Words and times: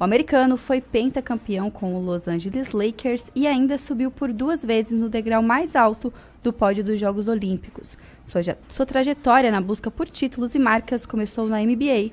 O 0.00 0.04
americano 0.04 0.56
foi 0.56 0.80
pentacampeão 0.80 1.70
com 1.70 1.94
o 1.94 2.02
Los 2.02 2.26
Angeles 2.26 2.72
Lakers 2.72 3.30
e 3.36 3.46
ainda 3.46 3.76
subiu 3.76 4.10
por 4.10 4.32
duas 4.32 4.64
vezes 4.64 4.98
no 4.98 5.10
degrau 5.10 5.42
mais 5.42 5.76
alto 5.76 6.10
do 6.42 6.54
pódio 6.54 6.82
dos 6.82 6.98
Jogos 6.98 7.28
Olímpicos. 7.28 7.98
Sua, 8.24 8.40
sua 8.66 8.86
trajetória 8.86 9.52
na 9.52 9.60
busca 9.60 9.90
por 9.90 10.08
títulos 10.08 10.54
e 10.54 10.58
marcas 10.58 11.04
começou 11.04 11.46
na 11.46 11.60
NBA 11.60 12.12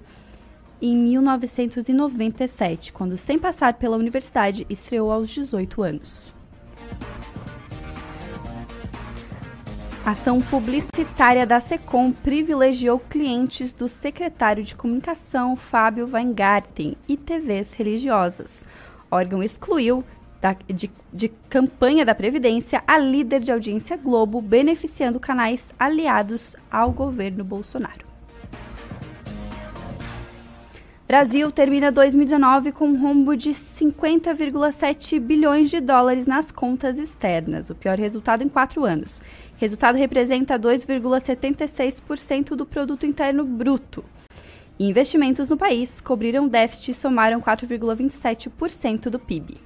em 0.81 0.97
1997, 0.97 2.91
quando, 2.91 3.17
sem 3.17 3.39
passar 3.39 3.75
pela 3.75 3.95
universidade, 3.95 4.67
estreou 4.69 5.09
aos 5.09 5.29
18 5.29 5.81
anos. 5.81 6.35
Ação 10.09 10.39
publicitária 10.39 11.45
da 11.45 11.59
SECOM 11.59 12.13
privilegiou 12.13 12.97
clientes 12.97 13.73
do 13.73 13.89
secretário 13.89 14.63
de 14.63 14.73
Comunicação 14.73 15.57
Fábio 15.57 16.07
Weingarten 16.09 16.95
e 17.09 17.17
TVs 17.17 17.71
religiosas. 17.73 18.63
O 19.11 19.15
órgão 19.17 19.43
excluiu 19.43 20.05
da, 20.39 20.55
de, 20.65 20.89
de 21.11 21.27
campanha 21.49 22.05
da 22.05 22.15
Previdência 22.15 22.81
a 22.87 22.97
líder 22.97 23.41
de 23.41 23.51
audiência 23.51 23.97
Globo, 23.97 24.41
beneficiando 24.41 25.19
canais 25.19 25.71
aliados 25.77 26.55
ao 26.71 26.89
governo 26.91 27.43
Bolsonaro. 27.43 28.07
Brasil 31.07 31.49
termina 31.51 31.89
2019 31.89 32.73
com 32.73 32.89
um 32.89 33.01
rombo 33.01 33.33
de 33.33 33.51
50,7 33.51 35.17
bilhões 35.21 35.69
de 35.69 35.79
dólares 35.79 36.27
nas 36.27 36.51
contas 36.51 36.97
externas, 36.97 37.69
o 37.69 37.75
pior 37.75 37.97
resultado 37.97 38.43
em 38.43 38.49
quatro 38.49 38.83
anos. 38.83 39.21
Resultado 39.57 39.97
representa 39.97 40.57
2,76% 40.59 42.55
do 42.55 42.63
produto 42.63 43.07
interno 43.07 43.43
bruto. 43.43 44.05
investimentos 44.79 45.49
no 45.49 45.57
país 45.57 45.99
cobriram 45.99 46.47
déficit 46.47 46.91
e 46.91 46.93
somaram 46.93 47.41
4,27% 47.41 49.09
do 49.09 49.17
PIB. 49.17 49.57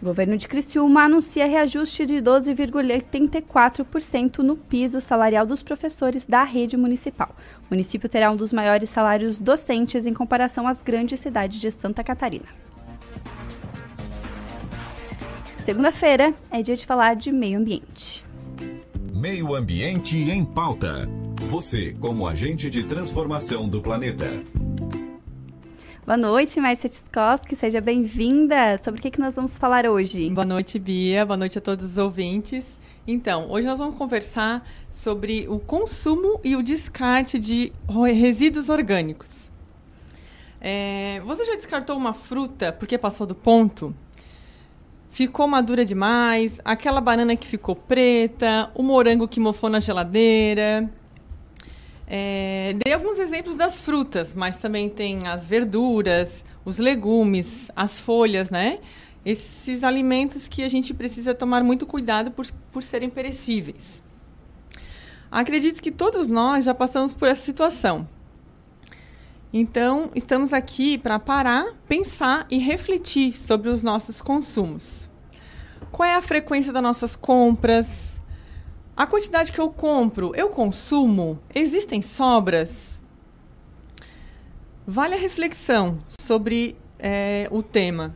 O 0.00 0.04
governo 0.04 0.36
de 0.36 0.46
Criciúma 0.46 1.02
anuncia 1.02 1.46
reajuste 1.46 2.06
de 2.06 2.22
12,84% 2.22 4.38
no 4.38 4.56
piso 4.56 5.00
salarial 5.00 5.44
dos 5.44 5.64
professores 5.64 6.26
da 6.26 6.44
rede 6.44 6.76
municipal. 6.76 7.34
O 7.68 7.74
município 7.74 8.08
terá 8.08 8.30
um 8.30 8.36
dos 8.36 8.52
maiores 8.52 8.88
salários 8.88 9.40
docentes 9.40 10.06
em 10.06 10.14
comparação 10.14 10.68
às 10.68 10.80
grandes 10.80 11.18
cidades 11.18 11.60
de 11.60 11.72
Santa 11.72 12.04
Catarina. 12.04 12.65
Segunda-feira 15.66 16.32
é 16.48 16.62
dia 16.62 16.76
de 16.76 16.86
falar 16.86 17.16
de 17.16 17.32
meio 17.32 17.58
ambiente. 17.58 18.24
Meio 19.12 19.52
Ambiente 19.52 20.16
em 20.16 20.44
Pauta. 20.44 21.08
Você, 21.50 21.92
como 21.98 22.28
agente 22.28 22.70
de 22.70 22.84
transformação 22.84 23.68
do 23.68 23.82
planeta. 23.82 24.26
Boa 26.04 26.16
noite, 26.16 26.60
Márcia 26.60 26.88
Tskoski, 26.88 27.56
seja 27.56 27.80
bem-vinda. 27.80 28.78
Sobre 28.78 29.00
o 29.00 29.02
que, 29.02 29.10
que 29.10 29.18
nós 29.18 29.34
vamos 29.34 29.58
falar 29.58 29.86
hoje? 29.86 30.30
Boa 30.30 30.46
noite, 30.46 30.78
Bia. 30.78 31.26
Boa 31.26 31.36
noite 31.36 31.58
a 31.58 31.60
todos 31.60 31.84
os 31.84 31.98
ouvintes. 31.98 32.78
Então, 33.04 33.50
hoje 33.50 33.66
nós 33.66 33.80
vamos 33.80 33.98
conversar 33.98 34.64
sobre 34.88 35.48
o 35.48 35.58
consumo 35.58 36.40
e 36.44 36.54
o 36.54 36.62
descarte 36.62 37.40
de 37.40 37.72
resíduos 38.14 38.68
orgânicos. 38.68 39.50
É, 40.60 41.20
você 41.26 41.44
já 41.44 41.56
descartou 41.56 41.96
uma 41.96 42.14
fruta 42.14 42.72
porque 42.72 42.96
passou 42.96 43.26
do 43.26 43.34
ponto? 43.34 43.92
Ficou 45.16 45.48
madura 45.48 45.82
demais, 45.82 46.60
aquela 46.62 47.00
banana 47.00 47.34
que 47.36 47.46
ficou 47.46 47.74
preta, 47.74 48.70
o 48.74 48.82
morango 48.82 49.26
que 49.26 49.40
mofou 49.40 49.70
na 49.70 49.80
geladeira. 49.80 50.92
É, 52.06 52.76
dei 52.84 52.92
alguns 52.92 53.18
exemplos 53.18 53.56
das 53.56 53.80
frutas, 53.80 54.34
mas 54.34 54.58
também 54.58 54.90
tem 54.90 55.26
as 55.26 55.46
verduras, 55.46 56.44
os 56.66 56.76
legumes, 56.76 57.70
as 57.74 57.98
folhas, 57.98 58.50
né? 58.50 58.78
Esses 59.24 59.82
alimentos 59.82 60.48
que 60.48 60.62
a 60.62 60.68
gente 60.68 60.92
precisa 60.92 61.34
tomar 61.34 61.64
muito 61.64 61.86
cuidado 61.86 62.30
por, 62.30 62.46
por 62.70 62.82
serem 62.82 63.08
perecíveis. 63.08 64.02
Acredito 65.30 65.80
que 65.80 65.90
todos 65.90 66.28
nós 66.28 66.66
já 66.66 66.74
passamos 66.74 67.14
por 67.14 67.26
essa 67.26 67.40
situação. 67.40 68.06
Então, 69.50 70.10
estamos 70.14 70.52
aqui 70.52 70.98
para 70.98 71.18
parar, 71.18 71.72
pensar 71.88 72.46
e 72.50 72.58
refletir 72.58 73.38
sobre 73.38 73.70
os 73.70 73.80
nossos 73.80 74.20
consumos. 74.20 75.05
Qual 75.96 76.06
é 76.06 76.14
a 76.14 76.20
frequência 76.20 76.74
das 76.74 76.82
nossas 76.82 77.16
compras? 77.16 78.20
A 78.94 79.06
quantidade 79.06 79.50
que 79.50 79.58
eu 79.58 79.70
compro, 79.70 80.30
eu 80.34 80.50
consumo? 80.50 81.38
Existem 81.54 82.02
sobras? 82.02 83.00
Vale 84.86 85.14
a 85.14 85.18
reflexão 85.18 85.96
sobre 86.20 86.76
é, 86.98 87.48
o 87.50 87.62
tema. 87.62 88.14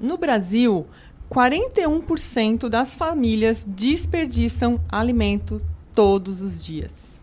No 0.00 0.18
Brasil, 0.18 0.84
41% 1.30 2.68
das 2.68 2.96
famílias 2.96 3.64
desperdiçam 3.64 4.80
alimento 4.88 5.62
todos 5.94 6.42
os 6.42 6.64
dias. 6.64 7.20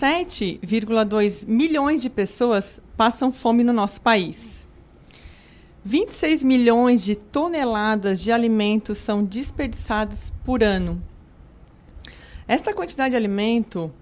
7,2 0.00 1.46
milhões 1.46 2.00
de 2.00 2.08
pessoas 2.08 2.80
passam 2.96 3.30
fome 3.30 3.62
no 3.62 3.74
nosso 3.74 4.00
país. 4.00 4.53
26 5.84 6.42
milhões 6.44 7.04
de 7.04 7.14
toneladas 7.14 8.18
de 8.18 8.32
alimentos 8.32 8.96
são 8.96 9.22
desperdiçados 9.22 10.32
por 10.42 10.62
ano. 10.62 11.02
Esta 12.48 12.72
quantidade 12.72 13.10
de 13.10 13.16
alimento 13.16 13.92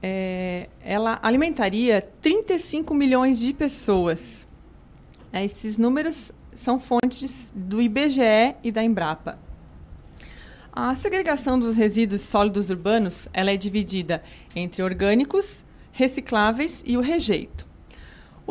é, 0.00 0.68
ela 0.80 1.18
alimentaria 1.22 2.00
35 2.20 2.94
milhões 2.94 3.40
de 3.40 3.52
pessoas. 3.52 4.46
Esses 5.32 5.76
números 5.76 6.30
são 6.54 6.78
fontes 6.78 7.52
do 7.54 7.82
IBGE 7.82 8.54
e 8.62 8.70
da 8.70 8.84
Embrapa. 8.84 9.40
A 10.72 10.94
segregação 10.94 11.58
dos 11.58 11.74
resíduos 11.74 12.22
sólidos 12.22 12.70
urbanos 12.70 13.28
ela 13.32 13.50
é 13.50 13.56
dividida 13.56 14.22
entre 14.54 14.84
orgânicos, 14.84 15.64
recicláveis 15.90 16.80
e 16.86 16.96
o 16.96 17.00
rejeito. 17.00 17.69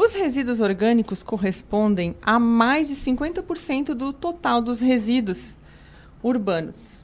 Os 0.01 0.13
resíduos 0.13 0.61
orgânicos 0.61 1.21
correspondem 1.21 2.15
a 2.21 2.39
mais 2.39 2.87
de 2.87 2.95
50% 2.95 3.87
do 3.93 4.13
total 4.13 4.61
dos 4.61 4.79
resíduos 4.79 5.57
urbanos 6.23 7.03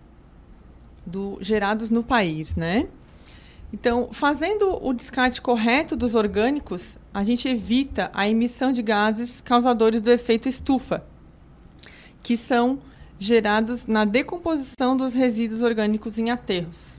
do, 1.06 1.38
gerados 1.42 1.90
no 1.90 2.02
país, 2.02 2.56
né? 2.56 2.88
Então, 3.74 4.08
fazendo 4.14 4.82
o 4.82 4.94
descarte 4.94 5.42
correto 5.42 5.94
dos 5.94 6.16
orgânicos, 6.16 6.98
a 7.14 7.22
gente 7.26 7.50
evita 7.50 8.10
a 8.14 8.30
emissão 8.30 8.72
de 8.72 8.82
gases 8.82 9.42
causadores 9.42 10.00
do 10.00 10.10
efeito 10.10 10.48
estufa, 10.48 11.04
que 12.24 12.38
são 12.38 12.80
gerados 13.20 13.88
na 13.88 14.06
decomposição 14.06 14.96
dos 14.96 15.14
resíduos 15.14 15.62
orgânicos 15.62 16.18
em 16.18 16.32
aterros. 16.32 16.95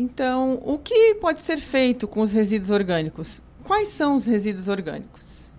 Então, 0.00 0.62
o 0.64 0.78
que 0.78 1.16
pode 1.16 1.42
ser 1.42 1.58
feito 1.58 2.06
com 2.06 2.20
os 2.20 2.32
resíduos 2.32 2.70
orgânicos? 2.70 3.42
Quais 3.64 3.88
são 3.88 4.14
os 4.14 4.26
resíduos 4.26 4.68
orgânicos? 4.68 5.50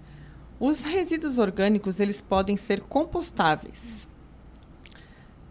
Os 0.57 0.85
resíduos 0.85 1.37
orgânicos 1.37 1.99
eles 1.99 2.21
podem 2.21 2.55
ser 2.55 2.79
compostáveis. 2.79 4.07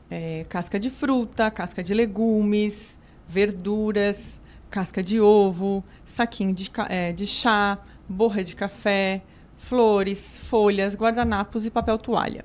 É, 0.08 0.46
casca 0.48 0.80
de 0.80 0.88
fruta, 0.88 1.50
casca 1.50 1.82
de 1.82 1.92
legumes, 1.92 2.98
verduras, 3.28 4.40
casca 4.70 5.02
de 5.02 5.20
ovo, 5.20 5.84
saquinho 6.02 6.54
de, 6.54 6.70
é, 6.88 7.12
de 7.12 7.26
chá, 7.26 7.78
borra 8.08 8.42
de 8.42 8.56
café, 8.56 9.20
flores, 9.54 10.38
folhas, 10.38 10.94
guardanapos 10.94 11.66
e 11.66 11.70
papel 11.70 11.98
toalha. 11.98 12.42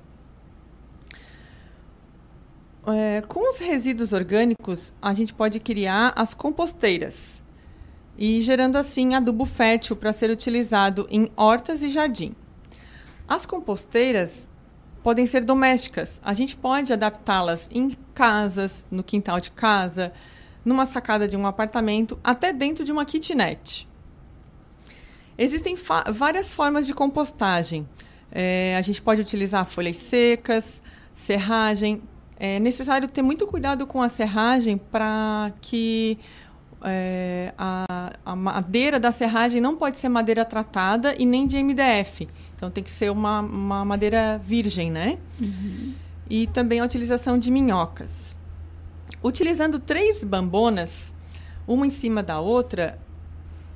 É, 2.86 3.22
com 3.22 3.50
os 3.50 3.60
resíduos 3.60 4.12
orgânicos, 4.12 4.94
a 5.02 5.14
gente 5.14 5.34
pode 5.34 5.60
criar 5.60 6.12
as 6.16 6.34
composteiras 6.34 7.42
e 8.18 8.42
gerando 8.42 8.78
assim 8.78 9.16
adubo 9.16 9.46
fértil 9.46 9.96
para 9.96 10.12
ser 10.12 10.30
utilizado 10.30 11.08
em 11.10 11.32
hortas 11.36 11.82
e 11.82 11.90
jardim. 11.90 12.36
As 13.28 13.46
composteiras 13.46 14.50
podem 15.02 15.26
ser 15.26 15.44
domésticas. 15.44 16.20
A 16.24 16.34
gente 16.34 16.56
pode 16.56 16.92
adaptá-las 16.92 17.70
em 17.72 17.98
casas, 18.14 18.86
no 18.92 19.04
quintal 19.04 19.40
de 19.40 19.52
casa, 19.52 20.12
numa 20.64 20.86
sacada 20.86 21.28
de 21.28 21.36
um 21.36 21.48
apartamento, 21.48 22.20
até 22.24 22.54
dentro 22.54 22.84
de 22.84 22.92
uma 22.92 23.06
kitnet. 23.06 23.88
Existem 25.38 25.76
várias 26.12 26.54
formas 26.54 26.86
de 26.86 26.94
compostagem. 26.94 27.88
É, 28.32 28.76
a 28.78 28.82
gente 28.82 29.02
pode 29.02 29.22
utilizar 29.22 29.66
folhas 29.66 29.98
secas, 29.98 30.82
serragem. 31.14 32.02
É 32.46 32.60
necessário 32.60 33.08
ter 33.08 33.22
muito 33.22 33.48
cuidado 33.48 33.88
com 33.88 34.02
a 34.02 34.10
serragem 34.10 34.78
para 34.78 35.54
que 35.62 36.20
é, 36.84 37.54
a, 37.58 38.12
a, 38.26 38.36
madeira 38.36 39.00
da 39.00 39.14
serragem 39.14 39.62
não 39.62 39.78
pode 39.78 39.98
ser 39.98 40.10
madeira 40.10 40.44
tratada 40.44 41.16
e 41.18 41.26
nem 41.26 41.48
de 41.48 41.56
MDF. 41.64 42.28
Então 42.54 42.70
tem 42.70 42.84
que 42.84 42.92
ser 42.92 43.10
uma, 43.10 43.40
uma 43.40 43.86
madeira 43.86 44.42
virgem, 44.44 44.92
né? 44.92 45.20
Uhum. 45.40 45.94
E 46.30 46.46
também 46.48 46.82
a 46.82 46.84
utilização 46.84 47.40
de 47.40 47.50
minhocas. 47.50 48.36
Utilizando 49.24 49.80
três 49.80 50.22
bambonas, 50.22 51.14
uma 51.66 51.88
em 51.88 51.90
cima 51.90 52.22
da 52.22 52.42
outra, 52.42 53.00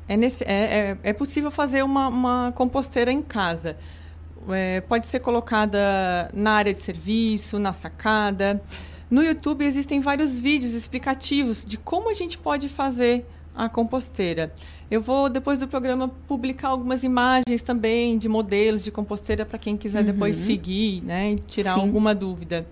é, 0.09 0.17
nesse, 0.17 0.43
é, 0.43 0.89
é, 0.91 0.97
é 1.03 1.13
possível 1.13 1.51
fazer 1.51 1.83
uma, 1.83 2.09
uma 2.09 2.51
composteira 2.53 3.13
em 3.13 3.21
casa. 3.21 3.77
É, 4.49 4.81
pode 4.81 5.07
ser 5.07 5.19
colocada 5.19 6.29
na 6.33 6.51
área 6.51 6.73
de 6.73 6.79
serviço, 6.79 7.59
na 7.59 7.73
sacada. 7.73 8.61
No 9.09 9.23
YouTube 9.23 9.63
existem 9.63 9.99
vários 9.99 10.39
vídeos 10.39 10.73
explicativos 10.73 11.63
de 11.63 11.77
como 11.77 12.09
a 12.09 12.13
gente 12.13 12.37
pode 12.37 12.67
fazer 12.67 13.25
a 13.55 13.67
composteira. 13.67 14.53
Eu 14.89 15.01
vou, 15.01 15.29
depois 15.29 15.59
do 15.59 15.67
programa, 15.67 16.09
publicar 16.27 16.69
algumas 16.69 17.03
imagens 17.03 17.61
também 17.61 18.17
de 18.17 18.29
modelos 18.29 18.83
de 18.83 18.91
composteira 18.91 19.45
para 19.45 19.57
quem 19.57 19.75
quiser 19.75 19.99
uhum. 19.99 20.11
depois 20.11 20.35
seguir 20.35 21.01
né, 21.03 21.31
e 21.31 21.35
tirar 21.35 21.73
Sim. 21.73 21.81
alguma 21.81 22.13
dúvida. 22.13 22.67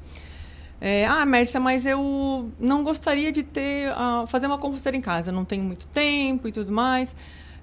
É, 0.80 1.06
ah, 1.06 1.26
Mércia, 1.26 1.60
mas 1.60 1.86
eu 1.86 2.52
não 2.60 2.84
gostaria 2.84 3.32
de 3.32 3.44
ter 3.44 3.92
uh, 3.92 4.28
fazer 4.28 4.46
uma 4.46 4.58
composteira 4.58 4.96
em 4.96 5.02
casa, 5.02 5.32
não 5.32 5.44
tenho 5.44 5.64
muito 5.64 5.88
tempo 5.88 6.48
e 6.48 6.52
tudo 6.52 6.72
mais. 6.72 7.16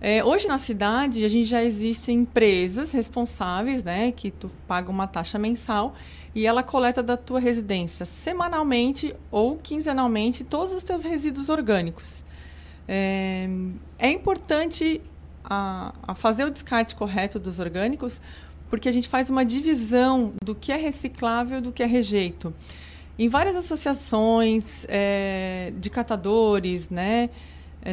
É, 0.04 0.24
hoje 0.24 0.48
na 0.48 0.58
cidade 0.58 1.24
a 1.24 1.28
gente 1.28 1.46
já 1.46 1.62
existem 1.62 2.18
empresas 2.18 2.90
responsáveis, 2.90 3.84
né, 3.84 4.10
que 4.10 4.32
tu 4.32 4.50
paga 4.66 4.90
uma 4.90 5.06
taxa 5.06 5.38
mensal 5.38 5.94
e 6.34 6.44
ela 6.44 6.60
coleta 6.60 7.04
da 7.04 7.16
tua 7.16 7.38
residência 7.38 8.04
semanalmente 8.04 9.14
ou 9.30 9.56
quinzenalmente 9.58 10.42
todos 10.42 10.74
os 10.74 10.82
teus 10.82 11.04
resíduos 11.04 11.48
orgânicos. 11.48 12.24
É, 12.88 13.48
é 13.96 14.10
importante 14.10 15.00
a, 15.44 15.94
a 16.02 16.16
fazer 16.16 16.46
o 16.46 16.50
descarte 16.50 16.96
correto 16.96 17.38
dos 17.38 17.60
orgânicos 17.60 18.20
porque 18.68 18.88
a 18.88 18.92
gente 18.92 19.08
faz 19.08 19.30
uma 19.30 19.44
divisão 19.44 20.32
do 20.42 20.52
que 20.52 20.72
é 20.72 20.76
reciclável 20.76 21.60
do 21.60 21.70
que 21.70 21.80
é 21.80 21.86
rejeito. 21.86 22.52
Em 23.16 23.28
várias 23.28 23.54
associações 23.54 24.84
é, 24.88 25.72
de 25.78 25.88
catadores, 25.88 26.90
né, 26.90 27.30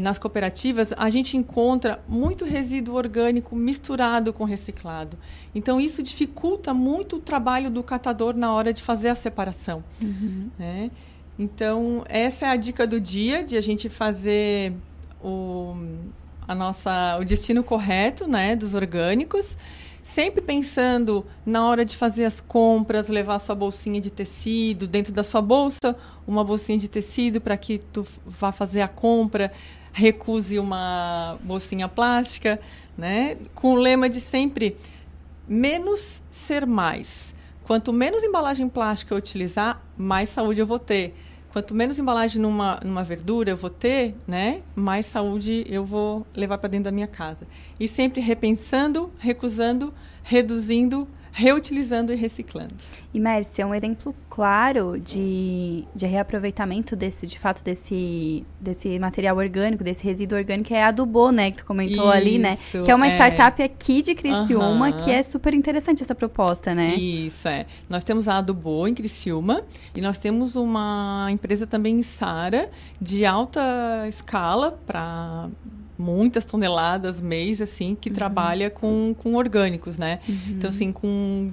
nas 0.01 0.19
cooperativas, 0.19 0.93
a 0.95 1.09
gente 1.09 1.35
encontra 1.35 1.99
muito 2.07 2.45
resíduo 2.45 2.95
orgânico 2.95 3.55
misturado 3.55 4.31
com 4.31 4.43
reciclado. 4.43 5.17
Então, 5.53 5.79
isso 5.79 6.03
dificulta 6.03 6.73
muito 6.73 7.15
o 7.15 7.19
trabalho 7.19 7.71
do 7.71 7.81
catador 7.81 8.35
na 8.35 8.53
hora 8.53 8.71
de 8.71 8.83
fazer 8.83 9.09
a 9.09 9.15
separação. 9.15 9.83
Uhum. 10.01 10.49
Né? 10.59 10.91
Então, 11.39 12.03
essa 12.07 12.45
é 12.45 12.49
a 12.49 12.55
dica 12.55 12.85
do 12.85 12.99
dia, 12.99 13.43
de 13.43 13.57
a 13.57 13.61
gente 13.61 13.89
fazer 13.89 14.73
o, 15.23 15.75
a 16.47 16.53
nossa, 16.53 17.17
o 17.19 17.25
destino 17.25 17.63
correto 17.63 18.27
né, 18.27 18.55
dos 18.55 18.75
orgânicos 18.75 19.57
sempre 20.01 20.41
pensando 20.41 21.25
na 21.45 21.65
hora 21.67 21.85
de 21.85 21.95
fazer 21.95 22.25
as 22.25 22.41
compras, 22.41 23.09
levar 23.09 23.37
sua 23.37 23.53
bolsinha 23.53 24.01
de 24.01 24.09
tecido, 24.09 24.87
dentro 24.87 25.13
da 25.13 25.23
sua 25.23 25.41
bolsa, 25.41 25.95
uma 26.25 26.43
bolsinha 26.43 26.77
de 26.77 26.87
tecido 26.87 27.39
para 27.39 27.55
que 27.55 27.77
tu 27.77 28.05
vá 28.25 28.51
fazer 28.51 28.81
a 28.81 28.87
compra, 28.87 29.51
recuse 29.91 30.59
uma 30.59 31.37
bolsinha 31.43 31.87
plástica, 31.87 32.59
né? 32.97 33.37
Com 33.55 33.73
o 33.73 33.75
lema 33.75 34.09
de 34.09 34.19
sempre 34.19 34.75
menos 35.47 36.21
ser 36.29 36.65
mais. 36.65 37.33
Quanto 37.63 37.93
menos 37.93 38.23
embalagem 38.23 38.67
plástica 38.67 39.13
eu 39.13 39.17
utilizar, 39.17 39.81
mais 39.97 40.29
saúde 40.29 40.59
eu 40.59 40.65
vou 40.65 40.79
ter. 40.79 41.13
Quanto 41.51 41.73
menos 41.73 41.97
embalagem 41.97 42.41
numa, 42.41 42.79
numa 42.83 43.03
verdura 43.03 43.49
eu 43.49 43.57
vou 43.57 43.71
ter, 43.71 44.15
né, 44.27 44.61
mais 44.75 45.07
saúde 45.07 45.65
eu 45.67 45.83
vou 45.83 46.25
levar 46.35 46.59
para 46.59 46.69
dentro 46.69 46.85
da 46.85 46.91
minha 46.91 47.07
casa. 47.07 47.47
E 47.79 47.87
sempre 47.87 48.21
repensando, 48.21 49.11
recusando, 49.17 49.93
reduzindo 50.21 51.07
reutilizando 51.31 52.11
e 52.13 52.15
reciclando. 52.15 52.73
E 53.13 53.19
Mércia, 53.19 53.65
um 53.65 53.73
exemplo 53.73 54.15
claro 54.29 54.99
de, 54.99 55.83
de 55.95 56.05
reaproveitamento 56.05 56.95
desse, 56.95 57.25
de 57.25 57.39
fato, 57.39 57.63
desse, 57.63 58.45
desse 58.59 58.99
material 58.99 59.37
orgânico, 59.37 59.83
desse 59.83 60.03
resíduo 60.03 60.37
orgânico 60.37 60.73
é 60.73 60.83
a 60.83 60.87
Adubo, 60.89 61.31
né, 61.31 61.51
que 61.51 61.57
tu 61.57 61.65
comentou 61.65 62.05
Isso, 62.05 62.11
ali, 62.11 62.37
né? 62.37 62.57
Que 62.83 62.91
é 62.91 62.95
uma 62.95 63.07
é. 63.07 63.15
startup 63.15 63.61
aqui 63.61 64.01
de 64.01 64.13
Criciúma, 64.15 64.91
que 64.91 65.11
é 65.11 65.23
super 65.23 65.53
interessante 65.53 66.03
essa 66.03 66.13
proposta, 66.13 66.75
né? 66.75 66.95
Isso, 66.95 67.47
é. 67.47 67.65
Nós 67.89 68.03
temos 68.03 68.27
a 68.27 68.37
Adubo 68.37 68.87
em 68.87 68.93
Criciúma 68.93 69.63
e 69.95 70.01
nós 70.01 70.17
temos 70.17 70.55
uma 70.55 71.27
empresa 71.29 71.65
também 71.65 71.99
em 71.99 72.03
Sara, 72.03 72.69
de 73.01 73.25
alta 73.25 74.05
escala 74.07 74.79
para 74.85 75.49
muitas 75.99 76.45
toneladas 76.45 77.19
mês, 77.19 77.61
assim, 77.61 77.93
que 77.93 78.07
uhum. 78.09 78.15
trabalha 78.15 78.69
com, 78.69 79.13
com 79.17 79.35
orgânicos, 79.35 79.97
né? 79.97 80.19
Uhum. 80.27 80.35
Então, 80.51 80.69
assim, 80.69 80.93
com, 80.93 81.51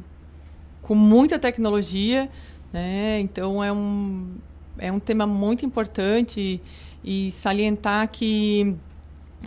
com 0.81 0.95
muita 0.95 1.37
tecnologia, 1.37 2.31
né? 2.73 3.19
Então, 3.21 3.63
é 3.63 3.73
um, 3.73 4.37
é 4.79 4.93
um 4.93 5.01
tema 5.01 5.27
muito 5.27 5.67
importante 5.67 6.61
e, 7.05 7.27
e 7.29 7.33
salientar 7.33 8.09
que 8.09 8.77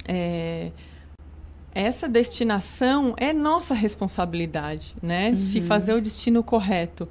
é, 0.05 0.71
essa 1.73 2.09
destinação 2.09 3.13
é 3.17 3.31
nossa 3.31 3.73
responsabilidade, 3.73 4.93
né? 5.01 5.29
Uhum. 5.29 5.37
Se 5.37 5.61
fazer 5.61 5.93
o 5.93 6.01
destino 6.01 6.43
correto. 6.43 7.07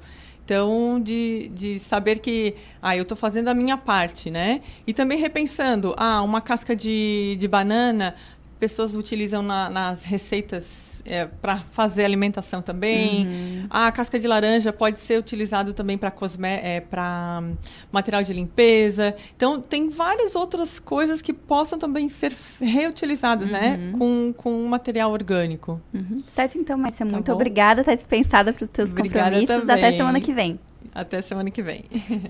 Então, 0.49 0.99
de, 0.99 1.47
de 1.49 1.77
saber 1.77 2.17
que, 2.17 2.55
ah, 2.81 2.97
eu 2.97 3.03
estou 3.03 3.15
fazendo 3.15 3.49
a 3.49 3.53
minha 3.53 3.77
parte, 3.77 4.31
né? 4.31 4.61
E 4.87 4.95
também 4.95 5.15
repensando, 5.19 5.93
ah, 5.95 6.23
uma 6.23 6.41
casca 6.41 6.75
de, 6.75 7.37
de 7.39 7.47
banana, 7.47 8.15
pessoas 8.59 8.95
utilizam 8.95 9.43
na, 9.43 9.69
nas 9.69 10.03
receitas 10.03 10.88
é, 11.09 11.25
para 11.25 11.57
fazer 11.57 12.05
alimentação 12.05 12.61
também. 12.61 13.25
Uhum. 13.27 13.67
A 13.69 13.91
casca 13.91 14.19
de 14.19 14.27
laranja 14.27 14.71
pode 14.71 14.97
ser 14.97 15.19
utilizado 15.19 15.73
também 15.73 15.97
para 15.97 16.13
é, 16.43 16.79
para 16.81 17.43
material 17.91 18.23
de 18.23 18.33
limpeza. 18.33 19.15
Então 19.35 19.59
tem 19.59 19.89
várias 19.89 20.35
outras 20.35 20.79
coisas 20.79 21.21
que 21.21 21.33
possam 21.33 21.77
também 21.79 22.09
ser 22.09 22.33
reutilizadas, 22.59 23.49
né, 23.49 23.71
uhum. 23.71 23.91
né, 23.91 23.97
com, 23.97 24.33
com 24.35 24.67
material 24.67 25.11
orgânico. 25.11 25.81
Uhum. 25.93 26.23
Certo, 26.25 26.57
então, 26.57 26.77
Márcia, 26.77 27.05
tá 27.05 27.11
muito 27.11 27.27
bom? 27.27 27.33
obrigada, 27.33 27.81
está 27.81 27.95
dispensada 27.95 28.53
para 28.53 28.63
os 28.63 28.69
teus 28.69 28.91
obrigada 28.91 29.31
compromissos. 29.31 29.67
Também. 29.67 29.85
Até 29.85 29.97
semana 29.97 30.21
que 30.21 30.33
vem. 30.33 30.59
Até 30.93 31.21
semana 31.21 31.51
que 31.51 31.61
vem. 31.61 31.85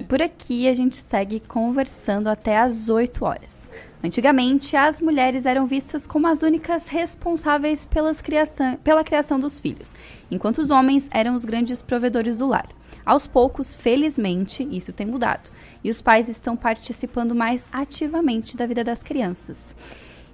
Por 0.07 0.21
aqui 0.21 0.67
a 0.67 0.74
gente 0.74 0.98
segue 0.98 1.39
conversando 1.39 2.27
até 2.27 2.57
às 2.57 2.89
8 2.89 3.24
horas. 3.25 3.69
Antigamente, 4.01 4.77
as 4.77 5.01
mulheres 5.01 5.46
eram 5.46 5.68
vistas 5.68 6.08
como 6.08 6.25
as 6.25 6.41
únicas 6.41 6.88
responsáveis 6.88 7.86
criação, 8.24 8.77
pela 8.77 9.03
criação 9.03 9.38
dos 9.38 9.60
filhos, 9.60 9.94
enquanto 10.32 10.60
os 10.60 10.72
homens 10.72 11.10
eram 11.12 11.34
os 11.34 11.44
grandes 11.44 11.82
provedores 11.82 12.38
do 12.38 12.48
lar. 12.48 12.70
Aos 13.06 13.27
poucos, 13.27 13.75
felizmente, 13.75 14.65
isso 14.72 14.94
tem 14.94 15.06
mudado 15.06 15.50
e 15.84 15.89
os 15.89 16.01
pais 16.01 16.29
estão 16.29 16.56
participando 16.56 17.36
mais 17.36 17.68
ativamente 17.74 18.56
da 18.56 18.65
vida 18.65 18.86
das 18.86 19.03
crianças. 19.03 19.75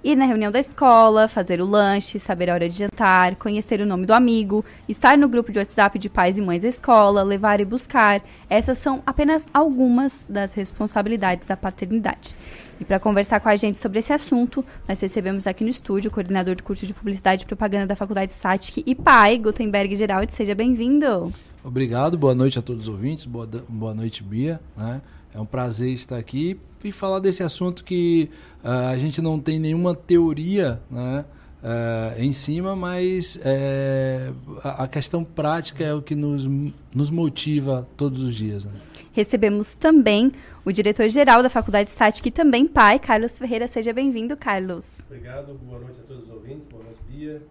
Ir 0.04 0.14
na 0.14 0.24
reunião 0.24 0.52
da 0.52 0.60
escola, 0.60 1.26
fazer 1.26 1.60
o 1.60 1.66
lanche, 1.66 2.20
saber 2.20 2.48
a 2.48 2.54
hora 2.54 2.68
de 2.68 2.78
jantar, 2.78 3.34
conhecer 3.34 3.80
o 3.80 3.86
nome 3.86 4.06
do 4.06 4.14
amigo, 4.14 4.64
estar 4.88 5.18
no 5.18 5.28
grupo 5.28 5.50
de 5.50 5.58
WhatsApp 5.58 5.98
de 5.98 6.08
pais 6.08 6.38
e 6.38 6.40
mães 6.40 6.62
da 6.62 6.68
escola, 6.68 7.24
levar 7.24 7.60
e 7.60 7.64
buscar. 7.64 8.22
Essas 8.48 8.78
são 8.78 9.02
apenas 9.04 9.48
algumas 9.52 10.24
das 10.28 10.54
responsabilidades 10.54 11.48
da 11.48 11.56
paternidade. 11.56 12.36
E 12.80 12.84
para 12.84 13.00
conversar 13.00 13.40
com 13.40 13.48
a 13.48 13.56
gente 13.56 13.78
sobre 13.78 13.98
esse 13.98 14.12
assunto, 14.12 14.64
nós 14.86 15.00
recebemos 15.00 15.46
aqui 15.46 15.64
no 15.64 15.70
estúdio 15.70 16.10
o 16.10 16.12
coordenador 16.12 16.54
do 16.54 16.62
curso 16.62 16.86
de 16.86 16.92
Publicidade 16.92 17.44
e 17.44 17.46
Propaganda 17.46 17.86
da 17.86 17.96
Faculdade 17.96 18.32
Satic 18.32 18.82
e 18.86 18.94
pai, 18.94 19.38
Gutenberg 19.38 19.96
Geraldi. 19.96 20.32
Seja 20.32 20.54
bem-vindo. 20.54 21.32
Obrigado, 21.64 22.16
boa 22.18 22.34
noite 22.34 22.58
a 22.58 22.62
todos 22.62 22.82
os 22.82 22.88
ouvintes, 22.88 23.24
boa, 23.24 23.48
boa 23.68 23.94
noite, 23.94 24.22
Bia. 24.22 24.60
Né? 24.76 25.00
É 25.34 25.40
um 25.40 25.46
prazer 25.46 25.90
estar 25.90 26.16
aqui 26.16 26.58
e 26.84 26.92
falar 26.92 27.18
desse 27.18 27.42
assunto 27.42 27.82
que 27.82 28.30
uh, 28.62 28.90
a 28.92 28.98
gente 28.98 29.20
não 29.20 29.40
tem 29.40 29.58
nenhuma 29.58 29.94
teoria 29.94 30.80
né, 30.90 31.24
uh, 31.62 32.22
em 32.22 32.32
cima, 32.32 32.76
mas 32.76 33.38
é, 33.42 34.32
a, 34.62 34.84
a, 34.84 34.88
questão 34.88 35.24
prática 35.24 35.82
é 35.82 35.92
o 35.92 36.00
que 36.00 36.14
nos, 36.14 36.46
nos 36.94 37.10
motiva 37.10 37.86
todos 37.96 38.22
os 38.22 38.34
dias. 38.34 38.64
Né? 38.64 38.72
Recebemos 39.16 39.74
também 39.74 40.30
o 40.62 40.70
diretor-geral 40.70 41.42
da 41.42 41.48
Faculdade 41.48 41.88
SATIC 41.88 42.28
e 42.28 42.30
também 42.30 42.68
pai, 42.68 42.98
Carlos 42.98 43.38
Ferreira. 43.38 43.66
Seja 43.66 43.90
bem-vindo, 43.90 44.36
Carlos. 44.36 45.00
Obrigado, 45.06 45.54
boa 45.54 45.80
noite 45.80 45.98
a 46.00 46.02
todos 46.02 46.24
os 46.24 46.30
ouvintes, 46.30 46.68
boa 46.68 46.84
noite, 46.84 47.00
Bia. 47.08 47.42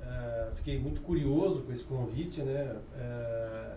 Uh, 0.00 0.54
fiquei 0.56 0.78
muito 0.78 1.00
curioso 1.00 1.62
com 1.62 1.72
esse 1.72 1.82
convite, 1.84 2.42
né? 2.42 2.76
Uh, 2.94 3.74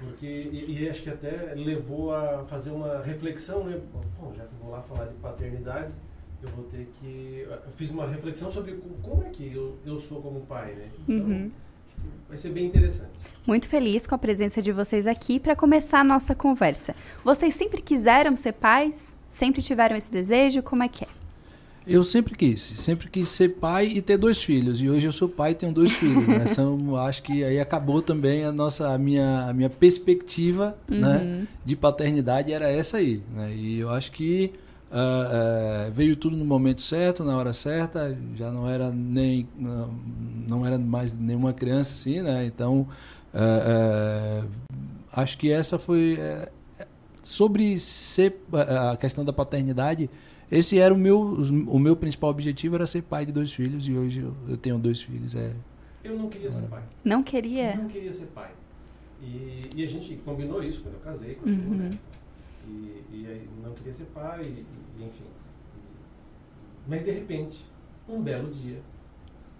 porque, 0.00 0.26
e, 0.26 0.82
e, 0.82 0.88
acho 0.90 1.02
que 1.02 1.08
até 1.08 1.54
levou 1.56 2.14
a 2.14 2.44
fazer 2.44 2.72
uma 2.72 2.98
reflexão, 2.98 3.64
né? 3.64 3.80
Bom, 4.20 4.30
já 4.34 4.44
que 4.44 4.52
eu 4.52 4.58
vou 4.62 4.70
lá 4.70 4.82
falar 4.82 5.06
de 5.06 5.14
paternidade, 5.14 5.94
eu 6.42 6.50
vou 6.50 6.66
ter 6.66 6.90
que... 7.00 7.46
Eu 7.48 7.72
fiz 7.72 7.90
uma 7.90 8.06
reflexão 8.06 8.52
sobre 8.52 8.78
como 9.02 9.22
é 9.22 9.30
que 9.30 9.50
eu, 9.50 9.78
eu 9.86 9.98
sou 9.98 10.20
como 10.20 10.42
pai, 10.42 10.74
né? 10.74 10.90
Então, 11.08 11.26
uhum. 11.26 11.50
vai 12.28 12.36
ser 12.36 12.50
bem 12.50 12.66
interessante. 12.66 13.12
Muito 13.50 13.66
feliz 13.66 14.06
com 14.06 14.14
a 14.14 14.18
presença 14.18 14.62
de 14.62 14.70
vocês 14.70 15.08
aqui 15.08 15.40
para 15.40 15.56
começar 15.56 16.02
a 16.02 16.04
nossa 16.04 16.36
conversa. 16.36 16.94
Vocês 17.24 17.52
sempre 17.52 17.82
quiseram 17.82 18.36
ser 18.36 18.52
pais? 18.52 19.16
Sempre 19.26 19.60
tiveram 19.60 19.96
esse 19.96 20.08
desejo? 20.08 20.62
Como 20.62 20.84
é 20.84 20.88
que 20.88 21.02
é? 21.02 21.08
Eu 21.84 22.04
sempre 22.04 22.36
quis, 22.36 22.60
sempre 22.76 23.10
quis 23.10 23.28
ser 23.28 23.48
pai 23.56 23.86
e 23.86 24.00
ter 24.00 24.18
dois 24.18 24.40
filhos. 24.40 24.80
E 24.80 24.88
hoje 24.88 25.08
eu 25.08 25.10
sou 25.10 25.28
pai 25.28 25.50
e 25.50 25.54
tenho 25.56 25.72
dois 25.72 25.90
filhos. 25.90 26.28
Né? 26.28 26.46
São, 26.54 26.94
acho 26.94 27.24
que 27.24 27.42
aí 27.42 27.58
acabou 27.58 28.00
também 28.00 28.44
a 28.44 28.52
nossa, 28.52 28.88
a 28.94 28.96
minha, 28.96 29.48
a 29.48 29.52
minha 29.52 29.68
perspectiva 29.68 30.78
né, 30.88 30.96
uhum. 30.96 31.24
né, 31.40 31.46
de 31.64 31.74
paternidade 31.74 32.52
era 32.52 32.70
essa 32.70 32.98
aí. 32.98 33.20
Né? 33.34 33.52
E 33.52 33.80
eu 33.80 33.90
acho 33.90 34.12
que 34.12 34.52
Uh, 34.90 35.88
uh, 35.88 35.92
veio 35.92 36.16
tudo 36.16 36.36
no 36.36 36.44
momento 36.44 36.80
certo, 36.80 37.22
na 37.22 37.36
hora 37.36 37.52
certa, 37.52 38.18
já 38.34 38.50
não 38.50 38.68
era 38.68 38.90
nem 38.90 39.46
não, 39.56 39.94
não 40.48 40.66
era 40.66 40.76
mais 40.76 41.16
nenhuma 41.16 41.52
criança 41.52 41.92
assim, 41.92 42.20
né? 42.20 42.44
Então 42.44 42.88
uh, 43.34 44.48
acho 45.12 45.38
que 45.38 45.50
essa 45.50 45.78
foi 45.78 46.16
eh, 46.18 46.50
sobre 47.22 47.78
ser 47.78 48.40
a 48.52 48.96
questão 48.96 49.24
da 49.24 49.32
paternidade. 49.32 50.10
Esse 50.50 50.78
era 50.78 50.92
o 50.92 50.98
meu 50.98 51.20
o 51.20 51.78
meu 51.78 51.94
principal 51.94 52.30
objetivo 52.30 52.74
era 52.74 52.86
ser 52.86 53.02
pai 53.02 53.24
de 53.24 53.32
dois 53.32 53.52
filhos 53.52 53.86
e 53.86 53.94
hoje 53.94 54.20
eu, 54.20 54.34
eu 54.48 54.56
tenho 54.56 54.78
dois 54.78 55.00
filhos. 55.00 55.36
É. 55.36 55.54
Eu 56.02 56.16
não 56.16 56.28
queria 56.28 56.50
ser 56.50 56.62
pai. 56.62 56.82
Não 57.04 57.22
queria. 57.22 57.72
Eu 57.74 57.82
não 57.82 57.88
queria 57.88 58.12
ser 58.12 58.26
pai. 58.26 58.50
E, 59.22 59.68
e, 59.76 59.84
a 59.84 59.86
gente 59.86 60.16
combinou 60.24 60.62
isso 60.62 60.82
quando 60.82 60.94
eu 60.94 61.00
casei, 61.00 61.34
quando 61.34 61.52
uhum. 61.52 61.72
eu, 61.72 61.78
né? 61.78 61.98
E, 62.66 63.04
e 63.12 63.26
aí 63.26 63.48
não 63.62 63.74
queria 63.74 63.92
ser 63.92 64.06
pai, 64.06 64.42
e, 64.42 64.64
e 64.98 65.04
enfim. 65.04 65.24
Mas 66.88 67.04
de 67.04 67.10
repente, 67.10 67.62
um 68.08 68.22
belo 68.22 68.50
dia, 68.50 68.80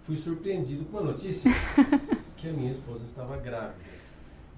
fui 0.03 0.15
surpreendido 0.15 0.85
com 0.85 0.97
uma 0.97 1.11
notícia 1.11 1.51
que 2.37 2.49
a 2.49 2.53
minha 2.53 2.71
esposa 2.71 3.03
estava 3.03 3.37
grávida. 3.37 3.91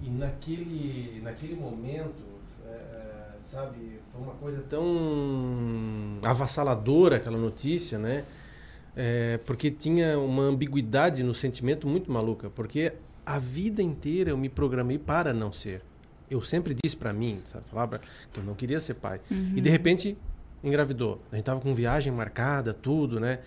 E 0.02 0.10
naquele, 0.10 1.20
naquele 1.22 1.54
momento, 1.54 2.22
é, 2.66 2.70
é, 2.70 3.30
sabe, 3.44 4.00
foi 4.12 4.20
uma 4.20 4.34
coisa 4.34 4.62
tão 4.68 6.18
avassaladora 6.22 7.16
aquela 7.16 7.38
notícia, 7.38 7.98
né? 7.98 8.24
É, 8.96 9.38
porque 9.44 9.70
tinha 9.70 10.18
uma 10.18 10.42
ambiguidade 10.42 11.22
no 11.22 11.34
sentimento 11.34 11.86
muito 11.86 12.10
maluca. 12.10 12.50
Porque 12.50 12.92
a 13.24 13.38
vida 13.38 13.82
inteira 13.82 14.30
eu 14.30 14.36
me 14.36 14.48
programei 14.48 14.98
para 14.98 15.32
não 15.32 15.52
ser 15.52 15.82
eu 16.30 16.42
sempre 16.42 16.74
disse 16.82 16.96
para 16.96 17.12
mim, 17.12 17.40
sabe, 17.44 17.64
falava 17.66 18.00
que 18.32 18.40
eu 18.40 18.44
não 18.44 18.54
queria 18.54 18.80
ser 18.80 18.94
pai. 18.94 19.20
Uhum. 19.30 19.52
E 19.56 19.60
de 19.60 19.70
repente 19.70 20.16
engravidou. 20.62 21.20
A 21.30 21.36
gente 21.36 21.44
tava 21.44 21.60
com 21.60 21.74
viagem 21.74 22.12
marcada, 22.12 22.72
tudo, 22.72 23.20
né? 23.20 23.40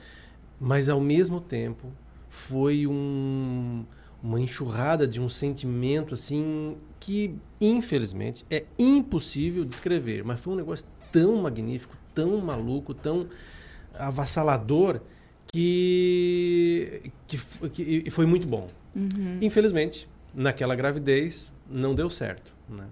Mas 0.60 0.90
ao 0.90 1.00
mesmo 1.00 1.40
tempo 1.40 1.88
foi 2.28 2.88
um, 2.88 3.86
uma 4.22 4.40
enxurrada 4.40 5.08
de 5.08 5.22
um 5.22 5.30
sentimento 5.30 6.14
assim 6.14 6.78
que 7.00 7.36
infelizmente 7.62 8.46
é 8.50 8.66
impossível 8.78 9.64
descrever, 9.64 10.24
mas 10.24 10.40
foi 10.40 10.54
um 10.54 10.58
negócio 10.58 10.86
tão 11.12 11.42
magnífico, 11.42 11.96
tão 12.14 12.38
maluco, 12.40 12.94
tão 12.94 13.28
avassalador 13.94 15.02
que 15.48 17.12
que, 17.28 18.02
que 18.04 18.12
foi 18.12 18.26
muito 18.26 18.48
bom. 18.48 18.68
Uhum. 18.96 19.40
Infelizmente, 19.42 20.08
naquela 20.34 20.76
gravidez 20.76 21.54
não 21.70 21.94
deu 21.94 22.10
certo. 22.10 22.54
Né? 22.70 22.86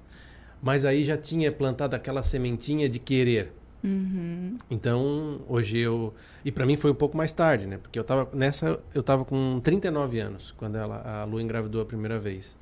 Mas 0.62 0.86
aí 0.86 1.04
já 1.04 1.18
tinha 1.18 1.52
plantado 1.52 1.96
aquela 1.96 2.24
sementinha 2.24 2.88
de 2.90 3.00
querer. 3.00 3.54
Uhum. 3.86 4.58
Então, 4.70 5.42
hoje 5.48 5.78
eu. 5.78 6.12
E 6.44 6.52
para 6.52 6.66
mim 6.66 6.76
foi 6.76 6.90
um 6.90 6.96
pouco 6.96 7.16
mais 7.16 7.32
tarde, 7.32 7.68
né? 7.68 7.78
Porque 7.78 8.00
eu 8.00 8.04
tava 8.04 8.28
nessa. 8.34 8.80
Eu 8.96 9.04
tava 9.04 9.24
com 9.24 9.60
39 9.64 10.20
anos 10.20 10.52
quando 10.58 10.76
ela, 10.76 11.22
a 11.22 11.24
Lu 11.24 11.40
engravidou 11.40 11.82
a 11.82 11.86
primeira 11.86 12.18
vez. 12.18 12.58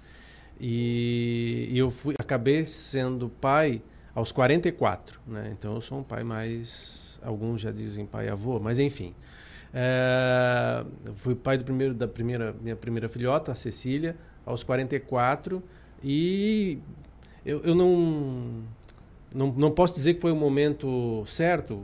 E, 0.60 1.70
e 1.72 1.80
eu 1.80 1.90
fui, 1.90 2.14
acabei 2.20 2.66
sendo 2.66 3.30
pai 3.30 3.82
aos 4.14 4.34
44, 4.34 5.22
né? 5.26 5.56
Então 5.58 5.76
eu 5.76 5.82
sou 5.82 6.00
um 6.00 6.04
pai 6.04 6.24
mais. 6.26 7.18
Alguns 7.24 7.62
já 7.62 7.72
dizem 7.72 8.06
pai 8.06 8.28
avô, 8.28 8.60
mas 8.60 8.78
enfim. 8.78 9.16
É, 9.74 10.84
fui 11.16 11.36
pai 11.36 11.58
do 11.58 11.64
primeiro, 11.64 11.94
da 11.94 12.08
primeira, 12.08 12.54
minha 12.62 12.76
primeira 12.76 13.08
filhota, 13.08 13.54
a 13.54 13.56
Cecília, 13.56 14.18
aos 14.46 14.62
44. 14.62 15.64
E 16.04 16.80
eu, 17.46 17.62
eu 17.62 17.74
não, 17.74 18.64
não, 19.34 19.52
não 19.52 19.72
posso 19.72 19.94
dizer 19.94 20.14
que 20.16 20.22
foi 20.22 20.32
o 20.32 20.36
momento 20.36 21.24
certo, 21.26 21.84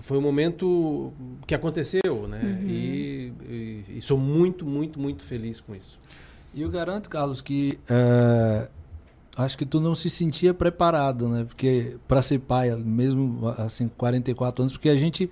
foi 0.00 0.18
o 0.18 0.22
momento 0.22 1.12
que 1.46 1.54
aconteceu, 1.54 2.26
né? 2.28 2.40
Uhum. 2.42 2.68
E, 2.68 3.32
e, 3.48 3.84
e, 3.96 4.02
sou 4.02 4.18
muito, 4.18 4.64
muito, 4.64 4.98
muito 4.98 5.22
feliz 5.22 5.60
com 5.60 5.74
isso. 5.74 5.98
E 6.54 6.62
eu 6.62 6.70
garanto, 6.70 7.08
Carlos, 7.08 7.40
que 7.40 7.78
é, 7.88 8.68
acho 9.36 9.58
que 9.58 9.66
tu 9.66 9.80
não 9.80 9.94
se 9.94 10.08
sentia 10.08 10.54
preparado, 10.54 11.28
né? 11.28 11.44
Porque 11.44 11.96
para 12.06 12.22
ser 12.22 12.38
pai, 12.40 12.74
mesmo 12.76 13.48
assim, 13.58 13.88
44 13.96 14.62
anos, 14.62 14.72
porque 14.72 14.88
a 14.88 14.96
gente 14.96 15.30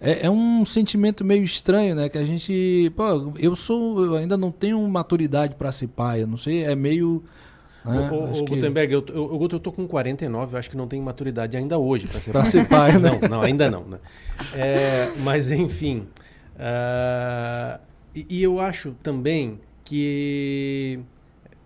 é, 0.00 0.26
é, 0.26 0.30
um 0.30 0.64
sentimento 0.64 1.24
meio 1.24 1.42
estranho, 1.42 1.94
né? 1.94 2.08
Que 2.08 2.18
a 2.18 2.24
gente, 2.24 2.92
pô, 2.96 3.32
eu 3.38 3.56
sou, 3.56 4.04
eu 4.04 4.16
ainda 4.16 4.36
não 4.36 4.52
tenho 4.52 4.86
maturidade 4.88 5.54
para 5.54 5.72
ser 5.72 5.88
pai, 5.88 6.22
eu 6.22 6.26
não 6.26 6.36
sei, 6.36 6.64
é 6.64 6.74
meio 6.74 7.22
é, 7.84 8.10
o, 8.10 8.32
o, 8.32 8.44
Gutenberg, 8.44 8.92
eu, 8.92 9.04
eu, 9.08 9.48
eu, 9.50 9.60
tô 9.60 9.72
com 9.72 9.86
49, 9.86 10.54
eu 10.54 10.58
acho 10.58 10.70
que 10.70 10.76
não 10.76 10.88
tenho 10.88 11.02
maturidade 11.02 11.56
ainda 11.56 11.78
hoje 11.78 12.06
para 12.06 12.20
ser 12.20 12.32
pra 12.32 12.42
pai. 12.42 12.50
ser 12.50 12.68
pai, 12.68 12.92
né? 12.98 13.18
Não, 13.22 13.28
não, 13.28 13.42
ainda 13.42 13.70
não. 13.70 13.84
Né? 13.84 13.98
É, 14.54 15.10
mas, 15.18 15.50
enfim. 15.50 16.08
Uh, 16.56 17.80
e, 18.14 18.26
e 18.28 18.42
eu 18.42 18.58
acho 18.58 18.92
também 19.02 19.60
que 19.84 21.00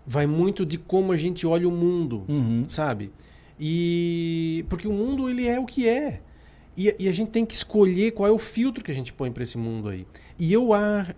vai 0.05 0.27
muito 0.27 0.65
de 0.65 0.77
como 0.77 1.11
a 1.11 1.17
gente 1.17 1.47
olha 1.47 1.67
o 1.67 1.71
mundo, 1.71 2.23
uhum. 2.27 2.63
sabe? 2.69 3.11
E 3.59 4.65
porque 4.69 4.87
o 4.87 4.93
mundo 4.93 5.29
ele 5.29 5.47
é 5.47 5.59
o 5.59 5.65
que 5.65 5.87
é. 5.87 6.21
E, 6.75 6.95
e, 6.99 7.07
a 7.07 7.11
gente 7.11 7.29
tem 7.29 7.45
que 7.45 7.53
escolher 7.53 8.11
qual 8.11 8.27
é 8.27 8.31
o 8.31 8.37
filtro 8.39 8.83
que 8.83 8.91
a 8.91 8.95
gente 8.95 9.13
põe 9.13 9.31
para 9.31 9.43
esse 9.43 9.59
mundo 9.59 9.89
aí. 9.89 10.07
E 10.39 10.51
eu, 10.51 10.69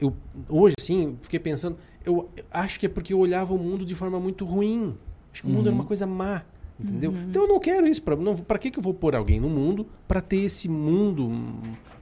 eu 0.01 0.13
hoje 0.49 0.75
assim, 0.77 1.17
fiquei 1.21 1.39
pensando, 1.39 1.77
eu 2.05 2.29
acho 2.51 2.79
que 2.79 2.85
é 2.85 2.89
porque 2.89 3.13
eu 3.13 3.19
olhava 3.19 3.53
o 3.53 3.57
mundo 3.57 3.85
de 3.85 3.95
forma 3.95 4.19
muito 4.19 4.45
ruim. 4.45 4.95
Acho 5.33 5.41
que 5.41 5.47
uhum. 5.47 5.53
o 5.53 5.57
mundo 5.57 5.67
era 5.67 5.73
uma 5.73 5.81
uhum. 5.83 5.87
coisa 5.87 6.05
má, 6.05 6.43
entendeu? 6.79 7.11
Uhum. 7.11 7.25
Então 7.29 7.43
eu 7.43 7.47
não 7.47 7.59
quero 7.59 7.87
isso 7.87 8.01
para 8.01 8.15
não 8.15 8.35
para 8.37 8.57
que 8.59 8.71
que 8.71 8.79
eu 8.79 8.83
vou 8.83 8.93
pôr 8.93 9.15
alguém 9.15 9.39
no 9.39 9.49
mundo 9.49 9.85
para 10.07 10.21
ter 10.21 10.37
esse 10.37 10.69
mundo 10.69 11.31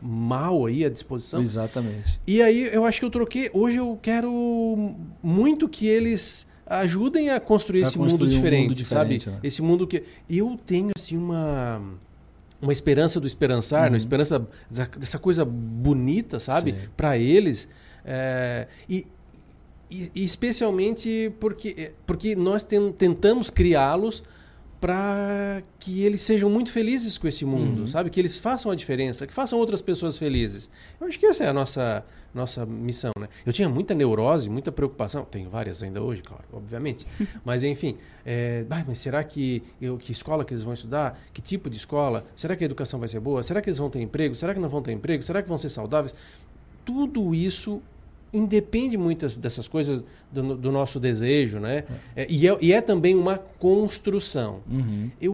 mal 0.02 0.66
aí 0.66 0.86
à 0.86 0.90
disposição? 0.90 1.42
Exatamente. 1.42 2.20
E 2.28 2.42
aí 2.42 2.70
eu 2.74 2.86
acho 2.86 3.00
que 3.00 3.06
eu 3.06 3.10
troquei, 3.10 3.50
hoje 3.54 3.78
eu 3.78 3.98
quero 4.02 4.96
muito 5.22 5.68
que 5.68 5.88
eles 5.88 6.46
ajudem 6.66 7.30
a 7.30 7.40
construir 7.40 7.82
pra 7.82 7.90
esse 7.90 7.98
construir 7.98 8.30
mundo 8.30 8.36
diferente, 8.36 8.60
um 8.60 8.70
mundo 8.70 8.76
diferente 8.76 9.24
sabe? 9.24 9.36
Né? 9.36 9.40
Esse 9.44 9.62
mundo 9.62 9.88
que 9.88 10.04
eu 10.30 10.60
tenho 10.66 10.92
assim 10.96 11.18
uma 11.18 11.82
uma 12.62 12.72
esperança 12.72 13.20
do 13.20 13.28
esperançar, 13.28 13.84
uhum. 13.84 13.90
uma 13.90 13.98
esperança 13.98 14.48
dessa 14.70 15.20
coisa 15.20 15.44
bonita, 15.44 16.40
sabe? 16.40 16.74
Para 16.96 17.18
eles. 17.18 17.68
É, 18.06 18.68
e, 18.90 19.06
e, 20.16 20.24
especialmente 20.24 21.32
porque, 21.40 21.94
porque 22.06 22.36
nós 22.36 22.64
tem, 22.64 22.92
tentamos 22.92 23.50
criá-los 23.50 24.24
para 24.84 25.64
que 25.80 26.04
eles 26.04 26.22
sejam 26.22 26.50
muito 26.50 26.70
felizes 26.70 27.18
com 27.18 27.26
esse 27.26 27.46
mundo, 27.46 27.82
uhum. 27.82 27.88
sabe? 27.88 28.10
Que 28.10 28.20
eles 28.20 28.38
façam 28.38 28.70
a 28.70 28.76
diferença, 28.76 29.26
que 29.26 29.34
façam 29.34 29.58
outras 29.58 29.82
pessoas 29.82 30.18
felizes. 30.18 30.70
Eu 31.00 31.08
acho 31.08 31.18
que 31.18 31.26
essa 31.26 31.46
é 31.46 31.48
a 31.48 31.54
nossa 31.54 32.04
nossa 32.34 32.66
missão, 32.66 33.12
né? 33.18 33.30
Eu 33.46 33.54
tinha 33.54 33.70
muita 33.70 33.94
neurose, 33.94 34.50
muita 34.50 34.74
preocupação, 34.74 35.24
tenho 35.24 35.50
várias 35.50 35.82
ainda 35.84 36.02
hoje, 36.02 36.22
claro, 36.22 36.44
obviamente. 36.52 37.08
mas 37.46 37.64
enfim, 37.64 37.96
é, 38.26 38.66
ah, 38.70 38.84
mas 38.86 38.98
será 38.98 39.24
que 39.24 39.64
eu, 39.80 39.98
que 39.98 40.12
escola 40.12 40.44
que 40.44 40.54
eles 40.54 40.64
vão 40.64 40.74
estudar? 40.74 41.18
Que 41.32 41.42
tipo 41.42 41.70
de 41.70 41.78
escola? 41.78 42.26
Será 42.36 42.54
que 42.56 42.64
a 42.64 42.66
educação 42.66 43.00
vai 43.00 43.08
ser 43.08 43.22
boa? 43.22 43.42
Será 43.42 43.62
que 43.62 43.70
eles 43.70 43.80
vão 43.80 43.90
ter 43.90 44.02
emprego? 44.02 44.36
Será 44.36 44.54
que 44.54 44.60
não 44.60 44.68
vão 44.68 44.82
ter 44.82 44.92
emprego? 44.92 45.24
Será 45.24 45.42
que 45.42 45.48
vão 45.48 45.58
ser 45.58 45.70
saudáveis? 45.70 46.14
Tudo 46.84 47.34
isso 47.34 47.82
independe 48.34 48.98
muitas 48.98 49.38
dessas 49.38 49.68
coisas 49.68 50.04
do, 50.32 50.56
do 50.56 50.72
nosso 50.72 51.00
desejo, 51.00 51.60
né? 51.60 51.84
É. 52.16 52.24
É, 52.24 52.28
e, 52.30 52.48
é, 52.48 52.58
e, 52.62 52.74
é, 52.74 52.82
também 52.82 53.16
uma 53.16 53.38
construção. 53.38 54.62
Uhum. 54.70 55.12
Eu 55.22 55.32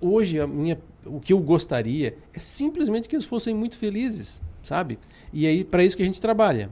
hoje 0.00 0.40
a 0.40 0.46
minha, 0.46 0.78
o 1.06 1.20
que 1.20 1.32
eu 1.32 1.38
gostaria 1.38 2.16
é 2.34 2.40
simplesmente 2.40 3.08
que 3.08 3.14
eles 3.14 3.24
fossem 3.24 3.54
muito 3.54 3.76
felizes, 3.78 4.42
sabe? 4.62 4.98
E 5.32 5.46
aí 5.46 5.62
para 5.62 5.84
isso 5.84 5.96
que 5.96 6.02
a 6.02 6.06
gente 6.06 6.20
trabalha. 6.20 6.70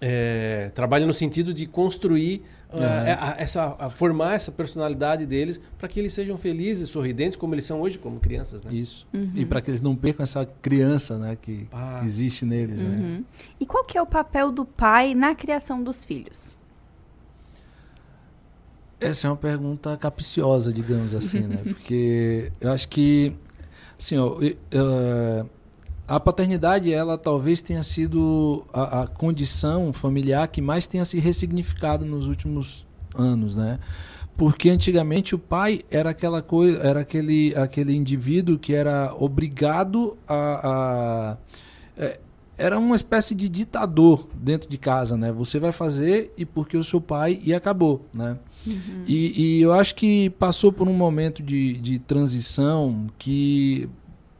É, 0.00 0.70
trabalha 0.74 1.04
no 1.04 1.12
sentido 1.12 1.52
de 1.52 1.66
construir 1.66 2.42
uhum. 2.72 2.82
a, 2.82 3.36
essa, 3.38 3.76
a 3.78 3.90
formar 3.90 4.34
essa 4.34 4.52
personalidade 4.52 5.26
deles 5.26 5.60
para 5.78 5.88
que 5.88 5.98
eles 5.98 6.12
sejam 6.12 6.36
felizes, 6.38 6.88
sorridentes, 6.88 7.36
como 7.36 7.54
eles 7.54 7.64
são 7.64 7.80
hoje 7.80 7.98
como 7.98 8.20
crianças, 8.20 8.62
né? 8.62 8.72
Isso. 8.72 9.06
Uhum. 9.12 9.32
E 9.34 9.44
para 9.44 9.60
que 9.60 9.70
eles 9.70 9.80
não 9.80 9.96
percam 9.96 10.22
essa 10.22 10.46
criança, 10.60 11.18
né, 11.18 11.36
que, 11.40 11.66
ah, 11.72 11.98
que 12.00 12.06
existe 12.06 12.44
neles, 12.44 12.82
né? 12.82 12.96
uhum. 12.98 13.16
né? 13.18 13.24
E 13.58 13.66
qual 13.66 13.84
que 13.84 13.96
é 13.96 14.02
o 14.02 14.06
papel 14.06 14.50
do 14.52 14.64
pai 14.64 15.14
na 15.14 15.34
criação 15.34 15.82
dos 15.82 16.04
filhos? 16.04 16.58
Essa 19.00 19.28
é 19.28 19.30
uma 19.30 19.36
pergunta 19.36 19.96
capciosa, 19.96 20.72
digamos 20.72 21.14
assim, 21.14 21.40
né? 21.40 21.62
Porque 21.64 22.52
eu 22.60 22.70
acho 22.70 22.86
que, 22.88 23.34
assim, 23.98 24.18
ó, 24.18 24.36
uh, 24.36 25.50
a 26.10 26.18
paternidade, 26.18 26.92
ela 26.92 27.16
talvez 27.16 27.62
tenha 27.62 27.84
sido 27.84 28.66
a, 28.72 29.02
a, 29.02 29.06
condição 29.06 29.92
familiar 29.92 30.48
que 30.48 30.60
mais 30.60 30.88
tenha 30.88 31.04
se 31.04 31.20
ressignificado 31.20 32.04
nos 32.04 32.26
últimos 32.26 32.84
anos, 33.14 33.54
né? 33.54 33.78
Porque 34.36 34.70
antigamente 34.70 35.36
o 35.36 35.38
pai 35.38 35.82
era 35.88 36.10
aquela 36.10 36.42
coisa, 36.42 36.80
era 36.80 37.00
aquele, 37.00 37.54
aquele 37.54 37.94
indivíduo 37.94 38.58
que 38.58 38.74
era 38.74 39.14
obrigado 39.16 40.18
a, 40.26 40.60
a 40.64 41.36
é, 41.96 42.18
era 42.58 42.76
uma 42.76 42.96
espécie 42.96 43.32
de 43.32 43.48
ditador 43.48 44.28
dentro 44.34 44.68
de 44.68 44.78
casa, 44.78 45.16
né? 45.16 45.30
Você 45.30 45.60
vai 45.60 45.70
fazer 45.70 46.32
e 46.36 46.44
porque 46.44 46.76
o 46.76 46.82
seu 46.82 47.00
pai 47.00 47.40
e 47.44 47.54
acabou, 47.54 48.04
né? 48.12 48.36
Uhum. 48.66 49.04
E, 49.06 49.58
e, 49.58 49.60
eu 49.62 49.72
acho 49.72 49.94
que 49.94 50.28
passou 50.30 50.72
por 50.72 50.88
um 50.88 50.92
momento 50.92 51.40
de, 51.40 51.74
de 51.74 52.00
transição 52.00 53.06
que 53.16 53.88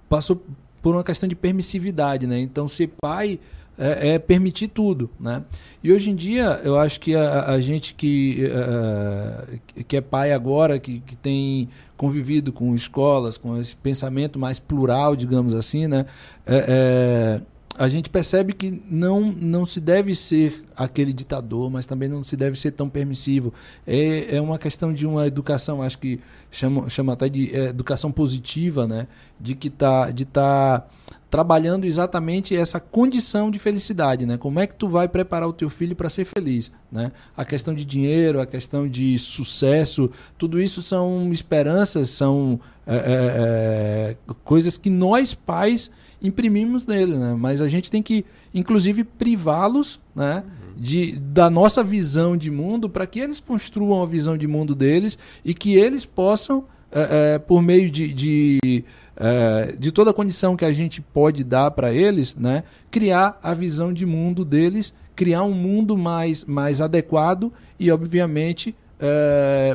passou 0.08 0.42
por 0.82 0.94
uma 0.94 1.04
questão 1.04 1.28
de 1.28 1.34
permissividade, 1.34 2.26
né? 2.26 2.40
Então, 2.40 2.66
ser 2.68 2.90
pai 3.00 3.38
é, 3.80 4.10
é, 4.10 4.18
permitir 4.18 4.68
tudo, 4.68 5.08
né? 5.18 5.42
E 5.82 5.90
hoje 5.90 6.10
em 6.10 6.14
dia, 6.14 6.60
eu 6.62 6.78
acho 6.78 7.00
que 7.00 7.14
a, 7.14 7.46
a 7.46 7.60
gente 7.62 7.94
que, 7.94 8.46
uh, 8.46 9.84
que 9.84 9.96
é 9.96 10.02
pai 10.02 10.32
agora, 10.32 10.78
que, 10.78 11.00
que 11.00 11.16
tem 11.16 11.66
convivido 11.96 12.52
com 12.52 12.74
escolas, 12.74 13.38
com 13.38 13.58
esse 13.58 13.74
pensamento 13.74 14.38
mais 14.38 14.58
plural, 14.58 15.16
digamos 15.16 15.54
assim, 15.54 15.86
né? 15.86 16.04
É, 16.46 16.64
é, 16.68 17.40
a 17.78 17.88
gente 17.88 18.10
percebe 18.10 18.52
que 18.52 18.82
não, 18.90 19.20
não 19.20 19.64
se 19.64 19.80
deve 19.80 20.14
ser 20.14 20.64
aquele 20.76 21.12
ditador, 21.12 21.70
mas 21.70 21.86
também 21.86 22.08
não 22.08 22.22
se 22.22 22.36
deve 22.36 22.58
ser 22.58 22.72
tão 22.72 22.88
permissivo. 22.88 23.54
É, 23.86 24.36
é 24.36 24.40
uma 24.40 24.58
questão 24.58 24.92
de 24.92 25.06
uma 25.06 25.26
educação, 25.26 25.82
acho 25.82 25.98
que 25.98 26.20
chama, 26.50 26.90
chama 26.90 27.12
até 27.12 27.28
de 27.28 27.54
é, 27.54 27.68
educação 27.68 28.10
positiva, 28.10 28.86
né? 28.86 29.06
De 29.38 29.54
que 29.54 29.70
tá, 29.70 30.10
de 30.10 30.24
tá 30.24 30.84
trabalhando 31.30 31.84
exatamente 31.84 32.56
essa 32.56 32.80
condição 32.80 33.50
de 33.50 33.58
felicidade, 33.58 34.26
né? 34.26 34.36
Como 34.36 34.58
é 34.58 34.66
que 34.66 34.74
tu 34.74 34.88
vai 34.88 35.06
preparar 35.06 35.48
o 35.48 35.52
teu 35.52 35.70
filho 35.70 35.94
para 35.94 36.10
ser 36.10 36.24
feliz, 36.24 36.72
né? 36.90 37.12
A 37.36 37.44
questão 37.44 37.72
de 37.72 37.84
dinheiro, 37.84 38.40
a 38.40 38.46
questão 38.46 38.88
de 38.88 39.16
sucesso, 39.16 40.10
tudo 40.36 40.60
isso 40.60 40.82
são 40.82 41.30
esperanças, 41.30 42.10
são 42.10 42.58
é, 42.84 42.96
é, 42.96 44.16
é 44.28 44.34
coisas 44.42 44.76
que 44.76 44.90
nós 44.90 45.32
pais 45.34 45.90
imprimimos 46.22 46.86
nele, 46.86 47.16
né? 47.16 47.34
Mas 47.38 47.62
a 47.62 47.68
gente 47.68 47.90
tem 47.90 48.02
que, 48.02 48.24
inclusive, 48.54 49.04
privá-los, 49.04 50.00
né? 50.14 50.44
De, 50.76 51.18
da 51.18 51.50
nossa 51.50 51.84
visão 51.84 52.36
de 52.36 52.50
mundo 52.50 52.88
para 52.88 53.06
que 53.06 53.20
eles 53.20 53.38
construam 53.38 54.02
a 54.02 54.06
visão 54.06 54.38
de 54.38 54.46
mundo 54.46 54.74
deles 54.74 55.18
e 55.44 55.52
que 55.52 55.74
eles 55.74 56.06
possam, 56.06 56.64
é, 56.90 57.34
é, 57.34 57.38
por 57.38 57.60
meio 57.60 57.90
de, 57.90 58.14
de, 58.14 58.84
é, 59.14 59.74
de 59.78 59.92
toda 59.92 60.10
a 60.10 60.14
condição 60.14 60.56
que 60.56 60.64
a 60.64 60.72
gente 60.72 61.02
pode 61.02 61.44
dar 61.44 61.70
para 61.72 61.92
eles, 61.92 62.34
né? 62.34 62.64
criar 62.90 63.38
a 63.42 63.52
visão 63.52 63.92
de 63.92 64.06
mundo 64.06 64.42
deles, 64.42 64.94
criar 65.14 65.42
um 65.42 65.52
mundo 65.52 65.98
mais, 65.98 66.44
mais 66.44 66.80
adequado 66.80 67.52
e, 67.78 67.90
obviamente, 67.90 68.74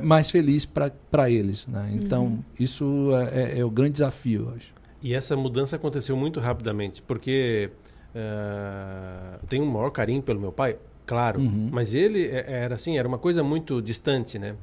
mais 0.02 0.32
feliz 0.32 0.66
para 0.66 1.30
eles. 1.30 1.68
Né? 1.68 1.92
Então, 1.94 2.24
uhum. 2.26 2.40
isso 2.60 3.10
é, 3.14 3.58
é, 3.58 3.60
é, 3.60 3.66
o 3.66 3.70
grande 3.70 3.94
desafio, 3.94 4.48
eu 4.50 4.56
acho. 4.56 4.75
E 5.06 5.13
essa 5.13 5.38
mudança 5.38 5.76
aconteceu 5.76 6.18
muito 6.18 6.39
rapidamente, 6.39 7.00
porque 7.00 7.70
uh, 8.15 9.38
eu 9.39 9.48
tenho 9.48 9.63
um 9.63 9.70
maior 9.70 9.91
carinho 9.91 10.24
pelo 10.24 10.39
meu 10.39 10.52
pai, 10.52 10.80
claro, 11.06 11.39
uhum. 11.39 11.70
mas 11.72 11.94
ele 11.94 12.26
é, 12.26 12.44
era 12.63 12.74
assim, 12.74 12.98
era 12.98 13.08
uma 13.08 13.20
coisa 13.20 13.44
muito 13.44 13.84
distante, 13.84 14.39
né? 14.39 14.56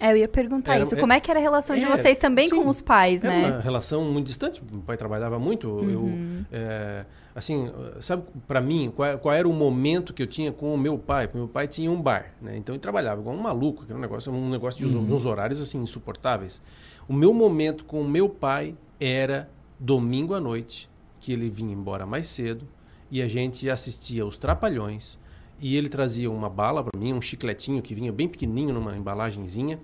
É, 0.00 0.10
eu 0.10 0.16
ia 0.16 0.26
perguntar 0.26 0.74
era, 0.74 0.82
isso. 0.82 0.96
Como 0.96 1.12
é, 1.12 1.18
é 1.18 1.20
que 1.20 1.30
era 1.30 1.38
a 1.38 1.42
relação 1.42 1.76
é, 1.76 1.78
de 1.78 1.84
vocês 1.84 2.18
também 2.18 2.48
sim, 2.48 2.60
com 2.60 2.68
os 2.68 2.82
pais, 2.82 3.22
era 3.22 3.32
né? 3.32 3.46
uma 3.52 3.60
relação 3.60 4.02
muito 4.02 4.26
distante. 4.26 4.60
Meu 4.68 4.82
pai 4.82 4.96
trabalhava 4.96 5.38
muito. 5.38 5.68
Uhum. 5.68 6.44
Eu, 6.50 6.58
é, 6.58 7.04
assim, 7.32 7.70
sabe, 8.00 8.24
para 8.48 8.60
mim, 8.60 8.92
qual, 8.96 9.16
qual, 9.20 9.32
era 9.32 9.46
o 9.46 9.52
momento 9.52 10.12
que 10.12 10.24
eu 10.24 10.26
tinha 10.26 10.50
com 10.50 10.74
o 10.74 10.76
meu 10.76 10.98
pai? 10.98 11.28
Porque 11.28 11.38
meu 11.38 11.46
pai 11.46 11.68
tinha 11.68 11.88
um 11.88 12.02
bar, 12.02 12.34
né? 12.42 12.56
Então 12.56 12.74
ele 12.74 12.80
trabalhava 12.80 13.20
igual 13.20 13.36
um 13.36 13.40
maluco, 13.40 13.86
que 13.86 13.92
era 13.92 13.96
um 13.96 14.02
negócio, 14.02 14.32
um 14.32 14.50
negócio 14.50 14.84
de 14.84 14.92
uhum. 14.92 15.14
uns 15.14 15.24
horários 15.24 15.62
assim 15.62 15.78
insuportáveis. 15.78 16.60
O 17.08 17.12
meu 17.12 17.32
momento 17.32 17.84
com 17.84 18.00
o 18.00 18.08
meu 18.08 18.28
pai 18.28 18.74
era 18.98 19.48
domingo 19.84 20.32
à 20.32 20.40
noite, 20.40 20.88
que 21.20 21.30
ele 21.30 21.48
vinha 21.48 21.74
embora 21.74 22.06
mais 22.06 22.28
cedo, 22.28 22.66
e 23.10 23.20
a 23.20 23.28
gente 23.28 23.68
assistia 23.68 24.24
os 24.24 24.38
Trapalhões, 24.38 25.18
e 25.60 25.76
ele 25.76 25.90
trazia 25.90 26.30
uma 26.30 26.48
bala 26.48 26.82
para 26.82 26.98
mim, 26.98 27.12
um 27.12 27.20
chicletinho 27.20 27.82
que 27.82 27.94
vinha 27.94 28.10
bem 28.10 28.26
pequenininho 28.26 28.72
numa 28.72 28.96
embalagenzinha, 28.96 29.78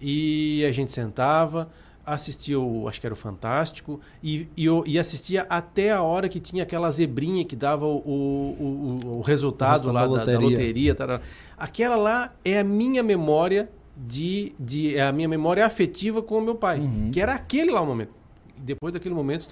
e 0.00 0.64
a 0.64 0.72
gente 0.72 0.90
sentava, 0.90 1.70
assistia 2.04 2.58
o, 2.58 2.88
acho 2.88 2.98
que 2.98 3.06
era 3.06 3.12
o 3.12 3.16
Fantástico, 3.16 4.00
e, 4.22 4.48
e, 4.56 4.66
e 4.86 4.98
assistia 4.98 5.42
até 5.50 5.92
a 5.92 6.02
hora 6.02 6.30
que 6.30 6.40
tinha 6.40 6.62
aquela 6.62 6.90
zebrinha 6.90 7.44
que 7.44 7.54
dava 7.54 7.84
o, 7.84 7.98
o, 7.98 9.18
o 9.18 9.20
resultado 9.20 9.92
lá 9.92 10.00
da 10.00 10.06
loteria. 10.06 10.94
Da, 10.94 11.06
loteria 11.06 11.22
Aquela 11.58 11.96
lá 11.96 12.34
é 12.42 12.58
a 12.58 12.64
minha 12.64 13.02
memória 13.02 13.70
de, 13.94 14.54
de 14.58 14.96
é 14.96 15.02
a 15.02 15.12
minha 15.12 15.28
memória 15.28 15.64
afetiva 15.66 16.22
com 16.22 16.38
o 16.38 16.40
meu 16.40 16.54
pai, 16.54 16.80
uhum. 16.80 17.10
que 17.12 17.20
era 17.20 17.34
aquele 17.34 17.70
lá 17.70 17.82
o 17.82 17.86
momento 17.86 18.21
depois 18.58 18.92
daquele 18.92 19.14
momento 19.14 19.46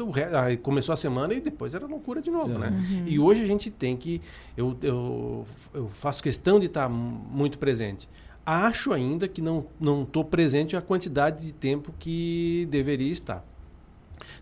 começou 0.62 0.92
a 0.92 0.96
semana 0.96 1.34
e 1.34 1.40
depois 1.40 1.74
era 1.74 1.86
loucura 1.86 2.20
de 2.20 2.30
novo, 2.30 2.58
né? 2.58 2.68
Uhum. 2.68 3.04
E 3.06 3.18
hoje 3.18 3.42
a 3.42 3.46
gente 3.46 3.70
tem 3.70 3.96
que 3.96 4.20
eu, 4.56 4.76
eu, 4.82 5.44
eu 5.74 5.88
faço 5.88 6.22
questão 6.22 6.58
de 6.58 6.66
estar 6.66 6.88
muito 6.88 7.58
presente. 7.58 8.08
Acho 8.44 8.92
ainda 8.92 9.28
que 9.28 9.42
não 9.42 9.66
não 9.78 10.02
estou 10.02 10.24
presente 10.24 10.76
a 10.76 10.80
quantidade 10.80 11.46
de 11.46 11.52
tempo 11.52 11.94
que 11.98 12.66
deveria 12.70 13.12
estar. 13.12 13.44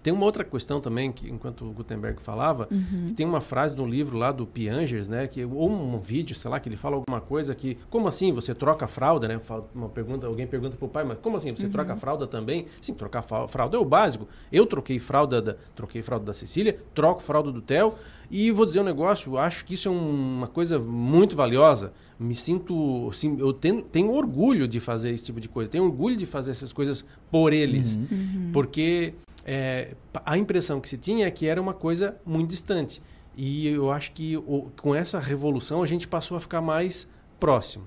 Tem 0.02 0.12
uma 0.12 0.24
outra 0.24 0.44
questão 0.44 0.80
também, 0.80 1.12
que 1.12 1.28
enquanto 1.30 1.64
o 1.64 1.72
Gutenberg 1.72 2.20
falava, 2.20 2.68
uhum. 2.70 3.06
que 3.06 3.14
tem 3.14 3.26
uma 3.26 3.40
frase 3.40 3.76
no 3.76 3.86
livro 3.86 4.16
lá 4.16 4.32
do 4.32 4.46
Piangers, 4.46 5.08
né, 5.08 5.26
que, 5.26 5.44
ou 5.44 5.70
um 5.70 5.98
vídeo, 5.98 6.34
sei 6.34 6.50
lá, 6.50 6.60
que 6.60 6.68
ele 6.68 6.76
fala 6.76 6.96
alguma 6.96 7.20
coisa 7.20 7.54
que, 7.54 7.78
como 7.90 8.08
assim, 8.08 8.32
você 8.32 8.54
troca 8.54 8.84
a 8.84 8.88
fralda, 8.88 9.28
né? 9.28 9.40
Uma 9.74 9.88
pergunta, 9.88 10.26
alguém 10.26 10.46
pergunta 10.46 10.76
pro 10.76 10.88
pai, 10.88 11.04
mas 11.04 11.18
como 11.18 11.36
assim, 11.36 11.54
você 11.54 11.66
uhum. 11.66 11.72
troca 11.72 11.92
a 11.92 11.96
fralda 11.96 12.26
também? 12.26 12.66
Sim, 12.80 12.94
trocar 12.94 13.22
fralda 13.22 13.76
é 13.76 13.80
o 13.80 13.84
básico. 13.84 14.28
Eu 14.50 14.66
troquei 14.66 14.98
fralda 14.98 15.40
da, 15.40 15.56
troquei 15.74 16.02
fralda 16.02 16.26
da 16.26 16.34
Cecília, 16.34 16.78
troco 16.94 17.22
fralda 17.22 17.50
do 17.52 17.60
Theo, 17.60 17.94
e 18.30 18.50
vou 18.50 18.66
dizer 18.66 18.80
um 18.80 18.84
negócio, 18.84 19.38
acho 19.38 19.64
que 19.64 19.74
isso 19.74 19.88
é 19.88 19.90
uma 19.90 20.46
coisa 20.46 20.78
muito 20.78 21.34
valiosa. 21.34 21.92
Me 22.18 22.34
sinto, 22.34 23.08
assim, 23.10 23.38
eu 23.38 23.52
tenho, 23.52 23.80
tenho 23.82 24.12
orgulho 24.12 24.68
de 24.68 24.80
fazer 24.80 25.12
esse 25.12 25.24
tipo 25.24 25.40
de 25.40 25.48
coisa, 25.48 25.70
tenho 25.70 25.84
orgulho 25.84 26.16
de 26.16 26.26
fazer 26.26 26.50
essas 26.50 26.72
coisas 26.72 27.04
por 27.30 27.52
eles, 27.52 27.96
uhum. 27.96 28.06
uhum. 28.10 28.50
porque 28.52 29.14
é, 29.44 29.94
a 30.26 30.36
impressão 30.36 30.80
que 30.80 30.88
se 30.88 30.98
tinha 30.98 31.26
é 31.26 31.30
que 31.30 31.46
era 31.46 31.60
uma 31.60 31.72
coisa 31.72 32.16
muito 32.26 32.50
distante. 32.50 33.00
E 33.34 33.68
eu 33.68 33.90
acho 33.90 34.12
que 34.12 34.36
o, 34.36 34.70
com 34.76 34.94
essa 34.94 35.18
revolução 35.18 35.82
a 35.82 35.86
gente 35.86 36.06
passou 36.06 36.36
a 36.36 36.40
ficar 36.40 36.60
mais 36.60 37.08
próximo. 37.40 37.84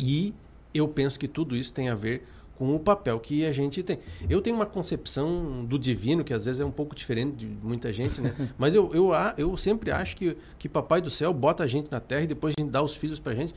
E 0.00 0.34
eu 0.74 0.88
penso 0.88 1.18
que 1.18 1.28
tudo 1.28 1.54
isso 1.54 1.72
tem 1.72 1.88
a 1.88 1.94
ver 1.94 2.24
com 2.58 2.74
o 2.74 2.80
papel 2.80 3.20
que 3.20 3.46
a 3.46 3.52
gente 3.52 3.84
tem. 3.84 4.00
Eu 4.28 4.42
tenho 4.42 4.56
uma 4.56 4.66
concepção 4.66 5.64
do 5.64 5.78
divino 5.78 6.24
que 6.24 6.34
às 6.34 6.44
vezes 6.44 6.60
é 6.60 6.64
um 6.64 6.72
pouco 6.72 6.94
diferente 6.94 7.46
de 7.46 7.46
muita 7.62 7.92
gente, 7.92 8.20
né? 8.20 8.34
Mas 8.58 8.74
eu, 8.74 8.90
eu, 8.92 9.12
eu 9.36 9.56
sempre 9.56 9.92
acho 9.92 10.16
que, 10.16 10.36
que 10.58 10.68
Papai 10.68 11.00
do 11.00 11.08
Céu 11.08 11.32
bota 11.32 11.62
a 11.62 11.66
gente 11.68 11.88
na 11.88 12.00
Terra 12.00 12.22
e 12.22 12.26
depois 12.26 12.54
a 12.58 12.60
gente 12.60 12.72
dá 12.72 12.82
os 12.82 12.96
filhos 12.96 13.20
pra 13.20 13.32
gente. 13.32 13.54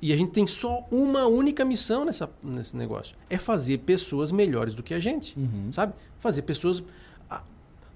E 0.00 0.12
a 0.12 0.16
gente 0.16 0.30
tem 0.30 0.46
só 0.46 0.86
uma 0.88 1.26
única 1.26 1.64
missão 1.64 2.04
nessa, 2.04 2.30
nesse 2.40 2.76
negócio: 2.76 3.16
é 3.28 3.36
fazer 3.36 3.78
pessoas 3.78 4.30
melhores 4.30 4.74
do 4.74 4.84
que 4.84 4.94
a 4.94 5.00
gente, 5.00 5.36
uhum. 5.36 5.72
sabe? 5.72 5.92
Fazer 6.20 6.42
pessoas. 6.42 6.82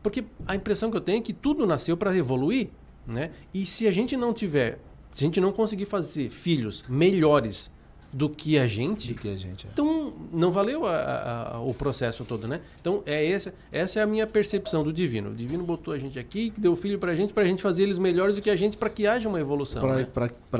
Porque 0.03 0.25
a 0.47 0.57
impressão 0.57 0.90
que 0.90 0.97
eu 0.97 1.01
tenho 1.01 1.18
é 1.18 1.21
que 1.21 1.33
tudo 1.33 1.66
nasceu 1.66 1.97
para 1.97 2.16
evoluir, 2.16 2.71
né? 3.07 3.31
E 3.55 3.64
se 3.64 3.87
a 3.87 3.92
gente 3.92 4.16
não 4.16 4.33
tiver, 4.33 4.81
se 5.11 5.25
a 5.25 5.27
gente 5.27 5.40
não 5.40 5.53
conseguir 5.53 5.85
fazer 5.85 6.31
filhos 6.31 6.85
melhores 6.88 7.71
do 8.11 8.29
que 8.29 8.59
a 8.59 8.66
gente, 8.66 9.12
que 9.12 9.29
a 9.29 9.37
gente 9.37 9.66
é. 9.66 9.71
então 9.71 10.14
não 10.33 10.51
valeu 10.51 10.87
a, 10.87 11.53
a, 11.53 11.61
o 11.61 11.75
processo 11.75 12.25
todo, 12.25 12.49
né? 12.49 12.61
Então 12.81 13.03
é 13.05 13.31
essa, 13.31 13.53
essa 13.71 14.01
é 14.01 14.03
a 14.03 14.07
minha 14.07 14.27
percepção 14.27 14.83
do 14.83 14.92
divino. 14.92 15.31
O 15.31 15.35
divino 15.35 15.62
botou 15.62 15.92
a 15.92 15.99
gente 15.99 16.18
aqui, 16.18 16.49
que 16.49 16.59
deu 16.61 16.75
filho 16.75 16.99
para 16.99 17.12
a 17.12 17.14
gente, 17.14 17.35
para 17.35 17.42
a 17.42 17.47
gente 17.47 17.61
fazer 17.61 17.83
eles 17.83 17.99
melhores 17.99 18.37
do 18.37 18.42
que 18.42 18.49
a 18.49 18.57
gente, 18.57 18.79
para 18.79 18.88
que 18.88 19.07
haja 19.07 19.29
uma 19.29 19.38
evolução. 19.38 19.83
Para 19.83 19.97
né? 19.97 20.07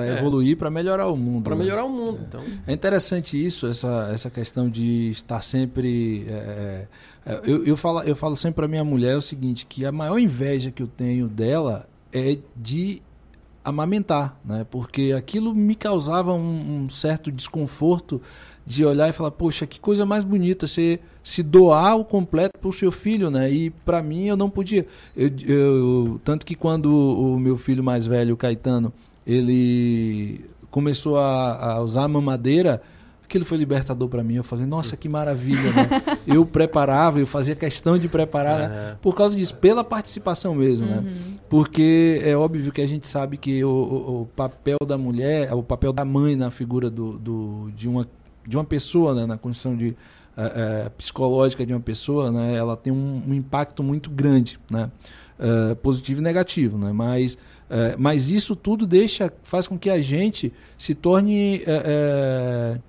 é. 0.01 0.19
evoluir, 0.19 0.59
para 0.59 0.71
melhorar 0.71 1.09
o 1.09 1.17
mundo. 1.17 1.45
Para 1.45 1.57
né? 1.57 1.65
melhorar 1.65 1.85
o 1.85 1.89
mundo. 1.89 2.21
É. 2.21 2.25
Então 2.27 2.45
é 2.67 2.73
interessante 2.73 3.43
isso, 3.43 3.67
essa, 3.67 4.11
essa 4.13 4.29
questão 4.29 4.69
de 4.69 5.09
estar 5.09 5.41
sempre. 5.41 6.27
É, 6.29 6.87
é, 7.25 7.41
eu, 7.45 7.65
eu 7.65 7.77
falo 7.77 8.03
eu 8.03 8.15
falo 8.15 8.37
sempre 8.37 8.57
para 8.57 8.69
minha 8.69 8.85
mulher 8.85 9.17
o 9.17 9.23
seguinte, 9.23 9.65
que 9.65 9.87
a 9.87 9.93
maior 9.93 10.19
inveja 10.19 10.71
que 10.71 10.83
eu 10.83 10.87
tenho 10.87 11.29
dela 11.29 11.89
é 12.13 12.39
de 12.55 13.03
amamentar, 13.69 14.39
né? 14.45 14.67
Porque 14.71 15.15
aquilo 15.17 15.55
me 15.55 15.75
causava 15.75 16.33
um, 16.33 16.85
um, 16.85 16.89
certo 16.89 17.31
desconforto 17.31 18.21
de 18.67 18.85
olhar 18.85 19.09
e 19.09 19.13
falar, 19.13 19.31
poxa, 19.31 19.67
que 19.67 19.81
coisa 19.81 20.05
mais 20.05 20.25
bonita 20.25 20.67
você 20.67 21.01
se 21.23 21.43
doar 21.43 21.97
o 21.97 22.05
completo 22.05 22.59
para 22.59 22.69
o 22.69 22.73
seu 22.73 22.93
filho, 22.93 23.31
né? 23.31 23.51
E 23.51 23.71
para 23.71 24.03
mim 24.03 24.27
eu 24.27 24.37
não 24.37 24.51
podia. 24.51 24.87
Eu, 25.17 25.31
eu, 25.47 26.21
tanto 26.25 26.45
que 26.45 26.55
quando 26.55 26.87
o 26.87 27.39
meu 27.39 27.57
filho 27.57 27.83
mais 27.83 28.07
velho, 28.07 28.35
o 28.35 28.37
Caetano, 28.37 28.93
ele 29.27 30.45
começou 30.71 31.19
a, 31.19 31.73
a 31.73 31.81
usar 31.81 32.05
a 32.05 32.09
mamadeira, 32.09 32.83
aquilo 33.29 33.45
foi 33.45 33.59
libertador 33.59 34.09
para 34.09 34.25
mim. 34.25 34.37
Eu 34.37 34.43
falei, 34.43 34.65
nossa, 34.65 34.97
que 34.97 35.07
maravilha, 35.07 35.71
né? 35.71 35.89
eu 36.27 36.47
preparava, 36.47 37.21
eu 37.21 37.27
fazia 37.27 37.55
questão 37.55 37.99
de 37.99 38.09
preparar, 38.09 38.71
né? 38.71 38.97
por 39.03 39.15
causa 39.15 39.37
disso, 39.37 39.55
pela 39.57 39.85
participação 39.85 40.55
mesmo, 40.55 40.87
né? 40.87 40.97
uhum. 40.97 41.03
né? 41.03 41.13
Porque 41.49 42.23
é 42.25 42.35
óbvio 42.35 42.73
que 42.73 42.81
a 42.81 42.87
gente 42.87 43.07
sabe 43.07 43.37
que 43.37 43.63
o, 43.63 43.69
o, 43.69 44.23
o, 44.23 44.27
papel 44.35 44.79
da 44.87 44.97
mulher, 44.97 45.53
o 45.53 45.63
papel 45.63 45.93
da 45.93 46.07
mãe 46.07 46.35
na 46.35 46.51
figura 46.51 46.89
do, 46.89 47.19
do 47.19 47.71
de, 47.77 47.87
uma, 47.87 48.09
de 48.47 48.57
uma 48.57 48.65
pessoa, 48.65 49.15
né? 49.15 49.27
na 49.27 49.37
condição 49.37 49.77
de 49.77 49.95
é, 50.35 50.87
é, 50.87 50.89
psicológica 50.91 51.67
de 51.67 51.75
uma 51.75 51.81
pessoa, 51.81 52.31
né? 52.31 52.55
Ela 52.55 52.77
tem 52.77 52.93
um, 52.93 53.23
um 53.27 53.35
impacto 53.35 53.83
muito 53.83 54.09
grande, 54.09 54.59
né? 54.71 54.91
É, 55.39 55.75
positivo 55.75 56.21
e 56.21 56.25
negativo, 56.25 56.79
né? 56.79 56.93
Mas, 56.93 57.37
é, 57.69 57.95
mas 57.99 58.31
isso 58.31 58.57
tudo 58.57 58.87
deixa, 58.87 59.33
faz 59.43 59.67
com 59.67 59.79
que 59.79 59.91
a 59.91 60.01
gente 60.01 60.53
se 60.77 60.95
torne 60.95 61.57
é, 61.57 61.63
é, 61.67 62.81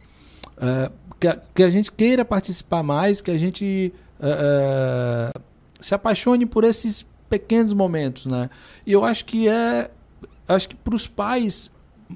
uh, 0.60 0.92
que, 1.20 1.28
a, 1.28 1.40
que, 1.54 1.64
a, 1.64 1.70
gente 1.70 1.92
queira 1.92 2.24
participar 2.24 2.84
mais, 2.84 3.22
que 3.22 3.32
a 3.32 3.38
gente 3.38 3.94
uh, 4.20 5.40
se 5.82 5.94
apaixone 5.94 6.46
por 6.46 6.64
esses 6.64 7.06
pequenos 7.30 7.74
momentos, 7.74 8.26
né? 8.26 8.50
E 8.86 8.92
eu 8.92 9.04
acho 9.06 9.26
que 9.26 9.48
é, 9.48 9.90
acho 10.48 10.70
que 10.70 10.76
para 10.76 10.96
os 10.96 11.08
pais 11.08 11.72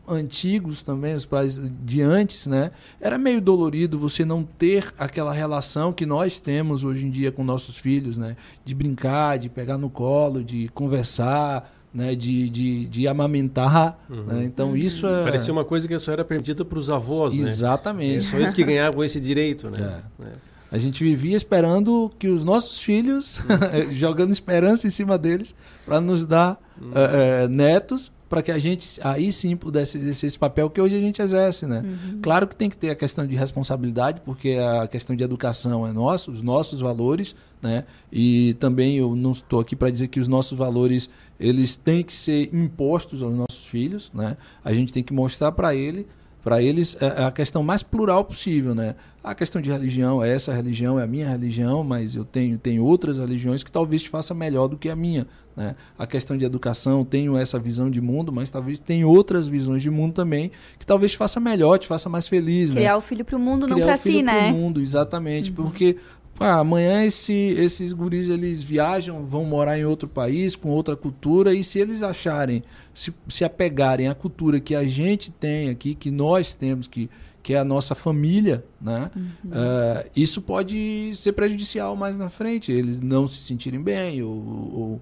antigos 0.08 0.82
também, 0.82 1.13
os 1.13 1.25
pais 1.25 1.62
de 1.86 2.01
antes, 2.01 2.47
né? 2.47 2.71
Era 2.99 3.17
meio 3.17 3.39
dolorido 3.39 3.99
você 3.99 4.25
não 4.25 4.43
ter 4.43 4.91
aquela 4.97 5.32
relação 5.32 5.93
que 5.93 6.06
nós 6.06 6.39
temos 6.39 6.84
hoje 6.84 7.06
em 7.06 7.10
dia 7.12 7.32
com 7.32 7.43
nossos 7.43 7.77
filhos, 7.77 8.17
né? 8.17 8.36
De 8.65 8.73
brincar, 8.73 9.38
de 9.38 9.49
pegar 9.49 9.77
no 9.77 9.89
colo, 9.89 10.43
de 10.43 10.67
conversar, 10.69 11.71
né, 11.93 12.15
de, 12.15 12.49
de, 12.49 12.86
de 12.86 13.08
amamentar. 13.08 13.99
Uhum. 14.10 14.23
Né? 14.23 14.43
Então 14.45 14.75
isso 14.75 15.06
é... 15.06 15.23
Parecia 15.23 15.53
uma 15.53 15.63
coisa 15.63 15.88
que 15.88 15.97
só 15.99 16.12
era 16.12 16.25
permitida 16.25 16.65
para 16.65 16.79
os 16.79 16.89
avós, 16.89 17.34
Exatamente. 17.36 17.43
né? 17.43 17.49
Exatamente. 17.51 18.23
Só 18.25 18.38
eles 18.38 18.53
que 18.53 18.63
ganhavam 18.63 19.03
esse 19.03 19.19
direito, 19.19 19.69
né? 19.69 20.03
É. 20.23 20.27
É. 20.27 20.53
A 20.71 20.77
gente 20.79 21.03
vivia 21.03 21.38
esperando 21.38 22.12
que 22.17 22.27
os 22.27 22.43
nossos 22.43 22.82
filhos, 22.82 23.38
uhum. 23.38 23.93
jogando 23.93 24.32
esperança 24.32 24.88
em 24.88 24.89
cima 24.89 25.19
deles, 25.19 25.56
para 25.86 26.01
nos 26.01 26.25
dar 26.25 26.60
uhum. 26.82 26.91
é, 26.95 27.47
netos 27.47 28.12
para 28.34 28.41
que 28.41 28.52
a 28.52 28.58
gente 28.58 29.00
aí 29.04 29.32
sim 29.32 29.56
pudesse 29.56 29.96
exercer 29.96 30.26
esse 30.26 30.39
papel 30.39 30.67
que 30.67 30.82
hoje 30.82 30.96
a 30.96 31.00
gente 31.00 31.22
exerce, 31.22 31.67
né? 31.67 31.84
Uhum. 31.86 32.19
Claro 32.19 32.48
que 32.48 32.56
tem 32.56 32.67
que 32.67 32.76
ter 32.76 32.89
a 32.89 32.96
questão 32.96 33.28
de 33.28 33.36
responsabilidade, 33.36 34.22
porque 34.26 34.58
a 34.82 34.88
questão 34.88 35.15
de 35.15 35.24
educação 35.24 35.86
é 35.86 35.93
nossa, 35.93 36.32
os 36.32 36.41
nossos 36.41 36.82
valores, 36.82 37.36
né? 37.62 37.86
E 38.12 38.56
também 38.56 38.98
eu 38.98 39.15
não 39.15 39.30
estou 39.30 39.60
aqui 39.60 39.76
para 39.76 39.91
dizer 39.91 40.08
que 40.08 40.19
os 40.19 40.28
nossos 40.28 40.58
valores 40.58 41.12
eles 41.39 41.76
têm 41.76 42.02
que 42.04 42.15
ser 42.15 42.50
impostos 42.52 43.22
aos 43.22 43.36
nossos 43.36 43.67
filhos, 43.67 44.10
né? 44.12 44.36
A 44.65 44.74
gente 44.74 44.91
tem 44.91 45.04
que 45.04 45.13
mostrar 45.13 45.52
para 45.52 45.76
ele 45.76 46.08
para 46.43 46.62
eles 46.62 46.97
é, 47.01 47.21
é 47.21 47.23
a 47.23 47.32
questão 47.32 47.63
mais 47.63 47.82
plural 47.82 48.25
possível, 48.25 48.75
né? 48.75 48.95
A 49.23 49.34
questão 49.34 49.62
de 49.62 49.71
religião, 49.71 50.21
é 50.21 50.34
essa 50.34 50.53
religião, 50.53 50.99
é 50.99 51.03
a 51.03 51.08
minha 51.08 51.29
religião, 51.29 51.82
mas 51.82 52.13
eu 52.13 52.25
tenho, 52.25 52.58
tenho 52.58 52.84
outras 52.84 53.17
religiões 53.17 53.63
que 53.63 53.71
talvez 53.71 54.03
te 54.03 54.10
faça 54.10 54.34
melhor 54.34 54.67
do 54.67 54.75
que 54.75 54.89
a 54.89 54.95
minha, 54.95 55.25
né? 55.56 55.75
A 55.97 56.06
questão 56.06 56.38
de 56.38 56.43
educação, 56.43 57.06
tenho 57.06 57.38
essa 57.38 57.58
visão 57.58 57.89
de 57.89 58.01
mundo, 58.01 58.34
mas 58.34 58.49
talvez 58.49 58.79
tem 58.79 59.06
outras 59.06 59.47
visões 59.47 59.82
de 59.82 59.89
mundo 59.89 60.13
também 60.13 60.51
que 60.77 60.86
talvez 60.86 61.13
te 61.13 61.17
faça 61.17 61.39
melhor, 61.39 61.77
te 61.77 61.88
faça 61.88 62.10
mais 62.10 62.27
feliz, 62.27 62.73
né? 62.73 62.82
Criar 62.82 62.91
né? 62.91 62.97
o 62.97 63.01
filho 63.01 63.23
para 63.23 63.38
o 63.38 63.39
mundo, 63.39 63.65
Criar 63.65 63.77
não 63.77 63.86
para 63.86 63.95
si, 63.95 64.21
né? 64.21 64.39
Criar 64.39 64.53
o 64.53 64.58
mundo, 64.58 64.82
exatamente, 64.82 65.49
uhum. 65.51 65.56
porque 65.56 65.97
ah, 66.39 66.60
amanhã 66.60 67.06
esse, 67.06 67.34
esses 67.34 67.93
guris 67.93 68.28
eles 68.30 68.63
viajam, 68.63 69.26
vão 69.26 69.46
morar 69.46 69.78
em 69.78 69.86
outro 69.86 70.08
país, 70.10 70.56
com 70.56 70.69
outra 70.69 70.96
cultura, 70.96 71.54
e 71.54 71.63
se 71.63 71.80
eles 71.80 72.02
acharem, 72.02 72.63
se, 72.93 73.13
se 73.28 73.46
apegarem 73.46 74.08
à 74.08 74.15
cultura 74.15 74.60
que 74.60 74.76
a 74.76 74.84
gente 74.84 75.32
tem 75.32 75.69
aqui, 75.69 75.93
que 75.93 76.10
nós 76.10 76.56
temos, 76.56 76.88
que, 76.88 77.10
que 77.41 77.54
é 77.54 77.60
a 77.60 77.63
nossa 77.63 77.93
família, 77.93 78.65
né? 78.82 79.12
Uhum. 79.15 79.24
Uh, 79.52 80.10
isso 80.15 80.41
pode 80.41 81.13
ser 81.15 81.34
prejudicial 81.34 81.96
mais 81.96 82.17
na 82.17 82.30
frente, 82.30 82.72
eles 82.72 83.00
não 83.00 83.28
se 83.28 83.46
sentirem 83.46 83.82
bem 83.82 84.24
ou, 84.24 84.32
ou 84.32 85.02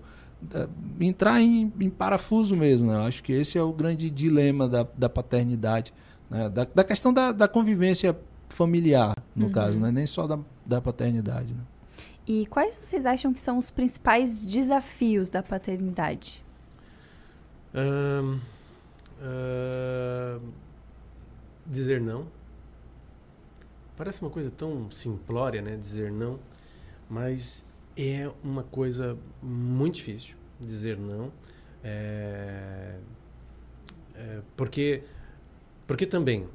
uh, 0.53 0.69
entrar 0.99 1.39
em, 1.39 1.71
em, 1.79 1.89
parafuso 1.89 2.57
mesmo. 2.57 2.91
Né? 2.91 3.07
Acho 3.07 3.23
que 3.23 3.31
esse 3.31 3.57
é 3.57 3.63
o 3.63 3.71
grande 3.71 4.09
dilema 4.09 4.67
da, 4.67 4.85
da 4.97 5.07
paternidade, 5.07 5.93
né? 6.29 6.49
da, 6.49 6.67
da 6.75 6.83
questão 6.83 7.13
da, 7.13 7.31
da 7.31 7.47
convivência 7.47 8.17
familiar, 8.51 9.15
no 9.35 9.47
uhum. 9.47 9.51
caso, 9.51 9.79
né? 9.79 9.91
nem 9.91 10.05
só 10.05 10.27
da, 10.27 10.39
da 10.65 10.81
paternidade. 10.81 11.53
Né? 11.53 11.61
E 12.27 12.45
quais 12.45 12.75
vocês 12.75 13.05
acham 13.05 13.33
que 13.33 13.41
são 13.41 13.57
os 13.57 13.71
principais 13.71 14.43
desafios 14.43 15.29
da 15.29 15.41
paternidade? 15.41 16.43
Um, 17.73 18.39
uh, 19.21 20.41
dizer 21.65 21.99
não. 21.99 22.27
Parece 23.97 24.21
uma 24.21 24.31
coisa 24.31 24.49
tão 24.51 24.89
simplória, 24.89 25.61
né? 25.61 25.75
Dizer 25.75 26.11
não, 26.11 26.39
mas 27.09 27.63
é 27.95 28.31
uma 28.43 28.63
coisa 28.63 29.17
muito 29.41 29.95
difícil 29.95 30.37
dizer 30.59 30.97
não. 30.97 31.31
É, 31.83 32.97
é, 34.15 34.41
porque, 34.55 35.03
porque 35.87 36.05
também 36.05 36.47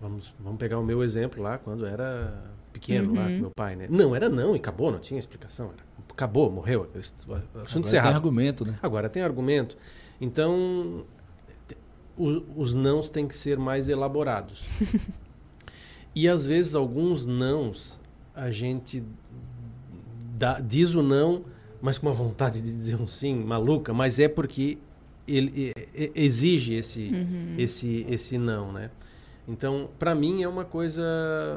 Vamos, 0.00 0.34
vamos 0.40 0.58
pegar 0.58 0.78
o 0.78 0.84
meu 0.84 1.02
exemplo 1.02 1.42
lá, 1.42 1.58
quando 1.58 1.84
era 1.84 2.50
pequeno, 2.72 3.10
uhum. 3.10 3.16
lá 3.16 3.24
com 3.24 3.38
meu 3.38 3.50
pai, 3.50 3.76
né? 3.76 3.86
Não, 3.90 4.16
era 4.16 4.28
não 4.28 4.54
e 4.54 4.58
acabou, 4.58 4.90
não 4.90 4.98
tinha 4.98 5.18
explicação. 5.20 5.66
Era, 5.66 5.84
acabou, 6.10 6.50
morreu. 6.50 6.88
Assunto 6.94 7.26
Agora 7.26 7.80
encerrado. 7.80 8.06
tem 8.06 8.14
argumento, 8.14 8.66
né? 8.66 8.76
Agora 8.82 9.08
tem 9.08 9.22
argumento. 9.22 9.76
Então, 10.20 11.04
o, 12.16 12.42
os 12.56 12.72
nãos 12.72 13.10
têm 13.10 13.28
que 13.28 13.36
ser 13.36 13.58
mais 13.58 13.88
elaborados. 13.88 14.64
e 16.14 16.28
às 16.28 16.46
vezes 16.46 16.74
alguns 16.74 17.26
nãos 17.26 18.00
a 18.34 18.50
gente 18.50 19.02
dá, 20.36 20.60
diz 20.60 20.94
o 20.94 21.02
não, 21.02 21.44
mas 21.80 21.98
com 21.98 22.06
uma 22.06 22.14
vontade 22.14 22.60
de 22.60 22.70
dizer 22.72 23.00
um 23.00 23.06
sim, 23.06 23.34
maluca, 23.44 23.92
mas 23.92 24.18
é 24.18 24.28
porque 24.28 24.78
ele 25.26 25.72
exige 26.14 26.74
esse, 26.74 27.08
uhum. 27.08 27.54
esse, 27.58 28.06
esse 28.08 28.38
não, 28.38 28.72
né? 28.72 28.90
Então, 29.50 29.90
para 29.98 30.14
mim 30.14 30.42
é 30.42 30.48
uma 30.48 30.64
coisa, 30.64 31.02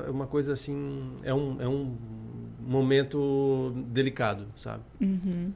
é 0.08 0.10
uma 0.10 0.26
coisa 0.26 0.54
assim, 0.54 1.14
é 1.24 1.34
um, 1.34 1.62
é 1.62 1.68
um 1.68 1.96
momento 2.60 3.72
delicado, 3.88 4.48
sabe? 4.56 4.84
Uhum. 5.00 5.52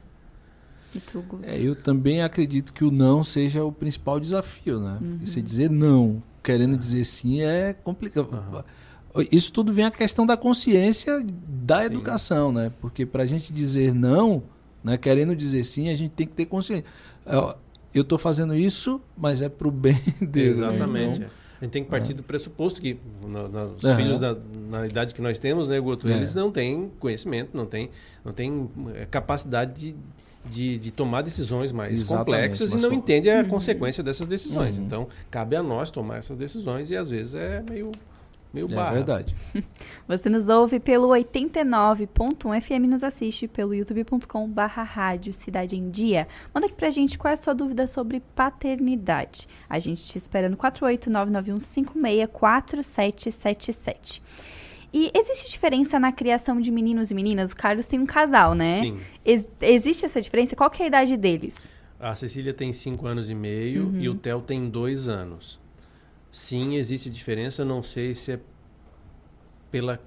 É, 1.42 1.60
eu 1.60 1.74
também 1.74 2.22
acredito 2.22 2.72
que 2.72 2.84
o 2.84 2.90
não 2.90 3.22
seja 3.22 3.62
o 3.62 3.70
principal 3.70 4.18
desafio, 4.18 4.80
né? 4.80 4.98
Uhum. 5.00 5.18
Você 5.18 5.42
dizer 5.42 5.68
não, 5.68 6.22
querendo 6.42 6.72
uhum. 6.72 6.78
dizer 6.78 7.04
sim, 7.04 7.42
é 7.42 7.72
complicado. 7.72 8.30
Uhum. 8.32 9.26
Isso 9.30 9.52
tudo 9.52 9.72
vem 9.72 9.84
a 9.84 9.90
questão 9.90 10.24
da 10.24 10.36
consciência 10.36 11.24
da 11.46 11.80
sim. 11.80 11.86
educação, 11.86 12.52
né? 12.52 12.72
Porque 12.80 13.04
para 13.04 13.24
a 13.24 13.26
gente 13.26 13.52
dizer 13.52 13.92
não, 13.92 14.42
né, 14.82 14.96
querendo 14.96 15.34
dizer 15.34 15.64
sim, 15.64 15.90
a 15.90 15.94
gente 15.94 16.12
tem 16.12 16.26
que 16.26 16.34
ter 16.34 16.46
consciência. 16.46 16.84
Eu 17.92 18.02
estou 18.02 18.18
fazendo 18.18 18.54
isso, 18.54 19.00
mas 19.16 19.42
é 19.42 19.48
para 19.48 19.66
o 19.66 19.70
bem 19.70 20.00
dele. 20.22 20.50
Exatamente. 20.50 21.20
Né? 21.20 21.26
Então, 21.26 21.37
A 21.60 21.64
gente 21.64 21.72
tem 21.72 21.82
que 21.84 21.90
partir 21.90 22.12
é. 22.12 22.14
do 22.14 22.22
pressuposto 22.22 22.80
que 22.80 22.98
no, 23.26 23.48
no, 23.48 23.62
os 23.74 23.84
Aham. 23.84 23.96
filhos 23.96 24.18
da, 24.20 24.36
na 24.70 24.86
idade 24.86 25.12
que 25.12 25.20
nós 25.20 25.38
temos, 25.38 25.68
né, 25.68 25.80
Guto, 25.80 26.08
É. 26.08 26.12
eles 26.12 26.34
não 26.34 26.52
têm 26.52 26.90
conhecimento, 27.00 27.50
não 27.56 27.66
têm, 27.66 27.90
não 28.24 28.32
têm 28.32 28.70
eh, 28.94 29.06
capacidade 29.10 29.72
de, 29.92 29.96
de, 30.48 30.78
de 30.78 30.90
tomar 30.92 31.22
decisões 31.22 31.72
mais 31.72 31.92
Exatamente, 32.00 32.24
complexas 32.26 32.72
e 32.72 32.76
não 32.76 32.90
com- 32.90 32.94
entende 32.96 33.28
a 33.28 33.42
consequência 33.44 34.02
dessas 34.04 34.28
decisões. 34.28 34.78
Uhum. 34.78 34.84
Então, 34.86 35.08
cabe 35.30 35.56
a 35.56 35.62
nós 35.62 35.90
tomar 35.90 36.18
essas 36.18 36.38
decisões 36.38 36.90
e 36.90 36.96
às 36.96 37.10
vezes 37.10 37.34
é 37.34 37.60
meio, 37.68 37.90
meio 38.52 38.66
É 38.70 38.74
barra. 38.74 38.92
verdade. 38.94 39.34
Você 40.08 40.28
nos 40.28 40.48
ouve 40.48 40.80
pelo 40.80 41.08
89.1 41.08 42.60
FM, 42.62 42.88
nos 42.88 43.04
assiste 43.04 43.46
pelo 43.48 43.74
youtube.com 43.74 44.48
barra 44.48 44.82
rádio 44.82 45.32
Cidade 45.34 45.76
em 45.76 45.90
Dia. 45.90 46.26
Manda 46.54 46.66
aqui 46.66 46.74
pra 46.76 46.90
gente 46.90 47.18
qual 47.18 47.30
é 47.30 47.34
a 47.34 47.36
sua 47.36 47.54
dúvida 47.54 47.86
sobre 47.86 48.20
paternidade. 48.34 49.46
A 49.68 49.78
gente 49.78 50.04
te 50.04 50.16
espera 50.16 50.48
no 50.48 50.56
48991564777. 52.96 54.20
E 54.92 55.10
existe 55.14 55.50
diferença 55.50 55.98
na 56.00 56.10
criação 56.12 56.58
de 56.60 56.70
meninos 56.70 57.10
e 57.10 57.14
meninas? 57.14 57.52
O 57.52 57.56
Carlos 57.56 57.86
tem 57.86 58.00
um 58.00 58.06
casal, 58.06 58.54
né? 58.54 58.80
Sim. 58.80 58.98
Ex- 59.24 59.46
existe 59.60 60.04
essa 60.06 60.20
diferença? 60.20 60.56
Qual 60.56 60.70
que 60.70 60.80
é 60.82 60.86
a 60.86 60.88
idade 60.88 61.16
deles? 61.16 61.68
A 62.00 62.14
Cecília 62.14 62.54
tem 62.54 62.72
5 62.72 63.06
anos 63.06 63.28
e 63.28 63.34
meio 63.34 63.94
e 64.00 64.08
o 64.08 64.14
Theo 64.14 64.40
tem 64.40 64.70
2 64.70 65.08
anos. 65.08 65.60
Sim, 66.38 66.76
existe 66.76 67.10
diferença, 67.10 67.64
não 67.64 67.82
sei 67.82 68.14
se 68.14 68.30
é 68.32 68.40
pela 69.72 70.00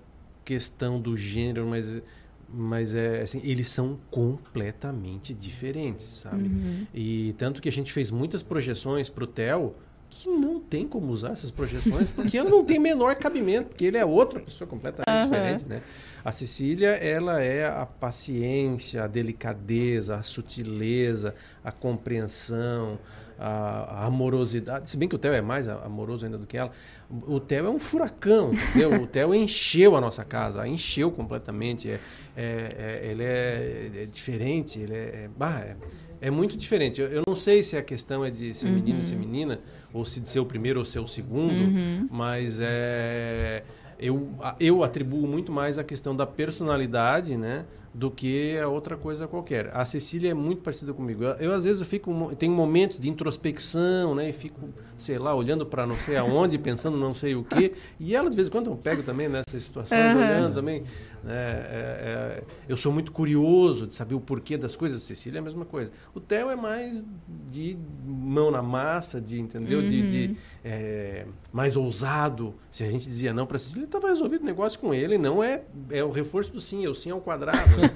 questão 0.46 1.00
do 1.00 1.18
gênero, 1.18 1.68
mas, 1.68 2.02
mas 2.48 2.96
é 2.96 3.22
assim, 3.22 3.42
eles 3.44 3.68
são 3.68 4.00
completamente 4.10 5.34
diferentes, 5.34 6.22
sabe? 6.24 6.50
E 6.94 7.36
tanto 7.38 7.62
que 7.62 7.68
a 7.68 7.72
gente 7.72 7.92
fez 7.92 8.12
muitas 8.12 8.42
projeções 8.42 9.10
pro 9.10 9.28
Theo 9.28 9.76
que 10.10 10.30
não 10.30 10.60
tem 10.60 10.88
como 10.88 11.12
usar 11.12 11.32
essas 11.32 11.52
projeções, 11.52 12.10
porque 12.10 12.38
ela 12.38 12.50
não 12.50 12.64
tem 12.64 12.80
menor 12.80 13.16
cabimento, 13.16 13.70
porque 13.70 13.86
ele 13.86 13.98
é 13.98 14.06
outra 14.06 14.40
pessoa 14.40 14.68
completamente 14.68 15.24
diferente, 15.24 15.66
né? 15.66 15.82
A 16.24 16.32
Cecília, 16.32 16.92
ela 16.92 17.42
é 17.42 17.66
a 17.66 17.86
paciência, 17.86 19.04
a 19.04 19.08
delicadeza, 19.08 20.16
a 20.16 20.24
sutileza, 20.24 21.36
a 21.62 21.72
compreensão, 21.74 22.98
a, 23.42 24.04
a 24.04 24.06
amorosidade. 24.06 24.90
Se 24.90 24.96
bem 24.98 25.10
que 25.10 25.16
o 25.16 25.18
Theo 25.18 25.34
é 25.34 25.42
mais 25.42 25.68
amoroso 25.68 26.26
ainda 26.26 26.38
do 26.38 26.46
que 26.46 26.58
ela. 26.58 26.72
O 27.10 27.40
Theo 27.40 27.66
é 27.66 27.70
um 27.70 27.80
furacão, 27.80 28.54
entendeu? 28.54 29.02
o 29.02 29.08
Theo 29.08 29.34
encheu 29.34 29.96
a 29.96 30.02
nossa 30.02 30.24
casa, 30.24 30.68
encheu 30.68 31.12
completamente. 31.12 31.90
É, 31.90 32.00
é- 32.38 32.76
é- 32.78 33.12
ele 33.12 33.24
é, 33.24 33.92
é 34.04 34.06
diferente, 34.06 34.80
ele 34.80 34.94
é, 34.94 35.30
bah, 35.36 35.60
é, 35.62 35.76
é 36.22 36.30
muito 36.32 36.56
diferente. 36.56 37.02
Eu, 37.02 37.08
eu 37.08 37.24
não 37.28 37.36
sei 37.36 37.64
se 37.64 37.76
a 37.76 37.82
questão 37.82 38.24
é 38.24 38.30
de 38.30 38.54
ser 38.54 38.70
menino 38.70 39.00
ou 39.00 39.04
ser 39.04 39.16
menina, 39.18 39.60
ou 39.94 40.06
se 40.06 40.20
de 40.20 40.30
ser 40.30 40.40
o 40.40 40.46
primeiro 40.46 40.80
ou 40.80 40.86
ser 40.86 41.00
o 41.00 41.08
segundo, 41.08 42.08
mas 42.10 42.60
é 42.62 43.64
eu, 44.00 44.30
eu 44.60 44.84
atribuo 44.84 45.28
muito 45.28 45.52
mais 45.52 45.78
a 45.78 45.84
questão 45.84 46.16
da 46.16 46.26
personalidade, 46.26 47.38
né? 47.38 47.66
Do 47.94 48.10
que 48.10 48.58
a 48.58 48.68
outra 48.70 48.96
coisa 48.96 49.28
qualquer. 49.28 49.70
A 49.76 49.84
Cecília 49.84 50.32
é 50.32 50.34
muito 50.34 50.62
parecida 50.62 50.94
comigo. 50.94 51.24
Eu, 51.26 51.32
eu, 51.34 51.52
às 51.52 51.66
vezes, 51.66 51.82
eu 51.82 51.88
fico, 51.88 52.34
tenho 52.36 52.54
momentos 52.54 53.00
de 53.00 53.10
introspecção, 53.10 54.16
né? 54.16 54.30
E 54.30 54.34
fico, 54.34 54.70
sei 55.02 55.18
lá, 55.18 55.34
olhando 55.36 55.66
para 55.66 55.86
não 55.86 55.96
sei 55.98 56.16
aonde, 56.18 56.58
pensando 56.58 56.96
não 56.98 57.14
sei 57.14 57.36
o 57.36 57.44
quê. 57.44 57.74
E 58.00 58.16
ela, 58.16 58.30
de 58.30 58.36
vez 58.36 58.48
em 58.48 58.52
quando, 58.52 58.70
eu 58.70 58.76
pego 58.76 59.04
também 59.04 59.28
nessas 59.28 59.64
situações, 59.64 60.16
olhando 60.16 60.54
também. 60.54 60.84
né, 61.24 61.34
é- 61.34 62.38
é- 62.40 62.44
eu 62.68 62.76
sou 62.78 62.92
muito 62.92 63.12
curioso 63.12 63.86
de 63.88 63.94
saber 63.94 64.16
o 64.16 64.20
porquê 64.20 64.58
das 64.58 64.76
coisas. 64.76 65.02
Cecília 65.04 65.38
é 65.38 65.42
a 65.42 65.44
mesma 65.44 65.66
coisa. 65.66 65.92
O 66.16 66.20
Theo 66.20 66.50
é 66.50 66.56
mais 66.56 67.04
de 67.52 67.78
mão 68.06 68.50
na 68.52 68.62
massa, 68.62 69.20
de, 69.22 69.40
entendeu? 69.40 69.82
De, 69.82 70.02
de, 70.30 70.38
é, 70.64 71.26
mais 71.52 71.76
ousado. 71.76 72.54
Se 72.72 72.84
a 72.84 72.90
gente 72.92 73.08
dizia 73.08 73.34
não 73.34 73.46
para 73.46 73.58
Cecília, 73.58 73.86
estava 73.86 74.08
resolvido 74.08 74.42
o 74.42 74.46
negócio 74.46 74.80
com 74.80 74.94
ele. 74.94 75.18
Não 75.18 75.44
é, 75.44 75.64
é 75.90 76.04
o 76.04 76.10
reforço 76.10 76.54
do 76.54 76.62
sim, 76.62 76.86
é 76.86 76.90
o 76.90 76.96
sim 76.96 77.12
ao 77.12 77.20
quadrado. 77.22 77.70
né? 77.78 77.90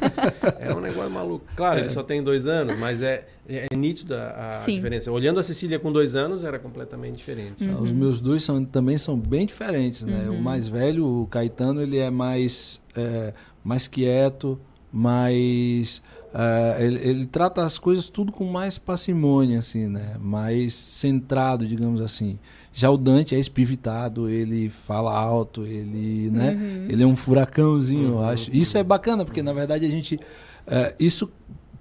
é 0.60 0.74
um 0.74 0.80
negócio 0.82 1.10
maluco. 1.10 1.46
Claro, 1.56 1.80
ele 1.80 1.90
só 1.90 2.04
tem 2.04 2.22
dois 2.22 2.46
anos, 2.48 2.78
mas 2.78 3.02
é, 3.02 3.28
é, 3.48 3.68
é 3.72 3.76
nítida 3.76 4.32
a 4.32 4.54
Sim. 4.54 4.76
diferença. 4.76 5.12
Olhando 5.12 5.40
a 5.40 5.44
Cecília 5.44 5.80
com 5.80 5.92
dois 5.92 6.16
anos, 6.16 6.44
era 6.44 6.60
completamente 6.60 6.95
diferente. 7.12 7.64
sabe? 7.64 7.82
Os 7.82 7.92
meus 7.92 8.22
dois 8.22 8.44
são, 8.44 8.64
também 8.64 8.98
são 8.98 9.18
bem 9.18 9.46
diferentes, 9.46 10.04
né? 10.04 10.30
O 10.30 10.42
mais 10.42 10.68
velho, 10.68 11.06
o 11.06 11.28
Caetano, 11.28 11.82
ele 11.82 11.98
é 11.98 12.10
mais, 12.10 12.82
é, 12.96 13.34
mais 13.64 13.88
quieto, 13.88 14.60
mais... 14.92 16.02
é, 16.34 16.86
ele, 16.86 17.10
ele 17.10 17.26
trata 17.26 17.64
as 17.66 17.78
coisas 17.78 18.10
tudo 18.10 18.32
com 18.32 18.46
mais 18.46 18.78
parcimônia, 18.78 19.60
assim, 19.60 19.88
né? 19.88 20.16
Mais 20.20 20.74
centrado, 20.74 21.68
digamos 21.68 22.02
assim. 22.02 22.40
Já 22.74 22.90
o 22.90 22.98
Dante 22.98 23.36
é 23.36 23.40
espivitado, 23.40 24.30
ele 24.30 24.70
fala 24.70 25.18
alto, 25.18 25.66
ele, 25.66 26.30
né? 26.30 26.86
Ele 26.90 27.04
é 27.04 27.06
um 27.08 27.16
furacãozinho, 27.16 28.10
eu 28.10 28.24
acho. 28.24 28.50
Isso 28.54 28.78
é 28.78 28.84
bacana, 28.84 29.24
porque, 29.24 29.42
na 29.42 29.54
verdade, 29.54 29.86
a 29.86 29.90
gente... 29.90 30.20
é, 30.68 30.94
isso 31.00 31.32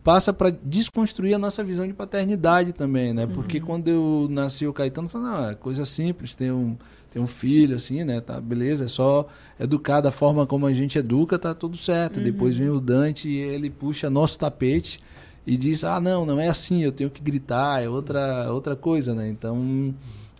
passa 0.05 0.35
para 0.35 0.51
desconstruir 0.51 1.33
a 1.33 1.39
nossa 1.39 1.65
visão 1.65 1.87
de 1.87 1.95
paternidade 1.95 2.75
também, 2.75 3.15
né? 3.15 3.27
Porque 3.27 3.59
quando 3.59 3.89
eu 3.89 4.29
nasci 4.31 4.67
o 4.67 4.73
Caetano, 4.73 5.09
falei, 5.09 5.29
não, 5.29 5.49
é 5.49 5.55
coisa 5.55 5.87
simples, 5.87 6.35
tem 6.35 6.53
um, 6.53 6.77
tem 7.11 7.23
um 7.23 7.27
filho, 7.27 7.75
assim, 7.75 8.05
né? 8.05 8.21
Tá, 8.21 8.39
beleza, 8.39 8.85
é 8.85 8.89
só 8.89 9.27
educar 9.59 10.03
da 10.03 10.11
forma 10.11 10.47
como 10.47 10.67
a 10.67 10.75
gente 10.75 10.99
educa, 10.99 11.39
tá 11.39 11.55
tudo 11.55 11.79
certo. 11.79 12.21
Depois 12.21 12.55
vem 12.55 12.69
o 12.69 12.79
Dante 12.79 13.31
e 13.31 13.39
ele 13.39 13.71
puxa 13.71 14.11
nosso 14.11 14.39
tapete 14.39 15.01
e 15.47 15.57
diz, 15.57 15.85
ah, 15.85 15.99
não, 15.99 16.27
não 16.27 16.39
é 16.39 16.49
assim, 16.49 16.83
eu 16.83 16.93
tenho 16.93 17.09
que 17.09 17.23
gritar, 17.23 17.83
é 17.83 17.89
outra, 17.89 18.53
outra 18.53 18.77
coisa, 18.77 19.15
né? 19.15 19.27
Então, 19.27 19.95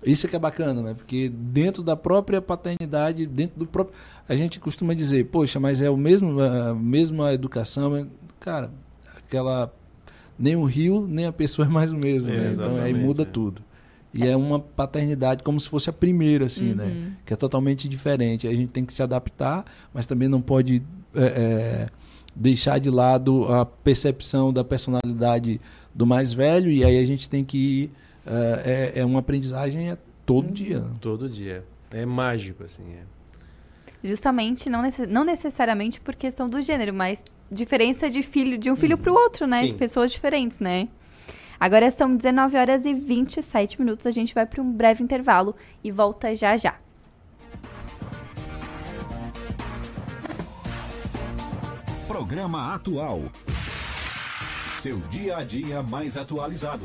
isso 0.05 0.27
é 0.27 0.29
que 0.29 0.37
é 0.37 0.39
bacana, 0.39 0.83
né? 0.83 0.93
Porque 0.93 1.31
dentro 1.31 1.83
da 1.83 1.97
própria 1.97 2.43
paternidade, 2.43 3.25
dentro 3.25 3.59
do 3.59 3.67
próprio... 3.67 3.97
A 4.29 4.37
gente 4.37 4.61
costuma 4.61 4.93
dizer, 4.93 5.25
poxa, 5.27 5.59
mas 5.59 5.81
é 5.81 5.89
o 5.89 5.97
mesmo, 5.97 6.39
a 6.39 6.75
mesma 6.75 7.33
educação, 7.33 7.91
mas, 7.91 8.07
cara, 8.39 8.71
aquela... 9.35 9.73
Nem 10.37 10.57
o 10.57 10.65
rio, 10.65 11.07
nem 11.09 11.27
a 11.27 11.33
pessoa 11.33 11.67
é 11.67 11.69
mais 11.69 11.93
o 11.93 11.97
mesmo, 11.97 12.33
É, 12.33 12.37
né? 12.37 12.53
Então 12.55 12.77
aí 12.77 12.93
muda 12.93 13.23
é. 13.23 13.25
tudo. 13.25 13.63
E 14.13 14.27
é 14.27 14.37
uma 14.37 14.61
paternidade 14.61 15.43
como 15.43 15.59
se 15.59 15.69
fosse 15.69 15.91
a 15.91 15.93
primeira, 15.93 16.47
assim, 16.47 16.73
né? 16.73 17.13
Que 17.27 17.35
é 17.35 17.37
totalmente 17.37 17.89
diferente. 17.89 18.47
A 18.47 18.55
gente 18.55 18.73
tem 18.73 18.85
que 18.85 18.95
se 18.95 19.03
adaptar, 19.03 19.65
mas 19.93 20.07
também 20.07 20.29
não 20.29 20.41
pode 20.41 20.83
é, 21.15 21.25
é, 21.25 21.89
deixar 22.35 22.79
de 22.79 22.91
lado 22.91 23.53
a 23.53 23.67
percepção 23.67 24.53
da 24.53 24.63
personalidade 24.63 25.61
do 25.93 26.07
mais 26.07 26.33
velho. 26.33 26.71
E 26.71 26.85
aí 26.85 26.99
a 26.99 27.05
gente 27.05 27.29
tem 27.29 27.45
que 27.45 27.59
ir. 27.59 27.91
É, 28.25 28.93
é, 28.95 29.01
é 29.01 29.05
uma 29.05 29.19
aprendizagem 29.19 29.97
todo 30.25 30.51
dia. 30.53 30.85
Todo 31.01 31.29
dia. 31.29 31.65
É 31.91 32.07
mágico, 32.07 32.63
assim. 32.63 32.85
É. 32.85 33.14
Justamente, 34.05 34.69
não, 34.69 34.83
necess- 34.83 35.09
não 35.09 35.25
necessariamente 35.25 35.99
por 35.99 36.15
questão 36.15 36.47
do 36.49 36.61
gênero, 36.61 36.93
mas 36.93 37.25
diferença 37.51 38.11
de 38.11 38.23
filho 38.23 38.59
de 38.59 38.71
um 38.71 38.77
filho 38.77 38.99
para 38.99 39.11
o 39.11 39.15
outro, 39.15 39.47
né? 39.47 39.63
Sim. 39.63 39.75
Pessoas 39.79 40.13
diferentes, 40.13 40.61
né? 40.61 40.89
Agora 41.59 41.91
são 41.91 42.15
19 42.15 42.55
horas 42.59 42.85
e 42.85 42.93
27 42.93 43.81
minutos. 43.81 44.07
A 44.07 44.11
gente 44.11 44.35
vai 44.35 44.45
para 44.45 44.61
um 44.61 44.71
breve 44.71 45.03
intervalo 45.03 45.57
e 45.83 45.91
volta 45.91 46.35
já 46.35 46.55
já. 46.57 46.75
Programa 52.07 52.75
Atual. 52.75 53.23
Seu 54.77 54.99
dia 55.09 55.39
a 55.39 55.45
dia 55.45 55.83
mais 55.83 56.17
atualizado. 56.17 56.85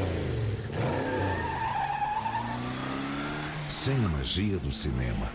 Sem 3.71 3.95
a 3.95 4.09
magia 4.09 4.59
do 4.59 4.71
cinema, 4.71 5.29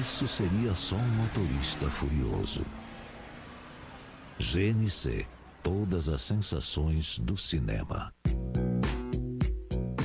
isso 0.00 0.26
seria 0.26 0.74
só 0.74 0.96
um 0.96 1.08
motorista 1.08 1.90
furioso. 1.90 2.64
GNC 4.38 5.26
Todas 5.64 6.08
as 6.10 6.20
sensações 6.20 7.18
do 7.18 7.38
cinema. 7.38 8.12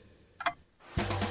Bye. 0.97 1.30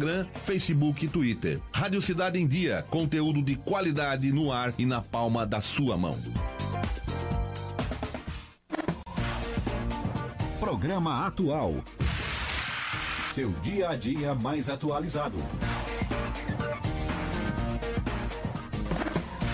Instagram, 0.00 0.26
Facebook 0.44 1.04
e 1.04 1.08
Twitter. 1.08 1.60
Rádio 1.70 2.00
Cidade 2.00 2.38
em 2.38 2.46
Dia, 2.46 2.84
conteúdo 2.88 3.42
de 3.42 3.54
qualidade 3.54 4.32
no 4.32 4.50
ar 4.50 4.72
e 4.78 4.86
na 4.86 5.02
palma 5.02 5.46
da 5.46 5.60
sua 5.60 5.96
mão. 5.96 6.18
Programa 10.58 11.26
Atual. 11.26 11.74
Seu 13.28 13.50
dia 13.62 13.90
a 13.90 13.96
dia 13.96 14.34
mais 14.34 14.70
atualizado. 14.70 15.36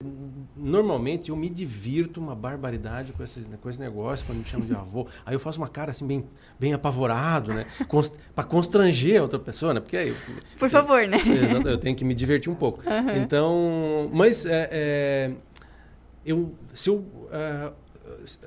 Normalmente 0.55 1.29
eu 1.29 1.35
me 1.35 1.49
divirto 1.49 2.19
uma 2.19 2.35
barbaridade 2.35 3.13
com 3.13 3.23
esse, 3.23 3.39
com 3.39 3.69
esse 3.69 3.79
negócio, 3.79 4.25
quando 4.25 4.39
me 4.39 4.45
chamam 4.45 4.67
de 4.67 4.75
avô. 4.75 5.07
Aí 5.25 5.33
eu 5.33 5.39
faço 5.39 5.57
uma 5.59 5.67
cara 5.67 5.91
assim, 5.91 6.05
bem, 6.05 6.23
bem 6.59 6.73
apavorado, 6.73 7.53
né? 7.53 7.65
Const, 7.87 8.13
para 8.35 8.43
constranger 8.43 9.19
a 9.19 9.23
outra 9.23 9.39
pessoa, 9.39 9.73
né? 9.73 9.79
Porque 9.79 9.97
aí. 9.97 10.15
Por 10.59 10.69
favor, 10.69 11.07
né? 11.07 11.17
Exato, 11.17 11.69
eu 11.69 11.77
tenho 11.77 11.95
que 11.95 12.03
me 12.03 12.13
divertir 12.13 12.51
um 12.51 12.55
pouco. 12.55 12.81
Então, 13.15 13.60
mas 14.13 14.45
é, 14.45 14.69
é, 14.71 15.31
eu, 16.25 16.53
se, 16.73 16.89
eu, 16.89 17.05
ah, 17.31 17.73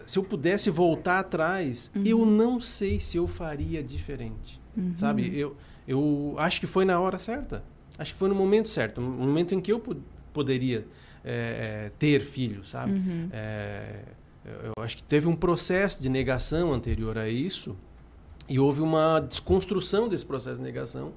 se 0.07 0.19
eu 0.19 0.23
pudesse 0.25 0.71
voltar 0.71 1.19
atrás, 1.21 1.91
eu 2.05 2.25
não 2.27 2.61
sei 2.61 3.01
se 3.01 3.17
eu 3.17 3.27
faria 3.27 3.83
diferente. 3.83 4.61
Sabe? 4.97 5.39
Eu, 5.39 5.57
eu 5.87 6.35
acho 6.39 6.59
que 6.61 6.67
foi 6.67 6.85
na 6.85 6.99
hora 6.99 7.19
certa. 7.19 7.63
Acho 7.99 8.13
que 8.13 8.19
foi 8.19 8.29
no 8.29 8.35
momento 8.35 8.69
certo. 8.69 9.01
No 9.01 9.09
momento 9.11 9.55
em 9.55 9.61
que 9.61 9.71
eu 9.73 9.79
po- 9.79 9.97
poderia 10.33 10.85
é, 11.25 11.87
é, 11.87 11.93
ter 11.99 12.21
filho, 12.21 12.65
sabe? 12.65 12.93
É, 13.33 14.01
eu 14.45 14.73
eu 14.77 14.83
acho 14.85 14.97
que 14.99 15.03
teve 15.05 15.27
um 15.29 15.35
processo 15.37 16.03
de 16.03 16.09
negação 16.09 16.73
anterior 16.73 17.17
a 17.17 17.29
isso 17.29 17.77
e 18.49 18.59
houve 18.59 18.83
uma 18.83 19.21
desconstrução 19.21 20.07
desse 20.09 20.27
processo 20.27 20.57
de 20.59 20.63
negação 20.65 21.13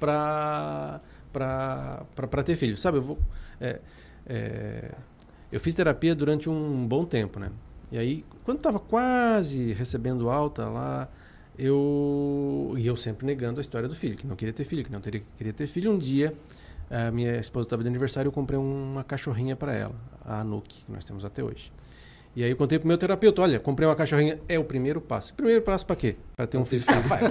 para 0.00 1.00
para 1.32 2.42
ter 2.42 2.56
filho. 2.56 2.76
Sabe, 2.76 2.98
eu 2.98 3.02
vou 3.02 3.18
é, 3.62 3.80
é, 4.26 4.90
eu 5.50 5.60
fiz 5.60 5.74
terapia 5.74 6.14
durante 6.14 6.50
um 6.50 6.86
bom 6.86 7.04
tempo, 7.04 7.38
né? 7.38 7.50
E 7.90 7.98
aí, 7.98 8.24
quando 8.44 8.58
estava 8.58 8.80
quase 8.80 9.72
recebendo 9.72 10.28
alta 10.30 10.66
lá, 10.66 11.08
eu 11.58 12.74
e 12.76 12.86
eu 12.86 12.96
sempre 12.96 13.26
negando 13.26 13.60
a 13.60 13.62
história 13.62 13.88
do 13.88 13.94
filho, 13.94 14.16
que 14.16 14.26
não 14.26 14.34
queria 14.34 14.52
ter 14.52 14.64
filho, 14.64 14.82
que 14.82 14.90
não 14.90 15.00
teria, 15.00 15.22
queria 15.36 15.52
ter 15.52 15.66
filho. 15.66 15.92
Um 15.92 15.98
dia, 15.98 16.34
a 16.90 17.10
minha 17.10 17.38
esposa 17.38 17.66
estava 17.66 17.82
de 17.82 17.88
aniversário, 17.88 18.28
eu 18.28 18.32
comprei 18.32 18.58
uma 18.58 19.04
cachorrinha 19.04 19.54
para 19.54 19.74
ela, 19.74 19.94
a 20.24 20.40
Anuki, 20.40 20.84
que 20.84 20.92
nós 20.92 21.04
temos 21.04 21.24
até 21.24 21.44
hoje. 21.44 21.70
E 22.34 22.42
aí 22.42 22.50
eu 22.50 22.56
contei 22.56 22.78
pro 22.78 22.88
meu 22.88 22.96
terapeuta, 22.96 23.42
olha, 23.42 23.60
comprei 23.60 23.86
uma 23.86 23.94
cachorrinha, 23.94 24.40
é 24.48 24.58
o 24.58 24.64
primeiro 24.64 25.02
passo. 25.02 25.34
Primeiro 25.34 25.60
passo 25.60 25.84
para 25.84 25.96
quê? 25.96 26.16
Para 26.34 26.46
ter 26.46 26.56
um 26.56 26.64
filho. 26.64 26.82
Vai, 27.06 27.30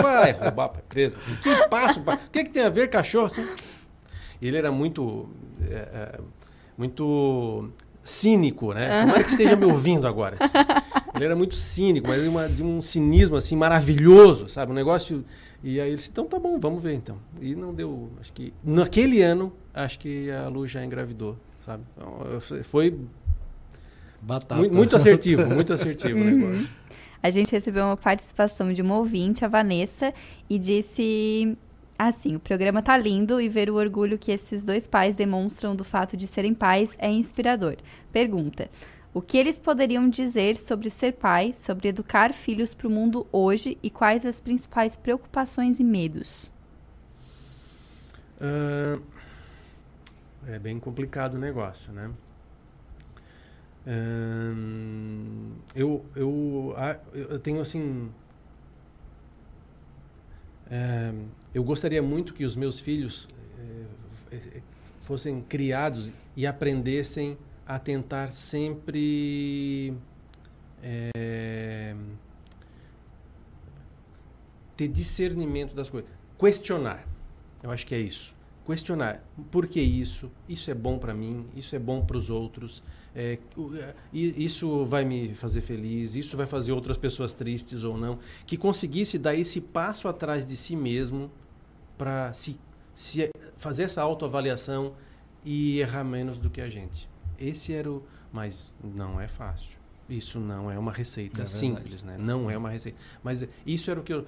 vai 0.00 0.32
roubar 0.32 0.68
pra 0.68 0.80
empresa. 0.80 1.18
Que 1.42 1.68
passo? 1.68 2.00
O 2.00 2.30
que, 2.30 2.44
que 2.44 2.50
tem 2.50 2.62
a 2.62 2.68
ver 2.68 2.88
cachorro? 2.88 3.32
Ele 4.46 4.56
era 4.56 4.70
muito, 4.72 5.28
é, 5.70 5.74
é, 5.74 6.20
muito 6.76 7.70
cínico, 8.02 8.72
né? 8.74 9.02
Tomara 9.02 9.22
que 9.24 9.30
esteja 9.30 9.54
me 9.56 9.64
ouvindo 9.64 10.06
agora. 10.06 10.36
assim. 10.40 10.52
Ele 11.14 11.24
era 11.26 11.36
muito 11.36 11.54
cínico, 11.54 12.08
mas 12.08 12.22
de, 12.22 12.28
uma- 12.28 12.48
de 12.48 12.62
um 12.62 12.80
cinismo 12.80 13.36
assim 13.36 13.54
maravilhoso, 13.54 14.48
sabe? 14.48 14.72
Um 14.72 14.74
negócio. 14.74 15.22
E 15.62 15.78
aí 15.78 15.88
ele 15.88 15.96
disse, 15.96 16.10
então 16.10 16.24
tá 16.26 16.38
bom, 16.40 16.58
vamos 16.58 16.82
ver 16.82 16.94
então. 16.94 17.18
E 17.40 17.54
não 17.54 17.72
deu, 17.74 18.10
acho 18.18 18.32
que 18.32 18.52
naquele 18.64 19.22
ano, 19.22 19.52
acho 19.74 19.98
que 19.98 20.30
a 20.30 20.48
Lu 20.48 20.66
já 20.66 20.82
engravidou, 20.84 21.36
sabe? 21.64 21.84
Então, 21.96 22.40
foi 22.64 22.98
Batata. 24.20 24.56
muito, 24.56 24.74
muito 24.74 24.96
assertivo, 24.96 25.46
muito 25.46 25.72
assertivo 25.72 26.18
o 26.18 26.24
negócio. 26.24 26.68
A 27.22 27.30
gente 27.30 27.52
recebeu 27.52 27.84
uma 27.84 27.96
participação 27.96 28.72
de 28.72 28.82
uma 28.82 28.96
ouvinte, 28.96 29.44
a 29.44 29.48
Vanessa, 29.48 30.12
e 30.50 30.58
disse 30.58 31.56
assim: 32.08 32.36
o 32.36 32.40
programa 32.40 32.82
tá 32.82 32.96
lindo 32.96 33.40
e 33.40 33.48
ver 33.48 33.70
o 33.70 33.76
orgulho 33.76 34.18
que 34.18 34.32
esses 34.32 34.64
dois 34.64 34.86
pais 34.86 35.16
demonstram 35.16 35.74
do 35.76 35.84
fato 35.84 36.16
de 36.16 36.26
serem 36.26 36.54
pais 36.54 36.96
é 36.98 37.10
inspirador. 37.10 37.76
Pergunta: 38.12 38.70
o 39.14 39.20
que 39.20 39.36
eles 39.36 39.58
poderiam 39.58 40.08
dizer 40.08 40.56
sobre 40.56 40.88
ser 40.88 41.12
pai, 41.12 41.52
sobre 41.52 41.88
educar 41.88 42.32
filhos 42.32 42.72
para 42.72 42.88
o 42.88 42.90
mundo 42.90 43.26
hoje 43.30 43.76
e 43.82 43.90
quais 43.90 44.24
as 44.24 44.40
principais 44.40 44.96
preocupações 44.96 45.78
e 45.80 45.84
medos? 45.84 46.50
Ah, 48.40 48.98
é 50.48 50.58
bem 50.58 50.80
complicado 50.80 51.34
o 51.34 51.38
negócio, 51.38 51.92
né? 51.92 52.10
Ahn, 53.86 55.52
eu, 55.74 56.04
eu, 56.16 56.74
eu 57.12 57.38
tenho 57.38 57.60
assim. 57.60 58.10
eh, 60.70 61.12
eu 61.54 61.62
gostaria 61.62 62.02
muito 62.02 62.34
que 62.34 62.44
os 62.44 62.56
meus 62.56 62.78
filhos 62.80 63.28
eh, 63.58 64.38
eh, 64.56 64.62
fossem 65.00 65.40
criados 65.42 66.12
e 66.36 66.46
aprendessem 66.46 67.36
a 67.66 67.78
tentar 67.78 68.30
sempre. 68.30 69.94
eh, 70.82 71.94
ter 74.76 74.88
discernimento 74.88 75.74
das 75.74 75.90
coisas. 75.90 76.10
Questionar. 76.38 77.06
Eu 77.62 77.70
acho 77.70 77.86
que 77.86 77.94
é 77.94 78.00
isso. 78.00 78.34
Questionar. 78.66 79.22
Por 79.50 79.66
que 79.66 79.80
isso? 79.80 80.30
Isso 80.48 80.70
é 80.70 80.74
bom 80.74 80.98
para 80.98 81.14
mim? 81.14 81.46
Isso 81.54 81.76
é 81.76 81.78
bom 81.78 82.04
para 82.04 82.16
os 82.16 82.30
outros? 82.30 82.82
É, 83.14 83.38
isso 84.12 84.84
vai 84.84 85.04
me 85.04 85.34
fazer 85.34 85.60
feliz? 85.60 86.14
Isso 86.14 86.36
vai 86.36 86.46
fazer 86.46 86.72
outras 86.72 86.96
pessoas 86.96 87.34
tristes 87.34 87.84
ou 87.84 87.96
não? 87.96 88.18
Que 88.46 88.56
conseguisse 88.56 89.18
dar 89.18 89.34
esse 89.34 89.60
passo 89.60 90.08
atrás 90.08 90.46
de 90.46 90.56
si 90.56 90.74
mesmo 90.74 91.30
para 92.02 92.34
se, 92.34 92.58
se 92.96 93.30
fazer 93.56 93.84
essa 93.84 94.02
autoavaliação 94.02 94.94
e 95.44 95.78
errar 95.78 96.02
menos 96.02 96.36
do 96.36 96.50
que 96.50 96.60
a 96.60 96.68
gente. 96.68 97.08
Esse 97.38 97.72
era 97.72 97.88
o. 97.88 98.02
Mas 98.32 98.74
não 98.82 99.20
é 99.20 99.28
fácil. 99.28 99.78
Isso 100.08 100.40
não 100.40 100.68
é 100.68 100.76
uma 100.76 100.90
receita 100.90 101.42
é 101.42 101.46
simples, 101.46 102.02
né? 102.02 102.16
Não 102.18 102.50
é 102.50 102.58
uma 102.58 102.70
receita. 102.70 102.98
Mas 103.22 103.46
isso 103.64 103.88
era 103.88 104.00
o 104.00 104.02
que 104.02 104.12
eu 104.12 104.26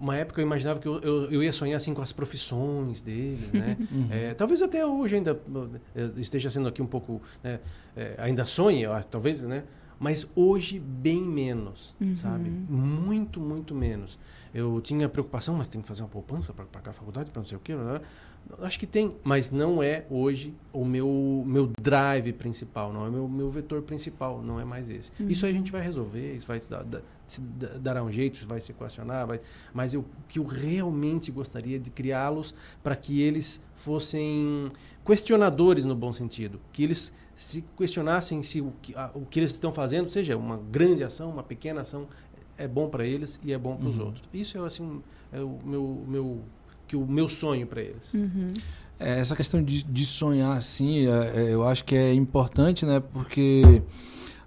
uma 0.00 0.16
época 0.16 0.40
eu 0.40 0.44
imaginava 0.44 0.80
que 0.80 0.88
eu, 0.88 0.98
eu, 0.98 1.30
eu, 1.30 1.42
ia 1.44 1.52
sonhar 1.52 1.76
assim 1.76 1.94
com 1.94 2.02
as 2.02 2.12
profissões 2.12 3.00
deles, 3.00 3.52
né? 3.52 3.76
Uhum. 3.92 4.08
É, 4.10 4.34
talvez 4.34 4.60
até 4.62 4.84
hoje 4.84 5.14
ainda 5.16 5.38
esteja 6.16 6.50
sendo 6.50 6.66
aqui 6.66 6.82
um 6.82 6.86
pouco, 6.86 7.22
né? 7.42 7.60
é, 7.96 8.14
ainda 8.18 8.44
sonhe, 8.46 8.84
talvez, 9.08 9.40
né? 9.42 9.62
Mas 10.02 10.26
hoje 10.34 10.80
bem 10.80 11.22
menos, 11.22 11.94
uhum. 12.00 12.16
sabe? 12.16 12.50
Muito, 12.50 13.40
muito 13.40 13.72
menos. 13.72 14.18
Eu 14.52 14.80
tinha 14.80 15.08
preocupação, 15.08 15.54
mas 15.54 15.68
tem 15.68 15.80
que 15.80 15.86
fazer 15.86 16.02
uma 16.02 16.08
poupança 16.08 16.52
para 16.52 16.64
pagar 16.64 16.90
a 16.90 16.92
faculdade, 16.92 17.30
para 17.30 17.40
não 17.40 17.46
sei 17.46 17.56
o 17.56 17.60
quê. 17.60 17.72
Acho 18.60 18.80
que 18.80 18.86
tem, 18.86 19.14
mas 19.22 19.52
não 19.52 19.80
é 19.80 20.04
hoje 20.10 20.52
o 20.72 20.84
meu, 20.84 21.44
meu 21.46 21.70
drive 21.80 22.32
principal, 22.32 22.92
não 22.92 23.06
é 23.06 23.08
o 23.08 23.12
meu, 23.12 23.28
meu 23.28 23.48
vetor 23.48 23.80
principal, 23.82 24.42
não 24.42 24.58
é 24.58 24.64
mais 24.64 24.90
esse. 24.90 25.12
Uhum. 25.20 25.30
Isso 25.30 25.46
aí 25.46 25.52
a 25.52 25.54
gente 25.54 25.70
vai 25.70 25.82
resolver, 25.82 26.34
isso 26.34 26.48
vai 26.48 26.58
se, 26.58 26.68
dar, 26.68 26.84
se 27.24 27.40
dará 27.40 28.02
um 28.02 28.10
jeito, 28.10 28.38
isso 28.38 28.46
vai 28.46 28.60
se 28.60 28.72
equacionar, 28.72 29.24
vai, 29.24 29.38
mas 29.72 29.94
o 29.94 30.04
que 30.26 30.40
eu 30.40 30.44
realmente 30.44 31.30
gostaria 31.30 31.78
de 31.78 31.90
criá-los 31.90 32.52
para 32.82 32.96
que 32.96 33.22
eles 33.22 33.62
fossem 33.76 34.68
questionadores 35.06 35.84
no 35.84 35.94
bom 35.94 36.12
sentido, 36.12 36.60
que 36.72 36.82
eles 36.82 37.12
se 37.42 37.64
questionassem 37.76 38.42
se 38.42 38.60
o 38.60 38.72
que, 38.80 38.94
a, 38.94 39.10
o 39.14 39.26
que 39.26 39.40
eles 39.40 39.50
estão 39.50 39.72
fazendo, 39.72 40.08
seja 40.08 40.36
uma 40.36 40.56
grande 40.56 41.02
ação, 41.02 41.30
uma 41.30 41.42
pequena 41.42 41.80
ação, 41.80 42.06
é 42.56 42.68
bom 42.68 42.88
para 42.88 43.04
eles 43.04 43.38
e 43.44 43.52
é 43.52 43.58
bom 43.58 43.76
para 43.76 43.88
os 43.88 43.98
uhum. 43.98 44.06
outros. 44.06 44.24
Isso 44.32 44.58
é 44.58 44.66
assim 44.66 45.02
é 45.32 45.40
o 45.40 45.58
meu, 45.64 46.04
meu 46.06 46.40
que 46.86 46.94
o 46.94 47.06
meu 47.06 47.28
sonho 47.28 47.66
para 47.66 47.80
eles. 47.80 48.12
Uhum. 48.14 48.48
É, 48.98 49.18
essa 49.18 49.34
questão 49.34 49.62
de, 49.62 49.82
de 49.82 50.04
sonhar 50.04 50.56
assim, 50.56 51.06
é, 51.06 51.32
é, 51.34 51.54
eu 51.54 51.66
acho 51.66 51.84
que 51.84 51.96
é 51.96 52.12
importante, 52.12 52.86
né? 52.86 53.00
Porque 53.00 53.82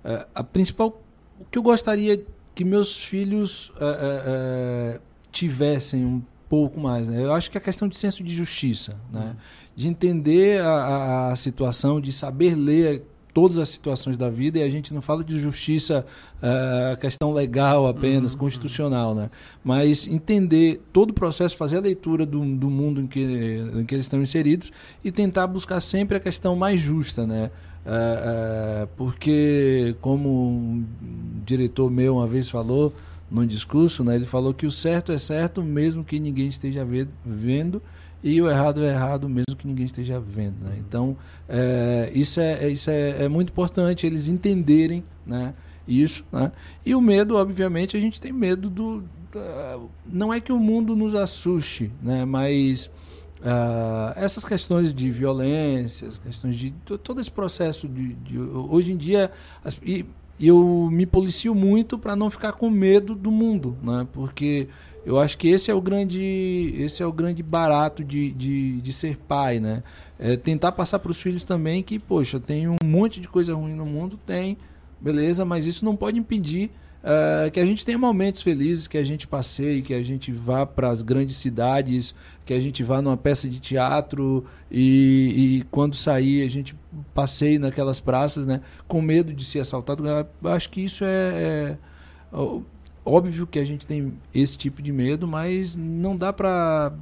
é, 0.03 0.27
a 0.33 0.43
principal, 0.43 1.01
o 1.39 1.45
que 1.45 1.57
eu 1.57 1.63
gostaria 1.63 2.23
que 2.53 2.63
meus 2.63 2.97
filhos 2.97 3.73
é, 3.79 4.95
é, 4.95 5.01
tivessem 5.31 6.05
um 6.05 6.21
pouco 6.47 6.79
mais, 6.79 7.09
né? 7.09 7.21
Eu 7.21 7.33
acho 7.33 7.51
que 7.51 7.57
a 7.57 7.61
questão 7.61 7.87
de 7.87 7.97
senso 7.97 8.23
de 8.23 8.33
justiça, 8.33 8.97
né? 9.11 9.29
Uhum. 9.29 9.35
De 9.75 9.87
entender 9.87 10.61
a, 10.61 11.31
a 11.31 11.35
situação, 11.35 11.99
de 11.99 12.11
saber 12.11 12.55
ler 12.55 13.03
todas 13.35 13.57
as 13.57 13.67
situações 13.67 14.17
da 14.17 14.29
vida 14.29 14.59
e 14.59 14.63
a 14.63 14.69
gente 14.69 14.93
não 14.93 15.01
fala 15.01 15.21
de 15.21 15.37
justiça, 15.37 16.05
uh, 16.37 16.97
questão 17.01 17.33
legal 17.33 17.85
apenas, 17.85 18.31
uhum. 18.31 18.39
constitucional, 18.39 19.13
né? 19.13 19.29
Mas 19.61 20.07
entender 20.07 20.81
todo 20.93 21.09
o 21.09 21.13
processo, 21.13 21.57
fazer 21.57 21.75
a 21.75 21.81
leitura 21.81 22.25
do, 22.25 22.39
do 22.55 22.69
mundo 22.69 23.01
em 23.01 23.07
que, 23.07 23.19
em 23.75 23.85
que 23.85 23.93
eles 23.93 24.05
estão 24.05 24.21
inseridos 24.21 24.71
e 25.03 25.11
tentar 25.11 25.47
buscar 25.47 25.81
sempre 25.81 26.15
a 26.15 26.19
questão 26.21 26.55
mais 26.55 26.79
justa, 26.79 27.27
né? 27.27 27.51
Uh, 27.85 28.85
uh, 28.85 28.87
porque, 28.95 29.97
como 29.99 30.29
um 30.29 30.85
diretor 31.45 31.91
meu 31.91 32.15
uma 32.15 32.27
vez 32.27 32.47
falou 32.47 32.93
num 33.29 33.45
discurso, 33.45 34.01
né? 34.01 34.15
Ele 34.15 34.25
falou 34.25 34.53
que 34.53 34.65
o 34.65 34.71
certo 34.71 35.11
é 35.11 35.17
certo 35.17 35.61
mesmo 35.61 36.05
que 36.05 36.21
ninguém 36.21 36.47
esteja 36.47 36.87
vendo 37.25 37.81
e 38.25 38.41
o 38.41 38.49
errado 38.49 38.83
é 38.83 38.89
errado 38.89 39.29
mesmo 39.29 39.55
que 39.55 39.67
ninguém 39.67 39.85
esteja 39.85 40.19
vendo. 40.19 40.55
Né? 40.63 40.77
Então, 40.79 41.15
é, 41.47 42.11
isso, 42.15 42.41
é, 42.41 42.65
é, 42.65 42.69
isso 42.69 42.89
é, 42.89 43.25
é, 43.25 43.29
muito 43.29 43.49
importante 43.51 44.07
eles 44.07 44.27
entenderem 44.27 45.03
né, 45.23 45.53
isso. 45.87 46.25
Né? 46.31 46.51
E 46.83 46.95
o 46.95 47.01
medo, 47.01 47.35
obviamente, 47.35 47.95
a 47.95 47.99
gente 47.99 48.19
tem 48.19 48.33
medo 48.33 48.67
do. 48.67 49.03
não 50.07 50.33
é 50.33 50.39
que 50.39 50.51
o 50.51 50.57
mundo 50.57 50.95
nos 50.95 51.13
assuste, 51.13 51.91
né, 52.01 52.25
mas. 52.25 52.89
Uh, 53.41 54.15
essas 54.15 54.43
questões 54.43 54.91
de 54.91 55.11
violência, 55.11 56.07
as 56.07 56.17
questões 56.17 56.55
de 56.55 56.71
todo 57.03 57.21
esse 57.21 57.29
processo 57.29 57.87
de, 57.87 58.13
de 58.13 58.39
hoje 58.39 58.93
em 58.93 58.97
dia 58.97 59.29
as, 59.63 59.79
e, 59.85 60.03
eu 60.39 60.89
me 60.91 61.05
policio 61.05 61.53
muito 61.53 61.99
para 61.99 62.15
não 62.15 62.31
ficar 62.31 62.53
com 62.53 62.69
medo 62.69 63.13
do 63.13 63.29
mundo, 63.31 63.77
né? 63.83 64.07
Porque 64.11 64.67
eu 65.05 65.19
acho 65.19 65.37
que 65.37 65.47
esse 65.47 65.69
é 65.69 65.73
o 65.73 65.79
grande, 65.79 66.73
esse 66.77 67.03
é 67.03 67.05
o 67.05 67.11
grande 67.11 67.43
barato 67.43 68.03
de, 68.03 68.31
de, 68.31 68.81
de 68.81 68.93
ser 68.93 69.17
pai, 69.17 69.59
né? 69.59 69.83
É 70.17 70.35
tentar 70.35 70.71
passar 70.71 70.97
para 70.97 71.11
os 71.11 71.21
filhos 71.21 71.45
também 71.45 71.83
que, 71.83 71.99
poxa, 71.99 72.39
tem 72.39 72.67
um 72.67 72.77
monte 72.83 73.21
de 73.21 73.27
coisa 73.27 73.53
ruim 73.53 73.75
no 73.75 73.85
mundo, 73.85 74.19
tem, 74.25 74.57
beleza, 74.99 75.45
mas 75.45 75.67
isso 75.67 75.85
não 75.85 75.95
pode 75.95 76.17
impedir 76.17 76.71
uh, 77.03 77.51
que 77.51 77.59
a 77.59 77.65
gente 77.65 77.85
tenha 77.85 77.97
momentos 77.99 78.41
felizes, 78.41 78.87
que 78.87 78.97
a 78.97 79.03
gente 79.03 79.27
passeie, 79.27 79.83
que 79.83 79.93
a 79.93 80.01
gente 80.01 80.31
vá 80.31 80.65
para 80.65 80.89
as 80.89 81.03
grandes 81.03 81.37
cidades, 81.37 82.15
que 82.43 82.53
a 82.53 82.59
gente 82.59 82.83
vá 82.83 82.99
numa 82.99 83.17
peça 83.17 83.47
de 83.47 83.59
teatro 83.59 84.43
e, 84.71 85.59
e 85.59 85.63
quando 85.69 85.95
sair 85.95 86.43
a 86.43 86.49
gente 86.49 86.75
passeie 87.13 87.59
naquelas 87.59 87.99
praças, 87.99 88.47
né? 88.47 88.61
Com 88.87 89.01
medo 89.01 89.31
de 89.33 89.45
ser 89.45 89.59
assaltado. 89.59 90.03
Eu 90.07 90.51
acho 90.51 90.69
que 90.71 90.81
isso 90.81 91.03
é, 91.03 91.07
é 91.07 91.77
Óbvio 93.05 93.45
que 93.45 93.59
a 93.59 93.65
gente 93.65 93.85
tem 93.85 94.13
esse 94.33 94.57
tipo 94.57 94.81
de 94.81 94.91
medo, 94.91 95.27
mas 95.27 95.75
não 95.75 96.17
dá 96.17 96.33
para 96.33 96.93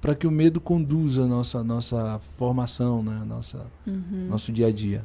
para 0.00 0.14
que 0.14 0.26
o 0.26 0.30
medo 0.30 0.60
conduza 0.60 1.24
a 1.24 1.26
nossa 1.26 1.62
nossa 1.62 2.18
formação, 2.36 3.02
né? 3.02 3.22
Nossa 3.26 3.66
uhum. 3.86 4.26
nosso 4.28 4.50
dia 4.50 4.66
a 4.66 4.72
dia. 4.72 5.04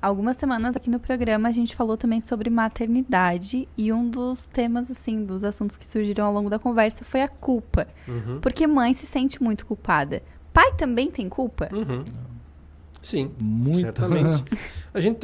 Algumas 0.00 0.36
semanas 0.36 0.76
aqui 0.76 0.90
no 0.90 1.00
programa 1.00 1.48
a 1.48 1.52
gente 1.52 1.74
falou 1.74 1.96
também 1.96 2.20
sobre 2.20 2.50
maternidade 2.50 3.66
e 3.76 3.92
um 3.92 4.08
dos 4.08 4.46
temas 4.46 4.90
assim, 4.90 5.24
dos 5.24 5.42
assuntos 5.42 5.76
que 5.76 5.90
surgiram 5.90 6.26
ao 6.26 6.32
longo 6.32 6.50
da 6.50 6.58
conversa 6.58 7.04
foi 7.04 7.22
a 7.22 7.28
culpa. 7.28 7.88
Uhum. 8.06 8.38
Porque 8.40 8.66
mãe 8.66 8.94
se 8.94 9.06
sente 9.06 9.42
muito 9.42 9.66
culpada. 9.66 10.22
Pai 10.52 10.74
também 10.74 11.10
tem 11.10 11.28
culpa? 11.28 11.68
Uhum. 11.72 12.04
Sim, 13.02 13.32
muito. 13.40 13.80
certamente. 13.80 14.44
a 14.94 15.00
gente 15.00 15.18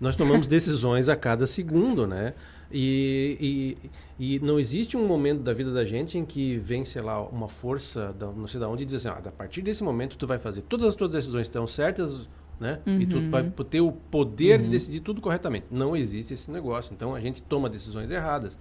nós 0.00 0.16
tomamos 0.16 0.46
decisões 0.46 1.08
a 1.08 1.16
cada 1.16 1.46
segundo, 1.46 2.06
né? 2.06 2.34
E, 2.70 3.76
e, 4.20 4.34
e, 4.36 4.40
não 4.40 4.58
existe 4.58 4.96
um 4.96 5.06
momento 5.06 5.40
da 5.40 5.52
vida 5.54 5.72
da 5.72 5.84
gente 5.84 6.18
em 6.18 6.24
que 6.24 6.58
vem, 6.58 6.84
sei 6.84 7.00
lá, 7.00 7.20
uma 7.22 7.48
força, 7.48 8.12
da, 8.12 8.26
não 8.26 8.46
sei 8.46 8.60
de 8.60 8.66
onde, 8.66 8.82
e 8.82 8.86
diz 8.86 8.94
assim, 8.94 9.08
ah, 9.08 9.22
a 9.26 9.32
partir 9.32 9.62
desse 9.62 9.82
momento 9.82 10.18
tu 10.18 10.26
vai 10.26 10.38
fazer 10.38 10.62
todas 10.62 10.86
as 10.86 10.94
tuas 10.94 11.12
decisões 11.12 11.46
estão 11.46 11.66
certas, 11.66 12.28
né? 12.60 12.80
Uhum. 12.86 13.00
E 13.00 13.06
tu 13.06 13.16
uhum. 13.16 13.30
vai 13.30 13.42
ter 13.70 13.80
o 13.80 13.92
poder 13.92 14.58
uhum. 14.58 14.66
de 14.66 14.70
decidir 14.70 15.00
tudo 15.00 15.20
corretamente. 15.20 15.66
Não 15.70 15.96
existe 15.96 16.34
esse 16.34 16.50
negócio. 16.50 16.92
Então 16.92 17.14
a 17.14 17.20
gente 17.20 17.42
toma 17.42 17.70
decisões 17.70 18.10
erradas. 18.10 18.58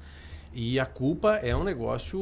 E 0.53 0.79
a 0.79 0.85
culpa 0.85 1.35
é 1.35 1.55
um 1.55 1.63
negócio 1.63 2.19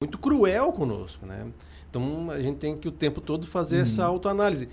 muito 0.00 0.18
cruel 0.18 0.72
conosco, 0.72 1.24
né? 1.24 1.46
Então 1.88 2.30
a 2.30 2.40
gente 2.42 2.56
tem 2.56 2.76
que 2.76 2.88
o 2.88 2.92
tempo 2.92 3.20
todo 3.20 3.46
fazer 3.46 3.76
uhum. 3.76 3.82
essa 3.82 4.04
autoanálise. 4.04 4.68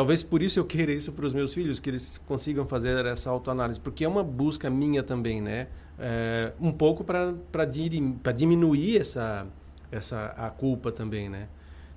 Talvez 0.00 0.22
por 0.22 0.40
isso 0.40 0.58
eu 0.58 0.64
queira 0.64 0.90
isso 0.92 1.12
para 1.12 1.26
os 1.26 1.34
meus 1.34 1.52
filhos, 1.52 1.78
que 1.78 1.90
eles 1.90 2.16
consigam 2.26 2.66
fazer 2.66 3.04
essa 3.04 3.28
autoanálise, 3.28 3.78
porque 3.78 4.02
é 4.02 4.08
uma 4.08 4.24
busca 4.24 4.70
minha 4.70 5.02
também, 5.02 5.42
né? 5.42 5.66
É, 5.98 6.54
um 6.58 6.72
pouco 6.72 7.04
para 7.04 7.64
diminuir 8.34 8.96
essa, 8.96 9.46
essa 9.92 10.32
a 10.38 10.48
culpa 10.48 10.90
também, 10.90 11.28
né? 11.28 11.48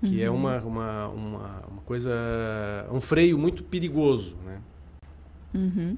Que 0.03 0.21
é 0.21 0.29
uhum. 0.29 0.35
é 0.35 0.37
uma, 0.37 0.57
uma, 0.57 1.07
uma, 1.07 1.63
uma, 1.65 1.81
coisa, 1.85 2.11
um 2.91 2.99
freio 2.99 3.39
muito 3.39 3.63
perigoso, 3.63 4.35
né? 4.43 4.59
Uhum. 5.53 5.97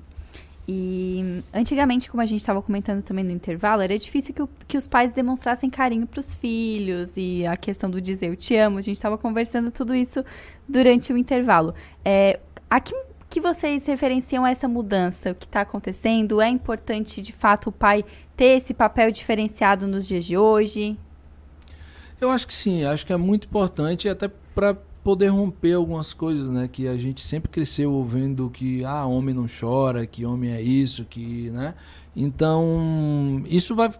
E 0.67 1.43
antigamente, 1.53 2.09
como 2.09 2.21
a 2.21 2.25
gente 2.25 2.39
estava 2.39 2.61
comentando 2.61 3.03
também 3.03 3.23
no 3.23 3.31
intervalo, 3.31 3.83
era 3.83 3.97
difícil 3.99 4.33
que, 4.33 4.41
o, 4.41 4.49
que 4.67 4.77
os 4.77 4.87
pais 4.87 5.11
demonstrassem 5.11 5.69
carinho 5.69 6.07
para 6.07 6.19
os 6.19 6.33
filhos 6.33 7.15
e 7.17 7.45
a 7.45 7.55
questão 7.55 7.89
do 7.89 8.01
dizer 8.01 8.29
eu 8.29 8.35
te 8.35 8.55
amo. 8.55 8.79
A 8.79 8.81
gente 8.81 8.95
estava 8.95 9.17
conversando 9.17 9.71
tudo 9.71 9.93
isso 9.93 10.25
durante 10.67 11.13
o 11.13 11.17
intervalo. 11.17 11.75
É, 12.03 12.39
a 12.67 12.79
que, 12.79 12.95
que 13.29 13.39
vocês 13.39 13.85
referenciam 13.85 14.45
essa 14.45 14.67
mudança, 14.67 15.31
o 15.31 15.35
que 15.35 15.45
está 15.45 15.61
acontecendo? 15.61 16.41
É 16.41 16.49
importante, 16.49 17.21
de 17.21 17.31
fato, 17.31 17.69
o 17.69 17.71
pai 17.71 18.03
ter 18.35 18.57
esse 18.57 18.73
papel 18.73 19.11
diferenciado 19.11 19.85
nos 19.85 20.07
dias 20.07 20.25
de 20.25 20.35
hoje? 20.35 20.97
Eu 22.19 22.31
acho 22.31 22.47
que 22.47 22.53
sim, 22.53 22.83
acho 22.85 23.05
que 23.05 23.13
é 23.13 23.17
muito 23.17 23.45
importante 23.45 24.09
até 24.09 24.31
para 24.55 24.75
poder 25.05 25.27
romper 25.27 25.73
algumas 25.73 26.13
coisas, 26.13 26.49
né? 26.49 26.67
Que 26.67 26.87
a 26.87 26.97
gente 26.97 27.21
sempre 27.21 27.47
cresceu 27.47 27.93
ouvindo 27.93 28.49
que 28.49 28.83
ah, 28.83 29.05
homem 29.05 29.35
não 29.35 29.45
chora, 29.47 30.03
que 30.07 30.25
homem 30.25 30.49
é 30.49 30.59
isso, 30.59 31.05
que, 31.05 31.51
né? 31.51 31.75
Então, 32.15 33.43
isso 33.45 33.75
vai 33.75 33.91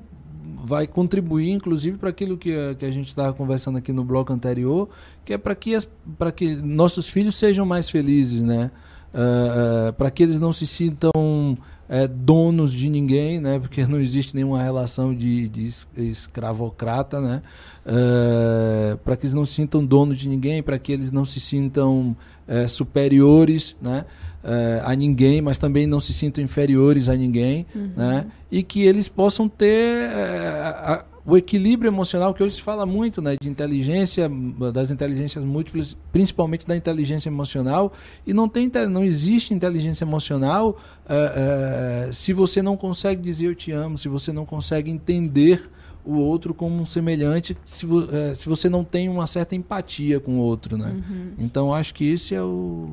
vai 0.64 0.88
contribuir 0.88 1.52
inclusive 1.52 1.98
para 1.98 2.10
aquilo 2.10 2.38
que 2.38 2.56
a, 2.56 2.74
que 2.74 2.86
a 2.86 2.92
gente 2.92 3.08
estava 3.08 3.34
conversando 3.34 3.78
aqui 3.78 3.94
no 3.94 4.04
bloco 4.04 4.34
anterior, 4.34 4.90
que 5.24 5.34
é 5.34 5.38
para 5.38 5.54
que 5.54 5.76
as, 5.76 5.88
que 6.36 6.56
nossos 6.56 7.08
filhos 7.08 7.36
sejam 7.36 7.68
mais 7.68 7.88
felizes, 7.88 8.42
né? 8.42 8.72
uh, 9.16 9.94
para 9.94 10.12
que 10.12 10.22
eles 10.24 10.40
não 10.40 10.52
se 10.52 10.68
sintam 10.68 11.58
é, 11.88 12.08
donos 12.08 12.74
de 12.74 12.90
ninguém, 12.90 13.40
né? 13.40 13.60
Porque 13.60 13.86
não 13.86 14.00
existe 14.00 14.36
nenhuma 14.36 14.62
relação 14.62 15.14
de, 15.14 15.48
de 15.48 15.70
escravocrata, 15.96 17.22
né? 17.22 17.42
Uh, 17.86 18.98
para 18.98 19.16
que 19.16 19.26
eles 19.26 19.34
não 19.36 19.46
se 19.46 19.54
sintam 19.54 19.86
donos 19.86 20.18
de 20.18 20.28
ninguém, 20.28 20.64
para 20.64 20.80
que 20.80 20.92
eles 20.92 21.12
não 21.12 21.24
se 21.24 21.40
sintam 21.40 22.16
é, 22.48 22.68
superiores, 22.68 23.76
né? 23.82 24.06
Uh, 24.44 24.86
a 24.86 24.96
ninguém, 24.96 25.42
mas 25.42 25.58
também 25.58 25.88
não 25.88 26.00
se 26.00 26.14
sintam 26.14 26.44
inferiores 26.44 27.10
a 27.10 27.16
ninguém, 27.16 27.66
uhum. 27.76 27.92
né? 27.96 28.28
E 28.52 28.64
que 28.64 28.84
eles 28.84 29.08
possam 29.08 29.48
ter 29.48 30.10
a, 30.10 31.06
o 31.26 31.36
equilíbrio 31.36 31.90
emocional 31.90 32.34
que 32.34 32.44
hoje 32.44 32.56
se 32.56 32.62
fala 32.62 32.86
muito, 32.86 33.22
né, 33.22 33.36
de 33.42 33.50
inteligência, 33.50 34.30
das 34.72 34.92
inteligências 34.92 35.44
múltiplas, 35.44 35.98
principalmente 36.12 36.68
da 36.68 36.76
inteligência 36.76 37.30
emocional, 37.30 37.92
e 38.28 38.34
não 38.34 38.48
tem, 38.48 38.72
não 38.90 39.04
existe 39.04 39.54
inteligência 39.54 40.04
emocional 40.04 40.78
uh, 41.06 42.10
uh, 42.10 42.14
se 42.14 42.32
você 42.32 42.62
não 42.62 42.78
consegue 42.78 43.22
dizer 43.22 43.48
eu 43.48 43.56
te 43.56 43.72
amo, 43.72 43.98
se 43.98 44.08
você 44.08 44.32
não 44.32 44.46
consegue 44.46 44.92
entender 44.92 45.68
o 46.06 46.18
outro 46.18 46.54
como 46.54 46.80
um 46.80 46.86
semelhante, 46.86 47.58
se, 47.66 47.86
uh, 47.88 48.36
se 48.36 48.48
você 48.48 48.70
não 48.70 48.84
tem 48.84 49.10
uma 49.10 49.26
certa 49.26 49.56
empatia 49.56 50.20
com 50.20 50.38
o 50.38 50.40
outro, 50.40 50.78
né? 50.78 50.92
Uhum. 51.10 51.32
Então 51.40 51.74
acho 51.74 51.96
que 51.96 52.06
esse 52.08 52.36
é 52.36 52.42
o 52.42 52.92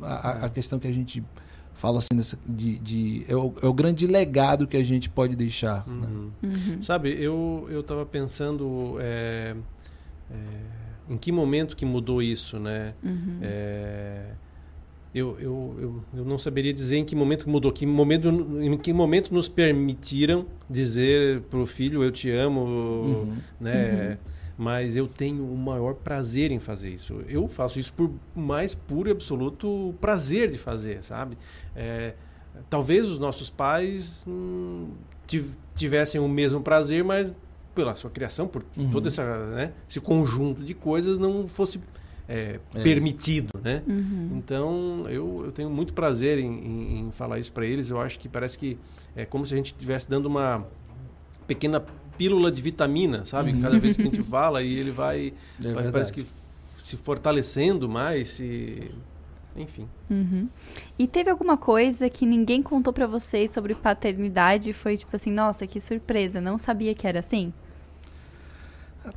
a, 0.00 0.46
a 0.46 0.48
questão 0.48 0.78
que 0.78 0.86
a 0.86 0.92
gente 0.92 1.22
fala 1.78 1.98
assim 1.98 2.16
dessa, 2.16 2.36
de, 2.44 2.76
de 2.80 3.24
é, 3.28 3.36
o, 3.36 3.54
é, 3.62 3.66
o, 3.66 3.72
grande 3.72 4.06
legado 4.06 4.66
que 4.66 4.76
a 4.76 4.82
gente 4.82 5.08
pode 5.08 5.36
deixar. 5.36 5.86
Né? 5.86 6.06
Uhum. 6.06 6.30
Né? 6.42 6.50
Uhum. 6.50 6.82
Sabe, 6.82 7.10
eu 7.10 7.66
eu 7.70 7.80
estava 7.80 8.04
pensando 8.04 8.96
é, 9.00 9.54
é, 10.28 10.34
em 11.08 11.16
que 11.16 11.30
momento 11.30 11.76
que 11.76 11.86
mudou 11.86 12.20
isso, 12.20 12.58
né? 12.58 12.94
Uhum. 13.02 13.38
É, 13.40 14.24
eu, 15.14 15.38
eu, 15.40 15.76
eu, 15.80 16.04
eu, 16.18 16.24
não 16.24 16.36
saberia 16.38 16.72
dizer 16.72 16.96
em 16.96 17.04
que 17.04 17.14
momento 17.14 17.48
mudou, 17.48 17.72
que 17.72 17.86
momento, 17.86 18.28
em 18.60 18.76
que 18.76 18.92
momento 18.92 19.32
nos 19.32 19.48
permitiram 19.48 20.46
dizer 20.68 21.42
para 21.42 21.60
o 21.60 21.66
filho 21.66 22.02
eu 22.02 22.10
te 22.10 22.28
amo, 22.30 22.60
uhum. 22.60 23.36
né? 23.60 24.18
Mas 24.58 24.96
eu 24.96 25.06
tenho 25.06 25.44
o 25.44 25.56
maior 25.56 25.94
prazer 25.94 26.50
em 26.50 26.58
fazer 26.58 26.90
isso. 26.90 27.22
Eu 27.28 27.46
faço 27.46 27.78
isso 27.78 27.92
por 27.92 28.10
mais 28.34 28.74
puro 28.74 29.08
e 29.08 29.12
absoluto 29.12 29.94
prazer 30.00 30.50
de 30.50 30.58
fazer, 30.58 31.04
sabe? 31.04 31.38
É, 31.76 32.14
talvez 32.68 33.06
os 33.06 33.20
nossos 33.20 33.48
pais 33.48 34.24
hum, 34.26 34.88
tivessem 35.76 36.20
o 36.20 36.28
mesmo 36.28 36.60
prazer, 36.60 37.04
mas 37.04 37.32
pela 37.72 37.94
sua 37.94 38.10
criação, 38.10 38.48
por 38.48 38.64
uhum. 38.76 38.90
todo 38.90 39.06
essa, 39.06 39.46
né, 39.46 39.72
esse 39.88 40.00
conjunto 40.00 40.64
de 40.64 40.74
coisas, 40.74 41.16
não 41.16 41.46
fosse 41.46 41.80
é, 42.28 42.58
é 42.74 42.82
permitido, 42.82 43.58
né? 43.62 43.82
Uhum. 43.86 44.30
Então 44.36 45.02
eu, 45.06 45.44
eu 45.44 45.52
tenho 45.52 45.70
muito 45.70 45.94
prazer 45.94 46.38
em, 46.38 46.52
em, 46.52 46.98
em 47.00 47.10
falar 47.12 47.38
isso 47.38 47.52
para 47.52 47.64
eles. 47.64 47.90
Eu 47.90 48.00
acho 48.00 48.18
que 48.18 48.28
parece 48.28 48.58
que 48.58 48.76
é 49.14 49.24
como 49.24 49.46
se 49.46 49.54
a 49.54 49.56
gente 49.56 49.66
estivesse 49.66 50.10
dando 50.10 50.26
uma 50.26 50.66
pequena 51.46 51.82
pílula 52.18 52.50
de 52.50 52.60
vitamina, 52.60 53.24
sabe? 53.24 53.52
Uhum. 53.52 53.62
Cada 53.62 53.78
vez 53.78 53.96
que 53.96 54.02
a 54.02 54.04
gente 54.04 54.22
fala 54.24 54.62
e 54.62 54.74
ele 54.74 54.90
vai, 54.90 55.32
é 55.64 55.72
vai 55.72 55.90
parece 55.90 56.12
que 56.12 56.26
se 56.76 56.96
fortalecendo 56.96 57.88
mais, 57.88 58.28
se 58.28 58.90
enfim. 59.56 59.88
Uhum. 60.10 60.48
E 60.98 61.06
teve 61.06 61.30
alguma 61.30 61.56
coisa 61.56 62.08
que 62.08 62.24
ninguém 62.24 62.62
contou 62.62 62.92
para 62.92 63.06
vocês 63.06 63.50
sobre 63.52 63.74
paternidade? 63.74 64.72
Foi 64.72 64.96
tipo 64.96 65.14
assim, 65.14 65.30
nossa, 65.30 65.66
que 65.66 65.80
surpresa, 65.80 66.40
não 66.40 66.58
sabia 66.58 66.94
que 66.94 67.06
era 67.06 67.18
assim? 67.18 67.52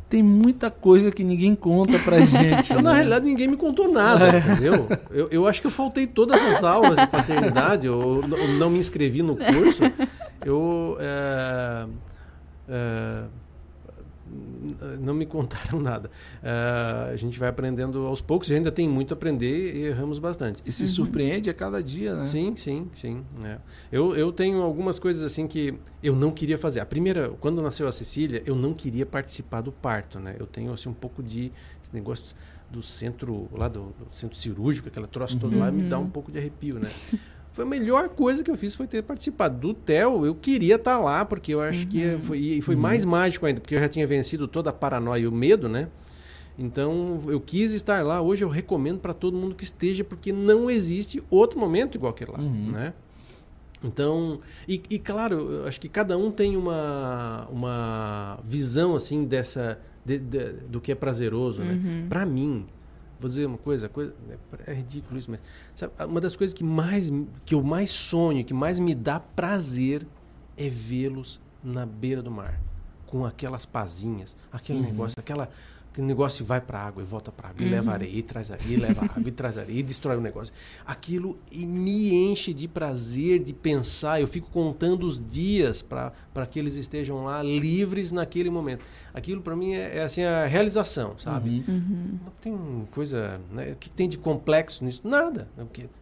Tem 0.10 0.24
muita 0.24 0.72
coisa 0.72 1.12
que 1.12 1.24
ninguém 1.24 1.54
conta 1.54 2.00
pra 2.00 2.22
gente. 2.26 2.74
né? 2.74 2.82
Na 2.82 2.94
realidade, 2.94 3.26
ninguém 3.26 3.48
me 3.48 3.58
contou 3.58 3.92
nada, 3.92 4.30
é. 4.30 4.40
entendeu? 4.40 4.88
Eu, 5.10 5.28
eu 5.30 5.48
acho 5.48 5.62
que 5.62 5.68
eu 5.68 5.72
faltei 5.72 6.08
todas 6.08 6.42
as 6.42 6.64
aulas 6.64 6.98
de 6.98 7.08
paternidade, 7.08 7.88
eu, 7.88 8.22
eu 8.22 8.48
não 8.58 8.70
me 8.70 8.80
inscrevi 8.80 9.22
no 9.22 9.36
curso. 9.36 9.84
Eu. 10.46 10.98
É 11.00 11.86
Uh, 12.68 13.30
não 15.00 15.14
me 15.14 15.26
contaram 15.28 15.80
nada. 15.80 16.10
Uh, 16.42 17.12
a 17.12 17.16
gente 17.16 17.38
vai 17.38 17.50
aprendendo 17.50 18.06
aos 18.06 18.22
poucos, 18.22 18.50
e 18.50 18.56
ainda 18.56 18.72
tem 18.72 18.88
muito 18.88 19.14
a 19.14 19.16
aprender 19.16 19.76
e 19.76 19.86
erramos 19.88 20.20
bastante. 20.20 20.62
E 20.66 20.72
se 20.72 20.84
uhum. 20.84 20.88
surpreende 20.88 21.50
a 21.50 21.54
cada 21.54 21.82
dia, 21.84 22.16
né? 22.16 22.26
Sim, 22.26 22.56
sim, 22.56 22.90
sim. 22.96 23.24
É. 23.44 23.58
Eu, 23.92 24.16
eu 24.16 24.32
tenho 24.32 24.62
algumas 24.62 25.00
coisas 25.00 25.24
assim 25.24 25.48
que 25.48 25.74
eu 26.02 26.16
não 26.16 26.32
queria 26.32 26.58
fazer. 26.58 26.80
A 26.80 26.86
primeira, 26.86 27.30
quando 27.40 27.62
nasceu 27.62 27.88
a 27.88 27.92
Cecília, 27.92 28.42
eu 28.46 28.56
não 28.56 28.74
queria 28.74 29.06
participar 29.06 29.62
do 29.62 29.72
parto, 29.72 30.20
né? 30.20 30.36
Eu 30.40 30.46
tenho 30.46 30.74
assim 30.74 30.90
um 30.90 30.94
pouco 30.94 31.22
de 31.22 31.52
negócio 31.92 32.34
do 32.70 32.82
centro 32.82 33.50
lá 33.52 33.68
do, 33.68 33.94
do 34.00 34.08
centro 34.12 34.38
cirúrgico, 34.38 34.88
aquela 34.88 35.06
troço 35.08 35.34
uhum. 35.34 35.40
todo 35.42 35.60
lá, 35.60 35.70
me 35.70 35.84
dá 35.84 36.00
um 36.00 36.10
pouco 36.10 36.32
de 36.32 36.38
arrepio, 36.38 36.80
né? 36.80 36.90
Foi 37.52 37.66
a 37.66 37.68
melhor 37.68 38.10
coisa 38.10 38.44
que 38.44 38.50
eu 38.50 38.56
fiz 38.56 38.76
foi 38.76 38.88
ter 38.88 39.04
participado 39.04 39.60
do 39.60 39.74
TEL. 39.74 40.26
Eu 40.26 40.34
queria 40.34 40.76
estar 40.76 40.96
tá 40.96 41.02
lá, 41.02 41.26
porque 41.26 41.54
eu 41.54 41.60
acho 41.60 41.82
uhum. 41.82 41.88
que 41.88 42.18
foi, 42.20 42.38
e 42.38 42.62
foi 42.62 42.76
uhum. 42.76 42.82
mais 42.82 43.04
mágico 43.04 43.46
ainda, 43.46 43.60
porque 43.60 43.76
eu 43.76 43.80
já 43.80 43.90
tinha 43.90 44.08
vencido 44.08 44.48
toda 44.48 44.70
a 44.70 44.74
paranoia 44.74 45.22
e 45.22 45.28
o 45.28 45.32
medo, 45.32 45.68
né? 45.68 45.90
Então 46.58 47.22
eu 47.28 47.42
quis 47.42 47.74
estar 47.74 48.06
lá. 48.06 48.22
Hoje 48.22 48.44
eu 48.44 48.50
recomendo 48.50 49.00
para 49.00 49.14
todo 49.14 49.36
mundo 49.38 49.54
que 49.54 49.64
esteja, 49.64 50.04
porque 50.04 50.32
não 50.32 50.70
existe 50.70 51.22
outro 51.30 51.60
momento 51.60 51.96
igual 51.96 52.12
aquele 52.12 52.32
lá, 52.32 52.40
uhum. 52.40 52.72
né? 52.72 52.94
Então, 53.84 54.40
e, 54.68 54.82
e, 54.92 55.00
claro, 55.00 55.36
eu 55.52 55.68
acho 55.68 55.80
que 55.80 55.90
cada 55.90 56.16
um 56.16 56.30
tem 56.30 56.56
uma, 56.56 57.48
uma 57.52 58.40
visão 58.44 58.96
assim 58.96 59.26
dessa 59.26 59.80
de, 60.06 60.20
de, 60.20 60.54
do 60.70 60.80
que 60.80 60.92
é 60.92 60.96
prazeroso, 60.96 61.64
né? 61.64 61.74
Uhum. 61.74 62.06
Para 62.08 62.26
mim, 62.26 62.66
vou 63.22 63.30
dizer 63.30 63.46
uma 63.46 63.58
coisa, 63.58 63.88
coisa 63.88 64.14
é 64.66 64.74
ridículo 64.74 65.18
isso, 65.18 65.30
mas 65.30 65.40
sabe, 65.76 65.94
uma 66.06 66.20
das 66.20 66.36
coisas 66.36 66.54
que 66.54 66.64
mais 66.64 67.10
que 67.46 67.54
eu 67.54 67.62
mais 67.62 67.92
sonho, 67.92 68.44
que 68.44 68.54
mais 68.54 68.80
me 68.80 68.96
dá 68.96 69.20
prazer 69.20 70.06
é 70.58 70.68
vê-los 70.68 71.40
na 71.64 71.86
beira 71.86 72.22
do 72.22 72.32
mar, 72.32 72.60
com 73.06 73.24
aquelas 73.24 73.66
pazinhas, 73.66 74.36
aquele 74.52 74.80
uhum. 74.80 74.86
negócio, 74.86 75.16
aquela 75.20 75.50
Aquele 75.92 76.08
negócio 76.08 76.46
vai 76.46 76.62
para 76.62 76.80
a 76.80 76.88
água 76.88 77.04
e 77.04 77.06
volta 77.06 77.34
para 77.34 77.48
a 77.48 77.50
água, 77.52 77.62
uhum. 77.62 77.68
e 77.68 77.72
leva 77.72 77.92
areia, 77.92 78.18
e 78.18 78.22
traz 78.22 78.50
areia, 78.50 78.74
e 78.74 78.78
leva 78.78 79.04
água, 79.04 79.28
e 79.28 79.32
traz 79.32 79.58
areia, 79.58 79.80
e 79.80 79.84
destrói 79.84 80.16
o 80.16 80.22
negócio. 80.22 80.54
Aquilo 80.86 81.38
me 81.54 82.14
enche 82.14 82.54
de 82.54 82.66
prazer 82.66 83.40
de 83.40 83.54
pensar. 83.54 84.22
Eu 84.22 84.28
fico 84.28 84.50
contando 84.50 85.06
os 85.06 85.20
dias 85.20 85.82
para 85.82 86.14
que 86.50 86.58
eles 86.58 86.76
estejam 86.76 87.26
lá 87.26 87.44
livres 87.44 88.12
naquele 88.12 88.50
momento. 88.50 88.86
Aquilo 89.14 89.42
para 89.42 89.54
mim 89.54 89.74
é, 89.74 89.98
é, 89.98 90.04
assim 90.04 90.24
a 90.24 90.46
realização, 90.46 91.20
sabe? 91.20 91.66
Uhum. 91.68 91.76
uhum. 91.76 92.20
Não 92.24 92.32
tem 92.40 92.88
coisa. 92.92 93.42
Né? 93.52 93.74
O 93.74 93.76
que 93.76 93.90
tem 93.90 94.08
de 94.08 94.18
complexo 94.18 94.86
nisso? 94.86 95.02
Nada. 95.06 95.50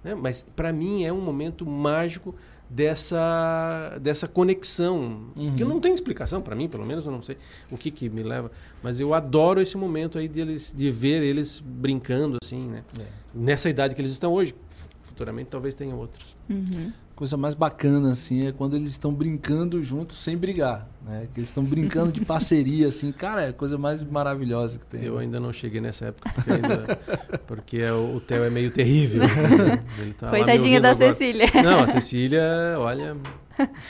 Né? 0.03 0.13
Mas 0.13 0.45
para 0.55 0.71
mim 0.71 1.03
é 1.03 1.11
um 1.11 1.21
momento 1.21 1.65
mágico 1.65 2.35
dessa, 2.69 3.97
dessa 4.01 4.27
conexão. 4.27 5.31
Uhum. 5.35 5.55
Que 5.55 5.63
não 5.63 5.79
tem 5.79 5.93
explicação 5.93 6.41
para 6.41 6.55
mim, 6.55 6.67
pelo 6.67 6.85
menos 6.85 7.05
eu 7.05 7.11
não 7.11 7.21
sei 7.21 7.37
o 7.71 7.77
que, 7.77 7.89
que 7.89 8.09
me 8.09 8.23
leva. 8.23 8.51
Mas 8.83 8.99
eu 8.99 9.13
adoro 9.13 9.61
esse 9.61 9.75
momento 9.75 10.19
aí 10.19 10.27
de, 10.27 10.39
eles, 10.39 10.73
de 10.75 10.91
ver 10.91 11.23
eles 11.23 11.61
brincando, 11.65 12.37
assim, 12.43 12.67
né? 12.67 12.83
É. 12.99 13.05
Nessa 13.33 13.69
idade 13.69 13.95
que 13.95 14.01
eles 14.01 14.11
estão 14.11 14.33
hoje. 14.33 14.53
Futuramente 15.01 15.49
talvez 15.49 15.75
tenham 15.75 15.97
outros. 15.97 16.37
Uhum 16.49 16.93
coisa 17.19 17.35
mais 17.35 17.53
bacana, 17.53 18.13
assim, 18.13 18.47
é 18.47 18.53
quando 18.53 18.77
eles 18.77 18.91
estão 18.91 19.13
brincando 19.13 19.83
juntos 19.83 20.19
sem 20.19 20.37
brigar, 20.37 20.87
né? 21.05 21.27
Que 21.33 21.41
eles 21.41 21.49
estão 21.49 21.65
brincando 21.65 22.13
de 22.13 22.23
parceria, 22.23 22.87
assim, 22.87 23.11
cara, 23.11 23.43
é 23.43 23.49
a 23.49 23.53
coisa 23.53 23.77
mais 23.77 24.05
maravilhosa 24.05 24.79
que 24.79 24.85
tem. 24.85 25.03
Eu 25.03 25.17
ainda 25.17 25.37
não 25.37 25.51
cheguei 25.51 25.81
nessa 25.81 26.05
época, 26.05 26.31
porque, 26.33 26.49
ainda, 26.49 26.99
porque 27.45 27.77
é, 27.79 27.91
o 27.91 28.21
Theo 28.21 28.45
é 28.45 28.49
meio 28.49 28.71
terrível. 28.71 29.23
Né? 29.59 29.83
Tá 30.17 30.29
Coitadinha 30.29 30.79
da 30.79 30.91
agora. 30.91 31.13
Cecília. 31.13 31.47
Não, 31.61 31.79
a 31.83 31.87
Cecília, 31.87 32.41
olha, 32.77 33.17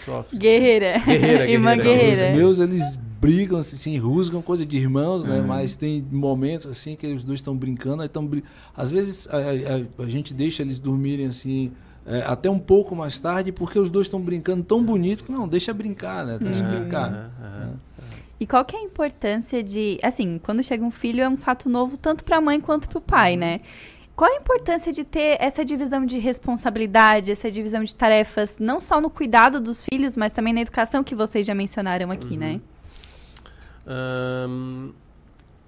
sofre. 0.03 0.35
Guerreira. 0.35 0.97
Guerreira, 1.05 1.49
Irmã 1.51 1.77
guerreira. 1.77 2.31
Os 2.31 2.35
meus, 2.35 2.59
eles 2.59 2.97
brigam, 3.21 3.59
assim, 3.59 3.75
assim 3.75 3.97
rusgam, 3.99 4.41
coisa 4.41 4.65
de 4.65 4.75
irmãos, 4.75 5.23
né? 5.23 5.39
Uhum. 5.39 5.47
Mas 5.47 5.75
tem 5.75 6.03
momentos, 6.11 6.65
assim, 6.65 6.95
que 6.95 7.05
os 7.13 7.23
dois 7.23 7.39
estão 7.39 7.55
brincando, 7.55 8.01
aí 8.01 8.07
estão... 8.07 8.27
Às 8.75 8.89
vezes 8.89 9.27
a, 9.27 9.37
a, 9.37 10.03
a 10.05 10.09
gente 10.09 10.33
deixa 10.33 10.63
eles 10.63 10.79
dormirem, 10.79 11.27
assim 11.27 11.71
é, 12.09 12.23
até 12.25 12.49
um 12.49 12.57
pouco 12.57 12.95
mais 12.95 13.19
tarde, 13.19 13.51
porque 13.51 13.77
os 13.77 13.91
dois 13.91 14.07
estão 14.07 14.19
brincando 14.19 14.63
tão 14.63 14.83
bonito 14.83 15.23
que 15.23 15.31
não, 15.31 15.47
deixa 15.47 15.71
brincar, 15.71 16.25
né? 16.25 16.39
Deixa 16.41 16.63
uhum, 16.63 16.79
brincar. 16.79 17.31
Uhum, 17.39 17.75
E 18.39 18.47
qual 18.47 18.65
que 18.65 18.75
é 18.75 18.79
a 18.79 18.81
importância 18.81 19.61
de, 19.61 19.99
assim, 20.01 20.39
quando 20.41 20.63
chega 20.63 20.83
um 20.83 20.89
filho 20.89 21.21
é 21.21 21.29
um 21.29 21.37
fato 21.37 21.69
novo 21.69 21.97
tanto 21.97 22.23
para 22.23 22.37
a 22.37 22.41
mãe 22.41 22.59
quanto 22.59 22.89
para 22.89 22.97
o 22.97 23.01
pai, 23.01 23.37
né? 23.37 23.61
Qual 24.15 24.29
a 24.29 24.35
importância 24.35 24.91
de 24.91 25.03
ter 25.03 25.37
essa 25.39 25.63
divisão 25.63 26.03
de 26.03 26.17
responsabilidade, 26.17 27.31
essa 27.31 27.49
divisão 27.51 27.83
de 27.83 27.95
tarefas, 27.95 28.57
não 28.57 28.81
só 28.81 28.99
no 28.99 29.11
cuidado 29.11 29.61
dos 29.61 29.85
filhos, 29.85 30.17
mas 30.17 30.31
também 30.31 30.51
na 30.51 30.61
educação 30.61 31.03
que 31.03 31.13
vocês 31.13 31.45
já 31.45 31.53
mencionaram 31.53 32.09
aqui, 32.09 32.35
né? 32.35 32.53
uhum. 32.53 32.61
né? 33.85 34.47
Um, 34.49 34.93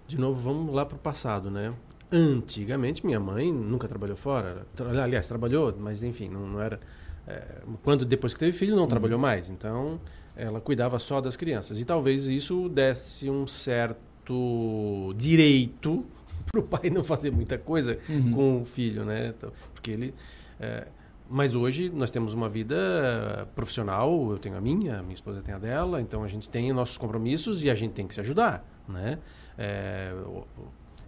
de 0.07 0.19
novo, 0.19 0.41
vamos 0.41 0.73
lá 0.73 0.85
para 0.85 0.95
o 0.95 0.99
passado, 0.99 1.51
né? 1.51 1.71
Antigamente, 2.11 3.05
minha 3.05 3.19
mãe 3.19 3.51
nunca 3.51 3.87
trabalhou 3.87 4.17
fora. 4.17 4.65
Aliás, 5.01 5.27
trabalhou, 5.27 5.73
mas 5.79 6.03
enfim, 6.03 6.29
não, 6.29 6.45
não 6.45 6.61
era. 6.61 6.79
É, 7.25 7.61
quando 7.83 8.03
depois 8.05 8.33
que 8.33 8.39
teve 8.39 8.51
filho, 8.51 8.75
não 8.75 8.83
uhum. 8.83 8.87
trabalhou 8.87 9.17
mais. 9.17 9.49
Então, 9.49 9.99
ela 10.35 10.59
cuidava 10.59 10.99
só 10.99 11.21
das 11.21 11.37
crianças. 11.37 11.79
E 11.79 11.85
talvez 11.85 12.27
isso 12.27 12.67
desse 12.67 13.29
um 13.29 13.47
certo 13.47 15.13
direito 15.15 16.05
para 16.51 16.59
o 16.59 16.63
pai 16.63 16.89
não 16.89 17.03
fazer 17.03 17.31
muita 17.31 17.57
coisa 17.57 17.97
uhum. 18.09 18.33
com 18.33 18.61
o 18.61 18.65
filho, 18.65 19.05
né? 19.05 19.33
Então, 19.37 19.51
porque 19.73 19.91
ele 19.91 20.13
É, 20.59 20.87
mas 21.33 21.55
hoje 21.55 21.89
nós 21.89 22.11
temos 22.11 22.33
uma 22.33 22.49
vida 22.49 23.47
profissional, 23.55 24.31
eu 24.31 24.37
tenho 24.37 24.57
a 24.57 24.59
minha, 24.59 24.99
a 24.99 25.01
minha 25.01 25.15
esposa 25.15 25.41
tem 25.41 25.55
a 25.55 25.57
dela, 25.57 26.01
então 26.01 26.25
a 26.25 26.27
gente 26.27 26.49
tem 26.49 26.73
nossos 26.73 26.97
compromissos 26.97 27.63
e 27.63 27.69
a 27.69 27.75
gente 27.75 27.93
tem 27.93 28.05
que 28.05 28.13
se 28.13 28.19
ajudar, 28.19 28.65
né? 28.85 29.17
É, 29.57 30.13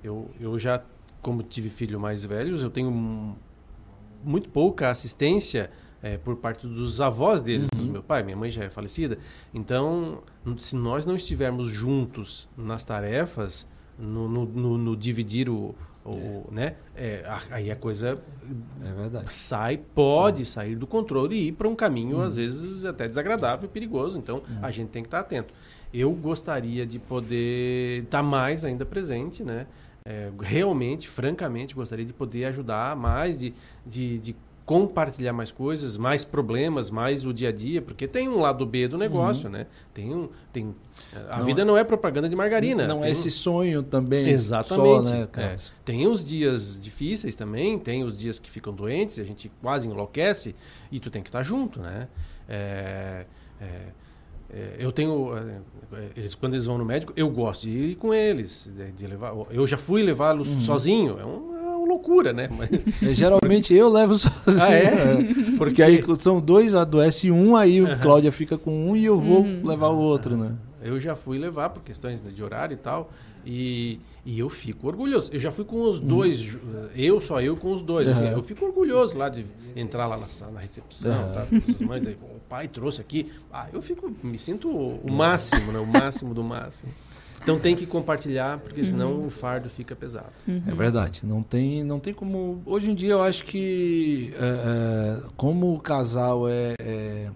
eu, 0.01 0.29
eu 0.39 0.57
já, 0.57 0.81
como 1.23 1.41
tive 1.41 1.69
filhos 1.69 1.99
mais 1.99 2.23
velhos, 2.23 2.61
eu 2.61 2.69
tenho 2.69 3.35
muito 4.23 4.49
pouca 4.49 4.89
assistência 4.89 5.71
é, 6.03 6.17
por 6.17 6.35
parte 6.35 6.67
dos 6.67 6.99
avós 6.99 7.41
deles, 7.41 7.69
uhum. 7.73 7.85
do 7.85 7.91
meu 7.93 8.03
pai, 8.03 8.21
minha 8.21 8.35
mãe 8.35 8.51
já 8.51 8.65
é 8.65 8.69
falecida. 8.69 9.17
Então, 9.53 10.21
se 10.57 10.75
nós 10.75 11.05
não 11.05 11.15
estivermos 11.15 11.71
juntos 11.71 12.49
nas 12.57 12.83
tarefas, 12.83 13.65
no, 13.97 14.27
no, 14.27 14.45
no, 14.45 14.77
no 14.77 14.97
dividir 14.97 15.49
o, 15.49 15.73
o 16.03 16.11
é. 16.49 16.53
né, 16.53 16.75
é, 16.93 17.23
aí 17.49 17.71
a 17.71 17.75
coisa 17.75 18.21
é 18.81 19.21
sai, 19.27 19.77
pode 19.77 20.41
é. 20.41 20.45
sair 20.45 20.75
do 20.75 20.85
controle 20.85 21.35
e 21.37 21.47
ir 21.47 21.51
para 21.53 21.69
um 21.69 21.75
caminho 21.75 22.19
às 22.19 22.35
vezes 22.35 22.83
até 22.83 23.07
desagradável, 23.07 23.69
perigoso. 23.69 24.17
Então, 24.17 24.43
a 24.61 24.71
gente 24.71 24.89
tem 24.89 25.03
que 25.03 25.07
estar 25.07 25.19
atento. 25.19 25.53
Eu 25.93 26.11
gostaria 26.11 26.85
de 26.85 26.99
poder 26.99 28.03
estar 28.03 28.23
mais 28.23 28.65
ainda 28.65 28.83
presente, 28.83 29.43
né? 29.43 29.67
É, 30.05 30.29
realmente, 30.41 31.07
francamente, 31.07 31.73
gostaria 31.73 32.05
de 32.05 32.11
poder 32.11 32.45
ajudar 32.45 32.95
mais, 32.95 33.39
de, 33.39 33.53
de, 33.85 34.19
de 34.19 34.35
compartilhar 34.65 35.33
mais 35.33 35.51
coisas, 35.51 35.97
mais 35.97 36.23
problemas, 36.23 36.89
mais 36.89 37.25
o 37.25 37.33
dia 37.33 37.49
a 37.49 37.51
dia, 37.51 37.81
porque 37.81 38.07
tem 38.07 38.29
um 38.29 38.39
lado 38.39 38.65
B 38.65 38.87
do 38.87 38.97
negócio, 38.97 39.45
uhum. 39.45 39.53
né? 39.53 39.67
Tem 39.93 40.13
um, 40.13 40.29
tem 40.51 40.73
a 41.29 41.39
não, 41.39 41.45
vida 41.45 41.65
não 41.65 41.77
é 41.77 41.83
propaganda 41.83 42.29
de 42.29 42.35
margarina. 42.35 42.87
Não 42.87 43.03
é 43.03 43.11
esse 43.11 43.29
sonho 43.29 43.83
também. 43.83 44.27
Exatamente. 44.29 45.07
Só, 45.07 45.15
né, 45.15 45.27
é. 45.37 45.55
Tem 45.83 46.07
os 46.07 46.23
dias 46.23 46.79
difíceis 46.81 47.35
também, 47.35 47.77
tem 47.77 48.03
os 48.03 48.17
dias 48.17 48.39
que 48.39 48.49
ficam 48.49 48.73
doentes, 48.73 49.19
a 49.19 49.23
gente 49.23 49.51
quase 49.61 49.87
enlouquece 49.87 50.55
e 50.91 50.99
tu 50.99 51.09
tem 51.09 51.21
que 51.21 51.29
estar 51.29 51.43
junto, 51.43 51.81
né? 51.81 52.07
É, 52.47 53.25
é, 53.59 53.65
é 53.65 54.02
eu 54.77 54.91
tenho 54.91 55.35
é, 55.37 56.09
eles 56.15 56.35
quando 56.35 56.53
eles 56.53 56.65
vão 56.65 56.77
no 56.77 56.85
médico, 56.85 57.13
eu 57.15 57.29
gosto 57.29 57.63
de 57.63 57.69
ir 57.69 57.95
com 57.95 58.13
eles, 58.13 58.71
de, 58.75 58.91
de 58.91 59.07
levar. 59.07 59.33
Eu 59.51 59.65
já 59.67 59.77
fui 59.77 60.01
levá-los 60.03 60.49
uhum. 60.53 60.59
sozinho. 60.59 61.19
É 61.19 61.25
um 61.25 61.85
loucura, 61.85 62.33
né? 62.33 62.49
Mas... 62.51 62.69
É, 63.01 63.13
geralmente 63.13 63.73
eu 63.73 63.89
levo 63.89 64.15
sozinho. 64.15 64.63
Ah, 64.63 64.71
é? 64.71 65.15
Né? 65.15 65.35
Porque 65.57 65.81
aí 65.81 66.03
são 66.17 66.39
dois, 66.39 66.75
adoece 66.75 67.31
um, 67.31 67.55
aí 67.55 67.81
o 67.81 67.87
uhum. 67.87 67.99
Cláudia 67.99 68.31
fica 68.31 68.57
com 68.57 68.89
um 68.89 68.95
e 68.95 69.05
eu 69.05 69.19
vou 69.19 69.41
uhum. 69.41 69.61
levar 69.63 69.89
o 69.89 69.97
outro, 69.97 70.35
né? 70.35 70.53
Eu 70.81 70.99
já 70.99 71.15
fui 71.15 71.37
levar 71.37 71.69
por 71.69 71.81
questões 71.81 72.21
de 72.21 72.43
horário 72.43 72.73
e 72.73 72.77
tal. 72.77 73.11
E, 73.45 73.99
e 74.25 74.39
eu 74.39 74.49
fico 74.49 74.87
orgulhoso. 74.87 75.31
Eu 75.33 75.39
já 75.39 75.51
fui 75.51 75.65
com 75.65 75.81
os 75.81 75.99
dois, 75.99 76.55
uhum. 76.55 76.89
eu, 76.95 77.19
só 77.19 77.41
eu 77.41 77.57
com 77.57 77.73
os 77.73 77.81
dois. 77.81 78.07
Assim, 78.07 78.25
eu 78.25 78.41
fico 78.41 78.65
orgulhoso 78.65 79.17
lá 79.17 79.27
de 79.29 79.45
entrar 79.75 80.05
lá 80.05 80.17
na, 80.17 80.51
na 80.51 80.59
recepção, 80.59 81.27
uhum. 81.27 81.33
tá? 81.33 81.47
As 81.69 81.79
mães 81.79 82.07
aí, 82.07 82.13
o 82.13 82.39
pai 82.47 82.67
trouxe 82.67 83.01
aqui. 83.01 83.31
Ah, 83.51 83.67
eu 83.73 83.81
fico, 83.81 84.13
me 84.23 84.39
sinto 84.39 84.69
o 84.69 85.11
máximo, 85.11 85.71
né? 85.71 85.79
O 85.79 85.85
máximo 85.85 86.33
do 86.33 86.43
máximo. 86.43 86.91
Então 87.43 87.59
tem 87.59 87.75
que 87.75 87.85
compartilhar, 87.85 88.59
porque 88.59 88.83
senão 88.85 89.15
uhum. 89.15 89.25
o 89.25 89.29
fardo 89.29 89.69
fica 89.69 89.93
pesado. 89.93 90.31
Uhum. 90.47 90.63
É 90.65 90.73
verdade. 90.73 91.25
Não 91.25 91.43
tem, 91.43 91.83
não 91.83 91.99
tem 91.99 92.13
como. 92.13 92.61
Hoje 92.65 92.89
em 92.89 92.95
dia 92.95 93.11
eu 93.11 93.21
acho 93.21 93.43
que 93.43 94.33
é, 94.37 95.19
é, 95.19 95.29
como 95.35 95.73
o 95.73 95.79
casal 95.79 96.47
é, 96.47 96.73
é, 96.79 97.29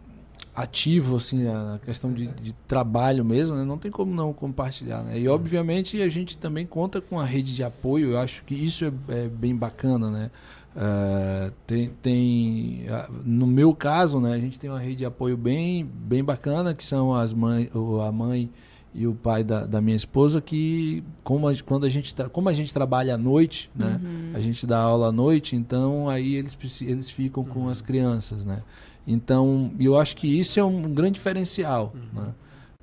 ativo, 0.57 1.17
assim, 1.17 1.47
a 1.47 1.79
questão 1.85 2.11
de, 2.11 2.25
de 2.27 2.51
trabalho 2.67 3.23
mesmo, 3.23 3.55
né? 3.55 3.63
não 3.63 3.77
tem 3.77 3.91
como 3.91 4.11
não 4.11 4.33
compartilhar. 4.33 5.03
Né? 5.03 5.19
E 5.19 5.27
obviamente 5.27 6.01
a 6.01 6.09
gente 6.09 6.35
também 6.35 6.65
conta 6.65 6.99
com 6.99 7.19
a 7.19 7.23
rede 7.23 7.53
de 7.53 7.63
apoio. 7.63 8.13
Eu 8.13 8.19
acho 8.19 8.43
que 8.43 8.55
isso 8.55 8.83
é, 8.83 8.91
é 9.09 9.27
bem 9.27 9.55
bacana, 9.55 10.09
né? 10.09 10.31
Uh, 10.75 11.51
tem, 11.65 11.89
tem 12.03 12.85
no 13.25 13.47
meu 13.47 13.73
caso 13.73 14.19
né 14.19 14.35
a 14.35 14.39
gente 14.39 14.59
tem 14.59 14.69
uma 14.69 14.77
rede 14.77 14.97
de 14.97 15.05
apoio 15.05 15.35
bem 15.35 15.83
bem 15.83 16.23
bacana 16.23 16.71
que 16.71 16.85
são 16.85 17.15
as 17.15 17.33
mães 17.33 17.67
a 18.07 18.11
mãe 18.11 18.47
e 18.93 19.07
o 19.07 19.15
pai 19.15 19.43
da, 19.43 19.65
da 19.65 19.81
minha 19.81 19.95
esposa 19.95 20.39
que 20.39 21.03
como 21.23 21.47
a, 21.47 21.53
quando 21.65 21.87
a 21.87 21.89
gente 21.89 22.13
como 22.31 22.47
a 22.47 22.53
gente 22.53 22.71
trabalha 22.71 23.15
à 23.15 23.17
noite 23.17 23.71
né 23.73 23.99
uhum. 24.03 24.31
a 24.35 24.39
gente 24.39 24.67
dá 24.67 24.77
aula 24.77 25.07
à 25.07 25.11
noite 25.11 25.55
então 25.55 26.07
aí 26.07 26.35
eles 26.35 26.55
eles 26.83 27.09
ficam 27.09 27.41
uhum. 27.41 27.49
com 27.49 27.69
as 27.69 27.81
crianças 27.81 28.45
né 28.45 28.61
então 29.07 29.71
eu 29.79 29.97
acho 29.97 30.15
que 30.15 30.27
isso 30.27 30.59
é 30.59 30.63
um 30.63 30.81
grande 30.93 31.13
diferencial 31.13 31.93
uhum. 31.95 32.21
né 32.21 32.35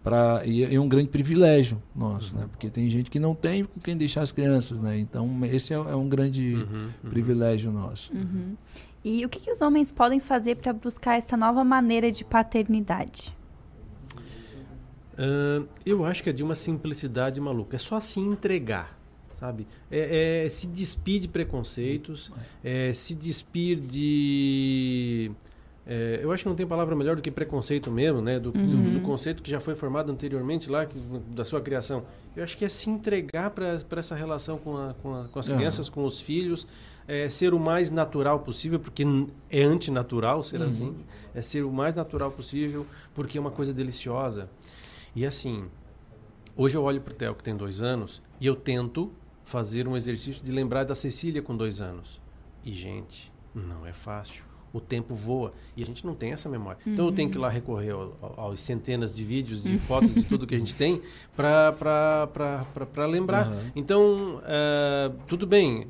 para 0.03 0.45
e 0.45 0.75
é 0.75 0.81
um 0.81 0.89
grande 0.89 1.09
privilégio 1.09 1.81
nosso 1.95 2.35
né 2.35 2.43
uhum. 2.43 2.49
porque 2.49 2.68
tem 2.68 2.91
gente 2.91 3.11
que 3.11 3.20
não 3.20 3.35
tem 3.35 3.64
com 3.64 3.79
quem 3.81 3.97
deixar 3.97 4.22
as 4.22 4.33
crianças 4.33 4.81
né 4.81 4.99
então 4.99 5.45
esse 5.45 5.72
é, 5.72 5.77
é 5.77 5.95
um 5.95 6.09
grande 6.09 6.55
uhum. 6.55 6.89
Uhum. 7.05 7.11
privilégio 7.11 7.70
nosso 7.70 8.11
e 9.05 9.25
o 9.25 9.29
que, 9.29 9.39
que 9.39 9.51
os 9.53 9.61
homens 9.61 9.93
podem 9.93 10.18
fazer 10.18 10.57
para 10.57 10.72
buscar 10.72 11.16
essa 11.16 11.37
nova 11.37 11.62
maneira 11.62 12.11
de 12.11 12.25
paternidade 12.25 13.35
Uh, 15.14 15.68
eu 15.87 16.05
acho 16.05 16.22
que 16.22 16.31
é 16.31 16.33
de 16.33 16.43
uma 16.43 16.55
simplicidade 16.55 17.41
maluca. 17.41 17.77
É 17.77 17.79
só 17.79 18.01
se 18.01 18.18
entregar, 18.18 18.99
sabe? 19.35 19.66
É, 19.91 20.45
é 20.45 20.49
se 20.49 20.66
despir 20.66 21.20
de 21.20 21.29
preconceitos, 21.29 22.31
é 22.62 22.93
se 22.93 23.14
despir 23.14 23.81
de. 23.81 25.31
É, 25.87 26.20
eu 26.22 26.32
acho 26.32 26.45
que 26.45 26.49
não 26.49 26.57
tem 26.57 26.66
palavra 26.66 26.97
melhor 26.97 27.14
do 27.14 27.20
que 27.20 27.30
preconceito 27.30 27.91
mesmo, 27.91 28.22
né? 28.22 28.41
Do, 28.41 28.57
uhum. 28.57 28.85
do, 28.85 28.99
do 28.99 29.01
conceito 29.01 29.43
que 29.43 29.51
já 29.51 29.61
foi 29.61 29.74
formado 29.74 30.11
anteriormente 30.11 30.70
lá, 30.70 30.87
que, 30.87 30.99
da 31.28 31.45
sua 31.45 31.61
criação. 31.61 32.05
Eu 32.35 32.43
acho 32.43 32.57
que 32.57 32.64
é 32.64 32.68
se 32.68 32.89
entregar 32.89 33.51
para 33.51 33.82
essa 33.97 34.14
relação 34.14 34.57
com, 34.57 34.76
a, 34.76 34.95
com, 34.95 35.14
a, 35.14 35.28
com 35.28 35.39
as 35.39 35.49
uhum. 35.49 35.57
crianças, 35.57 35.89
com 35.91 36.05
os 36.05 36.20
filhos, 36.20 36.66
é 37.07 37.28
ser 37.28 37.53
o 37.53 37.59
mais 37.59 37.91
natural 37.91 38.41
possível, 38.41 38.80
porque 38.80 39.05
é 39.51 39.62
antinatural 39.62 40.43
ser 40.43 40.61
uhum. 40.61 40.68
assim. 40.68 40.97
É 41.35 41.43
ser 41.43 41.62
o 41.64 41.72
mais 41.72 41.95
natural 41.95 42.30
possível, 42.30 42.87
porque 43.14 43.37
é 43.37 43.41
uma 43.41 43.51
coisa 43.51 43.74
deliciosa. 43.74 44.49
E 45.14 45.26
assim, 45.26 45.66
hoje 46.57 46.76
eu 46.76 46.82
olho 46.82 47.01
para 47.03 47.12
o 47.12 47.14
Theo, 47.16 47.35
que 47.35 47.45
tem 47.45 47.55
dois 47.55 47.82
anos, 47.82 48.22
e 48.41 48.47
eu 48.47 48.57
tento 48.57 49.12
fazer 49.45 49.87
um 49.87 49.95
exercício 49.95 50.43
de 50.43 50.51
lembrar 50.51 50.85
da 50.85 50.95
Cecília 50.95 51.43
com 51.43 51.55
dois 51.55 51.78
anos. 51.78 52.22
E, 52.64 52.72
gente, 52.72 53.30
não 53.55 53.85
é 53.85 53.93
fácil. 53.93 54.53
O 54.75 54.81
tempo 54.81 55.14
voa 55.14 55.53
e 55.77 55.83
a 55.83 55.87
gente 55.87 56.05
não 56.05 56.14
tem 56.14 56.33
essa 56.33 56.49
memória. 56.49 56.79
Uhum. 56.85 56.93
Então 56.93 57.07
eu 57.07 57.12
tenho 57.12 57.31
que 57.31 57.39
ir 57.39 57.41
lá 57.41 57.49
recorrer 57.49 57.95
aos 58.37 58.61
centenas 58.61 59.14
de 59.14 59.25
vídeos, 59.25 59.62
de 59.62 59.79
fotos, 59.79 60.12
de 60.12 60.25
tudo 60.25 60.47
que 60.47 60.55
a 60.55 60.59
gente 60.59 60.75
tem 60.75 61.01
para 61.37 63.07
lembrar. 63.09 63.47
Uhum. 63.47 63.61
Então, 63.77 64.41
uh, 64.43 65.14
tudo 65.27 65.47
bem, 65.47 65.87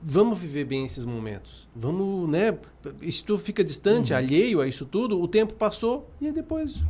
vamos 0.00 0.38
viver 0.38 0.64
bem 0.64 0.84
esses 0.84 1.04
momentos. 1.04 1.68
Vamos, 1.74 2.28
né? 2.28 2.56
Se 3.10 3.22
tu 3.22 3.36
fica 3.36 3.62
distante, 3.62 4.12
uhum. 4.12 4.18
alheio 4.18 4.60
a 4.60 4.66
isso 4.66 4.86
tudo, 4.86 5.20
o 5.20 5.28
tempo 5.28 5.54
passou 5.54 6.10
e 6.20 6.32
depois 6.32 6.82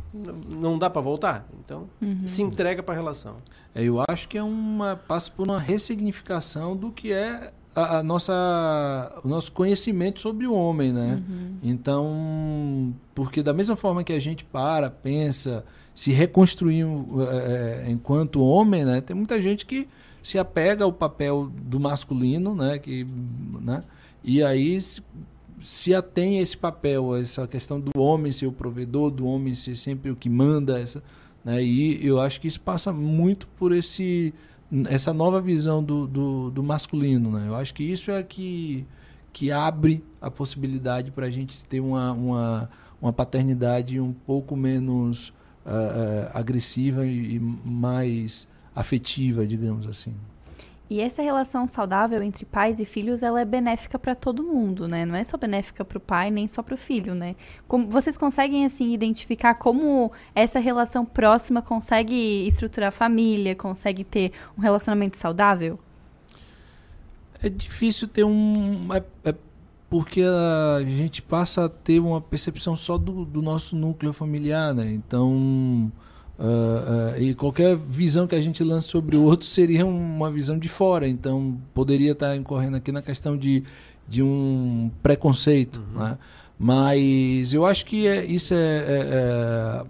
não 0.49 0.77
dá 0.77 0.89
para 0.89 1.01
voltar. 1.01 1.47
Então, 1.63 1.89
uhum. 2.01 2.27
se 2.27 2.41
entrega 2.41 2.81
para 2.81 2.93
a 2.93 2.97
relação. 2.97 3.37
É, 3.75 3.83
eu 3.83 4.03
acho 4.07 4.27
que 4.27 4.37
é 4.37 4.43
uma 4.43 4.95
passa 4.95 5.31
por 5.31 5.47
uma 5.47 5.59
ressignificação 5.59 6.75
do 6.75 6.91
que 6.91 7.11
é 7.11 7.51
a, 7.75 7.97
a 7.97 8.03
nossa 8.03 9.21
o 9.23 9.27
nosso 9.27 9.51
conhecimento 9.51 10.19
sobre 10.19 10.47
o 10.47 10.53
homem, 10.53 10.91
né? 10.91 11.21
Uhum. 11.27 11.57
Então, 11.61 12.93
porque 13.13 13.43
da 13.43 13.53
mesma 13.53 13.75
forma 13.75 14.03
que 14.03 14.13
a 14.13 14.19
gente 14.19 14.43
para, 14.43 14.89
pensa, 14.89 15.63
se 15.93 16.11
reconstruir 16.11 16.85
é, 17.31 17.85
enquanto 17.89 18.41
homem, 18.41 18.85
né? 18.85 19.01
Tem 19.01 19.15
muita 19.15 19.41
gente 19.41 19.65
que 19.65 19.87
se 20.21 20.37
apega 20.37 20.83
ao 20.83 20.91
papel 20.91 21.51
do 21.63 21.79
masculino, 21.79 22.55
né? 22.55 22.79
Que, 22.79 23.05
né? 23.61 23.83
E 24.23 24.43
aí 24.43 24.79
se 25.59 25.93
atém 25.93 26.39
a 26.39 26.41
esse 26.41 26.57
papel, 26.57 27.15
essa 27.15 27.47
questão 27.47 27.79
do 27.79 27.91
homem 27.99 28.31
ser 28.31 28.47
o 28.47 28.51
provedor, 28.51 29.11
do 29.11 29.25
homem 29.25 29.53
ser 29.53 29.75
sempre 29.75 30.09
o 30.09 30.15
que 30.15 30.29
manda, 30.29 30.79
essa, 30.79 31.03
né? 31.43 31.61
E 31.63 32.05
eu 32.05 32.19
acho 32.19 32.39
que 32.39 32.47
isso 32.47 32.61
passa 32.61 32.91
muito 32.91 33.47
por 33.57 33.71
esse 33.71 34.33
essa 34.87 35.13
nova 35.13 35.41
visão 35.41 35.83
do, 35.83 36.05
do, 36.05 36.51
do 36.51 36.63
masculino, 36.63 37.31
né? 37.31 37.47
Eu 37.47 37.55
acho 37.55 37.73
que 37.73 37.83
isso 37.83 38.11
é 38.11 38.21
que 38.23 38.85
que 39.31 39.51
abre 39.51 40.03
a 40.19 40.29
possibilidade 40.29 41.11
para 41.11 41.27
a 41.27 41.29
gente 41.29 41.63
ter 41.63 41.79
uma, 41.79 42.11
uma, 42.11 42.69
uma 43.01 43.13
paternidade 43.13 43.99
um 43.99 44.11
pouco 44.11 44.55
menos 44.55 45.29
uh, 45.65 46.29
agressiva 46.33 47.05
e 47.05 47.39
mais 47.39 48.47
afetiva, 48.75 49.45
digamos 49.45 49.87
assim. 49.87 50.15
E 50.89 50.99
essa 51.01 51.21
relação 51.21 51.67
saudável 51.67 52.23
entre 52.23 52.45
pais 52.45 52.79
e 52.79 52.85
filhos, 52.85 53.21
ela 53.21 53.39
é 53.39 53.45
benéfica 53.45 53.99
para 53.99 54.15
todo 54.15 54.41
mundo, 54.41 54.87
né? 54.87 55.05
Não 55.05 55.15
é 55.15 55.23
só 55.23 55.37
benéfica 55.37 55.85
para 55.85 55.99
o 55.99 56.01
pai, 56.01 56.31
nem 56.31 56.47
só 56.47 56.63
para 56.63 56.73
o 56.73 56.77
filho, 56.77 57.13
né? 57.13 57.35
Como, 57.67 57.87
vocês 57.87 58.17
conseguem, 58.17 58.65
assim, 58.65 58.91
identificar 58.91 59.53
como 59.53 60.11
essa 60.33 60.57
relação 60.57 61.05
próxima 61.05 61.61
consegue 61.61 62.47
estruturar 62.47 62.89
a 62.89 62.91
família, 62.91 63.55
consegue 63.55 64.03
ter 64.03 64.31
um 64.57 64.61
relacionamento 64.61 65.15
saudável? 65.15 65.79
É 67.39 67.49
difícil 67.49 68.07
ter 68.07 68.23
um... 68.23 68.87
É, 68.91 69.29
é 69.29 69.35
porque 69.91 70.23
a 70.23 70.83
gente 70.83 71.21
passa 71.21 71.65
a 71.65 71.69
ter 71.69 71.99
uma 71.99 72.19
percepção 72.19 72.75
só 72.75 72.97
do, 72.97 73.25
do 73.25 73.41
nosso 73.43 73.75
núcleo 73.75 74.11
familiar, 74.11 74.73
né? 74.73 74.91
Então 74.91 75.91
Uh, 76.39 77.17
uh, 77.17 77.21
e 77.21 77.35
qualquer 77.35 77.75
visão 77.75 78.25
que 78.25 78.33
a 78.33 78.39
gente 78.39 78.63
lance 78.63 78.87
sobre 78.87 79.17
o 79.17 79.23
outro 79.23 79.45
seria 79.45 79.85
uma 79.85 80.31
visão 80.31 80.57
de 80.57 80.69
fora. 80.69 81.07
Então, 81.07 81.59
poderia 81.73 82.13
estar 82.13 82.35
incorrendo 82.35 82.77
aqui 82.77 82.93
na 82.93 83.01
questão 83.01 83.37
de, 83.37 83.63
de 84.07 84.23
um 84.23 84.89
preconceito, 85.03 85.83
né? 85.93 86.17
Mas 86.57 87.53
eu 87.53 87.65
acho 87.65 87.85
que 87.85 88.07
é, 88.07 88.25
isso 88.25 88.53
é, 88.53 88.57
é, 88.57 89.83
é 89.83 89.85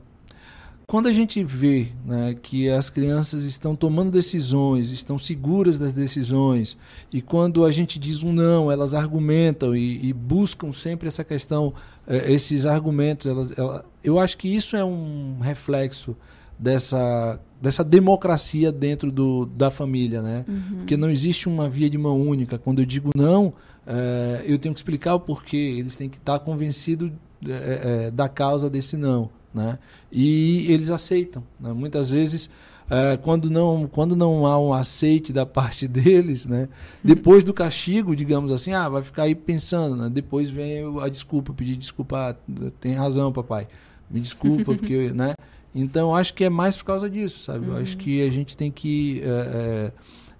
quando 0.90 1.06
a 1.06 1.14
gente 1.14 1.44
vê 1.44 1.90
né, 2.04 2.36
que 2.42 2.68
as 2.68 2.90
crianças 2.90 3.46
estão 3.46 3.76
tomando 3.76 4.10
decisões, 4.10 4.92
estão 4.92 5.20
seguras 5.20 5.78
das 5.78 5.94
decisões, 5.94 6.76
e 7.14 7.22
quando 7.22 7.64
a 7.64 7.72
gente 7.72 8.00
diz 8.00 8.24
um 8.24 8.34
não, 8.34 8.72
elas 8.72 8.96
argumentam 8.96 9.76
e, 9.76 10.04
e 10.04 10.12
buscam 10.12 10.74
sempre 10.74 11.08
essa 11.08 11.24
questão, 11.24 11.76
eh, 12.08 12.34
esses 12.34 12.66
argumentos, 12.66 13.28
elas, 13.28 13.56
ela, 13.56 13.86
eu 14.04 14.18
acho 14.18 14.36
que 14.36 14.48
isso 14.48 14.76
é 14.76 14.84
um 14.84 15.38
reflexo 15.40 16.18
dessa, 16.60 17.40
dessa 17.62 17.84
democracia 17.84 18.72
dentro 18.72 19.12
do, 19.12 19.46
da 19.46 19.72
família, 19.72 20.22
né? 20.22 20.46
Uhum. 20.48 20.78
Porque 20.80 20.98
não 20.98 21.10
existe 21.10 21.48
uma 21.48 21.70
via 21.70 21.90
de 21.90 21.98
mão 21.98 22.22
única. 22.22 22.58
Quando 22.58 22.80
eu 22.80 22.86
digo 22.86 23.12
não, 23.16 23.54
eh, 23.88 24.44
eu 24.46 24.60
tenho 24.60 24.74
que 24.74 24.80
explicar 24.80 25.16
o 25.16 25.20
porquê. 25.20 25.76
Eles 25.80 25.96
têm 25.96 26.10
que 26.10 26.18
estar 26.18 26.38
convencidos 26.40 27.12
eh, 27.48 28.12
da 28.12 28.28
causa 28.28 28.70
desse 28.70 28.98
não. 28.98 29.30
Né? 29.54 29.80
E 30.12 30.72
eles 30.72 30.92
aceitam. 30.92 31.44
Né? 31.60 31.74
Muitas 31.74 32.10
vezes, 32.10 32.50
é, 32.90 33.18
quando, 33.18 33.50
não, 33.50 33.88
quando 33.88 34.16
não 34.16 34.46
há 34.46 34.60
um 34.60 34.74
aceite 34.74 35.34
da 35.34 35.46
parte 35.46 35.88
deles, 35.90 36.46
né? 36.46 36.68
depois 37.04 37.44
do 37.44 37.54
castigo, 37.54 38.16
digamos 38.16 38.52
assim, 38.52 38.74
ah, 38.74 38.88
vai 38.90 39.02
ficar 39.02 39.24
aí 39.24 39.34
pensando. 39.34 39.96
Né? 39.96 40.10
Depois 40.10 40.50
vem 40.50 40.84
a 41.02 41.10
desculpa, 41.10 41.54
pedir 41.54 41.76
desculpa. 41.76 42.32
Ah, 42.32 42.72
tem 42.80 42.94
razão, 42.94 43.32
papai. 43.32 43.68
Me 44.10 44.20
desculpa, 44.20 44.74
porque. 44.76 45.12
Né? 45.12 45.34
Então, 45.74 46.16
acho 46.16 46.34
que 46.34 46.44
é 46.44 46.50
mais 46.50 46.76
por 46.78 46.86
causa 46.86 47.10
disso, 47.10 47.44
sabe? 47.44 47.68
Uhum. 47.68 47.76
Eu 47.76 47.82
acho 47.82 47.98
que 47.98 48.26
a 48.28 48.32
gente 48.32 48.58
tem 48.58 48.72
que. 48.72 49.22
É, 49.24 49.28
é, 49.28 49.92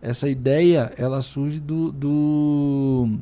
essa 0.02 0.30
ideia, 0.30 0.94
ela 0.98 1.22
surge 1.22 1.60
do, 1.60 1.92
do 1.92 3.20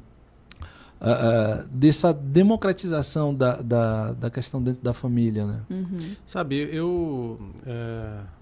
uh, 1.01 1.67
dessa 1.71 2.13
democratização 2.13 3.33
da, 3.33 3.61
da, 3.61 4.13
da, 4.13 4.29
questão 4.29 4.61
dentro 4.61 4.83
da 4.83 4.93
família, 4.93 5.45
né? 5.45 5.61
Uhum. 5.69 5.97
Sabe, 6.25 6.69
eu... 6.71 7.39
Uh, 7.65 8.37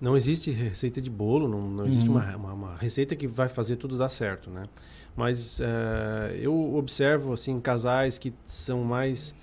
não 0.00 0.16
existe 0.16 0.50
receita 0.50 1.00
de 1.00 1.08
bolo, 1.08 1.46
não, 1.46 1.70
não 1.70 1.86
existe 1.86 2.08
uhum. 2.08 2.16
uma, 2.16 2.36
uma, 2.36 2.52
uma, 2.52 2.76
receita 2.76 3.14
que 3.14 3.28
vai 3.28 3.48
fazer 3.48 3.76
tudo 3.76 3.96
dar 3.96 4.10
certo, 4.10 4.50
né? 4.50 4.64
Mas 5.16 5.60
uh, 5.60 6.34
eu 6.40 6.74
observo, 6.74 7.32
assim, 7.32 7.60
casais 7.60 8.18
que 8.18 8.34
são 8.44 8.82
mais 8.82 9.34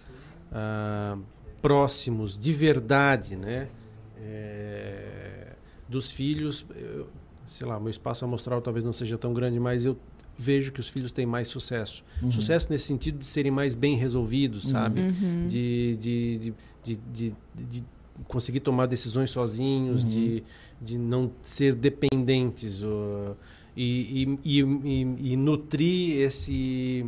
próximos 1.61 2.37
de 2.37 2.53
verdade, 2.53 3.35
né? 3.35 3.69
É, 4.17 5.53
dos 5.87 6.11
filhos, 6.11 6.65
eu, 6.75 7.07
sei 7.47 7.65
lá, 7.65 7.79
meu 7.79 7.89
espaço 7.89 8.23
amostral 8.23 8.61
talvez 8.61 8.85
não 8.85 8.93
seja 8.93 9.17
tão 9.17 9.33
grande, 9.33 9.59
mas 9.59 9.85
eu 9.85 9.97
vejo 10.37 10.71
que 10.71 10.79
os 10.79 10.87
filhos 10.87 11.11
têm 11.11 11.25
mais 11.25 11.49
sucesso. 11.49 12.03
Uhum. 12.21 12.31
Sucesso 12.31 12.71
nesse 12.71 12.85
sentido 12.85 13.17
de 13.17 13.25
serem 13.25 13.51
mais 13.51 13.75
bem 13.75 13.97
resolvidos, 13.97 14.65
uhum. 14.65 14.71
sabe? 14.71 15.01
Uhum. 15.01 15.47
De, 15.47 15.97
de, 15.99 16.53
de, 16.83 16.99
de, 17.11 17.33
de, 17.53 17.83
conseguir 18.27 18.61
tomar 18.61 18.85
decisões 18.85 19.31
sozinhos, 19.31 20.05
de, 20.05 20.43
uhum. 20.79 20.85
de 20.85 20.97
não 20.97 21.31
ser 21.41 21.75
dependentes. 21.75 22.81
Uh, 22.81 23.35
e, 23.75 24.37
e, 24.43 24.61
e, 24.61 25.31
e, 25.33 25.37
nutrir 25.37 26.21
esse. 26.21 27.05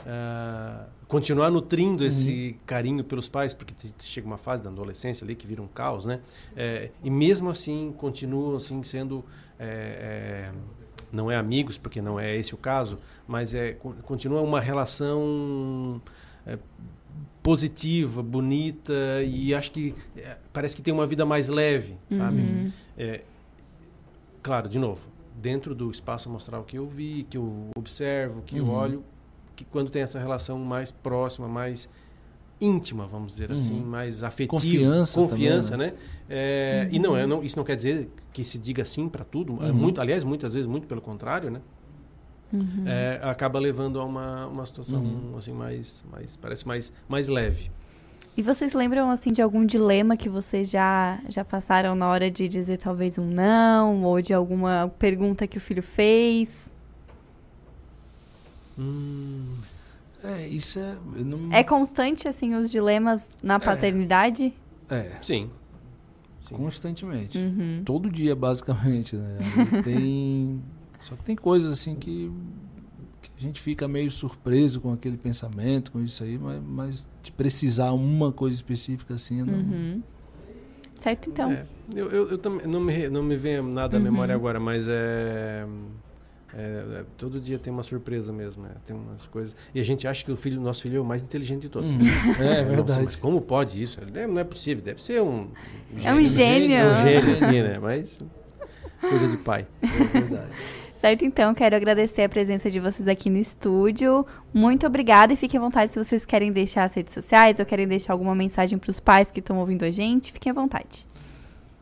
Uh, 0.00 0.99
continuar 1.10 1.50
nutrindo 1.50 2.04
esse 2.04 2.52
uhum. 2.52 2.64
carinho 2.64 3.02
pelos 3.02 3.28
pais, 3.28 3.52
porque 3.52 3.74
chega 3.98 4.24
uma 4.24 4.38
fase 4.38 4.62
da 4.62 4.70
adolescência 4.70 5.24
ali 5.24 5.34
que 5.34 5.44
vira 5.44 5.60
um 5.60 5.66
caos, 5.66 6.04
né? 6.04 6.20
É, 6.56 6.90
e 7.02 7.10
mesmo 7.10 7.50
assim 7.50 7.92
continuam 7.98 8.54
assim 8.54 8.80
sendo 8.84 9.24
é, 9.58 9.66
é, 9.66 10.52
não 11.12 11.28
é 11.28 11.34
amigos, 11.34 11.76
porque 11.76 12.00
não 12.00 12.18
é 12.18 12.36
esse 12.36 12.54
o 12.54 12.56
caso, 12.56 12.96
mas 13.26 13.54
é 13.54 13.72
continua 14.04 14.40
uma 14.40 14.60
relação 14.60 16.00
é, 16.46 16.56
positiva, 17.42 18.22
bonita 18.22 18.94
e 19.24 19.52
acho 19.52 19.72
que 19.72 19.92
é, 20.16 20.38
parece 20.52 20.76
que 20.76 20.82
tem 20.82 20.94
uma 20.94 21.06
vida 21.06 21.26
mais 21.26 21.48
leve, 21.48 21.96
sabe? 22.08 22.40
Uhum. 22.40 22.72
É, 22.96 23.22
claro, 24.40 24.68
de 24.68 24.78
novo, 24.78 25.08
dentro 25.34 25.74
do 25.74 25.90
espaço 25.90 26.28
amostral 26.28 26.62
que 26.62 26.78
eu 26.78 26.86
vi, 26.86 27.26
que 27.28 27.36
eu 27.36 27.70
observo, 27.76 28.42
que 28.42 28.60
uhum. 28.60 28.68
eu 28.68 28.72
olho, 28.72 29.04
que 29.60 29.70
quando 29.70 29.90
tem 29.90 30.00
essa 30.00 30.18
relação 30.18 30.58
mais 30.58 30.90
próxima, 30.90 31.46
mais 31.46 31.88
íntima, 32.60 33.06
vamos 33.06 33.32
dizer 33.32 33.52
assim, 33.52 33.74
uhum. 33.74 33.80
assim, 33.80 33.88
mais 33.88 34.22
afetiva, 34.22 34.50
confiança, 34.50 35.20
confiança 35.20 35.70
também, 35.72 35.88
né? 35.88 35.96
É, 36.28 36.82
uhum. 36.84 36.94
E 36.94 36.98
não 36.98 37.16
é, 37.16 37.26
não, 37.26 37.42
isso 37.42 37.56
não 37.56 37.64
quer 37.64 37.76
dizer 37.76 38.10
que 38.32 38.42
se 38.42 38.58
diga 38.58 38.84
sim 38.84 39.08
para 39.08 39.24
tudo. 39.24 39.58
É 39.62 39.66
uhum. 39.66 39.74
muito, 39.74 40.00
aliás, 40.00 40.24
muitas 40.24 40.54
vezes 40.54 40.66
muito 40.66 40.86
pelo 40.86 41.00
contrário, 41.00 41.50
né? 41.50 41.60
Uhum. 42.54 42.84
É, 42.86 43.20
acaba 43.22 43.58
levando 43.58 44.00
a 44.00 44.04
uma, 44.04 44.46
uma 44.46 44.66
situação 44.66 45.02
uhum. 45.02 45.36
assim 45.36 45.52
mais, 45.52 46.04
mais 46.10 46.36
parece 46.36 46.66
mais, 46.66 46.92
mais 47.08 47.28
leve. 47.28 47.70
E 48.36 48.42
vocês 48.42 48.72
lembram 48.72 49.10
assim 49.10 49.32
de 49.32 49.42
algum 49.42 49.64
dilema 49.64 50.16
que 50.16 50.28
vocês 50.28 50.70
já 50.70 51.20
já 51.28 51.44
passaram 51.44 51.94
na 51.94 52.08
hora 52.08 52.30
de 52.30 52.48
dizer 52.48 52.78
talvez 52.78 53.18
um 53.18 53.26
não 53.26 54.02
ou 54.04 54.20
de 54.20 54.32
alguma 54.32 54.90
pergunta 54.98 55.46
que 55.46 55.58
o 55.58 55.60
filho 55.60 55.82
fez? 55.82 56.74
Hum. 58.80 59.58
É, 60.22 60.48
isso 60.48 60.78
é. 60.78 60.96
Não... 61.16 61.52
É 61.52 61.62
constante, 61.64 62.28
assim, 62.28 62.54
os 62.54 62.70
dilemas 62.70 63.36
na 63.42 63.54
é. 63.54 63.58
paternidade? 63.58 64.52
É. 64.88 64.96
é. 64.96 65.18
Sim. 65.22 65.50
Sim. 66.42 66.54
Constantemente. 66.56 67.38
Uhum. 67.38 67.82
Todo 67.84 68.10
dia, 68.10 68.34
basicamente, 68.34 69.16
né? 69.16 69.38
tem. 69.84 70.60
Só 71.00 71.16
que 71.16 71.24
tem 71.24 71.34
coisas 71.34 71.70
assim 71.70 71.94
que, 71.94 72.30
que, 73.22 73.30
a 73.38 73.40
gente 73.40 73.60
fica 73.60 73.88
meio 73.88 74.10
surpreso 74.10 74.82
com 74.82 74.92
aquele 74.92 75.16
pensamento, 75.16 75.92
com 75.92 76.00
isso 76.02 76.22
aí, 76.22 76.38
mas, 76.38 76.62
mas 76.62 77.08
de 77.22 77.32
precisar 77.32 77.92
uma 77.92 78.30
coisa 78.30 78.54
específica 78.54 79.14
assim, 79.14 79.42
não. 79.42 79.54
Uhum. 79.54 80.02
Certo, 80.96 81.30
então. 81.30 81.50
É, 81.50 81.64
eu, 81.94 82.10
eu, 82.10 82.30
eu 82.32 82.38
também 82.38 82.66
não 82.66 82.80
me, 82.80 83.08
não 83.08 83.22
me 83.22 83.34
vem 83.34 83.62
nada 83.62 83.96
à 83.96 83.98
uhum. 83.98 84.04
memória 84.04 84.34
agora, 84.34 84.60
mas 84.60 84.86
é. 84.86 85.66
É, 86.54 87.00
é, 87.00 87.04
todo 87.16 87.40
dia 87.40 87.58
tem 87.58 87.72
uma 87.72 87.82
surpresa 87.82 88.32
mesmo, 88.32 88.62
né? 88.62 88.70
Tem 88.84 88.96
umas 88.96 89.26
coisas. 89.26 89.56
E 89.74 89.80
a 89.80 89.84
gente 89.84 90.06
acha 90.06 90.24
que 90.24 90.32
o 90.32 90.36
filho, 90.36 90.60
nosso 90.60 90.82
filho 90.82 90.98
é 90.98 91.00
o 91.00 91.04
mais 91.04 91.22
inteligente 91.22 91.62
de 91.62 91.68
todos. 91.68 91.92
Hum, 91.92 92.00
é, 92.38 92.60
é 92.60 92.62
verdade. 92.64 93.02
Nossa, 93.02 93.18
como 93.18 93.40
pode 93.40 93.80
isso? 93.80 93.98
Não 94.28 94.38
é 94.38 94.44
possível, 94.44 94.82
deve 94.82 95.02
ser 95.02 95.22
um. 95.22 95.48
Gênio, 95.96 96.08
é 96.08 96.20
um 96.20 96.26
gênio. 96.26 96.76
É 96.76 96.92
um 96.92 96.96
gênio 96.96 97.34
aqui, 97.36 97.62
né? 97.62 97.78
Mas 97.80 98.18
coisa 99.00 99.28
de 99.28 99.36
pai. 99.36 99.66
É 99.82 100.20
verdade. 100.20 100.50
Certo, 100.94 101.24
então, 101.24 101.54
quero 101.54 101.74
agradecer 101.74 102.22
a 102.24 102.28
presença 102.28 102.70
de 102.70 102.78
vocês 102.78 103.08
aqui 103.08 103.30
no 103.30 103.38
estúdio. 103.38 104.26
Muito 104.52 104.86
obrigada 104.86 105.32
e 105.32 105.36
fiquem 105.36 105.58
à 105.58 105.62
vontade 105.62 105.90
se 105.90 105.98
vocês 105.98 106.26
querem 106.26 106.52
deixar 106.52 106.84
as 106.84 106.92
redes 106.92 107.14
sociais 107.14 107.58
ou 107.58 107.64
querem 107.64 107.88
deixar 107.88 108.12
alguma 108.12 108.34
mensagem 108.34 108.76
para 108.76 108.90
os 108.90 109.00
pais 109.00 109.30
que 109.30 109.40
estão 109.40 109.58
ouvindo 109.58 109.82
a 109.82 109.90
gente. 109.90 110.30
Fiquem 110.30 110.50
à 110.50 110.54
vontade. 110.54 111.08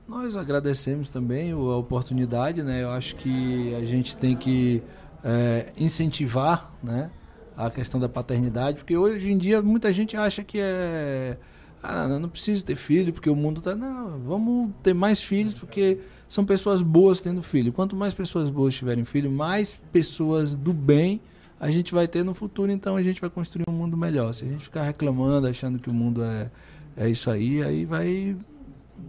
Nós 0.08 0.38
agradecemos 0.38 1.10
também 1.10 1.52
a 1.52 1.56
oportunidade, 1.56 2.62
né? 2.62 2.82
Eu 2.82 2.90
acho 2.90 3.14
que 3.16 3.74
a 3.74 3.84
gente 3.84 4.16
tem 4.16 4.34
que 4.34 4.82
é, 5.22 5.70
incentivar, 5.76 6.72
né? 6.82 7.10
A 7.54 7.68
questão 7.68 8.00
da 8.00 8.08
paternidade, 8.08 8.78
porque 8.78 8.96
hoje 8.96 9.30
em 9.30 9.36
dia 9.36 9.60
muita 9.60 9.92
gente 9.92 10.16
acha 10.16 10.42
que 10.42 10.58
é 10.60 11.36
ah, 11.82 12.08
não 12.08 12.28
preciso 12.28 12.64
ter 12.64 12.74
filho 12.74 13.12
porque 13.12 13.28
o 13.28 13.36
mundo 13.36 13.60
tá 13.60 13.74
não, 13.74 14.18
vamos 14.20 14.70
ter 14.82 14.94
mais 14.94 15.20
filhos 15.20 15.54
porque 15.54 15.98
são 16.28 16.44
pessoas 16.44 16.80
boas 16.80 17.20
tendo 17.20 17.42
filho. 17.42 17.72
Quanto 17.72 17.94
mais 17.94 18.14
pessoas 18.14 18.48
boas 18.48 18.74
tiverem 18.74 19.04
filho, 19.04 19.30
mais 19.30 19.78
pessoas 19.92 20.56
do 20.56 20.72
bem 20.72 21.20
a 21.60 21.70
gente 21.70 21.92
vai 21.92 22.06
ter 22.06 22.24
no 22.24 22.34
futuro, 22.34 22.70
então 22.70 22.96
a 22.96 23.02
gente 23.02 23.20
vai 23.20 23.28
construir 23.28 23.64
um 23.68 23.72
mundo 23.72 23.96
melhor. 23.96 24.32
Se 24.32 24.44
a 24.44 24.48
gente 24.48 24.64
ficar 24.64 24.84
reclamando, 24.84 25.46
achando 25.48 25.78
que 25.78 25.90
o 25.90 25.92
mundo 25.92 26.22
é 26.22 26.50
é 26.96 27.08
isso 27.08 27.30
aí, 27.30 27.62
aí 27.62 27.84
vai 27.84 28.36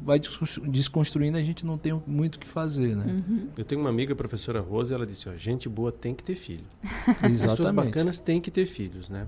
vai 0.03 0.19
desconstruindo, 0.67 1.37
a 1.37 1.43
gente 1.43 1.65
não 1.65 1.77
tem 1.77 1.99
muito 2.05 2.35
o 2.35 2.39
que 2.39 2.47
fazer, 2.47 2.95
né? 2.95 3.05
Uhum. 3.05 3.47
Eu 3.57 3.65
tenho 3.65 3.81
uma 3.81 3.89
amiga, 3.89 4.13
a 4.13 4.15
professora 4.15 4.59
Rosa, 4.59 4.95
ela 4.95 5.05
disse, 5.05 5.27
ó, 5.29 5.35
gente 5.35 5.67
boa 5.67 5.91
tem 5.91 6.13
que 6.13 6.23
ter 6.23 6.35
filho. 6.35 6.65
Exatamente. 7.23 7.47
Pessoas 7.47 7.71
bacanas 7.71 8.19
têm 8.19 8.39
que 8.39 8.51
ter 8.51 8.65
filhos, 8.65 9.09
né? 9.09 9.27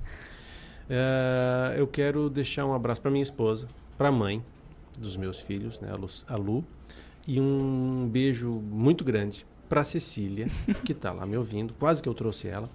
Uh, 0.89 1.77
eu 1.77 1.87
quero 1.87 2.29
deixar 2.29 2.65
um 2.65 2.73
abraço 2.73 3.01
para 3.01 3.09
minha 3.09 3.23
esposa, 3.23 3.67
para 3.97 4.09
a 4.09 4.11
mãe 4.11 4.43
dos 4.99 5.15
meus 5.15 5.39
filhos, 5.39 5.79
né, 5.79 5.89
a 6.27 6.35
Lu, 6.35 6.63
e 7.27 7.39
um 7.39 8.09
beijo 8.11 8.49
muito 8.49 9.03
grande 9.03 9.45
para 9.69 9.85
Cecília, 9.85 10.47
que 10.83 10.91
está 10.91 11.13
lá 11.13 11.25
me 11.25 11.37
ouvindo, 11.37 11.73
quase 11.79 12.03
que 12.03 12.09
eu 12.09 12.13
trouxe 12.13 12.49
ela. 12.49 12.69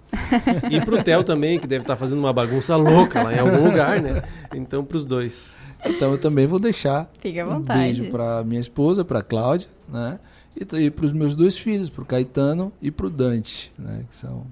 E 0.71 0.81
para 0.81 0.95
o 0.95 1.03
Theo 1.03 1.23
também, 1.23 1.59
que 1.59 1.67
deve 1.67 1.83
estar 1.83 1.93
tá 1.93 1.99
fazendo 1.99 2.17
uma 2.17 2.33
bagunça 2.33 2.75
louca 2.75 3.21
lá 3.21 3.35
em 3.35 3.37
algum 3.37 3.63
lugar, 3.63 4.01
né? 4.01 4.23
Então, 4.55 4.83
para 4.83 4.97
os 4.97 5.05
dois. 5.05 5.55
Então, 5.85 6.11
eu 6.11 6.17
também 6.17 6.45
vou 6.47 6.59
deixar 6.59 7.09
Fique 7.19 7.41
um 7.43 7.61
beijo 7.61 8.09
para 8.09 8.43
minha 8.43 8.59
esposa, 8.59 9.05
para 9.05 9.21
Cláudia, 9.21 9.67
né? 9.87 10.19
E, 10.55 10.89
para 10.89 11.05
os 11.05 11.13
meus 11.13 11.35
dois 11.35 11.57
filhos, 11.57 11.89
para 11.89 12.01
o 12.01 12.05
Caetano 12.05 12.73
e 12.81 12.89
para 12.89 13.05
o 13.05 13.09
Dante, 13.09 13.71
né? 13.77 14.05
Que 14.09 14.15
são 14.15 14.45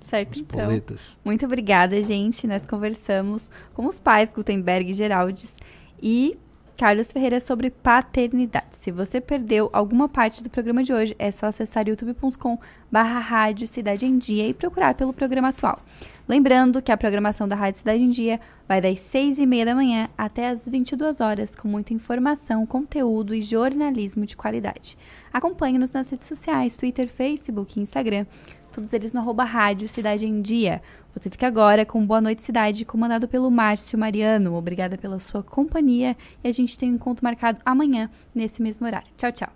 certo, 0.00 0.34
os 0.34 0.40
então. 0.40 0.60
poletas. 0.60 1.16
Muito 1.24 1.44
obrigada, 1.44 2.00
gente. 2.02 2.46
Nós 2.46 2.64
conversamos 2.64 3.50
com 3.72 3.86
os 3.86 3.98
pais 3.98 4.30
Gutenberg 4.32 4.90
e 4.90 4.94
Geraldes 4.94 5.56
e 6.00 6.38
Carlos 6.76 7.10
Ferreira 7.12 7.40
sobre 7.40 7.70
paternidade. 7.70 8.66
Se 8.72 8.90
você 8.90 9.20
perdeu 9.20 9.70
alguma 9.72 10.08
parte 10.08 10.42
do 10.42 10.50
programa 10.50 10.82
de 10.82 10.92
hoje, 10.92 11.14
é 11.18 11.30
só 11.30 11.46
acessar 11.46 11.88
youtube.com 11.88 12.58
barra 12.90 13.18
rádio 13.18 13.66
Cidade 13.66 14.06
em 14.06 14.18
Dia 14.18 14.48
e 14.48 14.54
procurar 14.54 14.94
pelo 14.94 15.12
programa 15.12 15.48
atual. 15.48 15.80
Lembrando 16.26 16.80
que 16.80 16.90
a 16.90 16.96
programação 16.96 17.46
da 17.46 17.54
Rádio 17.54 17.80
Cidade 17.80 18.02
em 18.02 18.08
Dia 18.08 18.40
vai 18.66 18.80
das 18.80 18.98
6 19.00 19.38
e 19.38 19.46
meia 19.46 19.66
da 19.66 19.74
manhã 19.74 20.08
até 20.16 20.48
as 20.48 20.66
22 20.66 21.20
horas, 21.20 21.54
com 21.54 21.68
muita 21.68 21.92
informação, 21.92 22.64
conteúdo 22.64 23.34
e 23.34 23.42
jornalismo 23.42 24.24
de 24.24 24.34
qualidade. 24.34 24.96
Acompanhe-nos 25.30 25.92
nas 25.92 26.08
redes 26.08 26.26
sociais, 26.26 26.78
Twitter, 26.78 27.08
Facebook 27.08 27.78
e 27.78 27.82
Instagram, 27.82 28.24
todos 28.72 28.94
eles 28.94 29.12
no 29.12 29.20
arroba 29.20 29.44
Rádio 29.44 29.86
Cidade 29.86 30.26
em 30.26 30.40
Dia. 30.40 30.80
Você 31.14 31.28
fica 31.28 31.46
agora 31.46 31.84
com 31.84 32.04
Boa 32.06 32.22
Noite 32.22 32.42
Cidade, 32.42 32.86
comandado 32.86 33.28
pelo 33.28 33.50
Márcio 33.50 33.98
Mariano. 33.98 34.54
Obrigada 34.54 34.96
pela 34.96 35.18
sua 35.18 35.42
companhia 35.42 36.16
e 36.42 36.48
a 36.48 36.52
gente 36.52 36.78
tem 36.78 36.90
um 36.90 36.94
encontro 36.94 37.22
marcado 37.22 37.58
amanhã, 37.66 38.10
nesse 38.34 38.62
mesmo 38.62 38.86
horário. 38.86 39.08
Tchau, 39.18 39.30
tchau. 39.30 39.52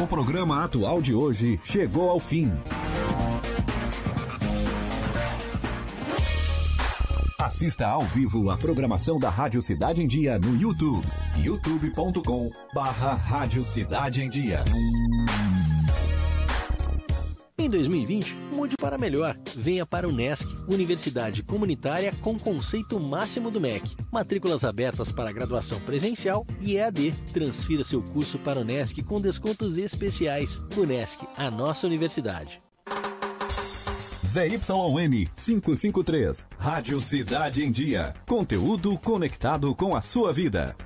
O 0.00 0.06
programa 0.06 0.64
atual 0.64 1.02
de 1.02 1.12
hoje 1.12 1.58
chegou 1.64 2.08
ao 2.08 2.20
fim. 2.20 2.52
Assista 7.46 7.86
ao 7.86 8.02
vivo 8.02 8.50
a 8.50 8.58
programação 8.58 9.20
da 9.20 9.30
Rádio 9.30 9.62
Cidade 9.62 10.02
em 10.02 10.08
Dia 10.08 10.36
no 10.36 10.60
YouTube. 10.60 11.06
youtube.com 11.36 12.50
barra 12.74 13.14
Rádio 13.14 13.64
Cidade 13.64 14.20
em 14.20 14.28
Dia. 14.28 14.64
Em 17.56 17.70
2020, 17.70 18.34
mude 18.52 18.76
para 18.76 18.98
melhor. 18.98 19.38
Venha 19.54 19.86
para 19.86 20.08
o 20.08 20.12
NESC, 20.12 20.44
Universidade 20.66 21.44
Comunitária 21.44 22.12
com 22.20 22.36
conceito 22.36 22.98
máximo 22.98 23.48
do 23.48 23.60
MEC. 23.60 23.96
Matrículas 24.10 24.64
abertas 24.64 25.12
para 25.12 25.30
graduação 25.30 25.78
presencial 25.82 26.44
e 26.60 26.76
EAD. 26.76 27.12
Transfira 27.32 27.84
seu 27.84 28.02
curso 28.02 28.40
para 28.40 28.58
o 28.58 28.64
NESC 28.64 29.04
com 29.04 29.20
descontos 29.20 29.76
especiais. 29.76 30.60
UNESC, 30.76 31.24
a 31.36 31.48
nossa 31.48 31.86
universidade. 31.86 32.60
ZYN 34.36 35.30
553, 35.34 36.44
Rádio 36.58 37.00
Cidade 37.00 37.64
em 37.64 37.72
Dia. 37.72 38.12
Conteúdo 38.26 38.98
conectado 38.98 39.74
com 39.74 39.96
a 39.96 40.02
sua 40.02 40.30
vida. 40.30 40.76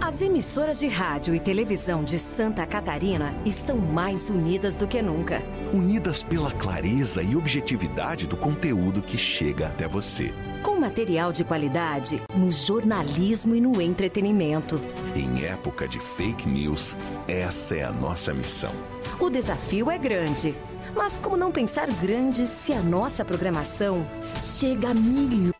As 0.00 0.20
emissoras 0.20 0.80
de 0.80 0.88
rádio 0.88 1.32
e 1.32 1.38
televisão 1.38 2.02
de 2.02 2.18
Santa 2.18 2.66
Catarina 2.66 3.32
estão 3.46 3.76
mais 3.76 4.28
unidas 4.28 4.74
do 4.74 4.88
que 4.88 5.00
nunca. 5.00 5.40
Unidas 5.72 6.24
pela 6.24 6.50
clareza 6.50 7.22
e 7.22 7.36
objetividade 7.36 8.26
do 8.26 8.36
conteúdo 8.36 9.00
que 9.00 9.16
chega 9.16 9.68
até 9.68 9.86
você. 9.86 10.34
Com 10.64 10.80
material 10.80 11.30
de 11.30 11.44
qualidade 11.44 12.20
no 12.34 12.50
jornalismo 12.50 13.54
e 13.54 13.60
no 13.60 13.80
entretenimento. 13.80 14.80
Em 15.14 15.44
época 15.44 15.86
de 15.86 16.00
fake 16.00 16.48
news, 16.48 16.96
essa 17.28 17.76
é 17.76 17.84
a 17.84 17.92
nossa 17.92 18.34
missão. 18.34 18.72
O 19.20 19.30
desafio 19.30 19.88
é 19.88 19.96
grande. 19.96 20.52
Mas 20.94 21.18
como 21.18 21.36
não 21.36 21.52
pensar 21.52 21.86
grande 21.92 22.46
se 22.46 22.72
a 22.72 22.82
nossa 22.82 23.24
programação 23.24 24.06
chega 24.38 24.90
a 24.90 24.94
milhões? 24.94 25.59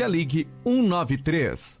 ligue 0.07 0.47
193. 0.63 1.80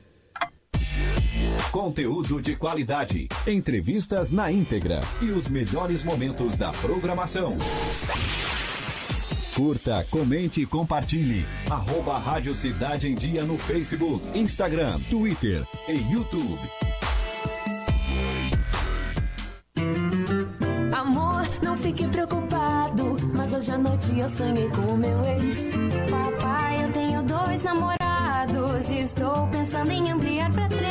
Conteúdo 1.81 2.39
de 2.39 2.55
qualidade, 2.55 3.27
entrevistas 3.47 4.29
na 4.29 4.51
íntegra 4.51 5.01
e 5.19 5.31
os 5.31 5.49
melhores 5.49 6.03
momentos 6.03 6.55
da 6.55 6.71
programação. 6.73 7.57
Curta, 9.55 10.05
comente 10.11 10.61
e 10.61 10.65
compartilhe. 10.67 11.43
Arroba 11.67 12.19
Rádio 12.19 12.53
Cidade 12.53 13.07
em 13.07 13.15
Dia 13.15 13.43
no 13.45 13.57
Facebook, 13.57 14.23
Instagram, 14.37 14.99
Twitter 15.09 15.67
e 15.89 16.13
YouTube. 16.13 16.59
Amor, 20.93 21.47
não 21.63 21.75
fique 21.75 22.07
preocupado, 22.09 23.17
mas 23.33 23.55
hoje 23.55 23.71
à 23.71 23.77
noite 23.79 24.19
eu 24.19 24.29
sonhei 24.29 24.69
com 24.69 24.81
o 24.81 24.97
meu 24.97 25.25
ex. 25.25 25.71
Papai, 26.11 26.85
eu 26.85 26.91
tenho 26.91 27.23
dois 27.23 27.63
namorados 27.63 28.87
e 28.87 28.99
estou 28.99 29.47
pensando 29.47 29.89
em 29.89 30.11
ampliar 30.11 30.51
pra 30.51 30.69
três. 30.69 30.90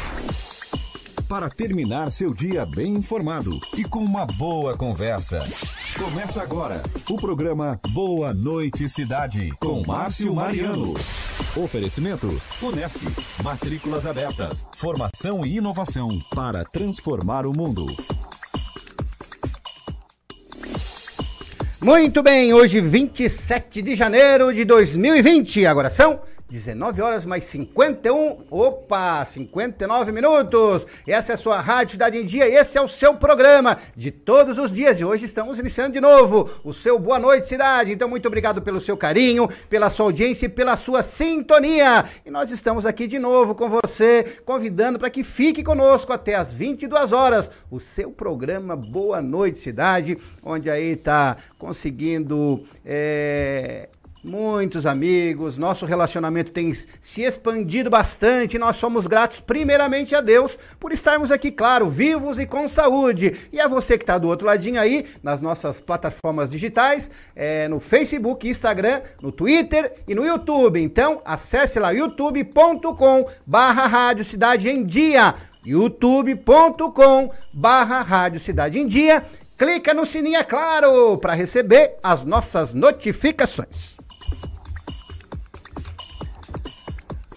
Para 1.31 1.49
terminar 1.49 2.11
seu 2.11 2.33
dia 2.33 2.65
bem 2.65 2.93
informado 2.95 3.57
e 3.77 3.85
com 3.85 3.99
uma 3.99 4.25
boa 4.25 4.75
conversa. 4.75 5.41
Começa 5.97 6.43
agora 6.43 6.83
o 7.09 7.15
programa 7.15 7.79
Boa 7.93 8.33
Noite 8.33 8.89
Cidade 8.89 9.49
com 9.57 9.81
Márcio 9.87 10.35
Mariano. 10.35 10.93
Oferecimento 11.55 12.27
Unesc. 12.61 12.99
Matrículas 13.41 14.05
abertas. 14.05 14.67
Formação 14.75 15.45
e 15.45 15.55
inovação 15.55 16.09
para 16.35 16.65
transformar 16.65 17.45
o 17.45 17.53
mundo. 17.53 17.85
Muito 21.81 22.21
bem, 22.21 22.53
hoje 22.53 22.81
27 22.81 23.81
de 23.81 23.95
janeiro 23.95 24.53
de 24.53 24.65
2020. 24.65 25.65
Agora 25.65 25.89
são 25.89 26.19
19 26.51 27.01
horas 27.01 27.25
mais 27.25 27.45
51, 27.45 28.43
opa, 28.51 29.23
59 29.23 30.11
minutos. 30.11 30.85
Essa 31.07 31.31
é 31.31 31.35
a 31.35 31.37
sua 31.37 31.61
Rádio 31.61 31.93
Cidade 31.93 32.17
em 32.17 32.25
Dia, 32.25 32.45
esse 32.45 32.77
é 32.77 32.81
o 32.81 32.89
seu 32.89 33.15
programa 33.15 33.77
de 33.95 34.11
todos 34.11 34.57
os 34.57 34.69
dias 34.69 34.99
e 34.99 35.05
hoje 35.05 35.23
estamos 35.23 35.59
iniciando 35.59 35.93
de 35.93 36.01
novo 36.01 36.49
o 36.61 36.73
seu 36.73 36.99
Boa 36.99 37.17
Noite 37.17 37.47
Cidade. 37.47 37.93
Então 37.93 38.09
muito 38.09 38.27
obrigado 38.27 38.61
pelo 38.61 38.81
seu 38.81 38.97
carinho, 38.97 39.47
pela 39.69 39.89
sua 39.89 40.07
audiência 40.07 40.47
e 40.47 40.49
pela 40.49 40.75
sua 40.75 41.01
sintonia. 41.03 42.03
E 42.25 42.29
nós 42.29 42.51
estamos 42.51 42.85
aqui 42.85 43.07
de 43.07 43.17
novo 43.17 43.55
com 43.55 43.69
você, 43.69 44.41
convidando 44.43 44.99
para 44.99 45.09
que 45.09 45.23
fique 45.23 45.63
conosco 45.63 46.11
até 46.11 46.35
as 46.35 46.51
22 46.51 47.13
horas, 47.13 47.49
o 47.71 47.79
seu 47.79 48.11
programa 48.11 48.75
Boa 48.75 49.21
Noite 49.21 49.57
Cidade, 49.57 50.17
onde 50.43 50.69
aí 50.69 50.97
tá 50.97 51.37
conseguindo 51.57 52.65
é, 52.85 53.87
muitos 54.23 54.85
amigos, 54.85 55.57
nosso 55.57 55.85
relacionamento 55.85 56.51
tem 56.51 56.73
se 56.73 57.21
expandido 57.21 57.89
bastante. 57.89 58.57
Nós 58.57 58.75
somos 58.75 59.07
gratos, 59.07 59.39
primeiramente, 59.39 60.15
a 60.15 60.21
Deus 60.21 60.57
por 60.79 60.91
estarmos 60.91 61.31
aqui, 61.31 61.51
claro, 61.51 61.89
vivos 61.89 62.39
e 62.39 62.45
com 62.45 62.67
saúde. 62.67 63.35
E 63.51 63.59
a 63.59 63.67
você 63.67 63.97
que 63.97 64.03
está 64.03 64.17
do 64.17 64.27
outro 64.27 64.47
ladinho 64.47 64.79
aí, 64.79 65.05
nas 65.23 65.41
nossas 65.41 65.81
plataformas 65.81 66.51
digitais, 66.51 67.09
é, 67.35 67.67
no 67.67 67.79
Facebook, 67.79 68.47
Instagram, 68.47 69.01
no 69.21 69.31
Twitter 69.31 69.93
e 70.07 70.15
no 70.15 70.25
YouTube. 70.25 70.79
Então, 70.79 71.21
acesse 71.25 71.79
lá 71.79 71.91
youtube.com 71.91 73.27
barra 73.45 73.85
Rádio 73.87 74.25
Cidade 74.25 74.69
em 74.69 74.83
Dia 74.85 75.35
youtube.com 75.63 77.31
barra 77.53 78.01
Rádio 78.01 78.39
Cidade 78.39 78.79
em 78.79 78.87
Dia. 78.87 79.23
Clica 79.57 79.93
no 79.93 80.05
sininho, 80.05 80.37
é 80.37 80.43
claro, 80.43 81.17
para 81.19 81.33
receber 81.33 81.95
as 82.01 82.23
nossas 82.23 82.73
notificações. 82.73 84.00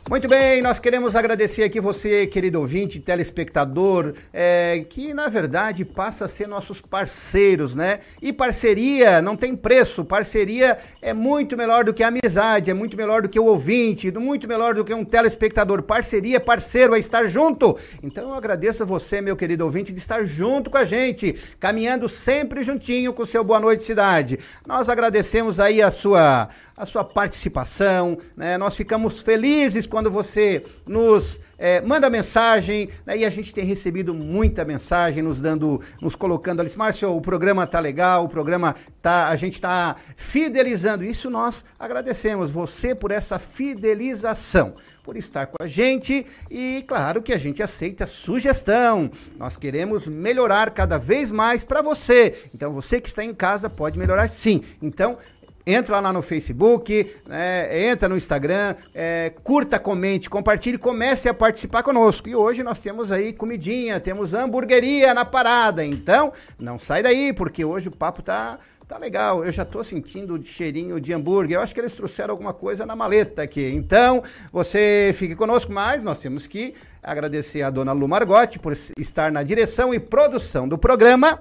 Muito 0.07 0.29
bem, 0.29 0.61
nós 0.61 0.79
queremos 0.79 1.17
agradecer 1.17 1.63
aqui 1.63 1.81
você, 1.81 2.27
querido 2.27 2.61
ouvinte, 2.61 3.01
telespectador, 3.01 4.13
é, 4.35 4.85
que 4.91 5.15
na 5.15 5.29
verdade 5.29 5.83
passa 5.83 6.27
a 6.27 6.29
ser 6.29 6.47
nossos 6.47 6.79
parceiros, 6.79 7.75
né? 7.75 8.01
E 8.21 8.31
parceria 8.31 9.23
não 9.23 9.35
tem 9.35 9.57
preço, 9.57 10.05
parceria 10.05 10.77
é 11.01 11.15
muito 11.15 11.57
melhor 11.57 11.85
do 11.85 11.95
que 11.95 12.03
amizade, 12.03 12.71
é 12.71 12.75
muito 12.75 12.99
melhor 12.99 13.23
do 13.23 13.31
que 13.31 13.41
o 13.41 13.47
ouvinte, 13.47 14.13
muito 14.13 14.47
melhor 14.47 14.75
do 14.75 14.85
que 14.85 14.93
um 14.93 15.07
telespectador. 15.07 15.83
Parceria, 15.83 16.39
parceiro, 16.39 16.95
é 16.95 16.99
estar 16.99 17.25
junto. 17.25 17.75
Então 18.03 18.29
eu 18.29 18.35
agradeço 18.35 18.83
a 18.83 18.87
você, 18.87 19.23
meu 19.23 19.35
querido 19.35 19.65
ouvinte, 19.65 19.91
de 19.91 19.99
estar 19.99 20.23
junto 20.27 20.69
com 20.69 20.77
a 20.77 20.85
gente, 20.85 21.35
caminhando 21.59 22.11
sempre 22.11 22.63
juntinho 22.63 23.15
com 23.15 23.23
o 23.23 23.27
seu 23.27 23.43
Boa 23.43 23.59
Noite 23.59 23.85
Cidade. 23.85 24.39
Nós 24.67 24.91
agradecemos 24.91 25.59
aí 25.59 25.81
a 25.81 25.91
sua 25.91 26.51
a 26.77 26.85
sua 26.85 27.05
participação. 27.05 28.19
Né? 28.37 28.59
Nós 28.59 28.77
ficamos 28.77 29.21
felizes 29.21 29.87
quando 29.87 30.11
você 30.11 30.65
nos 30.87 31.41
é, 31.59 31.81
manda 31.81 32.11
mensagem, 32.11 32.89
né? 33.07 33.19
e 33.19 33.25
a 33.25 33.31
gente 33.31 33.55
tem 33.55 33.65
recebido 33.65 34.13
muita 34.13 34.65
mensagem, 34.65 35.23
nos 35.23 35.41
dando, 35.41 35.81
nos 36.01 36.15
colocando 36.15 36.61
ali, 36.61 36.71
Márcio, 36.77 37.15
o 37.15 37.21
programa 37.21 37.67
tá 37.67 37.79
legal, 37.79 38.25
o 38.25 38.29
programa 38.29 38.75
tá, 39.01 39.29
a 39.29 39.37
gente 39.37 39.61
tá 39.61 39.97
fidelizando. 40.17 41.05
Isso 41.05 41.31
nós 41.31 41.65
agradecemos 41.79 42.51
você 42.51 42.95
por 42.95 43.11
essa 43.11 43.39
fidelização 43.39 44.75
por 45.05 45.19
estar 45.19 45.47
com 45.47 45.63
a 45.63 45.67
gente 45.67 46.27
e 46.51 46.83
claro 46.89 47.23
que 47.23 47.33
a 47.33 47.39
gente 47.39 47.63
aceita 47.63 48.07
sugestão. 48.07 49.11
Nós 49.37 49.57
queremos 49.57 50.09
melhorar 50.09 50.71
cada 50.71 50.97
vez 50.97 51.31
mais 51.31 51.63
para 51.63 51.83
você. 51.83 52.49
Então 52.55 52.73
você 52.73 53.01
que 53.01 53.09
está 53.09 53.23
em 53.23 53.35
casa 53.35 53.69
pode 53.69 53.99
melhorar 53.99 54.29
sim. 54.29 54.65
Então 54.81 55.19
Entra 55.67 55.99
lá 55.99 56.13
no 56.13 56.21
Facebook, 56.21 57.11
né, 57.27 57.89
entra 57.89 58.07
no 58.07 58.17
Instagram, 58.17 58.75
é, 58.95 59.33
curta, 59.43 59.79
comente, 59.79 60.29
compartilhe, 60.29 60.77
comece 60.77 61.27
a 61.27 61.33
participar 61.33 61.83
conosco. 61.83 62.29
E 62.29 62.37
hoje 62.37 62.63
nós 62.63 62.83
temos 62.83 63.11
aí 63.11 63.33
comidinha, 63.33 63.99
temos 63.99 64.35
hamburgueria 64.35 65.15
na 65.15 65.25
parada. 65.25 65.83
Então, 65.83 66.33
não 66.59 66.79
sai 66.79 67.03
daí, 67.03 67.33
porque 67.33 67.65
hoje 67.65 67.89
o 67.89 67.93
papo 67.93 68.21
tá, 68.21 68.59
tá 68.87 68.99
legal. 68.99 69.43
Eu 69.43 69.51
já 69.51 69.65
tô 69.65 69.83
sentindo 69.83 70.35
o 70.35 70.45
cheirinho 70.45 71.01
de 71.01 71.15
hambúrguer. 71.15 71.57
Eu 71.57 71.63
acho 71.63 71.73
que 71.73 71.81
eles 71.81 71.97
trouxeram 71.97 72.33
alguma 72.33 72.53
coisa 72.53 72.85
na 72.85 72.95
maleta 72.95 73.43
aqui. 73.43 73.67
Então, 73.67 74.23
você 74.53 75.13
fique 75.15 75.35
conosco, 75.35 75.73
mas 75.73 76.03
nós 76.03 76.21
temos 76.21 76.47
que 76.47 76.75
agradecer 77.03 77.63
a 77.63 77.71
dona 77.71 77.93
Lu 77.93 78.07
Margotti 78.07 78.59
por 78.59 78.73
estar 78.99 79.33
na 79.33 79.43
direção 79.43 79.95
e 79.95 79.99
produção 79.99 80.69
do 80.69 80.77
programa. 80.77 81.41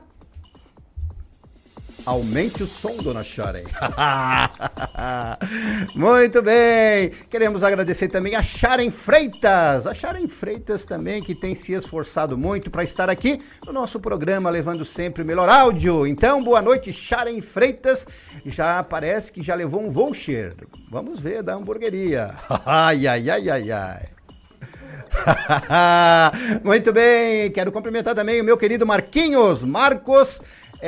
Aumente 2.06 2.64
o 2.64 2.68
som, 2.68 2.98
dona 2.98 3.24
Sharon. 3.24 3.64
Muito 5.96 6.42
bem. 6.42 7.12
Queremos 7.30 7.64
agradecer 7.64 8.10
também 8.10 8.36
a 8.36 8.44
Sharon 8.44 8.92
Freitas. 8.92 9.88
A 9.88 9.94
Sharon 9.94 10.28
Freitas 10.28 10.84
também 10.84 11.24
que 11.24 11.34
tem 11.34 11.56
se 11.56 11.72
esforçado 11.72 12.38
muito 12.38 12.70
para 12.70 12.84
estar 12.84 13.10
aqui 13.10 13.40
no 13.66 13.72
nosso 13.72 14.02
programa, 14.02 14.50
levando 14.50 14.84
sempre 14.84 15.24
o 15.24 15.26
melhor 15.26 15.48
áudio. 15.48 16.06
Então, 16.06 16.44
boa 16.44 16.62
noite, 16.62 16.92
Sharon 16.92 17.42
Freitas. 17.42 18.06
Já 18.46 18.84
parece 18.84 19.32
que 19.32 19.42
já 19.42 19.56
levou 19.56 19.82
um 19.82 19.90
voucher. 19.90 20.56
Vamos 20.92 21.22
ver 21.22 21.42
da 21.42 21.56
hamburgueria. 21.56 22.32
ai, 22.66 23.08
ai, 23.08 23.30
ai, 23.30 23.50
ai, 23.50 23.72
ai. 23.72 24.14
Muito 26.64 26.92
bem, 26.92 27.52
quero 27.52 27.72
cumprimentar 27.72 28.16
também 28.16 28.42
o 28.42 28.44
meu 28.44 28.58
querido 28.58 28.86
Marquinhos, 28.86 29.64
Marcos 29.64 30.42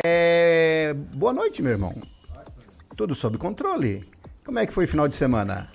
é... 0.03 0.93
Boa 1.13 1.31
noite, 1.31 1.61
meu 1.61 1.71
irmão. 1.71 1.93
Tudo 2.97 3.15
sob 3.15 3.37
controle. 3.37 4.03
Como 4.43 4.59
é 4.59 4.65
que 4.65 4.73
foi 4.73 4.85
o 4.85 4.87
final 4.87 5.07
de 5.07 5.15
semana? 5.15 5.69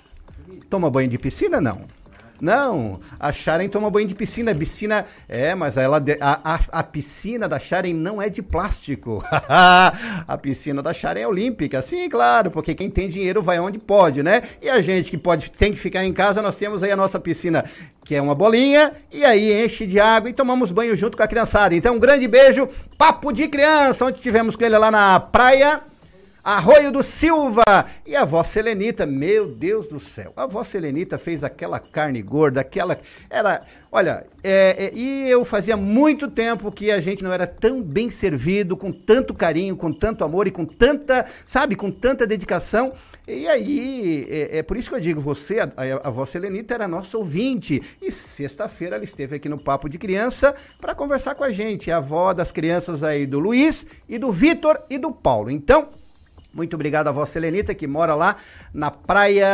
Toma 0.69 0.89
banho 0.89 1.09
de 1.09 1.17
piscina, 1.17 1.59
não? 1.59 1.85
Não, 2.41 2.99
a 3.19 3.31
Sharen 3.31 3.69
toma 3.69 3.91
banho 3.91 4.07
de 4.07 4.15
piscina. 4.15 4.53
Piscina, 4.55 5.05
é, 5.29 5.53
mas 5.53 5.77
ela, 5.77 6.03
a, 6.19 6.55
a, 6.55 6.59
a 6.79 6.83
piscina 6.83 7.47
da 7.47 7.59
Sharen 7.59 7.93
não 7.93 8.19
é 8.19 8.29
de 8.29 8.41
plástico. 8.41 9.23
a 9.47 10.37
piscina 10.41 10.81
da 10.81 10.91
Sharen 10.91 11.19
é 11.21 11.27
olímpica. 11.27 11.83
Sim, 11.83 12.09
claro, 12.09 12.49
porque 12.49 12.73
quem 12.73 12.89
tem 12.89 13.07
dinheiro 13.07 13.43
vai 13.43 13.59
onde 13.59 13.77
pode, 13.77 14.23
né? 14.23 14.41
E 14.59 14.67
a 14.67 14.81
gente 14.81 15.11
que 15.11 15.17
pode 15.17 15.51
tem 15.51 15.71
que 15.71 15.77
ficar 15.77 16.03
em 16.03 16.11
casa, 16.11 16.41
nós 16.41 16.57
temos 16.57 16.81
aí 16.81 16.89
a 16.89 16.97
nossa 16.97 17.19
piscina, 17.19 17.63
que 18.03 18.15
é 18.15 18.21
uma 18.21 18.33
bolinha, 18.33 18.93
e 19.11 19.23
aí 19.23 19.63
enche 19.63 19.85
de 19.85 19.99
água 19.99 20.27
e 20.27 20.33
tomamos 20.33 20.71
banho 20.71 20.95
junto 20.95 21.15
com 21.15 21.21
a 21.21 21.27
criançada. 21.27 21.75
Então, 21.75 21.95
um 21.95 21.99
grande 21.99 22.27
beijo, 22.27 22.67
papo 22.97 23.31
de 23.31 23.47
criança, 23.47 24.05
onde 24.05 24.19
tivemos 24.19 24.55
com 24.55 24.65
ele 24.65 24.79
lá 24.79 24.89
na 24.89 25.19
praia 25.19 25.90
Arroio 26.43 26.91
do 26.91 27.03
Silva 27.03 27.63
e 28.05 28.15
a 28.15 28.21
avó 28.21 28.43
Selenita, 28.43 29.05
meu 29.05 29.47
Deus 29.47 29.87
do 29.87 29.99
céu, 29.99 30.33
a 30.35 30.43
avó 30.43 30.63
Selenita 30.63 31.17
fez 31.17 31.43
aquela 31.43 31.79
carne 31.79 32.21
gorda, 32.21 32.61
aquela, 32.61 32.97
era, 33.29 33.61
olha, 33.91 34.25
é, 34.43 34.85
é, 34.85 34.91
e 34.93 35.29
eu 35.29 35.45
fazia 35.45 35.77
muito 35.77 36.27
tempo 36.27 36.71
que 36.71 36.89
a 36.89 36.99
gente 36.99 37.23
não 37.23 37.31
era 37.31 37.45
tão 37.45 37.81
bem 37.81 38.09
servido, 38.09 38.75
com 38.75 38.91
tanto 38.91 39.33
carinho, 39.33 39.77
com 39.77 39.93
tanto 39.93 40.23
amor 40.23 40.47
e 40.47 40.51
com 40.51 40.65
tanta, 40.65 41.25
sabe, 41.45 41.75
com 41.75 41.91
tanta 41.91 42.25
dedicação, 42.25 42.93
e 43.27 43.47
aí, 43.47 44.27
é, 44.29 44.57
é, 44.57 44.63
por 44.63 44.75
isso 44.75 44.89
que 44.89 44.95
eu 44.95 44.99
digo, 44.99 45.21
você, 45.21 45.59
a, 45.59 45.65
a, 45.65 46.07
a 46.07 46.09
vossa 46.09 46.37
Helenita, 46.37 46.73
era 46.73 46.87
nossa 46.87 47.17
ouvinte. 47.17 47.81
E 48.01 48.11
sexta-feira 48.11 48.95
ela 48.95 49.05
esteve 49.05 49.35
aqui 49.35 49.47
no 49.47 49.59
Papo 49.59 49.87
de 49.87 49.99
Criança 49.99 50.55
para 50.79 50.95
conversar 50.95 51.35
com 51.35 51.43
a 51.43 51.51
gente, 51.51 51.91
a 51.91 51.97
avó 51.97 52.33
das 52.33 52.51
crianças 52.51 53.03
aí 53.03 53.27
do 53.27 53.39
Luiz 53.39 53.85
e 54.09 54.17
do 54.17 54.31
Vitor 54.31 54.81
e 54.89 54.97
do 54.97 55.11
Paulo. 55.11 55.51
Então, 55.51 55.87
muito 56.53 56.73
obrigado 56.73 57.07
a 57.07 57.11
Vossa 57.11 57.39
Helenita, 57.39 57.73
que 57.73 57.87
mora 57.87 58.13
lá 58.13 58.35
na 58.73 58.91
praia 58.91 59.47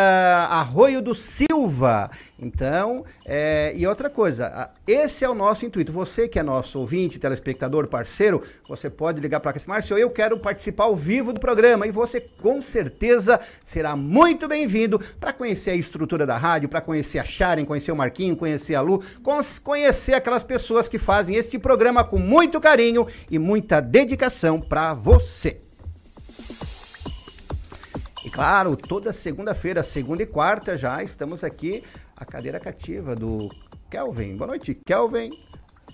Arroio 0.49 0.99
do 0.99 1.13
Silva. 1.13 2.09
Então, 2.39 3.05
é, 3.23 3.71
e 3.75 3.85
outra 3.85 4.09
coisa, 4.09 4.71
esse 4.85 5.23
é 5.23 5.29
o 5.29 5.35
nosso 5.35 5.65
intuito. 5.65 5.91
Você 5.91 6.27
que 6.27 6.39
é 6.39 6.43
nosso 6.43 6.79
ouvinte, 6.79 7.19
telespectador, 7.19 7.87
parceiro, 7.87 8.41
você 8.67 8.89
pode 8.89 9.21
ligar 9.21 9.39
para 9.39 9.53
cá, 9.53 9.59
Márcio, 9.67 9.97
eu 9.97 10.09
quero 10.09 10.39
participar 10.39 10.85
ao 10.85 10.95
vivo 10.95 11.31
do 11.31 11.39
programa. 11.39 11.85
E 11.85 11.91
você, 11.91 12.19
com 12.19 12.61
certeza, 12.61 13.39
será 13.63 13.95
muito 13.95 14.47
bem-vindo 14.47 14.99
para 15.19 15.33
conhecer 15.33 15.71
a 15.71 15.75
estrutura 15.75 16.25
da 16.25 16.37
rádio, 16.37 16.69
para 16.69 16.81
conhecer 16.81 17.19
a 17.19 17.25
Sharon, 17.25 17.65
conhecer 17.65 17.91
o 17.91 17.95
Marquinho, 17.95 18.35
conhecer 18.35 18.73
a 18.73 18.81
Lu, 18.81 19.03
conhecer 19.63 20.13
aquelas 20.13 20.43
pessoas 20.43 20.87
que 20.87 20.97
fazem 20.97 21.35
este 21.35 21.59
programa 21.59 22.03
com 22.03 22.17
muito 22.17 22.59
carinho 22.59 23.05
e 23.29 23.37
muita 23.37 23.79
dedicação 23.79 24.59
para 24.59 24.93
você. 24.93 25.66
E 28.27 28.29
claro, 28.29 28.75
toda 28.75 29.13
segunda-feira, 29.13 29.81
segunda 29.81 30.21
e 30.21 30.25
quarta, 30.25 30.75
já 30.75 31.01
estamos 31.01 31.45
aqui, 31.45 31.81
a 32.13 32.25
cadeira 32.25 32.59
cativa 32.59 33.15
do 33.15 33.49
Kelvin. 33.89 34.35
Boa 34.35 34.47
noite, 34.47 34.77
Kelvin. 34.85 35.29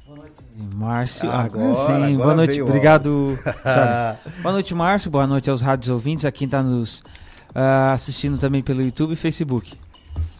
Boa 0.03 0.17
noite, 0.17 0.33
Márcio. 0.73 1.29
Agora, 1.29 1.75
sim, 1.75 1.91
agora 1.91 2.17
boa 2.17 2.33
noite, 2.33 2.59
obrigado. 2.59 3.37
boa 4.41 4.51
noite, 4.51 4.73
Márcio. 4.73 5.11
Boa 5.11 5.27
noite 5.27 5.47
aos 5.47 5.61
rádios 5.61 5.91
ouvintes, 5.91 6.25
a 6.25 6.31
quem 6.31 6.45
está 6.45 6.63
nos 6.63 7.01
uh, 7.51 7.93
assistindo 7.93 8.39
também 8.39 8.63
pelo 8.63 8.81
YouTube 8.81 9.13
e 9.13 9.15
Facebook. 9.15 9.77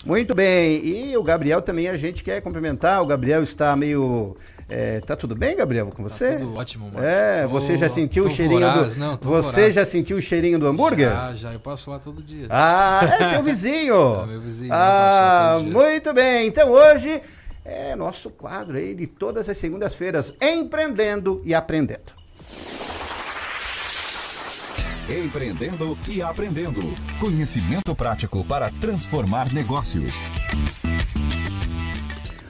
Muito 0.04 0.34
bem, 0.34 0.84
e 0.84 1.16
o 1.16 1.22
Gabriel 1.22 1.62
também 1.62 1.90
a 1.90 1.96
gente 1.96 2.24
quer 2.24 2.42
cumprimentar. 2.42 3.04
O 3.04 3.06
Gabriel 3.06 3.44
está 3.44 3.76
meio 3.76 4.36
é, 4.76 5.00
tá 5.02 5.16
tudo 5.16 5.36
bem, 5.36 5.56
Gabriel, 5.56 5.92
com 5.96 6.02
você? 6.02 6.32
Tá 6.32 6.40
tudo 6.40 6.56
ótimo, 6.56 6.90
mano. 6.92 7.06
É, 7.06 7.44
tô, 7.44 7.50
você 7.50 7.78
já 7.78 7.88
sentiu 7.88 8.26
o 8.26 8.32
cheirinho 8.32 8.60
voraz, 8.62 8.94
do 8.96 9.00
não, 9.00 9.18
Você 9.22 9.52
voraz. 9.52 9.76
já 9.76 9.86
sentiu 9.86 10.18
o 10.18 10.22
cheirinho 10.22 10.58
do 10.58 10.66
hambúrguer? 10.66 11.10
Já, 11.12 11.34
já, 11.34 11.54
eu 11.54 11.60
passo 11.60 11.92
lá 11.92 12.00
todo 12.00 12.24
dia. 12.24 12.48
Ah, 12.50 13.02
é 13.04 13.30
teu 13.34 13.44
vizinho. 13.46 14.24
é 14.24 14.26
meu 14.26 14.42
vizinho. 14.42 14.74
Ah, 14.74 15.60
muito 15.64 16.12
bem. 16.12 16.48
Então 16.48 16.72
hoje 16.72 17.22
é 17.64 17.96
nosso 17.96 18.32
quadro 18.32 18.76
aí 18.76 18.96
de 18.96 19.06
todas 19.06 19.48
as 19.48 19.56
segundas-feiras, 19.60 20.34
empreendendo 20.42 21.40
e 21.46 21.54
aprendendo. 21.54 22.12
Empreendendo 25.08 25.96
e 26.08 26.20
aprendendo. 26.20 26.82
Conhecimento 27.20 27.94
prático 27.94 28.44
para 28.44 28.72
transformar 28.82 29.54
negócios. 29.54 30.16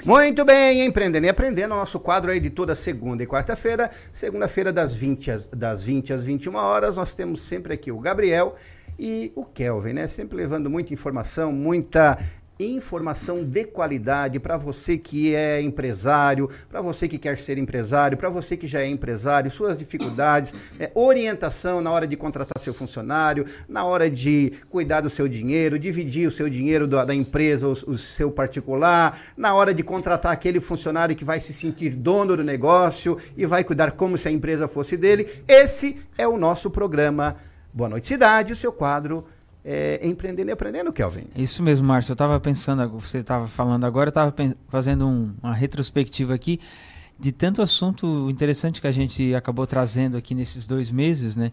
Muito 0.06 0.44
bem, 0.44 0.84
empreendendo 0.84 1.26
e 1.28 1.30
aprendendo, 1.30 1.70
nosso 1.70 1.98
quadro 1.98 2.30
aí 2.30 2.38
de 2.38 2.50
toda 2.50 2.76
segunda 2.76 3.24
e 3.24 3.26
quarta-feira. 3.26 3.90
Segunda-feira, 4.12 4.74
das 4.74 4.94
20, 4.94 5.32
às, 5.32 5.46
das 5.46 5.82
20 5.82 6.12
às 6.12 6.24
21 6.26 6.56
horas, 6.56 6.98
nós 6.98 7.14
temos 7.14 7.42
sempre 7.42 7.74
aqui 7.74 7.90
o 7.90 7.98
Gabriel 7.98 8.54
E 9.00 9.32
o 9.34 9.46
Kelvin, 9.46 9.94
né? 9.94 10.08
Sempre 10.08 10.36
levando 10.36 10.70
muita 10.70 10.94
informação, 10.94 11.54
muita 11.54 12.18
informação 12.60 13.44
de 13.44 13.66
qualidade 13.66 14.40
para 14.40 14.58
você 14.58 14.98
que 14.98 15.34
é 15.34 15.62
empresário, 15.62 16.50
para 16.70 16.82
você 16.82 17.08
que 17.08 17.18
quer 17.18 17.38
ser 17.38 17.58
empresário, 17.58 18.18
para 18.18 18.30
você 18.30 18.56
que 18.56 18.68
já 18.68 18.82
é 18.82 18.88
empresário, 18.88 19.50
suas 19.50 19.78
dificuldades, 19.78 20.54
é, 20.80 20.92
orientação 20.94 21.82
na 21.82 21.92
hora 21.92 22.08
de 22.08 22.16
contratar 22.16 22.62
seu 22.62 22.74
funcionário, 22.74 23.46
na 23.68 23.84
hora 23.84 24.10
de 24.10 24.54
cuidar 24.70 25.02
do 25.02 25.10
seu 25.10 25.28
dinheiro, 25.28 25.80
dividir 25.80 26.28
o 26.28 26.32
seu 26.32 26.50
dinheiro 26.50 26.88
da, 26.88 27.04
da 27.06 27.16
empresa, 27.16 27.68
o, 27.68 27.72
o, 27.72 27.98
seu 27.98 28.32
particular, 28.32 29.20
na 29.36 29.54
hora 29.54 29.74
de 29.74 29.84
contratar 29.84 30.32
aquele 30.32 30.60
funcionário 30.60 31.16
que 31.16 31.26
vai 31.26 31.40
se 31.40 31.54
sentir 31.54 31.96
dono 31.96 32.38
do 32.38 32.44
negócio 32.44 33.18
e 33.36 33.46
vai 33.46 33.64
cuidar 33.64 33.92
como 33.92 34.18
se 34.18 34.28
a 34.28 34.32
empresa 34.32 34.68
fosse 34.68 34.96
dele. 34.96 35.28
Esse 35.48 35.98
é 36.18 36.28
o 36.28 36.38
nosso 36.38 36.70
programa 36.70 37.36
Boa 37.74 37.90
Noite 37.90 38.08
Cidade, 38.08 38.54
o 38.54 38.56
seu 38.56 38.72
quadro 38.72 39.26
é, 39.64 40.00
empreendendo 40.04 40.50
e 40.50 40.54
aprendendo, 40.54 40.92
Kelvin. 40.92 41.26
Isso 41.36 41.64
mesmo, 41.64 41.88
Márcio. 41.88 42.12
Eu 42.12 42.16
estava 42.16 42.40
pensando, 42.40 42.88
você 43.00 43.20
estava 43.20 43.48
falando 43.48 43.86
agora, 43.86 44.08
eu 44.08 44.12
estava 44.12 44.34
fazendo 44.68 45.08
um, 45.08 45.34
uma 45.42 45.54
retrospectiva 45.54 46.34
aqui 46.34 46.60
de 47.20 47.32
tanto 47.32 47.62
assunto 47.62 48.30
interessante 48.30 48.82
que 48.82 48.88
a 48.88 48.92
gente 48.92 49.34
acabou 49.34 49.66
trazendo 49.66 50.18
aqui 50.18 50.36
nesses 50.36 50.68
dois 50.68 50.92
meses, 50.92 51.36
né? 51.36 51.52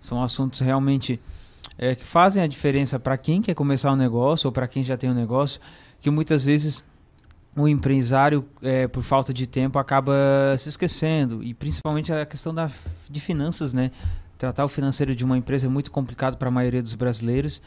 São 0.00 0.22
assuntos 0.22 0.60
realmente 0.60 1.20
é, 1.78 1.94
que 1.94 2.04
fazem 2.04 2.42
a 2.42 2.46
diferença 2.46 2.98
para 2.98 3.16
quem 3.16 3.40
quer 3.40 3.54
começar 3.54 3.92
um 3.92 3.96
negócio 3.96 4.48
ou 4.48 4.52
para 4.52 4.66
quem 4.66 4.82
já 4.82 4.96
tem 4.96 5.10
um 5.10 5.14
negócio, 5.14 5.60
que 6.00 6.10
muitas 6.10 6.42
vezes 6.42 6.82
o 7.54 7.68
empresário, 7.68 8.44
é, 8.62 8.88
por 8.88 9.02
falta 9.02 9.32
de 9.32 9.46
tempo, 9.46 9.78
acaba 9.78 10.12
se 10.58 10.68
esquecendo. 10.68 11.42
E 11.42 11.52
principalmente 11.54 12.12
a 12.12 12.24
questão 12.24 12.52
da, 12.52 12.70
de 13.08 13.20
finanças, 13.20 13.72
né? 13.72 13.90
Tratar 14.42 14.64
o 14.64 14.68
financeiro 14.68 15.14
de 15.14 15.24
uma 15.24 15.38
empresa 15.38 15.68
é 15.68 15.70
muito 15.70 15.88
complicado 15.88 16.36
para 16.36 16.48
a 16.48 16.50
maioria 16.50 16.82
dos 16.82 16.94
brasileiros 16.96 17.62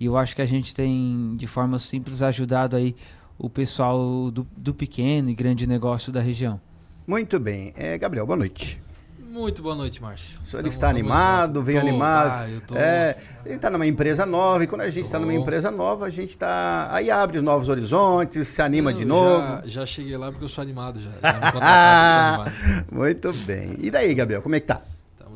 e 0.00 0.06
eu 0.06 0.16
acho 0.16 0.34
que 0.34 0.42
a 0.42 0.46
gente 0.46 0.74
tem 0.74 1.36
de 1.36 1.46
forma 1.46 1.78
simples 1.78 2.20
ajudado 2.20 2.74
aí 2.74 2.96
o 3.38 3.48
pessoal 3.48 4.28
do, 4.32 4.44
do 4.56 4.74
pequeno 4.74 5.30
e 5.30 5.34
grande 5.36 5.68
negócio 5.68 6.10
da 6.10 6.20
região. 6.20 6.60
Muito 7.06 7.38
bem. 7.38 7.72
É, 7.76 7.96
Gabriel, 7.96 8.26
boa 8.26 8.36
noite. 8.36 8.82
Muito 9.20 9.62
boa 9.62 9.76
noite, 9.76 10.02
Márcio. 10.02 10.40
O 10.44 10.48
senhor 10.48 10.62
tamo, 10.62 10.72
está 10.72 10.88
animado, 10.88 11.62
veio 11.62 11.80
tô, 11.80 11.86
animado. 11.86 12.42
Ah, 12.42 12.60
tô... 12.66 12.76
é, 12.76 13.16
ele 13.44 13.54
está 13.54 13.70
numa 13.70 13.86
empresa 13.86 14.26
nova 14.26 14.64
e 14.64 14.66
quando 14.66 14.80
a 14.80 14.90
gente 14.90 15.04
está 15.04 15.20
numa 15.20 15.34
empresa 15.34 15.70
nova, 15.70 16.06
a 16.06 16.10
gente 16.10 16.30
está. 16.30 16.88
Aí 16.90 17.08
abre 17.08 17.38
os 17.38 17.44
novos 17.44 17.68
horizontes, 17.68 18.48
se 18.48 18.60
anima 18.60 18.90
Não, 18.90 18.98
de 18.98 19.04
novo. 19.04 19.46
Já, 19.46 19.62
já, 19.66 19.86
cheguei 19.86 20.16
lá 20.16 20.32
porque 20.32 20.44
eu 20.44 20.48
sou 20.48 20.62
animado 20.62 20.98
já. 21.00 21.10
já 21.22 22.38
animado. 22.38 22.86
Muito 22.90 23.32
bem. 23.32 23.76
E 23.78 23.92
daí, 23.92 24.12
Gabriel, 24.12 24.42
como 24.42 24.56
é 24.56 24.60
que 24.60 24.66
tá? 24.66 24.82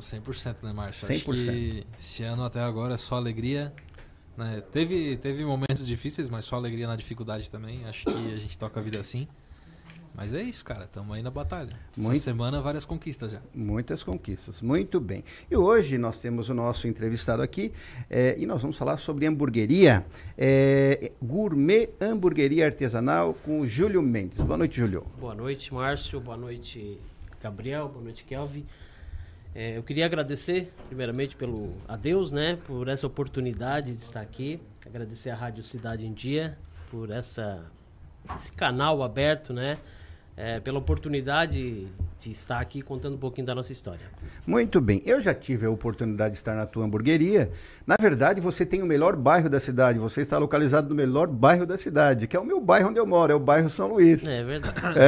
Estamos 0.01 0.45
100%, 0.45 0.63
né, 0.63 0.73
Márcio? 0.73 1.07
100%. 1.07 1.15
Acho 1.15 1.33
que 1.33 1.87
esse 1.99 2.23
ano 2.25 2.45
até 2.45 2.61
agora 2.61 2.95
é 2.95 2.97
só 2.97 3.17
alegria. 3.17 3.73
Né? 4.37 4.63
Teve, 4.73 5.17
teve 5.17 5.45
momentos 5.45 5.87
difíceis, 5.87 6.29
mas 6.29 6.45
só 6.47 6.57
alegria 6.57 6.87
na 6.87 6.97
dificuldade 6.97 7.51
também. 7.51 7.85
Acho 7.85 8.07
que 8.07 8.33
a 8.33 8.37
gente 8.37 8.57
toca 8.57 8.81
a 8.81 8.83
vida 8.83 8.99
assim. 8.99 9.29
Mas 10.13 10.35
é 10.35 10.43
isso, 10.43 10.65
cara. 10.65 10.85
Estamos 10.85 11.15
aí 11.15 11.23
na 11.23 11.31
batalha. 11.31 11.79
Muito, 11.97 12.17
Essa 12.17 12.25
semana, 12.25 12.61
várias 12.61 12.85
conquistas 12.85 13.33
já. 13.33 13.41
Muitas 13.55 14.03
conquistas. 14.03 14.61
Muito 14.61 14.99
bem. 14.99 15.23
E 15.51 15.57
hoje 15.57 15.99
nós 15.99 16.19
temos 16.19 16.49
o 16.49 16.55
nosso 16.55 16.89
entrevistado 16.89 17.43
aqui 17.43 17.73
é, 18.09 18.35
e 18.39 18.45
nós 18.45 18.61
vamos 18.61 18.77
falar 18.77 18.97
sobre 18.97 19.27
hamburgueria. 19.27 20.05
É, 20.37 21.13
gourmet 21.23 21.91
Hamburgueria 22.01 22.67
Artesanal 22.67 23.35
com 23.35 23.61
o 23.61 23.69
Júlio 23.69 24.03
Mendes. 24.03 24.43
Boa 24.43 24.59
noite, 24.59 24.79
Júlio. 24.79 25.07
Boa 25.19 25.35
noite, 25.35 25.73
Márcio. 25.73 26.21
Boa 26.21 26.37
noite, 26.37 26.99
Gabriel. 27.41 27.89
Boa 27.89 28.03
noite, 28.03 28.25
Kelvin. 28.25 28.67
É, 29.53 29.77
eu 29.77 29.83
queria 29.83 30.07
agradecer, 30.07 30.73
primeiramente, 30.87 31.35
pelo 31.35 31.75
a 31.89 31.97
Deus, 31.97 32.31
né, 32.31 32.57
por 32.67 32.87
essa 32.87 33.07
oportunidade 33.07 33.95
de 33.95 34.03
estar 34.03 34.21
aqui. 34.21 34.61
Agradecer 34.87 35.31
à 35.31 35.35
Rádio 35.35 35.65
Cidade 35.65 36.07
em 36.07 36.13
Dia 36.13 36.57
por 36.89 37.11
essa, 37.11 37.65
esse 38.35 38.53
canal 38.53 39.03
aberto, 39.03 39.53
né, 39.53 39.79
é, 40.37 40.61
pela 40.61 40.79
oportunidade 40.79 41.89
de 42.21 42.31
estar 42.31 42.61
aqui 42.61 42.83
contando 42.83 43.15
um 43.15 43.19
pouquinho 43.19 43.47
da 43.47 43.55
nossa 43.55 43.73
história. 43.73 44.07
Muito 44.47 44.79
bem. 44.79 45.03
Eu 45.07 45.21
já 45.21 45.33
tive 45.33 45.65
a 45.65 45.71
oportunidade 45.71 46.33
de 46.33 46.39
estar 46.39 46.55
na 46.55 46.67
tua 46.67 46.85
hamburgueria. 46.85 47.51
Na 47.87 47.97
verdade, 47.99 48.41
você 48.41 48.67
tem 48.67 48.83
o 48.83 48.87
melhor 48.87 49.17
bairro 49.17 49.49
da 49.49 49.59
cidade. 49.59 49.99
Você 49.99 50.21
está 50.21 50.37
localizado 50.37 50.89
no 50.89 50.95
melhor 50.95 51.27
bairro 51.27 51.65
da 51.65 51.79
cidade, 51.79 52.27
que 52.27 52.37
é 52.37 52.41
o 52.41 52.45
meu 52.45 52.61
bairro 52.61 52.91
onde 52.91 53.01
eu 53.01 53.07
moro, 53.07 53.33
é 53.33 53.35
o 53.35 53.41
bairro 53.41 53.71
São 53.71 53.89
Luís. 53.89 54.27
É 54.27 54.45
verdade. 54.45 54.77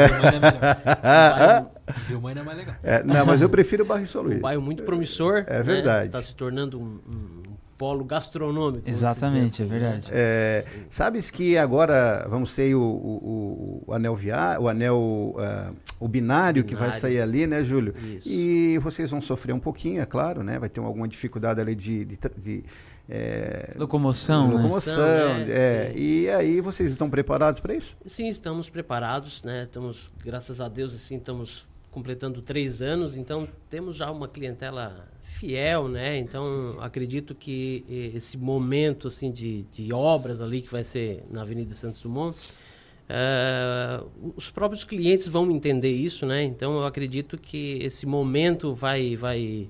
É. 1.03 1.67
Rio 2.09 2.21
Mãe 2.23 2.35
é 2.37 2.43
mais 2.43 2.57
legal. 2.57 2.77
É, 2.83 3.03
não, 3.03 3.27
mas 3.27 3.43
eu 3.43 3.49
prefiro 3.49 3.85
o 3.85 3.87
bairro 3.87 4.07
São 4.07 4.23
Luís. 4.23 4.39
Um 4.39 4.41
bairro 4.41 4.63
muito 4.63 4.83
promissor. 4.83 5.45
É 5.47 5.63
verdade. 5.63 6.07
Está 6.07 6.19
né? 6.19 6.25
se 6.25 6.35
tornando 6.35 6.81
um, 6.81 7.01
um 7.07 7.52
polo 7.83 8.05
gastronômico. 8.05 8.89
Exatamente, 8.89 9.55
assim, 9.55 9.65
é 9.65 9.67
verdade. 9.67 10.07
Né? 10.07 10.13
É, 10.15 10.65
sabes 10.89 11.33
que 11.33 11.59
agora 11.59 12.25
vamos 12.31 12.55
ter 12.55 12.77
o, 12.77 12.81
o, 12.81 13.83
o 13.85 13.93
anel 13.93 14.15
via, 14.15 14.57
o 14.61 14.69
anel, 14.69 14.97
uh, 14.97 15.75
o 15.99 16.07
binário, 16.07 16.63
binário, 16.63 16.65
que 16.65 16.77
vai 16.77 16.93
sair 16.93 17.21
ali, 17.21 17.45
né, 17.45 17.65
Júlio? 17.65 17.93
Isso. 18.17 18.29
E 18.29 18.79
vocês 18.79 19.11
vão 19.11 19.21
sofrer 19.21 19.53
um 19.53 19.59
pouquinho, 19.59 20.01
é 20.01 20.07
claro, 20.07 20.45
né? 20.45 20.61
Vai 20.61 20.69
ter 20.69 20.79
alguma 20.79 21.09
dificuldade 21.09 21.61
ali 21.61 21.75
de, 21.75 22.05
de, 22.05 22.19
de 22.39 22.65
é, 23.09 23.73
locomoção, 23.77 24.47
né? 24.47 24.55
locomoção, 24.55 25.39
né? 25.39 25.47
é, 25.51 25.93
e 25.97 26.31
aí 26.31 26.61
vocês 26.61 26.89
estão 26.89 27.11
preparados 27.11 27.61
para 27.61 27.75
isso? 27.75 27.97
Sim, 28.07 28.29
estamos 28.29 28.71
preparados, 28.71 29.43
né? 29.43 29.65
Estamos, 29.65 30.13
graças 30.25 30.61
a 30.61 30.69
Deus, 30.69 30.95
assim, 30.95 31.17
estamos 31.17 31.67
completando 31.93 32.41
três 32.41 32.81
anos, 32.81 33.17
então 33.17 33.47
temos 33.69 33.97
já 33.97 34.11
uma 34.11 34.27
clientela 34.27 35.07
fiel, 35.23 35.89
né? 35.89 36.17
Então 36.17 36.79
acredito 36.81 37.35
que 37.35 37.85
esse 38.15 38.37
momento 38.37 39.09
assim 39.09 39.31
de, 39.31 39.63
de 39.65 39.93
obras 39.93 40.41
ali 40.41 40.63
que 40.63 40.73
vai 40.73 40.83
ser 40.83 41.23
na 41.31 41.43
Avenida 41.43 41.75
Santos 41.75 42.01
Dumont, 42.01 42.37
uh, 42.37 44.33
os 44.35 44.51
próprios 44.51 44.85
clientes 44.85 45.29
vão 45.29 45.51
entender 45.51 45.93
isso, 45.93 46.25
né? 46.25 46.43
Então 46.43 46.79
eu 46.79 46.87
acredito 46.87 47.37
que 47.37 47.79
esse 47.83 48.07
momento 48.07 48.75
vai 48.75 49.15
vai 49.15 49.69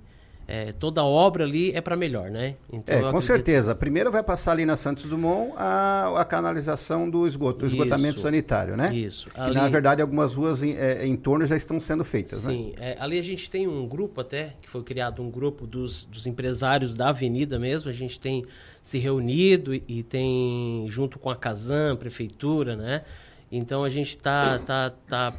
é, 0.54 0.70
toda 0.70 1.02
obra 1.02 1.44
ali 1.44 1.72
é 1.72 1.80
para 1.80 1.96
melhor, 1.96 2.30
né? 2.30 2.56
Então, 2.70 2.94
é, 2.94 3.00
com 3.00 3.06
acredito... 3.06 3.26
certeza. 3.26 3.74
Primeiro 3.74 4.12
vai 4.12 4.22
passar 4.22 4.52
ali 4.52 4.66
na 4.66 4.76
Santos 4.76 5.06
Dumont 5.06 5.54
a, 5.56 6.20
a 6.20 6.24
canalização 6.26 7.08
do 7.08 7.26
esgoto, 7.26 7.64
o 7.64 7.66
esgotamento 7.66 8.20
sanitário, 8.20 8.76
né? 8.76 8.94
Isso. 8.94 9.30
Que, 9.30 9.40
ali... 9.40 9.54
na 9.54 9.66
verdade, 9.68 10.02
algumas 10.02 10.34
ruas 10.34 10.62
em, 10.62 10.74
é, 10.74 11.06
em 11.06 11.16
torno 11.16 11.46
já 11.46 11.56
estão 11.56 11.80
sendo 11.80 12.04
feitas, 12.04 12.44
né? 12.44 12.52
Sim. 12.52 12.72
né? 12.78 12.96
ali 12.98 13.18
a 13.18 13.22
gente 13.22 13.48
tem 13.48 13.66
um 13.66 13.88
grupo 13.88 14.20
até, 14.20 14.52
que 14.60 14.68
foi 14.68 14.82
criado 14.82 15.22
um 15.22 15.30
grupo 15.30 15.66
dos, 15.66 16.04
dos 16.04 16.26
empresários 16.26 16.94
da 16.94 17.08
avenida 17.08 17.58
mesmo. 17.58 17.88
A 17.88 17.94
gente 17.94 18.20
tem 18.20 18.44
se 18.82 18.98
reunido 18.98 19.74
e, 19.74 19.82
e 19.88 20.02
tem, 20.02 20.84
junto 20.90 21.18
com 21.18 21.30
a 21.30 21.36
Casam, 21.36 21.96
Prefeitura, 21.96 22.76
né? 22.76 23.04
Então 23.50 23.82
a 23.82 23.88
gente 23.88 24.18
tá, 24.18 24.58
tá, 24.58 24.92
tá 25.08 25.34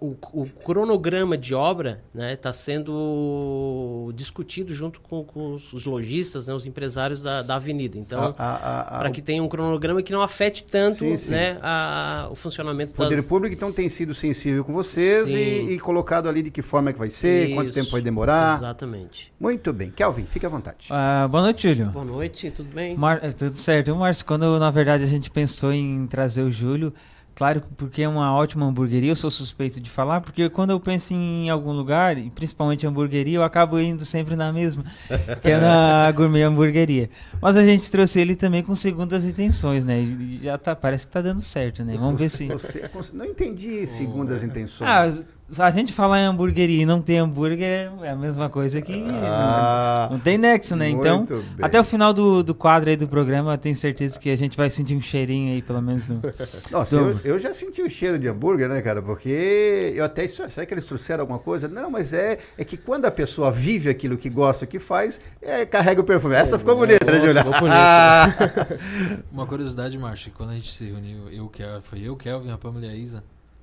o, 0.00 0.16
o, 0.32 0.46
cronograma 0.46 1.38
de 1.38 1.54
obra 1.54 2.02
está 2.08 2.18
né, 2.20 2.36
tá 2.36 2.52
sendo 2.52 4.12
discutido 4.14 4.74
junto 4.74 5.00
com, 5.00 5.24
com 5.24 5.52
os 5.52 5.84
lojistas, 5.84 6.48
né, 6.48 6.54
os 6.54 6.66
empresários 6.66 7.22
da, 7.22 7.42
da 7.42 7.56
avenida. 7.56 7.96
Então, 7.96 8.32
para 8.32 9.10
que 9.10 9.22
tenha 9.22 9.42
um 9.42 9.48
cronograma 9.48 10.02
que 10.02 10.12
não 10.12 10.20
afete 10.20 10.64
tanto 10.64 10.98
sim, 10.98 11.16
sim. 11.16 11.30
Né, 11.30 11.58
a, 11.62 12.28
o 12.30 12.34
funcionamento 12.34 12.92
O 12.92 12.96
Poder 12.96 13.16
das... 13.16 13.28
Público, 13.28 13.54
então, 13.54 13.72
tem 13.72 13.88
sido 13.88 14.14
sensível 14.14 14.64
com 14.64 14.72
vocês 14.72 15.28
e, 15.28 15.74
e, 15.74 15.78
colocado 15.78 16.28
ali 16.28 16.42
de 16.42 16.50
que 16.50 16.60
forma 16.62 16.90
é 16.90 16.92
que 16.92 16.98
vai 16.98 17.10
ser, 17.10 17.46
Isso, 17.46 17.54
quanto 17.54 17.72
tempo 17.72 17.90
vai 17.90 18.02
demorar. 18.02 18.56
Exatamente. 18.56 19.32
Muito 19.38 19.72
bem. 19.72 19.90
Kelvin, 19.90 20.24
fique 20.24 20.44
à 20.44 20.48
vontade. 20.48 20.88
Uh, 20.90 21.28
boa 21.28 21.42
noite, 21.42 21.68
Júlio. 21.68 21.86
Boa 21.86 22.04
noite, 22.04 22.50
tudo 22.50 22.74
bem? 22.74 22.96
Mar... 22.96 23.20
É, 23.22 23.30
tudo 23.30 23.56
certo. 23.56 23.94
Márcio, 23.94 24.26
quando 24.26 24.58
na 24.58 24.70
verdade 24.70 25.04
a 25.04 25.06
gente 25.06 25.30
pensou 25.30 25.72
em 25.72 26.06
trazer 26.06 26.42
o 26.42 26.50
Júlio 26.50 26.92
Claro, 27.34 27.62
porque 27.76 28.02
é 28.02 28.08
uma 28.08 28.34
ótima 28.34 28.66
hamburgueria, 28.66 29.10
eu 29.10 29.16
sou 29.16 29.30
suspeito 29.30 29.80
de 29.80 29.88
falar, 29.88 30.20
porque 30.20 30.50
quando 30.50 30.70
eu 30.70 30.78
penso 30.78 31.14
em 31.14 31.48
algum 31.48 31.72
lugar, 31.72 32.18
e 32.18 32.28
principalmente 32.30 32.86
hamburgueria, 32.86 33.38
eu 33.38 33.42
acabo 33.42 33.80
indo 33.80 34.04
sempre 34.04 34.36
na 34.36 34.52
mesma, 34.52 34.84
que 35.40 35.50
é 35.50 35.58
na 35.58 36.12
gourmet 36.12 36.42
hamburgueria. 36.42 37.08
Mas 37.40 37.56
a 37.56 37.64
gente 37.64 37.90
trouxe 37.90 38.20
ele 38.20 38.36
também 38.36 38.62
com 38.62 38.74
segundas 38.74 39.24
intenções, 39.24 39.84
né? 39.84 40.00
E 40.00 40.40
já 40.42 40.58
tá, 40.58 40.76
parece 40.76 41.06
que 41.06 41.12
tá 41.12 41.22
dando 41.22 41.40
certo, 41.40 41.82
né? 41.84 41.96
Vamos 41.96 42.20
você, 42.20 42.46
ver 42.46 42.58
se. 42.58 42.88
Você, 42.88 43.16
não 43.16 43.24
entendi 43.24 43.86
segundas 43.86 44.44
intenções. 44.44 44.90
Ah, 44.90 45.10
a 45.58 45.70
gente 45.70 45.92
falar 45.92 46.20
em 46.20 46.24
hamburgueria 46.24 46.82
e 46.82 46.86
não 46.86 47.00
ter 47.00 47.18
hambúrguer 47.18 47.90
é 48.02 48.10
a 48.10 48.16
mesma 48.16 48.48
coisa 48.48 48.80
que 48.80 49.04
ah, 49.08 50.08
não, 50.10 50.18
tem 50.18 50.38
nexo, 50.38 50.74
né? 50.74 50.88
Então, 50.88 51.24
bem. 51.24 51.42
até 51.60 51.78
o 51.80 51.84
final 51.84 52.12
do, 52.12 52.42
do 52.42 52.54
quadro 52.54 52.90
aí 52.90 52.96
do 52.96 53.06
programa, 53.06 53.54
eu 53.54 53.58
tenho 53.58 53.76
certeza 53.76 54.18
que 54.18 54.30
a 54.30 54.36
gente 54.36 54.56
vai 54.56 54.70
sentir 54.70 54.94
um 54.94 55.00
cheirinho 55.00 55.52
aí, 55.52 55.62
pelo 55.62 55.82
menos. 55.82 56.08
No, 56.08 56.22
Nossa, 56.70 56.96
eu, 56.96 57.20
eu, 57.24 57.38
já 57.38 57.52
senti 57.52 57.82
o 57.82 57.90
cheiro 57.90 58.18
de 58.18 58.28
hambúrguer, 58.28 58.68
né, 58.68 58.80
cara? 58.80 59.02
Porque 59.02 59.92
eu 59.94 60.04
até. 60.04 60.26
Será 60.26 60.64
que 60.64 60.74
eles 60.74 60.86
trouxeram 60.86 61.22
alguma 61.22 61.38
coisa? 61.38 61.68
Não, 61.68 61.90
mas 61.90 62.12
é, 62.12 62.38
é 62.56 62.64
que 62.64 62.76
quando 62.76 63.04
a 63.04 63.10
pessoa 63.10 63.50
vive 63.50 63.90
aquilo 63.90 64.16
que 64.16 64.30
gosta, 64.30 64.66
que 64.66 64.78
faz, 64.78 65.20
é, 65.40 65.66
carrega 65.66 66.00
o 66.00 66.04
perfume. 66.04 66.34
Essa 66.34 66.58
ficou 66.58 66.76
bonita, 66.76 67.04
né, 67.10 67.20
Julia? 67.20 67.44
Ficou 67.44 67.60
bonita. 67.60 68.78
Uma 69.30 69.46
curiosidade, 69.46 69.98
Márcio, 69.98 70.32
quando 70.36 70.50
a 70.50 70.54
gente 70.54 70.72
se 70.72 70.86
reuniu, 70.86 71.28
eu, 71.30 71.50
foi 71.82 72.00
eu, 72.00 72.16
Kelvin, 72.16 72.50
a 72.50 72.58
Pamela 72.58 72.86
e 72.86 72.90
a 72.90 72.94
Isa. 72.94 73.22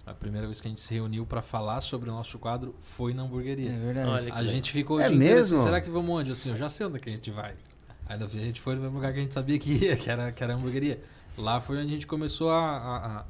A 0.09 0.13
primeira 0.15 0.47
vez 0.47 0.59
que 0.59 0.67
a 0.67 0.69
gente 0.69 0.81
se 0.81 0.91
reuniu 0.91 1.23
para 1.23 1.41
falar 1.41 1.81
sobre 1.81 2.09
o 2.09 2.13
nosso 2.13 2.39
quadro 2.39 2.75
foi 2.79 3.13
na 3.13 3.21
hamburgueria. 3.21 3.71
É 3.71 3.77
verdade. 3.77 4.09
Olha, 4.09 4.33
a 4.33 4.43
gente 4.43 4.71
ficou 4.71 4.99
é 4.99 5.07
mesmo? 5.07 5.57
Assim, 5.57 5.65
será 5.65 5.79
que 5.79 5.89
vamos 5.89 6.09
onde? 6.09 6.31
Assim, 6.31 6.49
eu 6.49 6.57
já 6.57 6.67
sei 6.67 6.87
onde 6.87 6.99
que 6.99 7.09
a 7.09 7.11
gente 7.11 7.29
vai. 7.29 7.53
Aí 8.07 8.19
a 8.19 8.27
gente 8.27 8.59
foi 8.59 8.73
no 8.73 8.81
mesmo 8.81 8.95
lugar 8.95 9.13
que 9.13 9.19
a 9.19 9.21
gente 9.21 9.35
sabia 9.35 9.59
que 9.59 9.71
ia, 9.85 9.95
que 9.95 10.09
era, 10.09 10.31
que 10.31 10.43
era 10.43 10.53
a 10.53 10.55
hamburgueria. 10.55 10.99
Lá 11.37 11.61
foi 11.61 11.77
onde 11.77 11.89
a 11.89 11.91
gente 11.91 12.07
começou 12.07 12.49
a, 12.49 12.57
a, 12.57 13.19
a, 13.19 13.25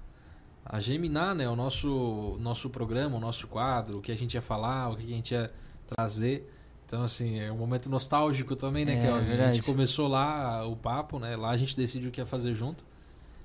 a 0.78 0.80
geminar 0.80 1.36
né, 1.36 1.50
o 1.50 1.56
nosso, 1.56 2.38
nosso 2.40 2.70
programa, 2.70 3.18
o 3.18 3.20
nosso 3.20 3.46
quadro, 3.48 3.98
o 3.98 4.02
que 4.02 4.12
a 4.12 4.16
gente 4.16 4.36
ia 4.36 4.42
falar, 4.42 4.90
o 4.90 4.96
que 4.96 5.04
a 5.04 5.16
gente 5.16 5.34
ia 5.34 5.52
trazer. 5.86 6.50
Então, 6.88 7.04
assim, 7.04 7.40
é 7.40 7.52
um 7.52 7.58
momento 7.58 7.90
nostálgico 7.90 8.56
também, 8.56 8.86
né? 8.86 8.98
É, 8.98 9.02
que 9.02 9.08
ó, 9.10 9.18
a 9.18 9.52
gente 9.52 9.64
começou 9.64 10.08
lá 10.08 10.66
o 10.66 10.78
papo, 10.78 11.20
né? 11.20 11.36
Lá 11.36 11.50
a 11.50 11.58
gente 11.58 11.76
decidiu 11.76 12.10
o 12.10 12.12
que 12.12 12.22
ia 12.22 12.26
fazer 12.26 12.56
junto. 12.56 12.86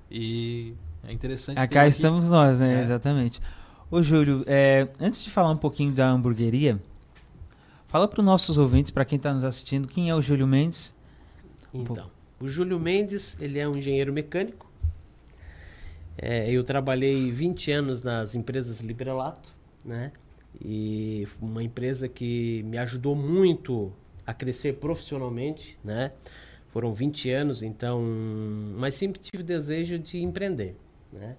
E 0.08 0.74
é 1.08 1.12
interessante. 1.12 1.56
ter 1.56 1.68
Cá 1.68 1.80
aqui- 1.82 1.90
estamos 1.90 2.30
nós, 2.30 2.58
né? 2.60 2.78
É. 2.78 2.82
Exatamente. 2.82 3.40
Ô, 3.90 4.02
Júlio, 4.02 4.44
é, 4.46 4.88
antes 5.00 5.22
de 5.22 5.30
falar 5.30 5.50
um 5.50 5.56
pouquinho 5.56 5.92
da 5.92 6.08
hamburgueria, 6.10 6.80
fala 7.88 8.08
para 8.08 8.20
os 8.20 8.26
nossos 8.26 8.58
ouvintes, 8.58 8.90
para 8.90 9.04
quem 9.04 9.16
está 9.16 9.32
nos 9.32 9.44
assistindo, 9.44 9.86
quem 9.86 10.10
é 10.10 10.14
o 10.14 10.20
Júlio 10.22 10.46
Mendes? 10.46 10.94
Então, 11.72 12.10
o 12.40 12.48
Júlio 12.48 12.78
Mendes, 12.80 13.36
ele 13.40 13.58
é 13.58 13.68
um 13.68 13.76
engenheiro 13.76 14.12
mecânico. 14.12 14.70
É, 16.16 16.48
eu 16.50 16.62
trabalhei 16.62 17.30
20 17.30 17.70
anos 17.72 18.02
nas 18.02 18.34
empresas 18.34 18.80
Librelato, 18.80 19.52
né? 19.84 20.12
E 20.64 21.26
uma 21.42 21.62
empresa 21.62 22.08
que 22.08 22.62
me 22.64 22.78
ajudou 22.78 23.16
muito 23.16 23.92
a 24.26 24.32
crescer 24.32 24.74
profissionalmente, 24.74 25.76
né? 25.84 26.12
Foram 26.72 26.92
20 26.92 27.30
anos, 27.30 27.62
então, 27.62 28.02
mas 28.76 28.94
sempre 28.94 29.20
tive 29.20 29.42
desejo 29.42 29.98
de 29.98 30.18
empreender, 30.22 30.76
né? 31.14 31.36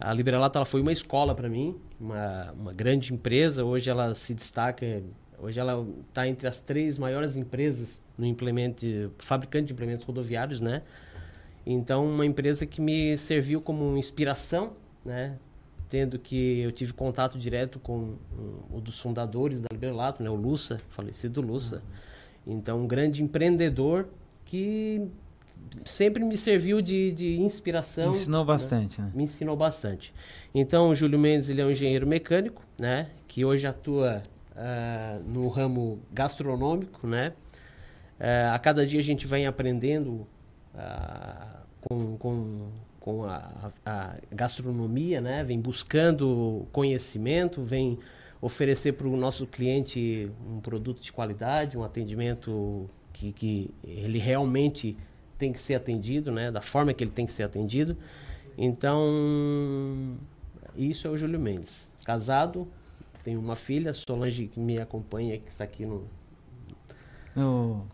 A 0.00 0.12
Librelato 0.12 0.56
ela 0.58 0.64
foi 0.66 0.80
uma 0.80 0.92
escola 0.92 1.34
para 1.34 1.48
mim, 1.48 1.76
uma, 2.00 2.52
uma 2.52 2.72
grande 2.72 3.12
empresa. 3.12 3.64
Hoje 3.64 3.90
ela 3.90 4.14
se 4.14 4.32
destaca, 4.32 5.02
hoje 5.38 5.58
ela 5.58 5.84
está 6.08 6.26
entre 6.28 6.46
as 6.46 6.58
três 6.60 6.98
maiores 6.98 7.34
empresas 7.36 8.02
no 8.16 8.24
implemento, 8.24 8.86
de- 8.86 9.10
fabricante 9.18 9.66
de 9.66 9.72
implementos 9.72 10.04
rodoviários, 10.04 10.60
né? 10.60 10.82
Então, 11.66 12.06
uma 12.06 12.24
empresa 12.24 12.64
que 12.64 12.80
me 12.80 13.16
serviu 13.18 13.60
como 13.60 13.96
inspiração, 13.96 14.72
né? 15.04 15.36
Tendo 15.88 16.18
que 16.18 16.60
eu 16.60 16.70
tive 16.70 16.92
contato 16.92 17.38
direto 17.38 17.78
com 17.80 18.14
um, 18.32 18.76
um 18.76 18.80
dos 18.80 19.00
fundadores 19.00 19.60
da 19.60 19.68
Librelato, 19.72 20.22
né? 20.22 20.30
O 20.30 20.34
Lussa, 20.34 20.80
falecido 20.90 21.40
Lussa. 21.40 21.82
Então, 22.46 22.80
um 22.80 22.86
grande 22.86 23.22
empreendedor 23.22 24.08
que 24.44 25.08
sempre 25.84 26.24
me 26.24 26.36
serviu 26.36 26.80
de, 26.80 27.12
de 27.12 27.40
inspiração. 27.40 28.10
Ensinou 28.10 28.44
bastante, 28.44 29.00
né? 29.00 29.10
Me 29.14 29.24
ensinou 29.24 29.56
bastante. 29.56 30.12
Então, 30.54 30.90
o 30.90 30.94
Júlio 30.94 31.18
Mendes 31.18 31.48
ele 31.48 31.60
é 31.60 31.64
um 31.64 31.70
engenheiro 31.70 32.06
mecânico, 32.06 32.62
né? 32.78 33.08
Que 33.26 33.44
hoje 33.44 33.66
atua 33.66 34.22
ah, 34.56 35.16
no 35.24 35.48
ramo 35.48 36.00
gastronômico, 36.12 37.06
né? 37.06 37.32
Eh, 38.18 38.50
a 38.52 38.58
cada 38.58 38.84
dia 38.84 38.98
a 38.98 39.02
gente 39.02 39.26
vem 39.26 39.46
aprendendo 39.46 40.26
ah, 40.74 41.62
com, 41.80 42.16
com, 42.16 42.68
com 42.98 43.24
a, 43.24 43.72
a 43.86 44.14
gastronomia, 44.32 45.20
né? 45.20 45.44
Vem 45.44 45.60
buscando 45.60 46.66
conhecimento, 46.72 47.62
vem 47.62 47.98
oferecer 48.40 48.92
para 48.92 49.06
o 49.06 49.16
nosso 49.16 49.46
cliente 49.46 50.30
um 50.48 50.60
produto 50.60 51.02
de 51.02 51.12
qualidade, 51.12 51.76
um 51.76 51.84
atendimento 51.84 52.88
que, 53.12 53.32
que 53.32 53.70
ele 53.84 54.18
realmente 54.18 54.96
tem 55.38 55.52
que 55.52 55.60
ser 55.60 55.74
atendido, 55.74 56.30
né? 56.32 56.50
Da 56.50 56.60
forma 56.60 56.92
que 56.92 57.02
ele 57.04 57.10
tem 57.10 57.24
que 57.24 57.32
ser 57.32 57.44
atendido. 57.44 57.96
Então, 58.56 60.16
isso 60.76 61.06
é 61.06 61.10
o 61.10 61.16
Júlio 61.16 61.38
Mendes. 61.38 61.88
Casado, 62.04 62.66
tenho 63.22 63.38
uma 63.40 63.54
filha, 63.56 63.92
Solange, 63.94 64.46
que 64.48 64.58
me 64.58 64.78
acompanha, 64.80 65.38
que 65.38 65.48
está 65.48 65.64
aqui 65.64 65.86
no, 65.86 66.04
No- 67.36 67.86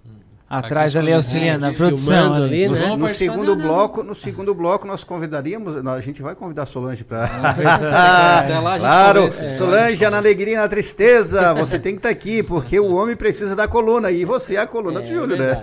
Atrás 0.48 0.94
ali, 0.94 1.12
auxiliando, 1.12 1.64
a 1.64 1.72
filmando 1.72 1.94
produção. 1.94 2.34
ali, 2.34 2.64
ali. 2.64 2.68
né? 2.68 2.86
No, 2.86 2.96
no 2.98 3.08
segundo 3.08 3.56
bloco, 3.56 4.02
no 4.02 4.14
segundo 4.14 4.54
bloco 4.54 4.86
nós 4.86 5.02
convidaríamos, 5.02 5.74
a 5.76 6.00
gente 6.00 6.20
vai 6.20 6.34
convidar 6.34 6.64
a 6.64 6.66
Solange 6.66 7.02
para 7.02 7.24
Até 7.24 8.58
lá 8.58 8.72
a 8.72 8.78
gente 8.78 8.80
Claro. 8.80 9.24
É. 9.24 9.56
Solange 9.56 10.10
na 10.10 10.18
alegria 10.18 10.54
e 10.54 10.56
na 10.56 10.68
tristeza, 10.68 11.54
você 11.54 11.78
tem 11.78 11.94
que 11.94 12.00
estar 12.00 12.10
aqui 12.10 12.42
porque 12.42 12.78
o 12.78 12.94
homem 12.94 13.16
precisa 13.16 13.56
da 13.56 13.66
coluna 13.66 14.10
e 14.10 14.24
você 14.24 14.56
é 14.56 14.60
a 14.60 14.66
coluna 14.66 15.00
do 15.00 15.06
Júlio, 15.06 15.36
né? 15.36 15.56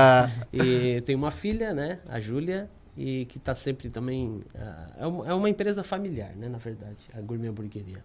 e 0.52 1.02
tem 1.02 1.14
uma 1.14 1.30
filha, 1.30 1.74
né, 1.74 1.98
a 2.08 2.18
Júlia, 2.18 2.70
e 2.96 3.26
que 3.26 3.36
está 3.36 3.54
sempre 3.54 3.90
também 3.90 4.40
ah, 4.58 4.86
é 4.98 5.06
uma, 5.06 5.28
é 5.28 5.34
uma 5.34 5.48
empresa 5.48 5.84
familiar, 5.84 6.30
né, 6.36 6.48
na 6.48 6.58
verdade, 6.58 7.08
a 7.14 7.20
Gourmet 7.20 7.48
Hamburgueria. 7.48 8.02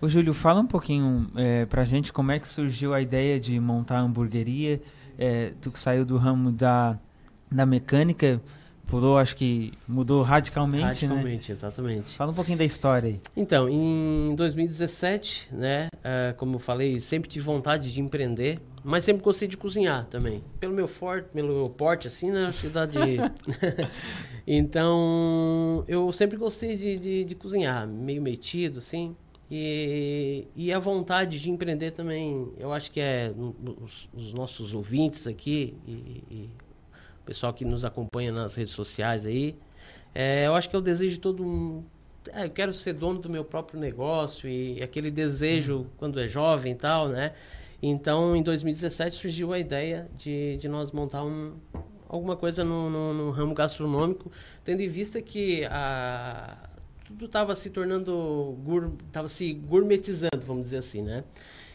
Ô, 0.00 0.08
Júlio, 0.08 0.32
fala 0.32 0.60
um 0.60 0.66
pouquinho 0.66 1.30
é, 1.36 1.66
pra 1.66 1.84
gente 1.84 2.12
como 2.12 2.32
é 2.32 2.38
que 2.38 2.48
surgiu 2.48 2.94
a 2.94 3.00
ideia 3.02 3.38
de 3.38 3.60
montar 3.60 3.98
a 3.98 4.00
hamburgueria. 4.00 4.80
É, 5.20 5.52
tu 5.60 5.70
que 5.70 5.78
saiu 5.78 6.04
do 6.04 6.16
ramo 6.16 6.50
da, 6.50 6.98
da 7.52 7.66
mecânica, 7.66 8.40
pulou, 8.90 9.18
acho 9.18 9.36
que 9.36 9.72
mudou 9.86 10.22
radicalmente, 10.22 10.82
né? 10.82 10.86
Radicalmente, 10.88 11.52
exatamente. 11.52 12.16
Fala 12.16 12.32
um 12.32 12.34
pouquinho 12.34 12.58
da 12.58 12.64
história 12.64 13.10
aí. 13.10 13.20
Então, 13.36 13.68
em 13.68 14.34
2017, 14.34 15.48
né, 15.52 15.88
ah, 16.02 16.34
como 16.36 16.56
eu 16.56 16.58
falei, 16.58 17.00
sempre 17.00 17.28
tive 17.28 17.44
vontade 17.44 17.92
de 17.92 18.00
empreender, 18.00 18.58
mas 18.82 19.04
sempre 19.04 19.22
gostei 19.22 19.46
de 19.46 19.56
cozinhar 19.56 20.06
também. 20.06 20.42
Pelo 20.58 20.74
meu 20.74 20.88
forte, 20.88 21.28
pelo 21.32 21.54
meu 21.54 21.68
porte, 21.70 22.08
assim, 22.08 22.30
né, 22.30 22.46
acho 22.46 22.62
que 22.62 22.68
dá 22.68 22.86
de... 22.86 22.98
então, 24.46 25.84
eu 25.86 26.10
sempre 26.12 26.36
gostei 26.36 26.76
de, 26.76 26.96
de, 26.96 27.24
de 27.24 27.34
cozinhar, 27.34 27.86
meio 27.86 28.20
metido, 28.20 28.78
assim. 28.78 29.14
E, 29.50 30.46
e 30.54 30.72
a 30.72 30.78
vontade 30.78 31.40
de 31.40 31.50
empreender 31.50 31.90
também, 31.90 32.52
eu 32.56 32.72
acho 32.72 32.92
que 32.92 33.00
é 33.00 33.32
os, 33.82 34.08
os 34.14 34.32
nossos 34.32 34.74
ouvintes 34.74 35.26
aqui 35.26 35.76
e, 35.86 36.22
e 36.30 36.50
o 37.20 37.24
pessoal 37.24 37.52
que 37.52 37.64
nos 37.64 37.84
acompanha 37.84 38.30
nas 38.30 38.54
redes 38.54 38.72
sociais 38.72 39.26
aí, 39.26 39.56
é, 40.14 40.46
eu 40.46 40.54
acho 40.54 40.70
que 40.70 40.76
é 40.76 40.78
o 40.78 40.82
desejo 40.82 41.14
de 41.14 41.20
todo 41.20 41.44
mundo. 41.44 41.84
É, 42.32 42.44
eu 42.44 42.50
quero 42.50 42.72
ser 42.72 42.92
dono 42.92 43.18
do 43.18 43.28
meu 43.28 43.44
próprio 43.44 43.80
negócio 43.80 44.48
e 44.48 44.80
aquele 44.82 45.10
desejo 45.10 45.86
quando 45.96 46.20
é 46.20 46.28
jovem 46.28 46.72
e 46.72 46.76
tal, 46.76 47.08
né? 47.08 47.32
Então, 47.82 48.36
em 48.36 48.42
2017 48.42 49.16
surgiu 49.16 49.52
a 49.52 49.58
ideia 49.58 50.08
de, 50.16 50.58
de 50.58 50.68
nós 50.68 50.92
montar 50.92 51.24
um, 51.24 51.54
alguma 52.08 52.36
coisa 52.36 52.62
no, 52.62 52.90
no, 52.90 53.14
no 53.14 53.30
ramo 53.30 53.54
gastronômico, 53.54 54.30
tendo 54.62 54.82
em 54.82 54.88
vista 54.88 55.22
que 55.22 55.64
a, 55.64 56.69
tudo 57.10 57.26
estava 57.26 57.56
se 57.56 57.70
tornando, 57.70 58.56
estava 59.06 59.26
se 59.26 59.52
gourmetizando, 59.52 60.40
vamos 60.46 60.62
dizer 60.62 60.78
assim, 60.78 61.02
né? 61.02 61.24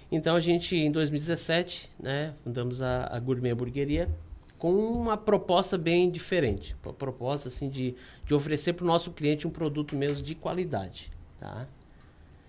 Então, 0.10 0.36
a 0.36 0.40
gente, 0.40 0.78
em 0.78 0.90
2017, 0.90 1.92
né, 2.00 2.34
fundamos 2.42 2.82
a, 2.82 3.08
a 3.14 3.20
Gourmet 3.20 3.52
Hamburgueria, 3.52 4.10
com 4.58 4.74
uma 4.74 5.18
proposta 5.18 5.78
bem 5.78 6.10
diferente. 6.10 6.76
Uma 6.84 6.94
proposta 6.94 7.50
assim 7.50 7.68
de, 7.68 7.96
de 8.26 8.34
oferecer 8.34 8.74
para 8.74 8.86
o 8.86 8.88
nosso 8.88 9.12
cliente 9.12 9.46
um 9.46 9.52
produto 9.52 9.94
mesmo 9.96 10.24
de 10.24 10.36
qualidade. 10.36 11.12
Tá? 11.38 11.68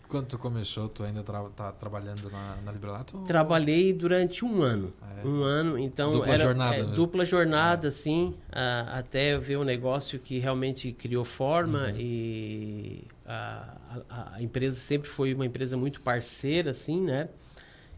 Quando 0.08 0.26
tu 0.26 0.38
começou, 0.38 0.88
tu 0.88 1.02
ainda 1.02 1.22
tra 1.22 1.42
tá 1.50 1.72
trabalhando 1.72 2.30
na, 2.30 2.56
na 2.64 2.72
Librelato? 2.72 3.18
Trabalhei 3.26 3.92
durante 3.92 4.44
um 4.44 4.62
ano. 4.62 4.92
Um 5.24 5.42
ano, 5.42 5.76
então 5.78 6.12
Dupla 6.12 6.34
era 6.34 6.44
jornada 6.44 6.74
é, 6.76 6.78
mesmo. 6.82 6.94
dupla 6.94 7.24
jornada, 7.24 7.88
assim, 7.88 8.34
a- 8.52 8.98
até 8.98 9.36
ver 9.38 9.56
um 9.56 9.64
negócio 9.64 10.20
que 10.20 10.38
realmente 10.38 10.92
criou 10.92 11.24
forma 11.24 11.90
e 11.96 13.02
a, 13.26 13.76
a- 14.08 14.34
a 14.36 14.42
empresa 14.42 14.78
sempre 14.78 15.08
foi 15.08 15.34
uma 15.34 15.44
empresa 15.44 15.76
muito 15.76 16.00
parceira, 16.00 16.70
assim, 16.70 17.00
né? 17.00 17.28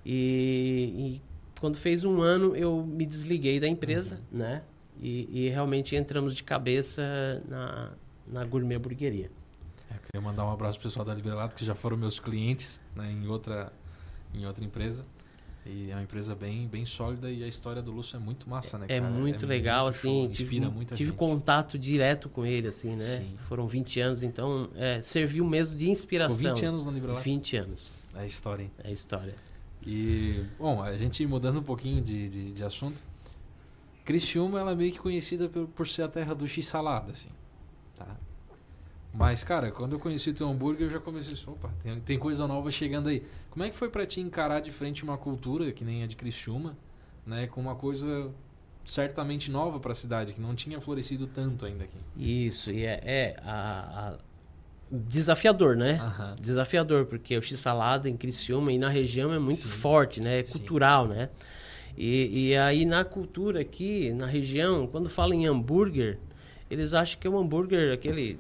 E, 0.07 1.21
e 1.21 1.23
quando 1.61 1.77
fez 1.77 2.05
um 2.05 2.23
ano 2.23 2.57
eu 2.57 2.83
me 2.87 3.05
desliguei 3.05 3.61
da 3.61 3.69
empresa, 3.69 4.21
né? 4.33 4.63
E, 5.01 5.47
e 5.47 5.49
realmente 5.51 5.95
entramos 5.95 6.35
de 6.35 6.43
cabeça 6.43 7.43
na, 7.47 7.91
na 8.27 8.45
gourmet 8.45 8.77
hamburgueria. 8.77 9.31
É, 9.91 9.95
eu 9.95 10.01
queria 10.01 10.21
mandar 10.21 10.45
um 10.47 10.51
abraço 10.51 10.79
pro 10.79 10.89
pessoal 10.89 11.05
da 11.05 11.15
Librelato, 11.15 11.57
que 11.57 11.65
já 11.65 11.75
foram 11.75 11.97
meus 11.97 12.19
clientes 12.21 12.81
né, 12.95 13.11
em, 13.11 13.27
outra, 13.27 13.73
em 14.35 14.47
outra 14.47 14.65
empresa. 14.65 15.05
E 15.67 15.91
é 15.91 15.95
uma 15.95 16.03
empresa 16.03 16.35
bem, 16.35 16.67
bem 16.67 16.87
sólida 16.87 17.31
e 17.31 17.45
a 17.45 17.47
história 17.47 17.83
do 17.83 17.91
Lúcio 17.91 18.17
é 18.17 18.19
muito 18.19 18.49
massa, 18.49 18.79
né, 18.79 18.87
É 18.89 19.01
cara? 19.01 19.13
muito 19.13 19.47
legal, 19.47 19.85
muito 19.85 19.99
show, 19.99 20.11
assim. 20.25 20.31
inspira 20.33 20.65
tive, 20.65 20.75
muita 20.75 20.95
tive 20.95 21.11
gente. 21.11 21.19
contato 21.19 21.79
direto 21.79 22.29
com 22.31 22.47
ele, 22.47 22.69
assim, 22.69 22.93
né? 22.93 23.19
Sim. 23.19 23.37
Foram 23.49 23.69
20 23.69 24.01
anos, 24.01 24.23
então 24.23 24.71
é, 24.75 25.01
serviu 25.03 25.45
mesmo 25.45 25.77
de 25.77 25.91
inspiração. 25.91 26.37
Ficou 26.37 26.55
20 26.55 26.65
anos 26.65 26.87
na 26.87 26.93
Librelato? 26.93 27.23
20 27.23 27.57
anos. 27.59 27.93
É 28.15 28.21
a 28.21 28.27
história, 28.27 28.63
hein? 28.63 28.71
É 28.83 28.89
a 28.89 28.91
história. 28.93 29.35
E, 29.87 30.43
bom, 30.59 30.83
a 30.83 30.97
gente 30.97 31.25
mudando 31.27 31.61
um 31.61 31.63
pouquinho 31.63 32.01
de, 32.01 32.29
de, 32.29 32.53
de 32.53 32.65
assunto. 32.65 33.03
Criciúma, 34.05 34.59
ela 34.59 34.73
é 34.73 34.75
meio 34.75 34.91
que 34.91 34.99
conhecida 34.99 35.51
por, 35.51 35.67
por 35.69 35.87
ser 35.87 36.03
a 36.03 36.09
terra 36.09 36.35
do 36.35 36.49
x-salada, 36.49 37.13
assim. 37.13 37.29
Tá? 37.95 38.17
Mas, 39.13 39.43
cara, 39.43 39.71
quando 39.73 39.95
eu 39.95 39.99
conheci 39.99 40.31
o 40.31 40.35
teu 40.35 40.49
hambúrguer, 40.49 40.87
eu 40.87 40.91
já 40.91 41.01
comecei 41.01 41.33
assim, 41.33 41.51
opa, 41.51 41.73
tem, 41.83 41.99
tem 42.01 42.19
coisa 42.19 42.47
nova 42.47 42.71
chegando 42.71 43.09
aí. 43.09 43.23
Como 43.51 43.65
é 43.65 43.71
que 43.71 43.77
foi 43.77 43.89
pra 43.89 44.07
ti 44.07 44.21
encarar 44.21 44.61
de 44.61 44.71
frente 44.71 45.03
uma 45.03 45.17
cultura, 45.19 45.73
que 45.73 45.85
nem 45.85 46.03
a 46.05 46.07
de 46.07 46.15
Criciúma, 46.15 46.77
né? 47.27 47.47
Com 47.47 47.61
uma 47.61 47.75
coisa 47.75 48.31
certamente 48.85 49.51
nova 49.51 49.81
pra 49.81 49.93
cidade, 49.95 50.35
que 50.35 50.41
não 50.41 50.55
tinha 50.55 50.81
florescido 50.81 51.27
tanto 51.27 51.67
ainda 51.67 51.85
aqui. 51.85 51.97
Isso, 52.17 52.71
e 52.71 52.85
é, 52.85 53.01
é 53.05 53.37
a, 53.45 54.11
a- 54.11 54.19
desafiador, 54.91 55.77
né? 55.77 55.99
Desafiador, 56.41 57.07
porque 57.07 57.37
o 57.37 57.43
x-salada 57.43 58.09
em 58.09 58.17
Criciúma 58.17 58.73
e 58.73 58.79
na 58.79 58.89
região 58.89 59.33
é 59.33 59.39
muito 59.39 59.67
forte, 59.69 60.21
né? 60.23 60.39
É 60.39 60.43
cultural, 60.43 61.07
né? 61.09 61.29
E, 61.97 62.51
e 62.51 62.57
aí 62.57 62.85
na 62.85 63.05
cultura 63.05 63.61
aqui, 63.61 64.13
na 64.13 64.27
região, 64.27 64.87
quando 64.87 65.11
falam 65.11 65.35
em 65.35 65.47
hambúrguer, 65.47 66.19
eles 66.71 66.95
acham 66.95 67.19
que 67.19 67.27
é 67.27 67.31
um 67.31 67.37
hambúrguer 67.39 67.93
aquele 67.93 68.39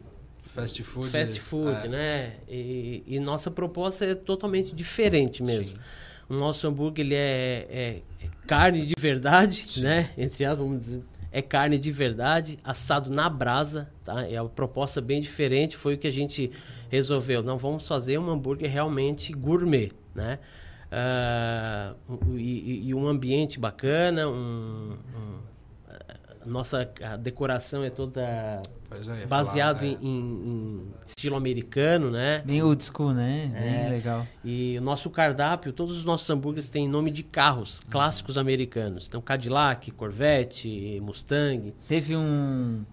Fast 0.61 0.83
food. 0.83 1.09
fast 1.11 1.41
food, 1.41 1.87
é. 1.87 1.89
né? 1.89 2.33
E, 2.49 3.03
e 3.07 3.21
nossa 3.21 3.51
proposta 3.51 4.05
é 4.05 4.15
totalmente 4.15 4.75
diferente 4.75 5.43
mesmo. 5.43 5.79
O 6.29 6.35
nosso 6.35 6.67
hambúrguer 6.67 7.07
ele 7.07 7.15
é, 7.15 7.67
é- 7.71 8.03
é 8.25 8.29
carne 8.47 8.85
de 8.85 8.95
verdade, 8.99 9.65
né? 9.81 10.11
Entre 10.19 10.45
aspas, 10.45 10.65
vamos 10.67 10.85
dizer. 10.85 11.03
É 11.31 11.43
carne 11.43 11.79
de 11.79 11.91
verdade, 11.93 12.59
assado 12.65 13.11
na 13.11 13.29
brasa, 13.29 13.91
tá? 14.05 14.27
É 14.29 14.41
uma 14.41 14.49
proposta 14.49 15.01
bem 15.01 15.21
diferente, 15.21 15.77
foi 15.77 15.95
o 15.95 15.99
que 15.99 16.07
a 16.07 16.13
gente 16.13 16.51
resolveu. 16.89 17.43
Não, 17.43 17.59
vamos 17.59 17.87
fazer 17.87 18.19
um 18.19 18.31
hambúrguer 18.31 18.71
realmente 18.71 19.33
gourmet, 19.33 19.93
né? 20.15 20.39
Um- 22.09 22.37
e, 22.39 22.89
e- 22.89 22.95
um 22.95 23.07
ambiente 23.07 23.59
bacana, 23.61 24.27
um, 24.29 24.93
um- 25.15 25.39
nossa 26.47 26.91
a 27.03 27.17
decoração 27.17 27.83
é 27.85 27.91
toda 27.91 28.21
é, 28.23 29.27
baseado 29.27 29.81
falar, 29.81 29.93
em, 29.93 29.97
em- 30.03 30.49
em 30.49 30.95
estilo 31.07 31.37
americano, 31.37 32.11
né? 32.11 32.43
Bem 32.45 32.63
old 32.63 32.83
school, 32.83 33.13
né? 33.13 33.51
Bem 33.53 33.87
É. 33.87 33.89
legal. 33.91 34.27
E 34.45 34.77
o 34.79 34.81
nosso 34.83 35.11
cardápio, 35.11 35.73
todos 35.73 35.97
os 35.97 36.05
nossos 36.05 36.29
hambúrgueres 36.31 36.69
têm 36.69 36.89
nome 36.89 37.11
de 37.11 37.23
carros 37.23 37.81
clássicos 37.91 38.39
americanos. 38.39 39.07
Então, 39.09 39.21
Cadillac, 39.21 39.91
Corvette, 39.91 41.01
Mustang. 41.03 41.75
Teve 41.87 42.17
um, 42.17 42.85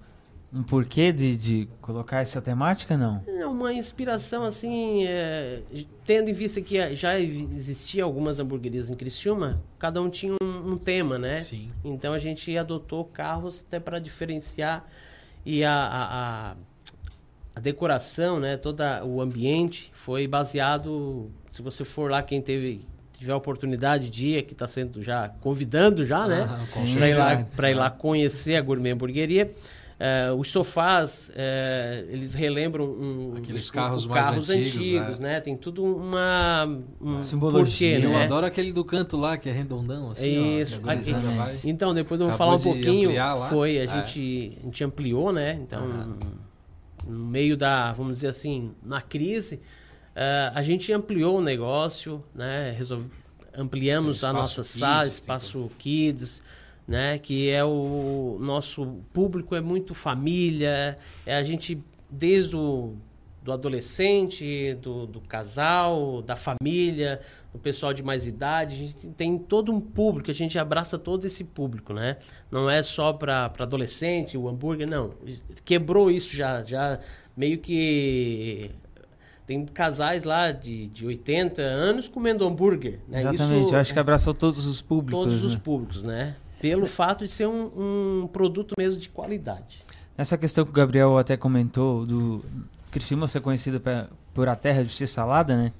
um 0.56 0.64
porquê 0.64 1.11
de, 1.11 1.36
de 1.36 1.69
colocar 1.82 2.22
essa 2.22 2.41
temática, 2.41 2.95
não? 2.95 3.22
É 3.27 3.45
uma 3.45 3.73
inspiração, 3.73 4.45
assim, 4.45 5.06
é, 5.06 5.61
tendo 6.06 6.30
em 6.30 6.34
vista 6.34 6.61
que 6.61 6.95
já 6.95 7.19
existia 7.19 8.06
algumas 8.06 8.40
hamburguerias 8.40 8.90
em 8.90 8.95
Criciúma, 8.95 9.61
cada 9.77 10.02
um 10.02 10.10
tinha 10.10 10.34
um, 10.41 10.72
um 10.72 10.77
tema, 10.77 11.19
né? 11.19 11.41
Sim. 11.41 11.68
Então, 11.84 12.14
a 12.14 12.19
gente 12.19 12.57
adotou 12.57 13.03
carros 13.03 13.65
até 13.68 13.82
para 13.82 13.99
diferenciar 13.99 14.88
e 15.45 15.61
a, 15.65 15.73
a, 15.73 16.52
a, 16.52 16.56
a 17.56 17.60
decoração, 17.60 18.40
né? 18.40 18.56
Todo 18.56 18.82
o 19.03 19.19
ambiente 19.19 19.91
foi 19.94 20.26
baseado, 20.26 21.30
se 21.52 21.61
você 21.61 21.84
for 21.84 22.10
lá, 22.10 22.23
quem 22.23 22.41
teve 22.41 22.88
tiver 23.11 23.34
a 23.34 23.38
oportunidade 23.38 24.10
de 24.10 24.27
ir, 24.27 24.44
que 24.44 24.53
está 24.53 24.68
sendo 24.68 25.02
já 25.02 25.30
convidando 25.41 26.06
já, 26.06 26.27
né? 26.27 26.48
Ah, 26.49 26.65
com 26.72 26.94
para 26.94 27.10
ir 27.10 27.15
lá, 27.15 27.27
certeza. 27.27 27.49
para 27.56 27.72
ir 27.72 27.73
lá 27.73 27.90
conhecer 27.90 28.56
a 28.56 28.61
Gourmet 28.61 28.91
Hamburgueria. 28.91 29.53
Eh, 29.98 30.30
os 30.38 30.50
sofás, 30.52 31.32
eh, 31.36 32.06
eles 32.10 32.34
relembram 32.34 32.84
um, 32.86 33.34
Aqueles 33.38 33.64
os- 33.64 33.72
carros 33.72 34.02
os 34.02 34.08
mais 34.08 34.26
carros 34.28 34.50
antigos, 34.50 34.76
antigos, 34.76 35.20
né? 35.20 35.34
né? 35.36 35.40
Tem 35.40 35.56
tudo 35.56 35.84
uma 35.86 36.66
um 37.00 37.24
Simbologia. 37.24 37.94
porquê, 37.94 38.06
Eu 38.06 38.10
né? 38.12 38.26
adoro 38.26 38.46
aquele 38.46 38.74
do 38.74 38.84
canto 38.84 39.16
lá, 39.16 39.38
que 39.38 39.48
é 39.48 39.54
redondão, 39.54 40.12
assim, 40.12 40.60
Isso. 40.60 40.82
ó. 40.84 40.90
Aqui-. 40.92 41.16
Então, 41.70 41.94
depois 41.94 42.20
eu 42.20 42.28
vou 42.28 42.36
Acabou 42.36 42.60
falar 42.60 42.72
um 42.72 42.74
pouquinho. 42.74 43.12
Foi, 43.50 43.80
a 43.80 43.84
É. 43.84 43.88
gente, 43.88 44.58
a 44.62 44.66
gente 44.66 44.84
ampliou, 44.84 45.32
né? 45.32 45.54
Então, 45.62 45.82
no 47.08 47.26
meio 47.28 47.56
da, 47.56 47.94
vamos 47.94 48.18
dizer 48.18 48.28
assim, 48.28 48.72
na 48.84 49.02
crise, 49.02 49.62
eh, 50.14 50.52
a 50.54 50.62
gente 50.62 50.92
ampliou 50.92 51.38
o 51.38 51.42
negócio, 51.42 52.22
né? 52.34 52.76
Resolve, 52.78 53.06
ampliamos 53.58 54.26
a 54.26 54.34
nossa 54.34 54.62
Kids, 54.62 54.72
sala, 54.78 55.08
espaço 55.08 55.72
kids, 55.78 56.42
né? 56.88 57.18
Que 57.20 57.49
é 57.49 57.64
o 57.64 58.38
nosso 58.40 59.02
público 59.12 59.56
é 59.56 59.62
muito 59.62 59.94
família, 59.94 60.98
é 61.26 61.36
a 61.36 61.44
gente 61.44 61.82
desde 62.10 62.56
o 62.56 62.95
do 63.45 63.52
adolescente, 63.52 64.74
do, 64.82 65.06
do 65.06 65.22
casal, 65.22 66.24
da 66.24 66.36
família, 66.36 67.22
do 67.53 67.60
pessoal 67.60 67.94
de 67.94 68.02
mais 68.02 68.26
idade. 68.26 68.74
A 68.74 68.78
gente 68.80 69.07
tem 69.10 69.38
todo 69.38 69.72
um 69.72 69.80
público, 69.80 70.32
a 70.32 70.34
gente 70.34 70.57
abraça 70.57 70.98
todo 70.98 71.26
esse 71.26 71.44
público, 71.44 71.94
né? 71.94 72.18
Não 72.49 72.68
é 72.68 72.82
só 72.82 73.14
para 73.14 73.53
adolescente, 73.60 74.36
o 74.36 74.49
hambúrguer, 74.49 74.90
não. 74.90 75.12
Quebrou 75.64 76.10
isso 76.10 76.36
já, 76.36 76.64
já 76.64 76.99
meio 77.38 77.60
que 77.60 78.72
tem 79.45 79.64
casais 79.64 80.24
lá 80.24 80.52
de, 80.52 80.88
de 80.88 81.06
80 81.06 81.62
anos 81.62 82.07
comendo 82.07 82.48
hambúrguer. 82.48 82.99
Né? 83.07 83.20
Exatamente, 83.20 83.66
Isso, 83.66 83.76
eu 83.76 83.80
acho 83.80 83.94
que 83.94 83.99
abraçou 83.99 84.34
todos 84.34 84.66
os 84.66 84.82
públicos. 84.82 85.24
todos 85.24 85.44
os 85.44 85.53
né? 85.53 85.62
públicos, 85.64 86.03
né? 86.03 86.36
Pelo 86.61 86.86
fato 86.88 87.23
de 87.26 87.32
ser 87.32 87.48
um, 87.48 88.23
um 88.23 88.27
produto 88.27 88.73
mesmo 88.77 88.99
de 88.99 89.10
qualidade. 89.10 89.84
Essa 90.18 90.38
questão 90.38 90.64
que 90.64 90.72
o 90.72 90.73
Gabriel 90.73 91.18
até 91.18 91.36
comentou 91.38 92.06
do 92.06 92.44
Criciúma 92.91 93.27
ser 93.27 93.41
conhecida 93.41 93.80
pe- 93.80 94.07
por 94.34 94.48
a 94.48 94.56
terra 94.56 94.84
de 94.84 94.90
ser 94.90 95.07
salada, 95.07 95.56
né? 95.57 95.73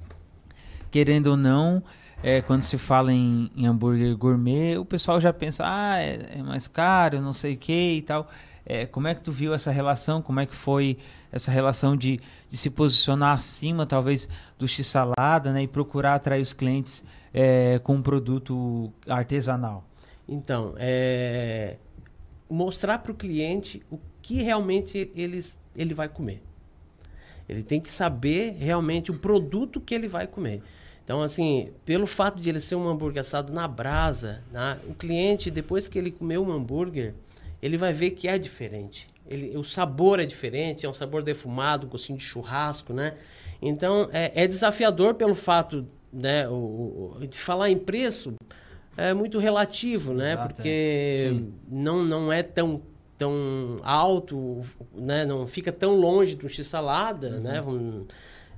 Querendo 0.91 1.27
ou 1.27 1.38
não, 1.38 1.81
é, 2.22 2.41
quando 2.41 2.64
se 2.64 2.77
fala 2.77 3.11
em, 3.14 3.49
em 3.56 3.65
hambúrguer 3.65 4.15
gourmet, 4.18 4.77
o 4.77 4.85
pessoal 4.85 5.19
já 5.19 5.31
pensa, 5.34 5.64
ah, 5.65 6.02
é, 6.02 6.38
é 6.39 6.43
mais 6.43 6.68
caro, 6.68 7.22
não 7.22 7.34
sei 7.34 7.53
o 7.53 7.57
que 7.57 7.93
e 7.95 8.02
tal. 8.02 8.30
É, 8.65 8.85
como 8.85 9.07
é 9.07 9.14
que 9.15 9.22
tu 9.22 9.31
viu 9.31 9.53
essa 9.53 9.72
relação? 9.72 10.22
Como 10.22 10.39
é 10.39 10.45
que 10.45 10.56
foi 10.56 10.97
essa 11.31 11.52
relação 11.52 11.95
de, 11.95 12.19
de 12.49 12.57
se 12.57 12.69
posicionar 12.69 13.34
acima, 13.35 13.85
talvez, 13.85 14.27
do 14.57 14.68
x-salada, 14.68 15.52
né? 15.53 15.64
E 15.64 15.68
procurar 15.68 16.15
atrair 16.15 16.41
os 16.41 16.52
clientes 16.53 17.03
é, 17.34 17.80
com 17.84 17.95
um 17.95 18.02
produto 18.02 18.91
artesanal? 19.07 19.84
Então, 20.27 20.73
é, 20.77 21.77
mostrar 22.49 22.99
para 22.99 23.11
o 23.11 23.15
cliente 23.15 23.81
o 23.91 23.99
que 24.22 24.41
realmente 24.41 25.11
eles, 25.15 25.60
ele 25.76 25.93
vai 25.93 26.10
comer. 26.10 26.41
Ele 27.47 27.61
tem 27.61 27.80
que 27.80 27.91
saber 27.91 28.56
realmente 28.60 29.11
o 29.11 29.14
produto 29.19 29.80
que 29.80 29.93
ele 29.93 30.07
vai 30.07 30.26
comer. 30.26 30.61
Então, 31.03 31.22
assim, 31.22 31.69
pelo 31.85 32.07
fato 32.07 32.39
de 32.39 32.49
ele 32.49 32.60
ser 32.60 32.76
um 32.76 32.88
hambúrguer 32.88 33.22
assado 33.22 33.53
na 33.53 33.68
brasa, 33.68 34.43
né, 34.52 34.80
o 34.89 34.95
cliente, 34.95 35.52
depois 35.52 35.88
que 35.88 35.99
ele 35.99 36.10
comeu 36.10 36.43
um 36.43 36.52
hambúrguer, 36.52 37.14
ele 37.61 37.77
vai 37.77 37.93
ver 37.93 38.11
que 38.11 38.27
é 38.27 38.39
diferente. 38.39 39.07
Ele, 39.27 39.56
o 39.56 39.64
sabor 39.64 40.19
é 40.19 40.26
diferente, 40.26 40.85
é 40.85 40.89
um 40.89 40.93
sabor 40.93 41.22
defumado, 41.22 41.85
um 41.85 41.89
gostinho 41.89 42.18
de 42.18 42.23
churrasco, 42.23 42.93
né? 42.93 43.14
Então, 43.61 44.10
é, 44.11 44.31
é 44.43 44.47
desafiador 44.47 45.14
pelo 45.15 45.35
fato 45.35 45.88
né, 46.11 46.47
o- 46.47 47.15
o- 47.22 47.27
de 47.27 47.38
falar 47.38 47.69
em 47.69 47.77
preço, 47.77 48.34
é 48.98 49.14
muito 49.14 49.40
relativo, 49.40 50.14
né? 50.14 50.34
Exato, 50.34 50.44
é. 50.44 50.48
Porque 50.48 51.14
Sim. 51.30 51.54
não, 51.70 52.04
não 52.04 52.32
é 52.32 52.42
tão, 52.44 52.82
tão 53.18 53.80
alto, 53.84 54.62
né? 54.94 55.26
Não 55.26 55.46
fica 55.48 55.72
tão 55.72 55.96
longe 55.96 56.36
do 56.36 56.48
x-salada, 56.50 57.30
Uhum. 57.32 57.40
né? 57.42 57.64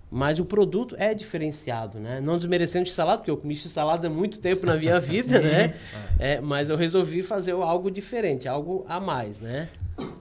Mas 0.09 0.39
o 0.39 0.45
produto 0.45 0.95
é 0.97 1.13
diferenciado, 1.13 1.99
né? 1.99 2.21
Não 2.21 2.37
desmerecendo 2.37 2.85
x-salada, 2.85 3.17
porque 3.17 3.31
eu 3.31 3.37
comi 3.37 3.55
x-salada 3.55 4.07
há 4.07 4.09
muito 4.09 4.39
tempo 4.39 4.65
na 4.65 4.75
minha 4.75 4.99
vida, 5.01 5.39
né? 5.39 5.75
É, 6.17 6.39
mas 6.39 6.69
eu 6.69 6.77
resolvi 6.77 7.21
fazer 7.21 7.51
algo 7.51 7.91
diferente, 7.91 8.47
algo 8.47 8.85
a 8.87 8.99
mais, 8.99 9.39
né? 9.39 9.69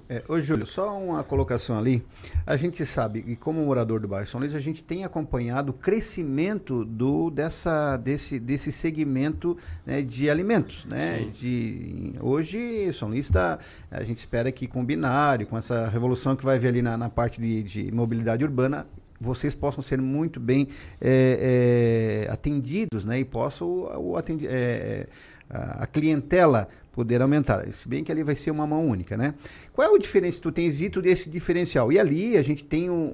É, 0.08 0.22
ô 0.28 0.38
Júlio, 0.38 0.66
só 0.66 0.96
uma 0.98 1.24
colocação 1.24 1.76
ali. 1.76 2.02
A 2.46 2.56
gente 2.56 2.86
sabe, 2.86 3.24
e 3.26 3.34
como 3.34 3.64
morador 3.64 4.00
do 4.00 4.06
bairro 4.06 4.26
São 4.26 4.38
Luís, 4.40 4.54
a 4.54 4.60
gente 4.60 4.82
tem 4.82 5.04
acompanhado 5.04 5.70
o 5.70 5.72
crescimento 5.72 6.84
do, 6.84 7.28
dessa, 7.28 7.96
desse, 7.96 8.38
desse 8.38 8.70
segmento 8.70 9.56
né, 9.84 10.02
de 10.02 10.30
alimentos. 10.30 10.84
Né? 10.84 11.28
De, 11.34 12.14
hoje, 12.20 12.92
São 12.92 13.08
Luís 13.08 13.26
está, 13.26 13.58
a 13.90 14.02
gente 14.04 14.18
espera 14.18 14.52
que 14.52 14.68
com 14.68 14.80
o 14.80 14.84
binário, 14.84 15.46
com 15.46 15.58
essa 15.58 15.88
revolução 15.88 16.36
que 16.36 16.44
vai 16.44 16.58
vir 16.58 16.68
ali 16.68 16.82
na, 16.82 16.96
na 16.96 17.10
parte 17.10 17.40
de, 17.40 17.62
de 17.64 17.92
mobilidade 17.92 18.44
urbana, 18.44 18.86
vocês 19.20 19.54
possam 19.54 19.82
ser 19.82 20.00
muito 20.00 20.38
bem 20.40 20.68
é, 21.00 22.26
é, 22.28 22.32
atendidos 22.32 23.04
né? 23.04 23.18
e 23.20 23.24
possam 23.24 23.68
o, 23.68 24.16
atendi, 24.16 24.46
é, 24.46 25.06
a, 25.50 25.84
a 25.84 25.86
clientela 25.86 26.68
poder 26.92 27.20
aumentar. 27.20 27.70
Se 27.72 27.86
bem 27.88 28.02
que 28.02 28.10
ali 28.10 28.22
vai 28.22 28.34
ser 28.34 28.50
uma 28.50 28.66
mão 28.66 28.86
única, 28.86 29.16
né? 29.16 29.34
Qual 29.72 29.86
é 29.86 29.90
o 29.90 29.98
diferencial? 29.98 30.42
Tu 30.44 30.52
tens 30.52 30.78
dito 30.78 31.02
desse 31.02 31.28
diferencial. 31.28 31.92
E 31.92 31.98
ali 31.98 32.38
a 32.38 32.42
gente 32.42 32.64
tem 32.64 32.88
um, 32.88 32.94
um- 32.94 33.08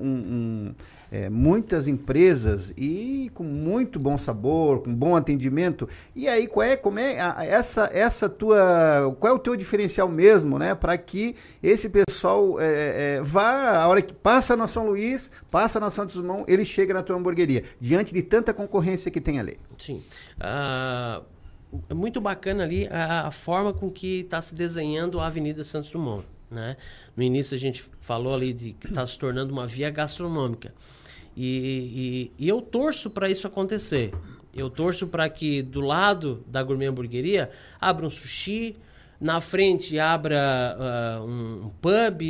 um, 0.70 0.74
é, 1.12 1.28
muitas 1.28 1.86
empresas 1.86 2.72
e 2.74 3.30
com 3.34 3.44
muito 3.44 4.00
bom 4.00 4.16
sabor, 4.16 4.82
com 4.82 4.94
bom 4.94 5.14
atendimento. 5.14 5.86
E 6.16 6.26
aí 6.26 6.46
qual 6.46 6.64
é, 6.66 6.74
como 6.74 6.98
é 6.98 7.20
a- 7.20 7.44
essa 7.44 7.90
essa 7.92 8.30
tua, 8.30 9.14
qual 9.20 9.34
é 9.34 9.36
o 9.36 9.38
teu 9.38 9.54
diferencial 9.54 10.08
mesmo, 10.08 10.58
né? 10.58 10.74
Para 10.74 10.96
que 10.96 11.36
esse 11.62 11.90
pessoal 11.90 12.58
é, 12.58 13.16
é, 13.18 13.20
vá 13.22 13.76
a 13.82 13.86
hora 13.88 14.00
que 14.00 14.14
passa 14.14 14.56
na 14.56 14.66
São 14.66 14.86
Luís, 14.86 15.30
passa 15.50 15.78
na 15.78 15.90
Santos 15.90 16.16
Dumont, 16.16 16.44
ele 16.50 16.64
chega 16.64 16.94
na 16.94 17.02
tua 17.02 17.14
hamburgueria 17.16 17.62
diante 17.78 18.14
de 18.14 18.22
tanta 18.22 18.54
concorrência 18.54 19.10
que 19.10 19.20
tem 19.20 19.38
ali. 19.38 19.58
Sim. 19.78 20.02
Ah, 20.40 21.20
é 21.90 21.94
muito 21.94 22.22
bacana 22.22 22.64
ali 22.64 22.88
a, 22.90 23.28
a 23.28 23.30
forma 23.30 23.72
com 23.74 23.90
que 23.90 24.20
está 24.20 24.40
se 24.40 24.54
desenhando 24.54 25.20
a 25.20 25.26
Avenida 25.26 25.62
Santos 25.62 25.90
Dumont. 25.90 26.24
Né? 26.50 26.76
No 27.16 27.22
início 27.22 27.54
a 27.54 27.58
gente 27.58 27.88
falou 28.02 28.34
ali 28.34 28.52
de 28.52 28.72
que 28.74 28.88
está 28.88 29.06
se 29.06 29.18
tornando 29.18 29.52
uma 29.52 29.66
via 29.66 29.88
gastronômica. 29.88 30.74
E, 31.34 32.30
e- 32.38 32.44
e 32.44 32.48
eu 32.48 32.60
torço 32.60 33.08
para 33.08 33.30
isso 33.30 33.46
acontecer. 33.46 34.12
Eu 34.54 34.68
torço 34.68 35.06
para 35.06 35.26
que 35.30 35.62
do 35.62 35.80
lado 35.80 36.44
da 36.46 36.62
gourmet 36.62 36.86
hamburgueria 36.86 37.48
abra 37.80 38.04
um 38.04 38.10
sushi, 38.10 38.76
na 39.18 39.40
frente 39.40 39.98
abra 39.98 40.76
ah, 40.78 41.22
um, 41.24 41.70
pub, 41.80 42.20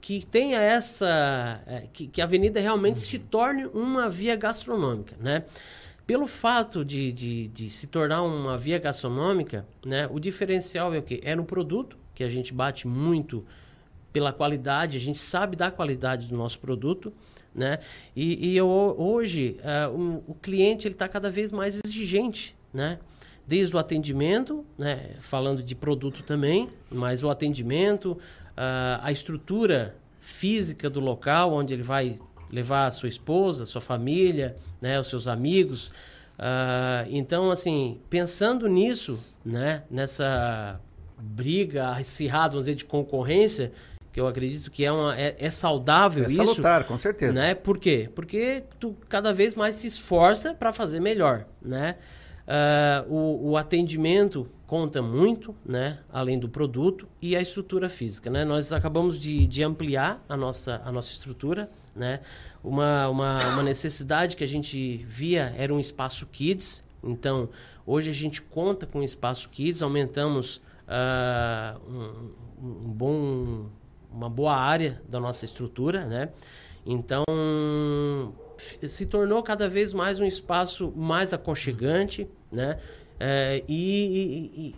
que 0.00 0.26
tenha 0.26 0.60
essa. 0.60 1.62
eh, 1.66 1.84
que, 1.92 2.06
que 2.08 2.20
a 2.20 2.24
avenida 2.24 2.60
realmente 2.60 2.98
se 2.98 3.18
torne 3.18 3.64
uma 3.66 4.10
via 4.10 4.36
gastronômica. 4.36 5.16
Né? 5.18 5.44
pelo 6.04 6.26
fato 6.26 6.84
de, 6.84 7.12
de, 7.12 7.48
de, 7.48 7.70
se 7.70 7.86
tornar 7.86 8.22
uma 8.22 8.58
via 8.58 8.76
gastronômica, 8.78 9.64
né, 9.86 10.08
o 10.10 10.18
diferencial 10.18 10.92
é 10.92 10.98
o 10.98 11.02
quê? 11.02 11.20
É 11.22 11.34
no 11.36 11.44
produto, 11.44 11.96
que 12.12 12.24
a 12.24 12.28
gente 12.28 12.52
bate 12.52 12.86
muito 12.88 13.46
pela 14.12 14.32
qualidade, 14.32 14.96
a 14.96 15.00
gente 15.00 15.18
sabe 15.18 15.56
da 15.56 15.70
qualidade 15.70 16.28
do 16.28 16.36
nosso 16.36 16.58
produto, 16.58 17.12
né? 17.54 17.78
E, 18.14 18.50
e 18.50 18.56
eu, 18.56 18.68
hoje 18.68 19.58
uh, 19.88 20.22
o 20.26 20.34
cliente 20.34 20.86
ele 20.86 20.94
está 20.94 21.08
cada 21.08 21.30
vez 21.30 21.50
mais 21.50 21.80
exigente, 21.84 22.56
né? 22.72 22.98
Desde 23.46 23.74
o 23.74 23.78
atendimento, 23.78 24.64
né? 24.76 25.16
Falando 25.20 25.62
de 25.62 25.74
produto 25.74 26.22
também, 26.22 26.68
mas 26.90 27.22
o 27.22 27.30
atendimento, 27.30 28.12
uh, 28.12 29.00
a 29.02 29.10
estrutura 29.10 29.96
física 30.20 30.88
do 30.88 31.00
local 31.00 31.52
onde 31.52 31.74
ele 31.74 31.82
vai 31.82 32.18
levar 32.50 32.86
a 32.86 32.90
sua 32.90 33.08
esposa, 33.08 33.66
sua 33.66 33.80
família, 33.80 34.56
né? 34.80 35.00
Os 35.00 35.08
seus 35.08 35.26
amigos. 35.26 35.88
Uh, 36.38 37.08
então, 37.08 37.50
assim, 37.50 38.00
pensando 38.08 38.68
nisso, 38.68 39.18
né? 39.44 39.84
Nessa 39.90 40.80
briga 41.18 41.90
acirrada, 41.90 42.52
vamos 42.52 42.66
dizer, 42.66 42.74
de 42.74 42.84
concorrência, 42.84 43.72
que 44.12 44.20
eu 44.20 44.26
acredito 44.26 44.70
que 44.70 44.84
é, 44.84 44.92
uma, 44.92 45.18
é, 45.18 45.34
é 45.38 45.50
saudável 45.50 46.24
é 46.24 46.26
isso. 46.26 46.36
salutar, 46.36 46.84
com 46.84 46.98
certeza. 46.98 47.32
Né? 47.32 47.54
Por 47.54 47.78
quê? 47.78 48.10
Porque 48.14 48.62
tu 48.78 48.94
cada 49.08 49.32
vez 49.32 49.54
mais 49.54 49.76
se 49.76 49.86
esforça 49.86 50.52
para 50.52 50.72
fazer 50.72 51.00
melhor, 51.00 51.46
né? 51.60 51.96
Uh, 52.42 53.14
o, 53.14 53.50
o, 53.50 53.56
atendimento 53.56 54.50
conta 54.66 55.00
muito, 55.00 55.54
né? 55.64 56.00
Além 56.12 56.38
do 56.38 56.48
produto 56.48 57.08
e 57.22 57.36
a 57.36 57.40
estrutura 57.40 57.88
física, 57.88 58.28
né? 58.28 58.44
Nós 58.44 58.72
acabamos 58.72 59.18
de, 59.18 59.46
de 59.46 59.62
ampliar 59.62 60.22
a 60.28 60.36
nossa, 60.36 60.82
a 60.84 60.90
nossa 60.90 61.12
estrutura, 61.12 61.70
né? 61.94 62.20
Uma, 62.62 63.08
uma, 63.08 63.38
uma 63.54 63.62
necessidade 63.62 64.36
que 64.36 64.44
a 64.44 64.48
gente 64.48 64.98
via 65.06 65.54
era 65.56 65.72
um 65.72 65.80
espaço 65.80 66.26
kids, 66.26 66.82
então 67.02 67.48
hoje 67.86 68.10
a 68.10 68.14
gente 68.14 68.42
conta 68.42 68.86
com 68.86 68.98
o 68.98 69.04
espaço 69.04 69.48
kids, 69.48 69.80
aumentamos 69.80 70.60
uh, 70.88 71.80
um, 71.88 72.30
um 72.60 72.92
bom 72.92 73.66
uma 74.12 74.28
boa 74.28 74.54
área 74.54 75.00
da 75.08 75.18
nossa 75.18 75.44
estrutura, 75.44 76.04
né? 76.06 76.28
Então 76.84 77.24
se 78.88 79.06
tornou 79.06 79.42
cada 79.42 79.68
vez 79.68 79.92
mais 79.92 80.20
um 80.20 80.24
espaço 80.24 80.92
mais 80.96 81.32
aconchegante, 81.32 82.28
né? 82.50 82.78
É, 83.18 83.62
e, 83.68 83.74
e, 83.74 84.66
e, 84.68 84.74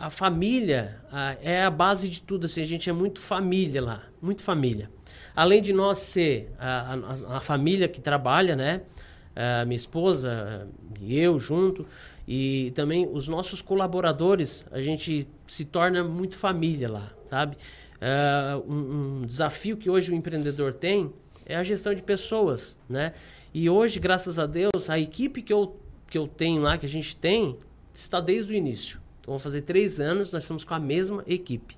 a 0.00 0.10
família 0.10 1.00
a, 1.10 1.36
é 1.42 1.62
a 1.62 1.70
base 1.70 2.08
de 2.08 2.20
tudo. 2.20 2.46
Assim, 2.46 2.62
a 2.62 2.66
gente 2.66 2.88
é 2.88 2.92
muito 2.92 3.20
família 3.20 3.82
lá, 3.82 4.02
muito 4.20 4.42
família. 4.42 4.90
Além 5.34 5.62
de 5.62 5.72
nós 5.72 5.98
ser 5.98 6.50
a, 6.58 6.94
a, 6.94 7.36
a 7.36 7.40
família 7.40 7.88
que 7.88 8.00
trabalha, 8.00 8.56
né? 8.56 8.82
A 9.34 9.64
minha 9.64 9.76
esposa 9.76 10.66
e 11.00 11.16
eu 11.16 11.38
junto, 11.38 11.86
e 12.26 12.72
também 12.74 13.08
os 13.10 13.28
nossos 13.28 13.62
colaboradores, 13.62 14.66
a 14.72 14.80
gente 14.80 15.28
se 15.46 15.64
torna 15.64 16.02
muito 16.02 16.36
família 16.36 16.90
lá, 16.90 17.12
sabe? 17.26 17.56
Uh, 18.00 18.72
um, 18.72 19.20
um, 19.20 19.26
desafio 19.26 19.76
que 19.76 19.90
hoje 19.90 20.12
o 20.12 20.14
empreendedor 20.14 20.72
tem 20.72 21.12
é 21.44 21.56
a 21.56 21.64
gestão 21.64 21.92
de 21.92 22.02
pessoas, 22.02 22.76
né? 22.88 23.12
E 23.52 23.68
hoje, 23.68 23.98
graças 23.98 24.38
a 24.38 24.46
Deus, 24.46 24.88
a 24.88 24.98
equipe 24.98 25.42
que 25.42 25.52
eu, 25.52 25.76
que 26.08 26.16
eu 26.16 26.28
tenho 26.28 26.62
lá, 26.62 26.78
que 26.78 26.86
a 26.86 26.88
gente 26.88 27.16
tem, 27.16 27.56
está 27.92 28.20
desde 28.20 28.52
o 28.52 28.56
início. 28.56 29.00
Então, 29.20 29.32
vamos 29.32 29.42
fazer 29.42 29.62
três 29.62 29.98
anos, 29.98 30.30
nós 30.30 30.44
estamos 30.44 30.62
com 30.62 30.74
a 30.74 30.78
mesma 30.78 31.24
equipe. 31.26 31.76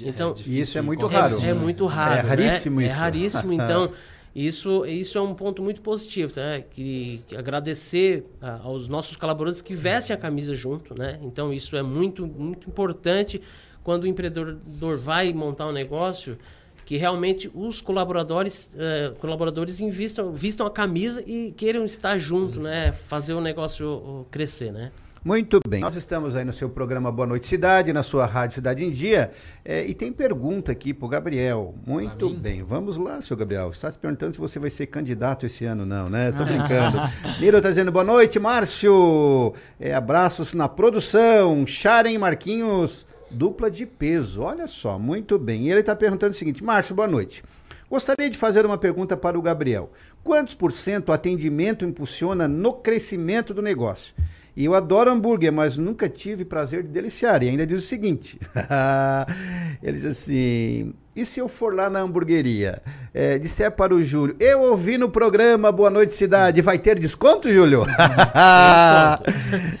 É 0.00 0.08
então, 0.08 0.34
é 0.38 0.48
isso 0.48 0.78
é 0.78 0.82
muito 0.82 1.06
raro. 1.06 1.40
É, 1.44 1.48
é 1.48 1.54
muito 1.54 1.86
raro. 1.86 2.14
É 2.14 2.20
raríssimo 2.20 2.80
né? 2.80 2.86
isso. 2.86 2.94
É 2.94 2.98
raríssimo, 2.98 3.52
então... 3.52 3.92
Isso, 4.38 4.84
isso 4.84 5.16
é 5.16 5.20
um 5.22 5.32
ponto 5.32 5.62
muito 5.62 5.80
positivo, 5.80 6.30
tá? 6.34 6.60
que, 6.70 7.22
que 7.26 7.34
agradecer 7.34 8.22
a, 8.38 8.58
aos 8.64 8.86
nossos 8.86 9.16
colaboradores 9.16 9.62
que 9.62 9.74
vestem 9.74 10.12
a 10.12 10.18
camisa 10.18 10.54
junto, 10.54 10.94
né? 10.94 11.18
Então 11.22 11.54
isso 11.54 11.74
é 11.74 11.82
muito, 11.82 12.26
muito 12.26 12.68
importante 12.68 13.40
quando 13.86 14.02
o 14.02 14.06
empreendedor 14.08 14.98
vai 14.98 15.32
montar 15.32 15.68
um 15.68 15.70
negócio, 15.70 16.36
que 16.84 16.96
realmente 16.96 17.48
os 17.54 17.80
colaboradores, 17.80 18.74
uh, 18.74 19.14
colaboradores 19.20 19.80
invistam, 19.80 20.32
vistam 20.32 20.66
a 20.66 20.70
camisa 20.72 21.22
e 21.24 21.52
queiram 21.52 21.84
estar 21.84 22.18
junto, 22.18 22.58
né? 22.58 22.90
Fazer 22.90 23.34
o 23.34 23.40
negócio 23.40 24.26
crescer, 24.28 24.72
né? 24.72 24.90
Muito 25.24 25.60
bem. 25.68 25.80
Nós 25.80 25.94
estamos 25.94 26.34
aí 26.34 26.44
no 26.44 26.52
seu 26.52 26.68
programa 26.68 27.12
Boa 27.12 27.28
Noite 27.28 27.46
Cidade, 27.46 27.92
na 27.92 28.02
sua 28.02 28.26
Rádio 28.26 28.56
Cidade 28.56 28.84
em 28.84 28.90
Dia. 28.90 29.30
É, 29.64 29.84
e 29.84 29.94
tem 29.94 30.12
pergunta 30.12 30.72
aqui 30.72 30.92
para 30.92 31.06
o 31.06 31.08
Gabriel. 31.08 31.72
Muito 31.86 32.28
bem. 32.30 32.64
Vamos 32.64 32.96
lá, 32.96 33.20
seu 33.20 33.36
Gabriel. 33.36 33.70
Está 33.70 33.92
se 33.92 33.98
perguntando 34.00 34.34
se 34.34 34.40
você 34.40 34.58
vai 34.58 34.70
ser 34.70 34.86
candidato 34.86 35.46
esse 35.46 35.64
ano, 35.64 35.86
não, 35.86 36.10
né? 36.10 36.32
Tô 36.32 36.44
brincando. 36.44 36.98
Miro 37.40 37.58
está 37.58 37.68
dizendo 37.68 37.92
boa 37.92 38.04
noite, 38.04 38.40
Márcio. 38.40 39.54
É, 39.78 39.94
abraços 39.94 40.54
na 40.54 40.68
produção. 40.68 41.64
Sharon 41.64 42.18
Marquinhos 42.18 43.06
dupla 43.30 43.70
de 43.70 43.86
peso. 43.86 44.42
Olha 44.42 44.66
só, 44.66 44.98
muito 44.98 45.38
bem. 45.38 45.66
E 45.66 45.70
ele 45.70 45.80
está 45.80 45.94
perguntando 45.94 46.32
o 46.32 46.36
seguinte: 46.36 46.62
Márcio, 46.62 46.94
boa 46.94 47.08
noite. 47.08 47.42
Gostaria 47.88 48.28
de 48.28 48.36
fazer 48.36 48.66
uma 48.66 48.76
pergunta 48.76 49.16
para 49.16 49.38
o 49.38 49.42
Gabriel. 49.42 49.92
Quantos 50.24 50.54
por 50.54 50.72
cento 50.72 51.10
o 51.10 51.12
atendimento 51.12 51.84
impulsiona 51.84 52.48
no 52.48 52.72
crescimento 52.72 53.54
do 53.54 53.62
negócio? 53.62 54.12
E 54.56 54.64
eu 54.64 54.74
adoro 54.74 55.10
hambúrguer, 55.10 55.52
mas 55.52 55.76
nunca 55.76 56.08
tive 56.08 56.44
prazer 56.44 56.82
de 56.82 56.88
deliciar. 56.88 57.42
E 57.42 57.48
ainda 57.48 57.66
diz 57.66 57.82
o 57.82 57.86
seguinte: 57.86 58.40
ele 59.82 59.92
diz 59.92 60.04
assim. 60.04 60.94
E 61.16 61.24
se 61.24 61.40
eu 61.40 61.48
for 61.48 61.74
lá 61.74 61.88
na 61.88 62.00
hamburgueria, 62.00 62.82
é, 63.14 63.38
disser 63.38 63.72
para 63.72 63.94
o 63.94 64.02
Júlio, 64.02 64.36
eu 64.38 64.60
ouvi 64.60 64.98
no 64.98 65.08
programa 65.08 65.72
Boa 65.72 65.88
Noite 65.88 66.14
Cidade, 66.14 66.60
vai 66.60 66.78
ter 66.78 66.98
desconto, 66.98 67.50
Júlio? 67.50 67.86
desconto. 67.86 68.04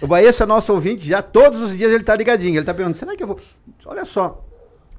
o 0.00 0.06
Baeço 0.06 0.42
é 0.42 0.46
nosso 0.46 0.72
ouvinte, 0.72 1.06
já 1.06 1.20
todos 1.20 1.60
os 1.60 1.76
dias 1.76 1.90
ele 1.90 2.00
está 2.00 2.16
ligadinho. 2.16 2.54
Ele 2.54 2.60
está 2.60 2.72
perguntando, 2.72 2.98
será 2.98 3.14
que 3.14 3.22
eu 3.22 3.26
vou... 3.26 3.38
Olha 3.84 4.06
só, 4.06 4.46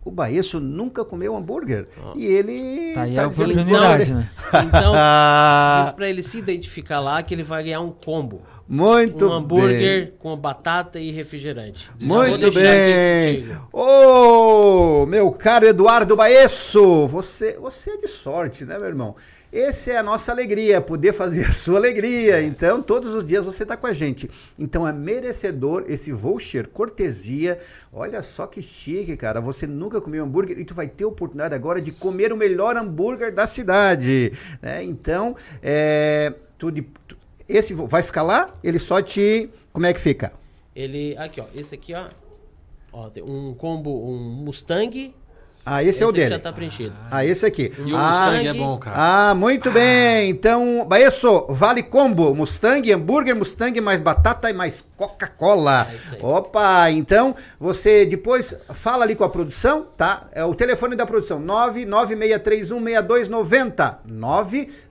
o 0.06 0.12
Baeço 0.12 0.60
nunca 0.60 1.04
comeu 1.04 1.36
hambúrguer. 1.36 1.88
Oh. 2.02 2.16
E 2.16 2.26
ele. 2.26 2.94
Tá 2.94 3.02
aí 3.02 3.16
tá 3.16 3.24
a 3.26 3.28
oportunidade, 3.28 4.14
né? 4.14 4.30
Então, 4.66 4.94
diz 5.84 5.92
para 5.92 6.08
ele 6.08 6.24
se 6.24 6.38
identificar 6.38 7.00
lá 7.00 7.22
que 7.22 7.34
ele 7.34 7.44
vai 7.44 7.64
ganhar 7.64 7.82
um 7.82 7.92
combo. 7.92 8.42
Muito 8.68 9.28
um 9.28 9.32
hambúrguer 9.32 10.06
bem. 10.06 10.14
com 10.20 10.36
batata 10.36 11.00
e 11.00 11.12
refrigerante. 11.12 11.90
Muito 12.02 12.52
bem. 12.52 13.50
Ô, 13.72 15.04
oh, 15.04 15.06
meu 15.06 15.32
caro 15.32 15.66
Eduardo 15.66 16.16
Baesso, 16.16 17.08
você, 17.08 17.54
você 17.54 17.92
é 17.92 17.98
de 17.98 18.08
sorte, 18.08 18.66
né, 18.66 18.78
meu 18.78 18.88
irmão? 18.88 19.16
Essa 19.52 19.94
é 19.94 19.98
a 19.98 20.04
nossa 20.04 20.34
alegria, 20.34 20.82
poder 20.82 21.14
fazer 21.14 21.46
a 21.46 21.52
sua 21.54 21.78
alegria. 21.78 22.42
Então, 22.42 22.82
todos 22.82 23.16
os 23.16 23.26
dias 23.26 23.46
você 23.46 23.64
está 23.64 23.78
com 23.78 23.88
a 23.88 23.94
gente. 23.94 24.30
Então, 24.60 24.86
é 24.86 24.92
merecedor 24.92 25.86
esse 25.88 26.12
voucher, 26.12 26.68
cortesia. 26.68 27.58
Olha 27.94 28.22
só 28.22 28.46
que 28.46 28.62
chique, 28.62 29.16
cara. 29.16 29.40
Você 29.40 29.66
nunca 29.66 30.02
comeu 30.02 30.26
hambúrguer 30.26 30.60
e 30.60 30.66
tu 30.66 30.74
vai 30.74 30.88
ter 30.88 31.06
a 31.06 31.08
oportunidade 31.08 31.56
agora 31.56 31.82
de 31.82 31.94
comer 31.94 32.34
o 32.34 32.38
melhor 32.38 32.76
hambúrguer 32.76 33.34
da 33.34 33.48
cidade. 33.48 34.34
Né? 34.62 34.84
Então, 34.84 35.34
é, 35.64 36.34
tu, 36.58 36.70
tu 37.07 37.07
esse 37.48 37.74
vai 37.74 38.04
ficar 38.04 38.24
lá? 38.24 38.52
Ele 38.64 38.80
só 38.80 39.02
te. 39.02 39.50
Como 39.72 39.86
é 39.86 39.94
que 39.94 40.00
fica? 40.00 40.34
Ele. 40.76 41.16
Aqui, 41.18 41.42
ó. 41.42 41.46
Esse 41.56 41.76
aqui, 41.76 41.94
ó. 41.94 42.08
Ó, 42.92 43.10
tem 43.10 43.24
um 43.24 43.54
combo, 43.54 44.10
um 44.10 44.18
Mustang 44.18 45.14
ah, 45.70 45.82
esse, 45.82 45.90
esse 45.90 46.04
é 46.04 46.08
o 46.08 46.14
dele. 46.14 46.30
já 46.30 46.40
tá 46.40 46.54
preenchido. 46.54 46.94
Ah, 47.12 47.26
esse 47.26 47.46
aqui. 47.46 47.74
E 47.86 47.92
o 47.92 47.98
ah, 47.98 48.08
Mustang 48.08 48.48
é 48.48 48.54
bom, 48.54 48.78
cara. 48.78 48.96
Ah, 48.98 49.36
muito 49.36 49.68
ah. 49.68 49.72
bem. 49.74 50.30
Então, 50.30 50.86
Baesso, 50.86 51.46
vale 51.50 51.84
combo. 51.84 52.34
Mustang, 52.34 52.90
hambúrguer, 52.94 53.36
Mustang, 53.36 53.82
mais 53.82 54.00
batata 54.00 54.50
e 54.50 54.54
mais 54.54 54.86
Coca-Cola. 54.96 55.86
É 56.14 56.26
Opa, 56.26 56.90
então 56.92 57.36
você 57.60 58.06
depois 58.06 58.56
fala 58.74 59.04
ali 59.04 59.14
com 59.14 59.26
a 59.26 59.30
produção, 59.30 59.86
tá? 59.98 60.30
É 60.32 60.46
o 60.46 60.56
telefone 60.56 60.96
da 60.96 61.06
produção, 61.06 61.42
996316290. 61.42 63.98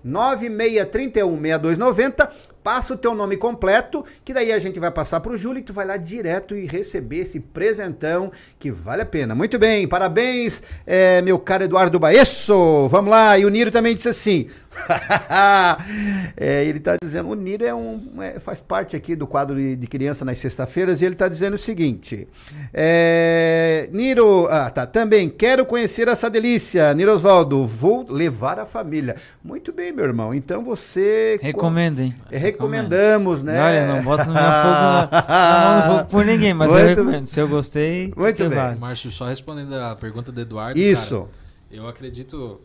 996316290 0.05 2.28
passa 2.66 2.94
o 2.94 2.97
teu 2.97 3.14
nome 3.14 3.36
completo, 3.36 4.05
que 4.24 4.34
daí 4.34 4.51
a 4.51 4.59
gente 4.59 4.80
vai 4.80 4.90
passar 4.90 5.20
para 5.20 5.30
o 5.30 5.36
Júlio 5.36 5.60
e 5.60 5.62
tu 5.62 5.72
vai 5.72 5.86
lá 5.86 5.97
direto 5.97 6.56
e 6.56 6.66
receber 6.66 7.18
esse 7.18 7.38
presentão 7.38 8.32
que 8.59 8.72
vale 8.72 9.02
a 9.02 9.06
pena. 9.06 9.36
Muito 9.36 9.56
bem, 9.56 9.86
parabéns, 9.86 10.64
é, 10.84 11.22
meu 11.22 11.38
caro 11.38 11.62
Eduardo 11.62 12.01
Baesso. 12.01 12.88
Vamos 12.88 13.09
lá, 13.09 13.38
e 13.38 13.44
o 13.44 13.48
Niro 13.51 13.70
também 13.70 13.94
disse 13.94 14.09
assim: 14.09 14.48
é, 16.36 16.65
ele 16.65 16.78
está 16.78 16.97
dizendo, 17.01 17.28
o 17.28 17.35
Niro 17.35 17.65
é 17.65 17.74
um, 17.74 18.23
é, 18.23 18.39
faz 18.39 18.61
parte 18.61 18.97
aqui 18.97 19.16
do 19.16 19.27
quadro 19.27 19.57
de, 19.57 19.77
de 19.77 19.86
criança 19.86 20.24
nas 20.24 20.39
sexta-feiras, 20.39 21.01
e 21.01 21.05
ele 21.05 21.15
está 21.15 21.28
dizendo 21.28 21.55
o 21.55 21.59
seguinte: 21.59 22.28
é, 22.73 23.89
Niro, 23.93 24.47
ah, 24.51 24.70
tá, 24.70 24.86
também 24.86 25.28
quero 25.28 25.65
conhecer 25.66 26.09
essa 26.09 26.28
delícia, 26.31 26.93
Niro 26.94 27.12
Osvaldo, 27.12 27.66
vou 27.66 28.07
levar 28.09 28.59
a 28.59 28.66
família. 28.66 29.16
Muito 29.43 29.73
bem, 29.73 29.93
meu 29.93 30.05
irmão, 30.05 30.32
então 30.35 30.62
você. 30.62 31.39
Recomendem. 31.40 32.15
É, 32.31 32.39
recomendamos, 32.39 33.43
né? 33.43 33.61
Olha, 33.61 33.86
não 33.86 34.03
bota 34.03 34.24
no 34.24 34.32
meu 34.32 34.43
fogo, 34.43 35.11
na, 35.11 35.82
não 35.86 35.97
fogo 35.97 36.11
por 36.11 36.24
ninguém, 36.24 36.55
mas 36.55 36.70
Muito 36.70 36.82
eu 36.82 36.89
recomendo. 36.89 37.27
Se 37.27 37.40
eu 37.40 37.48
gostei, 37.48 38.12
Muito 38.16 38.48
bem. 38.48 38.57
Vai. 38.57 38.74
Márcio, 38.77 39.11
só 39.11 39.27
respondendo 39.27 39.74
a 39.74 39.94
pergunta 39.97 40.31
do 40.31 40.40
Eduardo. 40.40 40.78
Isso. 40.78 41.20
Cara, 41.20 41.47
eu 41.70 41.89
acredito 41.89 42.61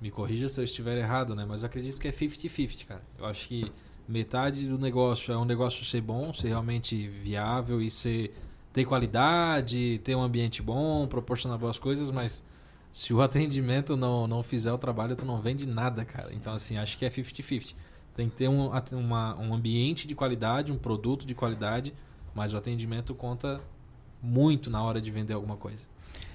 me 0.00 0.10
corrija 0.10 0.48
se 0.48 0.60
eu 0.60 0.64
estiver 0.64 0.96
errado, 0.98 1.34
né? 1.34 1.44
Mas 1.46 1.62
eu 1.62 1.66
acredito 1.66 2.00
que 2.00 2.08
é 2.08 2.12
50-50, 2.12 2.86
cara. 2.86 3.02
Eu 3.18 3.26
acho 3.26 3.48
que 3.48 3.72
metade 4.08 4.68
do 4.68 4.78
negócio 4.78 5.32
é 5.32 5.36
um 5.36 5.44
negócio 5.44 5.84
ser 5.84 6.00
bom, 6.00 6.32
ser 6.32 6.48
realmente 6.48 7.08
viável 7.08 7.80
e 7.80 7.90
ser 7.90 8.34
ter 8.72 8.84
qualidade, 8.84 9.98
ter 10.04 10.14
um 10.14 10.20
ambiente 10.20 10.60
bom, 10.60 11.06
proporcionar 11.06 11.58
boas 11.58 11.78
coisas, 11.78 12.10
mas 12.10 12.44
se 12.92 13.14
o 13.14 13.20
atendimento 13.22 13.96
não, 13.96 14.26
não 14.26 14.42
fizer 14.42 14.72
o 14.72 14.78
trabalho, 14.78 15.16
tu 15.16 15.24
não 15.24 15.40
vende 15.40 15.66
nada, 15.66 16.04
cara. 16.04 16.32
Então, 16.34 16.52
assim, 16.52 16.76
acho 16.76 16.98
que 16.98 17.04
é 17.06 17.08
50-50. 17.08 17.74
Tem 18.14 18.28
que 18.28 18.36
ter 18.36 18.48
um, 18.48 18.70
uma, 18.92 19.34
um 19.38 19.54
ambiente 19.54 20.06
de 20.06 20.14
qualidade, 20.14 20.72
um 20.72 20.78
produto 20.78 21.26
de 21.26 21.34
qualidade, 21.34 21.94
mas 22.34 22.52
o 22.52 22.56
atendimento 22.56 23.14
conta 23.14 23.62
muito 24.22 24.70
na 24.70 24.82
hora 24.82 25.00
de 25.00 25.10
vender 25.10 25.32
alguma 25.32 25.56
coisa. 25.56 25.86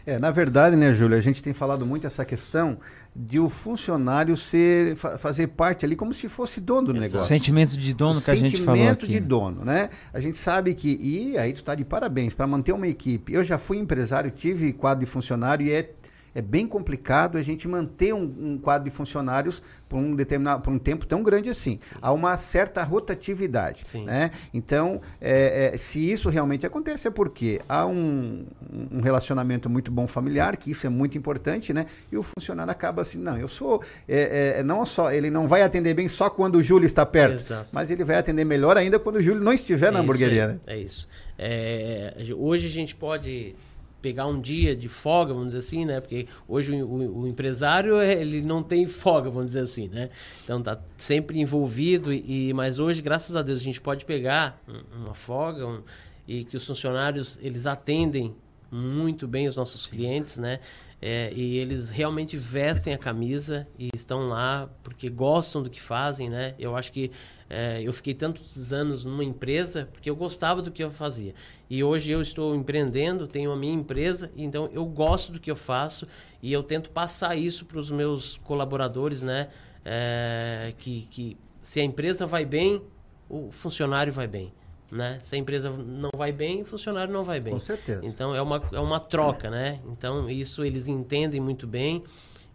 É, 0.06 0.18
na 0.18 0.32
verdade, 0.32 0.76
né, 0.76 0.94
Júlio, 0.94 1.18
a 1.18 1.22
gente 1.22 1.44
tem 1.44 1.54
falado 1.54 1.86
muito 1.86 2.08
essa 2.08 2.26
questão 2.26 2.78
de 3.16 3.40
o 3.40 3.50
funcionário 3.50 4.36
ser 4.36 4.96
fa 4.96 5.18
fazer 5.18 5.48
parte 5.48 5.86
ali 5.86 5.96
como 5.96 6.14
se 6.14 6.28
fosse 6.28 6.60
dono 6.60 6.88
do 6.88 6.94
negócio. 6.94 7.24
Sentimento 7.24 7.78
de 7.78 7.94
dono 7.94 8.18
o 8.18 8.22
que 8.22 8.32
a 8.32 8.36
gente 8.36 8.58
falou 8.58 8.76
Sentimento 8.76 9.08
de 9.08 9.20
dono, 9.20 9.64
né? 9.64 9.90
A 10.14 10.20
gente 10.20 10.38
sabe 10.38 10.74
que 10.74 10.98
e 11.00 11.38
aí 11.38 11.54
tu 11.54 11.64
tá 11.64 11.76
de 11.76 11.86
parabéns 11.86 12.34
para 12.34 12.48
manter 12.48 12.72
uma 12.72 12.88
equipe. 12.88 13.34
Eu 13.34 13.44
já 13.44 13.58
fui 13.58 13.78
empresário, 13.78 14.32
tive 14.32 14.74
quadro 14.74 15.06
de 15.06 15.12
funcionário 15.12 15.68
e 15.68 15.72
é 15.72 15.90
é 16.34 16.42
bem 16.42 16.68
complicado 16.68 17.38
a 17.38 17.42
gente 17.42 17.68
manter 17.68 18.14
um, 18.14 18.34
um 18.40 18.58
quadro 18.58 18.90
de 18.90 18.96
funcionários 18.96 19.62
por 19.90 19.98
um 19.98 20.16
determinado 20.16 20.62
por 20.62 20.72
um 20.72 20.80
tempo 20.80 21.06
tão 21.06 21.22
grande 21.22 21.50
assim. 21.50 21.80
Sim. 21.82 21.96
Há 22.02 22.12
uma 22.12 22.38
certa 22.38 22.82
rotatividade. 22.84 23.86
Sim. 23.86 24.06
Né? 24.06 24.32
Então, 24.54 25.02
é, 25.20 25.72
é, 25.74 25.78
se 25.78 26.10
isso 26.10 26.30
realmente 26.30 26.66
acontece, 26.66 27.08
é 27.08 27.12
porque 27.12 27.60
há 27.68 27.86
um, 27.86 28.46
um, 28.72 29.02
relacionamento 29.02 29.70
muito 29.70 29.92
bom 29.92 30.08
familiar, 30.08 30.56
que 30.56 30.72
isso 30.72 30.88
é 30.88 30.90
muito 30.90 31.18
importante, 31.18 31.74
né? 31.74 31.86
E 32.12 32.18
o 32.18 32.24
funcionário 32.24 32.72
acaba 32.72 33.02
assim, 33.02 33.20
não, 33.20 33.38
eu 33.38 33.48
sou. 33.48 33.84
É, 34.08 34.60
é 34.60 34.64
não 34.64 34.86
só, 34.86 35.12
ele 35.12 35.30
não 35.30 35.48
vai 35.48 35.62
atender 35.62 35.94
bem 35.94 36.08
só 36.08 36.30
quando 36.30 36.56
o 36.56 36.64
Júlio 36.64 36.86
está 36.86 37.06
perto, 37.06 37.36
Exato. 37.36 37.70
mas 37.72 37.92
ele 37.92 38.04
vai 38.04 38.18
atender 38.18 38.46
melhor 38.46 38.78
ainda 38.78 38.98
quando 38.98 39.18
o 39.18 39.22
Júlio 39.22 39.44
não 39.44 39.54
estiver 39.54 39.88
é 39.88 39.92
na 39.92 40.00
hamburgueria. 40.00 40.48
Né? 40.48 40.60
É 40.68 40.78
isso. 40.78 41.08
É, 41.38 42.14
hoje 42.38 42.68
a 42.68 42.70
gente 42.70 42.96
pode 42.96 43.56
pegar 44.02 44.26
um 44.28 44.40
dia 44.40 44.76
de 44.76 44.90
folga, 44.90 45.34
vamos 45.34 45.50
dizer 45.50 45.60
assim, 45.60 45.86
né? 45.86 46.00
Porque 46.00 46.28
hoje 46.48 46.74
o, 46.74 46.86
o, 46.86 47.22
o, 47.22 47.28
empresário 47.28 48.02
ele 48.02 48.42
não 48.42 48.64
tem 48.64 48.86
folga, 48.86 49.30
vamos 49.30 49.48
dizer 49.48 49.62
assim, 49.62 49.88
né? 49.88 50.10
Então 50.44 50.62
tá 50.62 50.80
sempre 50.98 51.40
envolvido 51.40 52.12
e 52.12 52.54
mas 52.54 52.80
hoje, 52.80 53.02
graças 53.02 53.36
a 53.36 53.42
Deus, 53.42 53.60
a 53.60 53.64
gente 53.64 53.80
pode 53.80 54.06
pegar 54.06 54.62
uma 54.96 55.14
folga 55.14 55.68
um, 55.68 55.82
e 56.28 56.44
que 56.44 56.58
os 56.58 56.66
funcionários 56.66 57.40
eles 57.42 57.66
atendem 57.66 58.36
muito 58.72 59.28
bem 59.28 59.48
os 59.48 59.58
nossos 59.58 59.86
clientes, 59.86 60.38
né? 60.38 60.60
É, 61.02 61.34
e 61.34 61.58
eles 61.58 61.90
realmente 61.90 62.38
vestem 62.38 62.94
a 62.94 62.98
camisa 62.98 63.68
e 63.78 63.90
estão 63.94 64.30
lá 64.30 64.70
porque 64.84 65.10
gostam 65.10 65.62
do 65.62 65.70
que 65.70 65.82
fazem, 65.82 66.30
né? 66.30 66.54
Eu 66.58 66.76
acho 66.76 66.92
que 66.92 67.12
é, 67.50 67.82
eu 67.84 67.92
fiquei 67.92 68.14
tantos 68.14 68.72
anos 68.72 69.04
numa 69.04 69.24
empresa 69.24 69.90
porque 69.92 70.10
eu 70.10 70.16
gostava 70.16 70.62
do 70.62 70.72
que 70.72 70.84
eu 70.84 70.92
fazia. 70.92 71.34
E 71.70 71.84
hoje 71.84 72.12
eu 72.12 72.22
estou 72.22 72.56
empreendendo, 72.56 73.28
tenho 73.28 73.52
a 73.52 73.58
minha 73.58 73.74
empresa, 73.74 74.32
então 74.38 74.70
eu 74.72 74.86
gosto 74.86 75.32
do 75.34 75.40
que 75.40 75.50
eu 75.50 75.56
faço 75.56 76.08
e 76.42 76.54
eu 76.54 76.64
tento 76.64 76.92
passar 76.92 77.36
isso 77.36 77.66
para 77.66 77.80
os 77.80 77.92
meus 77.92 78.38
colaboradores, 78.38 79.22
né? 79.22 79.50
É, 79.84 80.74
que, 80.78 81.08
que 81.10 81.38
se 81.62 81.80
a 81.80 81.84
empresa 81.84 82.28
vai 82.28 82.46
bem, 82.46 82.82
o 83.28 83.52
funcionário 83.52 84.14
vai 84.14 84.28
bem. 84.28 84.54
Né? 84.92 85.20
Se 85.24 85.36
a 85.36 85.38
empresa 85.38 85.70
não 85.70 86.10
vai 86.16 86.34
bem, 86.34 86.64
o 86.64 86.66
funcionário 86.66 87.14
não 87.14 87.24
vai 87.24 87.40
bem. 87.40 87.54
Com 87.54 87.60
certeza. 87.62 88.02
Então 88.04 88.36
é 88.36 88.42
uma, 88.42 88.62
é 88.74 88.80
uma 88.80 89.00
troca, 89.00 89.50
né? 89.50 89.80
Então 89.90 90.30
isso 90.30 90.66
eles 90.66 90.90
entendem 90.90 91.40
muito 91.40 91.66
bem 91.66 92.04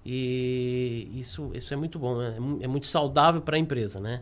e 0.04 1.10
isso, 1.14 1.50
isso 1.54 1.72
é 1.72 1.76
muito 1.76 1.98
bom, 1.98 2.18
né? 2.18 2.36
é, 2.60 2.64
é 2.64 2.68
muito 2.68 2.86
saudável 2.86 3.40
para 3.40 3.56
a 3.56 3.58
empresa, 3.58 3.98
né? 3.98 4.20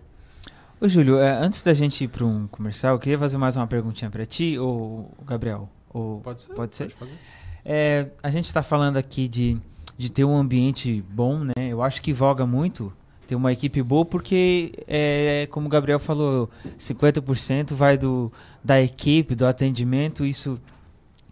Ô 0.81 0.89
Júlio, 0.89 1.19
é, 1.19 1.31
antes 1.31 1.63
da 1.63 1.75
gente 1.75 2.05
ir 2.05 2.09
para 2.09 2.25
um 2.25 2.47
comercial, 2.47 2.95
eu 2.95 2.99
queria 2.99 3.19
fazer 3.19 3.37
mais 3.37 3.57
uma 3.57 3.67
perguntinha 3.67 4.11
para 4.11 4.25
ti, 4.25 4.59
ou 4.59 5.13
Gabriel? 5.27 5.69
Ou, 5.91 6.21
pode 6.21 6.43
ser. 6.43 6.55
Pode 6.55 6.77
ser? 6.77 6.85
Pode 6.85 6.97
fazer. 6.97 7.19
É, 7.65 8.09
a 8.23 8.31
gente 8.31 8.47
está 8.47 8.63
falando 8.63 8.97
aqui 8.97 9.27
de, 9.27 9.57
de 9.97 10.11
ter 10.11 10.25
um 10.25 10.37
ambiente 10.37 11.03
bom, 11.09 11.39
né? 11.39 11.69
Eu 11.69 11.83
acho 11.83 12.01
que 12.03 12.13
voga 12.13 12.47
muito 12.47 12.93
ter 13.27 13.35
uma 13.35 13.53
equipe 13.53 13.83
boa, 13.83 14.05
porque, 14.05 14.73
é, 14.87 15.49
como 15.51 15.67
o 15.67 15.71
Gabriel 15.71 15.99
falou, 15.99 16.51
50% 16.79 17.75
vai 17.75 17.97
do, 17.97 18.33
da 18.63 18.81
equipe, 18.81 19.35
do 19.35 19.47
atendimento, 19.47 20.25
isso 20.25 20.61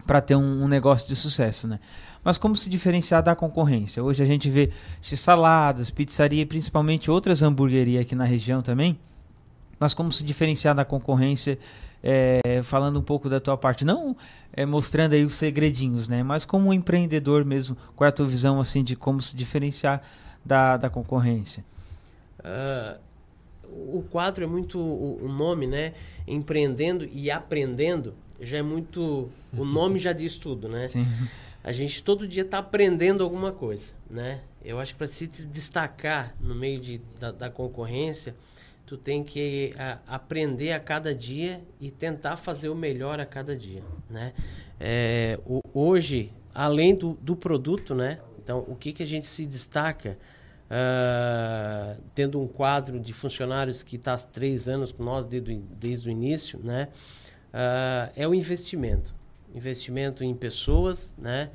para 0.06 0.20
ter 0.20 0.35
um, 0.35 0.64
um, 0.64 0.69
negócio 0.69 1.06
de 1.09 1.14
sucesso, 1.14 1.69
né? 1.69 1.78
Mas 2.24 2.39
como 2.39 2.56
se 2.56 2.69
diferenciar 2.69 3.23
da 3.23 3.35
concorrência? 3.35 4.02
Hoje 4.02 4.23
a 4.23 4.27
gente 4.27 4.48
vê 4.48 4.70
saladas, 5.02 5.90
pizzaria, 5.90 6.47
principalmente 6.47 7.10
outras 7.10 7.43
hamburguerias 7.43 8.02
aqui 8.02 8.14
na 8.14 8.24
região 8.24 8.62
também. 8.62 8.98
Mas 9.78 9.93
como 9.94 10.12
se 10.12 10.24
diferenciar 10.24 10.74
da 10.74 10.85
concorrência, 10.85 11.59
é, 12.02 12.60
falando 12.62 12.98
um 12.98 13.02
pouco 13.02 13.28
da 13.28 13.40
tua 13.40 13.56
parte, 13.56 13.85
não 13.85 14.16
é, 14.52 14.66
mostrando 14.66 15.14
aí 15.14 15.24
os 15.24 15.35
segredinhos, 15.35 16.06
né? 16.06 16.23
Mas 16.23 16.44
como 16.44 16.73
empreendedor 16.73 17.44
mesmo, 17.44 17.77
qual 17.97 18.06
é 18.06 18.09
a 18.09 18.12
tua 18.12 18.27
visão 18.27 18.60
assim 18.60 18.85
de 18.85 18.94
como 18.94 19.20
se 19.20 19.36
diferenciar 19.36 20.02
da, 20.44 20.77
da 20.77 20.90
concorrência? 20.90 21.64
Uh, 22.44 23.01
o 23.97 24.02
quadro 24.02 24.44
é 24.44 24.47
muito 24.47 24.78
o, 24.78 25.24
o, 25.24 25.28
nome, 25.28 25.66
né? 25.66 25.94
Empreendendo 26.27 27.09
e 27.10 27.31
aprendendo 27.31 28.14
já 28.40 28.59
é 28.59 28.62
muito. 28.62 29.31
O 29.56 29.64
nome 29.64 29.98
já 29.98 30.12
diz 30.12 30.36
tudo, 30.36 30.69
né? 30.69 30.89
Sim. 30.89 31.06
A 31.64 31.73
gente 31.73 32.02
todo 32.02 32.27
dia 32.27 32.43
está 32.43 32.59
aprendendo 32.59 33.23
alguma 33.23 33.52
coisa, 33.52 33.94
né? 34.10 34.40
Eu 34.64 34.81
acho 34.81 34.94
que 34.94 34.98
para 34.98 35.06
se 35.06 35.27
destacar 35.47 36.35
no 36.40 36.55
meio 36.55 36.81
de, 36.81 37.01
da, 37.19 37.31
da 37.31 37.51
concorrência, 37.51 38.35
tu 38.85 38.97
tem 38.97 39.23
que 39.23 39.73
a, 39.78 39.98
aprender 40.06 40.73
a 40.73 40.81
cada 40.81 41.14
dia 41.14 41.62
e 41.81 41.90
tentar 41.90 42.36
fazer 42.36 42.69
o 42.69 42.74
melhor 42.74 43.20
a 43.20 43.27
cada 43.27 43.56
dia, 43.56 43.82
né? 44.10 44.32
É, 44.81 45.39
o, 45.47 45.60
hoje, 45.73 46.32
além 46.52 46.94
do, 46.94 47.16
do 47.20 47.36
produto, 47.36 47.94
né? 47.94 48.19
Então, 48.43 48.64
o 48.66 48.74
que, 48.74 48.93
que 48.93 49.05
a 49.05 49.06
gente 49.06 49.27
se 49.27 49.47
destaca? 49.47 50.19
Uh, 50.73 52.01
tendo 52.15 52.40
um 52.40 52.49
quadro 52.49 52.99
de 52.99 53.12
funcionários 53.12 53.82
que 53.82 53.97
está 53.97 54.15
há 54.15 54.19
três 54.19 54.66
anos 54.66 54.90
com 54.90 55.05
nós 55.05 55.27
desde, 55.27 55.57
desde 55.57 56.09
o 56.09 56.11
início, 56.11 56.59
né? 56.62 56.89
Uh, 57.53 58.12
é 58.16 58.27
o 58.27 58.35
investimento. 58.35 59.15
Investimento 59.55 60.24
em 60.24 60.35
pessoas, 60.35 61.15
né? 61.19 61.51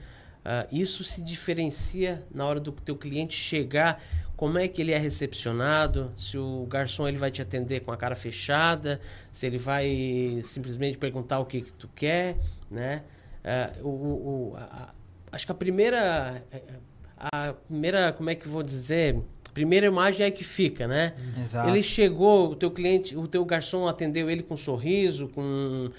Uh, 0.46 0.76
isso 0.76 1.04
se 1.04 1.22
diferencia 1.22 2.26
na 2.34 2.46
hora 2.46 2.60
do 2.60 2.72
teu 2.72 2.96
cliente 2.96 3.34
chegar, 3.34 4.02
como 4.38 4.60
é 4.60 4.68
que 4.68 4.82
ele 4.82 4.92
é 4.92 4.98
recepcionado, 4.98 6.14
se 6.16 6.38
o 6.38 6.66
garçom 6.68 7.08
ele 7.08 7.18
vai 7.18 7.32
te 7.32 7.42
atender 7.42 7.80
com 7.80 7.92
a 7.92 7.98
cara 7.98 8.16
fechada, 8.16 9.02
se 9.32 9.48
ele 9.48 9.58
vai 9.58 10.40
simplesmente 10.44 10.98
perguntar 10.98 11.40
o 11.40 11.46
que, 11.46 11.62
que 11.62 11.74
tu 11.74 11.90
quer, 11.96 12.38
né? 12.70 13.04
O, 13.82 13.90
o, 13.90 14.54
a, 14.58 14.94
acho 15.32 15.46
que 15.46 15.52
a 15.52 15.56
primeira 15.56 16.44
eh, 16.52 16.62
a 17.18 17.54
primeira, 17.54 18.14
como 18.14 18.30
é 18.30 18.36
que 18.36 18.48
vou 18.48 18.62
dizer, 18.62 19.20
primeira 19.54 19.88
imagem 19.88 20.26
é 20.26 20.32
que 20.32 20.44
fica, 20.44 20.88
né? 20.88 21.14
Exato. 21.40 21.68
Ele 21.68 21.82
chegou, 21.82 22.52
o 22.52 22.56
teu 22.56 22.70
cliente, 22.70 23.18
o 23.18 23.28
teu 23.28 23.44
garçom 23.44 23.88
atendeu 23.88 24.30
ele 24.30 24.44
com 24.44 24.54
um 24.54 24.58
sorriso, 24.58 25.28
com, 25.30 25.90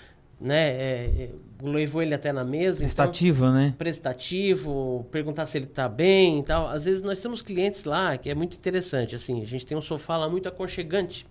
né, 0.41 0.69
é, 0.71 1.11
é 1.19 1.31
levou 1.61 2.01
ele 2.01 2.15
até 2.15 2.33
na 2.33 2.45
mesa. 2.45 2.85
Então 2.85 2.87
prestativo, 2.87 3.45
então, 3.47 3.53
né? 3.53 3.75
Prestativo, 3.77 5.07
perguntar 5.11 5.47
se 5.47 5.59
ele 5.59 5.65
está 5.65 5.89
bem 5.89 6.39
e 6.39 6.43
tal. 6.45 6.69
Às 6.69 6.85
vezes 6.85 7.03
nós 7.03 7.21
temos 7.21 7.43
clientes 7.43 7.83
lá 7.83 8.17
que 8.17 8.31
é 8.31 8.35
muito 8.35 8.57
interessante, 8.57 9.17
assim, 9.17 9.43
a 9.43 9.47
gente 9.47 9.67
tem 9.67 9.77
um 9.77 9.81
sofá 9.81 10.17
lá 10.17 10.29
muito 10.29 10.49
aconchegante. 10.49 11.27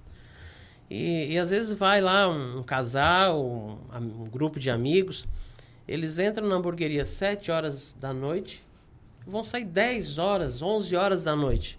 E, 0.89 1.34
e 1.34 1.38
às 1.38 1.49
vezes 1.49 1.76
vai 1.77 2.01
lá 2.01 2.30
um, 2.30 2.59
um 2.59 2.64
casal, 2.64 3.41
um, 3.41 3.77
um 3.97 4.30
grupo 4.30 4.59
de 4.59 4.69
amigos, 4.69 5.26
eles 5.88 6.19
entram 6.19 6.45
na 6.47 6.55
hamburgueria 6.55 7.03
às 7.03 7.09
7 7.09 7.51
horas 7.51 7.95
da 7.97 8.14
noite, 8.14 8.66
vão 9.27 9.43
sair 9.43 9.65
10 9.65 10.17
horas, 10.17 10.61
11 10.61 10.95
horas 10.95 11.23
da 11.23 11.35
noite. 11.35 11.77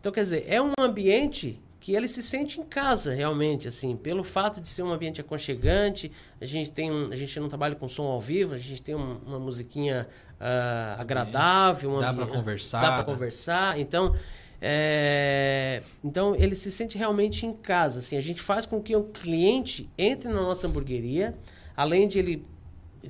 Então, 0.00 0.10
quer 0.10 0.24
dizer, 0.24 0.44
é 0.48 0.60
um 0.60 0.72
ambiente 0.78 1.60
que 1.82 1.94
ele 1.96 2.06
se 2.06 2.22
sente 2.22 2.60
em 2.60 2.62
casa 2.62 3.12
realmente, 3.12 3.66
assim, 3.66 3.96
pelo 3.96 4.22
fato 4.22 4.60
de 4.60 4.68
ser 4.68 4.84
um 4.84 4.92
ambiente 4.92 5.20
aconchegante, 5.20 6.12
a 6.40 6.44
gente 6.44 6.70
tem 6.70 6.92
um, 6.92 7.10
a 7.10 7.16
gente 7.16 7.38
não 7.40 7.48
trabalha 7.48 7.74
com 7.74 7.88
som 7.88 8.04
ao 8.04 8.20
vivo, 8.20 8.54
a 8.54 8.58
gente 8.58 8.80
tem 8.80 8.94
um, 8.94 9.18
uma 9.26 9.38
musiquinha 9.40 10.06
uh, 10.40 11.00
agradável, 11.00 12.00
dá 12.00 12.14
para 12.14 12.26
conversar, 12.26 12.82
dá 12.82 12.92
para 12.92 13.04
conversar, 13.04 13.80
então 13.80 14.14
é, 14.60 15.82
então 16.04 16.36
ele 16.36 16.54
se 16.54 16.70
sente 16.70 16.96
realmente 16.96 17.44
em 17.44 17.52
casa, 17.52 17.98
assim, 17.98 18.16
a 18.16 18.20
gente 18.20 18.40
faz 18.40 18.64
com 18.64 18.80
que 18.80 18.94
o 18.94 19.02
cliente 19.02 19.90
entre 19.98 20.28
na 20.28 20.40
nossa 20.40 20.68
hamburgueria, 20.68 21.36
além 21.76 22.06
de 22.06 22.20
ele, 22.20 22.46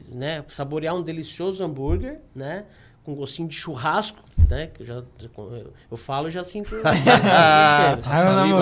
né, 0.08 0.42
saborear 0.48 0.94
um 0.94 1.02
delicioso 1.02 1.62
hambúrguer, 1.62 2.22
né, 2.34 2.64
com 3.04 3.14
gostinho 3.14 3.48
de 3.48 3.54
churrasco, 3.54 4.22
né? 4.48 4.68
Que 4.68 4.82
eu, 4.82 4.86
já, 4.86 4.94
eu, 4.94 5.72
eu 5.90 5.96
falo 5.96 6.30
já 6.30 6.44
sinto. 6.44 6.70
já, 6.82 7.96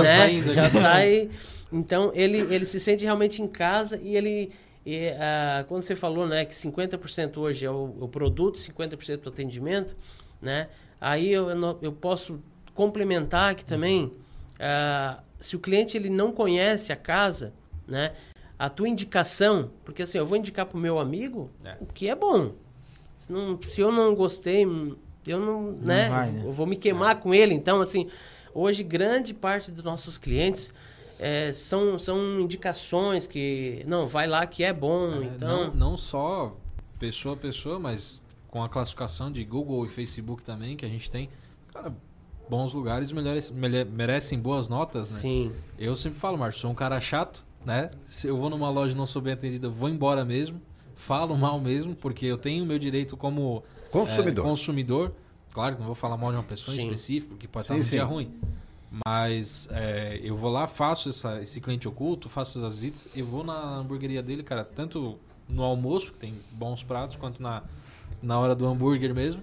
né? 0.02 0.54
já 0.54 0.70
sai. 0.70 1.30
Então 1.72 2.10
ele, 2.14 2.38
ele 2.52 2.64
se 2.64 2.80
sente 2.80 3.04
realmente 3.04 3.42
em 3.42 3.48
casa 3.48 3.98
e 4.02 4.16
ele. 4.16 4.50
E, 4.84 5.10
uh, 5.10 5.64
quando 5.68 5.82
você 5.82 5.94
falou 5.94 6.26
né, 6.26 6.46
que 6.46 6.54
50% 6.54 7.36
hoje 7.36 7.66
é 7.66 7.70
o, 7.70 7.94
o 8.00 8.08
produto, 8.08 8.58
50% 8.58 9.18
do 9.18 9.28
atendimento, 9.28 9.94
né? 10.40 10.68
Aí 10.98 11.30
eu, 11.30 11.48
eu 11.82 11.92
posso 11.92 12.40
complementar 12.74 13.50
aqui 13.50 13.64
também 13.64 14.04
uh, 14.04 15.20
se 15.38 15.54
o 15.56 15.58
cliente 15.58 15.96
ele 15.96 16.08
não 16.08 16.32
conhece 16.32 16.92
a 16.92 16.96
casa, 16.96 17.52
né? 17.86 18.12
A 18.58 18.68
tua 18.68 18.88
indicação, 18.88 19.70
porque 19.84 20.02
assim, 20.02 20.18
eu 20.18 20.26
vou 20.26 20.36
indicar 20.36 20.66
pro 20.66 20.78
meu 20.78 20.98
amigo 20.98 21.50
É. 21.64 21.76
o 21.80 21.86
que 21.86 22.08
é 22.08 22.14
bom. 22.14 22.52
Se, 23.20 23.30
não- 23.30 23.60
se 23.62 23.80
eu 23.82 23.92
não 23.92 24.14
gostei, 24.14 24.64
eu 25.26 25.38
não, 25.38 25.72
né? 25.72 26.08
vai, 26.08 26.30
né? 26.30 26.42
Eu 26.46 26.52
vou 26.52 26.66
me 26.66 26.74
queimar 26.74 27.20
com 27.20 27.34
ele. 27.34 27.52
Então, 27.54 27.82
assim, 27.82 28.08
hoje 28.54 28.82
grande 28.82 29.34
parte 29.34 29.70
dos 29.70 29.84
nossos 29.84 30.16
clientes 30.16 30.72
é, 31.18 31.52
são, 31.52 31.98
são 31.98 32.40
indicações 32.40 33.26
que, 33.26 33.84
não, 33.86 34.06
vai 34.06 34.26
lá 34.26 34.46
que 34.46 34.64
é 34.64 34.72
bom. 34.72 35.22
então, 35.22 35.66
Não, 35.66 35.74
não 35.74 35.96
só 35.98 36.56
pessoa 36.98 37.34
a 37.34 37.36
pessoa, 37.36 37.78
mas 37.78 38.24
com 38.48 38.62
a 38.64 38.68
classificação 38.70 39.30
de 39.30 39.44
Google 39.44 39.84
e 39.84 39.88
Facebook 39.90 40.42
também, 40.42 40.74
que 40.74 40.86
a 40.86 40.88
gente 40.88 41.10
tem. 41.10 41.28
Cara, 41.74 41.94
bons 42.48 42.72
lugares 42.72 43.12
melhores, 43.12 43.50
merecem 43.50 44.38
boas 44.40 44.66
notas, 44.66 45.12
né? 45.12 45.20
Sim. 45.20 45.52
Eu 45.78 45.94
sempre 45.94 46.18
falo, 46.18 46.38
Márcio, 46.38 46.62
sou 46.62 46.70
um 46.70 46.74
cara 46.74 46.98
chato, 47.02 47.44
né? 47.66 47.90
Se 48.06 48.28
eu 48.28 48.38
vou 48.38 48.48
numa 48.48 48.70
loja 48.70 48.94
e 48.94 48.96
não 48.96 49.06
sou 49.06 49.20
bem 49.20 49.34
atendido, 49.34 49.66
eu 49.66 49.72
vou 49.72 49.90
embora 49.90 50.24
mesmo. 50.24 50.58
Falo 51.00 51.34
mal 51.36 51.58
mesmo, 51.58 51.94
porque 51.94 52.26
eu 52.26 52.36
tenho 52.36 52.62
o 52.62 52.66
meu 52.66 52.78
direito 52.78 53.16
como 53.16 53.64
Consumidor. 53.90 54.44
é, 54.44 54.48
consumidor. 54.48 55.12
Claro 55.52 55.74
que 55.74 55.80
não 55.80 55.86
vou 55.86 55.94
falar 55.94 56.18
mal 56.18 56.30
de 56.30 56.36
uma 56.36 56.42
pessoa 56.44 56.76
em 56.76 56.80
Sim. 56.80 56.86
específico, 56.86 57.36
que 57.36 57.48
pode 57.48 57.66
Sim, 57.66 57.72
estar 57.72 57.76
num 57.78 57.82
sim. 57.82 57.90
dia 57.96 58.04
ruim. 58.04 58.34
Mas 59.06 59.66
é, 59.72 60.20
eu 60.22 60.36
vou 60.36 60.50
lá, 60.50 60.66
faço 60.66 61.08
essa- 61.08 61.40
esse 61.40 61.58
cliente 61.58 61.88
oculto, 61.88 62.28
faço 62.28 62.58
essas 62.58 62.74
visitas, 62.74 63.08
eu 63.16 63.24
vou 63.24 63.42
na 63.42 63.76
hamburgueria 63.78 64.22
dele, 64.22 64.42
cara, 64.42 64.62
tanto 64.62 65.18
no 65.48 65.62
almoço, 65.62 66.12
que 66.12 66.18
tem 66.18 66.34
bons 66.52 66.82
pratos, 66.82 67.16
quanto 67.16 67.42
na, 67.42 67.62
na 68.22 68.38
hora 68.38 68.54
do 68.54 68.66
hambúrguer 68.66 69.14
mesmo. 69.14 69.42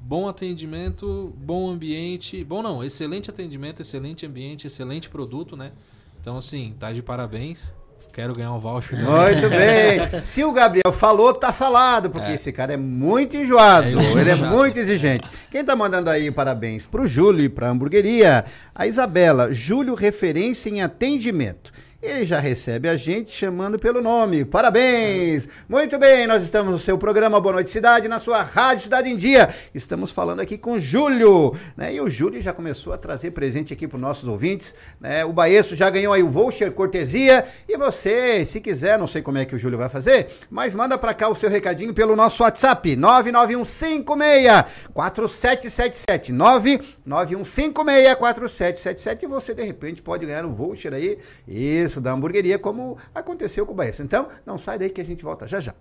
Bom 0.00 0.26
atendimento, 0.26 1.34
bom 1.36 1.68
ambiente. 1.68 2.42
Bom 2.44 2.62
não, 2.62 2.82
excelente 2.82 3.28
atendimento, 3.28 3.82
excelente 3.82 4.24
ambiente, 4.24 4.66
excelente 4.66 5.10
produto, 5.10 5.54
né? 5.54 5.72
Então, 6.20 6.36
assim, 6.38 6.74
tá 6.78 6.92
de 6.92 7.02
parabéns. 7.02 7.74
Quero 8.12 8.32
ganhar 8.32 8.52
um 8.52 8.58
voucher. 8.58 8.98
Muito 8.98 9.50
bem. 9.50 10.20
Se 10.24 10.42
o 10.42 10.50
Gabriel 10.50 10.90
falou, 10.90 11.34
tá 11.34 11.52
falado, 11.52 12.08
porque 12.08 12.30
É. 12.30 12.34
esse 12.34 12.50
cara 12.50 12.72
é 12.72 12.76
muito 12.76 13.36
enjoado. 13.36 13.86
É, 13.88 14.20
ele 14.20 14.30
é 14.30 14.36
chato. 14.36 14.48
muito 14.50 14.78
exigente. 14.78 15.28
Quem 15.50 15.62
tá 15.62 15.76
mandando 15.76 16.08
aí 16.08 16.30
parabéns 16.30 16.86
pro 16.86 17.06
Júlio 17.06 17.44
e 17.44 17.48
pra 17.50 17.68
hamburgueria? 17.68 18.46
A 18.74 18.86
Isabela. 18.86 19.52
Júlio, 19.52 19.94
referência 19.94 20.70
em 20.70 20.80
atendimento. 20.80 21.70
Ele 22.06 22.24
já 22.24 22.38
recebe 22.38 22.88
a 22.88 22.94
gente 22.94 23.32
chamando 23.32 23.80
pelo 23.80 24.00
nome. 24.00 24.44
Parabéns! 24.44 25.48
Muito 25.68 25.98
bem, 25.98 26.24
nós 26.24 26.44
estamos 26.44 26.70
no 26.70 26.78
seu 26.78 26.96
programa 26.96 27.40
Boa 27.40 27.54
Noite 27.54 27.68
Cidade, 27.68 28.06
na 28.06 28.20
sua 28.20 28.42
Rádio 28.42 28.84
Cidade 28.84 29.10
em 29.10 29.16
Dia. 29.16 29.52
Estamos 29.74 30.12
falando 30.12 30.38
aqui 30.38 30.56
com 30.56 30.78
Júlio, 30.78 31.56
né? 31.76 31.92
E 31.92 32.00
o 32.00 32.08
Júlio 32.08 32.40
já 32.40 32.52
começou 32.52 32.92
a 32.92 32.96
trazer 32.96 33.32
presente 33.32 33.72
aqui 33.72 33.88
para 33.88 33.96
os 33.96 34.00
nossos 34.00 34.28
ouvintes, 34.28 34.72
né? 35.00 35.24
O 35.24 35.32
Baeço 35.32 35.74
já 35.74 35.90
ganhou 35.90 36.14
aí 36.14 36.22
o 36.22 36.28
voucher 36.28 36.70
cortesia 36.70 37.44
e 37.68 37.76
você, 37.76 38.46
se 38.46 38.60
quiser, 38.60 38.96
não 38.96 39.08
sei 39.08 39.20
como 39.20 39.38
é 39.38 39.44
que 39.44 39.56
o 39.56 39.58
Júlio 39.58 39.76
vai 39.76 39.88
fazer, 39.88 40.28
mas 40.48 40.76
manda 40.76 40.96
para 40.96 41.12
cá 41.12 41.28
o 41.28 41.34
seu 41.34 41.50
recadinho 41.50 41.92
pelo 41.92 42.14
nosso 42.14 42.44
WhatsApp 42.44 42.94
99156 42.94 44.64
4777 44.94 46.32
99156 46.32 48.14
4777 48.14 49.24
e 49.24 49.28
você 49.28 49.52
de 49.52 49.64
repente 49.64 50.02
pode 50.02 50.24
ganhar 50.24 50.44
um 50.46 50.54
voucher 50.54 50.94
aí, 50.94 51.18
isso, 51.48 51.95
da 52.00 52.12
hamburgueria, 52.12 52.58
como 52.58 52.96
aconteceu 53.14 53.66
com 53.66 53.72
o 53.72 53.76
Baeço. 53.76 54.02
Então, 54.02 54.28
não 54.44 54.58
sai 54.58 54.78
daí 54.78 54.90
que 54.90 55.00
a 55.00 55.04
gente 55.04 55.24
volta 55.24 55.46
já 55.46 55.60
já. 55.60 55.74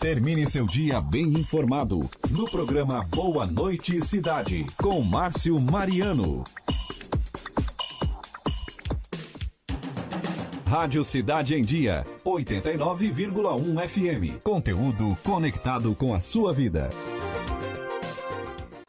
Termine 0.00 0.48
seu 0.48 0.64
dia 0.64 1.00
bem 1.00 1.26
informado 1.26 2.08
no 2.30 2.48
programa 2.48 3.04
Boa 3.10 3.46
Noite 3.46 4.00
Cidade 4.06 4.64
com 4.80 5.02
Márcio 5.02 5.58
Mariano. 5.58 6.44
Rádio 10.68 11.02
Cidade 11.02 11.54
em 11.54 11.64
Dia, 11.64 12.06
89,1 12.24 13.88
FM. 13.88 14.42
Conteúdo 14.42 15.16
conectado 15.24 15.94
com 15.94 16.14
a 16.14 16.20
sua 16.20 16.52
vida. 16.52 16.90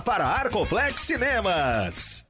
para 0.00 0.26
Arcoplex 0.26 1.02
Cinemas. 1.02 2.24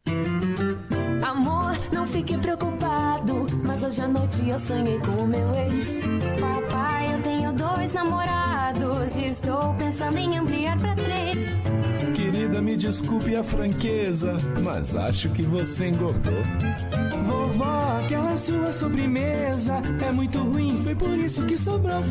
Amor, 1.23 1.77
não 1.93 2.07
fique 2.07 2.37
preocupado. 2.39 3.47
Mas 3.63 3.85
hoje 3.85 4.03
à 4.03 4.09
noite 4.09 4.49
eu 4.49 4.59
sonhei 4.59 4.99
com 5.01 5.23
o 5.23 5.27
meu 5.27 5.55
ex. 5.55 6.03
Papai, 6.41 7.15
eu 7.15 7.23
tenho 7.23 7.53
dois 7.53 7.93
namorados. 7.93 9.17
Estou 9.17 9.75
pensando 9.75 10.19
em 10.19 10.39
ampliar 10.39 10.79
pra 10.79 10.95
três. 10.95 11.39
Querida, 12.15 12.61
me 12.61 12.77
desculpe 12.77 13.37
a 13.37 13.45
franqueza, 13.45 14.35
mas 14.63 14.97
acho 14.97 15.29
que 15.31 15.43
você 15.43 15.89
engordou. 15.89 16.43
Vovó, 17.27 18.01
aquela 18.05 18.37
sua 18.37 18.73
sobremesa 18.73 19.75
é 20.05 20.11
muito 20.11 20.39
ruim, 20.39 20.81
foi 20.83 20.95
por 20.95 21.11
isso 21.11 21.45
que 21.47 21.57
sobrou. 21.57 22.03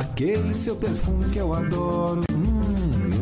Aquele 0.00 0.54
seu 0.54 0.76
perfume 0.76 1.28
que 1.30 1.38
eu 1.38 1.52
adoro, 1.52 2.22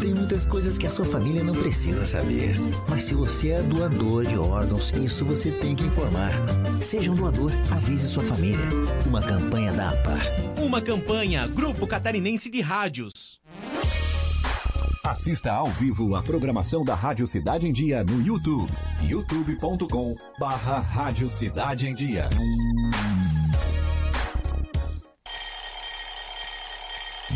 Tem 0.00 0.14
muitas 0.14 0.46
coisas 0.46 0.76
que 0.76 0.86
a 0.86 0.90
sua 0.90 1.04
família 1.04 1.42
não 1.42 1.54
precisa 1.54 2.04
saber. 2.04 2.56
Mas 2.88 3.04
se 3.04 3.14
você 3.14 3.50
é 3.50 3.62
doador 3.62 4.24
de 4.26 4.36
órgãos, 4.36 4.90
isso 4.92 5.24
você 5.24 5.50
tem 5.50 5.74
que 5.74 5.84
informar. 5.84 6.32
Seja 6.80 7.10
um 7.10 7.14
doador, 7.14 7.50
avise 7.70 8.06
sua 8.06 8.22
família. 8.22 8.64
Uma 9.06 9.22
campanha 9.22 9.72
da 9.72 9.90
APAR. 9.90 10.22
Uma 10.58 10.80
campanha 10.80 11.46
Grupo 11.46 11.86
Catarinense 11.86 12.50
de 12.50 12.60
Rádios. 12.60 13.40
Assista 15.04 15.52
ao 15.52 15.68
vivo 15.68 16.16
a 16.16 16.22
programação 16.22 16.84
da 16.84 16.94
Rádio 16.94 17.26
Cidade 17.26 17.66
em 17.66 17.72
Dia 17.72 18.02
no 18.02 18.20
YouTube. 18.20 18.70
youtube.com 19.02 20.14
barra 20.38 20.78
Rádio 20.80 21.30
Cidade 21.30 21.86
em 21.86 21.94
Dia. 21.94 22.28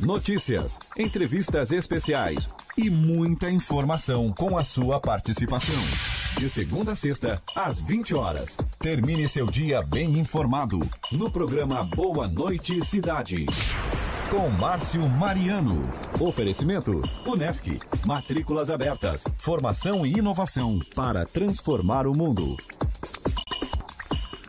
Notícias, 0.00 0.78
entrevistas 0.96 1.72
especiais 1.72 2.48
e 2.76 2.88
muita 2.88 3.50
informação 3.50 4.32
com 4.32 4.56
a 4.56 4.62
sua 4.64 5.00
participação. 5.00 5.74
De 6.38 6.48
segunda 6.48 6.92
a 6.92 6.96
sexta, 6.96 7.42
às 7.56 7.80
20 7.80 8.14
horas. 8.14 8.56
Termine 8.78 9.28
seu 9.28 9.46
dia 9.46 9.82
bem 9.82 10.16
informado 10.16 10.78
no 11.10 11.28
programa 11.30 11.82
Boa 11.82 12.28
Noite 12.28 12.84
Cidade. 12.84 13.44
com 14.30 14.48
Márcio 14.50 15.08
Mariano. 15.08 15.82
Oferecimento 16.20 17.02
Unesc. 17.26 17.80
Matrículas 18.04 18.70
abertas. 18.70 19.24
Formação 19.38 20.06
e 20.06 20.18
inovação 20.18 20.78
para 20.94 21.24
transformar 21.24 22.06
o 22.06 22.14
mundo. 22.14 22.56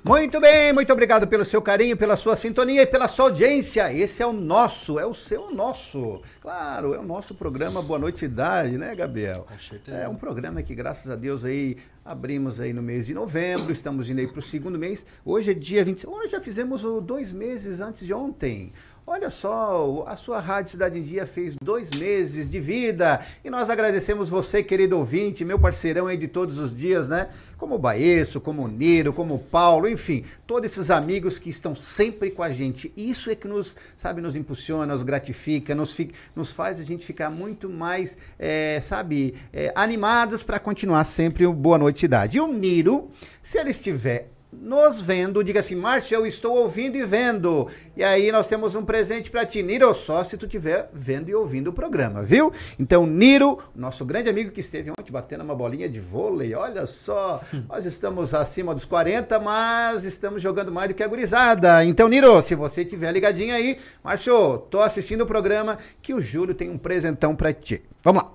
Muito 0.03 0.39
bem, 0.39 0.71
muito 0.71 0.93
obrigado 0.93 1.27
pelo 1.27 1.43
seu 1.43 1.61
carinho, 1.61 1.97
pela 1.97 2.15
sua 2.15 2.33
sintonia 2.37 2.83
e 2.83 2.85
pela 2.85 3.07
sua 3.09 3.25
audiência. 3.25 3.93
Esse 3.93 4.23
é 4.23 4.25
o 4.25 4.31
nosso, 4.31 4.97
é 4.97 5.05
o 5.05 5.13
seu 5.13 5.51
nosso. 5.53 6.21
Claro, 6.41 6.93
é 6.93 6.99
o 6.99 7.03
nosso 7.03 7.35
programa 7.35 7.81
Boa 7.81 7.99
Noite 7.99 8.19
Cidade, 8.19 8.77
né, 8.77 8.95
Gabriel? 8.95 9.45
Com 9.47 9.59
certeza. 9.59 9.97
É 9.97 10.07
um 10.07 10.15
programa 10.15 10.63
que, 10.63 10.73
graças 10.73 11.11
a 11.11 11.17
Deus, 11.17 11.43
aí 11.43 11.75
abrimos 12.05 12.61
aí 12.61 12.71
no 12.71 12.81
mês 12.81 13.07
de 13.07 13.13
novembro, 13.13 13.73
estamos 13.73 14.09
indo 14.09 14.19
aí 14.21 14.27
para 14.27 14.39
o 14.39 14.41
segundo 14.41 14.79
mês. 14.79 15.05
Hoje 15.25 15.51
é 15.51 15.53
dia 15.53 15.83
20. 15.83 16.07
Hoje 16.07 16.31
já 16.31 16.39
fizemos 16.39 16.81
dois 17.03 17.33
meses 17.33 17.81
antes 17.81 18.07
de 18.07 18.13
ontem. 18.13 18.71
Olha 19.11 19.31
só, 19.31 20.03
a 20.05 20.15
sua 20.15 20.39
Rádio 20.39 20.69
Cidade 20.69 20.99
em 20.99 21.01
Dia 21.01 21.25
fez 21.25 21.55
dois 21.59 21.89
meses 21.89 22.47
de 22.47 22.59
vida 22.59 23.19
e 23.43 23.49
nós 23.49 23.67
agradecemos 23.67 24.29
você, 24.29 24.61
querido 24.61 24.99
ouvinte, 24.99 25.43
meu 25.43 25.57
parceirão 25.57 26.05
aí 26.05 26.15
de 26.15 26.27
todos 26.27 26.59
os 26.59 26.77
dias, 26.77 27.07
né? 27.07 27.27
Como 27.57 27.73
o 27.73 27.79
Baeço, 27.79 28.39
como 28.39 28.61
o 28.61 28.67
Niro, 28.67 29.11
como 29.11 29.33
o 29.33 29.39
Paulo, 29.39 29.89
enfim, 29.89 30.25
todos 30.45 30.69
esses 30.69 30.91
amigos 30.91 31.39
que 31.39 31.49
estão 31.49 31.73
sempre 31.73 32.29
com 32.29 32.43
a 32.43 32.51
gente. 32.51 32.93
Isso 32.95 33.31
é 33.31 33.35
que 33.35 33.47
nos, 33.47 33.75
sabe, 33.97 34.21
nos 34.21 34.35
impulsiona, 34.35 34.93
nos 34.93 35.01
gratifica, 35.01 35.73
nos, 35.73 35.97
nos 36.35 36.51
faz 36.51 36.79
a 36.79 36.83
gente 36.83 37.03
ficar 37.03 37.31
muito 37.31 37.67
mais, 37.67 38.15
é, 38.37 38.79
sabe, 38.79 39.33
é, 39.51 39.71
animados 39.73 40.43
para 40.43 40.59
continuar 40.59 41.03
sempre 41.05 41.47
o 41.47 41.51
Boa 41.51 41.79
Noite 41.79 42.01
Cidade. 42.01 42.37
E 42.37 42.41
o 42.41 42.45
Niro, 42.45 43.09
se 43.41 43.57
ele 43.57 43.71
estiver 43.71 44.29
nos 44.51 45.01
vendo, 45.01 45.43
diga 45.43 45.59
assim, 45.59 45.75
Márcio, 45.75 46.15
eu 46.15 46.25
estou 46.25 46.57
ouvindo 46.57 46.97
e 46.97 47.05
vendo. 47.05 47.67
E 47.95 48.03
aí 48.03 48.31
nós 48.31 48.47
temos 48.47 48.73
um 48.73 48.83
presente 48.83 49.29
para 49.29 49.45
ti, 49.45 49.61
Niro, 49.61 49.93
só 49.93 50.23
se 50.23 50.37
tu 50.37 50.45
estiver 50.45 50.89
vendo 50.91 51.29
e 51.29 51.35
ouvindo 51.35 51.69
o 51.69 51.73
programa, 51.73 52.21
viu? 52.23 52.51
Então, 52.79 53.05
Niro, 53.05 53.59
nosso 53.75 54.03
grande 54.03 54.29
amigo 54.29 54.51
que 54.51 54.59
esteve 54.59 54.89
ontem 54.91 55.11
batendo 55.11 55.43
uma 55.43 55.53
bolinha 55.53 55.87
de 55.87 55.99
vôlei, 55.99 56.55
olha 56.55 56.85
só, 56.87 57.41
nós 57.69 57.85
estamos 57.85 58.33
acima 58.33 58.73
dos 58.73 58.85
40, 58.85 59.39
mas 59.39 60.03
estamos 60.03 60.41
jogando 60.41 60.71
mais 60.71 60.89
do 60.89 60.95
que 60.95 61.03
a 61.03 61.07
gurizada. 61.07 61.85
Então, 61.85 62.07
Niro, 62.07 62.41
se 62.41 62.55
você 62.55 62.81
estiver 62.81 63.11
ligadinho 63.11 63.53
aí, 63.53 63.77
Márcio, 64.03 64.57
tô 64.69 64.81
assistindo 64.81 65.21
o 65.21 65.27
programa 65.27 65.77
que 66.01 66.13
o 66.13 66.21
Júlio 66.21 66.55
tem 66.55 66.69
um 66.69 66.77
presentão 66.77 67.35
para 67.35 67.53
ti. 67.53 67.83
Vamos 68.03 68.23
lá. 68.23 68.31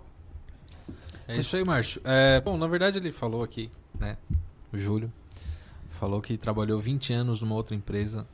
É 1.26 1.38
isso 1.38 1.56
aí, 1.56 1.64
Márcio. 1.64 2.00
É, 2.04 2.40
bom, 2.40 2.56
na 2.56 2.66
verdade 2.66 2.98
ele 2.98 3.10
falou 3.10 3.42
aqui, 3.42 3.70
né, 3.98 4.16
o 4.72 4.78
Júlio, 4.78 5.10
falou 5.94 6.20
que 6.20 6.36
trabalhou 6.36 6.80
20 6.80 7.12
anos 7.12 7.40
numa 7.40 7.54
outra 7.54 7.74
empresa. 7.74 8.26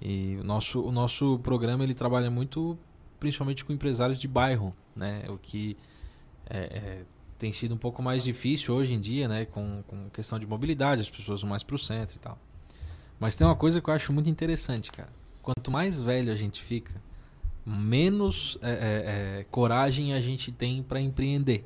E 0.00 0.38
o 0.40 0.44
nosso, 0.44 0.80
o 0.80 0.92
nosso 0.92 1.38
programa 1.40 1.84
ele 1.84 1.94
trabalha 1.94 2.30
muito, 2.30 2.78
principalmente 3.18 3.64
com 3.64 3.72
empresários 3.72 4.20
de 4.20 4.28
bairro, 4.28 4.74
né? 4.94 5.24
O 5.28 5.36
que 5.36 5.76
é, 6.48 6.58
é, 6.58 7.02
tem 7.36 7.52
sido 7.52 7.74
um 7.74 7.78
pouco 7.78 8.02
mais 8.02 8.22
difícil 8.22 8.74
hoje 8.74 8.94
em 8.94 9.00
dia, 9.00 9.28
né? 9.28 9.44
Com, 9.44 9.82
com 9.86 10.08
questão 10.10 10.38
de 10.38 10.46
mobilidade, 10.46 11.02
as 11.02 11.10
pessoas 11.10 11.40
vão 11.40 11.50
mais 11.50 11.64
pro 11.64 11.76
centro 11.76 12.16
e 12.16 12.18
tal. 12.20 12.38
Mas 13.18 13.34
tem 13.34 13.46
uma 13.46 13.56
coisa 13.56 13.80
que 13.80 13.90
eu 13.90 13.94
acho 13.94 14.12
muito 14.12 14.30
interessante, 14.30 14.92
cara. 14.92 15.10
Quanto 15.42 15.70
mais 15.70 16.00
velho 16.00 16.32
a 16.32 16.36
gente 16.36 16.62
fica, 16.62 16.94
menos 17.66 18.56
é, 18.62 18.70
é, 18.70 19.40
é 19.40 19.46
coragem 19.50 20.14
a 20.14 20.20
gente 20.20 20.52
tem 20.52 20.82
para 20.82 21.00
empreender. 21.00 21.64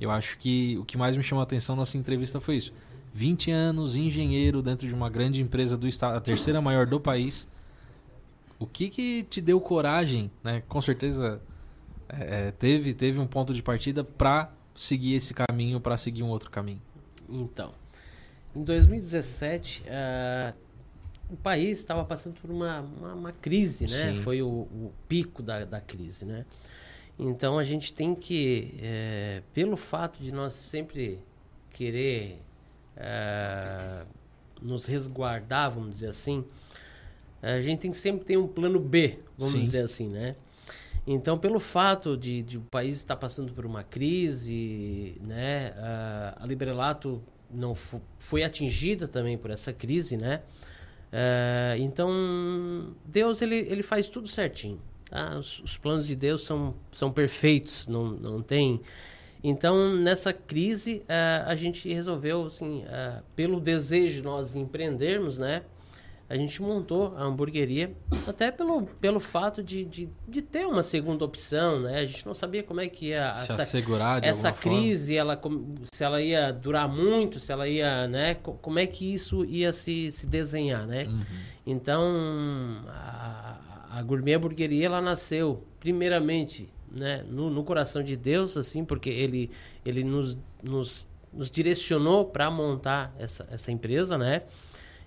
Eu 0.00 0.10
acho 0.10 0.38
que 0.38 0.78
o 0.78 0.84
que 0.84 0.96
mais 0.96 1.16
me 1.16 1.22
chamou 1.22 1.40
a 1.40 1.42
atenção 1.42 1.74
nessa 1.74 1.98
entrevista 1.98 2.40
foi 2.40 2.56
isso 2.56 2.72
20 3.12 3.50
anos, 3.50 3.96
engenheiro 3.96 4.62
dentro 4.62 4.86
de 4.86 4.94
uma 4.94 5.10
grande 5.10 5.42
empresa 5.42 5.76
do 5.76 5.88
estado, 5.88 6.16
a 6.16 6.20
terceira 6.20 6.60
maior 6.60 6.86
do 6.86 7.00
país. 7.00 7.48
O 8.58 8.66
que 8.66 8.90
que 8.90 9.22
te 9.24 9.40
deu 9.40 9.60
coragem, 9.60 10.30
né? 10.44 10.62
Com 10.68 10.80
certeza 10.80 11.40
é, 12.08 12.50
teve 12.52 12.94
teve 12.94 13.18
um 13.18 13.26
ponto 13.26 13.54
de 13.54 13.62
partida 13.62 14.04
para 14.04 14.52
seguir 14.74 15.14
esse 15.14 15.34
caminho, 15.34 15.80
para 15.80 15.96
seguir 15.96 16.22
um 16.22 16.28
outro 16.28 16.50
caminho. 16.50 16.80
Então, 17.28 17.72
em 18.54 18.62
2017, 18.62 19.82
uh, 19.82 20.54
o 21.30 21.36
país 21.36 21.78
estava 21.78 22.04
passando 22.04 22.34
por 22.40 22.50
uma, 22.50 22.80
uma, 22.80 23.14
uma 23.14 23.32
crise, 23.32 23.86
né? 23.86 24.14
Sim. 24.14 24.22
Foi 24.22 24.42
o, 24.42 24.48
o 24.48 24.92
pico 25.08 25.42
da, 25.42 25.64
da 25.64 25.80
crise, 25.80 26.24
né? 26.24 26.44
Então 27.18 27.58
a 27.58 27.64
gente 27.64 27.92
tem 27.92 28.14
que, 28.14 28.74
é, 28.80 29.42
pelo 29.52 29.76
fato 29.76 30.22
de 30.22 30.32
nós 30.32 30.54
sempre 30.54 31.18
querer 31.68 32.40
é, 33.00 34.04
nos 34.60 34.86
resguardar, 34.86 35.70
vamos 35.70 35.90
dizer 35.90 36.08
assim, 36.08 36.44
a 37.42 37.60
gente 37.60 37.80
tem 37.80 37.90
que 37.90 37.96
sempre 37.96 38.24
ter 38.24 38.36
um 38.36 38.46
plano 38.46 38.78
B, 38.78 39.18
vamos 39.38 39.54
Sim. 39.54 39.64
dizer 39.64 39.80
assim, 39.84 40.08
né? 40.08 40.36
Então, 41.06 41.38
pelo 41.38 41.58
fato 41.58 42.16
de, 42.16 42.42
de 42.42 42.58
o 42.58 42.60
país 42.60 42.98
estar 42.98 43.16
passando 43.16 43.52
por 43.52 43.64
uma 43.64 43.82
crise, 43.82 45.16
né, 45.22 45.72
a, 45.78 46.38
a 46.42 46.46
Librelato 46.46 47.22
não 47.50 47.74
fo- 47.74 48.02
foi 48.18 48.44
atingida 48.44 49.08
também 49.08 49.36
por 49.38 49.50
essa 49.50 49.72
crise, 49.72 50.16
né? 50.16 50.42
É, 51.10 51.76
então, 51.78 52.94
Deus 53.04 53.42
ele, 53.42 53.56
ele 53.56 53.82
faz 53.82 54.08
tudo 54.08 54.28
certinho. 54.28 54.80
Tá? 55.08 55.36
Os, 55.38 55.60
os 55.60 55.76
planos 55.76 56.06
de 56.06 56.14
Deus 56.14 56.44
são, 56.44 56.74
são 56.92 57.10
perfeitos, 57.10 57.88
não, 57.88 58.10
não 58.10 58.42
tem. 58.42 58.80
Então, 59.42 59.94
nessa 59.96 60.32
crise, 60.32 61.02
eh, 61.08 61.42
a 61.46 61.54
gente 61.54 61.92
resolveu, 61.92 62.46
assim, 62.46 62.82
eh, 62.86 63.22
pelo 63.34 63.58
desejo 63.60 64.16
de 64.16 64.22
nós 64.22 64.54
empreendermos, 64.54 65.38
né? 65.38 65.62
A 66.28 66.36
gente 66.36 66.62
montou 66.62 67.12
a 67.16 67.24
hamburgueria, 67.24 67.92
até 68.24 68.52
pelo, 68.52 68.82
pelo 69.00 69.18
fato 69.18 69.64
de, 69.64 69.84
de, 69.84 70.08
de 70.28 70.40
ter 70.42 70.64
uma 70.64 70.82
segunda 70.82 71.24
opção, 71.24 71.80
né? 71.80 71.98
A 71.98 72.06
gente 72.06 72.24
não 72.24 72.34
sabia 72.34 72.62
como 72.62 72.80
é 72.80 72.88
que 72.88 73.06
ia... 73.06 73.34
Se 73.34 73.50
essa, 73.50 73.62
assegurar 73.62 74.20
de 74.20 74.28
essa 74.28 74.48
alguma 74.50 74.62
forma. 74.62 74.78
crise, 74.78 75.16
ela, 75.16 75.40
se 75.92 76.04
ela 76.04 76.22
ia 76.22 76.52
durar 76.52 76.88
muito, 76.88 77.40
se 77.40 77.50
ela 77.50 77.66
ia, 77.66 78.06
né? 78.06 78.34
co- 78.36 78.52
Como 78.52 78.78
é 78.78 78.86
que 78.86 79.12
isso 79.12 79.44
ia 79.44 79.72
se, 79.72 80.12
se 80.12 80.24
desenhar, 80.28 80.86
né? 80.86 81.04
Uhum. 81.08 81.20
Então, 81.66 82.04
a, 82.88 83.58
a 83.98 84.02
Gourmet 84.02 84.34
Hamburgueria, 84.34 84.86
ela 84.86 85.00
nasceu, 85.00 85.64
primeiramente, 85.80 86.68
né, 86.90 87.24
no, 87.28 87.50
no 87.50 87.62
coração 87.64 88.02
de 88.02 88.16
Deus, 88.16 88.56
assim, 88.56 88.84
porque 88.84 89.10
ele, 89.10 89.50
ele 89.84 90.02
nos, 90.04 90.36
nos, 90.62 91.08
nos 91.32 91.50
direcionou 91.50 92.24
para 92.24 92.50
montar 92.50 93.14
essa, 93.18 93.46
essa 93.50 93.70
empresa, 93.70 94.18
né? 94.18 94.42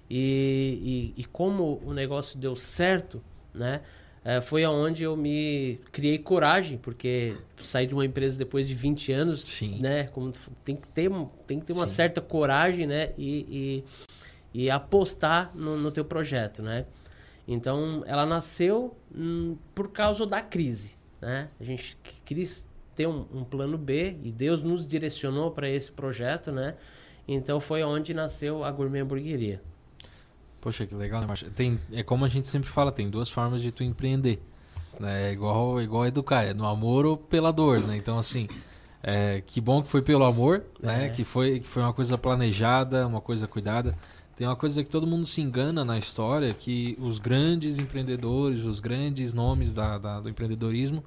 E, 0.10 1.14
e, 1.16 1.22
e 1.22 1.26
como 1.26 1.82
o 1.84 1.94
negócio 1.94 2.38
deu 2.38 2.56
certo, 2.56 3.24
né? 3.54 3.82
eh, 4.24 4.42
foi 4.42 4.64
aonde 4.64 5.04
eu 5.04 5.16
me 5.18 5.80
criei 5.92 6.18
coragem, 6.18 6.78
porque 6.78 7.36
sair 7.58 7.88
de 7.88 7.94
uma 7.94 8.06
empresa 8.06 8.38
depois 8.38 8.68
de 8.68 8.74
20 8.74 9.12
anos, 9.12 9.44
né? 9.80 10.06
Como 10.06 10.32
tem 10.64 10.76
que 10.76 10.88
ter, 10.88 11.10
tem 11.46 11.60
que 11.60 11.66
ter 11.66 11.74
uma 11.74 11.88
Sim. 11.88 11.96
certa 11.96 12.22
coragem, 12.22 12.88
né? 12.88 13.12
E, 13.18 13.84
e, 14.54 14.64
e 14.66 14.70
apostar 14.72 15.52
no, 15.54 15.78
no 15.78 15.92
teu 15.92 16.06
projeto, 16.06 16.62
né? 16.62 16.86
Então, 17.46 18.04
ela 18.06 18.26
nasceu 18.26 18.96
hum, 19.14 19.58
por 19.76 19.90
causa 19.92 20.26
da 20.26 20.42
crise, 20.42 20.96
né? 21.24 21.50
A 21.60 21.64
gente 21.64 21.96
qu- 21.98 22.22
quis 22.24 22.68
ter 22.96 23.08
um, 23.08 23.26
um 23.34 23.44
plano 23.44 23.78
B 23.78 24.18
e 24.22 24.32
Deus 24.32 24.62
nos 24.62 24.86
direcionou 24.86 25.50
para 25.52 25.70
esse 25.70 25.92
projeto, 25.92 26.52
né? 26.52 26.76
Então, 27.28 27.60
foi 27.60 27.84
onde 27.84 28.14
nasceu 28.14 28.64
a 28.64 28.72
Gourmet 28.72 29.00
Hamburgueria. 29.00 29.62
Poxa, 30.62 30.86
que 30.86 30.94
legal, 30.96 31.22
né, 31.22 31.28
Márcio? 31.28 31.50
Tem, 31.52 31.80
é 31.92 32.04
como 32.04 32.24
a 32.26 32.30
gente 32.30 32.48
sempre 32.48 32.70
fala, 32.70 32.92
tem 32.92 33.10
duas 33.10 33.30
formas 33.30 33.62
de 33.62 33.72
tu 33.72 33.84
empreender. 33.84 34.42
Né? 35.00 35.30
É 35.30 35.32
igual, 35.34 35.82
igual 35.82 36.06
educar, 36.06 36.44
é 36.44 36.54
no 36.54 36.66
amor 36.68 37.06
ou 37.06 37.18
pela 37.18 37.52
dor, 37.52 37.80
né? 37.80 37.98
Então, 37.98 38.18
assim, 38.18 38.48
é, 39.02 39.42
que 39.46 39.60
bom 39.60 39.82
que 39.82 39.88
foi 39.90 40.02
pelo 40.02 40.24
amor, 40.24 40.64
né? 40.82 41.06
É. 41.06 41.10
Que, 41.10 41.24
foi, 41.24 41.60
que 41.60 41.68
foi 41.68 41.82
uma 41.82 41.94
coisa 41.94 42.18
planejada, 42.18 43.08
uma 43.08 43.20
coisa 43.22 43.48
cuidada. 43.48 43.96
Tem 44.36 44.48
uma 44.48 44.56
coisa 44.56 44.84
que 44.84 44.90
todo 44.90 45.06
mundo 45.06 45.26
se 45.26 45.42
engana 45.42 45.86
na 45.86 45.98
história, 45.98 46.54
que 46.54 46.98
os 47.00 47.20
grandes 47.20 47.78
empreendedores, 47.78 48.66
os 48.66 48.80
grandes 48.80 49.34
nomes 49.34 49.72
da, 49.72 49.98
da- 49.98 50.20
do 50.20 50.30
empreendedorismo 50.30 51.04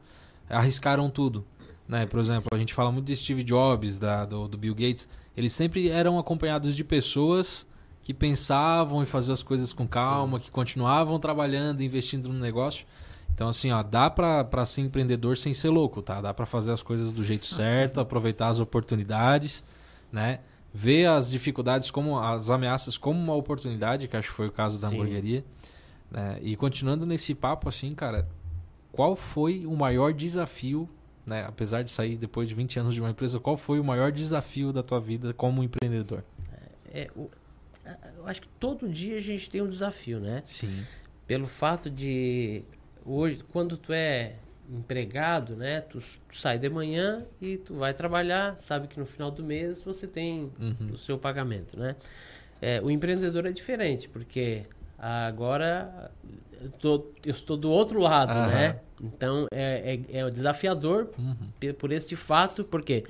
arriscaram 0.48 1.10
tudo. 1.10 1.44
Né? 1.88 2.06
Por 2.06 2.20
exemplo, 2.20 2.48
a 2.52 2.56
gente 2.58 2.72
fala 2.72 2.90
muito 2.92 3.06
de 3.06 3.16
Steve 3.16 3.42
Jobs, 3.42 3.98
da, 3.98 4.24
do, 4.24 4.46
do 4.48 4.56
Bill 4.56 4.74
Gates. 4.74 5.08
Eles 5.36 5.52
sempre 5.52 5.88
eram 5.88 6.18
acompanhados 6.18 6.74
de 6.76 6.84
pessoas 6.84 7.66
que 8.02 8.14
pensavam 8.14 9.02
em 9.02 9.06
fazer 9.06 9.32
as 9.32 9.42
coisas 9.42 9.72
com 9.72 9.86
calma, 9.86 10.38
que 10.38 10.50
continuavam 10.50 11.18
trabalhando, 11.18 11.82
investindo 11.82 12.28
no 12.28 12.38
negócio. 12.38 12.86
Então, 13.34 13.48
assim, 13.48 13.70
ó, 13.72 13.82
dá 13.82 14.08
pra 14.08 14.64
ser 14.64 14.82
empreendedor 14.82 15.36
sem 15.36 15.52
ser 15.52 15.68
louco, 15.68 16.00
tá? 16.00 16.20
Dá 16.20 16.32
pra 16.32 16.46
fazer 16.46 16.70
as 16.72 16.82
coisas 16.82 17.12
do 17.12 17.24
jeito 17.24 17.44
certo, 17.52 18.00
aproveitar 18.00 18.48
as 18.48 18.60
oportunidades, 18.60 19.64
né? 20.12 20.38
Ver 20.72 21.06
as 21.06 21.30
dificuldades 21.30 21.90
como 21.90 22.18
as 22.18 22.50
ameaças 22.50 22.98
como 22.98 23.18
uma 23.18 23.34
oportunidade, 23.34 24.06
que 24.08 24.16
acho 24.16 24.28
que 24.30 24.34
foi 24.34 24.46
o 24.46 24.52
caso 24.52 24.80
da 24.80 24.88
Sim. 24.88 24.96
hamburgueria. 24.96 25.44
né? 26.10 26.38
E 26.42 26.54
continuando 26.56 27.06
nesse 27.06 27.34
papo, 27.34 27.68
assim, 27.68 27.94
cara, 27.94 28.28
qual 28.92 29.16
foi 29.16 29.64
o 29.66 29.74
maior 29.74 30.12
desafio, 30.12 30.88
né? 31.26 31.44
Apesar 31.48 31.82
de 31.82 31.90
sair 31.90 32.16
depois 32.16 32.48
de 32.48 32.54
20 32.54 32.78
anos 32.78 32.94
de 32.94 33.00
uma 33.00 33.10
empresa, 33.10 33.40
qual 33.40 33.56
foi 33.56 33.80
o 33.80 33.84
maior 33.84 34.12
desafio 34.12 34.72
da 34.72 34.82
tua 34.82 35.00
vida 35.00 35.32
como 35.34 35.62
empreendedor? 35.62 36.22
É, 36.92 37.10
o- 37.16 37.28
a- 37.84 37.96
eu 38.18 38.26
acho 38.26 38.42
que 38.42 38.48
todo 38.60 38.88
dia 38.88 39.16
a 39.16 39.20
gente 39.20 39.48
tem 39.50 39.60
um 39.62 39.68
desafio, 39.68 40.20
né? 40.20 40.42
Sim. 40.46 40.84
Pelo 41.26 41.46
fato 41.46 41.90
de 41.90 42.62
hoje, 43.04 43.40
quando 43.52 43.76
tu 43.76 43.92
é 43.92 44.36
empregado, 44.70 45.56
né? 45.56 45.80
Tu, 45.82 46.00
tu, 46.00 46.36
sai 46.36 46.58
de 46.58 46.68
manhã 46.68 47.24
e 47.40 47.56
tu 47.56 47.74
vai 47.74 47.94
trabalhar, 47.94 48.58
sabe 48.58 48.88
que 48.88 48.98
no 48.98 49.06
final 49.06 49.30
do 49.30 49.42
mês 49.42 49.82
você 49.82 50.06
tem 50.06 50.50
uhum. 50.58 50.92
o 50.92 50.98
seu 50.98 51.18
pagamento, 51.18 51.78
né? 51.78 51.96
É, 52.60 52.80
o 52.80 52.90
empreendedor 52.90 53.46
é 53.46 53.52
diferente, 53.52 54.08
porque 54.08 54.62
agora 54.98 56.10
eu, 56.60 56.70
tô, 56.70 57.06
eu 57.24 57.32
estou 57.32 57.56
do 57.56 57.70
outro 57.70 58.00
lado, 58.00 58.32
uhum. 58.32 58.46
né? 58.46 58.80
Então 59.00 59.46
é, 59.52 60.00
é, 60.10 60.18
é 60.18 60.30
desafiador 60.30 61.10
uhum. 61.18 61.74
por 61.74 61.92
este 61.92 62.16
fato, 62.16 62.64
por 62.64 62.82
quê? 62.82 63.04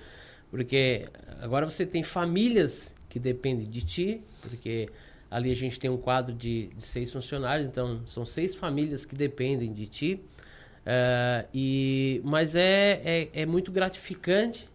Porque 0.50 1.06
agora 1.40 1.64
você 1.64 1.86
tem 1.86 2.02
famílias 2.02 2.94
que 3.08 3.18
dependem 3.18 3.64
de 3.64 3.82
ti, 3.82 4.20
porque 4.42 4.88
ali 5.30 5.50
a 5.50 5.54
gente 5.54 5.78
tem 5.78 5.90
um 5.90 5.96
quadro 5.96 6.34
de, 6.34 6.68
de 6.68 6.82
seis 6.82 7.10
funcionários, 7.10 7.68
então 7.68 8.00
são 8.04 8.24
seis 8.24 8.54
famílias 8.54 9.04
que 9.04 9.14
dependem 9.14 9.72
de 9.72 9.86
ti. 9.86 10.20
Uh, 10.86 11.48
e, 11.52 12.20
mas 12.24 12.54
é, 12.54 13.00
é, 13.04 13.28
é, 13.42 13.46
muito 13.46 13.72
gratificante, 13.72 14.68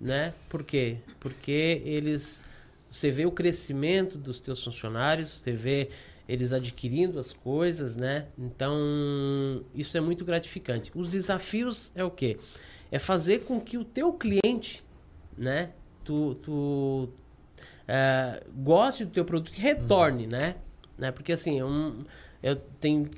né? 0.00 0.32
Por 0.48 0.64
quê? 0.64 0.96
Porque 1.20 1.82
eles... 1.84 2.42
Você 2.90 3.10
vê 3.10 3.26
o 3.26 3.30
crescimento 3.30 4.16
dos 4.16 4.40
teus 4.40 4.64
funcionários, 4.64 5.28
você 5.28 5.52
vê 5.52 5.90
eles 6.26 6.54
adquirindo 6.54 7.18
as 7.18 7.34
coisas, 7.34 7.96
né? 7.96 8.28
Então, 8.38 9.62
isso 9.74 9.94
é 9.96 10.00
muito 10.00 10.24
gratificante. 10.24 10.90
Os 10.94 11.10
desafios 11.10 11.92
é 11.94 12.02
o 12.02 12.10
quê? 12.10 12.38
É 12.90 12.98
fazer 12.98 13.40
com 13.40 13.60
que 13.60 13.76
o 13.76 13.84
teu 13.84 14.14
cliente, 14.14 14.82
né? 15.36 15.70
Tu, 16.02 16.34
tu 16.36 17.10
uh, 17.88 18.52
goste 18.62 19.04
do 19.04 19.10
teu 19.10 19.24
produto 19.24 19.54
e 19.54 19.60
retorne, 19.60 20.24
uhum. 20.24 20.30
né? 20.30 20.54
né? 20.96 21.12
Porque 21.12 21.32
assim, 21.32 21.62
um, 21.62 22.04
eu 22.42 22.56
tenho 22.56 23.10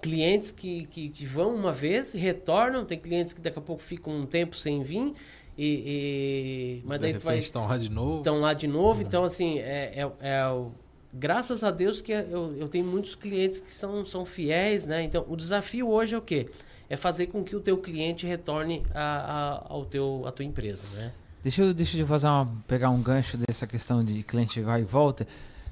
clientes 0.00 0.52
que, 0.52 0.86
que, 0.86 1.08
que, 1.08 1.26
vão 1.26 1.54
uma 1.54 1.72
vez 1.72 2.12
retornam, 2.12 2.84
tem 2.84 2.98
clientes 2.98 3.32
que 3.32 3.40
daqui 3.40 3.58
a 3.58 3.62
pouco 3.62 3.82
ficam 3.82 4.12
um 4.14 4.26
tempo 4.26 4.56
sem 4.56 4.82
vir. 4.82 5.14
E, 5.58 6.82
e 6.82 6.82
mas 6.84 6.98
daí 7.00 7.14
de 7.14 7.18
vai 7.18 7.38
estão 7.38 7.66
lá 7.66 7.78
de 7.78 7.90
novo. 7.90 8.18
Estão 8.18 8.40
lá 8.40 8.52
de 8.52 8.66
novo. 8.66 9.00
Uhum. 9.00 9.06
então 9.06 9.24
assim 9.24 9.58
é, 9.58 10.04
é, 10.20 10.28
é 10.28 10.46
o, 10.48 10.70
graças 11.12 11.64
a 11.64 11.70
Deus 11.70 12.00
que 12.00 12.12
eu, 12.12 12.54
eu 12.56 12.68
tenho 12.68 12.84
muitos 12.84 13.14
clientes 13.14 13.58
que 13.58 13.72
são, 13.72 14.04
são 14.04 14.26
fiéis 14.26 14.84
né? 14.84 15.02
Então 15.02 15.24
o 15.28 15.36
desafio 15.36 15.88
hoje 15.88 16.14
é 16.14 16.18
o 16.18 16.22
quê? 16.22 16.46
É 16.88 16.96
fazer 16.96 17.26
com 17.28 17.42
que 17.42 17.56
o 17.56 17.60
teu 17.60 17.78
cliente 17.78 18.26
retorne 18.26 18.82
a, 18.94 19.00
a, 19.00 19.72
ao 19.72 19.84
teu 19.84 20.24
a 20.26 20.32
tua 20.32 20.44
empresa 20.44 20.86
né? 20.94 21.12
Deixa 21.42 21.62
eu 21.62 21.72
deixa 21.72 21.96
eu 21.96 22.06
fazer 22.06 22.26
uma, 22.26 22.52
pegar 22.68 22.90
um 22.90 23.00
gancho 23.00 23.38
dessa 23.38 23.66
questão 23.66 24.04
de 24.04 24.22
cliente 24.22 24.60
vai 24.60 24.82
e 24.82 24.84
volta 24.84 25.26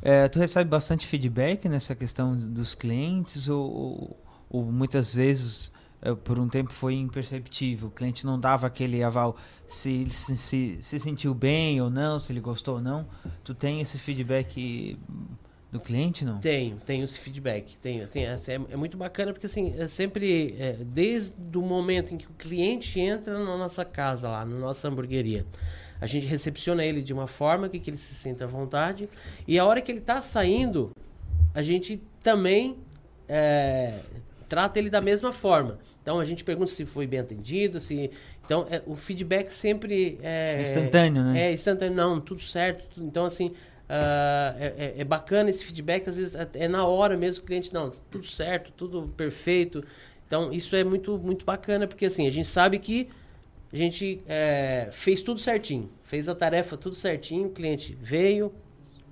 é, 0.04 0.28
tu 0.28 0.38
recebe 0.38 0.68
bastante 0.68 1.06
feedback 1.06 1.66
nessa 1.66 1.94
questão 1.94 2.36
dos 2.36 2.74
clientes 2.74 3.48
ou, 3.48 4.14
ou 4.50 4.62
muitas 4.64 5.14
vezes 5.14 5.72
é, 6.02 6.14
por 6.14 6.38
um 6.38 6.46
tempo 6.46 6.70
foi 6.70 6.94
imperceptível. 6.96 7.88
O 7.88 7.90
cliente 7.90 8.26
não 8.26 8.38
dava 8.38 8.66
aquele 8.66 9.02
aval 9.02 9.34
se 9.66 9.90
ele 9.90 10.10
se, 10.10 10.36
se, 10.36 10.78
se, 10.82 11.00
sentiu 11.00 11.32
bem 11.32 11.80
ou 11.80 11.88
não, 11.88 12.18
se 12.18 12.30
ele 12.30 12.40
gostou 12.40 12.74
ou 12.74 12.82
não. 12.82 13.06
Tu 13.42 13.54
tem 13.54 13.80
esse 13.80 13.98
feedback 13.98 14.98
do 15.72 15.80
cliente, 15.80 16.22
não? 16.22 16.38
Tenho, 16.38 16.76
tenho 16.84 17.02
esse 17.02 17.18
feedback. 17.18 17.78
Tenho, 17.78 18.06
tenho 18.06 18.28
é, 18.28 18.54
é 18.72 18.76
muito 18.76 18.98
bacana 18.98 19.32
porque 19.32 19.46
assim, 19.46 19.74
é 19.78 19.86
sempre, 19.86 20.54
é, 20.58 20.74
desde 20.84 21.56
o 21.56 21.62
momento 21.62 22.12
em 22.12 22.18
que 22.18 22.26
o 22.26 22.34
cliente 22.34 23.00
entra 23.00 23.38
na 23.38 23.56
nossa 23.56 23.84
casa 23.86 24.28
lá, 24.28 24.44
na 24.44 24.56
nossa 24.56 24.86
hamburgueria, 24.86 25.46
a 26.04 26.06
gente 26.06 26.26
recepciona 26.26 26.84
ele 26.84 27.00
de 27.00 27.14
uma 27.14 27.26
forma 27.26 27.66
que, 27.66 27.80
que 27.80 27.88
ele 27.88 27.96
se 27.96 28.14
sinta 28.14 28.44
à 28.44 28.46
vontade. 28.46 29.08
E 29.48 29.58
a 29.58 29.64
hora 29.64 29.80
que 29.80 29.90
ele 29.90 30.00
está 30.00 30.20
saindo, 30.20 30.94
a 31.54 31.62
gente 31.62 31.98
também 32.22 32.76
é, 33.26 33.94
trata 34.46 34.78
ele 34.78 34.90
da 34.90 35.00
mesma 35.00 35.32
forma. 35.32 35.78
Então 36.02 36.20
a 36.20 36.24
gente 36.26 36.44
pergunta 36.44 36.70
se 36.70 36.84
foi 36.84 37.06
bem 37.06 37.20
atendido, 37.20 37.80
se 37.80 38.10
então 38.44 38.66
é, 38.70 38.82
o 38.86 38.94
feedback 38.94 39.50
sempre 39.50 40.18
é, 40.22 40.56
é 40.58 40.60
instantâneo, 40.60 41.22
né? 41.22 41.40
É 41.40 41.52
instantâneo, 41.54 41.96
não, 41.96 42.20
tudo 42.20 42.42
certo. 42.42 42.86
Tudo, 42.92 43.06
então 43.06 43.24
assim 43.24 43.46
uh, 43.46 44.54
é, 44.58 44.92
é, 44.98 45.04
bacana 45.04 45.48
esse 45.48 45.64
feedback. 45.64 46.06
Às 46.06 46.18
vezes 46.18 46.34
é 46.52 46.68
na 46.68 46.84
hora 46.84 47.16
mesmo 47.16 47.42
o 47.42 47.46
cliente 47.46 47.72
não, 47.72 47.88
tudo 48.10 48.26
certo, 48.26 48.70
tudo 48.72 49.08
perfeito. 49.16 49.82
Então 50.26 50.52
isso 50.52 50.76
é 50.76 50.84
muito 50.84 51.16
muito 51.16 51.46
bacana 51.46 51.86
porque 51.86 52.04
assim 52.04 52.26
a 52.26 52.30
gente 52.30 52.46
sabe 52.46 52.78
que 52.78 53.08
a 53.74 53.76
gente 53.76 54.22
é, 54.28 54.88
fez 54.92 55.20
tudo 55.20 55.40
certinho, 55.40 55.90
fez 56.04 56.28
a 56.28 56.34
tarefa 56.34 56.76
tudo 56.76 56.94
certinho, 56.94 57.48
o 57.48 57.50
cliente 57.50 57.98
veio, 58.00 58.52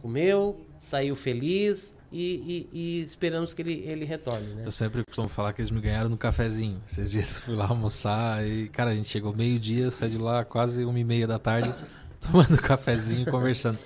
comeu, 0.00 0.60
saiu 0.78 1.16
feliz 1.16 1.96
e, 2.12 2.68
e, 2.72 2.78
e 2.78 3.00
esperamos 3.02 3.52
que 3.52 3.60
ele, 3.60 3.82
ele 3.84 4.04
retorne, 4.04 4.54
né? 4.54 4.62
Eu 4.64 4.70
sempre 4.70 5.02
costumo 5.04 5.28
falar 5.28 5.52
que 5.52 5.60
eles 5.60 5.70
me 5.72 5.80
ganharam 5.80 6.08
no 6.08 6.16
cafezinho. 6.16 6.80
Esses 6.86 7.10
dias 7.10 7.38
fui 7.38 7.56
lá 7.56 7.66
almoçar 7.66 8.46
e, 8.46 8.68
cara, 8.68 8.90
a 8.90 8.94
gente 8.94 9.08
chegou 9.08 9.34
meio-dia, 9.34 9.90
saiu 9.90 10.10
de 10.10 10.18
lá 10.18 10.44
quase 10.44 10.84
uma 10.84 10.96
e 10.96 11.02
meia 11.02 11.26
da 11.26 11.40
tarde, 11.40 11.74
tomando 12.22 12.56
cafezinho, 12.62 13.28
conversando. 13.28 13.80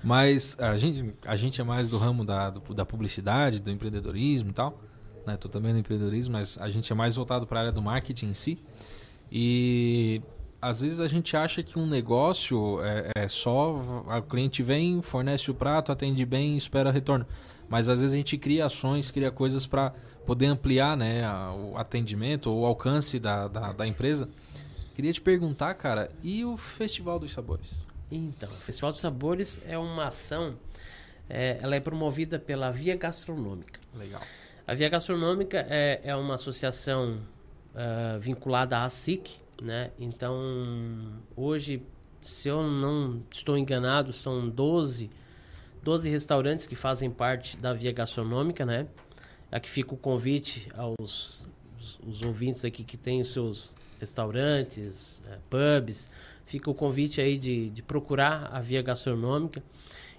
Mas 0.00 0.56
a 0.60 0.76
gente, 0.76 1.12
a 1.26 1.34
gente 1.34 1.60
é 1.60 1.64
mais 1.64 1.88
do 1.88 1.98
ramo 1.98 2.24
da, 2.24 2.50
do, 2.50 2.72
da 2.72 2.86
publicidade, 2.86 3.60
do 3.60 3.68
empreendedorismo 3.68 4.50
e 4.50 4.52
tal. 4.52 4.80
Né? 5.26 5.36
Tô 5.36 5.48
também 5.48 5.72
no 5.72 5.80
empreendedorismo, 5.80 6.34
mas 6.34 6.56
a 6.58 6.68
gente 6.68 6.92
é 6.92 6.94
mais 6.94 7.16
voltado 7.16 7.48
para 7.48 7.58
a 7.58 7.62
área 7.62 7.72
do 7.72 7.82
marketing 7.82 8.26
em 8.26 8.34
si. 8.34 8.58
E 9.30 10.20
às 10.60 10.80
vezes 10.80 11.00
a 11.00 11.08
gente 11.08 11.36
acha 11.36 11.62
que 11.62 11.78
um 11.78 11.86
negócio 11.86 12.82
é, 12.82 13.10
é 13.14 13.28
só 13.28 13.74
o 13.74 14.22
cliente 14.22 14.62
vem, 14.62 15.00
fornece 15.00 15.50
o 15.50 15.54
prato, 15.54 15.92
atende 15.92 16.24
bem, 16.26 16.56
espera 16.56 16.90
retorno. 16.90 17.26
Mas 17.68 17.88
às 17.88 18.00
vezes 18.00 18.14
a 18.14 18.16
gente 18.16 18.36
cria 18.36 18.66
ações, 18.66 19.10
cria 19.10 19.30
coisas 19.30 19.66
para 19.66 19.94
poder 20.26 20.46
ampliar 20.46 20.96
né, 20.96 21.22
o 21.52 21.78
atendimento 21.78 22.50
ou 22.50 22.60
o 22.60 22.66
alcance 22.66 23.18
da, 23.18 23.46
da, 23.46 23.72
da, 23.72 23.86
empresa. 23.86 24.28
Queria 24.94 25.12
te 25.12 25.20
perguntar, 25.20 25.72
cara, 25.74 26.10
e 26.22 26.44
o 26.44 26.56
Festival 26.56 27.18
dos 27.18 27.32
Sabores? 27.32 27.72
Então, 28.10 28.50
o 28.50 28.56
Festival 28.56 28.90
dos 28.90 29.00
Sabores 29.00 29.62
é 29.66 29.78
uma 29.78 30.06
ação, 30.06 30.56
é, 31.28 31.58
ela 31.62 31.76
é 31.76 31.80
promovida 31.80 32.40
pela 32.40 32.72
Via 32.72 32.96
Gastronômica. 32.96 33.78
Legal. 33.94 34.20
A 34.66 34.74
Via 34.74 34.88
Gastronômica 34.88 35.64
é, 35.70 36.00
é 36.02 36.14
uma 36.16 36.34
associação 36.34 37.20
uh, 37.74 38.18
vinculada 38.18 38.82
à 38.82 38.88
SIC, 38.88 39.40
né? 39.62 39.90
Então, 39.98 40.36
hoje, 41.36 41.82
se 42.20 42.48
eu 42.48 42.62
não 42.62 43.22
estou 43.30 43.56
enganado, 43.56 44.12
são 44.12 44.48
12, 44.48 45.10
12 45.82 46.08
restaurantes 46.08 46.66
que 46.66 46.74
fazem 46.74 47.10
parte 47.10 47.56
da 47.56 47.72
Via 47.72 47.92
Gastronômica, 47.92 48.64
né? 48.64 48.86
Aqui 49.50 49.68
fica 49.68 49.94
o 49.94 49.96
convite 49.96 50.68
aos 50.76 51.44
os, 52.06 52.22
ouvintes 52.22 52.64
aqui 52.64 52.84
que 52.84 52.96
têm 52.96 53.20
os 53.20 53.32
seus 53.32 53.76
restaurantes, 53.98 55.22
é, 55.28 55.38
pubs, 55.48 56.10
fica 56.46 56.70
o 56.70 56.74
convite 56.74 57.20
aí 57.20 57.36
de, 57.36 57.70
de 57.70 57.82
procurar 57.82 58.50
a 58.52 58.60
Via 58.60 58.82
Gastronômica. 58.82 59.62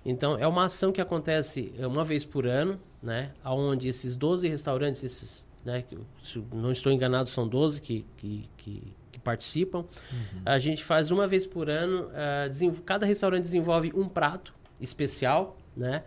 Então, 0.05 0.37
é 0.37 0.47
uma 0.47 0.65
ação 0.65 0.91
que 0.91 0.99
acontece 0.99 1.73
uma 1.79 2.03
vez 2.03 2.25
por 2.25 2.47
ano, 2.47 2.79
né? 3.01 3.31
Onde 3.45 3.87
esses 3.87 4.15
12 4.15 4.47
restaurantes, 4.47 5.03
esses 5.03 5.47
né? 5.63 5.83
Se 6.23 6.43
não 6.53 6.71
estou 6.71 6.91
enganado, 6.91 7.29
são 7.29 7.47
12 7.47 7.81
que, 7.81 8.05
que, 8.17 8.49
que, 8.57 8.93
que 9.11 9.19
participam. 9.19 9.79
Uhum. 9.79 10.41
A 10.45 10.59
gente 10.59 10.83
faz 10.83 11.11
uma 11.11 11.27
vez 11.27 11.45
por 11.45 11.69
ano, 11.69 12.07
uh, 12.07 12.81
cada 12.83 13.05
restaurante 13.05 13.43
desenvolve 13.43 13.91
um 13.95 14.07
prato 14.07 14.53
especial, 14.79 15.57
né? 15.75 16.03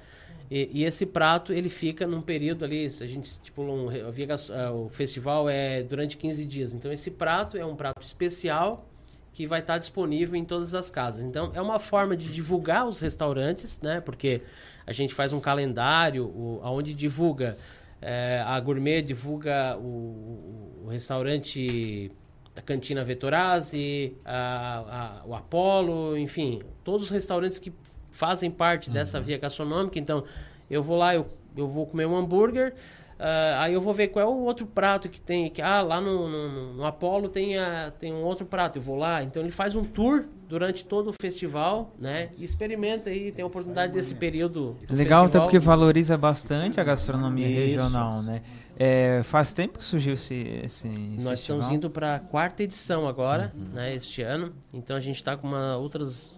E, 0.50 0.80
e, 0.80 0.84
esse 0.84 1.06
prato 1.06 1.52
ele 1.52 1.70
fica 1.70 2.06
num 2.06 2.20
período 2.20 2.64
ali, 2.64 2.84
a 2.86 3.06
gente 3.06 3.24
estipula 3.24 3.72
um, 3.72 3.86
uh, 3.86 4.84
o 4.84 4.88
festival 4.90 5.48
é 5.48 5.82
durante 5.82 6.16
15 6.18 6.44
dias. 6.44 6.74
Então 6.74 6.92
esse 6.92 7.10
prato 7.10 7.56
é 7.56 7.64
um 7.64 7.74
prato 7.74 8.02
especial 8.02 8.86
que 9.32 9.46
vai 9.46 9.60
estar 9.60 9.78
disponível 9.78 10.36
em 10.36 10.44
todas 10.44 10.74
as 10.74 10.90
casas. 10.90 11.24
Então 11.24 11.50
é 11.54 11.60
uma 11.60 11.78
forma 11.80 12.16
de 12.16 12.28
divulgar 12.28 12.86
os 12.86 13.00
restaurantes, 13.00 13.80
né? 13.80 14.00
Porque 14.00 14.42
a 14.86 14.92
gente 14.92 15.12
faz 15.12 15.32
um 15.32 15.40
calendário 15.40 16.26
o, 16.26 16.60
onde 16.62 16.94
divulga 16.94 17.56
é, 18.00 18.42
a 18.44 18.58
Gourmet 18.60 19.02
divulga 19.02 19.76
o, 19.78 20.82
o, 20.84 20.88
restaurante 20.88 22.12
da 22.54 22.62
Cantina 22.62 23.02
Vettorazzi, 23.02 24.14
a, 24.24 25.22
a, 25.22 25.26
o 25.26 25.34
Apollo, 25.34 26.16
enfim, 26.16 26.60
todos 26.82 27.04
os 27.04 27.10
restaurantes 27.10 27.58
que 27.58 27.72
fazem 28.10 28.50
parte 28.50 28.88
uhum. 28.88 28.94
dessa 28.94 29.20
via 29.20 29.38
gastronômica. 29.38 29.98
Então, 29.98 30.24
eu 30.70 30.82
vou 30.82 30.96
lá, 30.96 31.14
eu, 31.14 31.26
eu 31.56 31.66
vou 31.66 31.86
comer 31.86 32.06
um 32.06 32.16
hambúrguer, 32.16 32.74
Uh, 33.14 33.58
aí 33.58 33.72
eu 33.72 33.80
vou 33.80 33.94
ver 33.94 34.08
qual 34.08 34.24
é 34.24 34.28
o 34.28 34.40
outro 34.40 34.66
prato 34.66 35.08
que 35.08 35.20
tem. 35.20 35.48
Que, 35.48 35.62
ah, 35.62 35.80
lá 35.82 36.00
no, 36.00 36.28
no, 36.28 36.74
no 36.74 36.84
Apolo 36.84 37.28
tem, 37.28 37.58
a, 37.58 37.92
tem 37.98 38.12
um 38.12 38.22
outro 38.22 38.44
prato, 38.44 38.78
eu 38.78 38.82
vou 38.82 38.96
lá. 38.96 39.22
Então 39.22 39.42
ele 39.42 39.50
faz 39.50 39.76
um 39.76 39.84
tour 39.84 40.24
durante 40.48 40.84
todo 40.84 41.10
o 41.10 41.12
festival, 41.12 41.94
né? 41.98 42.30
E 42.36 42.44
experimenta 42.44 43.10
aí, 43.10 43.30
tem 43.30 43.42
a 43.42 43.46
oportunidade 43.46 43.92
desse 43.92 44.14
período. 44.14 44.76
Legal, 44.90 45.22
festival. 45.22 45.24
até 45.26 45.40
porque 45.40 45.58
valoriza 45.58 46.16
bastante 46.16 46.80
a 46.80 46.84
gastronomia 46.84 47.46
Isso. 47.46 47.70
regional, 47.70 48.22
né? 48.22 48.42
É, 48.76 49.22
faz 49.22 49.52
tempo 49.52 49.78
que 49.78 49.84
surgiu 49.84 50.14
esse, 50.14 50.34
esse 50.64 50.88
Nós 50.88 50.96
festival? 50.96 51.34
estamos 51.34 51.70
indo 51.70 51.88
para 51.88 52.16
a 52.16 52.18
quarta 52.18 52.64
edição 52.64 53.06
agora, 53.06 53.52
uhum. 53.56 53.68
né? 53.74 53.94
Este 53.94 54.22
ano. 54.22 54.52
Então 54.72 54.96
a 54.96 55.00
gente 55.00 55.16
está 55.16 55.36
com 55.36 55.46
uma 55.46 55.76
outras 55.76 56.36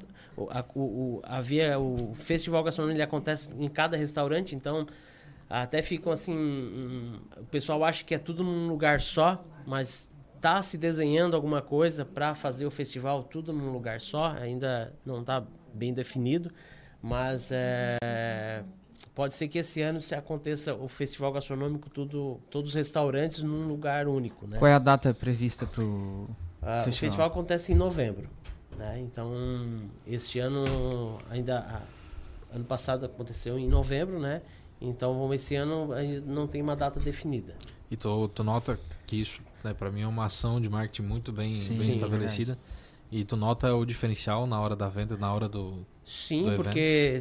a, 0.51 0.65
o, 0.74 1.20
a 1.24 1.40
via, 1.40 1.78
o 1.78 2.15
festival 2.15 2.62
gastronômico 2.62 2.97
ele 2.97 3.03
acontece 3.03 3.51
em 3.59 3.69
cada 3.69 3.97
restaurante, 3.97 4.55
então 4.55 4.86
até 5.48 5.81
ficam 5.82 6.12
assim, 6.12 6.36
hum, 6.36 7.20
o 7.39 7.44
pessoal 7.44 7.85
acha 7.85 8.05
que 8.05 8.14
é 8.14 8.18
tudo 8.18 8.43
num 8.43 8.66
lugar 8.66 9.01
só, 9.01 9.44
mas 9.66 10.10
tá 10.40 10.60
se 10.62 10.77
desenhando 10.77 11.35
alguma 11.35 11.62
coisa 11.62 12.05
para 12.05 12.35
fazer 12.35 12.66
o 12.66 12.70
festival 12.70 13.23
tudo 13.24 13.52
num 13.52 13.70
lugar 13.73 14.01
só, 14.01 14.32
ainda 14.32 14.93
não 15.05 15.20
está 15.20 15.44
bem 15.73 15.93
definido, 15.93 16.51
mas 17.01 17.51
é, 17.52 18.62
pode 19.14 19.35
ser 19.35 19.48
que 19.48 19.59
esse 19.59 19.81
ano 19.82 20.01
se 20.01 20.14
aconteça 20.14 20.74
o 20.74 20.89
festival 20.89 21.32
gastronômico 21.32 21.89
tudo, 21.90 22.40
todos 22.51 22.70
os 22.70 22.74
restaurantes 22.74 23.43
num 23.43 23.66
lugar 23.66 24.09
único, 24.09 24.47
né? 24.47 24.59
Qual 24.59 24.68
é 24.68 24.74
a 24.74 24.78
data 24.78 25.12
prevista 25.14 25.66
para 25.66 25.82
o 25.82 26.28
ah, 26.62 26.82
festival? 26.82 26.89
O 26.89 26.93
festival 26.93 27.27
acontece 27.28 27.73
em 27.73 27.74
novembro, 27.74 28.28
né? 28.77 28.98
Então 29.01 29.32
este 30.06 30.39
ano 30.39 31.18
ainda 31.31 31.59
ah, 31.59 31.82
ano 32.52 32.64
passado 32.64 33.06
aconteceu 33.06 33.59
em 33.59 33.68
novembro, 33.68 34.18
né? 34.18 34.43
Então 34.81 35.32
esse 35.32 35.55
ano 35.55 35.89
não 36.27 36.47
tem 36.47 36.61
uma 36.62 36.77
data 36.77 37.01
definida. 37.01 37.55
E 37.90 37.97
tu, 37.97 38.28
tu 38.28 38.43
nota 38.43 38.78
que 39.07 39.20
isso, 39.20 39.40
né, 39.62 39.73
para 39.73 39.90
mim 39.90 40.03
é 40.03 40.07
uma 40.07 40.24
ação 40.24 40.61
de 40.61 40.69
marketing 40.69 41.03
muito 41.03 41.32
bem, 41.32 41.53
Sim, 41.53 41.78
bem 41.78 41.89
estabelecida. 41.90 42.55
Verdade. 42.55 42.86
E 43.11 43.24
tu 43.24 43.36
nota 43.36 43.74
o 43.74 43.85
diferencial 43.85 44.47
na 44.47 44.61
hora 44.61 44.74
da 44.74 44.89
venda, 44.89 45.16
na 45.16 45.32
hora 45.32 45.48
do. 45.48 45.86
Sim, 46.08 46.52
porque 46.54 47.20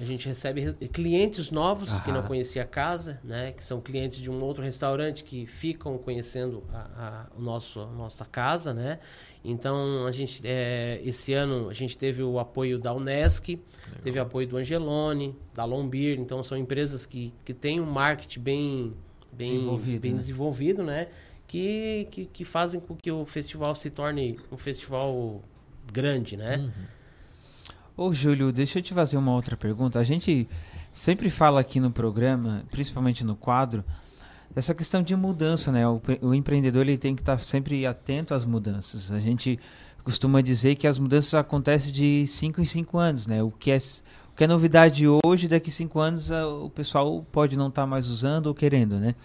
a 0.00 0.02
gente 0.02 0.26
recebe 0.26 0.72
clientes 0.88 1.50
novos 1.50 1.90
Aham. 1.90 2.00
que 2.00 2.10
não 2.10 2.22
conhecia 2.22 2.62
a 2.62 2.66
casa, 2.66 3.20
né? 3.22 3.52
Que 3.52 3.62
são 3.62 3.82
clientes 3.82 4.18
de 4.18 4.30
um 4.30 4.42
outro 4.42 4.64
restaurante 4.64 5.22
que 5.22 5.44
ficam 5.44 5.98
conhecendo 5.98 6.64
a, 6.72 6.78
a, 6.78 7.26
o 7.36 7.42
nosso, 7.42 7.80
a 7.82 7.86
nossa 7.92 8.24
casa, 8.24 8.72
né? 8.72 8.98
Então 9.44 10.06
a 10.06 10.10
gente 10.10 10.40
é, 10.42 11.02
esse 11.04 11.34
ano 11.34 11.68
a 11.68 11.74
gente 11.74 11.98
teve 11.98 12.22
o 12.22 12.38
apoio 12.38 12.78
da 12.78 12.94
Unesc, 12.94 13.50
Legal. 13.50 14.00
teve 14.00 14.18
o 14.18 14.22
apoio 14.22 14.46
do 14.46 14.56
Angelone, 14.56 15.36
da 15.52 15.66
Lombir, 15.66 16.18
então 16.18 16.42
são 16.42 16.56
empresas 16.56 17.04
que, 17.04 17.34
que 17.44 17.52
têm 17.52 17.78
um 17.78 17.84
marketing 17.84 18.40
bem 18.40 18.94
bem 19.30 19.50
desenvolvido, 19.50 20.00
bem 20.00 20.12
né? 20.12 20.16
desenvolvido, 20.16 20.82
né? 20.82 21.08
que, 21.46 22.08
que, 22.10 22.24
que, 22.26 22.44
fazem 22.44 22.80
com 22.80 22.94
que 22.94 23.10
o 23.10 23.26
festival 23.26 23.74
se 23.74 23.90
torne 23.90 24.38
um 24.50 24.56
festival 24.56 25.42
grande, 25.92 26.36
né? 26.36 26.56
Uhum. 26.56 26.97
Ô, 27.98 28.12
Júlio, 28.12 28.52
deixa 28.52 28.78
eu 28.78 28.82
te 28.82 28.94
fazer 28.94 29.16
uma 29.16 29.32
outra 29.32 29.56
pergunta. 29.56 29.98
A 29.98 30.04
gente 30.04 30.48
sempre 30.92 31.28
fala 31.28 31.58
aqui 31.58 31.80
no 31.80 31.90
programa, 31.90 32.62
principalmente 32.70 33.26
no 33.26 33.34
quadro, 33.34 33.84
dessa 34.54 34.72
questão 34.72 35.02
de 35.02 35.16
mudança, 35.16 35.72
né? 35.72 35.84
O, 35.88 36.00
o 36.22 36.32
empreendedor 36.32 36.82
ele 36.82 36.96
tem 36.96 37.16
que 37.16 37.22
estar 37.22 37.36
sempre 37.38 37.84
atento 37.84 38.34
às 38.34 38.44
mudanças. 38.44 39.10
A 39.10 39.18
gente 39.18 39.58
costuma 40.04 40.40
dizer 40.40 40.76
que 40.76 40.86
as 40.86 40.96
mudanças 40.96 41.34
acontecem 41.34 41.92
de 41.92 42.24
5 42.28 42.60
em 42.60 42.64
5 42.64 42.98
anos, 42.98 43.26
né? 43.26 43.42
O 43.42 43.50
que 43.50 43.72
é 43.72 43.78
o 43.78 44.36
que 44.36 44.44
é 44.44 44.46
novidade 44.46 45.04
hoje, 45.24 45.48
daqui 45.48 45.68
a 45.68 45.72
5 45.72 45.98
anos 45.98 46.30
o 46.30 46.70
pessoal 46.70 47.26
pode 47.32 47.58
não 47.58 47.66
estar 47.66 47.84
mais 47.84 48.06
usando 48.06 48.46
ou 48.46 48.54
querendo, 48.54 49.00
né? 49.00 49.16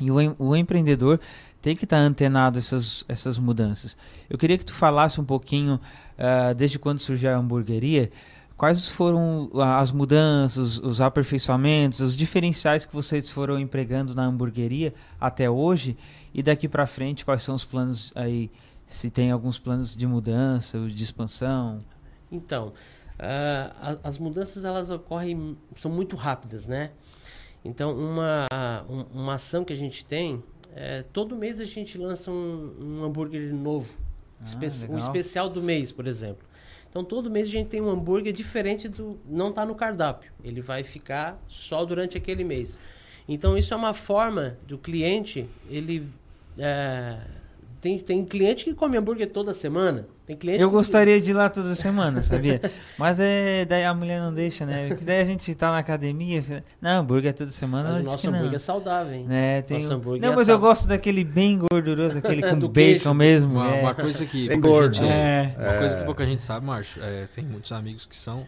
E 0.00 0.10
o, 0.10 0.16
o 0.40 0.56
empreendedor 0.56 1.20
tem 1.62 1.76
que 1.76 1.84
estar 1.84 1.98
tá 1.98 2.02
antenado 2.02 2.58
essas, 2.58 3.04
essas 3.08 3.38
mudanças. 3.38 3.96
Eu 4.28 4.36
queria 4.36 4.58
que 4.58 4.66
tu 4.66 4.74
falasse 4.74 5.20
um 5.20 5.24
pouquinho, 5.24 5.78
uh, 6.18 6.54
desde 6.54 6.78
quando 6.78 6.98
surgiu 6.98 7.30
a 7.30 7.36
hamburgueria, 7.36 8.10
quais 8.56 8.88
foram 8.90 9.50
as 9.54 9.90
mudanças, 9.90 10.78
os 10.78 11.00
aperfeiçoamentos, 11.00 12.00
os 12.00 12.16
diferenciais 12.16 12.86
que 12.86 12.94
vocês 12.94 13.30
foram 13.30 13.58
empregando 13.58 14.14
na 14.14 14.24
hamburgueria 14.24 14.94
até 15.20 15.50
hoje 15.50 15.96
e 16.32 16.42
daqui 16.42 16.68
para 16.68 16.86
frente 16.86 17.24
quais 17.24 17.42
são 17.42 17.54
os 17.54 17.64
planos 17.64 18.12
aí, 18.14 18.50
se 18.86 19.10
tem 19.10 19.30
alguns 19.30 19.58
planos 19.58 19.96
de 19.96 20.06
mudança, 20.06 20.78
de 20.78 21.02
expansão? 21.02 21.78
Então, 22.30 22.68
uh, 23.18 23.98
as 24.04 24.18
mudanças 24.18 24.64
elas 24.64 24.90
ocorrem, 24.90 25.56
são 25.74 25.90
muito 25.90 26.16
rápidas, 26.16 26.66
né? 26.66 26.90
Então, 27.64 27.96
uma, 27.96 28.46
uma 29.12 29.34
ação 29.34 29.64
que 29.64 29.72
a 29.72 29.76
gente 29.76 30.04
tem, 30.04 30.42
é, 30.74 31.02
todo 31.12 31.36
mês 31.36 31.60
a 31.60 31.64
gente 31.64 31.96
lança 31.98 32.30
um, 32.30 32.74
um 32.80 33.04
hambúrguer 33.04 33.54
novo. 33.54 34.01
Ah, 34.42 34.66
espe 34.66 34.90
um 34.90 34.98
especial 34.98 35.48
do 35.48 35.62
mês, 35.62 35.92
por 35.92 36.06
exemplo. 36.06 36.46
Então, 36.88 37.02
todo 37.02 37.30
mês 37.30 37.48
a 37.48 37.50
gente 37.50 37.68
tem 37.68 37.80
um 37.80 37.88
hambúrguer 37.88 38.32
diferente 38.32 38.88
do. 38.88 39.18
Não 39.26 39.48
está 39.48 39.64
no 39.64 39.74
cardápio. 39.74 40.30
Ele 40.44 40.60
vai 40.60 40.82
ficar 40.82 41.42
só 41.48 41.84
durante 41.84 42.18
aquele 42.18 42.44
mês. 42.44 42.78
Então, 43.26 43.56
isso 43.56 43.72
é 43.72 43.76
uma 43.76 43.94
forma 43.94 44.58
do 44.66 44.76
cliente 44.76 45.48
ele 45.70 46.06
é, 46.58 47.18
tem, 47.82 47.98
tem 47.98 48.24
cliente 48.24 48.64
que 48.64 48.74
come 48.74 48.96
hambúrguer 48.96 49.28
toda 49.28 49.52
semana. 49.52 50.06
Tem 50.24 50.36
cliente 50.36 50.60
Eu 50.60 50.68
que... 50.68 50.76
gostaria 50.76 51.20
de 51.20 51.32
ir 51.32 51.34
lá 51.34 51.50
toda 51.50 51.74
semana, 51.74 52.22
sabia? 52.22 52.60
Mas 52.96 53.18
é, 53.18 53.64
daí 53.64 53.84
a 53.84 53.92
mulher 53.92 54.20
não 54.20 54.32
deixa, 54.32 54.64
né? 54.64 54.94
Que 54.94 55.02
daí 55.02 55.20
a 55.20 55.24
gente 55.24 55.52
tá 55.56 55.72
na 55.72 55.78
academia. 55.78 56.62
Não, 56.80 57.00
hambúrguer 57.00 57.34
toda 57.34 57.50
semana. 57.50 57.88
Mas 57.88 57.98
o 57.98 58.02
nosso 58.04 58.30
hambúrguer 58.30 58.54
é 58.54 58.58
saudável, 58.60 59.12
hein? 59.12 59.26
É, 59.28 59.62
tem 59.62 59.80
nosso 59.80 59.94
hambúrguer 59.94 60.22
Não, 60.22 60.32
é 60.32 60.36
mas 60.36 60.46
eu 60.46 60.60
gosto 60.60 60.86
daquele 60.86 61.24
bem 61.24 61.58
gorduroso, 61.58 62.18
aquele 62.18 62.40
com 62.48 62.54
bacon 62.54 62.72
queijo. 62.72 63.14
mesmo. 63.14 63.54
Uma, 63.54 63.74
é. 63.74 63.80
uma 63.82 63.94
coisa 63.96 64.24
que. 64.26 64.46
Bem 64.46 64.60
gordo. 64.60 64.94
Gente, 64.94 65.10
é. 65.10 65.56
Uma 65.58 65.78
coisa 65.78 65.98
que 65.98 66.04
pouca 66.04 66.24
gente 66.24 66.44
sabe, 66.44 66.64
Márcio, 66.64 67.02
é, 67.02 67.26
tem 67.34 67.42
muitos 67.42 67.72
amigos 67.72 68.06
que 68.06 68.16
são 68.16 68.46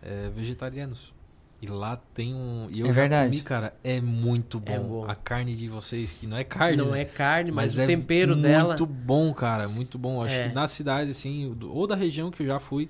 é, 0.00 0.30
vegetarianos. 0.32 1.12
E 1.62 1.66
lá 1.66 2.00
tem 2.14 2.34
um. 2.34 2.70
E 2.74 2.80
eu 2.80 2.86
é 2.86 2.92
verdade. 2.92 3.30
Comi, 3.30 3.42
cara, 3.42 3.74
é 3.84 4.00
muito 4.00 4.58
bom. 4.58 4.72
É 4.72 4.78
bom. 4.78 5.04
A 5.06 5.14
carne 5.14 5.54
de 5.54 5.68
vocês, 5.68 6.14
que 6.14 6.26
não 6.26 6.38
é 6.38 6.44
carne. 6.44 6.78
Não 6.78 6.92
né? 6.92 7.02
é 7.02 7.04
carne, 7.04 7.52
mas, 7.52 7.76
mas 7.76 7.78
o 7.78 7.80
é 7.82 7.86
tempero 7.86 8.34
dela. 8.34 8.68
Muito 8.68 8.86
bom, 8.86 9.34
cara. 9.34 9.68
Muito 9.68 9.98
bom. 9.98 10.22
Acho 10.22 10.34
é. 10.34 10.48
que 10.48 10.54
na 10.54 10.66
cidade, 10.66 11.10
assim, 11.10 11.54
ou 11.62 11.86
da 11.86 11.94
região 11.94 12.30
que 12.30 12.42
eu 12.42 12.46
já 12.46 12.58
fui, 12.58 12.88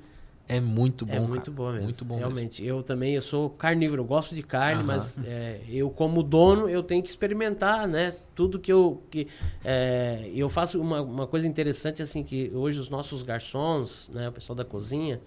é 0.51 0.61
muito 0.61 1.05
bom. 1.05 1.15
É 1.15 1.21
muito 1.21 1.53
cara. 1.53 1.57
bom 1.57 1.71
mesmo. 1.71 1.85
Muito 1.85 2.05
bom 2.05 2.17
Realmente. 2.17 2.63
Mesmo. 2.63 2.77
Eu 2.77 2.83
também, 2.85 3.15
eu 3.15 3.23
sou 3.23 3.51
carnívoro, 3.51 4.03
eu 4.03 4.07
gosto 4.07 4.37
de 4.37 4.43
carne, 4.43 4.85
mas 4.85 5.19
é, 5.25 5.61
eu, 5.69 5.91
como 5.91 6.23
dono, 6.23 6.69
eu 6.69 6.83
tenho 6.83 7.03
que 7.03 7.09
experimentar, 7.09 7.89
né? 7.89 8.15
Tudo 8.37 8.59
que 8.59 8.73
eu. 8.73 9.03
Que, 9.11 9.27
é, 9.65 10.31
eu 10.33 10.49
faço 10.49 10.81
uma, 10.81 11.03
uma 11.03 11.27
coisa 11.27 11.47
interessante, 11.47 12.03
assim, 12.03 12.23
que 12.23 12.53
hoje 12.55 12.79
os 12.79 12.89
nossos 12.89 13.25
garçons, 13.25 14.11
né, 14.15 14.29
o 14.29 14.33
pessoal 14.33 14.57
da 14.57 14.65
cozinha, 14.65 15.21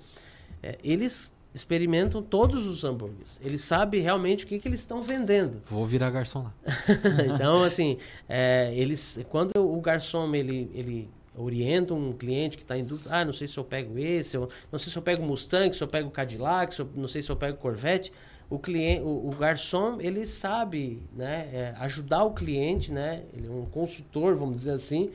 é, 0.62 0.78
eles 0.82 1.34
experimentam 1.54 2.22
todos 2.22 2.66
os 2.66 2.84
hambúrgueres. 2.84 3.40
Eles 3.44 3.62
sabem 3.62 4.02
realmente 4.02 4.46
o 4.46 4.48
que, 4.48 4.58
que 4.58 4.68
eles 4.68 4.80
estão 4.80 5.04
vendendo. 5.04 5.62
Vou 5.70 5.86
virar 5.86 6.10
garçom 6.10 6.44
lá. 6.44 6.54
então, 7.34 7.62
assim, 7.64 7.98
é, 8.28 8.74
eles, 8.76 9.20
quando 9.30 9.52
o 9.58 9.80
garçom 9.80 10.34
ele, 10.34 10.70
ele 10.74 11.10
orienta 11.36 11.94
um 11.94 12.14
cliente 12.14 12.58
que 12.58 12.64
está 12.64 12.78
em 12.78 12.84
dúvida, 12.84 13.10
ah, 13.12 13.26
não 13.26 13.34
sei 13.34 13.48
se 13.48 13.58
eu 13.58 13.64
pego 13.64 13.98
esse, 13.98 14.36
eu, 14.36 14.50
não 14.72 14.80
sei 14.80 14.92
se 14.92 14.98
eu 14.98 15.02
pego 15.02 15.24
Mustang, 15.24 15.76
se 15.76 15.84
eu 15.84 15.88
pego 15.88 16.10
Cadillac, 16.10 16.74
se 16.74 16.82
eu, 16.82 16.90
não 16.96 17.08
sei 17.08 17.22
se 17.22 17.32
eu 17.32 17.36
pego 17.36 17.58
Corvette. 17.58 18.12
O 18.50 18.60
cliente, 18.60 19.02
o, 19.02 19.30
o 19.30 19.32
garçom, 19.32 20.00
ele 20.00 20.28
sabe, 20.28 21.02
né, 21.16 21.50
é, 21.52 21.76
ajudar 21.80 22.24
o 22.24 22.34
cliente, 22.34 22.92
né? 22.92 23.24
Ele 23.34 23.48
é 23.48 23.50
um 23.50 23.66
consultor, 23.66 24.36
vamos 24.36 24.56
dizer 24.56 24.72
assim, 24.72 25.10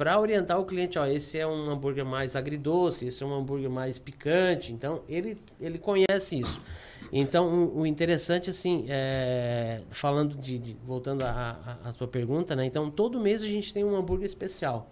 para 0.00 0.18
orientar 0.18 0.58
o 0.58 0.64
cliente, 0.64 0.98
ó, 0.98 1.04
esse 1.04 1.38
é 1.38 1.46
um 1.46 1.68
hambúrguer 1.68 2.06
mais 2.06 2.34
agridoce, 2.34 3.06
esse 3.06 3.22
é 3.22 3.26
um 3.26 3.34
hambúrguer 3.34 3.68
mais 3.68 3.98
picante. 3.98 4.72
Então, 4.72 5.02
ele, 5.06 5.36
ele 5.60 5.78
conhece 5.78 6.38
isso. 6.38 6.58
Então, 7.12 7.70
o, 7.74 7.86
interessante, 7.86 8.48
assim, 8.48 8.86
é, 8.88 9.82
falando 9.90 10.38
de, 10.38 10.58
de 10.58 10.76
voltando 10.86 11.20
à 11.20 11.92
sua 11.98 12.08
pergunta, 12.08 12.56
né? 12.56 12.64
Então, 12.64 12.90
todo 12.90 13.20
mês 13.20 13.42
a 13.42 13.46
gente 13.46 13.74
tem 13.74 13.84
um 13.84 13.94
hambúrguer 13.94 14.24
especial. 14.24 14.90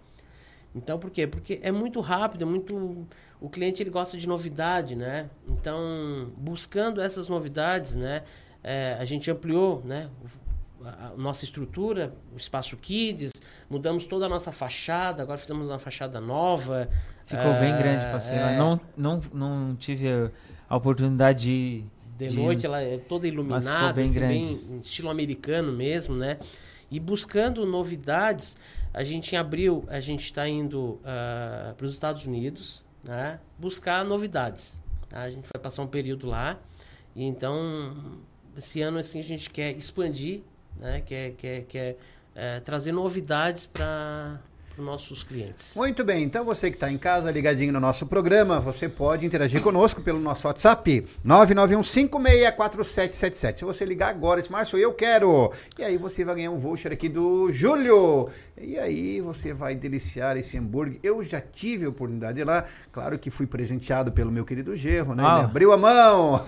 Então, 0.75 0.99
por 0.99 1.09
quê? 1.09 1.25
Porque 1.25 1.59
é 1.63 1.71
muito 1.71 2.01
rápido, 2.01 2.43
é 2.43 2.45
muito... 2.45 3.07
O 3.41 3.49
cliente, 3.49 3.81
ele 3.81 3.89
gosta 3.89 4.15
de 4.15 4.27
novidade, 4.27 4.95
né? 4.95 5.27
Então, 5.47 6.31
buscando 6.37 7.01
essas 7.01 7.27
novidades, 7.27 7.95
né? 7.95 8.21
É, 8.63 8.95
a 8.99 9.05
gente 9.05 9.31
ampliou, 9.31 9.81
né? 9.83 10.07
A 10.85 11.13
nossa 11.17 11.45
estrutura, 11.45 12.13
o 12.33 12.37
espaço 12.37 12.77
Kids, 12.77 13.31
mudamos 13.69 14.05
toda 14.05 14.25
a 14.25 14.29
nossa 14.29 14.51
fachada, 14.51 15.21
agora 15.21 15.37
fizemos 15.37 15.67
uma 15.67 15.79
fachada 15.79 16.19
nova. 16.19 16.89
Ficou 17.25 17.53
bem 17.59 17.75
grande, 17.77 18.05
passei 18.11 18.37
é... 18.37 18.57
Não, 18.57 18.79
não, 18.95 19.21
não 19.33 19.75
tive 19.75 20.07
a 20.69 20.75
oportunidade 20.75 21.43
de. 21.43 21.83
De, 22.17 22.27
de 22.27 22.35
noite 22.35 22.65
ela 22.65 22.81
é 22.81 22.97
toda 22.97 23.25
iluminada, 23.25 23.93
bem, 23.93 24.05
assim, 24.05 24.19
bem 24.19 24.79
estilo 24.81 25.09
americano 25.09 25.71
mesmo, 25.71 26.15
né? 26.15 26.37
E 26.91 26.99
buscando 26.99 27.65
novidades, 27.65 28.57
a 28.93 29.05
gente 29.05 29.33
em 29.33 29.37
abril, 29.37 29.85
a 29.87 30.01
gente 30.01 30.25
está 30.25 30.45
indo 30.47 30.95
uh, 30.95 30.99
ah, 31.05 31.73
para 31.77 31.85
os 31.85 31.93
Estados 31.93 32.25
Unidos, 32.25 32.83
né? 33.05 33.39
Buscar 33.57 34.03
novidades. 34.03 34.77
Tá? 35.07 35.21
A 35.21 35.29
gente 35.29 35.47
vai 35.51 35.61
passar 35.61 35.81
um 35.81 35.87
período 35.87 36.27
lá. 36.27 36.59
E 37.15 37.23
então, 37.23 38.19
esse 38.57 38.81
ano 38.81 38.97
assim, 38.97 39.19
a 39.19 39.23
gente 39.23 39.49
quer 39.49 39.75
expandir 39.77 40.41
né? 40.79 41.03
É, 41.09 41.33
é, 41.43 41.63
que 41.67 41.77
é, 41.77 41.95
é 42.35 42.59
trazer 42.59 42.91
novidades 42.91 43.65
para 43.65 44.39
para 44.79 44.79
os 44.79 44.85
nossos 44.85 45.23
clientes. 45.23 45.75
Muito 45.75 46.03
bem, 46.03 46.23
então 46.23 46.45
você 46.45 46.69
que 46.69 46.77
está 46.77 46.91
em 46.91 46.97
casa 46.97 47.31
ligadinho 47.31 47.71
no 47.73 47.79
nosso 47.79 48.07
programa, 48.07 48.59
você 48.59 48.89
pode 48.89 49.25
interagir 49.25 49.61
conosco 49.61 50.01
pelo 50.01 50.19
nosso 50.19 50.47
WhatsApp 50.47 51.07
991564777. 51.25 53.57
Se 53.57 53.65
você 53.65 53.83
ligar 53.85 54.09
agora, 54.09 54.39
esse 54.39 54.51
Márcio, 54.51 54.79
eu 54.79 54.93
quero. 54.93 55.51
E 55.77 55.83
aí 55.83 55.97
você 55.97 56.23
vai 56.23 56.35
ganhar 56.35 56.51
um 56.51 56.57
voucher 56.57 56.93
aqui 56.93 57.09
do 57.09 57.51
Júlio. 57.51 58.29
E 58.61 58.77
aí 58.77 59.21
você 59.21 59.53
vai 59.53 59.75
deliciar 59.75 60.35
esse 60.35 60.57
hambúrguer. 60.57 60.99
Eu 61.01 61.23
já 61.23 61.39
tive 61.39 61.85
a 61.85 61.89
oportunidade 61.89 62.35
de 62.35 62.41
ir 62.41 62.43
lá. 62.43 62.65
Claro 62.91 63.17
que 63.17 63.29
fui 63.29 63.47
presenteado 63.47 64.11
pelo 64.11 64.31
meu 64.31 64.43
querido 64.43 64.75
Gerro, 64.75 65.15
né? 65.15 65.23
Ah. 65.25 65.37
Ele 65.37 65.45
abriu 65.45 65.71
a 65.71 65.77
mão. 65.77 66.41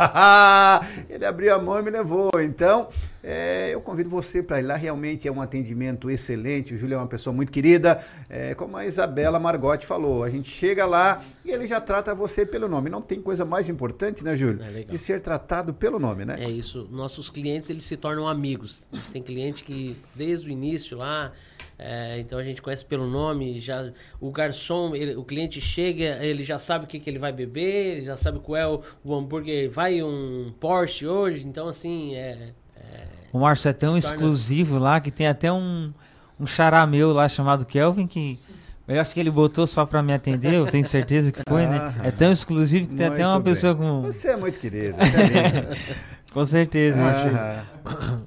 Ele 1.10 1.26
abriu 1.26 1.56
a 1.56 1.60
mão 1.60 1.80
e 1.80 1.84
me 1.84 1.90
levou. 1.90 2.30
Então, 2.42 2.90
é, 3.24 3.70
eu 3.74 3.80
convido 3.80 4.10
você 4.10 4.44
para 4.44 4.60
ir 4.60 4.64
lá. 4.64 4.76
Realmente 4.76 5.28
é 5.28 5.32
um 5.32 5.42
atendimento 5.42 6.10
excelente. 6.10 6.74
O 6.74 6.78
Júlio 6.78 6.96
é 6.96 6.98
uma 6.98 7.08
pessoa 7.08 7.34
muito 7.34 7.52
querida. 7.52 8.04
É, 8.30 8.54
como 8.56 8.76
a 8.76 8.86
Isabela 8.86 9.40
Margotti 9.40 9.86
falou, 9.86 10.24
a 10.24 10.30
gente 10.30 10.50
chega 10.50 10.86
lá 10.86 11.24
e 11.46 11.52
ele 11.52 11.68
já 11.68 11.80
trata 11.80 12.14
você 12.14 12.46
pelo 12.46 12.68
nome. 12.68 12.90
Não 12.90 13.02
tem 13.02 13.22
coisa 13.22 13.46
mais 13.46 13.70
importante, 13.70 14.24
né, 14.24 14.36
Júlio? 14.36 14.62
É. 14.64 14.84
De 14.84 14.98
ser 14.98 15.22
tratado 15.22 15.74
pelo 15.74 15.98
nome, 15.98 16.26
né? 16.26 16.36
É 16.40 16.50
isso. 16.50 16.88
Nossos 16.92 17.30
clientes 17.30 17.70
eles 17.70 17.86
se 17.86 17.96
tornam 17.96 18.28
amigos. 18.28 18.88
Tem 19.14 19.22
cliente 19.22 19.64
que 19.64 19.96
desde 20.14 20.50
o 20.50 20.52
início 20.52 20.98
lá, 20.98 21.32
é, 21.84 22.20
então 22.20 22.38
a 22.38 22.44
gente 22.44 22.62
conhece 22.62 22.86
pelo 22.86 23.08
nome. 23.08 23.60
Já 23.60 23.92
o 24.20 24.32
garçom, 24.32 24.96
ele- 24.96 25.16
o 25.16 25.24
cliente 25.24 25.60
chega, 25.60 26.20
ele 26.24 26.44
já 26.44 26.60
sabe 26.60 26.86
o 26.86 26.88
que, 26.88 27.00
que 27.00 27.10
ele 27.10 27.18
vai 27.20 27.32
beber, 27.32 27.98
ele 27.98 28.06
já 28.06 28.16
sabe 28.16 28.40
qual 28.40 28.56
é 28.56 28.68
o, 28.68 28.82
o 29.04 29.16
hambúrguer. 29.16 29.70
Vai 29.70 30.02
um 30.04 30.54
Porsche 30.60 31.08
hoje, 31.08 31.48
então 31.48 31.68
assim 31.68 32.16
é. 32.16 32.50
O 33.34 33.40
Márcio 33.40 33.70
é 33.70 33.74
tão 33.74 33.98
exclusivo 33.98 34.78
lá 34.78 35.00
que 35.00 35.10
tem 35.10 35.26
até 35.26 35.50
um, 35.52 35.94
um 36.38 36.46
xará 36.46 36.86
meu 36.86 37.14
lá 37.14 37.28
chamado 37.30 37.66
Kelvin 37.66 38.06
que. 38.06 38.38
Eu 38.88 39.00
acho 39.00 39.14
que 39.14 39.20
ele 39.22 39.32
botou 39.32 39.66
só 39.66 39.86
pra 39.86 40.04
me 40.04 40.12
atender, 40.12 40.56
eu 40.56 40.68
tenho 40.68 40.86
certeza 40.86 41.32
que 41.32 41.42
foi, 41.48 41.66
né? 41.66 41.78
Ah, 42.02 42.08
É 42.08 42.12
tão 42.12 42.30
exclusivo 42.30 42.88
que 42.90 42.96
tem 42.96 43.06
até 43.08 43.26
uma 43.26 43.40
bem. 43.40 43.54
pessoa 43.54 43.74
com. 43.74 44.02
Você 44.02 44.30
é 44.30 44.36
muito 44.36 44.60
querido. 44.60 44.98
é 45.00 45.94
com 46.34 46.44
certeza. 46.44 46.98
Ah. 47.00 47.64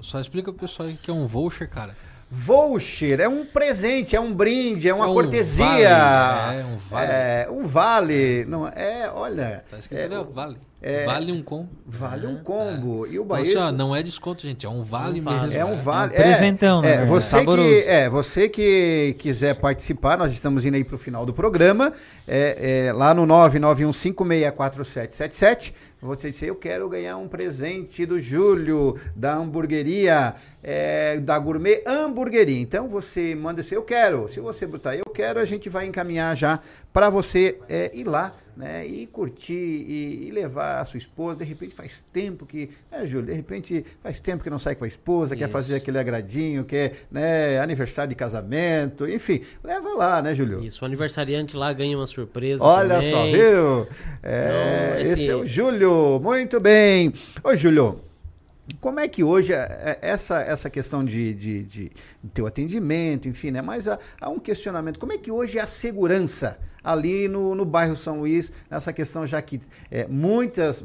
Só 0.00 0.18
explica 0.20 0.50
pro 0.52 0.60
pessoal 0.66 0.88
aí 0.88 0.94
que 1.02 1.10
é 1.10 1.14
um 1.14 1.26
voucher, 1.26 1.68
cara. 1.68 1.94
Voucher 2.30 3.20
é 3.20 3.28
um 3.28 3.44
presente, 3.44 4.16
é 4.16 4.20
um 4.20 4.32
brinde, 4.32 4.88
é 4.88 4.94
uma 4.94 5.06
É 5.06 5.08
um 5.08 5.14
cortesia. 5.14 5.64
vale, 5.64 6.60
é 6.60 6.64
um 6.64 6.76
vale. 6.76 7.12
É, 7.12 7.48
um 7.50 7.66
vale. 7.66 8.44
Não, 8.46 8.66
é, 8.68 9.10
olha. 9.14 9.62
Tá 9.70 9.78
escrito 9.78 10.12
é, 10.12 10.24
vale. 10.24 10.56
é- 10.82 11.04
vale 11.04 11.30
um 11.30 11.42
combo. 11.42 11.68
Vale 11.86 12.26
um 12.26 12.38
combo. 12.42 13.06
E 13.06 13.10
o 13.10 13.22
Então, 13.22 13.26
Baeço- 13.26 13.50
assim, 13.58 13.68
ó, 13.68 13.72
não 13.72 13.94
é 13.94 14.02
desconto, 14.02 14.42
gente. 14.42 14.66
É 14.66 14.68
um 14.68 14.82
vale 14.82 15.20
mesmo. 15.20 15.52
É 15.56 15.64
um 15.64 15.72
vale. 15.72 16.14
É 16.16 16.20
um 16.20 16.22
presentão, 16.22 16.84
é, 16.84 16.96
né? 16.96 17.02
É, 17.02 17.06
você 17.06 17.38
Saboroso. 17.38 17.68
que, 17.68 17.84
é, 17.88 18.08
você 18.08 18.48
que 18.48 19.14
quiser 19.18 19.54
participar, 19.54 20.18
nós 20.18 20.32
estamos 20.32 20.66
indo 20.66 20.74
aí 20.74 20.82
para 20.84 20.96
o 20.96 20.98
final 20.98 21.24
do 21.24 21.32
programa. 21.32 21.92
É, 22.26 22.86
é, 22.88 22.92
lá 22.92 23.14
no 23.14 23.24
991564777. 23.26 25.72
Você 26.04 26.28
disse, 26.28 26.44
eu 26.44 26.54
quero 26.54 26.86
ganhar 26.86 27.16
um 27.16 27.26
presente 27.26 28.04
do 28.04 28.20
Júlio, 28.20 29.00
da 29.16 29.36
hamburgueria, 29.36 30.34
é, 30.62 31.18
da 31.18 31.38
Gourmet 31.38 31.82
Hamburgueria. 31.86 32.60
Então 32.60 32.86
você 32.86 33.34
manda 33.34 33.62
assim, 33.62 33.74
eu 33.74 33.82
quero. 33.82 34.28
Se 34.28 34.38
você 34.38 34.66
botar 34.66 34.94
eu 34.94 35.06
quero, 35.06 35.40
a 35.40 35.46
gente 35.46 35.70
vai 35.70 35.86
encaminhar 35.86 36.36
já 36.36 36.60
para 36.92 37.08
você 37.08 37.58
é, 37.70 37.90
ir 37.94 38.04
lá 38.04 38.34
né, 38.56 38.86
e 38.86 39.06
curtir 39.06 39.52
e, 39.52 40.28
e 40.28 40.30
levar 40.30 40.80
a 40.80 40.84
sua 40.84 40.98
esposa. 40.98 41.38
De 41.40 41.44
repente 41.44 41.74
faz 41.74 42.04
tempo 42.12 42.46
que, 42.46 42.70
é, 42.90 43.04
Júlio, 43.04 43.26
de 43.26 43.32
repente 43.32 43.84
faz 44.00 44.20
tempo 44.20 44.42
que 44.44 44.50
não 44.50 44.58
sai 44.58 44.74
com 44.74 44.84
a 44.84 44.88
esposa, 44.88 45.34
quer 45.36 45.44
Isso. 45.44 45.52
fazer 45.52 45.76
aquele 45.76 45.98
agradinho, 45.98 46.64
quer 46.64 46.92
né, 47.10 47.58
aniversário 47.58 48.10
de 48.10 48.14
casamento, 48.14 49.08
enfim, 49.08 49.42
leva 49.62 49.88
lá, 49.94 50.22
né, 50.22 50.34
Júlio? 50.34 50.62
Isso, 50.64 50.82
o 50.82 50.86
aniversariante 50.86 51.56
lá 51.56 51.72
ganha 51.72 51.96
uma 51.96 52.06
surpresa. 52.06 52.62
Olha 52.64 52.96
também. 52.96 53.10
só, 53.10 53.24
viu? 53.26 53.86
É, 54.22 54.92
Então, 54.94 55.02
esse 55.04 55.12
esse- 55.22 55.30
é 55.30 55.36
o 55.36 55.44
Júlio, 55.44 56.20
muito 56.20 56.60
bem. 56.60 57.12
Ô, 57.42 57.54
Júlio, 57.54 58.00
como 58.80 58.98
é 59.00 59.06
que 59.08 59.22
hoje 59.22 59.52
é- 59.52 59.98
é- 60.00 60.08
essa, 60.10 60.40
essa 60.40 60.70
questão 60.70 61.04
de, 61.04 61.34
de, 61.34 61.62
de 61.64 61.92
teu 62.32 62.46
atendimento, 62.46 63.28
enfim, 63.28 63.50
né? 63.50 63.60
Mas 63.60 63.86
há, 63.88 63.98
há 64.20 64.30
um 64.30 64.38
questionamento. 64.38 64.98
Como 64.98 65.12
é 65.12 65.18
que 65.18 65.30
hoje 65.30 65.58
é 65.58 65.60
a 65.62 65.66
segurança 65.66 66.58
ali 66.84 67.26
no, 67.26 67.54
no 67.54 67.64
bairro 67.64 67.96
São 67.96 68.20
Luís, 68.20 68.52
nessa 68.70 68.92
questão 68.92 69.26
já 69.26 69.40
que 69.40 69.60
é, 69.90 70.06
muitas, 70.06 70.84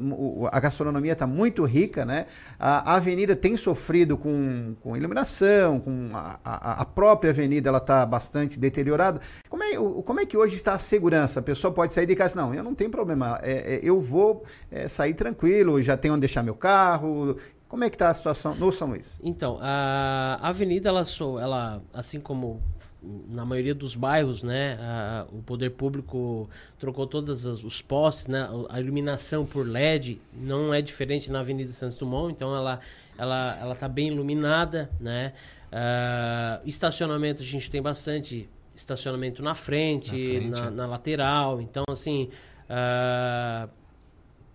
a 0.52 0.60
gastronomia 0.60 1.14
está 1.14 1.28
muito 1.28 1.66
rica, 1.66 2.06
né? 2.06 2.26
A, 2.58 2.94
a 2.94 2.96
avenida 2.96 3.36
tem 3.36 3.58
sofrido 3.58 4.18
com, 4.18 4.76
com 4.82 4.96
iluminação, 4.96 5.80
com 5.80 6.10
a, 6.14 6.40
a, 6.44 6.82
a 6.82 6.86
própria 6.86 7.32
avenida 7.32 7.70
ela 7.70 7.80
está 7.80 8.06
bastante 8.06 8.58
deteriorada. 8.58 9.20
Como 9.50 9.64
é, 9.64 9.76
como 9.76 10.20
é 10.22 10.26
que 10.26 10.38
hoje 10.38 10.56
está 10.56 10.74
a 10.76 10.80
segurança? 10.80 11.40
A 11.40 11.44
pessoa 11.44 11.74
pode 11.74 11.94
sair 11.94 12.06
de 12.06 12.16
casa, 12.16 12.40
não, 12.40 12.54
eu 12.54 12.64
não 12.64 12.74
tenho 12.74 12.90
problema, 12.90 13.40
é, 13.44 13.76
é, 13.76 13.80
eu 13.84 14.00
vou 14.00 14.44
é, 14.72 14.88
sair 14.88 15.14
tranquilo, 15.14 15.82
já 15.82 15.98
tenho 15.98 16.14
onde 16.14 16.22
deixar 16.22 16.44
meu 16.44 16.56
carro. 16.56 17.38
Como 17.68 17.84
é 17.84 17.90
que 17.90 17.96
está 17.96 18.10
a 18.10 18.14
situação 18.16 18.56
no 18.56 18.72
São 18.72 18.90
Luís? 18.90 19.20
Então, 19.22 19.60
a 19.62 20.40
avenida, 20.42 20.90
ela, 20.90 21.04
ela 21.40 21.84
assim 21.94 22.20
como 22.20 22.64
na 23.02 23.46
maioria 23.46 23.74
dos 23.74 23.96
bairros, 23.96 24.44
né, 24.44 24.78
a- 24.82 25.26
o 25.32 25.42
poder 25.42 25.70
público 25.72 26.50
trocou 26.78 27.08
todos 27.08 27.46
as- 27.46 27.64
os 27.64 27.82
postes, 27.82 28.28
né, 28.28 28.48
a 28.70 28.80
iluminação 28.80 29.46
por 29.46 29.66
LED 29.66 30.20
não 30.34 30.74
é 30.74 30.82
diferente 30.82 31.32
na 31.32 31.40
Avenida 31.40 31.72
Santos 31.72 31.98
Dumont, 31.98 32.34
então 32.34 32.54
ela 32.56 32.80
ela 33.18 33.58
ela 33.62 33.74
está 33.74 33.88
bem 33.88 34.08
iluminada, 34.10 34.90
né, 35.00 35.34
Ah, 35.72 36.60
estacionamento 36.66 37.42
a 37.44 37.46
gente 37.46 37.70
tem 37.70 37.80
bastante 37.82 38.50
estacionamento 38.76 39.44
na 39.44 39.54
frente, 39.54 40.08
Na 40.12 40.40
frente, 40.40 40.62
na, 40.62 40.68
é. 40.68 40.70
na 40.72 40.86
lateral, 40.88 41.62
então 41.62 41.84
assim 41.90 42.28
ah, 42.68 43.70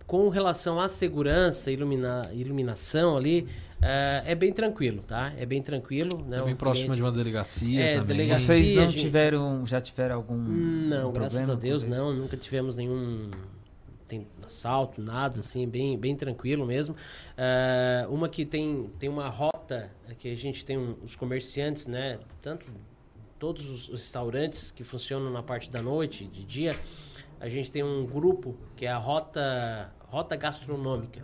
com 0.05 0.29
relação 0.29 0.79
à 0.79 0.87
segurança, 0.87 1.71
ilumina, 1.71 2.29
iluminação 2.33 3.17
ali, 3.17 3.47
é 3.81 4.33
bem 4.35 4.51
tranquilo, 4.51 5.03
tá? 5.03 5.31
É 5.37 5.45
bem 5.45 5.61
tranquilo. 5.61 6.23
Né? 6.25 6.39
É 6.39 6.43
bem 6.43 6.55
próximo 6.55 6.87
cliente- 6.87 6.95
de 6.97 7.03
uma 7.03 7.11
delegacia 7.11 7.81
É, 7.81 7.93
também. 7.97 8.07
delegacia. 8.17 8.45
Vocês 8.55 8.73
não 8.75 8.87
gente- 8.87 9.01
tiveram, 9.01 9.65
já 9.65 9.79
tiveram 9.81 10.15
algum 10.15 10.35
Não, 10.37 11.09
um 11.09 11.13
graças 11.13 11.33
problema 11.33 11.53
a 11.53 11.55
Deus 11.55 11.85
não. 11.85 12.13
Nunca 12.13 12.35
tivemos 12.37 12.77
nenhum 12.77 13.29
tem 14.07 14.27
assalto, 14.45 15.01
nada, 15.01 15.39
assim, 15.39 15.67
bem, 15.67 15.97
bem 15.97 16.15
tranquilo 16.15 16.63
mesmo. 16.63 16.95
Eh, 17.35 18.05
uma 18.07 18.29
que 18.29 18.45
tem, 18.45 18.87
tem 18.99 19.09
uma 19.09 19.27
rota, 19.29 19.89
é 20.07 20.13
que 20.13 20.31
a 20.31 20.35
gente 20.35 20.63
tem 20.63 20.77
um- 20.77 20.95
os 21.03 21.15
comerciantes, 21.15 21.87
né? 21.87 22.19
Tanto 22.39 22.67
todos 23.39 23.67
os 23.67 23.87
restaurantes 23.87 24.69
que 24.69 24.83
funcionam 24.83 25.31
na 25.31 25.41
parte 25.41 25.71
da 25.71 25.81
noite, 25.81 26.23
de 26.25 26.43
dia, 26.43 26.75
a 27.39 27.49
gente 27.49 27.71
tem 27.71 27.81
um 27.83 28.05
grupo 28.05 28.55
que 28.75 28.85
é 28.85 28.89
a 28.91 28.97
Rota, 28.97 29.91
rota 30.07 30.35
Gastronômica. 30.35 31.23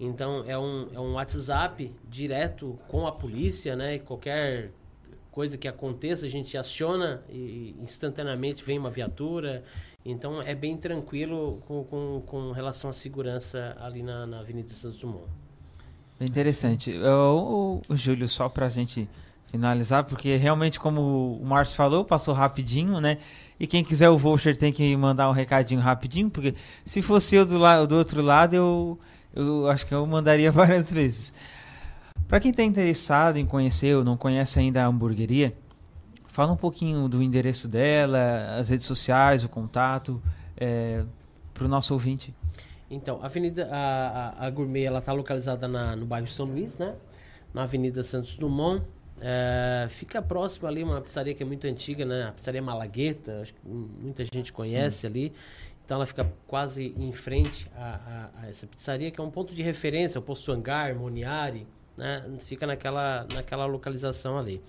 Então 0.00 0.42
é 0.46 0.58
um, 0.58 0.88
é 0.94 0.98
um 0.98 1.12
WhatsApp 1.12 1.94
direto 2.08 2.78
com 2.88 3.06
a 3.06 3.12
polícia, 3.12 3.76
né? 3.76 3.98
Qualquer 3.98 4.70
coisa 5.30 5.58
que 5.58 5.68
aconteça, 5.68 6.24
a 6.24 6.28
gente 6.28 6.56
aciona 6.56 7.22
e 7.28 7.76
instantaneamente 7.78 8.64
vem 8.64 8.78
uma 8.78 8.88
viatura. 8.88 9.62
Então 10.04 10.40
é 10.40 10.54
bem 10.54 10.74
tranquilo 10.74 11.62
com, 11.66 11.84
com, 11.84 12.22
com 12.26 12.50
relação 12.52 12.88
à 12.88 12.92
segurança 12.94 13.76
ali 13.78 14.02
na, 14.02 14.26
na 14.26 14.40
Avenida 14.40 14.70
Santos 14.70 14.98
Dumont. 14.98 15.28
Interessante. 16.18 16.96
O, 16.96 17.82
o, 17.88 17.92
o 17.92 17.96
Júlio, 17.96 18.26
só 18.26 18.48
pra 18.48 18.70
gente 18.70 19.06
finalizar, 19.50 20.04
porque 20.04 20.36
realmente, 20.36 20.80
como 20.80 21.38
o 21.40 21.44
Márcio 21.44 21.76
falou, 21.76 22.04
passou 22.04 22.32
rapidinho, 22.32 23.00
né? 23.00 23.18
E 23.58 23.66
quem 23.66 23.84
quiser 23.84 24.08
o 24.08 24.16
voucher 24.16 24.56
tem 24.56 24.72
que 24.72 24.96
mandar 24.96 25.28
um 25.28 25.32
recadinho 25.32 25.80
rapidinho, 25.80 26.30
porque 26.30 26.54
se 26.84 27.02
fosse 27.02 27.36
eu 27.36 27.44
do, 27.44 27.58
do 27.86 27.96
outro 27.96 28.22
lado, 28.22 28.54
eu, 28.54 28.98
eu 29.34 29.68
acho 29.68 29.86
que 29.86 29.94
eu 29.94 30.06
mandaria 30.06 30.50
várias 30.52 30.92
vezes. 30.92 31.32
Para 32.26 32.38
quem 32.40 32.50
está 32.50 32.62
interessado 32.62 33.38
em 33.38 33.46
conhecer 33.46 33.96
ou 33.96 34.04
não 34.04 34.16
conhece 34.16 34.58
ainda 34.58 34.82
a 34.82 34.86
hamburgueria, 34.86 35.54
fala 36.28 36.52
um 36.52 36.56
pouquinho 36.56 37.08
do 37.08 37.22
endereço 37.22 37.66
dela, 37.66 38.56
as 38.58 38.68
redes 38.68 38.86
sociais, 38.86 39.44
o 39.44 39.48
contato, 39.48 40.22
é, 40.56 41.02
para 41.52 41.64
o 41.64 41.68
nosso 41.68 41.92
ouvinte. 41.92 42.34
Então, 42.90 43.20
a 43.22 43.26
Avenida 43.26 43.68
a, 43.70 44.44
a, 44.44 44.46
a 44.46 44.50
Gourmet 44.50 44.84
ela 44.84 44.98
está 44.98 45.12
localizada 45.12 45.68
na, 45.68 45.94
no 45.94 46.06
bairro 46.06 46.26
São 46.26 46.46
Luís, 46.46 46.76
né? 46.78 46.94
Na 47.54 47.62
Avenida 47.62 48.02
Santos 48.02 48.36
Dumont. 48.36 48.84
É, 49.20 49.86
fica 49.90 50.22
próximo 50.22 50.66
ali 50.66 50.82
uma 50.82 51.00
pizzaria 51.00 51.34
que 51.34 51.42
é 51.42 51.46
muito 51.46 51.66
antiga, 51.66 52.04
né? 52.04 52.28
A 52.28 52.32
pizzaria 52.32 52.62
Malagueta, 52.62 53.42
acho 53.42 53.54
que 53.54 53.60
muita 53.68 54.24
gente 54.24 54.52
conhece 54.52 55.02
Sim. 55.02 55.06
ali. 55.06 55.32
Então 55.90 55.96
ela 55.96 56.06
fica 56.06 56.24
quase 56.46 56.94
em 56.96 57.10
frente 57.10 57.68
a, 57.74 57.82
a- 57.82 58.30
a 58.42 58.48
essa 58.48 58.64
pizzaria, 58.64 59.10
que 59.10 59.20
é 59.20 59.24
um 59.24 59.30
ponto 59.30 59.52
de 59.52 59.60
referência, 59.60 60.20
o 60.20 60.22
posto 60.22 60.52
Hangar, 60.52 60.94
Moniari, 60.94 61.66
né? 61.98 62.22
Fica 62.44 62.64
naquela, 62.64 63.26
naquela 63.34 63.66
localização 63.66 64.38
ali. 64.38 64.62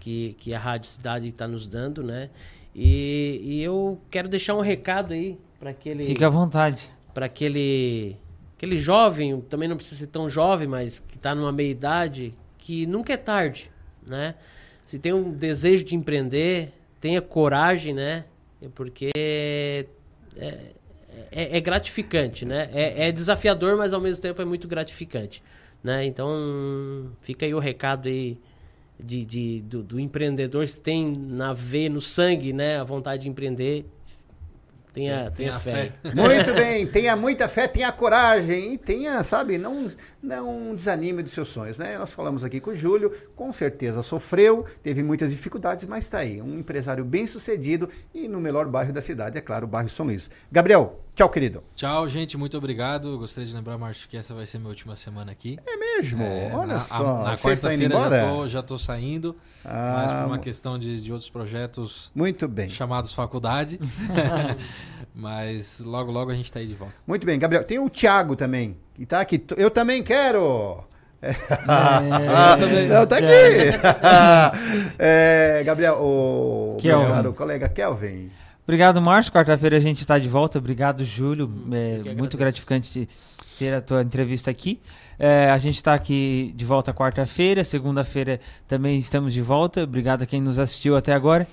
que, 0.00 0.34
que 0.38 0.52
a 0.52 0.58
Rádio 0.58 0.90
Cidade 0.90 1.28
está 1.28 1.46
nos 1.46 1.68
dando, 1.68 2.02
né, 2.02 2.28
e, 2.74 3.40
e 3.42 3.62
eu 3.62 4.00
quero 4.10 4.28
deixar 4.28 4.54
um 4.54 4.60
recado 4.60 5.14
aí 5.14 5.38
para 5.60 5.70
aquele... 5.70 6.04
Fica 6.04 6.26
à 6.26 6.28
vontade. 6.28 6.90
Para 7.14 7.26
aquele, 7.26 8.16
aquele 8.56 8.76
jovem, 8.76 9.40
também 9.42 9.68
não 9.68 9.76
precisa 9.76 10.00
ser 10.00 10.08
tão 10.08 10.28
jovem, 10.28 10.66
mas 10.66 10.98
que 10.98 11.16
está 11.16 11.34
numa 11.36 11.52
meia 11.52 11.70
idade, 11.70 12.34
que 12.58 12.84
nunca 12.84 13.12
é 13.12 13.16
tarde, 13.16 13.70
né, 14.04 14.34
se 14.84 14.98
tem 14.98 15.12
um 15.12 15.32
desejo 15.32 15.84
de 15.84 15.94
empreender, 15.94 16.72
tenha 17.00 17.22
coragem, 17.22 17.94
né, 17.94 18.24
porque 18.74 19.10
é, 20.36 20.75
é, 21.32 21.56
é 21.56 21.60
gratificante, 21.60 22.44
né? 22.44 22.68
É, 22.72 23.08
é 23.08 23.12
desafiador, 23.12 23.76
mas 23.76 23.92
ao 23.92 24.00
mesmo 24.00 24.22
tempo 24.22 24.40
é 24.40 24.44
muito 24.44 24.66
gratificante, 24.68 25.42
né? 25.82 26.04
Então 26.04 27.10
fica 27.22 27.46
aí 27.46 27.54
o 27.54 27.58
recado 27.58 28.08
aí 28.08 28.38
de, 28.98 29.24
de- 29.24 29.60
do, 29.62 29.82
do 29.82 30.00
empreendedor 30.00 30.66
se 30.68 30.80
tem 30.80 31.12
na 31.16 31.52
veia, 31.52 31.90
no 31.90 32.00
sangue, 32.00 32.52
né? 32.52 32.78
A 32.80 32.84
vontade 32.84 33.22
de 33.24 33.28
empreender, 33.28 33.86
tenha, 34.92 35.30
tenha, 35.30 35.30
Tenha 35.30 35.60
fé. 35.60 35.92
Muito 36.14 36.54
bem, 36.54 36.86
tenha 36.86 37.14
muita 37.14 37.46
fé, 37.48 37.68
tenha 37.68 37.92
coragem 37.92 38.72
e 38.74 38.78
tenha, 38.78 39.22
sabe, 39.22 39.58
não, 39.58 39.86
não 40.22 40.74
desanime 40.74 41.22
dos 41.22 41.32
seus 41.32 41.48
sonhos, 41.48 41.78
né? 41.78 41.98
Nós 41.98 42.14
falamos 42.14 42.42
aqui 42.44 42.60
com 42.60 42.70
o 42.70 42.74
Júlio, 42.74 43.12
com 43.36 43.52
certeza 43.52 44.00
sofreu, 44.00 44.64
teve 44.82 45.02
muitas 45.02 45.30
dificuldades, 45.30 45.84
mas 45.84 46.04
está 46.04 46.18
aí, 46.18 46.40
um 46.40 46.58
empresário 46.58 47.04
bem 47.04 47.26
sucedido 47.26 47.90
e 48.14 48.26
no 48.26 48.40
melhor 48.40 48.66
bairro 48.66 48.92
da 48.92 49.02
cidade, 49.02 49.36
é 49.36 49.40
claro, 49.42 49.66
o 49.66 49.68
bairro 49.68 49.90
São 49.90 50.06
Luís. 50.06 50.30
Gabriel, 50.50 51.02
tchau, 51.16 51.28
querido. 51.30 51.64
Tchau, 51.74 52.06
gente, 52.08 52.36
muito 52.36 52.56
obrigado. 52.56 53.18
Gostaria 53.18 53.48
de 53.48 53.54
lembrar, 53.54 53.76
Márcio, 53.78 54.08
que 54.08 54.16
essa 54.16 54.34
vai 54.34 54.46
ser 54.46 54.58
minha 54.58 54.68
última 54.68 54.94
semana 54.94 55.32
aqui. 55.32 55.58
É 55.66 55.76
mesmo? 55.76 56.22
Olha 56.54 56.74
na, 56.74 56.80
só, 56.80 57.24
Na 57.24 57.36
você 57.36 57.52
está 57.52 57.74
indo 57.74 57.88
quarta-feira 57.90 58.20
já 58.20 58.28
tô, 58.34 58.48
já 58.48 58.62
tô 58.62 58.78
saindo, 58.78 59.34
Ah, 59.64 59.92
mas 60.02 60.12
por 60.12 60.18
uma 60.26 60.36
mu- 60.36 60.42
questão 60.42 60.78
de, 60.78 61.00
de 61.00 61.10
outros 61.12 61.30
projetos 61.30 62.12
Muito 62.14 62.46
bem. 62.46 62.68
chamados 62.68 63.12
faculdade. 63.12 63.80
mas 65.14 65.80
logo, 65.80 66.12
logo 66.12 66.30
a 66.30 66.34
gente 66.34 66.52
tá 66.52 66.58
aí 66.60 66.66
de 66.66 66.74
volta. 66.74 66.94
Muito 67.06 67.24
bem, 67.26 67.38
Gabriel. 67.38 67.64
Tem 67.64 67.78
o 67.78 67.88
Thiago 67.88 68.36
também, 68.36 68.76
que 68.94 69.06
tá 69.06 69.20
aqui. 69.20 69.42
Eu 69.56 69.70
também 69.70 70.02
quero. 70.02 70.84
É. 71.22 71.32
Não, 72.88 73.06
tá 73.06 73.16
aqui. 73.16 73.26
É, 74.98 75.62
Gabriel, 75.64 75.96
o 76.00 76.76
meu 76.82 77.06
caro 77.08 77.32
colega 77.32 77.68
Kelvin. 77.68 78.30
Obrigado, 78.66 79.00
Márcio. 79.00 79.32
Quarta-feira 79.32 79.76
a 79.76 79.80
gente 79.80 80.00
está 80.00 80.18
de 80.18 80.28
volta. 80.28 80.58
Obrigado, 80.58 81.04
Júlio. 81.04 81.48
É 81.70 82.00
que 82.02 82.14
muito 82.16 82.36
gratificante 82.36 83.08
ter 83.58 83.72
a 83.72 83.80
tua 83.80 84.02
entrevista 84.02 84.50
aqui. 84.50 84.80
É, 85.18 85.50
a 85.50 85.58
gente 85.58 85.76
está 85.76 85.94
aqui 85.94 86.52
de 86.56 86.64
volta 86.64 86.92
quarta-feira. 86.92 87.62
Segunda-feira 87.62 88.40
também 88.66 88.98
estamos 88.98 89.32
de 89.32 89.40
volta. 89.40 89.84
Obrigado 89.84 90.22
a 90.22 90.26
quem 90.26 90.40
nos 90.40 90.58
assistiu 90.58 90.96
até 90.96 91.12
agora. 91.14 91.46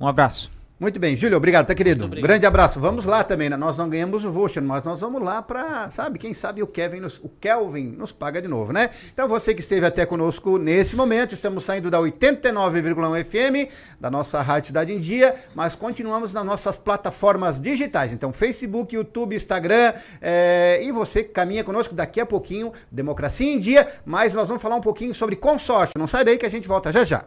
Um 0.00 0.06
abraço. 0.06 0.59
Muito 0.80 0.98
bem, 0.98 1.14
Júlio, 1.14 1.36
obrigado, 1.36 1.66
tá 1.66 1.74
querido? 1.74 2.06
obrigado. 2.06 2.26
Grande 2.26 2.46
abraço. 2.46 2.80
Vamos 2.80 3.04
lá 3.04 3.22
também, 3.22 3.50
né? 3.50 3.56
Nós 3.56 3.76
não 3.76 3.86
ganhamos 3.86 4.24
o 4.24 4.32
voucher, 4.32 4.62
mas 4.62 4.82
nós 4.82 4.98
vamos 4.98 5.22
lá 5.22 5.42
para, 5.42 5.90
sabe, 5.90 6.18
quem 6.18 6.32
sabe 6.32 6.62
o 6.62 6.66
Kevin 6.66 7.00
nos, 7.00 7.18
o 7.18 7.28
Kelvin 7.28 7.94
nos 7.98 8.12
paga 8.12 8.40
de 8.40 8.48
novo, 8.48 8.72
né? 8.72 8.88
Então 9.12 9.28
você 9.28 9.52
que 9.52 9.60
esteve 9.60 9.84
até 9.84 10.06
conosco 10.06 10.56
nesse 10.56 10.96
momento, 10.96 11.34
estamos 11.34 11.64
saindo 11.64 11.90
da 11.90 11.98
89,1 11.98 13.24
FM, 13.24 13.70
da 14.00 14.10
nossa 14.10 14.40
Rádio 14.40 14.68
Cidade 14.68 14.90
em 14.90 14.98
Dia, 14.98 15.34
mas 15.54 15.74
continuamos 15.76 16.32
nas 16.32 16.46
nossas 16.46 16.78
plataformas 16.78 17.60
digitais. 17.60 18.14
Então, 18.14 18.32
Facebook, 18.32 18.94
YouTube, 18.94 19.36
Instagram, 19.36 19.92
eh, 20.18 20.80
e 20.82 20.90
você 20.92 21.22
que 21.22 21.28
caminha 21.28 21.62
conosco 21.62 21.94
daqui 21.94 22.22
a 22.22 22.26
pouquinho, 22.26 22.72
Democracia 22.90 23.52
em 23.52 23.58
Dia, 23.58 23.86
mas 24.06 24.32
nós 24.32 24.48
vamos 24.48 24.62
falar 24.62 24.76
um 24.76 24.80
pouquinho 24.80 25.12
sobre 25.12 25.36
consórcio. 25.36 25.92
Não 25.98 26.06
sai 26.06 26.24
daí 26.24 26.38
que 26.38 26.46
a 26.46 26.50
gente 26.50 26.66
volta 26.66 26.90
já 26.90 27.04
já. 27.04 27.26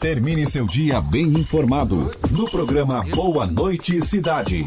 Termine 0.00 0.46
seu 0.46 0.66
dia 0.66 0.98
bem 0.98 1.24
informado 1.24 2.10
no 2.30 2.50
programa 2.50 3.04
Boa 3.14 3.46
Noite 3.46 4.00
Cidade. 4.00 4.66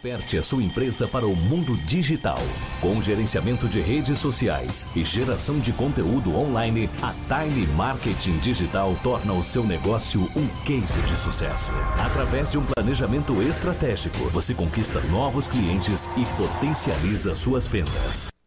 Desperte 0.00 0.38
a 0.38 0.42
sua 0.44 0.62
empresa 0.62 1.08
para 1.08 1.26
o 1.26 1.34
mundo 1.34 1.76
digital. 1.78 2.38
Com 2.80 3.02
gerenciamento 3.02 3.66
de 3.66 3.80
redes 3.80 4.20
sociais 4.20 4.88
e 4.94 5.04
geração 5.04 5.58
de 5.58 5.72
conteúdo 5.72 6.36
online, 6.36 6.88
a 7.02 7.12
Time 7.26 7.66
Marketing 7.66 8.38
Digital 8.38 8.96
torna 9.02 9.32
o 9.32 9.42
seu 9.42 9.64
negócio 9.64 10.30
um 10.36 10.46
case 10.64 11.02
de 11.02 11.16
sucesso. 11.16 11.72
Através 11.98 12.52
de 12.52 12.58
um 12.58 12.64
planejamento 12.64 13.42
estratégico, 13.42 14.18
você 14.30 14.54
conquista 14.54 15.00
novos 15.00 15.48
clientes 15.48 16.08
e 16.16 16.24
potencializa 16.36 17.34
suas 17.34 17.66
vendas. 17.66 18.37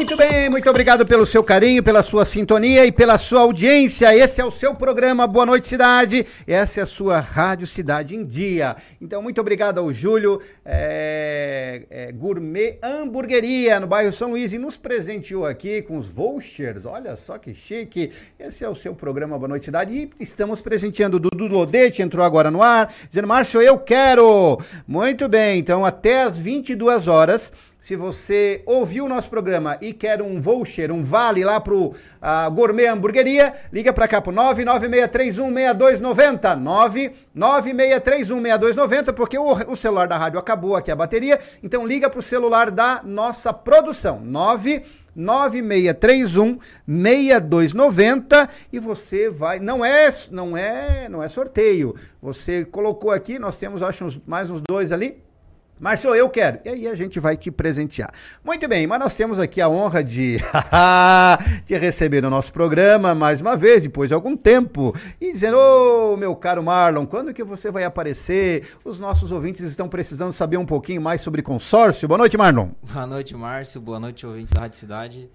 Muito 0.00 0.16
bem, 0.16 0.48
muito 0.48 0.70
obrigado 0.70 1.04
pelo 1.04 1.26
seu 1.26 1.44
carinho, 1.44 1.82
pela 1.82 2.02
sua 2.02 2.24
sintonia 2.24 2.86
e 2.86 2.90
pela 2.90 3.18
sua 3.18 3.40
audiência. 3.40 4.16
Esse 4.16 4.40
é 4.40 4.44
o 4.44 4.50
seu 4.50 4.74
programa 4.74 5.26
Boa 5.26 5.44
Noite 5.44 5.68
Cidade. 5.68 6.26
Essa 6.46 6.80
é 6.80 6.82
a 6.84 6.86
sua 6.86 7.20
Rádio 7.20 7.66
Cidade 7.66 8.16
em 8.16 8.24
Dia. 8.24 8.76
Então, 8.98 9.20
muito 9.20 9.38
obrigado 9.42 9.78
ao 9.78 9.92
Júlio 9.92 10.40
é, 10.64 11.82
é, 11.90 12.12
Gourmet 12.12 12.78
Hamburgueria, 12.82 13.78
no 13.78 13.86
bairro 13.86 14.10
São 14.10 14.30
Luís, 14.30 14.54
e 14.54 14.58
nos 14.58 14.78
presenteou 14.78 15.44
aqui 15.44 15.82
com 15.82 15.98
os 15.98 16.08
vouchers. 16.08 16.86
Olha 16.86 17.14
só 17.14 17.36
que 17.36 17.52
chique. 17.52 18.10
Esse 18.38 18.64
é 18.64 18.68
o 18.70 18.74
seu 18.74 18.94
programa 18.94 19.36
Boa 19.36 19.48
Noite 19.48 19.66
Cidade. 19.66 19.94
E 19.94 20.10
estamos 20.18 20.62
presenteando 20.62 21.18
o 21.18 21.20
Dudu 21.20 21.46
Lodete, 21.46 22.00
entrou 22.00 22.24
agora 22.24 22.50
no 22.50 22.62
ar, 22.62 22.90
dizendo, 23.06 23.28
Márcio, 23.28 23.60
eu 23.60 23.76
quero. 23.76 24.58
Muito 24.88 25.28
bem, 25.28 25.58
então 25.58 25.84
até 25.84 26.22
às 26.22 26.38
22 26.38 27.06
horas 27.06 27.52
se 27.80 27.96
você 27.96 28.62
ouviu 28.66 29.06
o 29.06 29.08
nosso 29.08 29.30
programa 29.30 29.78
e 29.80 29.94
quer 29.94 30.20
um 30.20 30.38
voucher, 30.38 30.92
um 30.92 31.02
vale 31.02 31.42
lá 31.42 31.58
pro 31.58 31.86
uh, 31.86 31.94
Gourmet 32.52 32.86
Hamburgueria, 32.86 33.54
liga 33.72 33.90
para 33.92 34.06
cá 34.06 34.20
pro 34.20 34.32
996316290, 34.32 36.62
996316290, 37.34 39.14
porque 39.14 39.38
o, 39.38 39.52
o, 39.70 39.76
celular 39.76 40.06
da 40.06 40.18
rádio 40.18 40.38
acabou 40.38 40.76
aqui 40.76 40.90
a 40.90 40.96
bateria, 40.96 41.40
então 41.62 41.86
liga 41.86 42.10
pro 42.10 42.20
celular 42.20 42.70
da 42.70 43.00
nossa 43.02 43.50
produção, 43.52 44.20
9 44.22 44.82
9631 45.16 46.58
6290 46.86 48.48
e 48.72 48.78
você 48.78 49.28
vai, 49.28 49.58
não 49.58 49.84
é, 49.84 50.08
não 50.30 50.56
é, 50.56 51.08
não 51.08 51.20
é 51.22 51.28
sorteio. 51.28 51.94
Você 52.22 52.64
colocou 52.64 53.10
aqui, 53.10 53.38
nós 53.38 53.58
temos 53.58 53.82
acho 53.82 54.04
uns, 54.04 54.20
mais 54.24 54.50
uns 54.50 54.62
dois 54.68 54.92
ali 54.92 55.20
Márcio, 55.80 56.14
eu 56.14 56.28
quero. 56.28 56.60
E 56.62 56.68
aí 56.68 56.86
a 56.86 56.94
gente 56.94 57.18
vai 57.18 57.38
te 57.38 57.50
presentear. 57.50 58.12
Muito 58.44 58.68
bem, 58.68 58.86
mas 58.86 59.00
nós 59.00 59.16
temos 59.16 59.38
aqui 59.38 59.62
a 59.62 59.68
honra 59.68 60.04
de, 60.04 60.36
receber 61.66 62.20
no 62.20 62.28
nosso 62.28 62.52
programa 62.52 63.14
mais 63.14 63.40
uma 63.40 63.56
vez, 63.56 63.84
depois 63.84 64.08
de 64.08 64.14
algum 64.14 64.36
tempo, 64.36 64.94
e 65.18 65.32
dizendo, 65.32 65.56
ô 65.56 66.18
meu 66.18 66.36
caro 66.36 66.62
Marlon, 66.62 67.06
quando 67.06 67.32
que 67.32 67.42
você 67.42 67.70
vai 67.70 67.84
aparecer? 67.84 68.68
Os 68.84 69.00
nossos 69.00 69.32
ouvintes 69.32 69.62
estão 69.62 69.88
precisando 69.88 70.32
saber 70.32 70.58
um 70.58 70.66
pouquinho 70.66 71.00
mais 71.00 71.22
sobre 71.22 71.40
consórcio. 71.40 72.06
Boa 72.06 72.18
noite, 72.18 72.36
Marlon. 72.36 72.68
Boa 72.92 73.06
noite, 73.06 73.34
Márcio. 73.34 73.80
Boa 73.80 73.98
noite, 73.98 74.26
ouvintes 74.26 74.52
da 74.52 74.60
Rádio 74.60 74.78
Cidade. 74.78 75.30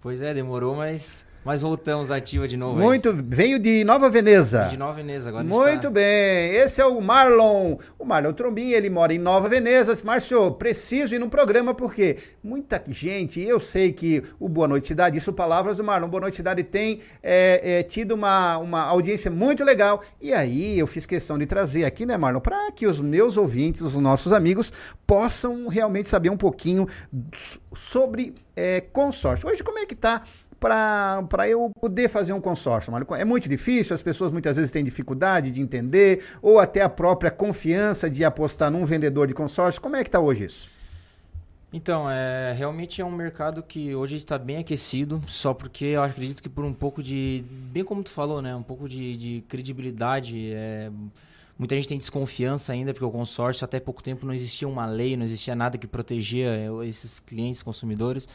Pois 0.00 0.22
é, 0.22 0.32
demorou, 0.32 0.76
mas 0.76 1.26
mas 1.44 1.60
voltamos 1.60 2.10
ativa 2.10 2.48
de 2.48 2.56
novo. 2.56 2.80
Muito, 2.80 3.10
aí. 3.10 3.22
veio 3.22 3.58
de 3.58 3.84
Nova 3.84 4.08
Veneza. 4.08 4.64
De 4.64 4.76
Nova 4.78 4.94
Veneza 4.94 5.28
agora. 5.28 5.44
Muito 5.44 5.76
está... 5.76 5.90
bem. 5.90 6.54
Esse 6.54 6.80
é 6.80 6.86
o 6.86 7.00
Marlon. 7.00 7.76
O 7.98 8.04
Marlon 8.04 8.32
Trombin, 8.32 8.70
ele 8.70 8.88
mora 8.88 9.12
em 9.12 9.18
Nova 9.18 9.48
Veneza. 9.48 9.94
Márcio, 10.04 10.52
preciso 10.52 11.14
ir 11.14 11.18
no 11.18 11.28
programa 11.28 11.74
porque 11.74 12.16
muita 12.42 12.82
gente, 12.88 13.40
eu 13.40 13.60
sei 13.60 13.92
que 13.92 14.22
o 14.40 14.48
Boa 14.48 14.66
Noite 14.66 14.86
Cidade, 14.86 15.18
isso 15.18 15.32
palavras 15.32 15.76
do 15.76 15.84
Marlon, 15.84 16.08
Boa 16.08 16.22
Noite 16.22 16.36
Cidade 16.36 16.62
tem 16.62 17.00
é, 17.22 17.78
é, 17.78 17.82
tido 17.82 18.12
uma, 18.12 18.56
uma 18.58 18.80
audiência 18.82 19.30
muito 19.30 19.62
legal. 19.64 20.02
E 20.20 20.32
aí 20.32 20.78
eu 20.78 20.86
fiz 20.86 21.04
questão 21.04 21.36
de 21.38 21.44
trazer 21.44 21.84
aqui, 21.84 22.06
né, 22.06 22.16
Marlon, 22.16 22.40
para 22.40 22.72
que 22.72 22.86
os 22.86 23.00
meus 23.00 23.36
ouvintes, 23.36 23.82
os 23.82 23.94
nossos 23.94 24.32
amigos, 24.32 24.72
possam 25.06 25.68
realmente 25.68 26.08
saber 26.08 26.30
um 26.30 26.36
pouquinho 26.36 26.88
sobre 27.74 28.34
é, 28.56 28.80
consórcio. 28.80 29.48
Hoje, 29.48 29.62
como 29.62 29.78
é 29.78 29.86
que 29.86 29.94
tá 29.94 30.22
para 30.64 31.46
eu 31.46 31.70
poder 31.78 32.08
fazer 32.08 32.32
um 32.32 32.40
consórcio. 32.40 32.90
É 33.18 33.24
muito 33.24 33.48
difícil, 33.50 33.94
as 33.94 34.02
pessoas 34.02 34.32
muitas 34.32 34.56
vezes 34.56 34.72
têm 34.72 34.82
dificuldade 34.82 35.50
de 35.50 35.60
entender, 35.60 36.24
ou 36.40 36.58
até 36.58 36.80
a 36.80 36.88
própria 36.88 37.30
confiança 37.30 38.08
de 38.08 38.24
apostar 38.24 38.70
num 38.70 38.82
vendedor 38.82 39.26
de 39.26 39.34
consórcio. 39.34 39.80
Como 39.80 39.94
é 39.94 40.02
que 40.02 40.08
está 40.08 40.18
hoje 40.18 40.46
isso? 40.46 40.70
Então, 41.70 42.08
é, 42.10 42.54
realmente 42.56 43.02
é 43.02 43.04
um 43.04 43.10
mercado 43.10 43.62
que 43.62 43.94
hoje 43.94 44.16
está 44.16 44.38
bem 44.38 44.58
aquecido, 44.58 45.20
só 45.26 45.52
porque 45.52 45.84
eu 45.86 46.02
acredito 46.02 46.42
que 46.42 46.48
por 46.48 46.64
um 46.64 46.72
pouco 46.72 47.02
de, 47.02 47.44
bem 47.50 47.84
como 47.84 48.02
tu 48.02 48.10
falou, 48.10 48.40
né, 48.40 48.54
um 48.54 48.62
pouco 48.62 48.88
de, 48.88 49.14
de 49.16 49.44
credibilidade, 49.48 50.52
é, 50.54 50.90
muita 51.58 51.74
gente 51.74 51.88
tem 51.88 51.98
desconfiança 51.98 52.72
ainda, 52.72 52.94
porque 52.94 53.04
o 53.04 53.10
consórcio 53.10 53.64
até 53.66 53.80
pouco 53.80 54.02
tempo 54.02 54.24
não 54.24 54.32
existia 54.32 54.66
uma 54.68 54.86
lei, 54.86 55.14
não 55.14 55.24
existia 55.24 55.54
nada 55.54 55.76
que 55.76 55.86
protegia 55.86 56.46
é, 56.46 56.86
esses 56.86 57.20
clientes, 57.20 57.62
consumidores. 57.62 58.28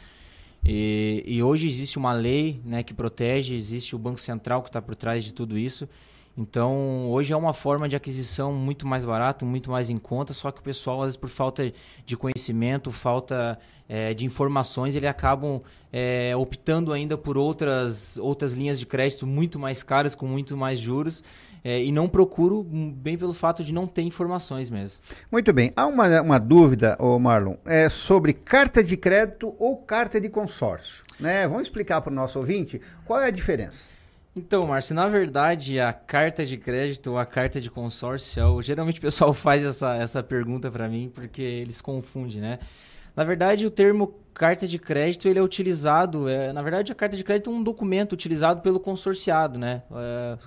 E, 0.64 1.24
e, 1.26 1.42
hoje 1.42 1.66
existe 1.66 1.98
uma 1.98 2.12
lei 2.12 2.60
né, 2.64 2.82
que 2.82 2.92
protege, 2.92 3.54
existe 3.54 3.96
o 3.96 3.98
Banco 3.98 4.20
Central 4.20 4.62
que 4.62 4.68
está 4.68 4.80
por 4.80 4.94
trás 4.94 5.24
de 5.24 5.32
tudo 5.32 5.58
isso. 5.58 5.88
Então, 6.36 7.10
hoje 7.10 7.32
é 7.32 7.36
uma 7.36 7.52
forma 7.52 7.88
de 7.88 7.96
aquisição 7.96 8.52
muito 8.52 8.86
mais 8.86 9.04
barata, 9.04 9.44
muito 9.44 9.70
mais 9.70 9.90
em 9.90 9.98
conta, 9.98 10.32
só 10.32 10.50
que 10.50 10.60
o 10.60 10.62
pessoal, 10.62 11.00
às 11.00 11.08
vezes, 11.08 11.16
por 11.16 11.28
falta 11.28 11.72
de 12.06 12.16
conhecimento, 12.16 12.90
falta 12.90 13.58
é, 13.88 14.14
de 14.14 14.24
informações, 14.24 14.94
eles 14.94 15.10
acabam 15.10 15.60
é, 15.92 16.34
optando 16.36 16.92
ainda 16.92 17.18
por 17.18 17.36
outras, 17.36 18.16
outras 18.18 18.54
linhas 18.54 18.78
de 18.78 18.86
crédito 18.86 19.26
muito 19.26 19.58
mais 19.58 19.82
caras, 19.82 20.14
com 20.14 20.26
muito 20.26 20.56
mais 20.56 20.78
juros, 20.78 21.22
é, 21.64 21.82
e 21.82 21.92
não 21.92 22.08
procuro 22.08 22.62
bem 22.62 23.16
pelo 23.16 23.32
fato 23.32 23.62
de 23.62 23.72
não 23.72 23.86
ter 23.86 24.02
informações 24.02 24.70
mesmo. 24.70 25.02
Muito 25.30 25.52
bem. 25.52 25.72
Há 25.76 25.86
uma, 25.86 26.20
uma 26.20 26.38
dúvida, 26.38 26.96
ô 26.98 27.18
Marlon, 27.18 27.56
é 27.64 27.88
sobre 27.88 28.32
carta 28.32 28.82
de 28.82 28.96
crédito 28.96 29.54
ou 29.58 29.76
carta 29.76 30.20
de 30.20 30.28
consórcio. 30.28 31.04
Né? 31.18 31.46
Vamos 31.46 31.62
explicar 31.62 32.00
para 32.00 32.12
o 32.12 32.14
nosso 32.14 32.38
ouvinte 32.38 32.80
qual 33.04 33.20
é 33.20 33.26
a 33.26 33.30
diferença. 33.30 33.90
Então, 34.34 34.64
Márcio, 34.64 34.94
na 34.94 35.08
verdade, 35.08 35.80
a 35.80 35.92
carta 35.92 36.46
de 36.46 36.56
crédito 36.56 37.10
ou 37.10 37.18
a 37.18 37.26
carta 37.26 37.60
de 37.60 37.68
consórcio, 37.68 38.62
geralmente 38.62 38.98
o 38.98 39.02
pessoal 39.02 39.34
faz 39.34 39.64
essa, 39.64 39.96
essa 39.96 40.22
pergunta 40.22 40.70
para 40.70 40.88
mim 40.88 41.10
porque 41.12 41.42
eles 41.42 41.80
confundem, 41.80 42.40
né? 42.40 42.58
Na 43.16 43.24
verdade, 43.24 43.66
o 43.66 43.70
termo 43.70 44.14
carta 44.32 44.68
de 44.68 44.78
crédito 44.78 45.26
ele 45.26 45.38
é 45.38 45.42
utilizado, 45.42 46.28
é, 46.28 46.52
na 46.52 46.62
verdade, 46.62 46.92
a 46.92 46.94
carta 46.94 47.16
de 47.16 47.24
crédito 47.24 47.50
é 47.50 47.52
um 47.52 47.62
documento 47.62 48.12
utilizado 48.12 48.62
pelo 48.62 48.78
consorciado, 48.78 49.58
né? 49.58 49.82
É, 49.92 50.38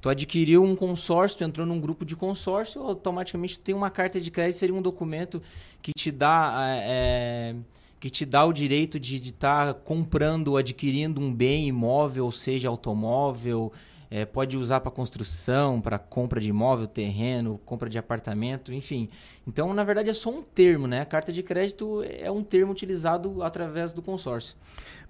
Tu 0.00 0.08
adquiriu 0.08 0.64
um 0.64 0.74
consórcio, 0.74 1.38
tu 1.38 1.44
entrou 1.44 1.66
num 1.66 1.80
grupo 1.80 2.04
de 2.04 2.16
consórcio, 2.16 2.82
automaticamente 2.82 3.58
tu 3.58 3.62
tem 3.62 3.74
uma 3.74 3.90
carta 3.90 4.20
de 4.20 4.30
crédito, 4.30 4.56
seria 4.56 4.74
um 4.74 4.80
documento 4.80 5.42
que 5.82 5.92
te 5.92 6.10
dá, 6.10 6.54
é, 6.82 7.54
que 7.98 8.08
te 8.08 8.24
dá 8.24 8.44
o 8.44 8.52
direito 8.52 8.98
de 8.98 9.16
estar 9.16 9.74
tá 9.74 9.74
comprando 9.74 10.48
ou 10.48 10.56
adquirindo 10.56 11.20
um 11.20 11.32
bem 11.32 11.68
imóvel, 11.68 12.32
seja 12.32 12.68
automóvel, 12.68 13.72
é, 14.10 14.24
pode 14.24 14.56
usar 14.56 14.80
para 14.80 14.90
construção, 14.90 15.80
para 15.80 15.98
compra 15.98 16.40
de 16.40 16.48
imóvel, 16.48 16.86
terreno, 16.86 17.60
compra 17.64 17.88
de 17.88 17.96
apartamento, 17.96 18.72
enfim. 18.72 19.08
Então, 19.46 19.72
na 19.72 19.84
verdade, 19.84 20.10
é 20.10 20.14
só 20.14 20.30
um 20.30 20.42
termo, 20.42 20.88
né? 20.88 21.02
A 21.02 21.06
carta 21.06 21.32
de 21.32 21.42
crédito 21.42 22.02
é 22.02 22.30
um 22.30 22.42
termo 22.42 22.72
utilizado 22.72 23.42
através 23.42 23.92
do 23.92 24.02
consórcio. 24.02 24.56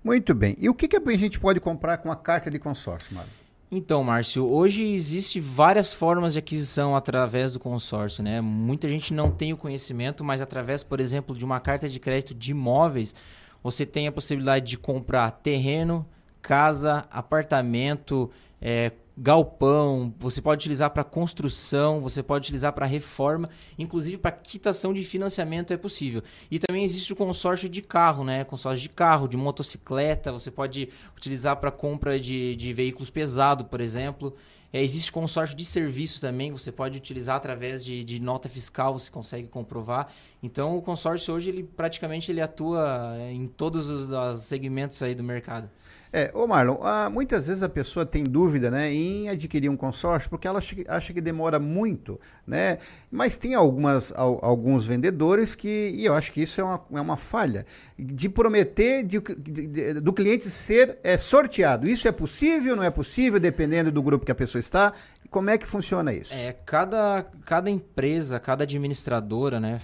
Muito 0.04 0.34
bem. 0.34 0.54
E 0.58 0.68
o 0.68 0.74
que, 0.74 0.86
que 0.86 0.96
a 0.96 1.16
gente 1.16 1.40
pode 1.40 1.60
comprar 1.60 1.98
com 1.98 2.12
a 2.12 2.16
carta 2.16 2.50
de 2.50 2.58
consórcio, 2.58 3.14
Mário? 3.14 3.39
Então, 3.72 4.02
Márcio, 4.02 4.50
hoje 4.50 4.82
existe 4.84 5.38
várias 5.38 5.94
formas 5.94 6.32
de 6.32 6.40
aquisição 6.40 6.96
através 6.96 7.52
do 7.52 7.60
consórcio, 7.60 8.20
né? 8.20 8.40
Muita 8.40 8.88
gente 8.88 9.14
não 9.14 9.30
tem 9.30 9.52
o 9.52 9.56
conhecimento, 9.56 10.24
mas 10.24 10.40
através, 10.42 10.82
por 10.82 10.98
exemplo, 10.98 11.36
de 11.36 11.44
uma 11.44 11.60
carta 11.60 11.88
de 11.88 12.00
crédito 12.00 12.34
de 12.34 12.50
imóveis, 12.50 13.14
você 13.62 13.86
tem 13.86 14.08
a 14.08 14.12
possibilidade 14.12 14.66
de 14.66 14.76
comprar 14.76 15.30
terreno, 15.30 16.04
casa, 16.42 17.06
apartamento, 17.12 18.28
é, 18.60 18.90
galpão, 19.22 20.14
você 20.18 20.40
pode 20.40 20.60
utilizar 20.60 20.88
para 20.90 21.04
construção, 21.04 22.00
você 22.00 22.22
pode 22.22 22.44
utilizar 22.44 22.72
para 22.72 22.86
reforma, 22.86 23.50
inclusive 23.78 24.16
para 24.16 24.32
quitação 24.32 24.94
de 24.94 25.04
financiamento 25.04 25.74
é 25.74 25.76
possível. 25.76 26.22
E 26.50 26.58
também 26.58 26.84
existe 26.84 27.12
o 27.12 27.16
consórcio 27.16 27.68
de 27.68 27.82
carro, 27.82 28.24
né? 28.24 28.44
Consórcio 28.44 28.82
de 28.82 28.88
carro, 28.88 29.28
de 29.28 29.36
motocicleta, 29.36 30.32
você 30.32 30.50
pode 30.50 30.88
utilizar 31.14 31.56
para 31.56 31.70
compra 31.70 32.18
de, 32.18 32.56
de 32.56 32.72
veículos 32.72 33.10
pesados, 33.10 33.66
por 33.66 33.82
exemplo. 33.82 34.34
É, 34.72 34.82
existe 34.82 35.12
consórcio 35.12 35.54
de 35.54 35.64
serviço 35.66 36.20
também, 36.20 36.52
você 36.52 36.72
pode 36.72 36.96
utilizar 36.96 37.36
através 37.36 37.84
de, 37.84 38.02
de, 38.02 38.20
nota 38.20 38.48
fiscal, 38.48 38.98
você 38.98 39.10
consegue 39.10 39.48
comprovar. 39.48 40.10
Então 40.42 40.78
o 40.78 40.80
consórcio 40.80 41.34
hoje 41.34 41.50
ele 41.50 41.64
praticamente 41.64 42.30
ele 42.32 42.40
atua 42.40 43.16
é, 43.18 43.32
em 43.32 43.48
todos 43.48 43.88
os, 43.88 44.08
os 44.08 44.44
segmentos 44.44 45.02
aí 45.02 45.14
do 45.14 45.24
mercado. 45.24 45.68
É, 46.12 46.30
ô 46.34 46.46
Marlon, 46.46 46.76
muitas 47.12 47.46
vezes 47.46 47.62
a 47.62 47.68
pessoa 47.68 48.04
tem 48.04 48.24
dúvida 48.24 48.68
né, 48.70 48.92
em 48.92 49.28
adquirir 49.28 49.68
um 49.68 49.76
consórcio 49.76 50.28
porque 50.28 50.48
ela 50.48 50.60
acha 50.88 51.12
que, 51.12 51.20
demora 51.20 51.60
muito, 51.60 52.20
né? 52.44 52.78
Mas 53.10 53.38
tem 53.38 53.54
algumas, 53.54 54.12
alguns 54.16 54.84
vendedores 54.84 55.54
que, 55.54 55.92
e 55.94 56.04
eu 56.04 56.14
acho 56.14 56.32
que 56.32 56.42
isso 56.42 56.60
é 56.60 56.64
uma, 56.64 56.84
é 56.94 57.00
uma 57.00 57.16
falha, 57.16 57.64
de 57.96 58.28
prometer 58.28 59.04
de, 59.04 59.20
de, 59.20 59.66
de, 59.66 59.94
do 60.00 60.12
cliente 60.12 60.46
ser 60.46 60.98
é, 61.04 61.16
sorteado. 61.16 61.88
Isso 61.88 62.08
é 62.08 62.12
possível, 62.12 62.74
não 62.74 62.82
é 62.82 62.90
possível, 62.90 63.38
dependendo 63.38 63.92
do 63.92 64.02
grupo 64.02 64.24
que 64.24 64.32
a 64.32 64.34
pessoa 64.34 64.58
está? 64.58 64.92
Como 65.30 65.48
é 65.48 65.56
que 65.56 65.66
funciona 65.66 66.12
isso? 66.12 66.34
É, 66.34 66.52
cada, 66.52 67.24
cada 67.44 67.70
empresa, 67.70 68.40
cada 68.40 68.64
administradora, 68.64 69.60
né, 69.60 69.80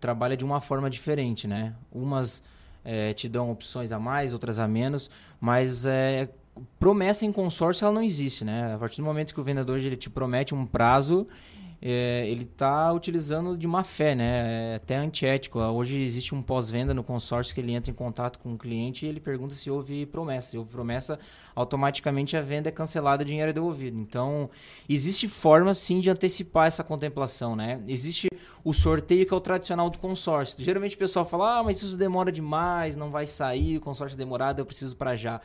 trabalha 0.00 0.34
de 0.34 0.46
uma 0.46 0.62
forma 0.62 0.88
diferente, 0.88 1.46
né? 1.46 1.74
Umas 1.92 2.42
é, 2.86 3.12
te 3.12 3.28
dão 3.28 3.50
opções 3.50 3.90
a 3.90 3.98
mais, 3.98 4.32
outras 4.32 4.60
a 4.60 4.68
menos, 4.68 5.10
mas 5.40 5.84
é, 5.84 6.28
promessa 6.78 7.26
em 7.26 7.32
consórcio 7.32 7.84
ela 7.84 7.92
não 7.92 8.02
existe, 8.02 8.44
né? 8.44 8.74
A 8.74 8.78
partir 8.78 8.98
do 8.98 9.04
momento 9.04 9.34
que 9.34 9.40
o 9.40 9.42
vendedor 9.42 9.78
ele 9.78 9.96
te 9.96 10.08
promete 10.08 10.54
um 10.54 10.64
prazo, 10.64 11.26
é, 11.80 12.26
ele 12.28 12.44
está 12.44 12.92
utilizando 12.92 13.56
de 13.56 13.66
má 13.66 13.84
fé, 13.84 14.14
né? 14.14 14.72
É 14.72 14.74
até 14.76 14.96
antiético. 14.96 15.60
Hoje 15.60 16.00
existe 16.00 16.34
um 16.34 16.42
pós-venda 16.42 16.94
no 16.94 17.02
consórcio 17.02 17.54
que 17.54 17.60
ele 17.60 17.72
entra 17.72 17.90
em 17.90 17.94
contato 17.94 18.38
com 18.38 18.54
o 18.54 18.58
cliente 18.58 19.04
e 19.04 19.08
ele 19.08 19.20
pergunta 19.20 19.54
se 19.54 19.70
houve 19.70 20.06
promessa. 20.06 20.50
Se 20.50 20.58
houve 20.58 20.70
promessa, 20.70 21.18
automaticamente 21.54 22.36
a 22.36 22.40
venda 22.40 22.68
é 22.68 22.72
cancelada, 22.72 23.22
o 23.22 23.26
dinheiro 23.26 23.50
é 23.50 23.52
devolvido. 23.52 24.00
Então, 24.00 24.48
existe 24.88 25.28
forma 25.28 25.74
sim 25.74 26.00
de 26.00 26.08
antecipar 26.08 26.66
essa 26.66 26.82
contemplação, 26.82 27.54
né? 27.54 27.82
Existe 27.86 28.28
o 28.64 28.72
sorteio 28.72 29.26
que 29.26 29.34
é 29.34 29.36
o 29.36 29.40
tradicional 29.40 29.90
do 29.90 29.98
consórcio. 29.98 30.62
Geralmente 30.64 30.96
o 30.96 30.98
pessoal 30.98 31.26
fala: 31.26 31.58
"Ah, 31.58 31.62
mas 31.62 31.82
isso 31.82 31.96
demora 31.96 32.32
demais, 32.32 32.96
não 32.96 33.10
vai 33.10 33.26
sair, 33.26 33.76
o 33.76 33.80
consórcio 33.80 34.16
é 34.16 34.18
demorado, 34.18 34.60
eu 34.60 34.66
preciso 34.66 34.96
para 34.96 35.14
já". 35.14 35.40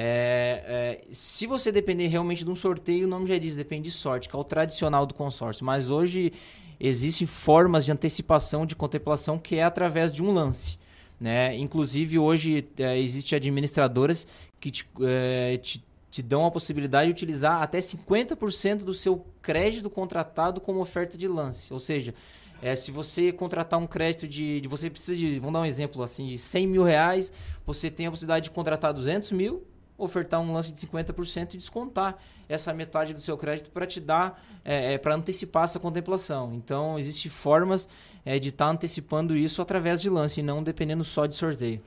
É, 0.00 1.00
é, 1.04 1.08
se 1.10 1.44
você 1.44 1.72
depender 1.72 2.06
realmente 2.06 2.44
de 2.44 2.50
um 2.50 2.54
sorteio, 2.54 3.04
o 3.04 3.10
nome 3.10 3.26
já 3.26 3.36
diz, 3.36 3.56
depende 3.56 3.88
de 3.88 3.90
sorte, 3.90 4.28
que 4.28 4.36
é 4.36 4.38
o 4.38 4.44
tradicional 4.44 5.04
do 5.04 5.12
consórcio. 5.12 5.66
Mas 5.66 5.90
hoje 5.90 6.32
existem 6.78 7.26
formas 7.26 7.84
de 7.84 7.90
antecipação 7.90 8.64
de 8.64 8.76
contemplação 8.76 9.40
que 9.40 9.56
é 9.56 9.64
através 9.64 10.12
de 10.12 10.22
um 10.22 10.30
lance. 10.30 10.78
Né? 11.20 11.56
Inclusive, 11.56 12.16
hoje 12.16 12.64
é, 12.78 12.96
existem 12.96 13.36
administradoras 13.36 14.24
que 14.60 14.70
te, 14.70 14.88
é, 15.02 15.56
te, 15.56 15.84
te, 16.08 16.22
dão 16.22 16.46
a 16.46 16.50
possibilidade 16.52 17.06
de 17.08 17.14
utilizar 17.14 17.60
até 17.60 17.80
50% 17.80 18.84
do 18.84 18.94
seu 18.94 19.26
crédito 19.42 19.90
contratado 19.90 20.60
como 20.60 20.78
oferta 20.78 21.18
de 21.18 21.26
lance. 21.26 21.74
Ou 21.74 21.80
seja, 21.80 22.14
é, 22.62 22.76
se 22.76 22.92
você 22.92 23.32
contratar 23.32 23.80
um 23.80 23.86
crédito 23.86 24.28
de, 24.28 24.60
de, 24.60 24.68
Você 24.68 24.88
precisa 24.88 25.16
de. 25.16 25.40
Vamos 25.40 25.54
dar 25.54 25.60
um 25.62 25.66
exemplo 25.66 26.04
assim: 26.04 26.28
de 26.28 26.38
100 26.38 26.68
mil 26.68 26.84
reais, 26.84 27.32
você 27.66 27.90
tem 27.90 28.06
a 28.06 28.10
possibilidade 28.10 28.44
de 28.44 28.50
contratar 28.52 28.92
200 28.92 29.32
mil 29.32 29.66
ofertar 29.98 30.40
um 30.40 30.52
lance 30.52 30.72
de 30.72 30.78
50% 30.78 31.54
e 31.54 31.56
descontar 31.56 32.16
essa 32.48 32.72
metade 32.72 33.12
do 33.12 33.20
seu 33.20 33.36
crédito 33.36 33.70
para 33.70 33.84
te 33.86 34.00
dar, 34.00 34.40
é, 34.64 34.94
é, 34.94 34.98
para 34.98 35.14
antecipar 35.14 35.64
essa 35.64 35.80
contemplação. 35.80 36.54
Então, 36.54 36.98
existem 36.98 37.30
formas 37.30 37.88
é, 38.24 38.38
de 38.38 38.50
estar 38.50 38.66
tá 38.66 38.70
antecipando 38.70 39.36
isso 39.36 39.60
através 39.60 40.00
de 40.00 40.08
lance 40.08 40.40
e 40.40 40.42
não 40.42 40.62
dependendo 40.62 41.04
só 41.04 41.26
de 41.26 41.34
sorteio. 41.34 41.82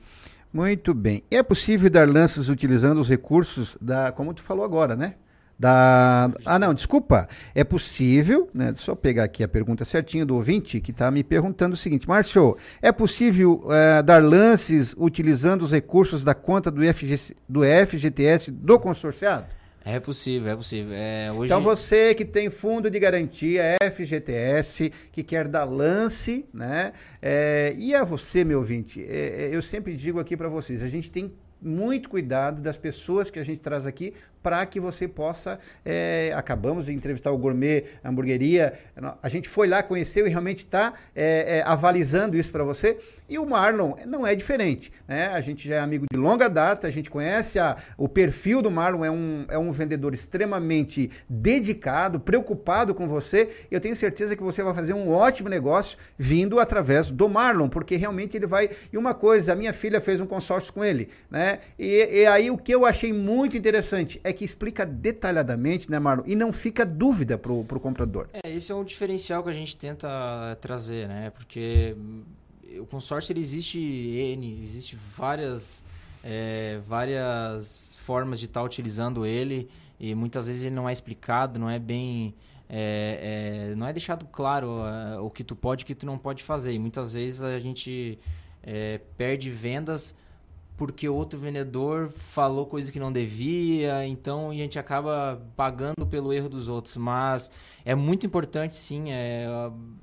Muito 0.52 0.92
bem. 0.92 1.22
É 1.30 1.42
possível 1.42 1.88
dar 1.88 2.06
lances 2.06 2.50
utilizando 2.50 3.00
os 3.00 3.08
recursos 3.08 3.76
da, 3.80 4.12
como 4.12 4.34
tu 4.34 4.42
falou 4.42 4.64
agora, 4.64 4.94
né? 4.94 5.14
Da... 5.58 6.30
Ah, 6.44 6.58
não, 6.58 6.74
desculpa. 6.74 7.28
É 7.54 7.62
possível, 7.62 8.48
né? 8.52 8.74
Só 8.76 8.94
pegar 8.94 9.24
aqui 9.24 9.44
a 9.44 9.48
pergunta 9.48 9.84
certinha 9.84 10.26
do 10.26 10.34
ouvinte 10.34 10.80
que 10.80 10.90
está 10.90 11.10
me 11.10 11.22
perguntando 11.22 11.74
o 11.74 11.76
seguinte: 11.76 12.08
Márcio, 12.08 12.56
é 12.80 12.90
possível 12.90 13.64
é, 13.70 14.02
dar 14.02 14.22
lances 14.22 14.94
utilizando 14.98 15.62
os 15.62 15.72
recursos 15.72 16.24
da 16.24 16.34
conta 16.34 16.70
do, 16.70 16.82
FG... 16.82 17.36
do 17.48 17.60
FGTS 17.86 18.50
do 18.50 18.78
consorciado? 18.78 19.46
É 19.84 19.98
possível, 19.98 20.52
é 20.52 20.56
possível. 20.56 20.92
É, 20.94 21.32
hoje... 21.32 21.52
Então 21.52 21.60
você 21.60 22.14
que 22.14 22.24
tem 22.24 22.48
fundo 22.50 22.88
de 22.88 22.98
garantia 23.00 23.76
FGTS, 23.92 24.92
que 25.10 25.24
quer 25.24 25.48
dar 25.48 25.64
lance, 25.64 26.44
né? 26.54 26.92
É, 27.20 27.74
e 27.76 27.94
a 27.94 28.04
você, 28.04 28.44
meu 28.44 28.58
ouvinte, 28.58 29.04
é 29.04 29.50
eu 29.52 29.60
sempre 29.60 29.96
digo 29.96 30.20
aqui 30.20 30.36
para 30.36 30.48
vocês, 30.48 30.82
a 30.82 30.88
gente 30.88 31.10
tem 31.10 31.32
muito 31.60 32.08
cuidado 32.08 32.60
das 32.60 32.76
pessoas 32.76 33.30
que 33.30 33.38
a 33.38 33.44
gente 33.44 33.60
traz 33.60 33.86
aqui 33.86 34.14
para 34.42 34.64
que 34.66 34.80
você 34.80 35.06
possa. 35.06 35.58
É, 35.84 36.32
acabamos 36.34 36.86
de 36.86 36.92
entrevistar 36.92 37.30
o 37.30 37.38
Gourmet 37.38 37.84
Hamburgueria. 38.04 38.74
A 39.22 39.28
gente 39.28 39.48
foi 39.48 39.68
lá, 39.68 39.82
conheceu 39.82 40.26
e 40.26 40.30
realmente 40.30 40.58
está 40.58 40.94
é, 41.14 41.58
é, 41.58 41.62
avalizando 41.64 42.36
isso 42.36 42.50
para 42.50 42.64
você. 42.64 42.98
E 43.28 43.38
o 43.38 43.46
Marlon 43.46 43.94
não 44.06 44.26
é 44.26 44.34
diferente. 44.34 44.92
Né? 45.08 45.28
A 45.28 45.40
gente 45.40 45.66
já 45.66 45.76
é 45.76 45.80
amigo 45.80 46.04
de 46.12 46.18
longa 46.18 46.48
data, 46.48 46.86
a 46.86 46.90
gente 46.90 47.08
conhece 47.08 47.58
a, 47.58 47.76
o 47.96 48.06
perfil 48.06 48.60
do 48.60 48.70
Marlon, 48.70 49.04
é 49.04 49.10
um, 49.10 49.46
é 49.48 49.56
um 49.56 49.70
vendedor 49.70 50.12
extremamente 50.12 51.10
dedicado, 51.28 52.20
preocupado 52.20 52.94
com 52.94 53.06
você. 53.08 53.48
Eu 53.70 53.80
tenho 53.80 53.96
certeza 53.96 54.36
que 54.36 54.42
você 54.42 54.62
vai 54.62 54.74
fazer 54.74 54.92
um 54.92 55.10
ótimo 55.10 55.48
negócio 55.48 55.96
vindo 56.18 56.60
através 56.60 57.10
do 57.10 57.28
Marlon, 57.28 57.68
porque 57.68 57.96
realmente 57.96 58.36
ele 58.36 58.46
vai. 58.46 58.68
E 58.92 58.98
uma 58.98 59.14
coisa, 59.14 59.52
a 59.52 59.56
minha 59.56 59.72
filha 59.72 60.00
fez 60.00 60.20
um 60.20 60.26
consórcio 60.26 60.72
com 60.72 60.84
ele, 60.84 61.08
né? 61.30 61.60
E, 61.78 62.20
e 62.20 62.26
aí 62.26 62.50
o 62.50 62.58
que 62.58 62.74
eu 62.74 62.84
achei 62.84 63.12
muito 63.12 63.56
interessante 63.56 64.20
é 64.22 64.31
que 64.32 64.44
explica 64.44 64.84
detalhadamente, 64.86 65.90
né, 65.90 65.98
Marlon? 65.98 66.24
E 66.26 66.34
não 66.34 66.52
fica 66.52 66.84
dúvida 66.84 67.36
pro, 67.38 67.64
pro 67.64 67.80
comprador. 67.80 68.28
É, 68.32 68.50
esse 68.50 68.72
é 68.72 68.74
um 68.74 68.84
diferencial 68.84 69.42
que 69.42 69.50
a 69.50 69.52
gente 69.52 69.76
tenta 69.76 70.08
trazer, 70.60 71.08
né? 71.08 71.30
Porque 71.30 71.96
o 72.78 72.86
consórcio 72.86 73.32
ele 73.32 73.40
existe 73.40 73.78
N, 73.78 74.62
existe 74.62 74.96
várias, 75.16 75.84
é, 76.22 76.80
várias 76.86 77.98
formas 78.02 78.38
de 78.38 78.46
estar 78.46 78.60
tá 78.60 78.66
utilizando 78.66 79.26
ele 79.26 79.68
e 79.98 80.14
muitas 80.14 80.48
vezes 80.48 80.64
ele 80.64 80.74
não 80.74 80.88
é 80.88 80.92
explicado, 80.92 81.58
não 81.58 81.70
é 81.70 81.78
bem. 81.78 82.34
É, 82.74 83.68
é, 83.70 83.74
não 83.74 83.86
é 83.86 83.92
deixado 83.92 84.24
claro 84.26 84.66
uh, 84.68 85.22
o 85.22 85.30
que 85.30 85.44
tu 85.44 85.54
pode 85.54 85.82
e 85.82 85.84
o 85.84 85.86
que 85.86 85.94
tu 85.94 86.06
não 86.06 86.16
pode 86.16 86.42
fazer. 86.42 86.72
E 86.72 86.78
muitas 86.78 87.12
vezes 87.12 87.42
a 87.42 87.58
gente 87.58 88.18
é, 88.62 88.98
perde 89.16 89.50
vendas 89.50 90.14
porque 90.82 91.08
outro 91.08 91.38
vendedor 91.38 92.08
falou 92.08 92.66
coisa 92.66 92.90
que 92.90 92.98
não 92.98 93.12
devia, 93.12 94.04
então 94.04 94.50
a 94.50 94.54
gente 94.54 94.80
acaba 94.80 95.40
pagando 95.54 96.04
pelo 96.04 96.32
erro 96.32 96.48
dos 96.48 96.68
outros. 96.68 96.96
Mas 96.96 97.52
é 97.84 97.94
muito 97.94 98.26
importante, 98.26 98.76
sim, 98.76 99.12
é, 99.12 99.46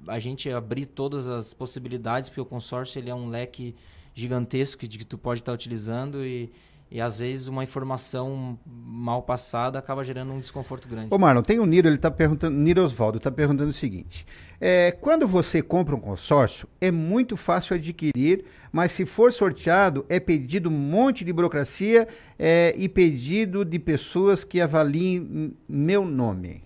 a 0.08 0.20
gente 0.20 0.50
abrir 0.50 0.86
todas 0.86 1.28
as 1.28 1.54
possibilidades, 1.54 2.30
porque 2.30 2.40
o 2.40 2.46
consórcio 2.46 2.98
ele 2.98 3.10
é 3.10 3.14
um 3.14 3.28
leque 3.28 3.76
gigantesco 4.14 4.88
de 4.88 4.98
que 4.98 5.04
tu 5.04 5.18
pode 5.18 5.42
estar 5.42 5.52
utilizando 5.52 6.26
e, 6.26 6.50
e 6.92 7.00
às 7.00 7.20
vezes 7.20 7.48
uma 7.48 7.64
informação 7.64 8.58
mal 8.66 9.22
passada 9.22 9.78
acaba 9.78 10.04
gerando 10.04 10.34
um 10.34 10.40
desconforto 10.40 10.88
grande. 10.88 11.14
Ô 11.14 11.18
Marlon, 11.18 11.44
tem 11.44 11.60
o 11.60 11.66
Niro, 11.66 11.88
ele 11.88 11.96
está 11.96 12.10
perguntando, 12.10 12.58
Niro 12.58 12.84
Osvaldo 12.84 13.18
está 13.18 13.32
perguntando 13.32 13.70
o 13.70 13.74
seguinte: 13.74 14.26
é, 14.60 14.92
quando 14.92 15.28
você 15.28 15.62
compra 15.62 15.96
um 15.96 16.00
consórcio, 16.00 16.68
é 16.82 16.90
muito 16.90 17.38
fácil 17.38 17.76
adquirir, 17.76 18.44
mas 18.72 18.92
se 18.92 19.06
for 19.06 19.32
sorteado, 19.32 20.06
é 20.10 20.20
pedido 20.20 20.70
um 20.70 20.74
monte 20.74 21.24
de 21.24 21.32
burocracia 21.32 22.08
é, 22.38 22.74
e 22.76 22.90
pedido 22.90 23.64
de 23.64 23.78
pessoas 23.78 24.44
que 24.44 24.60
avaliem 24.60 25.56
meu 25.68 26.06
nome. 26.06 26.64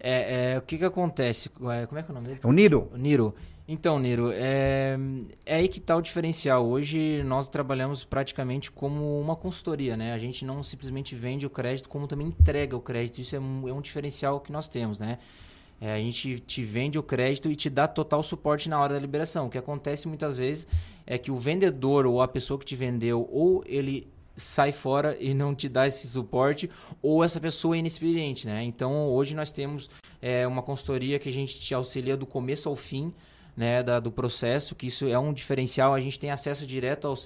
É, 0.00 0.52
é, 0.52 0.58
o 0.58 0.62
que 0.62 0.78
que 0.78 0.84
acontece? 0.84 1.48
É, 1.48 1.86
como 1.86 1.98
é 1.98 2.02
que 2.02 2.10
é 2.10 2.12
o 2.12 2.14
nome 2.14 2.28
dele? 2.28 2.40
O 2.44 2.52
Niro. 2.52 2.88
O 2.94 2.96
Niro. 2.96 3.34
Então, 3.70 3.98
Niro, 3.98 4.32
é, 4.32 4.98
é 5.44 5.56
aí 5.56 5.68
que 5.68 5.78
está 5.78 5.94
o 5.94 6.00
diferencial. 6.00 6.66
Hoje 6.66 7.22
nós 7.24 7.50
trabalhamos 7.50 8.02
praticamente 8.02 8.70
como 8.70 9.20
uma 9.20 9.36
consultoria, 9.36 9.94
né? 9.94 10.14
A 10.14 10.18
gente 10.18 10.42
não 10.42 10.62
simplesmente 10.62 11.14
vende 11.14 11.44
o 11.46 11.50
crédito, 11.50 11.86
como 11.86 12.08
também 12.08 12.28
entrega 12.28 12.74
o 12.74 12.80
crédito. 12.80 13.20
Isso 13.20 13.36
é 13.36 13.38
um, 13.38 13.68
é 13.68 13.72
um 13.74 13.82
diferencial 13.82 14.40
que 14.40 14.50
nós 14.50 14.70
temos, 14.70 14.98
né? 14.98 15.18
É, 15.78 15.92
a 15.92 15.98
gente 15.98 16.40
te 16.40 16.64
vende 16.64 16.98
o 16.98 17.02
crédito 17.02 17.50
e 17.50 17.54
te 17.54 17.68
dá 17.68 17.86
total 17.86 18.22
suporte 18.22 18.70
na 18.70 18.80
hora 18.80 18.94
da 18.94 19.00
liberação. 19.00 19.48
O 19.48 19.50
que 19.50 19.58
acontece 19.58 20.08
muitas 20.08 20.38
vezes 20.38 20.66
é 21.06 21.18
que 21.18 21.30
o 21.30 21.36
vendedor 21.36 22.06
ou 22.06 22.22
a 22.22 22.26
pessoa 22.26 22.58
que 22.58 22.64
te 22.64 22.74
vendeu, 22.74 23.28
ou 23.30 23.62
ele 23.66 24.08
sai 24.34 24.72
fora 24.72 25.14
e 25.20 25.34
não 25.34 25.54
te 25.54 25.68
dá 25.68 25.86
esse 25.86 26.08
suporte, 26.08 26.70
ou 27.02 27.22
essa 27.22 27.38
pessoa 27.38 27.76
é 27.76 27.80
inexperiente, 27.80 28.46
né? 28.46 28.64
Então, 28.64 29.08
hoje 29.08 29.34
nós 29.34 29.52
temos 29.52 29.90
é, 30.22 30.46
uma 30.46 30.62
consultoria 30.62 31.18
que 31.18 31.28
a 31.28 31.32
gente 31.32 31.60
te 31.60 31.74
auxilia 31.74 32.16
do 32.16 32.24
começo 32.24 32.66
ao 32.66 32.74
fim, 32.74 33.12
né, 33.58 33.82
da, 33.82 33.98
do 33.98 34.12
processo, 34.12 34.76
que 34.76 34.86
isso 34.86 35.08
é 35.08 35.18
um 35.18 35.32
diferencial. 35.32 35.92
A 35.92 36.00
gente 36.00 36.16
tem 36.16 36.30
acesso 36.30 36.64
direto 36.64 37.08
ao, 37.08 37.16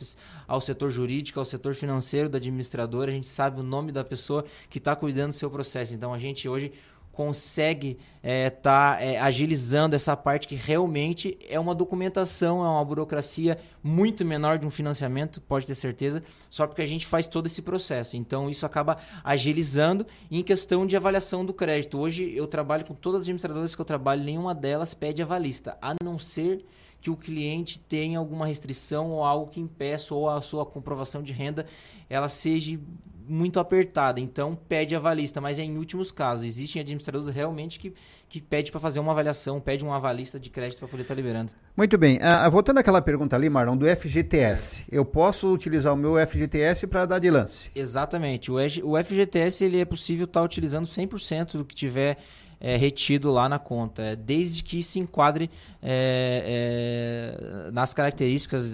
ao 0.48 0.62
setor 0.62 0.90
jurídico, 0.90 1.38
ao 1.38 1.44
setor 1.44 1.74
financeiro 1.74 2.26
da 2.26 2.38
administradora, 2.38 3.10
a 3.10 3.14
gente 3.14 3.28
sabe 3.28 3.60
o 3.60 3.62
nome 3.62 3.92
da 3.92 4.02
pessoa 4.02 4.42
que 4.70 4.78
está 4.78 4.96
cuidando 4.96 5.32
do 5.32 5.34
seu 5.34 5.50
processo. 5.50 5.92
Então, 5.92 6.14
a 6.14 6.18
gente 6.18 6.48
hoje 6.48 6.72
consegue 7.12 7.98
estar 8.16 8.22
é, 8.22 8.50
tá, 8.50 8.96
é, 9.00 9.18
agilizando 9.18 9.94
essa 9.94 10.16
parte 10.16 10.48
que 10.48 10.54
realmente 10.54 11.38
é 11.48 11.60
uma 11.60 11.74
documentação, 11.74 12.64
é 12.64 12.68
uma 12.68 12.84
burocracia 12.84 13.58
muito 13.82 14.24
menor 14.24 14.58
de 14.58 14.66
um 14.66 14.70
financiamento, 14.70 15.40
pode 15.40 15.66
ter 15.66 15.74
certeza, 15.74 16.22
só 16.48 16.66
porque 16.66 16.82
a 16.82 16.86
gente 16.86 17.06
faz 17.06 17.26
todo 17.26 17.46
esse 17.46 17.60
processo. 17.60 18.16
Então 18.16 18.48
isso 18.48 18.64
acaba 18.64 18.96
agilizando 19.22 20.06
em 20.30 20.42
questão 20.42 20.86
de 20.86 20.96
avaliação 20.96 21.44
do 21.44 21.52
crédito. 21.52 21.98
Hoje 21.98 22.32
eu 22.34 22.46
trabalho 22.46 22.84
com 22.84 22.94
todas 22.94 23.20
as 23.20 23.24
administradoras 23.24 23.74
que 23.74 23.80
eu 23.80 23.84
trabalho, 23.84 24.24
nenhuma 24.24 24.54
delas 24.54 24.94
pede 24.94 25.22
avalista, 25.22 25.76
a 25.82 25.94
não 26.02 26.18
ser 26.18 26.64
que 27.02 27.10
o 27.10 27.16
cliente 27.16 27.80
tenha 27.80 28.18
alguma 28.18 28.46
restrição 28.46 29.10
ou 29.10 29.24
algo 29.24 29.50
que 29.50 29.60
impeça 29.60 30.14
ou 30.14 30.30
a 30.30 30.40
sua 30.40 30.64
comprovação 30.64 31.20
de 31.20 31.32
renda 31.32 31.66
ela 32.08 32.28
seja 32.28 32.78
muito 33.26 33.60
apertada, 33.60 34.20
então 34.20 34.54
pede 34.54 34.94
avalista, 34.94 35.40
mas 35.40 35.58
é 35.58 35.62
em 35.62 35.76
últimos 35.76 36.10
casos. 36.10 36.46
Existem 36.46 36.80
administradores 36.80 37.28
realmente 37.34 37.78
que, 37.78 37.92
que 38.28 38.40
pede 38.40 38.70
para 38.70 38.80
fazer 38.80 39.00
uma 39.00 39.12
avaliação, 39.12 39.60
pede 39.60 39.84
um 39.84 39.92
avalista 39.92 40.38
de 40.38 40.50
crédito 40.50 40.78
para 40.78 40.88
poder 40.88 41.02
estar 41.02 41.14
tá 41.14 41.20
liberando. 41.20 41.52
Muito 41.76 41.96
bem. 41.96 42.18
Uh, 42.18 42.50
voltando 42.50 42.78
àquela 42.78 43.00
pergunta 43.00 43.36
ali, 43.36 43.48
Marlon, 43.48 43.76
do 43.76 43.86
FGTS. 43.86 44.76
Certo. 44.76 44.92
Eu 44.92 45.04
posso 45.04 45.52
utilizar 45.52 45.92
o 45.92 45.96
meu 45.96 46.14
FGTS 46.26 46.86
para 46.86 47.06
dar 47.06 47.18
de 47.18 47.30
lance? 47.30 47.70
Exatamente. 47.74 48.50
O, 48.50 48.56
o 48.56 49.04
FGTS 49.04 49.64
ele 49.64 49.80
é 49.80 49.84
possível 49.84 50.24
estar 50.24 50.40
tá 50.40 50.44
utilizando 50.44 50.86
100% 50.86 51.58
do 51.58 51.64
que 51.64 51.74
tiver 51.74 52.18
é, 52.62 52.76
retido 52.76 53.32
lá 53.32 53.48
na 53.48 53.58
conta, 53.58 54.02
é, 54.02 54.16
desde 54.16 54.62
que 54.62 54.84
se 54.84 55.00
enquadre 55.00 55.50
é, 55.82 57.34
é, 57.66 57.70
nas 57.72 57.92
características 57.92 58.70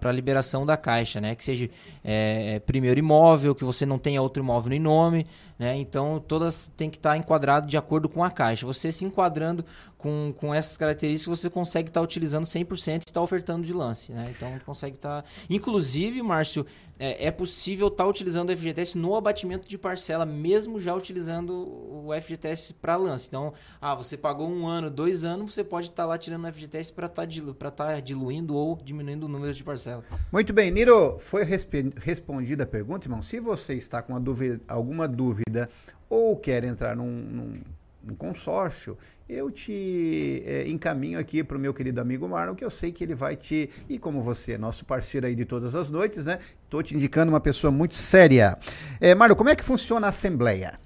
para 0.00 0.10
liberação 0.10 0.66
da 0.66 0.76
caixa, 0.76 1.20
né? 1.20 1.36
Que 1.36 1.44
seja 1.44 1.70
é, 2.02 2.58
primeiro 2.58 2.98
imóvel, 2.98 3.54
que 3.54 3.62
você 3.62 3.86
não 3.86 3.96
tenha 3.96 4.20
outro 4.20 4.42
imóvel 4.42 4.72
em 4.72 4.80
nome, 4.80 5.24
né? 5.56 5.76
Então 5.76 6.18
todas 6.26 6.68
têm 6.76 6.90
que 6.90 6.96
estar 6.96 7.10
tá 7.10 7.16
enquadrado 7.16 7.68
de 7.68 7.76
acordo 7.76 8.08
com 8.08 8.24
a 8.24 8.30
caixa. 8.30 8.66
Você 8.66 8.90
se 8.90 9.04
enquadrando 9.04 9.64
com, 9.98 10.32
com 10.36 10.54
essas 10.54 10.76
características, 10.76 11.40
você 11.40 11.50
consegue 11.50 11.90
estar 11.90 12.00
tá 12.00 12.04
utilizando 12.04 12.44
100% 12.44 12.88
e 12.88 12.96
estar 12.98 13.12
tá 13.12 13.20
ofertando 13.20 13.66
de 13.66 13.72
lance, 13.72 14.12
né? 14.12 14.32
Então 14.34 14.48
consegue 14.64 14.96
estar... 14.96 15.22
Tá... 15.22 15.28
Inclusive, 15.50 16.22
Márcio, 16.22 16.64
é, 16.98 17.26
é 17.26 17.30
possível 17.30 17.88
estar 17.88 18.04
tá 18.04 18.10
utilizando 18.10 18.50
o 18.50 18.56
FGTS 18.56 18.96
no 18.96 19.16
abatimento 19.16 19.68
de 19.68 19.76
parcela, 19.76 20.24
mesmo 20.24 20.80
já 20.80 20.94
utilizando 20.94 21.52
o 21.52 22.10
FGTS 22.22 22.74
para 22.74 22.96
lance. 22.96 23.27
Então, 23.28 23.52
ah, 23.80 23.94
você 23.94 24.16
pagou 24.16 24.48
um 24.48 24.66
ano, 24.66 24.90
dois 24.90 25.24
anos, 25.24 25.54
você 25.54 25.62
pode 25.62 25.86
estar 25.86 26.02
tá 26.02 26.08
lá 26.08 26.18
tirando 26.18 26.46
o 26.46 26.52
FGTS 26.52 26.92
para 26.92 27.06
estar 27.06 27.22
tá 27.22 27.26
dilu 27.26 27.54
tá 27.54 28.00
diluindo 28.00 28.54
ou 28.54 28.76
diminuindo 28.82 29.26
o 29.26 29.28
número 29.28 29.52
de 29.52 29.62
parcela. 29.62 30.04
Muito 30.32 30.52
bem, 30.52 30.70
Niro, 30.70 31.18
foi 31.18 31.44
respondida 31.44 32.64
a 32.64 32.66
pergunta, 32.66 33.06
irmão. 33.06 33.22
Se 33.22 33.38
você 33.38 33.74
está 33.74 34.02
com 34.02 34.18
dúvida, 34.20 34.60
alguma 34.66 35.06
dúvida 35.06 35.68
ou 36.08 36.36
quer 36.36 36.64
entrar 36.64 36.96
num, 36.96 37.06
num, 37.06 37.60
num 38.02 38.14
consórcio, 38.14 38.96
eu 39.28 39.50
te 39.50 40.42
é, 40.46 40.66
encaminho 40.68 41.18
aqui 41.18 41.44
para 41.44 41.56
o 41.56 41.60
meu 41.60 41.74
querido 41.74 42.00
amigo 42.00 42.26
Marlon, 42.26 42.54
que 42.54 42.64
eu 42.64 42.70
sei 42.70 42.90
que 42.90 43.04
ele 43.04 43.14
vai 43.14 43.36
te. 43.36 43.68
E 43.88 43.98
como 43.98 44.22
você 44.22 44.52
é 44.52 44.58
nosso 44.58 44.86
parceiro 44.86 45.26
aí 45.26 45.34
de 45.34 45.44
todas 45.44 45.74
as 45.74 45.90
noites, 45.90 46.24
né? 46.24 46.38
Estou 46.64 46.82
te 46.82 46.94
indicando 46.94 47.30
uma 47.30 47.40
pessoa 47.40 47.70
muito 47.70 47.94
séria. 47.94 48.56
É, 48.98 49.14
Marlon, 49.14 49.36
como 49.36 49.50
é 49.50 49.56
que 49.56 49.62
funciona 49.62 50.06
a 50.06 50.10
Assembleia? 50.10 50.80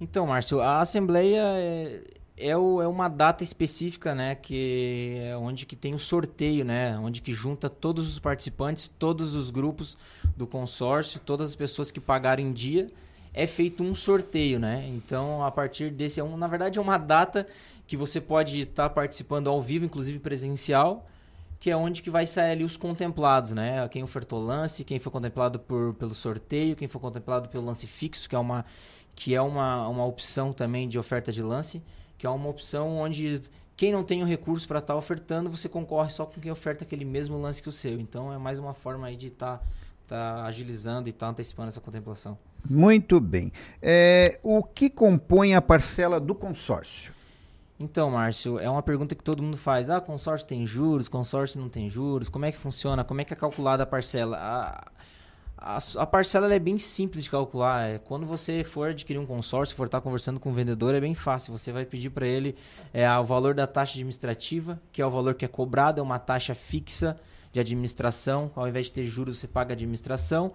Então, 0.00 0.26
Márcio, 0.26 0.60
a 0.60 0.80
Assembleia 0.80 1.40
é, 1.40 2.00
é, 2.36 2.56
o, 2.56 2.82
é 2.82 2.88
uma 2.88 3.08
data 3.08 3.44
específica, 3.44 4.14
né? 4.14 4.34
Que 4.34 5.18
é 5.24 5.36
onde 5.36 5.66
que 5.66 5.76
tem 5.76 5.94
o 5.94 5.98
sorteio, 5.98 6.64
né? 6.64 6.98
Onde 6.98 7.22
que 7.22 7.32
junta 7.32 7.70
todos 7.70 8.08
os 8.08 8.18
participantes, 8.18 8.88
todos 8.88 9.34
os 9.34 9.50
grupos 9.50 9.96
do 10.36 10.46
consórcio, 10.46 11.20
todas 11.20 11.50
as 11.50 11.56
pessoas 11.56 11.90
que 11.90 12.00
pagaram 12.00 12.42
em 12.42 12.52
dia 12.52 12.90
é 13.34 13.48
feito 13.48 13.82
um 13.82 13.94
sorteio, 13.94 14.60
né? 14.60 14.86
Então, 14.88 15.44
a 15.44 15.50
partir 15.50 15.90
desse, 15.90 16.20
é 16.20 16.24
um, 16.24 16.36
na 16.36 16.46
verdade, 16.46 16.78
é 16.78 16.82
uma 16.82 16.96
data 16.96 17.46
que 17.86 17.96
você 17.96 18.20
pode 18.20 18.60
estar 18.60 18.88
tá 18.88 18.90
participando 18.90 19.50
ao 19.50 19.60
vivo, 19.60 19.84
inclusive 19.84 20.20
presencial, 20.20 21.04
que 21.58 21.68
é 21.68 21.76
onde 21.76 22.00
que 22.00 22.10
vai 22.10 22.26
sair 22.26 22.52
ali 22.52 22.64
os 22.64 22.76
contemplados, 22.76 23.52
né? 23.52 23.88
Quem 23.88 24.04
ofertou 24.04 24.40
lance, 24.40 24.84
quem 24.84 25.00
foi 25.00 25.10
contemplado 25.10 25.58
por, 25.58 25.94
pelo 25.94 26.14
sorteio, 26.14 26.76
quem 26.76 26.86
foi 26.86 27.00
contemplado 27.00 27.48
pelo 27.48 27.64
lance 27.64 27.86
fixo, 27.88 28.28
que 28.28 28.36
é 28.36 28.38
uma 28.38 28.64
que 29.14 29.34
é 29.34 29.40
uma, 29.40 29.86
uma 29.88 30.04
opção 30.04 30.52
também 30.52 30.88
de 30.88 30.98
oferta 30.98 31.30
de 31.30 31.42
lance, 31.42 31.82
que 32.18 32.26
é 32.26 32.30
uma 32.30 32.48
opção 32.48 32.96
onde 32.96 33.40
quem 33.76 33.92
não 33.92 34.04
tem 34.04 34.22
o 34.22 34.26
recurso 34.26 34.66
para 34.68 34.78
estar 34.78 34.94
tá 34.94 34.98
ofertando, 34.98 35.50
você 35.50 35.68
concorre 35.68 36.10
só 36.10 36.24
com 36.26 36.40
quem 36.40 36.50
oferta 36.50 36.84
aquele 36.84 37.04
mesmo 37.04 37.40
lance 37.40 37.62
que 37.62 37.68
o 37.68 37.72
seu. 37.72 38.00
Então 38.00 38.32
é 38.32 38.38
mais 38.38 38.58
uma 38.58 38.72
forma 38.72 39.06
aí 39.06 39.16
de 39.16 39.28
estar 39.28 39.58
tá, 39.58 39.64
tá 40.08 40.44
agilizando 40.44 41.08
e 41.08 41.10
estar 41.10 41.26
tá 41.26 41.30
antecipando 41.30 41.68
essa 41.68 41.80
contemplação. 41.80 42.38
Muito 42.68 43.20
bem. 43.20 43.52
É, 43.82 44.38
o 44.42 44.62
que 44.62 44.88
compõe 44.88 45.54
a 45.54 45.60
parcela 45.60 46.18
do 46.18 46.34
consórcio? 46.34 47.12
Então, 47.78 48.10
Márcio, 48.10 48.58
é 48.58 48.70
uma 48.70 48.82
pergunta 48.82 49.14
que 49.14 49.22
todo 49.22 49.42
mundo 49.42 49.56
faz. 49.56 49.90
Ah, 49.90 50.00
consórcio 50.00 50.46
tem 50.46 50.64
juros, 50.64 51.08
consórcio 51.08 51.60
não 51.60 51.68
tem 51.68 51.90
juros, 51.90 52.28
como 52.28 52.44
é 52.44 52.52
que 52.52 52.56
funciona? 52.56 53.02
Como 53.02 53.20
é 53.20 53.24
que 53.24 53.32
é 53.32 53.36
calculada 53.36 53.82
a 53.82 53.86
parcela? 53.86 54.38
A, 54.40 54.92
a, 55.64 56.06
parcela 56.06 56.52
é 56.52 56.58
bem 56.58 56.76
simples 56.76 57.24
de 57.24 57.30
calcular. 57.30 57.88
É, 57.88 57.98
quando 57.98 58.26
você 58.26 58.62
for 58.62 58.90
adquirir 58.90 59.18
um 59.18 59.24
consórcio, 59.24 59.74
for 59.74 59.86
estar 59.86 60.02
conversando 60.02 60.38
com 60.38 60.50
o 60.50 60.52
vendedor, 60.52 60.94
é 60.94 61.00
bem 61.00 61.14
fácil. 61.14 61.56
Você 61.56 61.72
vai 61.72 61.86
pedir 61.86 62.10
para 62.10 62.26
ele 62.26 62.54
é, 62.92 63.10
o 63.18 63.24
valor 63.24 63.54
da 63.54 63.66
taxa 63.66 63.94
administrativa, 63.94 64.78
que 64.92 65.00
é 65.00 65.06
o 65.06 65.10
valor 65.10 65.34
que 65.34 65.44
é 65.44 65.48
cobrado, 65.48 66.00
é 66.00 66.02
uma 66.02 66.18
taxa 66.18 66.54
fixa 66.54 67.18
de 67.50 67.58
administração. 67.58 68.50
Ao 68.54 68.68
invés 68.68 68.86
de 68.86 68.92
ter 68.92 69.04
juros, 69.04 69.38
você 69.38 69.48
paga 69.48 69.72
administração. 69.72 70.52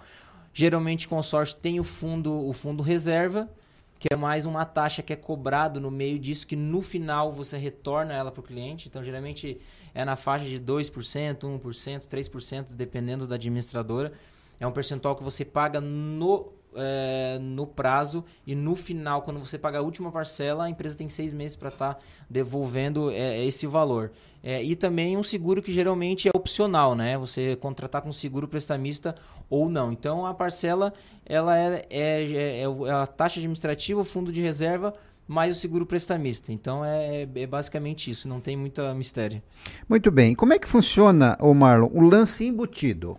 Geralmente 0.53 1.07
consórcio 1.07 1.57
tem 1.57 1.79
o 1.79 1.83
fundo, 1.83 2.47
o 2.47 2.53
fundo 2.53 2.83
reserva, 2.83 3.49
que 3.97 4.13
é 4.13 4.15
mais 4.15 4.45
uma 4.45 4.63
taxa 4.63 5.01
que 5.01 5.11
é 5.11 5.15
cobrado 5.15 5.81
no 5.81 5.89
meio 5.89 6.19
disso, 6.19 6.45
que 6.45 6.55
no 6.55 6.83
final 6.83 7.31
você 7.31 7.57
retorna 7.57 8.13
ela 8.13 8.31
para 8.31 8.41
o 8.41 8.43
cliente. 8.43 8.87
Então, 8.87 9.03
geralmente 9.03 9.59
é 9.95 10.05
na 10.05 10.15
faixa 10.15 10.45
de 10.45 10.59
2%, 10.59 11.39
1%, 11.39 12.07
3%, 12.07 12.75
dependendo 12.75 13.25
da 13.25 13.35
administradora. 13.35 14.13
É 14.59 14.67
um 14.67 14.71
percentual 14.71 15.15
que 15.15 15.23
você 15.23 15.45
paga 15.45 15.79
no 15.79 16.53
é, 16.75 17.39
no 17.41 17.65
prazo 17.65 18.23
e 18.45 18.55
no 18.55 18.75
final, 18.75 19.21
quando 19.21 19.39
você 19.39 19.57
pagar 19.57 19.79
a 19.79 19.81
última 19.81 20.11
parcela, 20.11 20.65
a 20.65 20.69
empresa 20.69 20.95
tem 20.95 21.09
seis 21.09 21.33
meses 21.33 21.55
para 21.55 21.69
estar 21.69 21.95
tá 21.95 21.99
devolvendo 22.29 23.09
é, 23.11 23.43
esse 23.45 23.65
valor. 23.65 24.11
É, 24.43 24.63
e 24.63 24.75
também 24.75 25.17
um 25.17 25.23
seguro 25.23 25.61
que 25.61 25.73
geralmente 25.73 26.27
é 26.27 26.31
opcional, 26.33 26.95
né? 26.95 27.17
Você 27.17 27.55
contratar 27.57 28.01
com 28.01 28.11
seguro 28.11 28.47
prestamista 28.47 29.15
ou 29.49 29.69
não. 29.69 29.91
Então 29.91 30.25
a 30.25 30.33
parcela 30.33 30.93
ela 31.25 31.57
é, 31.57 31.85
é, 31.89 32.23
é, 32.23 32.61
é 32.61 32.91
a 32.91 33.05
taxa 33.05 33.39
administrativa, 33.39 33.99
o 33.99 34.05
fundo 34.05 34.31
de 34.31 34.41
reserva 34.41 34.93
mais 35.27 35.55
o 35.55 35.59
seguro 35.59 35.85
prestamista. 35.85 36.51
Então 36.51 36.83
é, 36.83 37.27
é, 37.35 37.47
basicamente 37.47 38.09
isso, 38.09 38.27
não 38.27 38.39
tem 38.39 38.55
muita 38.55 38.93
mistério. 38.95 39.41
Muito 39.87 40.09
bem. 40.09 40.33
Como 40.33 40.53
é 40.53 40.59
que 40.59 40.67
funciona, 40.67 41.37
Marlon, 41.55 41.89
o 41.93 42.01
lance 42.01 42.45
embutido? 42.45 43.17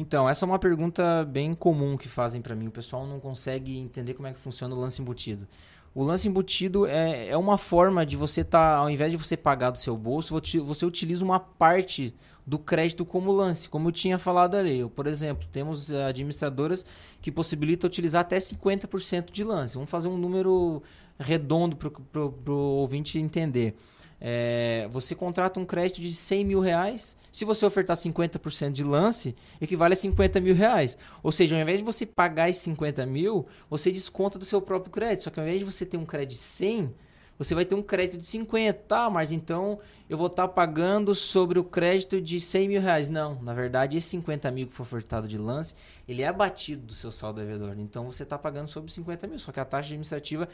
Então, 0.00 0.28
essa 0.28 0.44
é 0.44 0.46
uma 0.46 0.60
pergunta 0.60 1.24
bem 1.24 1.52
comum 1.52 1.96
que 1.96 2.08
fazem 2.08 2.40
para 2.40 2.54
mim. 2.54 2.68
O 2.68 2.70
pessoal 2.70 3.04
não 3.04 3.18
consegue 3.18 3.76
entender 3.76 4.14
como 4.14 4.28
é 4.28 4.32
que 4.32 4.38
funciona 4.38 4.72
o 4.72 4.78
lance 4.78 5.02
embutido. 5.02 5.48
O 5.92 6.04
lance 6.04 6.28
embutido 6.28 6.86
é, 6.86 7.26
é 7.30 7.36
uma 7.36 7.58
forma 7.58 8.06
de 8.06 8.16
você 8.16 8.42
estar, 8.42 8.74
tá, 8.74 8.76
ao 8.76 8.88
invés 8.88 9.10
de 9.10 9.16
você 9.16 9.36
pagar 9.36 9.70
do 9.70 9.78
seu 9.78 9.96
bolso, 9.96 10.40
você 10.62 10.86
utiliza 10.86 11.24
uma 11.24 11.40
parte 11.40 12.14
do 12.46 12.60
crédito 12.60 13.04
como 13.04 13.32
lance, 13.32 13.68
como 13.68 13.88
eu 13.88 13.92
tinha 13.92 14.20
falado 14.20 14.54
ali. 14.54 14.88
Por 14.88 15.08
exemplo, 15.08 15.48
temos 15.50 15.90
eh, 15.90 16.04
administradoras 16.04 16.86
que 17.20 17.32
possibilitam 17.32 17.88
utilizar 17.88 18.20
até 18.20 18.38
50% 18.38 19.32
de 19.32 19.42
lance. 19.42 19.74
Vamos 19.74 19.90
fazer 19.90 20.06
um 20.06 20.16
número 20.16 20.80
redondo 21.18 21.76
para 21.76 22.22
o 22.22 22.76
ouvinte 22.76 23.18
entender. 23.18 23.74
É, 24.20 24.88
você 24.90 25.14
contrata 25.14 25.60
um 25.60 25.64
crédito 25.64 26.00
de 26.00 26.12
100 26.12 26.44
mil 26.44 26.60
reais. 26.60 27.16
Se 27.30 27.44
você 27.44 27.64
ofertar 27.64 27.96
50% 27.96 28.72
de 28.72 28.82
lance, 28.82 29.34
equivale 29.60 29.94
a 29.94 29.96
50 29.96 30.40
mil 30.40 30.54
reais. 30.54 30.98
Ou 31.22 31.30
seja, 31.30 31.54
ao 31.54 31.62
invés 31.62 31.78
de 31.78 31.84
você 31.84 32.04
pagar 32.04 32.50
esses 32.50 32.62
50 32.62 33.06
mil, 33.06 33.46
você 33.70 33.92
desconta 33.92 34.38
do 34.38 34.44
seu 34.44 34.60
próprio 34.60 34.92
crédito. 34.92 35.24
Só 35.24 35.30
que 35.30 35.38
ao 35.38 35.46
invés 35.46 35.60
de 35.60 35.64
você 35.64 35.86
ter 35.86 35.96
um 35.96 36.04
crédito 36.04 36.30
de 36.30 36.38
100, 36.38 36.92
você 37.38 37.54
vai 37.54 37.64
ter 37.64 37.76
um 37.76 37.82
crédito 37.82 38.18
de 38.18 38.26
50. 38.26 38.80
Tá, 38.88 39.08
mas 39.08 39.30
então 39.30 39.78
eu 40.10 40.18
vou 40.18 40.26
estar 40.26 40.48
tá 40.48 40.52
pagando 40.52 41.14
sobre 41.14 41.58
o 41.58 41.64
crédito 41.64 42.20
de 42.20 42.40
100 42.40 42.68
mil 42.68 42.82
reais. 42.82 43.08
Não, 43.08 43.40
na 43.40 43.54
verdade, 43.54 43.96
esse 43.96 44.08
50 44.08 44.50
mil 44.50 44.66
que 44.66 44.72
foi 44.72 44.84
ofertado 44.84 45.28
de 45.28 45.38
lance, 45.38 45.74
ele 46.08 46.22
é 46.22 46.26
abatido 46.26 46.82
do 46.86 46.92
seu 46.92 47.12
saldo 47.12 47.40
devedor. 47.40 47.76
Então 47.78 48.04
você 48.04 48.24
está 48.24 48.36
pagando 48.36 48.66
sobre 48.66 48.90
50 48.90 49.28
mil. 49.28 49.38
Só 49.38 49.52
que 49.52 49.60
a 49.60 49.64
taxa 49.64 49.86
administrativa 49.86 50.48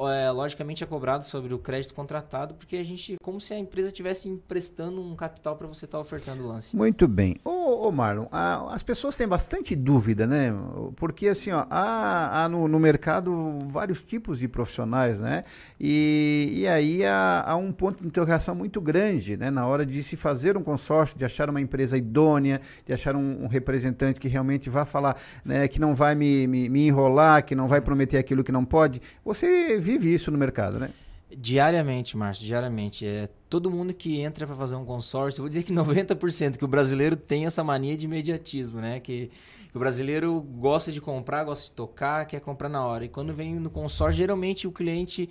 é, 0.00 0.30
logicamente 0.30 0.82
é 0.82 0.86
cobrado 0.86 1.24
sobre 1.24 1.52
o 1.52 1.58
crédito 1.58 1.94
contratado, 1.94 2.54
porque 2.54 2.76
a 2.76 2.82
gente, 2.82 3.16
como 3.22 3.40
se 3.40 3.52
a 3.52 3.58
empresa 3.58 3.88
estivesse 3.88 4.28
emprestando 4.28 5.00
um 5.00 5.14
capital 5.14 5.56
para 5.56 5.66
você 5.66 5.84
estar 5.84 5.98
tá 5.98 6.02
ofertando 6.02 6.42
o 6.42 6.48
lance. 6.48 6.76
Muito 6.76 7.06
bem. 7.06 7.36
Ô, 7.44 7.88
ô 7.88 7.92
Marlon, 7.92 8.26
a, 8.30 8.74
as 8.74 8.82
pessoas 8.82 9.16
têm 9.16 9.28
bastante 9.28 9.76
dúvida, 9.76 10.26
né? 10.26 10.52
Porque 10.96 11.28
assim, 11.28 11.50
ó, 11.50 11.66
há, 11.68 12.44
há 12.44 12.48
no, 12.48 12.66
no, 12.66 12.78
mercado 12.78 13.58
vários 13.66 14.02
tipos 14.02 14.38
de 14.38 14.48
profissionais, 14.48 15.20
né? 15.20 15.44
E, 15.78 16.52
e 16.56 16.66
aí 16.66 17.04
há, 17.04 17.44
há, 17.46 17.56
um 17.56 17.72
ponto 17.72 18.00
de 18.00 18.06
interrogação 18.06 18.54
muito 18.54 18.80
grande, 18.80 19.36
né? 19.36 19.50
Na 19.50 19.66
hora 19.66 19.84
de 19.84 20.02
se 20.02 20.16
fazer 20.16 20.56
um 20.56 20.62
consórcio, 20.62 21.18
de 21.18 21.24
achar 21.24 21.50
uma 21.50 21.60
empresa 21.60 21.96
idônea, 21.96 22.60
de 22.86 22.92
achar 22.92 23.14
um, 23.14 23.44
um 23.44 23.46
representante 23.46 24.18
que 24.18 24.28
realmente 24.28 24.70
vá 24.70 24.84
falar, 24.84 25.16
né? 25.44 25.68
Que 25.68 25.80
não 25.80 25.94
vai 25.94 26.14
me, 26.14 26.46
me, 26.46 26.68
me 26.68 26.86
enrolar, 26.86 27.44
que 27.44 27.54
não 27.54 27.68
vai 27.68 27.80
prometer 27.80 28.16
aquilo 28.16 28.42
que 28.42 28.52
não 28.52 28.64
pode. 28.64 29.00
Você 29.24 29.78
vive 29.82 30.12
isso 30.12 30.30
no 30.30 30.38
mercado, 30.38 30.78
né? 30.78 30.90
Diariamente, 31.36 32.16
Márcio, 32.16 32.46
diariamente. 32.46 33.06
É, 33.06 33.28
todo 33.48 33.70
mundo 33.70 33.94
que 33.94 34.20
entra 34.20 34.46
para 34.46 34.54
fazer 34.54 34.76
um 34.76 34.84
consórcio, 34.84 35.42
vou 35.42 35.48
dizer 35.48 35.62
que 35.62 35.72
90% 35.72 36.58
que 36.58 36.64
o 36.64 36.68
brasileiro 36.68 37.16
tem 37.16 37.46
essa 37.46 37.64
mania 37.64 37.96
de 37.96 38.04
imediatismo, 38.04 38.80
né? 38.80 39.00
Que, 39.00 39.30
que, 39.70 39.76
o 39.76 39.78
brasileiro 39.78 40.40
gosta 40.40 40.92
de 40.92 41.00
comprar, 41.00 41.44
gosta 41.44 41.66
de 41.66 41.72
tocar, 41.72 42.26
quer 42.26 42.40
comprar 42.40 42.68
na 42.68 42.84
hora. 42.84 43.04
E 43.04 43.08
quando 43.08 43.34
vem 43.34 43.54
no 43.54 43.70
consórcio, 43.70 44.18
geralmente 44.18 44.66
o 44.66 44.72
cliente 44.72 45.28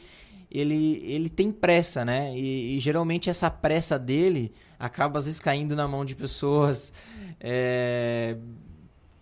ele, 0.50 1.02
ele 1.06 1.30
tem 1.30 1.52
pressa, 1.52 2.04
né? 2.04 2.36
E, 2.36 2.78
e 2.78 2.80
geralmente 2.80 3.30
essa 3.30 3.50
pressa 3.50 3.98
dele 3.98 4.52
acaba 4.80 5.20
às 5.20 5.26
vezes 5.26 5.40
caindo 5.40 5.76
na 5.76 5.88
mão 5.88 6.04
de 6.04 6.16
pessoas 6.16 6.94
é, 7.40 8.36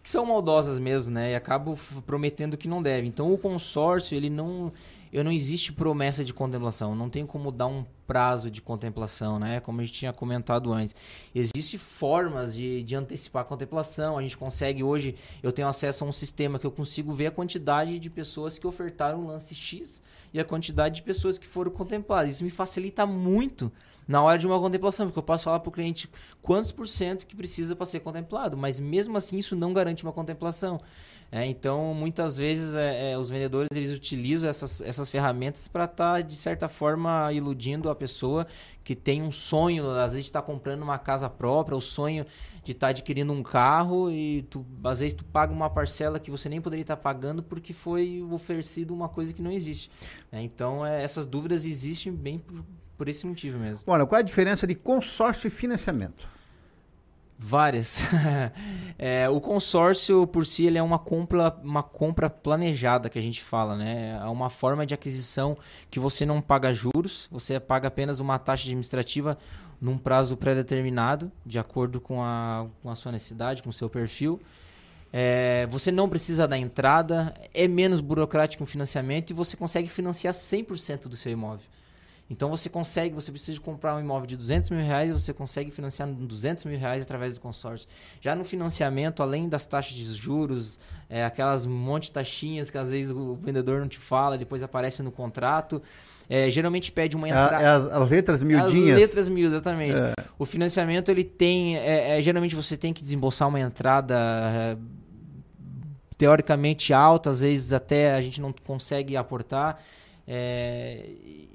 que 0.02 0.10
são 0.10 0.26
maldosas 0.26 0.80
mesmo, 0.80 1.14
né? 1.14 1.34
E 1.34 1.36
acabam 1.36 1.76
prometendo 2.06 2.58
que 2.58 2.68
não 2.68 2.82
deve. 2.82 3.08
Então 3.08 3.32
o 3.32 3.38
consórcio, 3.38 4.16
ele 4.16 4.30
não 4.30 4.72
eu 5.12 5.24
não 5.24 5.32
existe 5.32 5.74
promessa 5.74 6.24
de 6.24 6.34
contemplação. 6.34 6.96
Não 6.96 7.10
tem 7.10 7.26
como 7.26 7.52
dar 7.52 7.68
um 7.68 7.86
prazo 8.06 8.50
de 8.50 8.62
contemplação, 8.62 9.38
né? 9.38 9.60
Como 9.60 9.80
a 9.80 9.84
gente 9.84 9.94
tinha 9.94 10.12
comentado 10.12 10.74
antes. 10.74 10.96
Existem 11.34 11.80
formas 11.80 12.56
de, 12.56 12.82
de 12.84 12.96
antecipar 12.96 13.44
a 13.44 13.46
contemplação. 13.46 14.18
A 14.18 14.22
gente 14.22 14.38
consegue 14.38 14.84
hoje, 14.84 15.16
eu 15.44 15.52
tenho 15.52 15.68
acesso 15.68 16.04
a 16.04 16.08
um 16.08 16.12
sistema 16.12 16.58
que 16.58 16.66
eu 16.66 16.72
consigo 16.72 17.12
ver 17.12 17.28
a 17.28 17.32
quantidade 17.32 18.00
de 18.00 18.10
pessoas 18.10 18.58
que 18.58 18.66
ofertaram 18.66 19.22
um 19.22 19.28
lance 19.28 19.54
X 19.54 20.02
e 20.34 20.40
a 20.40 20.46
quantidade 20.46 20.96
de 20.96 21.04
pessoas 21.04 21.38
que 21.38 21.48
foram 21.48 21.72
contempladas. 21.72 22.36
Isso 22.36 22.44
me 22.44 22.50
facilita 22.50 23.06
muito 23.06 23.72
na 24.08 24.24
hora 24.24 24.40
de 24.40 24.48
uma 24.48 24.60
contemplação, 24.60 25.06
porque 25.06 25.20
eu 25.20 25.24
posso 25.24 25.44
falar 25.44 25.60
para 25.60 25.70
o 25.70 25.72
cliente 25.72 26.10
quantos 26.42 26.72
por 26.72 26.88
cento 26.88 27.28
que 27.28 27.36
precisa 27.36 27.76
para 27.76 27.86
ser 27.86 28.00
contemplado, 28.00 28.58
mas 28.58 28.80
mesmo 28.80 29.16
assim 29.16 29.38
isso 29.38 29.56
não 29.56 29.72
garante 29.72 30.02
uma 30.02 30.12
contemplação. 30.12 30.82
É, 31.32 31.46
então, 31.46 31.94
muitas 31.94 32.38
vezes, 32.38 32.76
é, 32.76 33.12
é, 33.12 33.18
os 33.18 33.30
vendedores 33.30 33.70
eles 33.76 33.96
utilizam 33.96 34.50
essas, 34.50 34.82
essas 34.82 35.12
ferramentas 35.12 35.68
para 35.68 35.86
estar, 35.86 36.14
tá, 36.14 36.22
de 36.22 36.36
certa 36.36 36.68
forma, 36.68 37.32
iludindo 37.32 37.88
a 37.90 37.96
pessoa 37.96 38.48
que 38.84 38.96
tem 38.96 39.22
um 39.22 39.32
sonho, 39.32 39.88
às 39.92 40.14
vezes, 40.14 40.26
de 40.26 40.30
estar 40.30 40.42
tá 40.42 40.46
comprando 40.48 40.82
uma 40.82 40.98
casa 40.98 41.30
própria, 41.30 41.78
o 41.78 41.82
sonho 41.82 42.26
de 42.64 42.72
estar 42.72 42.88
tá 42.88 42.92
adquirindo 42.92 43.32
um 43.32 43.44
carro 43.44 44.10
e, 44.10 44.42
tu, 44.44 44.66
às 44.84 45.02
vezes, 45.02 45.14
tu 45.14 45.24
paga 45.24 45.54
uma 45.54 45.70
parcela 45.70 46.20
que 46.20 46.32
você 46.32 46.50
nem 46.50 46.60
poderia 46.60 46.82
estar 46.82 46.96
tá 46.96 47.02
pagando 47.02 47.44
porque 47.44 47.74
foi 47.74 48.26
oferecido 48.32 48.92
uma 48.92 49.08
coisa 49.08 49.32
que 49.32 49.42
não 49.42 49.52
existe. 49.52 49.92
É, 50.32 50.42
então, 50.42 50.84
é, 50.84 51.04
essas 51.04 51.28
dúvidas 51.28 51.64
existem 51.64 52.12
bem 52.12 52.40
por, 52.40 52.66
por 52.98 53.08
esse 53.08 53.28
motivo 53.28 53.60
mesmo. 53.60 53.84
Olha, 53.86 54.04
qual 54.04 54.18
é 54.18 54.22
a 54.22 54.26
diferença 54.26 54.66
de 54.66 54.74
consórcio 54.74 55.48
e 55.48 55.52
financiamento? 55.52 56.39
Várias. 57.42 58.02
é, 59.00 59.30
o 59.30 59.40
consórcio 59.40 60.28
por 60.28 60.46
si 60.46 60.66
ele 60.66 60.78
é 60.78 60.84
uma 60.84 61.00
compra, 61.00 61.56
uma 61.64 61.82
compra 61.82 62.30
planejada 62.30 63.10
que 63.10 63.18
a 63.18 63.22
gente 63.22 63.42
fala, 63.42 63.78
né? 63.78 64.20
É 64.22 64.28
uma 64.28 64.50
forma 64.50 64.86
de 64.86 64.94
aquisição 64.94 65.58
que 65.90 66.02
você 66.02 66.26
não 66.26 66.42
paga 66.42 66.74
juros, 66.74 67.30
você 67.32 67.58
paga 67.58 67.88
apenas 67.88 68.20
uma 68.20 68.38
taxa 68.38 68.64
administrativa 68.64 69.38
num 69.80 69.98
prazo 69.98 70.36
pré-determinado, 70.36 71.32
de 71.46 71.58
acordo 71.58 72.02
com 72.02 72.22
a, 72.22 72.68
com 72.84 72.90
a 72.90 72.96
sua 72.96 73.14
necessidade, 73.14 73.64
com 73.64 73.70
o 73.70 73.74
seu 73.74 73.90
perfil. 73.90 74.42
É, 75.14 75.66
você 75.72 75.94
não 75.94 76.10
precisa 76.10 76.46
da 76.46 76.58
entrada, 76.58 77.34
é 77.54 77.70
menos 77.70 78.02
burocrático 78.02 78.66
o 78.66 78.68
financiamento 78.68 79.30
e 79.30 79.34
você 79.34 79.56
consegue 79.56 79.88
financiar 79.88 80.34
100% 80.34 81.08
do 81.08 81.16
seu 81.16 81.32
imóvel. 81.32 81.66
Então 82.30 82.50
você 82.50 82.70
consegue, 82.70 83.16
você 83.16 83.32
precisa 83.32 83.60
comprar 83.60 83.96
um 83.96 84.00
imóvel 84.00 84.28
de 84.28 84.38
200 84.38 84.70
mil 84.70 84.82
reais, 84.82 85.12
você 85.12 85.34
consegue 85.34 85.72
financiar 85.72 86.08
200 86.08 86.66
mil 86.66 86.78
reais 86.78 87.02
através 87.02 87.34
do 87.34 87.42
consórcio. 87.42 87.88
Já 88.22 88.36
no 88.36 88.46
financiamento, 88.46 89.24
além 89.24 89.50
das 89.50 89.66
taxas 89.66 89.94
de 89.94 90.04
juros, 90.16 90.80
é, 91.10 91.26
aquelas 91.26 91.66
monte 91.66 92.04
de 92.04 92.12
taxinhas 92.12 92.70
que 92.70 92.78
às 92.78 92.92
vezes 92.92 93.12
o 93.12 93.34
vendedor 93.36 93.80
não 93.80 93.88
te 93.88 93.98
fala, 93.98 94.38
depois 94.38 94.62
aparece 94.62 95.02
no 95.02 95.12
contrato. 95.12 95.82
É, 96.30 96.48
geralmente 96.52 96.92
pede 96.92 97.16
uma 97.16 97.28
entrada. 97.28 97.64
É, 97.64 97.68
as, 97.68 97.88
as, 97.88 98.10
letras 98.12 98.44
miudinhas. 98.44 98.94
As 98.94 99.00
letras 99.00 99.28
miúdas, 99.28 99.54
exatamente. 99.54 100.00
É. 100.00 100.14
O 100.38 100.46
financiamento, 100.46 101.10
ele 101.10 101.24
tem. 101.24 101.78
É, 101.78 102.20
é, 102.20 102.22
geralmente 102.22 102.56
você 102.56 102.78
tem 102.78 102.94
que 102.94 103.02
desembolsar 103.02 103.48
uma 103.48 103.60
entrada 103.60 104.16
é, 104.16 104.78
teoricamente 106.16 106.94
alta, 106.94 107.32
às 107.32 107.42
vezes 107.42 107.74
até 107.74 108.14
a 108.14 108.22
gente 108.22 108.40
não 108.40 108.54
consegue 108.54 109.18
aportar. 109.18 109.82
É, 110.32 111.10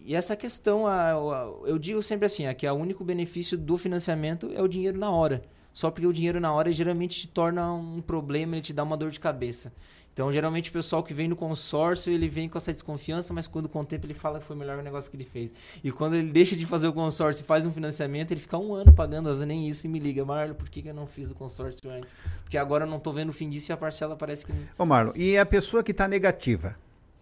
e 0.04 0.16
essa 0.16 0.34
questão, 0.34 0.84
a, 0.84 1.12
a, 1.12 1.52
eu 1.64 1.78
digo 1.78 2.02
sempre 2.02 2.26
assim, 2.26 2.52
que 2.54 2.66
o 2.66 2.74
único 2.74 3.04
benefício 3.04 3.56
do 3.56 3.78
financiamento 3.78 4.50
é 4.52 4.60
o 4.60 4.66
dinheiro 4.66 4.98
na 4.98 5.12
hora. 5.12 5.42
Só 5.72 5.92
porque 5.92 6.06
o 6.06 6.12
dinheiro 6.12 6.40
na 6.40 6.52
hora 6.52 6.72
geralmente 6.72 7.20
te 7.20 7.28
torna 7.28 7.72
um 7.72 8.02
problema, 8.02 8.56
ele 8.56 8.62
te 8.62 8.72
dá 8.72 8.82
uma 8.82 8.96
dor 8.96 9.12
de 9.12 9.20
cabeça. 9.20 9.72
Então, 10.12 10.32
geralmente 10.32 10.70
o 10.70 10.72
pessoal 10.72 11.02
que 11.02 11.12
vem 11.12 11.26
no 11.26 11.34
consórcio, 11.34 12.12
ele 12.12 12.28
vem 12.28 12.48
com 12.48 12.58
essa 12.58 12.72
desconfiança, 12.72 13.32
mas 13.32 13.48
quando 13.48 13.68
contempla, 13.68 14.06
ele 14.06 14.14
fala 14.14 14.38
que 14.38 14.46
foi 14.46 14.54
o 14.54 14.58
melhor 14.58 14.80
negócio 14.82 15.10
que 15.10 15.16
ele 15.16 15.24
fez. 15.24 15.52
E 15.82 15.90
quando 15.90 16.14
ele 16.14 16.30
deixa 16.30 16.54
de 16.54 16.66
fazer 16.66 16.86
o 16.86 16.92
consórcio 16.92 17.42
e 17.42 17.44
faz 17.44 17.66
um 17.66 17.72
financiamento, 17.72 18.30
ele 18.30 18.40
fica 18.40 18.56
um 18.56 18.74
ano 18.74 18.92
pagando, 18.92 19.28
às 19.28 19.36
vezes 19.36 19.48
nem 19.48 19.68
isso, 19.68 19.86
e 19.86 19.90
me 19.90 19.98
liga, 19.98 20.24
Marlon, 20.24 20.54
por 20.54 20.68
que, 20.68 20.82
que 20.82 20.88
eu 20.88 20.94
não 20.94 21.06
fiz 21.06 21.30
o 21.32 21.34
consórcio 21.34 21.90
antes? 21.90 22.14
Porque 22.42 22.56
agora 22.56 22.84
eu 22.84 22.88
não 22.88 22.98
estou 22.98 23.12
vendo 23.12 23.30
o 23.30 23.32
fim 23.32 23.48
disso 23.48 23.70
e 23.70 23.72
a 23.72 23.76
parcela 23.76 24.14
parece 24.14 24.46
que... 24.46 24.52
Ô 24.78 24.86
Marlon, 24.86 25.12
e 25.16 25.36
a 25.36 25.44
pessoa 25.44 25.82
que 25.82 25.90
está 25.90 26.06
negativa? 26.06 26.76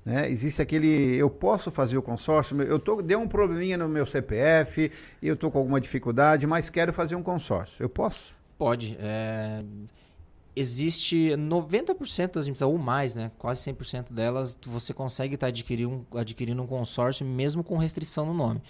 Né? 0.04 0.30
Existe 0.30 0.60
aquele, 0.60 1.16
eu 1.16 1.30
posso 1.30 1.70
fazer 1.70 1.96
o 1.96 2.02
consórcio, 2.02 2.60
eu 2.62 2.78
tô, 2.78 3.00
deu 3.00 3.20
um 3.20 3.28
probleminha 3.28 3.76
no 3.76 3.88
meu 3.88 4.04
CPF, 4.04 4.90
eu 5.22 5.34
estou 5.34 5.50
com 5.50 5.58
alguma 5.58 5.80
dificuldade, 5.80 6.46
mas 6.46 6.68
quero 6.68 6.92
fazer 6.92 7.14
um 7.14 7.22
consórcio. 7.22 7.82
Eu 7.82 7.88
posso? 7.88 8.34
Pode. 8.58 8.96
É, 9.00 9.62
existe 10.56 11.30
90% 11.30 12.34
das 12.34 12.46
empresas, 12.46 12.62
ou 12.62 12.78
mais, 12.78 13.14
né? 13.14 13.30
quase 13.38 13.62
100% 13.72 14.12
delas, 14.12 14.58
você 14.66 14.92
consegue 14.92 15.34
estar 15.34 15.46
tá 15.46 15.48
adquirindo, 15.48 16.06
um, 16.12 16.18
adquirindo 16.18 16.62
um 16.62 16.66
consórcio 16.66 17.24
mesmo 17.24 17.62
com 17.62 17.76
restrição 17.76 18.26
no 18.26 18.34
nome. 18.34 18.60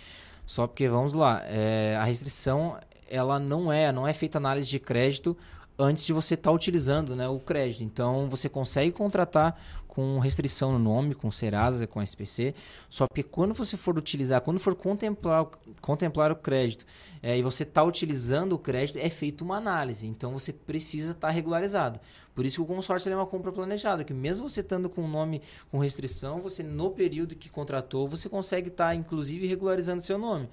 Só 0.47 0.67
porque, 0.67 0.89
vamos 0.89 1.15
lá, 1.15 1.43
é, 1.47 1.97
a 1.99 2.05
restrição 2.05 2.79
ela 3.09 3.39
não 3.39 3.73
é, 3.73 3.93
não 3.93 4.09
é 4.09 4.13
feita 4.13 4.39
análise 4.39 4.69
de 4.69 4.79
crédito 4.79 5.37
antes 5.79 6.05
de 6.05 6.13
você 6.13 6.35
estar 6.35 6.51
tá 6.51 6.55
utilizando 6.55 7.17
né, 7.17 7.29
o 7.29 7.39
crédito. 7.39 7.85
Então, 7.85 8.29
você 8.29 8.49
consegue 8.49 8.93
contratar 8.93 9.59
com 9.93 10.19
restrição 10.19 10.73
no 10.73 10.79
nome, 10.79 11.15
com 11.15 11.31
Serasa, 11.31 11.87
com 11.87 12.01
SPC, 12.01 12.55
só 12.89 13.05
que 13.15 13.23
quando 13.23 13.53
você 13.53 13.77
for 13.77 13.99
utilizar, 13.99 14.41
quando 14.41 14.59
for 14.59 14.75
contemplar, 14.75 15.45
contemplar 15.83 16.33
o 16.33 16.37
crédito 16.37 16.87
é, 17.23 17.37
e 17.37 17.43
você 17.43 17.63
está 17.63 17.85
utilizando 17.85 18.55
o 18.55 18.59
crédito, 18.59 18.97
é 18.97 19.11
feita 19.11 19.45
uma 19.45 19.59
análise. 19.59 20.07
Então, 20.07 20.33
você 20.33 20.51
precisa 20.51 21.13
estar 21.13 21.29
tá 21.29 21.31
regularizado. 21.31 22.01
Por 22.35 22.47
isso 22.47 22.57
que 22.57 22.63
o 22.63 22.75
consórcio 22.75 23.13
é 23.13 23.15
uma 23.15 23.27
compra 23.27 23.53
planejada, 23.53 24.03
que 24.03 24.15
mesmo 24.15 24.49
você 24.49 24.61
estando 24.61 24.89
com 24.89 25.03
o 25.03 25.09
nome 25.09 25.43
com 25.71 25.79
restrição, 25.79 26.41
você 26.41 26.63
no 26.63 26.91
período 26.91 27.37
que 27.37 27.51
contratou, 27.51 28.09
você 28.09 28.31
consegue 28.31 28.69
estar, 28.69 28.87
tá, 28.87 28.95
inclusive, 28.95 29.47
regularizando 29.47 30.01
seu 30.01 30.17
nome. 30.17 30.49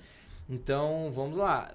Então, 0.49 1.09
vamos 1.13 1.37
lá 1.37 1.71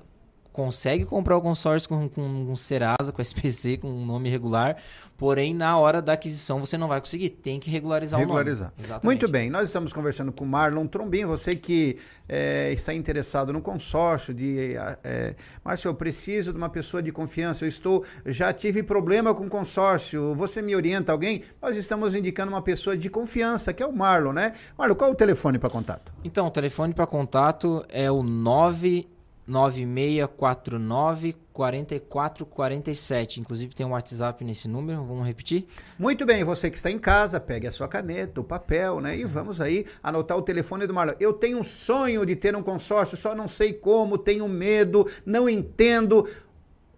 consegue 0.54 1.04
comprar 1.04 1.36
o 1.36 1.42
consórcio 1.42 1.88
com, 1.88 2.08
com 2.08 2.22
um 2.22 2.54
Serasa, 2.54 3.10
com 3.12 3.20
SPC, 3.20 3.76
com 3.78 3.88
um 3.88 4.06
nome 4.06 4.30
regular, 4.30 4.76
porém 5.16 5.52
na 5.52 5.76
hora 5.76 6.00
da 6.00 6.12
aquisição 6.12 6.60
você 6.60 6.78
não 6.78 6.86
vai 6.86 7.00
conseguir, 7.00 7.30
tem 7.30 7.58
que 7.58 7.68
regularizar, 7.68 8.20
regularizar. 8.20 8.72
o 8.78 8.88
nome. 8.88 9.00
Muito 9.02 9.26
bem, 9.26 9.50
nós 9.50 9.68
estamos 9.68 9.92
conversando 9.92 10.30
com 10.30 10.44
Marlon 10.44 10.86
Trombin, 10.86 11.24
você 11.24 11.56
que 11.56 11.98
é, 12.28 12.72
está 12.72 12.94
interessado 12.94 13.52
no 13.52 13.60
consórcio 13.60 14.32
de... 14.32 14.76
É, 15.02 15.34
Márcio, 15.64 15.88
eu 15.88 15.94
preciso 15.94 16.52
de 16.52 16.56
uma 16.56 16.68
pessoa 16.68 17.02
de 17.02 17.10
confiança, 17.10 17.64
eu 17.64 17.68
estou, 17.68 18.04
já 18.24 18.52
tive 18.52 18.80
problema 18.84 19.34
com 19.34 19.48
consórcio, 19.48 20.36
você 20.36 20.62
me 20.62 20.76
orienta 20.76 21.10
alguém? 21.10 21.42
Nós 21.60 21.76
estamos 21.76 22.14
indicando 22.14 22.52
uma 22.52 22.62
pessoa 22.62 22.96
de 22.96 23.10
confiança, 23.10 23.72
que 23.72 23.82
é 23.82 23.86
o 23.86 23.92
Marlon, 23.92 24.32
né? 24.32 24.52
Marlon, 24.78 24.94
qual 24.94 25.10
é 25.10 25.12
o 25.12 25.16
telefone 25.16 25.58
para 25.58 25.68
contato? 25.68 26.12
Então, 26.22 26.46
o 26.46 26.50
telefone 26.50 26.94
para 26.94 27.08
contato 27.08 27.84
é 27.88 28.08
o 28.08 28.22
9 28.22 29.13
9649 29.46 31.36
4447. 31.52 33.40
Inclusive 33.40 33.74
tem 33.74 33.86
um 33.86 33.90
WhatsApp 33.90 34.44
nesse 34.44 34.66
número, 34.66 35.04
vamos 35.04 35.26
repetir? 35.26 35.66
Muito 35.98 36.26
bem, 36.26 36.42
você 36.42 36.70
que 36.70 36.76
está 36.76 36.90
em 36.90 36.98
casa, 36.98 37.38
pegue 37.38 37.66
a 37.66 37.72
sua 37.72 37.86
caneta, 37.86 38.40
o 38.40 38.44
papel, 38.44 39.00
né? 39.00 39.16
E 39.16 39.24
vamos 39.24 39.60
aí 39.60 39.86
anotar 40.02 40.36
o 40.36 40.42
telefone 40.42 40.86
do 40.86 40.94
Marlon. 40.94 41.14
Eu 41.20 41.32
tenho 41.32 41.58
um 41.58 41.64
sonho 41.64 42.26
de 42.26 42.34
ter 42.34 42.56
um 42.56 42.62
consórcio, 42.62 43.16
só 43.16 43.34
não 43.34 43.46
sei 43.46 43.72
como, 43.72 44.18
tenho 44.18 44.48
medo, 44.48 45.08
não 45.24 45.48
entendo. 45.48 46.28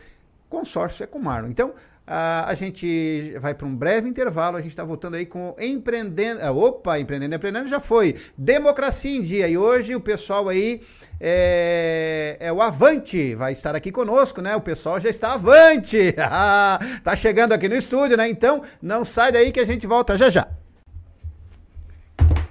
consórcio 0.47 1.03
é 1.03 1.07
com 1.07 1.17
o 1.17 1.23
Marlon. 1.23 1.49
Então, 1.49 1.73
Ah, 2.13 2.45
a 2.47 2.55
gente 2.55 3.31
vai 3.39 3.53
para 3.53 3.65
um 3.65 3.75
breve 3.75 4.09
intervalo. 4.09 4.57
A 4.57 4.61
gente 4.61 4.71
está 4.71 4.83
voltando 4.83 5.15
aí 5.15 5.25
com 5.25 5.55
Empreendendo. 5.59 6.41
ah, 6.41 6.51
opa, 6.51 6.99
Empreendendo, 6.99 7.35
Empreendendo 7.35 7.69
já 7.69 7.79
foi. 7.79 8.15
Democracia 8.35 9.15
em 9.15 9.21
Dia. 9.21 9.47
E 9.47 9.55
hoje 9.57 9.95
o 9.95 10.01
pessoal 10.01 10.49
aí 10.49 10.81
é, 11.21 12.35
é 12.39 12.51
o 12.51 12.61
Avante. 12.61 13.33
Vai 13.35 13.53
estar 13.53 13.75
aqui 13.75 13.91
conosco, 13.91 14.41
né? 14.41 14.55
O 14.55 14.61
pessoal 14.61 14.99
já 14.99 15.09
está 15.09 15.33
avante. 15.35 16.13
Ah, 16.19 16.79
tá 17.03 17.15
chegando 17.15 17.53
aqui 17.53 17.69
no 17.69 17.75
estúdio, 17.75 18.17
né? 18.17 18.27
Então 18.27 18.61
não 18.81 19.05
sai 19.05 19.31
daí 19.31 19.51
que 19.51 19.59
a 19.59 19.65
gente 19.65 19.87
volta 19.87 20.17
já 20.17 20.29
já. 20.29 20.47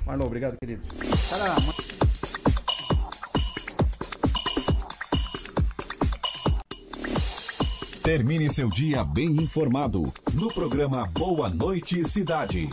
Marlon, 0.07 0.27
obrigado, 0.27 0.57
querido. 0.59 0.83
Caramba. 1.29 1.90
Termine 8.11 8.53
seu 8.53 8.69
dia 8.69 9.05
bem 9.05 9.29
informado 9.29 10.03
no 10.35 10.53
programa 10.53 11.07
Boa 11.13 11.49
Noite 11.49 12.05
Cidade. 12.09 12.69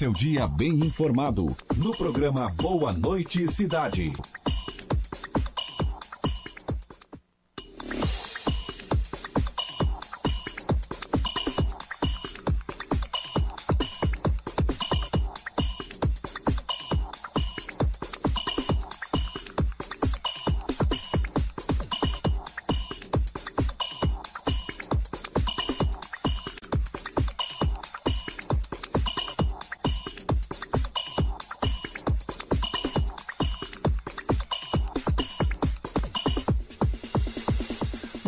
Seu 0.00 0.14
dia 0.14 0.48
bem 0.48 0.70
informado 0.70 1.54
no 1.76 1.94
programa 1.94 2.48
Boa 2.56 2.90
Noite 2.90 3.46
Cidade. 3.52 4.10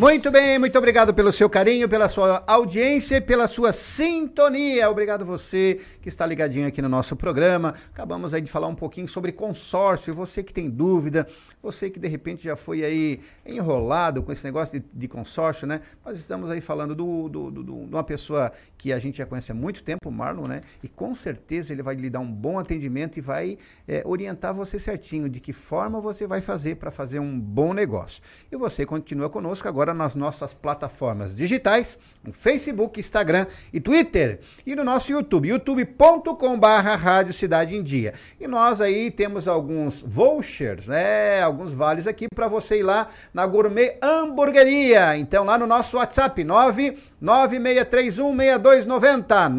Muito 0.03 0.29
bem, 0.29 0.59
muito 0.59 0.77
obrigado 0.77 1.13
pelo 1.13 1.31
seu 1.31 1.49
carinho, 1.49 1.87
pela 1.87 2.09
sua 2.09 2.43
audiência 2.45 3.15
e 3.15 3.21
pela 3.21 3.47
sua 3.47 3.71
sintonia. 3.71 4.89
Obrigado 4.89 5.23
você 5.23 5.79
que 6.03 6.09
está 6.09 6.25
ligadinho 6.25 6.67
aqui 6.67 6.81
no 6.81 6.89
nosso 6.89 7.15
programa. 7.15 7.73
Acabamos 7.93 8.33
aí 8.33 8.41
de 8.41 8.51
falar 8.51 8.67
um 8.67 8.75
pouquinho 8.75 9.07
sobre 9.07 9.31
consórcio. 9.31 10.13
Você 10.13 10.43
que 10.43 10.53
tem 10.53 10.69
dúvida, 10.69 11.25
você 11.61 11.89
que 11.89 11.97
de 11.97 12.09
repente 12.09 12.43
já 12.43 12.57
foi 12.57 12.83
aí 12.83 13.21
enrolado 13.45 14.21
com 14.21 14.29
esse 14.29 14.43
negócio 14.43 14.77
de, 14.77 14.85
de 14.93 15.07
consórcio, 15.07 15.65
né? 15.65 15.79
Nós 16.05 16.19
estamos 16.19 16.51
aí 16.51 16.59
falando 16.59 16.93
do, 16.93 17.29
do, 17.29 17.49
do, 17.49 17.63
de 17.63 17.71
uma 17.71 18.03
pessoa 18.03 18.51
que 18.77 18.91
a 18.91 18.99
gente 18.99 19.17
já 19.17 19.25
conhece 19.25 19.53
há 19.53 19.55
muito 19.55 19.81
tempo, 19.81 20.09
o 20.09 20.11
Marlon, 20.11 20.45
né? 20.45 20.59
E 20.83 20.89
com 20.89 21.15
certeza 21.15 21.71
ele 21.71 21.81
vai 21.81 21.95
lhe 21.95 22.09
dar 22.09 22.19
um 22.19 22.29
bom 22.29 22.59
atendimento 22.59 23.17
e 23.17 23.21
vai 23.21 23.57
é, 23.87 24.03
orientar 24.05 24.53
você 24.53 24.77
certinho 24.77 25.29
de 25.29 25.39
que 25.39 25.53
forma 25.53 26.01
você 26.01 26.27
vai 26.27 26.41
fazer 26.41 26.75
para 26.75 26.91
fazer 26.91 27.19
um 27.19 27.39
bom 27.39 27.73
negócio. 27.73 28.21
E 28.51 28.57
você 28.57 28.85
continua 28.85 29.29
conosco 29.29 29.65
agora 29.69 29.93
nas 29.93 30.15
nossas 30.15 30.53
plataformas 30.53 31.33
digitais, 31.33 31.97
no 32.21 32.33
Facebook, 32.33 32.99
Instagram 32.99 33.47
e 33.71 33.79
Twitter. 33.79 34.41
E 34.65 34.75
no 34.75 34.83
nosso 34.83 35.13
YouTube, 35.13 35.47
youtube.com/barra 35.93 36.95
Rádio 36.95 37.33
Cidade 37.33 37.75
em 37.75 37.83
Dia. 37.83 38.13
E 38.39 38.47
nós 38.47 38.79
aí 38.81 39.11
temos 39.11 39.47
alguns 39.47 40.01
vouchers, 40.01 40.87
né? 40.87 41.39
Alguns 41.41 41.71
vales 41.71 42.07
aqui 42.07 42.25
para 42.33 42.47
você 42.47 42.79
ir 42.79 42.83
lá 42.83 43.07
na 43.33 43.45
Gourmet 43.45 43.97
Hamburgueria. 44.01 45.15
Então 45.17 45.43
lá 45.45 45.57
no 45.57 45.67
nosso 45.67 45.97
WhatsApp 45.97 46.41
9 46.43 46.97
96316290 47.21 49.49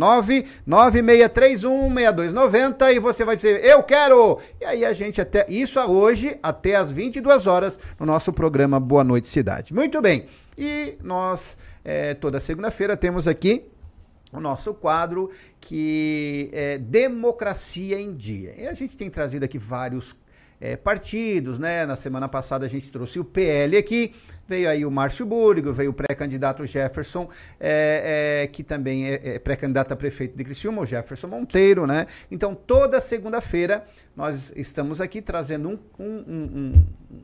996316290 0.67 2.95
e 2.95 2.99
você 2.99 3.25
vai 3.25 3.37
dizer 3.37 3.65
eu 3.65 3.83
quero. 3.83 4.39
E 4.61 4.65
aí 4.65 4.85
a 4.85 4.93
gente 4.93 5.21
até 5.21 5.47
isso 5.49 5.81
hoje 5.81 6.37
até 6.43 6.75
às 6.77 6.93
22 6.93 7.47
horas 7.47 7.79
no 7.99 8.05
nosso 8.05 8.31
programa 8.33 8.81
Boa 8.81 9.05
Noite 9.05 9.29
Cidade. 9.29 9.73
Muito 9.73 10.03
bem. 10.03 10.27
E 10.57 10.97
nós 11.03 11.59
é, 11.85 12.15
toda 12.15 12.39
segunda-feira 12.41 12.97
temos 12.97 13.29
aqui 13.29 13.67
o 14.35 14.41
nosso 14.41 14.75
quadro 14.75 15.31
que 15.61 16.51
é 16.53 16.79
Democracia 16.79 17.99
em 17.99 18.15
Dia. 18.15 18.55
E 18.59 18.67
a 18.67 18.75
gente 18.75 18.97
tem 18.97 19.09
trazido 19.09 19.45
aqui 19.45 19.59
vários 19.59 20.17
é, 20.61 20.77
partidos, 20.77 21.59
né? 21.59 21.85
Na 21.87 21.97
semana 21.97 22.29
passada 22.29 22.67
a 22.67 22.69
gente 22.69 22.91
trouxe 22.91 23.19
o 23.19 23.25
PL 23.25 23.77
aqui, 23.77 24.15
veio 24.47 24.69
aí 24.69 24.85
o 24.85 24.91
Márcio 24.91 25.27
Burgo, 25.27 25.73
veio 25.73 25.91
o 25.91 25.95
pré-candidato 25.95 26.65
Jefferson, 26.67 27.29
é, 27.61 28.43
é, 28.43 28.47
que 28.47 28.63
também 28.63 29.07
é, 29.07 29.21
é, 29.35 29.39
pré-candidato 29.39 29.93
a 29.93 29.97
prefeito 29.97 30.37
de 30.37 30.45
Criciúma, 30.45 30.83
o 30.83 30.87
Jefferson 30.87 31.29
Monteiro, 31.29 31.87
né? 31.87 32.07
Então 32.31 32.55
toda 32.55 33.01
segunda-feira 33.01 33.87
nós 34.17 34.53
estamos 34.57 35.01
aqui 35.01 35.21
trazendo 35.21 35.69
um, 35.69 35.79
um, 35.99 36.25
um, 36.27 36.73
um 37.13 37.23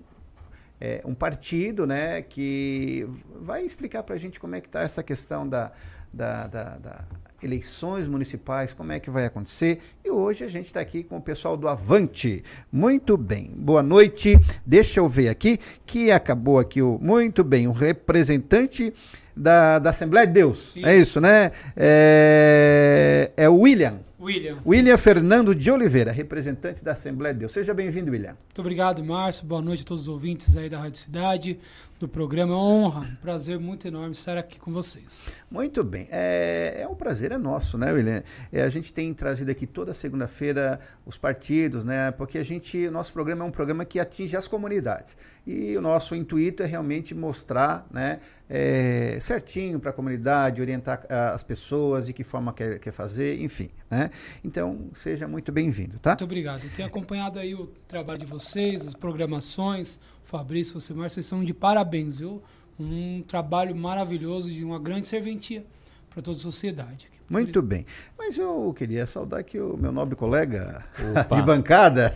é, 0.80 1.02
um 1.04 1.14
partido 1.14 1.86
né, 1.86 2.22
que 2.22 3.06
vai 3.38 3.64
explicar 3.64 4.02
para 4.02 4.14
a 4.14 4.18
gente 4.18 4.40
como 4.40 4.54
é 4.54 4.62
que 4.62 4.66
está 4.66 4.80
essa 4.80 5.02
questão 5.02 5.46
da, 5.46 5.70
da, 6.12 6.46
da, 6.46 6.64
da, 6.76 7.04
eleições 7.42 8.06
municipais, 8.06 8.72
como 8.72 8.92
é 8.92 9.00
que 9.00 9.10
vai 9.10 9.26
acontecer. 9.26 9.80
E 10.04 10.10
hoje 10.10 10.44
a 10.44 10.48
gente 10.48 10.66
está 10.66 10.80
aqui 10.80 11.02
com 11.02 11.16
o 11.16 11.20
pessoal 11.20 11.56
do 11.56 11.68
Avante. 11.68 12.44
Muito 12.70 13.16
bem, 13.16 13.50
boa 13.54 13.82
noite. 13.82 14.38
Deixa 14.64 15.00
eu 15.00 15.08
ver 15.08 15.28
aqui 15.28 15.58
que 15.86 16.10
acabou 16.10 16.58
aqui 16.58 16.82
o. 16.82 16.98
Muito 17.00 17.42
bem, 17.42 17.66
o 17.66 17.72
representante 17.72 18.92
da, 19.36 19.78
da 19.78 19.90
Assembleia 19.90 20.26
de 20.26 20.32
Deus. 20.34 20.76
Isso. 20.76 20.86
É 20.86 20.96
isso, 20.96 21.20
né? 21.20 21.52
É, 21.76 23.30
é 23.36 23.48
o 23.48 23.60
William. 23.60 24.00
William. 24.20 24.58
William 24.66 24.98
Fernando 24.98 25.54
de 25.54 25.70
Oliveira, 25.70 26.12
representante 26.12 26.84
da 26.84 26.92
Assembleia 26.92 27.32
de 27.32 27.40
Deus. 27.40 27.52
Seja 27.52 27.72
bem-vindo, 27.72 28.10
William. 28.10 28.36
Muito 28.44 28.60
obrigado, 28.60 29.02
Márcio. 29.02 29.46
Boa 29.46 29.62
noite 29.62 29.82
a 29.82 29.86
todos 29.86 30.02
os 30.02 30.08
ouvintes 30.08 30.54
aí 30.58 30.68
da 30.68 30.78
Rádio 30.78 31.00
Cidade, 31.00 31.58
do 32.00 32.08
programa. 32.08 32.54
É 32.54 32.56
uma 32.56 32.64
honra, 32.64 33.00
um 33.00 33.16
prazer 33.16 33.60
muito 33.60 33.86
enorme 33.86 34.12
estar 34.12 34.36
aqui 34.36 34.58
com 34.58 34.72
vocês. 34.72 35.26
Muito 35.50 35.84
bem. 35.84 36.08
É, 36.10 36.78
é 36.80 36.88
um 36.88 36.94
prazer, 36.94 37.30
é 37.30 37.38
nosso, 37.38 37.76
né, 37.76 37.92
William? 37.92 38.22
É, 38.50 38.62
a 38.62 38.68
gente 38.70 38.92
tem 38.92 39.12
trazido 39.12 39.50
aqui 39.50 39.66
toda 39.66 39.92
segunda-feira 39.92 40.80
os 41.04 41.18
partidos, 41.18 41.84
né? 41.84 42.10
Porque 42.10 42.38
a 42.38 42.42
gente, 42.42 42.86
o 42.86 42.90
nosso 42.90 43.12
programa 43.12 43.44
é 43.44 43.48
um 43.48 43.50
programa 43.50 43.84
que 43.84 44.00
atinge 44.00 44.34
as 44.34 44.48
comunidades. 44.48 45.16
E 45.46 45.70
Sim. 45.70 45.76
o 45.76 45.80
nosso 45.82 46.14
intuito 46.14 46.62
é 46.62 46.66
realmente 46.66 47.14
mostrar, 47.14 47.86
né? 47.90 48.20
É, 48.48 49.16
certinho 49.20 49.78
para 49.78 49.90
a 49.90 49.92
comunidade, 49.92 50.60
orientar 50.60 51.02
uh, 51.04 51.34
as 51.34 51.44
pessoas 51.44 52.08
e 52.08 52.12
que 52.12 52.24
forma 52.24 52.52
quer, 52.52 52.80
quer 52.80 52.90
fazer, 52.90 53.40
enfim. 53.40 53.70
Né? 53.88 54.10
Então, 54.42 54.90
seja 54.92 55.28
muito 55.28 55.52
bem-vindo, 55.52 56.00
tá? 56.00 56.10
Muito 56.10 56.24
obrigado. 56.24 56.64
Eu 56.64 56.70
tenho 56.70 56.88
acompanhado 56.88 57.38
aí 57.38 57.54
o 57.54 57.68
trabalho 57.86 58.18
de 58.18 58.26
vocês, 58.26 58.88
as 58.88 58.94
programações. 58.94 60.00
Fabrício, 60.30 60.80
você, 60.80 60.94
Márcio, 60.94 61.16
vocês 61.16 61.26
são 61.26 61.42
de 61.42 61.52
parabéns, 61.52 62.20
viu? 62.20 62.40
Um 62.78 63.20
trabalho 63.26 63.74
maravilhoso, 63.74 64.48
de 64.48 64.64
uma 64.64 64.78
grande 64.78 65.08
serventia 65.08 65.64
para 66.08 66.22
toda 66.22 66.36
a 66.36 66.40
sociedade. 66.40 67.10
Muito 67.28 67.60
bem. 67.60 67.84
Mas 68.16 68.38
eu 68.38 68.72
queria 68.78 69.08
saudar 69.08 69.40
aqui 69.40 69.58
o 69.58 69.76
meu 69.76 69.90
nobre 69.90 70.14
colega 70.14 70.84
Opa. 71.10 71.34
de 71.34 71.42
bancada, 71.42 72.12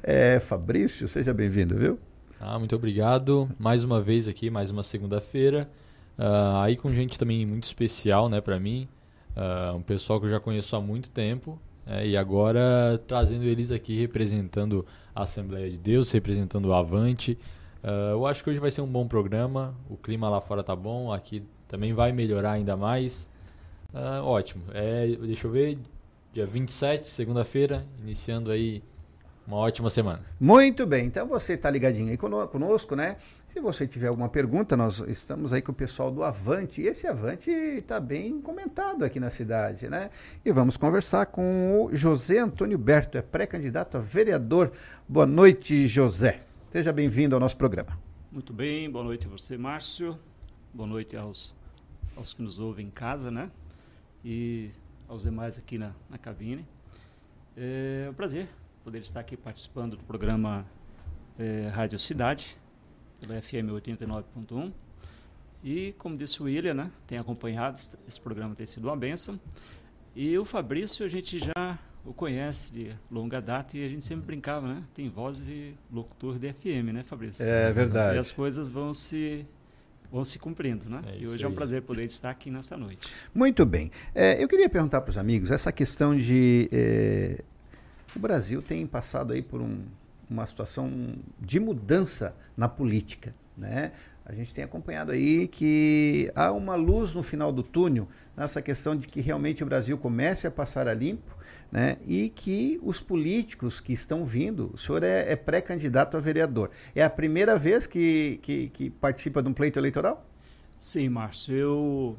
é, 0.00 0.38
Fabrício, 0.38 1.08
seja 1.08 1.34
bem-vindo, 1.34 1.76
viu? 1.76 1.98
Ah, 2.40 2.56
muito 2.56 2.76
obrigado. 2.76 3.50
Mais 3.58 3.82
uma 3.82 4.00
vez 4.00 4.28
aqui, 4.28 4.48
mais 4.48 4.70
uma 4.70 4.84
segunda-feira. 4.84 5.68
Uh, 6.16 6.62
aí 6.62 6.76
com 6.76 6.94
gente 6.94 7.18
também 7.18 7.44
muito 7.44 7.64
especial, 7.64 8.28
né, 8.28 8.40
para 8.40 8.60
mim. 8.60 8.86
Uh, 9.36 9.76
um 9.76 9.82
pessoal 9.82 10.20
que 10.20 10.26
eu 10.26 10.30
já 10.30 10.38
conheço 10.38 10.76
há 10.76 10.80
muito 10.80 11.10
tempo 11.10 11.58
é, 11.86 12.06
e 12.06 12.16
agora 12.16 12.98
trazendo 13.06 13.44
eles 13.44 13.70
aqui 13.70 13.98
representando 13.98 14.86
Assembleia 15.14 15.70
de 15.70 15.78
Deus, 15.78 16.10
representando 16.10 16.66
o 16.66 16.74
Avante. 16.74 17.38
Uh, 17.82 18.12
eu 18.12 18.26
acho 18.26 18.42
que 18.42 18.50
hoje 18.50 18.58
vai 18.58 18.70
ser 18.70 18.80
um 18.80 18.86
bom 18.86 19.06
programa. 19.06 19.74
O 19.88 19.96
clima 19.96 20.28
lá 20.28 20.40
fora 20.40 20.62
tá 20.62 20.74
bom, 20.74 21.12
aqui 21.12 21.42
também 21.68 21.92
vai 21.92 22.12
melhorar 22.12 22.52
ainda 22.52 22.76
mais. 22.76 23.30
Uh, 23.92 24.24
ótimo. 24.24 24.64
É, 24.72 25.06
deixa 25.06 25.46
eu 25.46 25.50
ver, 25.50 25.78
dia 26.32 26.46
27, 26.46 27.08
segunda-feira, 27.08 27.86
iniciando 28.02 28.50
aí 28.50 28.82
uma 29.46 29.58
ótima 29.58 29.90
semana. 29.90 30.22
Muito 30.40 30.86
bem, 30.86 31.06
então 31.06 31.26
você 31.26 31.52
está 31.52 31.70
ligadinho 31.70 32.10
aí 32.10 32.16
conosco, 32.16 32.96
né? 32.96 33.16
Se 33.54 33.60
você 33.60 33.86
tiver 33.86 34.08
alguma 34.08 34.28
pergunta, 34.28 34.76
nós 34.76 34.98
estamos 35.06 35.52
aí 35.52 35.62
com 35.62 35.70
o 35.70 35.74
pessoal 35.74 36.10
do 36.10 36.24
Avante. 36.24 36.82
E 36.82 36.88
esse 36.88 37.06
Avante 37.06 37.52
está 37.52 38.00
bem 38.00 38.40
comentado 38.40 39.04
aqui 39.04 39.20
na 39.20 39.30
cidade, 39.30 39.88
né? 39.88 40.10
E 40.44 40.50
vamos 40.50 40.76
conversar 40.76 41.26
com 41.26 41.84
o 41.84 41.96
José 41.96 42.40
Antônio 42.40 42.76
Berto, 42.76 43.16
é 43.16 43.22
pré-candidato 43.22 43.96
a 43.96 44.00
vereador. 44.00 44.72
Boa 45.08 45.24
noite, 45.24 45.86
José. 45.86 46.40
Seja 46.68 46.92
bem-vindo 46.92 47.36
ao 47.36 47.40
nosso 47.40 47.56
programa. 47.56 47.96
Muito 48.32 48.52
bem, 48.52 48.90
boa 48.90 49.04
noite 49.04 49.28
a 49.28 49.30
você, 49.30 49.56
Márcio. 49.56 50.18
Boa 50.72 50.88
noite 50.88 51.16
aos, 51.16 51.54
aos 52.16 52.34
que 52.34 52.42
nos 52.42 52.58
ouvem 52.58 52.88
em 52.88 52.90
casa, 52.90 53.30
né? 53.30 53.52
E 54.24 54.70
aos 55.06 55.22
demais 55.22 55.58
aqui 55.58 55.78
na, 55.78 55.92
na 56.10 56.18
cabine. 56.18 56.66
É 57.56 58.08
um 58.10 58.14
prazer 58.14 58.48
poder 58.82 58.98
estar 58.98 59.20
aqui 59.20 59.36
participando 59.36 59.96
do 59.96 60.02
programa 60.02 60.66
é, 61.38 61.68
Rádio 61.72 62.00
Cidade 62.00 62.63
pela 63.26 63.40
FM 63.40 63.70
89.1. 63.72 64.72
E, 65.62 65.94
como 65.96 66.16
disse 66.16 66.42
o 66.42 66.44
William, 66.44 66.74
né, 66.74 66.90
tem 67.06 67.18
acompanhado, 67.18 67.80
esse 68.06 68.20
programa 68.20 68.54
tem 68.54 68.66
sido 68.66 68.86
uma 68.86 68.96
benção. 68.96 69.40
E 70.14 70.36
o 70.38 70.44
Fabrício, 70.44 71.04
a 71.04 71.08
gente 71.08 71.38
já 71.38 71.78
o 72.04 72.12
conhece 72.12 72.70
de 72.70 72.94
longa 73.10 73.40
data 73.40 73.76
e 73.78 73.84
a 73.84 73.88
gente 73.88 74.04
sempre 74.04 74.26
brincava, 74.26 74.68
né? 74.68 74.82
Tem 74.94 75.08
voz 75.08 75.44
de 75.44 75.72
locutor 75.90 76.38
de 76.38 76.52
FM, 76.52 76.92
né, 76.92 77.02
Fabrício? 77.02 77.42
É 77.44 77.72
verdade. 77.72 78.16
E 78.16 78.18
as 78.18 78.30
coisas 78.30 78.68
vão 78.68 78.92
se 78.92 79.46
vão 80.12 80.24
se 80.24 80.38
cumprindo, 80.38 80.88
né? 80.88 81.02
É 81.06 81.18
e 81.18 81.26
hoje 81.26 81.44
é 81.44 81.48
um 81.48 81.54
prazer 81.54 81.82
poder 81.82 82.04
estar 82.04 82.30
aqui 82.30 82.50
nessa 82.50 82.76
noite. 82.76 83.08
Muito 83.34 83.64
bem. 83.64 83.90
É, 84.14 84.40
eu 84.40 84.46
queria 84.46 84.68
perguntar 84.68 85.00
para 85.00 85.10
os 85.10 85.18
amigos 85.18 85.50
essa 85.50 85.72
questão 85.72 86.16
de 86.16 86.68
é, 86.70 87.42
o 88.14 88.18
Brasil 88.18 88.62
tem 88.62 88.86
passado 88.86 89.32
aí 89.32 89.42
por 89.42 89.60
um, 89.60 89.82
uma 90.28 90.46
situação 90.46 91.16
de 91.40 91.60
mudança 91.60 92.34
na 92.56 92.68
política, 92.68 93.34
né? 93.56 93.92
A 94.24 94.32
gente 94.32 94.54
tem 94.54 94.64
acompanhado 94.64 95.12
aí 95.12 95.46
que 95.46 96.32
há 96.34 96.50
uma 96.50 96.74
luz 96.74 97.12
no 97.12 97.22
final 97.22 97.52
do 97.52 97.62
túnel 97.62 98.08
nessa 98.34 98.62
questão 98.62 98.96
de 98.96 99.06
que 99.06 99.20
realmente 99.20 99.62
o 99.62 99.66
Brasil 99.66 99.98
comece 99.98 100.46
a 100.46 100.50
passar 100.50 100.88
a 100.88 100.94
limpo, 100.94 101.36
né? 101.70 101.98
E 102.06 102.30
que 102.30 102.80
os 102.82 103.00
políticos 103.00 103.80
que 103.80 103.92
estão 103.92 104.24
vindo, 104.24 104.70
o 104.72 104.78
senhor 104.78 105.02
é, 105.02 105.30
é 105.30 105.36
pré-candidato 105.36 106.16
a 106.16 106.20
vereador. 106.20 106.70
É 106.94 107.04
a 107.04 107.10
primeira 107.10 107.58
vez 107.58 107.86
que, 107.86 108.38
que, 108.42 108.68
que, 108.70 108.90
participa 108.90 109.42
de 109.42 109.48
um 109.48 109.52
pleito 109.52 109.78
eleitoral? 109.78 110.24
Sim, 110.78 111.10
Márcio. 111.10 111.54
Eu, 111.54 112.16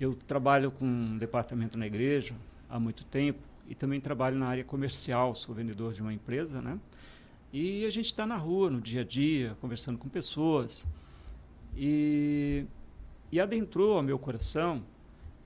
eu 0.00 0.14
trabalho 0.14 0.70
com 0.70 0.86
um 0.86 1.18
departamento 1.18 1.76
na 1.76 1.86
igreja 1.86 2.34
há 2.70 2.80
muito 2.80 3.04
tempo 3.04 3.53
e 3.68 3.74
também 3.74 4.00
trabalho 4.00 4.38
na 4.38 4.46
área 4.46 4.64
comercial, 4.64 5.34
sou 5.34 5.54
vendedor 5.54 5.92
de 5.92 6.02
uma 6.02 6.12
empresa, 6.12 6.60
né? 6.60 6.78
E 7.52 7.86
a 7.86 7.90
gente 7.90 8.06
está 8.06 8.26
na 8.26 8.36
rua, 8.36 8.68
no 8.68 8.80
dia 8.80 9.02
a 9.02 9.04
dia, 9.04 9.56
conversando 9.60 9.96
com 9.96 10.08
pessoas. 10.08 10.86
E, 11.76 12.66
e 13.30 13.40
adentrou 13.40 13.96
ao 13.96 14.02
meu 14.02 14.18
coração 14.18 14.82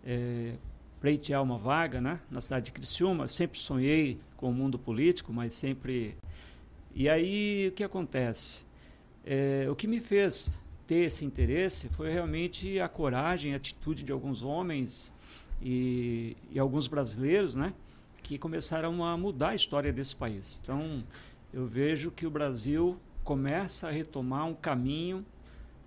é, 0.05 0.55
pleitear 1.01 1.43
uma 1.43 1.59
vaga 1.59 2.01
né, 2.01 2.21
na 2.31 2.41
cidade 2.41 2.67
de 2.67 2.73
Criciúma. 2.73 3.25
Eu 3.25 3.29
sempre 3.29 3.59
sonhei 3.59 4.19
com 4.37 4.49
o 4.49 4.55
mundo 4.55 4.79
político, 4.79 5.33
mas 5.33 5.55
sempre. 5.55 6.17
E 6.95 7.09
aí 7.09 7.69
o 7.69 7.73
que 7.73 7.85
acontece? 7.85 8.67
É, 9.25 9.67
o 9.71 9.77
que 9.77 9.87
me 9.87 10.01
fez 10.01 10.51
ter 10.87 11.05
esse 11.05 11.25
interesse 11.25 11.91
foi 11.91 12.11
realmente 12.11 12.81
a 12.81 12.89
coragem, 12.89 13.53
a 13.53 13.57
atitude 13.59 14.03
de 14.03 14.11
alguns 14.11 14.43
homens 14.43 15.13
e, 15.61 16.37
e 16.51 16.59
alguns 16.59 16.87
brasileiros, 16.87 17.55
né? 17.55 17.75
Que 18.29 18.37
começaram 18.37 19.03
a 19.03 19.17
mudar 19.17 19.49
a 19.49 19.55
história 19.55 19.91
desse 19.91 20.15
país. 20.15 20.61
Então, 20.63 21.03
eu 21.51 21.67
vejo 21.67 22.11
que 22.11 22.27
o 22.27 22.31
Brasil 22.31 23.01
começa 23.25 23.89
a 23.89 23.91
retomar 23.91 24.45
um 24.45 24.53
caminho 24.53 25.25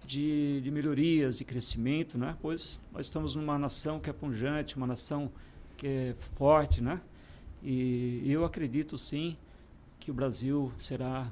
de, 0.03 0.59
de 0.61 0.71
melhorias 0.71 1.39
e 1.39 1.45
crescimento, 1.45 2.17
né? 2.17 2.35
pois 2.41 2.79
nós 2.91 3.05
estamos 3.05 3.35
numa 3.35 3.59
nação 3.59 3.99
que 3.99 4.09
é 4.09 4.13
pungente, 4.13 4.75
uma 4.75 4.87
nação 4.87 5.31
que 5.77 5.85
é 5.85 6.15
forte, 6.17 6.81
né? 6.81 6.99
E, 7.61 8.23
e 8.25 8.31
eu 8.31 8.43
acredito 8.43 8.97
sim 8.97 9.37
que 9.99 10.09
o 10.09 10.13
Brasil 10.13 10.73
será, 10.79 11.31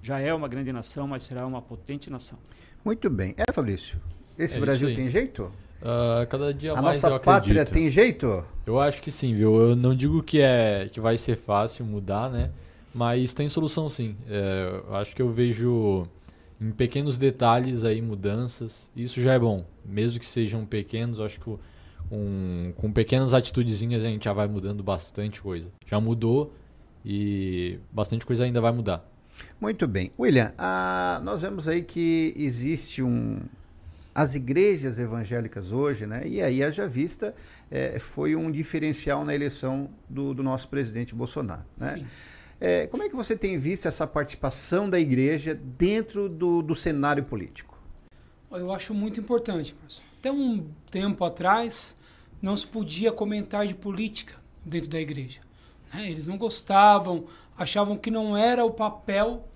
já 0.00 0.20
é 0.20 0.32
uma 0.32 0.46
grande 0.46 0.72
nação, 0.72 1.08
mas 1.08 1.24
será 1.24 1.44
uma 1.44 1.60
potente 1.60 2.08
nação. 2.08 2.38
Muito 2.84 3.10
bem. 3.10 3.34
É, 3.36 3.52
Fabrício, 3.52 4.00
esse 4.38 4.58
é 4.58 4.60
Brasil 4.60 4.94
tem 4.94 5.08
jeito? 5.08 5.52
Uh, 5.82 6.26
cada 6.28 6.52
dia 6.54 6.72
a 6.72 6.82
mais 6.82 7.02
nossa 7.02 7.14
eu 7.14 7.20
pátria 7.20 7.64
tem 7.64 7.88
jeito? 7.88 8.42
Eu 8.66 8.80
acho 8.80 9.02
que 9.02 9.10
sim, 9.10 9.34
viu? 9.34 9.54
Eu 9.54 9.76
não 9.76 9.94
digo 9.94 10.22
que 10.22 10.40
é 10.40 10.88
que 10.90 11.00
vai 11.00 11.16
ser 11.16 11.36
fácil 11.36 11.84
mudar, 11.84 12.30
né? 12.30 12.50
Mas 12.94 13.34
tem 13.34 13.48
solução 13.48 13.90
sim. 13.90 14.16
É, 14.28 14.80
eu 14.88 14.96
acho 14.96 15.14
que 15.14 15.20
eu 15.20 15.30
vejo 15.30 16.06
em 16.60 16.70
pequenos 16.70 17.18
detalhes 17.18 17.84
aí 17.84 18.00
mudanças. 18.00 18.90
Isso 18.96 19.20
já 19.20 19.34
é 19.34 19.38
bom, 19.38 19.66
mesmo 19.84 20.18
que 20.18 20.26
sejam 20.26 20.64
pequenos. 20.64 21.20
Acho 21.20 21.38
que 21.38 21.50
um, 22.10 22.72
com 22.76 22.90
pequenas 22.90 23.34
atitudezinhas 23.34 24.02
a 24.02 24.08
gente 24.08 24.24
já 24.24 24.32
vai 24.32 24.48
mudando 24.48 24.82
bastante 24.82 25.42
coisa. 25.42 25.70
Já 25.84 26.00
mudou 26.00 26.54
e 27.04 27.78
bastante 27.92 28.24
coisa 28.24 28.44
ainda 28.44 28.60
vai 28.60 28.72
mudar. 28.72 29.06
Muito 29.60 29.86
bem, 29.86 30.10
William. 30.18 30.52
Ah, 30.56 31.20
nós 31.22 31.42
vemos 31.42 31.68
aí 31.68 31.82
que 31.82 32.32
existe 32.36 33.02
um 33.02 33.38
as 34.16 34.34
igrejas 34.34 34.98
evangélicas 34.98 35.72
hoje, 35.72 36.06
né? 36.06 36.26
E 36.26 36.40
aí, 36.40 36.64
haja 36.64 36.88
vista, 36.88 37.34
é, 37.70 37.98
foi 37.98 38.34
um 38.34 38.50
diferencial 38.50 39.26
na 39.26 39.34
eleição 39.34 39.90
do, 40.08 40.32
do 40.32 40.42
nosso 40.42 40.68
presidente 40.68 41.14
Bolsonaro, 41.14 41.66
né? 41.76 42.02
É, 42.58 42.86
como 42.86 43.02
é 43.02 43.10
que 43.10 43.14
você 43.14 43.36
tem 43.36 43.58
visto 43.58 43.86
essa 43.86 44.06
participação 44.06 44.88
da 44.88 44.98
igreja 44.98 45.54
dentro 45.54 46.30
do, 46.30 46.62
do 46.62 46.74
cenário 46.74 47.24
político? 47.24 47.78
Eu 48.50 48.72
acho 48.72 48.94
muito 48.94 49.20
importante, 49.20 49.74
Marcos. 49.78 50.00
Até 50.18 50.32
um 50.32 50.66
tempo 50.90 51.22
atrás, 51.22 51.94
não 52.40 52.56
se 52.56 52.66
podia 52.66 53.12
comentar 53.12 53.66
de 53.66 53.74
política 53.74 54.36
dentro 54.64 54.88
da 54.88 54.98
igreja. 54.98 55.40
Né? 55.92 56.10
Eles 56.10 56.26
não 56.26 56.38
gostavam, 56.38 57.26
achavam 57.58 57.98
que 57.98 58.10
não 58.10 58.34
era 58.34 58.64
o 58.64 58.70
papel 58.70 59.46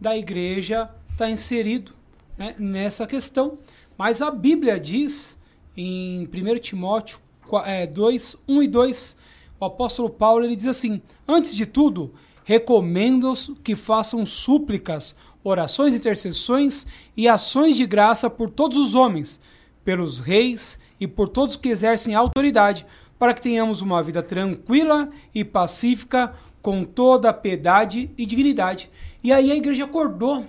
da 0.00 0.16
igreja 0.16 0.88
estar 1.10 1.28
inserido 1.28 1.92
né, 2.38 2.54
nessa 2.56 3.08
questão. 3.08 3.58
Mas 3.96 4.20
a 4.20 4.30
Bíblia 4.30 4.78
diz, 4.78 5.38
em 5.76 6.24
1 6.26 6.58
Timóteo 6.58 7.18
2, 7.92 8.36
1 8.48 8.60
é, 8.60 8.64
e 8.64 8.68
2, 8.68 9.16
o 9.60 9.64
apóstolo 9.64 10.10
Paulo 10.10 10.44
ele 10.44 10.56
diz 10.56 10.66
assim: 10.66 11.00
Antes 11.26 11.54
de 11.54 11.64
tudo, 11.64 12.12
recomendo-os 12.44 13.52
que 13.62 13.76
façam 13.76 14.26
súplicas, 14.26 15.16
orações, 15.42 15.94
intercessões 15.94 16.86
e 17.16 17.28
ações 17.28 17.76
de 17.76 17.86
graça 17.86 18.28
por 18.28 18.50
todos 18.50 18.76
os 18.76 18.94
homens, 18.94 19.40
pelos 19.84 20.18
reis 20.18 20.78
e 20.98 21.06
por 21.06 21.28
todos 21.28 21.56
que 21.56 21.68
exercem 21.68 22.14
autoridade, 22.14 22.86
para 23.18 23.32
que 23.32 23.42
tenhamos 23.42 23.80
uma 23.80 24.02
vida 24.02 24.22
tranquila 24.22 25.08
e 25.34 25.44
pacífica, 25.44 26.34
com 26.60 26.82
toda 26.82 27.32
piedade 27.32 28.10
e 28.16 28.26
dignidade. 28.26 28.90
E 29.22 29.30
aí 29.30 29.52
a 29.52 29.56
igreja 29.56 29.84
acordou 29.84 30.44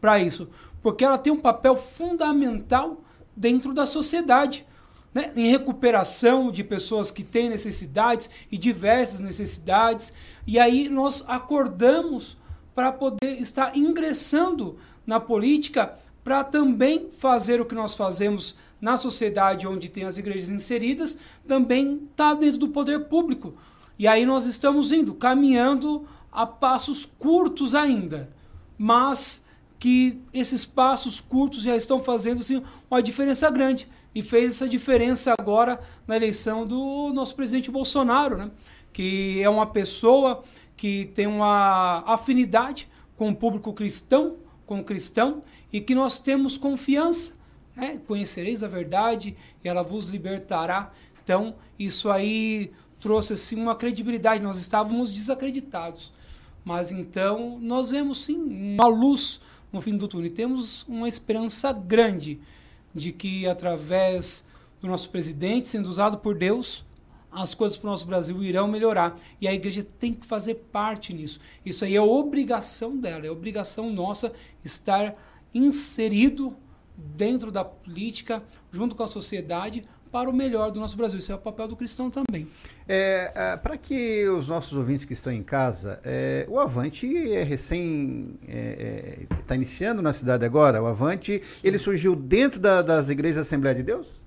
para 0.00 0.18
isso 0.18 0.48
porque 0.82 1.04
ela 1.04 1.18
tem 1.18 1.32
um 1.32 1.40
papel 1.40 1.76
fundamental 1.76 3.02
dentro 3.36 3.72
da 3.72 3.86
sociedade. 3.86 4.66
Né? 5.12 5.32
Em 5.34 5.50
recuperação 5.50 6.50
de 6.50 6.62
pessoas 6.62 7.10
que 7.10 7.24
têm 7.24 7.48
necessidades 7.48 8.30
e 8.50 8.56
diversas 8.56 9.20
necessidades. 9.20 10.12
E 10.46 10.58
aí 10.58 10.88
nós 10.88 11.24
acordamos 11.26 12.36
para 12.74 12.92
poder 12.92 13.40
estar 13.40 13.76
ingressando 13.76 14.78
na 15.06 15.18
política 15.18 15.98
para 16.22 16.44
também 16.44 17.08
fazer 17.10 17.60
o 17.60 17.64
que 17.64 17.74
nós 17.74 17.94
fazemos 17.94 18.56
na 18.80 18.96
sociedade 18.96 19.66
onde 19.66 19.88
tem 19.88 20.04
as 20.04 20.16
igrejas 20.16 20.50
inseridas, 20.50 21.18
também 21.46 22.08
está 22.10 22.34
dentro 22.34 22.58
do 22.58 22.68
poder 22.68 23.06
público. 23.06 23.54
E 23.98 24.06
aí 24.06 24.24
nós 24.24 24.46
estamos 24.46 24.92
indo, 24.92 25.14
caminhando 25.14 26.06
a 26.32 26.46
passos 26.46 27.04
curtos 27.04 27.74
ainda, 27.74 28.30
mas 28.78 29.42
que 29.80 30.20
esses 30.32 30.64
passos 30.64 31.20
curtos 31.20 31.62
já 31.62 31.74
estão 31.74 31.98
fazendo 31.98 32.40
assim, 32.40 32.62
uma 32.88 33.02
diferença 33.02 33.50
grande. 33.50 33.88
E 34.14 34.22
fez 34.22 34.54
essa 34.54 34.68
diferença 34.68 35.34
agora 35.36 35.80
na 36.06 36.14
eleição 36.14 36.64
do 36.64 37.12
nosso 37.12 37.34
presidente 37.34 37.70
Bolsonaro, 37.70 38.36
né? 38.36 38.50
que 38.92 39.42
é 39.42 39.48
uma 39.48 39.66
pessoa 39.66 40.44
que 40.76 41.10
tem 41.14 41.26
uma 41.26 42.04
afinidade 42.06 42.88
com 43.16 43.30
o 43.30 43.34
público 43.34 43.72
cristão, 43.72 44.36
com 44.66 44.80
o 44.80 44.84
cristão, 44.84 45.42
e 45.72 45.80
que 45.80 45.94
nós 45.94 46.20
temos 46.20 46.56
confiança 46.56 47.40
né? 47.80 48.00
Conhecereis 48.06 48.62
a 48.62 48.68
verdade 48.68 49.36
e 49.64 49.68
ela 49.68 49.82
vos 49.82 50.10
libertará. 50.10 50.92
Então, 51.22 51.54
isso 51.78 52.10
aí 52.10 52.72
trouxe 52.98 53.32
assim 53.32 53.56
uma 53.56 53.74
credibilidade. 53.74 54.42
Nós 54.42 54.58
estávamos 54.58 55.12
desacreditados. 55.12 56.12
Mas 56.62 56.92
então 56.92 57.58
nós 57.58 57.88
vemos 57.88 58.24
sim 58.24 58.36
uma 58.36 58.86
luz 58.86 59.40
no 59.72 59.80
fim 59.80 59.96
do 59.96 60.08
túnel. 60.08 60.26
E 60.26 60.30
temos 60.30 60.84
uma 60.88 61.08
esperança 61.08 61.72
grande 61.72 62.40
de 62.94 63.12
que 63.12 63.46
através 63.46 64.44
do 64.80 64.88
nosso 64.88 65.10
presidente 65.10 65.68
sendo 65.68 65.88
usado 65.88 66.18
por 66.18 66.36
Deus, 66.36 66.84
as 67.30 67.54
coisas 67.54 67.76
para 67.78 67.88
o 67.88 67.90
nosso 67.90 68.06
Brasil 68.06 68.42
irão 68.42 68.66
melhorar. 68.66 69.16
E 69.40 69.46
a 69.46 69.54
igreja 69.54 69.86
tem 69.98 70.12
que 70.12 70.26
fazer 70.26 70.54
parte 70.72 71.14
nisso. 71.14 71.40
Isso 71.64 71.84
aí 71.84 71.94
é 71.94 72.00
obrigação 72.00 72.96
dela, 72.96 73.26
é 73.26 73.30
obrigação 73.30 73.92
nossa 73.92 74.32
estar 74.64 75.14
inserido 75.54 76.56
dentro 76.96 77.50
da 77.50 77.64
política, 77.64 78.42
junto 78.70 78.94
com 78.94 79.02
a 79.02 79.08
sociedade, 79.08 79.84
para 80.10 80.28
o 80.28 80.32
melhor 80.32 80.70
do 80.70 80.80
nosso 80.80 80.96
Brasil. 80.96 81.18
Isso 81.18 81.32
é 81.32 81.34
o 81.34 81.38
papel 81.38 81.68
do 81.68 81.76
cristão 81.76 82.10
também. 82.10 82.48
É, 82.88 83.32
é, 83.34 83.56
para 83.56 83.76
que 83.76 84.28
os 84.28 84.48
nossos 84.48 84.76
ouvintes 84.76 85.04
que 85.04 85.12
estão 85.12 85.32
em 85.32 85.42
casa, 85.42 86.00
é, 86.04 86.44
o 86.48 86.58
Avante 86.58 87.32
é 87.32 87.42
recém. 87.42 88.38
está 88.42 88.52
é, 88.52 89.26
é, 89.50 89.54
iniciando 89.54 90.02
na 90.02 90.12
cidade 90.12 90.44
agora. 90.44 90.82
O 90.82 90.86
Avante, 90.86 91.40
Sim. 91.44 91.68
ele 91.68 91.78
surgiu 91.78 92.16
dentro 92.16 92.58
da, 92.58 92.82
das 92.82 93.08
igrejas 93.08 93.36
da 93.36 93.42
Assembleia 93.42 93.76
de 93.76 93.82
Deus? 93.82 94.20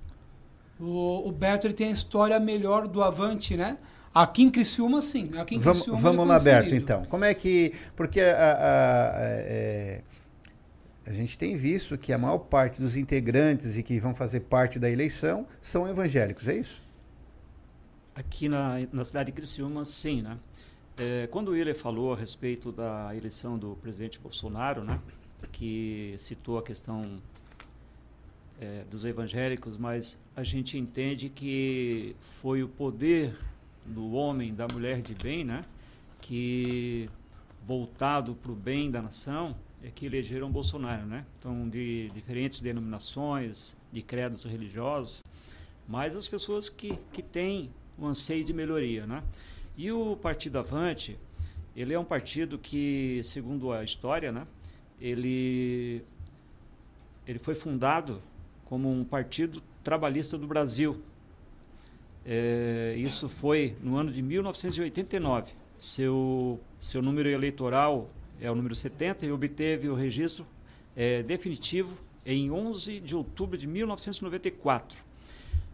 O, 0.79 1.27
o 1.27 1.31
Beto 1.31 1.67
ele 1.67 1.73
tem 1.73 1.89
a 1.89 1.91
história 1.91 2.39
melhor 2.39 2.87
do 2.87 3.03
Avante, 3.03 3.55
né? 3.55 3.77
Aqui 4.13 4.43
em 4.43 4.49
Criciúma, 4.49 5.01
sim. 5.01 5.31
Aqui 5.37 5.55
em 5.55 5.59
vamos 5.59 5.79
Criciúma, 5.79 6.01
vamos 6.01 6.27
lá, 6.27 6.39
Beto, 6.39 6.75
então. 6.75 7.03
Como 7.05 7.25
é 7.25 7.33
que. 7.33 7.73
Porque 7.95 8.21
a, 8.21 8.25
a, 8.25 8.31
a, 8.31 9.21
é, 9.21 10.01
a, 11.05 11.11
gente 11.11 11.37
tem 11.37 11.55
visto 11.55 11.97
que 11.97 12.13
a 12.13 12.17
maior 12.17 12.39
parte 12.39 12.81
dos 12.81 12.95
integrantes 12.95 13.77
e 13.77 13.83
que 13.83 13.99
vão 13.99 14.13
fazer 14.13 14.41
parte 14.41 14.79
da 14.79 14.89
eleição 14.89 15.47
são 15.61 15.87
evangélicos, 15.87 16.47
é 16.47 16.57
isso? 16.57 16.81
Aqui 18.15 18.47
na, 18.47 18.79
na 18.91 19.03
cidade 19.03 19.31
de 19.31 19.35
Criciúma, 19.35 19.83
sim, 19.85 20.21
né? 20.21 20.37
É, 20.95 21.27
quando 21.27 21.51
Willer 21.51 21.75
falou 21.75 22.13
a 22.13 22.15
respeito 22.15 22.71
da 22.71 23.15
eleição 23.15 23.57
do 23.57 23.75
presidente 23.77 24.19
Bolsonaro, 24.19 24.83
né? 24.83 24.99
Que 25.51 26.15
citou 26.19 26.57
a 26.59 26.63
questão 26.63 27.19
é, 28.59 28.83
dos 28.89 29.03
evangélicos, 29.03 29.77
mas 29.77 30.19
a 30.35 30.43
gente 30.43 30.77
entende 30.77 31.29
que 31.29 32.15
foi 32.41 32.63
o 32.63 32.67
poder 32.67 33.37
do 33.85 34.13
homem, 34.13 34.53
da 34.53 34.67
mulher 34.67 35.01
de 35.01 35.13
bem, 35.13 35.43
né, 35.43 35.65
que 36.21 37.09
voltado 37.65 38.35
para 38.35 38.51
o 38.51 38.55
bem 38.55 38.89
da 38.89 39.01
nação, 39.01 39.55
é 39.83 39.89
que 39.91 40.05
elegeram 40.05 40.49
Bolsonaro, 40.49 41.05
né? 41.05 41.25
Então, 41.37 41.67
de 41.67 42.09
diferentes 42.15 42.61
denominações, 42.61 43.75
de 43.91 44.01
credos 44.01 44.43
religiosos, 44.43 45.21
mas 45.87 46.15
as 46.15 46.27
pessoas 46.27 46.69
que, 46.69 46.97
que 47.11 47.21
têm 47.21 47.69
um 47.99 48.07
anseio 48.07 48.45
de 48.45 48.53
melhoria, 48.53 49.05
né? 49.05 49.21
E 49.75 49.91
o 49.91 50.15
Partido 50.15 50.57
Avante, 50.57 51.19
ele 51.75 51.93
é 51.93 51.99
um 51.99 52.05
partido 52.05 52.57
que, 52.57 53.21
segundo 53.23 53.73
a 53.73 53.83
história, 53.83 54.31
né, 54.31 54.47
ele, 55.01 56.01
ele 57.27 57.39
foi 57.39 57.55
fundado 57.55 58.21
como 58.65 58.89
um 58.89 59.03
partido 59.03 59.61
trabalhista 59.83 60.37
do 60.37 60.47
Brasil. 60.47 61.01
É, 62.25 62.95
isso 62.97 63.27
foi 63.27 63.75
no 63.81 63.97
ano 63.97 64.11
de 64.11 64.21
1989. 64.21 65.51
Seu, 65.77 66.59
seu 66.79 67.01
número 67.01 67.27
eleitoral 67.27 68.09
é 68.43 68.51
o 68.51 68.55
número 68.55 68.75
70 68.75 69.25
e 69.25 69.31
obteve 69.31 69.87
o 69.87 69.95
registro 69.95 70.45
é, 70.97 71.23
definitivo 71.23 71.97
em 72.25 72.51
11 72.51 72.99
de 72.99 73.15
outubro 73.15 73.57
de 73.57 73.65
1994. 73.65 75.01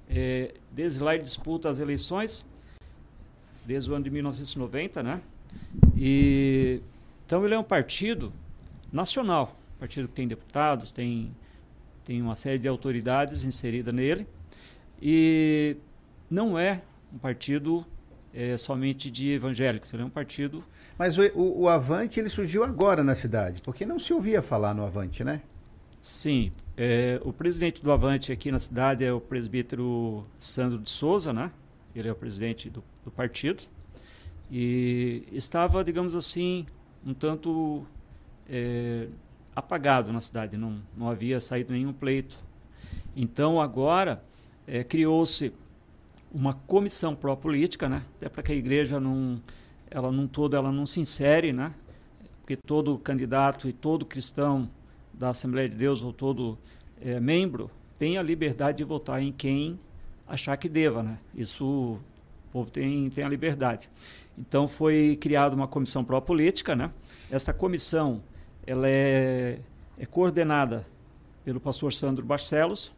É, 0.07 0.53
desde 0.72 1.01
lá 1.01 1.15
ele 1.15 1.23
disputa 1.23 1.67
as 1.67 1.80
eleições, 1.80 2.45
desde 3.65 3.89
o 3.89 3.95
ano 3.95 4.03
de 4.03 4.11
1990, 4.11 5.01
né? 5.01 5.19
E, 5.98 6.80
então 7.25 7.43
ele 7.43 7.56
é 7.56 7.59
um 7.59 7.64
partido 7.64 8.31
nacional, 8.93 9.59
partido 9.80 10.07
que 10.07 10.14
tem 10.14 10.27
deputados, 10.27 10.91
tem 10.91 11.31
tem 12.06 12.22
uma 12.23 12.35
série 12.35 12.57
de 12.57 12.67
autoridades 12.67 13.43
inserida 13.43 13.91
nele 13.91 14.25
e 14.99 15.75
não 16.30 16.57
é 16.57 16.81
um 17.14 17.19
partido 17.19 17.85
é, 18.33 18.57
somente 18.57 19.11
de 19.11 19.31
evangélicos, 19.31 19.91
ele 19.93 20.03
é 20.03 20.06
um 20.06 20.09
partido... 20.09 20.64
Mas 21.00 21.18
o, 21.18 21.22
o, 21.34 21.61
o, 21.61 21.69
Avante 21.69 22.19
ele 22.19 22.28
surgiu 22.28 22.61
agora 22.61 23.02
na 23.02 23.16
cidade, 23.16 23.61
porque 23.61 23.86
não 23.86 23.98
se 23.98 24.14
ouvia 24.14 24.42
falar 24.42 24.74
no 24.74 24.84
Avante, 24.84 25.24
né? 25.24 25.42
Sim, 26.02 26.52
é, 26.76 27.22
o 27.24 27.32
presidente 27.32 27.82
do 27.82 27.90
Avante 27.90 28.34
aqui 28.34 28.52
na 28.52 28.60
cidade 28.60 29.06
é 29.06 29.14
o 29.14 29.22
presbítero 29.22 30.26
Sandro 30.38 30.78
de 30.78 30.90
Souza, 30.90 31.32
né? 31.32 31.53
Ele 31.95 32.10
é 32.10 32.11
o 32.11 32.16
presidente 32.16 32.69
do, 32.69 32.84
do 33.06 33.10
partido 33.10 33.64
e 34.52 35.24
estava, 35.32 35.86
digamos 35.86 36.18
assim, 36.18 36.66
um 37.06 37.14
tanto 37.14 37.86
é, 38.50 39.08
apagado 39.56 40.11
na 40.11 40.19
cidade, 40.19 40.58
não, 40.58 40.82
não 40.98 41.10
havia 41.10 41.40
saído 41.40 41.72
nenhum 41.72 41.94
pleito. 41.94 42.38
Então 43.16 43.61
agora 43.61 44.22
é, 44.68 44.84
criou-se 44.84 45.53
uma 46.30 46.53
comissão 46.53 47.16
pró-política, 47.16 47.88
né? 47.88 48.03
Até 48.18 48.28
para 48.28 48.44
que 48.44 48.52
a 48.52 48.56
igreja 48.56 49.00
não, 49.00 49.42
ela 49.92 50.11
não 50.11 50.27
toda, 50.27 50.58
ela 50.58 50.72
não 50.72 50.85
se 50.85 51.00
insere, 51.00 51.51
né? 51.51 51.74
Porque 52.42 52.56
todo 52.56 52.98
candidato 52.98 53.68
e 53.68 53.74
todo 53.74 54.06
cristão 54.06 54.69
da 55.14 55.30
Assembleia 55.30 55.68
de 55.68 55.76
Deus 55.76 56.01
ou 56.01 56.14
todo 56.14 56.58
é, 57.01 57.19
membro 57.19 57.69
tem 57.98 58.18
a 58.18 58.24
liberdade 58.24 58.80
de 58.80 58.84
votar 58.84 59.22
em 59.22 59.32
quem 59.32 59.80
achar 60.27 60.56
que 60.58 60.69
deva, 60.69 61.03
né? 61.03 61.18
Isso 61.35 61.66
o 61.66 62.00
povo 62.51 62.72
tem, 62.72 63.09
tem 63.09 63.24
a 63.24 63.30
liberdade. 63.30 63.90
Então 64.38 64.68
foi 64.68 65.18
criada 65.19 65.56
uma 65.56 65.68
comissão 65.68 66.03
pró-política, 66.03 66.76
né? 66.76 66.92
Essa 67.30 67.53
comissão 67.53 68.22
ela 68.66 68.88
é, 68.88 69.59
é 69.98 70.06
coordenada 70.06 70.85
pelo 71.43 71.59
pastor 71.59 71.93
Sandro 71.93 72.26
Barcelos, 72.26 72.92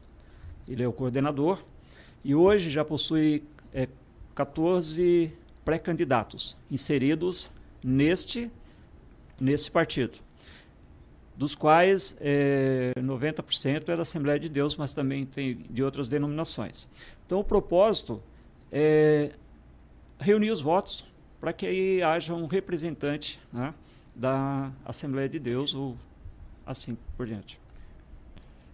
ele 0.68 0.84
é 0.84 0.88
o 0.88 0.94
coordenador, 0.94 1.64
e 2.24 2.36
hoje 2.36 2.70
já 2.70 2.86
possui 2.86 3.44
é, 3.74 3.88
14 4.36 5.34
pré-candidatos 5.64 6.58
inseridos 6.70 7.52
neste, 7.84 8.52
nesse 9.40 9.70
partido, 9.70 10.20
dos 11.36 11.56
quais 11.56 12.16
é, 12.20 12.94
90% 12.98 13.90
é 13.90 13.96
da 13.96 14.02
Assembleia 14.02 14.40
de 14.40 14.50
Deus, 14.50 14.76
mas 14.76 14.94
também 14.94 15.26
tem 15.26 15.66
de 15.70 15.84
outras 15.84 16.08
denominações. 16.08 16.88
Então, 17.26 17.40
o 17.40 17.44
propósito 17.44 18.22
é 18.72 19.32
reunir 20.20 20.52
os 20.52 20.62
votos 20.62 21.06
para 21.40 21.52
que 21.52 21.66
aí 21.66 22.04
haja 22.04 22.34
um 22.36 22.46
representante 22.46 23.40
né, 23.52 23.74
da 24.16 24.72
Assembleia 24.86 25.28
de 25.28 25.40
Deus 25.40 25.74
ou 25.74 25.98
assim 26.66 26.96
por 27.18 27.26
diante. 27.26 27.60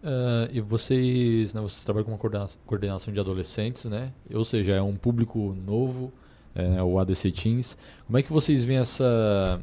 Uh, 0.03 0.47
e 0.51 0.61
vocês, 0.61 1.53
né, 1.53 1.61
vocês 1.61 1.83
trabalham 1.83 2.05
com 2.05 2.11
uma 2.11 2.47
coordenação 2.65 3.13
de 3.13 3.19
adolescentes, 3.19 3.85
né? 3.85 4.13
Ou 4.31 4.43
seja, 4.43 4.73
é 4.73 4.81
um 4.81 4.95
público 4.95 5.55
novo, 5.65 6.13
é, 6.57 6.81
o 6.81 6.97
ADC 6.97 7.31
Teens. 7.31 7.77
Como 8.05 8.17
é 8.17 8.23
que 8.23 8.33
vocês 8.33 8.63
veem 8.63 8.79
essa 8.79 9.61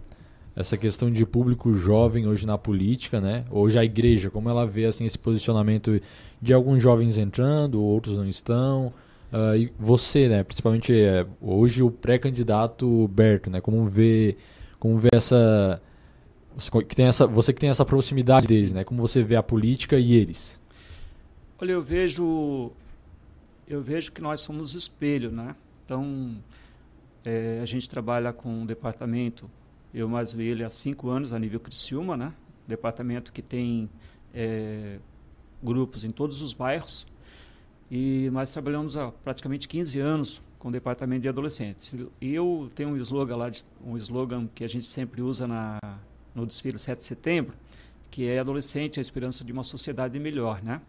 essa 0.56 0.76
questão 0.76 1.10
de 1.10 1.26
público 1.26 1.74
jovem 1.74 2.28
hoje 2.28 2.46
na 2.46 2.56
política, 2.56 3.20
né? 3.20 3.44
Hoje 3.50 3.76
a 3.76 3.84
igreja, 3.84 4.30
como 4.30 4.48
ela 4.48 4.64
vê 4.64 4.84
assim 4.84 5.04
esse 5.04 5.18
posicionamento 5.18 6.00
de 6.40 6.54
alguns 6.54 6.80
jovens 6.80 7.18
entrando, 7.18 7.82
outros 7.82 8.16
não 8.16 8.28
estão. 8.28 8.92
Uh, 9.32 9.56
e 9.56 9.72
você, 9.76 10.28
né? 10.28 10.44
Principalmente 10.44 10.92
é, 10.92 11.26
hoje 11.40 11.82
o 11.82 11.90
pré-candidato 11.90 13.08
Berto, 13.08 13.50
né? 13.50 13.60
Como 13.60 13.84
vê 13.86 14.36
como 14.78 14.96
vê 14.98 15.08
essa 15.12 15.82
você 16.56 16.70
que 16.84 16.94
tem 16.94 17.06
essa 17.06 17.26
você 17.26 17.52
que 17.52 17.60
tem 17.60 17.70
essa 17.70 17.84
proximidade 17.84 18.46
deles, 18.46 18.72
né? 18.72 18.84
Como 18.84 19.02
você 19.02 19.24
vê 19.24 19.34
a 19.34 19.42
política 19.42 19.98
e 19.98 20.14
eles? 20.14 20.60
Olha, 21.60 21.72
eu 21.72 21.82
vejo 21.82 22.70
eu 23.66 23.82
vejo 23.82 24.12
que 24.12 24.20
nós 24.20 24.40
somos 24.40 24.76
espelho, 24.76 25.32
né? 25.32 25.56
Então 25.84 26.36
é, 27.24 27.60
a 27.62 27.66
gente 27.66 27.88
trabalha 27.88 28.32
com 28.32 28.48
um 28.48 28.66
departamento, 28.66 29.50
eu 29.92 30.08
mais 30.08 30.34
o 30.34 30.40
ele 30.40 30.64
há 30.64 30.70
cinco 30.70 31.08
anos 31.08 31.32
a 31.32 31.38
nível 31.38 31.60
Criciúma, 31.60 32.16
né? 32.16 32.32
Departamento 32.66 33.32
que 33.32 33.42
tem 33.42 33.88
é, 34.34 34.98
grupos 35.62 36.04
em 36.04 36.10
todos 36.10 36.42
os 36.42 36.52
bairros 36.52 37.06
e 37.90 38.28
nós 38.32 38.50
trabalhamos 38.50 38.96
há 38.96 39.10
praticamente 39.10 39.68
15 39.68 40.00
anos 40.00 40.42
com 40.58 40.68
o 40.68 40.72
departamento 40.72 41.22
de 41.22 41.28
adolescentes. 41.28 41.94
E 42.20 42.34
eu 42.34 42.70
tenho 42.74 42.90
um 42.90 42.96
slogan 42.96 43.36
lá, 43.36 43.50
um 43.84 43.96
slogan 43.96 44.48
que 44.54 44.64
a 44.64 44.68
gente 44.68 44.86
sempre 44.86 45.20
usa 45.22 45.46
na, 45.46 45.78
no 46.34 46.46
desfile 46.46 46.78
7 46.78 46.98
de 46.98 47.04
setembro, 47.04 47.54
que 48.10 48.26
é 48.26 48.38
adolescente, 48.38 48.98
a 48.98 49.02
esperança 49.02 49.44
de 49.44 49.52
uma 49.52 49.62
sociedade 49.62 50.18
melhor, 50.18 50.62
né? 50.62 50.80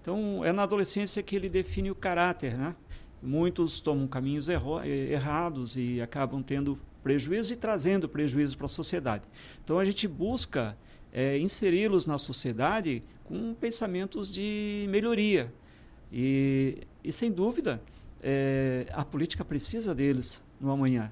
Então, 0.00 0.44
é 0.44 0.52
na 0.52 0.62
adolescência 0.62 1.22
que 1.22 1.36
ele 1.36 1.48
define 1.48 1.90
o 1.90 1.94
caráter, 1.94 2.56
né? 2.56 2.74
Muitos 3.22 3.80
tomam 3.80 4.06
caminhos 4.06 4.48
erro, 4.48 4.82
errados 4.82 5.76
e 5.76 6.00
acabam 6.00 6.42
tendo 6.42 6.78
prejuízo 7.02 7.52
e 7.52 7.56
trazendo 7.56 8.08
prejuízo 8.08 8.56
para 8.56 8.66
a 8.66 8.68
sociedade. 8.68 9.24
Então, 9.62 9.78
a 9.78 9.84
gente 9.84 10.06
busca 10.08 10.76
é, 11.12 11.38
inseri-los 11.38 12.06
na 12.06 12.18
sociedade 12.18 13.02
com 13.24 13.54
pensamentos 13.54 14.32
de 14.32 14.86
melhoria. 14.88 15.52
E, 16.12 16.78
e 17.04 17.12
sem 17.12 17.30
dúvida, 17.30 17.80
é, 18.22 18.86
a 18.92 19.04
política 19.04 19.44
precisa 19.44 19.94
deles 19.94 20.42
no 20.60 20.70
amanhã. 20.70 21.10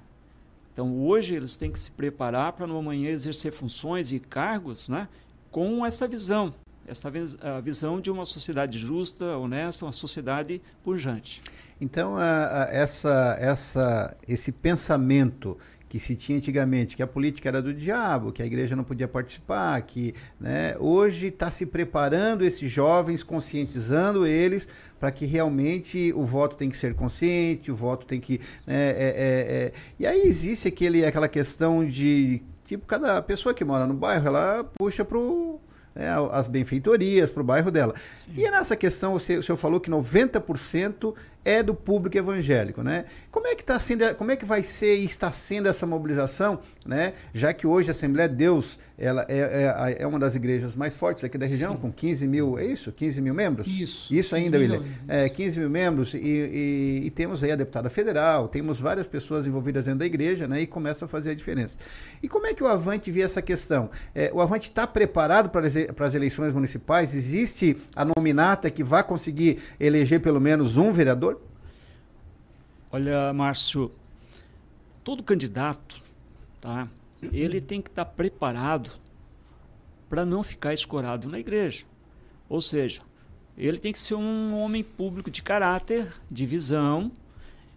Então, 0.72 1.00
hoje, 1.00 1.34
eles 1.34 1.56
têm 1.56 1.72
que 1.72 1.78
se 1.78 1.90
preparar 1.90 2.52
para 2.52 2.66
no 2.66 2.78
amanhã 2.78 3.10
exercer 3.10 3.52
funções 3.52 4.12
e 4.12 4.20
cargos 4.20 4.88
né, 4.88 5.08
com 5.50 5.84
essa 5.84 6.06
visão, 6.06 6.54
essa 6.86 7.10
a 7.40 7.60
visão 7.60 8.00
de 8.00 8.10
uma 8.10 8.24
sociedade 8.24 8.78
justa, 8.78 9.36
honesta, 9.36 9.84
uma 9.84 9.92
sociedade 9.92 10.62
pujante. 10.84 11.42
Então, 11.80 12.16
a, 12.16 12.64
a, 12.64 12.68
essa, 12.70 13.36
essa, 13.40 14.16
esse 14.26 14.50
pensamento 14.50 15.56
que 15.88 15.98
se 15.98 16.14
tinha 16.14 16.36
antigamente, 16.36 16.94
que 16.94 17.02
a 17.02 17.06
política 17.06 17.48
era 17.48 17.62
do 17.62 17.72
diabo, 17.72 18.30
que 18.30 18.42
a 18.42 18.46
igreja 18.46 18.76
não 18.76 18.84
podia 18.84 19.08
participar, 19.08 19.80
que 19.82 20.14
né, 20.38 20.76
hoje 20.78 21.28
está 21.28 21.50
se 21.50 21.64
preparando 21.64 22.44
esses 22.44 22.70
jovens, 22.70 23.22
conscientizando 23.22 24.26
eles 24.26 24.68
para 25.00 25.10
que 25.10 25.24
realmente 25.24 26.12
o 26.14 26.24
voto 26.24 26.56
tem 26.56 26.68
que 26.68 26.76
ser 26.76 26.94
consciente, 26.94 27.72
o 27.72 27.76
voto 27.76 28.04
tem 28.04 28.20
que. 28.20 28.38
Né, 28.66 28.76
é, 28.76 28.90
é, 28.90 29.66
é, 29.66 29.72
e 29.98 30.06
aí 30.06 30.22
existe 30.22 30.68
aquele, 30.68 31.04
aquela 31.06 31.28
questão 31.28 31.84
de. 31.86 32.42
Tipo, 32.66 32.84
cada 32.86 33.22
pessoa 33.22 33.54
que 33.54 33.64
mora 33.64 33.86
no 33.86 33.94
bairro, 33.94 34.26
ela 34.26 34.62
puxa 34.76 35.02
pro, 35.02 35.58
né, 35.94 36.08
as 36.32 36.46
benfeitorias 36.46 37.30
para 37.30 37.40
o 37.40 37.44
bairro 37.44 37.70
dela. 37.70 37.94
Sim. 38.14 38.32
E 38.36 38.50
nessa 38.50 38.76
questão, 38.76 39.14
você, 39.14 39.38
o 39.38 39.42
senhor 39.42 39.56
falou 39.56 39.80
que 39.80 39.90
90% 39.90 41.14
é 41.44 41.62
do 41.62 41.74
público 41.74 42.16
evangélico, 42.16 42.82
né? 42.82 43.06
Como 43.30 43.46
é 43.46 43.54
que 43.54 43.62
está 43.62 43.78
sendo, 43.78 44.14
como 44.16 44.30
é 44.30 44.36
que 44.36 44.44
vai 44.44 44.62
ser 44.62 44.96
e 44.96 45.04
está 45.04 45.30
sendo 45.30 45.68
essa 45.68 45.86
mobilização, 45.86 46.60
né? 46.84 47.14
Já 47.32 47.52
que 47.52 47.66
hoje 47.66 47.88
a 47.88 47.92
Assembleia 47.92 48.28
de 48.28 48.34
Deus 48.34 48.78
ela 48.98 49.24
é, 49.28 49.96
é, 49.98 50.02
é 50.02 50.06
uma 50.06 50.18
das 50.18 50.34
igrejas 50.34 50.74
mais 50.74 50.96
fortes 50.96 51.22
aqui 51.22 51.38
da 51.38 51.46
região, 51.46 51.74
Sim. 51.74 51.80
com 51.80 51.92
15 51.92 52.26
mil, 52.26 52.58
é 52.58 52.64
isso? 52.64 52.90
15 52.90 53.20
mil 53.20 53.32
membros? 53.32 53.68
Isso. 53.68 54.12
Isso 54.12 54.34
ainda, 54.34 54.58
William. 54.58 54.82
É, 55.06 55.28
15 55.28 55.60
mil 55.60 55.70
membros 55.70 56.14
e, 56.14 56.18
e, 56.18 57.02
e, 57.04 57.10
temos 57.10 57.44
aí 57.44 57.52
a 57.52 57.56
deputada 57.56 57.88
federal, 57.88 58.48
temos 58.48 58.80
várias 58.80 59.06
pessoas 59.06 59.46
envolvidas 59.46 59.84
dentro 59.84 60.00
da 60.00 60.06
igreja, 60.06 60.48
né? 60.48 60.62
E 60.62 60.66
começa 60.66 61.04
a 61.04 61.08
fazer 61.08 61.30
a 61.30 61.34
diferença. 61.34 61.78
E 62.20 62.28
como 62.28 62.46
é 62.46 62.54
que 62.54 62.62
o 62.62 62.66
Avante 62.66 63.08
vê 63.10 63.20
essa 63.20 63.40
questão? 63.40 63.88
É, 64.12 64.32
o 64.34 64.40
Avante 64.40 64.68
está 64.68 64.84
preparado 64.84 65.48
para, 65.48 65.68
para 65.94 66.06
as 66.06 66.14
eleições 66.14 66.52
municipais? 66.52 67.14
Existe 67.14 67.76
a 67.94 68.04
nominata 68.04 68.68
que 68.68 68.82
vai 68.82 69.04
conseguir 69.04 69.58
eleger 69.78 70.20
pelo 70.20 70.40
menos 70.40 70.76
um 70.76 70.90
vereador? 70.90 71.37
Olha, 72.90 73.32
Márcio, 73.34 73.92
todo 75.04 75.22
candidato, 75.22 76.02
tá? 76.60 76.88
Ele 77.20 77.60
tem 77.60 77.82
que 77.82 77.90
estar 77.90 78.04
tá 78.04 78.10
preparado 78.10 78.90
para 80.08 80.24
não 80.24 80.42
ficar 80.42 80.72
escorado 80.72 81.28
na 81.28 81.38
igreja. 81.38 81.84
Ou 82.48 82.62
seja, 82.62 83.02
ele 83.56 83.78
tem 83.78 83.92
que 83.92 83.98
ser 83.98 84.14
um 84.14 84.56
homem 84.58 84.82
público 84.82 85.30
de 85.30 85.42
caráter, 85.42 86.14
de 86.30 86.46
visão, 86.46 87.12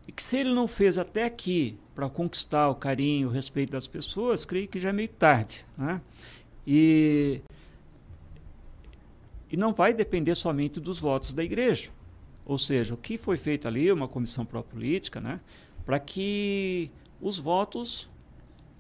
e 0.08 0.12
que 0.12 0.24
se 0.24 0.38
ele 0.38 0.54
não 0.54 0.68
fez 0.68 0.98
até 0.98 1.26
aqui 1.26 1.78
para 1.94 2.10
conquistar 2.10 2.70
o 2.70 2.76
carinho, 2.76 3.28
o 3.28 3.32
respeito 3.32 3.72
das 3.72 3.88
pessoas, 3.88 4.46
creio 4.46 4.68
que 4.68 4.80
já 4.80 4.90
é 4.90 4.94
meio 4.94 5.10
tarde, 5.10 5.66
né? 5.78 6.02
E 6.66 7.42
e 9.52 9.58
não 9.58 9.74
vai 9.74 9.94
depender 9.94 10.34
somente 10.36 10.80
dos 10.80 10.98
votos 10.98 11.34
da 11.34 11.44
igreja. 11.44 11.90
Ou 12.52 12.58
seja, 12.58 12.94
o 12.94 12.98
que 12.98 13.18
foi 13.18 13.38
feito 13.38 13.66
ali, 13.66 13.90
uma 13.94 14.10
comissão 14.10 14.46
pró-política, 14.46 15.22
né, 15.22 15.40
para 15.86 15.98
que 15.98 16.92
os 17.22 17.40
votos 17.40 18.10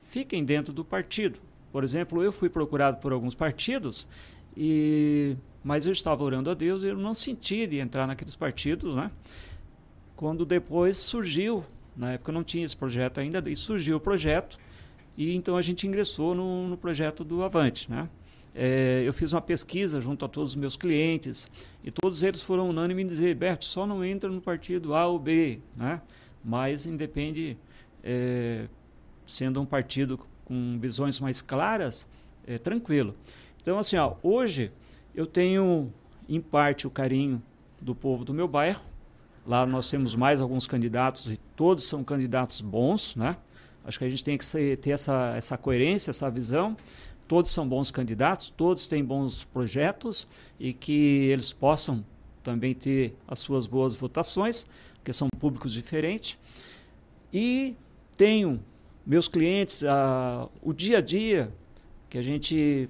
fiquem 0.01 0.43
dentro 0.43 0.73
do 0.73 0.83
partido. 0.83 1.39
Por 1.71 1.81
exemplo, 1.81 2.21
eu 2.21 2.33
fui 2.33 2.49
procurado 2.49 2.97
por 2.97 3.13
alguns 3.13 3.33
partidos, 3.33 4.05
e 4.57 5.37
mas 5.63 5.85
eu 5.85 5.93
estava 5.93 6.21
orando 6.21 6.49
a 6.49 6.53
Deus 6.53 6.83
e 6.83 6.87
eu 6.87 6.97
não 6.97 7.13
senti 7.13 7.65
de 7.65 7.79
entrar 7.79 8.05
naqueles 8.05 8.35
partidos, 8.35 8.93
né? 8.93 9.09
Quando 10.17 10.45
depois 10.45 10.97
surgiu, 10.97 11.63
na 11.95 12.11
época 12.11 12.33
não 12.33 12.43
tinha 12.43 12.65
esse 12.65 12.75
projeto 12.75 13.21
ainda, 13.21 13.41
e 13.49 13.55
surgiu 13.55 13.95
o 13.95 13.99
projeto, 14.01 14.59
e 15.17 15.33
então 15.33 15.55
a 15.55 15.61
gente 15.61 15.87
ingressou 15.87 16.35
no, 16.35 16.67
no 16.67 16.75
projeto 16.75 17.23
do 17.23 17.41
Avante, 17.41 17.89
né? 17.89 18.09
É, 18.53 19.03
eu 19.05 19.13
fiz 19.13 19.31
uma 19.31 19.41
pesquisa 19.41 20.01
junto 20.01 20.25
a 20.25 20.27
todos 20.27 20.51
os 20.51 20.55
meus 20.55 20.75
clientes 20.75 21.49
e 21.83 21.89
todos 21.89 22.21
eles 22.21 22.41
foram 22.41 22.69
unânimes 22.69 23.05
em 23.05 23.07
dizer, 23.07 23.35
Berto, 23.35 23.63
só 23.63 23.85
não 23.85 24.03
entra 24.03 24.29
no 24.29 24.41
partido 24.41 24.93
A 24.93 25.07
ou 25.07 25.17
B, 25.17 25.59
né? 25.75 26.01
mas 26.43 26.85
independe, 26.85 27.57
é, 28.03 28.67
sendo 29.25 29.61
um 29.61 29.65
partido 29.65 30.19
com 30.43 30.77
visões 30.79 31.19
mais 31.19 31.41
claras, 31.41 32.07
é 32.45 32.57
tranquilo. 32.57 33.15
Então, 33.61 33.77
assim, 33.79 33.95
ó, 33.95 34.15
hoje 34.21 34.71
eu 35.15 35.25
tenho, 35.25 35.91
em 36.27 36.41
parte, 36.41 36.87
o 36.87 36.89
carinho 36.89 37.41
do 37.79 37.95
povo 37.95 38.25
do 38.25 38.33
meu 38.33 38.47
bairro. 38.47 38.81
Lá 39.45 39.65
nós 39.65 39.89
temos 39.89 40.13
mais 40.13 40.41
alguns 40.41 40.67
candidatos 40.67 41.27
e 41.27 41.37
todos 41.55 41.85
são 41.85 42.03
candidatos 42.03 42.61
bons, 42.61 43.15
né? 43.15 43.37
Acho 43.83 43.97
que 43.97 44.05
a 44.05 44.09
gente 44.09 44.23
tem 44.23 44.37
que 44.37 44.45
ser, 44.45 44.77
ter 44.77 44.91
essa, 44.91 45.33
essa 45.35 45.57
coerência, 45.57 46.11
essa 46.11 46.29
visão 46.29 46.77
todos 47.31 47.49
são 47.49 47.65
bons 47.65 47.91
candidatos, 47.91 48.53
todos 48.57 48.87
têm 48.87 49.05
bons 49.05 49.45
projetos 49.45 50.27
e 50.59 50.73
que 50.73 51.29
eles 51.31 51.53
possam 51.53 52.05
também 52.43 52.73
ter 52.73 53.15
as 53.25 53.39
suas 53.39 53.65
boas 53.65 53.95
votações, 53.95 54.65
porque 54.95 55.13
são 55.13 55.29
públicos 55.39 55.71
diferentes. 55.71 56.37
E 57.31 57.73
tenho 58.17 58.61
meus 59.05 59.29
clientes, 59.29 59.81
a, 59.85 60.49
o 60.61 60.73
dia 60.73 60.97
a 60.97 61.01
dia 61.01 61.49
que 62.09 62.17
a 62.17 62.21
gente 62.21 62.89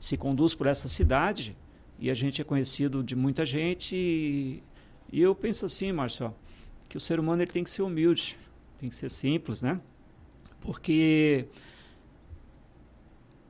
se 0.00 0.16
conduz 0.16 0.54
por 0.54 0.66
essa 0.66 0.88
cidade 0.88 1.54
e 1.98 2.10
a 2.10 2.14
gente 2.14 2.40
é 2.40 2.44
conhecido 2.44 3.04
de 3.04 3.14
muita 3.14 3.44
gente 3.44 3.94
e, 3.94 4.62
e 5.12 5.20
eu 5.20 5.34
penso 5.34 5.66
assim, 5.66 5.92
Márcio, 5.92 6.34
que 6.88 6.96
o 6.96 7.00
ser 7.00 7.20
humano 7.20 7.42
ele 7.42 7.50
tem 7.50 7.62
que 7.62 7.68
ser 7.68 7.82
humilde, 7.82 8.38
tem 8.80 8.88
que 8.88 8.94
ser 8.94 9.10
simples, 9.10 9.60
né? 9.60 9.78
Porque 10.62 11.46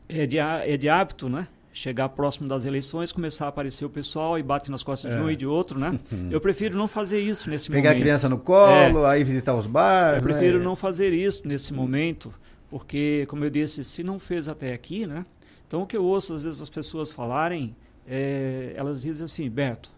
é 0.09 0.27
de, 0.27 0.39
é 0.39 0.77
de 0.77 0.89
hábito, 0.89 1.29
né? 1.29 1.49
Chegar 1.73 2.09
próximo 2.11 2.49
das 2.49 2.65
eleições, 2.65 3.11
começar 3.11 3.47
a 3.47 3.49
aparecer 3.49 3.85
o 3.85 3.91
pessoal 3.91 4.39
e 4.39 4.43
bate 4.43 4.71
nas 4.71 4.83
costas 4.83 5.13
é. 5.13 5.17
de 5.17 5.23
um 5.23 5.29
e 5.29 5.35
de 5.35 5.47
outro, 5.47 5.79
né? 5.79 5.99
Eu 6.31 6.41
prefiro 6.41 6.79
não 6.79 6.87
fazer 6.87 7.19
isso 7.19 7.51
nesse 7.51 7.69
Pegar 7.69 7.91
momento. 7.91 7.93
Pegar 7.93 8.01
a 8.01 8.03
criança 8.03 8.29
no 8.29 8.39
colo, 8.39 9.07
é. 9.07 9.11
aí 9.11 9.25
visitar 9.25 9.55
os 9.55 9.67
bares. 9.67 10.19
Eu 10.19 10.23
prefiro 10.23 10.59
né? 10.59 10.65
não 10.65 10.77
fazer 10.77 11.13
isso 11.13 11.47
nesse 11.49 11.75
momento, 11.75 12.33
porque, 12.71 13.27
como 13.29 13.45
eu 13.45 13.51
disse, 13.51 13.83
se 13.83 14.03
não 14.05 14.19
fez 14.19 14.47
até 14.47 14.73
aqui, 14.73 15.07
né? 15.07 15.27
Então, 15.67 15.83
o 15.83 15.87
que 15.87 15.97
eu 15.97 16.05
ouço, 16.05 16.33
às 16.35 16.45
vezes, 16.45 16.61
as 16.61 16.71
pessoas 16.71 17.11
falarem, 17.11 17.75
é, 18.07 18.73
elas 18.77 19.03
dizem 19.03 19.25
assim, 19.25 19.51
Berto, 19.51 19.91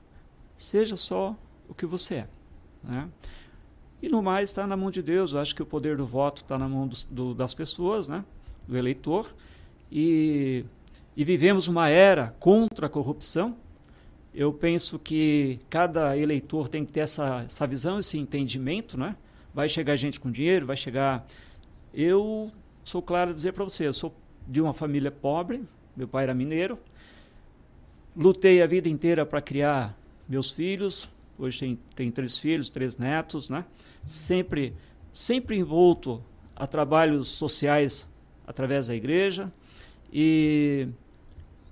seja 0.56 0.96
só 0.96 1.36
o 1.68 1.74
que 1.74 1.84
você 1.84 2.14
é, 2.14 2.28
né? 2.82 3.08
E 4.00 4.08
no 4.08 4.22
mais, 4.22 4.50
está 4.50 4.66
na 4.66 4.76
mão 4.76 4.90
de 4.90 5.02
Deus. 5.02 5.32
Eu 5.32 5.40
acho 5.40 5.54
que 5.54 5.62
o 5.62 5.66
poder 5.66 5.96
do 5.96 6.06
voto 6.06 6.42
está 6.42 6.58
na 6.58 6.68
mão 6.68 6.86
do, 6.86 6.96
do, 7.10 7.34
das 7.34 7.52
pessoas, 7.54 8.08
né? 8.08 8.24
do 8.66 8.76
eleitor 8.76 9.32
e, 9.90 10.64
e 11.16 11.24
vivemos 11.24 11.68
uma 11.68 11.88
era 11.88 12.34
contra 12.38 12.86
a 12.86 12.90
corrupção. 12.90 13.56
Eu 14.34 14.52
penso 14.52 14.98
que 14.98 15.58
cada 15.70 16.16
eleitor 16.16 16.68
tem 16.68 16.84
que 16.84 16.92
ter 16.92 17.00
essa, 17.00 17.42
essa 17.46 17.66
visão, 17.66 17.98
esse 17.98 18.18
entendimento, 18.18 18.98
né? 18.98 19.16
Vai 19.54 19.68
chegar 19.68 19.96
gente 19.96 20.20
com 20.20 20.30
dinheiro, 20.30 20.66
vai 20.66 20.76
chegar. 20.76 21.26
Eu 21.94 22.52
sou 22.84 23.00
claro 23.00 23.30
a 23.30 23.34
dizer 23.34 23.52
para 23.52 23.64
você, 23.64 23.86
eu 23.86 23.94
sou 23.94 24.14
de 24.46 24.60
uma 24.60 24.72
família 24.72 25.10
pobre, 25.10 25.64
meu 25.96 26.06
pai 26.06 26.24
era 26.24 26.34
mineiro, 26.34 26.78
lutei 28.14 28.62
a 28.62 28.66
vida 28.66 28.88
inteira 28.88 29.24
para 29.24 29.40
criar 29.40 29.98
meus 30.28 30.50
filhos, 30.50 31.08
hoje 31.38 31.58
tem, 31.60 31.78
tem 31.94 32.10
três 32.10 32.36
filhos, 32.36 32.68
três 32.70 32.96
netos, 32.96 33.48
né? 33.48 33.64
Sempre, 34.04 34.74
sempre 35.12 35.56
envolto 35.56 36.22
a 36.54 36.66
trabalhos 36.66 37.28
sociais 37.28 38.08
através 38.46 38.86
da 38.86 38.94
igreja. 38.94 39.52
E, 40.12 40.88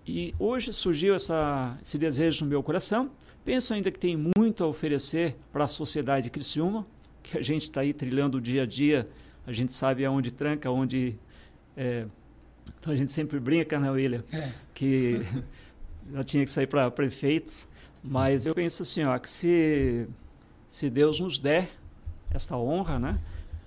e 0.06 0.34
hoje 0.38 0.72
surgiu 0.72 1.14
essa, 1.14 1.78
esse 1.82 1.96
desejo 1.98 2.44
no 2.44 2.50
meu 2.50 2.62
coração. 2.62 3.10
Penso 3.44 3.74
ainda 3.74 3.90
que 3.90 3.98
tem 3.98 4.16
muito 4.36 4.64
a 4.64 4.66
oferecer 4.66 5.36
para 5.52 5.64
a 5.64 5.68
sociedade 5.68 6.24
de 6.24 6.30
Criciúma, 6.30 6.86
que 7.22 7.38
a 7.38 7.42
gente 7.42 7.62
está 7.62 7.80
aí 7.82 7.92
trilhando 7.92 8.38
o 8.38 8.40
dia 8.40 8.62
a 8.62 8.66
dia, 8.66 9.08
a 9.46 9.52
gente 9.52 9.74
sabe 9.74 10.04
aonde 10.04 10.30
tranca, 10.30 10.68
aonde. 10.68 11.16
É, 11.76 12.06
então 12.80 12.92
a 12.92 12.96
gente 12.96 13.12
sempre 13.12 13.38
brinca, 13.38 13.78
né, 13.78 13.90
William? 13.90 14.22
É. 14.32 14.52
Que 14.72 15.20
já 16.12 16.24
tinha 16.24 16.44
que 16.44 16.50
sair 16.50 16.66
para 16.66 16.90
prefeitos. 16.90 17.66
Mas 18.02 18.44
eu 18.44 18.54
penso 18.54 18.82
assim, 18.82 19.02
ó, 19.04 19.18
que 19.18 19.28
se, 19.28 20.06
se 20.68 20.90
Deus 20.90 21.20
nos 21.20 21.38
der 21.38 21.70
esta 22.30 22.56
honra, 22.56 22.98
né, 22.98 23.18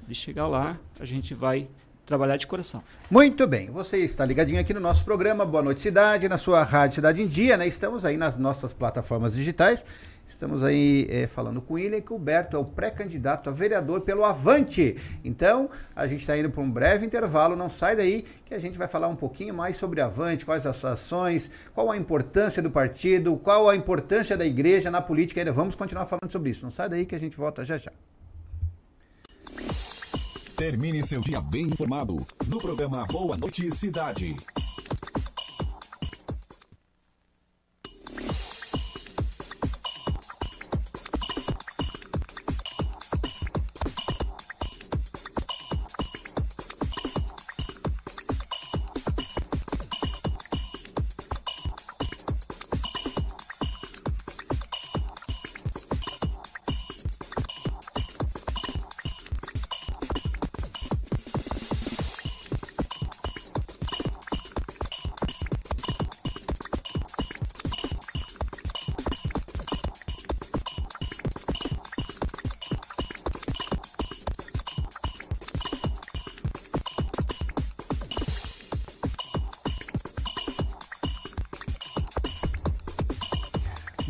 de 0.08 0.14
chegar 0.14 0.48
lá, 0.48 0.80
a 1.00 1.06
gente 1.06 1.34
vai 1.34 1.68
trabalhar 2.08 2.38
de 2.38 2.48
coração. 2.48 2.82
Muito 3.12 3.46
bem, 3.46 3.70
você 3.70 3.98
está 3.98 4.26
ligadinho 4.26 4.60
aqui 4.60 4.74
no 4.74 4.80
nosso 4.80 5.04
programa 5.04 5.46
Boa 5.46 5.62
Noite 5.62 5.82
Cidade, 5.82 6.30
na 6.30 6.38
sua 6.38 6.64
Rádio 6.64 6.96
Cidade 6.96 7.22
em 7.22 7.28
Dia, 7.28 7.58
né? 7.58 7.68
Estamos 7.68 8.06
aí 8.06 8.16
nas 8.16 8.38
nossas 8.38 8.74
plataformas 8.74 9.34
digitais. 9.34 9.84
Estamos 10.26 10.64
aí 10.64 11.06
é, 11.10 11.28
falando 11.28 11.62
com 11.62 11.76
William, 11.76 12.02
que 12.02 12.14
o 12.14 12.18
Berto 12.18 12.56
é 12.58 12.60
o 12.60 12.66
pré-candidato 12.66 13.50
a 13.50 13.54
vereador 13.54 14.02
pelo 14.02 14.26
Avante. 14.26 14.98
Então, 15.24 15.70
a 15.96 16.08
gente 16.08 16.20
está 16.22 16.38
indo 16.38 16.50
para 16.50 16.62
um 16.62 16.70
breve 16.70 17.06
intervalo, 17.06 17.56
não 17.56 17.70
sai 17.70 17.96
daí, 17.96 18.26
que 18.46 18.54
a 18.54 18.60
gente 18.60 18.78
vai 18.78 18.88
falar 18.88 19.08
um 19.08 19.16
pouquinho 19.16 19.54
mais 19.54 19.78
sobre 19.78 20.02
Avante, 20.02 20.46
quais 20.46 20.66
as 20.66 20.84
ações, 20.84 21.52
qual 21.74 21.92
a 21.92 21.98
importância 21.98 22.62
do 22.62 22.72
partido, 22.72 23.38
qual 23.38 23.70
a 23.70 23.76
importância 23.76 24.36
da 24.36 24.46
igreja 24.46 24.90
na 24.92 25.02
política. 25.02 25.42
Ainda 25.42 25.52
vamos 25.52 25.76
continuar 25.76 26.06
falando 26.06 26.32
sobre 26.32 26.50
isso. 26.50 26.64
Não 26.64 26.72
sai 26.72 26.90
daí 26.90 27.06
que 27.06 27.16
a 27.16 27.20
gente 27.20 27.38
volta 27.38 27.64
já 27.66 27.78
já. 27.78 27.92
Termine 30.58 31.06
seu 31.06 31.22
dia 31.22 31.40
bem 31.40 31.68
informado 31.68 32.18
no 32.48 32.60
programa 32.60 33.06
Boa 33.06 33.38
Noite 33.38 33.70
Cidade. 33.76 34.36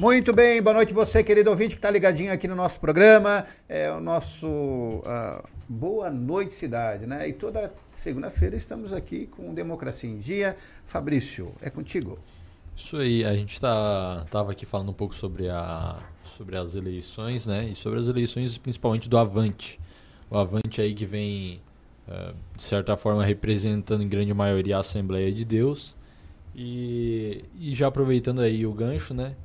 Muito 0.07 0.31
bem, 0.31 0.61
boa 0.61 0.73
noite 0.73 0.93
você, 0.93 1.21
querido 1.21 1.49
ouvinte 1.49 1.75
que 1.75 1.79
está 1.79 1.91
ligadinho 1.91 2.31
aqui 2.31 2.47
no 2.47 2.55
nosso 2.55 2.79
programa. 2.79 3.45
É 3.67 3.91
o 3.91 3.99
nosso 3.99 4.47
uh, 4.47 5.43
Boa 5.67 6.09
Noite 6.09 6.53
Cidade, 6.53 7.05
né? 7.05 7.27
E 7.27 7.33
toda 7.33 7.73
segunda-feira 7.91 8.55
estamos 8.55 8.93
aqui 8.93 9.27
com 9.27 9.53
Democracia 9.53 10.09
em 10.09 10.17
Dia. 10.17 10.55
Fabrício, 10.85 11.51
é 11.61 11.69
contigo. 11.69 12.17
Isso 12.73 12.95
aí, 12.95 13.25
a 13.25 13.35
gente 13.35 13.59
tá, 13.59 14.25
tava 14.31 14.53
aqui 14.53 14.65
falando 14.65 14.91
um 14.91 14.93
pouco 14.93 15.13
sobre, 15.13 15.49
a, 15.49 15.97
sobre 16.37 16.55
as 16.55 16.73
eleições, 16.73 17.45
né? 17.45 17.67
E 17.67 17.75
sobre 17.75 17.99
as 17.99 18.07
eleições 18.07 18.57
principalmente 18.57 19.09
do 19.09 19.17
Avante. 19.17 19.77
O 20.29 20.37
Avante 20.37 20.79
aí 20.79 20.93
que 20.93 21.05
vem, 21.05 21.61
uh, 22.07 22.33
de 22.55 22.63
certa 22.63 22.95
forma, 22.95 23.25
representando 23.25 24.01
em 24.03 24.07
grande 24.07 24.33
maioria 24.33 24.77
a 24.77 24.79
Assembleia 24.79 25.33
de 25.33 25.43
Deus. 25.43 25.97
E, 26.55 27.43
e 27.59 27.75
já 27.75 27.87
aproveitando 27.87 28.39
aí 28.39 28.65
o 28.65 28.71
gancho, 28.71 29.13
né? 29.13 29.35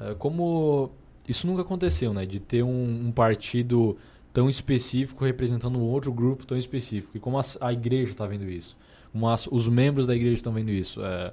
Uh, 0.00 0.14
como 0.16 0.90
isso 1.28 1.46
nunca 1.46 1.62
aconteceu, 1.62 2.14
né? 2.14 2.24
De 2.24 2.40
ter 2.40 2.62
um, 2.62 3.06
um, 3.06 3.12
partido 3.12 3.98
tão 4.32 4.48
específico 4.48 5.24
representando 5.24 5.78
um 5.78 5.82
outro 5.82 6.12
grupo 6.12 6.46
tão 6.46 6.56
específico. 6.56 7.16
E 7.16 7.20
como 7.20 7.38
a, 7.38 7.42
a 7.60 7.72
igreja 7.72 8.12
está 8.12 8.26
vendo 8.26 8.48
isso. 8.48 8.76
Como 9.12 9.28
as, 9.28 9.46
os 9.46 9.68
membros 9.68 10.06
da 10.06 10.16
igreja 10.16 10.34
estão 10.34 10.52
vendo 10.52 10.70
isso. 10.70 11.04
É, 11.04 11.32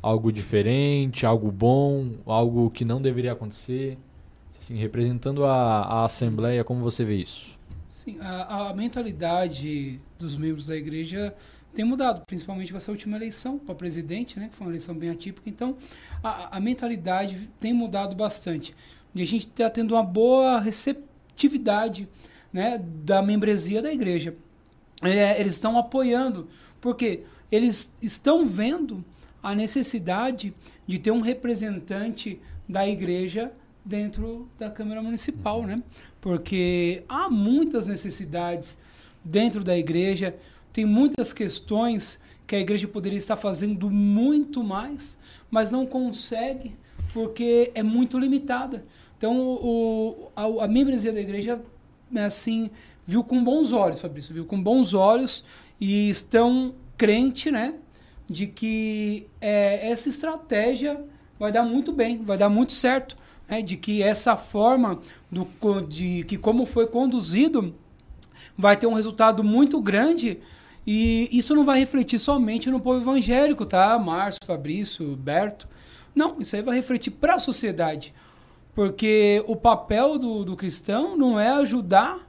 algo 0.00 0.30
diferente, 0.30 1.26
algo 1.26 1.50
bom, 1.50 2.12
algo 2.24 2.70
que 2.70 2.84
não 2.84 3.02
deveria 3.02 3.32
acontecer. 3.32 3.98
Assim, 4.58 4.76
representando 4.76 5.44
a, 5.44 5.80
a 5.80 6.04
Assembleia, 6.04 6.62
como 6.62 6.80
você 6.80 7.04
vê 7.04 7.16
isso? 7.16 7.58
Sim, 7.88 8.18
a, 8.20 8.68
a 8.68 8.74
mentalidade 8.74 10.00
dos 10.18 10.36
membros 10.36 10.68
da 10.68 10.76
igreja 10.76 11.34
tem 11.74 11.84
mudado, 11.84 12.22
principalmente 12.26 12.72
com 12.72 12.78
essa 12.78 12.90
última 12.90 13.16
eleição 13.16 13.58
para 13.58 13.74
presidente, 13.74 14.38
né, 14.38 14.48
que 14.48 14.54
foi 14.54 14.66
uma 14.66 14.70
eleição 14.70 14.94
bem 14.94 15.10
atípica. 15.10 15.48
Então, 15.48 15.76
a, 16.22 16.56
a 16.56 16.60
mentalidade 16.60 17.50
tem 17.60 17.72
mudado 17.72 18.14
bastante. 18.14 18.74
E 19.14 19.22
a 19.22 19.26
gente 19.26 19.46
está 19.46 19.68
tendo 19.68 19.94
uma 19.94 20.02
boa 20.02 20.60
receptividade 20.60 22.08
né, 22.52 22.78
da 22.78 23.20
membresia 23.20 23.82
da 23.82 23.92
igreja. 23.92 24.34
É, 25.02 25.38
eles 25.40 25.54
estão 25.54 25.78
apoiando, 25.78 26.48
porque 26.80 27.22
eles 27.50 27.94
estão 28.00 28.46
vendo 28.46 29.04
a 29.42 29.54
necessidade 29.54 30.54
de 30.86 30.98
ter 30.98 31.10
um 31.10 31.20
representante 31.20 32.40
da 32.68 32.88
igreja 32.88 33.52
dentro 33.84 34.48
da 34.58 34.70
Câmara 34.70 35.02
Municipal, 35.02 35.62
né? 35.64 35.82
Porque 36.20 37.04
há 37.06 37.28
muitas 37.28 37.86
necessidades 37.86 38.80
dentro 39.22 39.62
da 39.62 39.76
igreja, 39.76 40.34
tem 40.74 40.84
muitas 40.84 41.32
questões 41.32 42.20
que 42.48 42.56
a 42.56 42.58
igreja 42.58 42.88
poderia 42.88 43.16
estar 43.16 43.36
fazendo 43.36 43.88
muito 43.88 44.62
mais, 44.62 45.16
mas 45.48 45.70
não 45.70 45.86
consegue 45.86 46.74
porque 47.12 47.70
é 47.76 47.82
muito 47.82 48.18
limitada. 48.18 48.84
Então, 49.16 49.38
o, 49.38 50.32
a, 50.34 50.64
a 50.64 50.68
membresia 50.68 51.12
da 51.12 51.20
igreja, 51.20 51.62
é 52.12 52.24
assim, 52.24 52.70
viu 53.06 53.22
com 53.22 53.42
bons 53.42 53.72
olhos, 53.72 54.00
Fabrício, 54.00 54.34
viu 54.34 54.44
com 54.44 54.60
bons 54.60 54.94
olhos 54.94 55.44
e 55.80 56.10
estão 56.10 56.74
crente, 56.98 57.52
né, 57.52 57.74
de 58.28 58.48
que 58.48 59.28
é, 59.40 59.90
essa 59.90 60.08
estratégia 60.08 61.00
vai 61.38 61.52
dar 61.52 61.62
muito 61.62 61.92
bem, 61.92 62.20
vai 62.24 62.36
dar 62.36 62.48
muito 62.48 62.72
certo, 62.72 63.16
né, 63.48 63.62
de 63.62 63.76
que 63.76 64.02
essa 64.02 64.36
forma 64.36 64.98
do, 65.30 65.46
de 65.88 66.24
que 66.24 66.36
como 66.36 66.66
foi 66.66 66.88
conduzido 66.88 67.72
vai 68.58 68.76
ter 68.76 68.88
um 68.88 68.94
resultado 68.94 69.44
muito 69.44 69.80
grande 69.80 70.40
e 70.86 71.28
isso 71.32 71.54
não 71.54 71.64
vai 71.64 71.78
refletir 71.78 72.18
somente 72.18 72.70
no 72.70 72.80
povo 72.80 73.00
evangélico, 73.00 73.64
tá? 73.64 73.98
Márcio, 73.98 74.40
Fabrício, 74.44 75.16
Berto. 75.16 75.66
Não, 76.14 76.40
isso 76.40 76.54
aí 76.54 76.62
vai 76.62 76.76
refletir 76.76 77.10
para 77.10 77.36
a 77.36 77.40
sociedade. 77.40 78.14
Porque 78.74 79.42
o 79.46 79.56
papel 79.56 80.18
do, 80.18 80.44
do 80.44 80.56
cristão 80.56 81.16
não 81.16 81.38
é 81.38 81.50
ajudar 81.50 82.28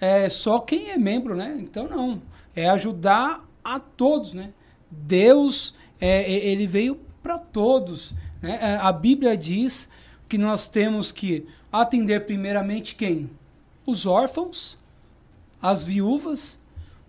é, 0.00 0.28
só 0.28 0.58
quem 0.58 0.90
é 0.90 0.98
membro, 0.98 1.36
né? 1.36 1.56
Então, 1.60 1.86
não. 1.88 2.20
É 2.54 2.68
ajudar 2.68 3.46
a 3.62 3.78
todos, 3.78 4.34
né? 4.34 4.50
Deus, 4.90 5.74
é, 6.00 6.30
ele 6.30 6.66
veio 6.66 7.00
para 7.22 7.38
todos. 7.38 8.12
Né? 8.42 8.58
É, 8.60 8.76
a 8.76 8.92
Bíblia 8.92 9.36
diz 9.36 9.88
que 10.28 10.36
nós 10.36 10.68
temos 10.68 11.12
que 11.12 11.46
atender 11.70 12.26
primeiramente 12.26 12.94
quem? 12.94 13.30
Os 13.86 14.04
órfãos, 14.04 14.76
as 15.60 15.84
viúvas 15.84 16.58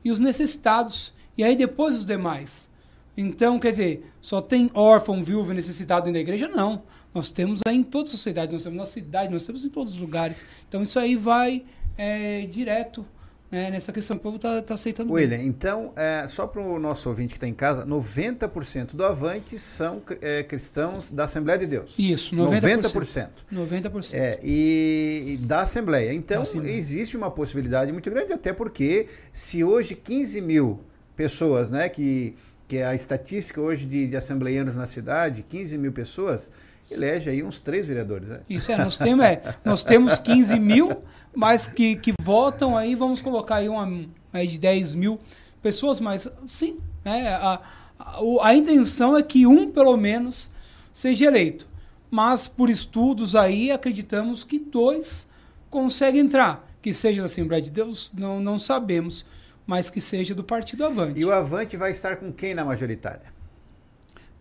e 0.06 0.12
os 0.12 0.20
necessitados, 0.20 1.14
e 1.36 1.44
aí 1.44 1.56
depois 1.56 1.96
os 1.96 2.06
demais. 2.06 2.70
Então, 3.18 3.60
quer 3.60 3.72
dizer, 3.72 4.06
só 4.22 4.42
tem 4.42 4.70
órfão, 4.74 5.24
viúva 5.24 5.52
e 5.52 5.56
necessitado 5.56 6.12
da 6.12 6.20
igreja? 6.20 6.48
Não. 6.48 6.84
Nós 7.14 7.32
temos 7.32 7.62
aí 7.66 7.78
em 7.78 7.84
toda 7.84 8.08
a 8.08 8.12
sociedade, 8.12 8.54
nós 8.54 8.64
temos 8.64 8.78
na 8.78 8.86
cidade, 8.86 9.34
nós 9.34 9.46
temos 9.46 9.66
em 9.66 9.70
todos 9.70 9.96
os 9.96 10.00
lugares. 10.00 10.46
Então, 10.68 10.84
isso 10.84 11.00
aí 11.00 11.16
vai 11.16 11.64
é, 11.98 12.46
direto 12.46 13.06
né, 13.52 13.70
nessa 13.70 13.92
questão. 13.92 14.18
O 14.18 14.20
povo 14.20 14.36
está 14.38 14.62
tá 14.62 14.74
aceitando. 14.74 15.12
William, 15.14 15.38
bem. 15.38 15.48
então, 15.48 15.94
é, 15.96 16.26
só 16.28 16.48
para 16.48 16.62
o 16.62 16.80
nosso 16.80 17.08
ouvinte 17.10 17.30
que 17.30 17.38
está 17.38 17.48
em 17.48 17.54
casa, 17.54 17.86
90% 17.86 18.96
do 18.96 19.06
Avante 19.06 19.58
são 19.60 20.02
é, 20.22 20.44
cristãos 20.44 21.10
da 21.10 21.26
Assembleia 21.26 21.60
de 21.60 21.66
Deus. 21.66 21.96
Isso, 21.98 22.36
90%. 22.36 22.92
90%. 22.92 23.30
90%. 23.54 24.14
É, 24.14 24.40
e, 24.44 25.36
e 25.36 25.38
da 25.46 25.62
Assembleia. 25.62 26.14
Então, 26.14 26.44
existe 26.66 27.16
uma 27.16 27.32
possibilidade 27.32 27.92
muito 27.92 28.10
grande, 28.10 28.34
até 28.34 28.54
porque 28.54 29.08
se 29.32 29.64
hoje 29.64 29.96
15 29.96 30.42
mil 30.42 30.82
pessoas, 31.16 31.70
né, 31.70 31.88
que, 31.88 32.36
que 32.68 32.78
é 32.78 32.86
a 32.86 32.96
estatística 32.96 33.62
hoje 33.62 33.86
de, 33.86 34.08
de 34.08 34.18
assembleianos 34.18 34.76
na 34.76 34.86
cidade, 34.86 35.46
15 35.48 35.78
mil 35.78 35.92
pessoas, 35.92 36.52
elege 36.90 37.30
aí 37.30 37.44
uns 37.44 37.60
três 37.60 37.88
vereadores. 37.88 38.28
Né? 38.28 38.40
Isso 38.50 38.72
é, 38.72 38.78
nós 38.78 38.98
temos, 38.98 39.26
é, 39.26 39.56
nós 39.64 39.84
temos 39.84 40.20
15 40.20 40.60
mil, 40.60 40.92
mas 41.36 41.68
que, 41.68 41.96
que 41.96 42.14
votam 42.22 42.78
aí, 42.78 42.96
vamos 42.96 43.22
colocar 43.22 43.58
aí 43.58 43.70
uma 43.70 44.06
aí 44.32 44.48
de 44.48 44.60
10 44.60 44.96
mil 44.96 45.20
pessoas, 45.62 46.00
mas 46.00 46.28
sim, 46.48 46.78
né, 47.04 47.30
a, 47.30 47.62
a, 47.98 48.22
a 48.44 48.56
intenção 48.56 49.18
é 49.18 49.24
que 49.24 49.48
um, 49.48 49.72
pelo 49.72 49.96
menos, 49.98 50.50
seja 50.94 51.26
eleito. 51.26 51.68
Mas 52.12 52.48
por 52.48 52.70
estudos 52.70 53.36
aí, 53.36 53.72
acreditamos 53.72 54.44
que 54.44 54.60
dois 54.60 55.28
conseguem 55.70 56.22
entrar. 56.22 56.66
Que 56.82 56.94
seja 56.94 57.22
da 57.22 57.26
Assembleia 57.26 57.62
de 57.62 57.72
Deus, 57.72 58.14
não, 58.16 58.40
não 58.40 58.60
sabemos, 58.60 59.26
mas 59.66 59.90
que 59.90 60.00
seja 60.00 60.36
do 60.36 60.44
Partido 60.44 60.86
Avante. 60.86 61.20
E 61.20 61.26
o 61.26 61.32
Avante 61.32 61.76
vai 61.76 61.92
estar 61.92 62.18
com 62.18 62.32
quem 62.32 62.54
na 62.54 62.64
majoritária? 62.64 63.35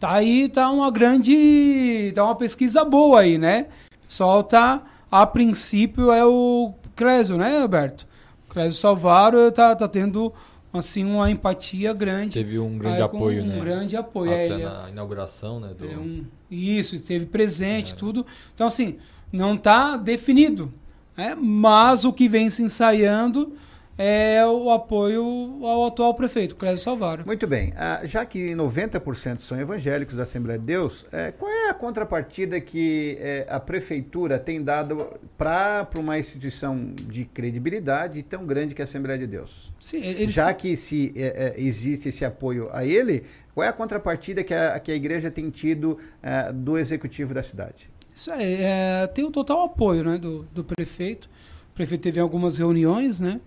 Tá 0.05 0.13
aí, 0.17 0.51
tá 0.51 0.71
uma 0.71 0.91
grande. 0.91 2.13
tá 2.15 2.25
uma 2.25 2.35
pesquisa 2.35 2.85
boa 2.85 3.21
aí, 3.21 3.39
né? 3.39 3.69
O 4.03 4.07
pessoal 4.07 4.43
tá. 4.45 4.83
A 5.11 5.25
princípio 5.27 6.13
é 6.13 6.23
o 6.27 6.75
Clésio, 6.95 7.39
né, 7.39 7.63
Alberto? 7.63 8.07
Clésio 8.51 8.75
Salvaro 8.75 9.51
tá, 9.51 9.75
tá 9.75 9.89
tendo 9.89 10.31
assim 10.75 11.07
uma 11.07 11.31
empatia 11.31 11.95
grande. 11.95 12.35
Teve 12.35 12.59
um 12.59 12.77
grande 12.77 12.97
Aí, 12.97 13.03
apoio, 13.03 13.45
um 13.45 13.47
né? 13.47 13.59
grande 13.59 13.97
apoio. 13.97 14.31
Até 14.31 14.43
É, 14.43 14.47
ele 14.51 14.63
é- 14.63 14.67
na 14.67 14.91
inauguração, 14.91 15.59
né? 15.59 15.71
Do... 15.73 15.91
é 15.91 15.97
um- 15.97 16.27
isso, 16.51 16.95
esteve 16.97 17.25
presente, 17.25 17.95
tudo. 17.95 18.27
Então, 18.55 18.67
assim, 18.67 18.97
não 19.33 19.55
está 19.55 19.97
definido. 19.97 20.71
né? 21.17 21.35
Mas 21.35 22.05
o 22.05 22.13
que 22.13 22.29
vem 22.29 22.51
se 22.51 22.63
ensaiando 22.63 23.55
é 23.97 24.45
o 24.47 24.71
apoio 24.71 25.65
ao 25.65 25.87
atual 25.87 26.15
prefeito, 26.15 26.57
Clésio 26.57 26.83
Salvaro. 26.85 27.23
Muito 27.25 27.47
bem. 27.47 27.73
Ah, 27.77 28.01
já 28.05 28.25
que 28.27 28.55
90% 28.55 29.41
são 29.41 29.59
evangélicos 29.61 30.17
da 30.17 30.25
Assembleia 30.25 30.59
de 30.59 30.65
Deus, 30.65 31.07
eh, 31.13 31.33
qual 31.33 31.51
é 31.51 31.71
a 31.71 31.75
contrapartida 31.75 32.61
que 32.61 33.17
eh, 33.21 33.47
a 33.49 33.61
prefeitura 33.61 34.39
tem 34.39 34.63
dado 34.63 35.07
para 35.39 35.89
uma 35.97 36.19
instituição 36.19 36.93
de 36.95 37.25
credibilidade 37.25 38.23
tão 38.25 38.45
grande 38.45 38.75
que 38.75 38.83
a 38.83 38.85
Assembleia 38.85 39.19
de 39.19 39.27
Deus? 39.27 39.71
Sim, 39.79 39.99
eles- 40.03 40.35
Já 40.35 40.53
que 40.53 40.77
se 40.77 41.13
eh, 41.17 41.55
eh, 41.57 41.63
existe 41.63 42.09
esse 42.09 42.25
apoio 42.25 42.69
a 42.73 42.85
ele, 42.85 43.23
qual 43.55 43.65
é 43.65 43.69
a 43.69 43.73
contrapartida 43.73 44.43
que 44.43 44.53
a, 44.53 44.79
que 44.81 44.91
a 44.91 44.95
igreja 44.97 45.31
tem 45.31 45.49
tido 45.51 45.99
eh, 46.23 46.51
do 46.53 46.77
executivo 46.79 47.33
da 47.33 47.43
cidade? 47.45 47.89
Isso 48.13 48.31
aí, 48.33 48.57
é, 48.61 49.07
tem 49.09 49.25
o 49.25 49.31
total 49.31 49.63
apoio 49.65 50.05
né, 50.05 50.19
do, 50.19 50.43
do 50.53 50.63
prefeito. 50.65 51.29
O 51.71 51.75
prefeito 51.75 52.03
teve 52.03 52.21
algumas 52.21 52.59
reuniões, 52.59 53.19
né? 53.19 53.41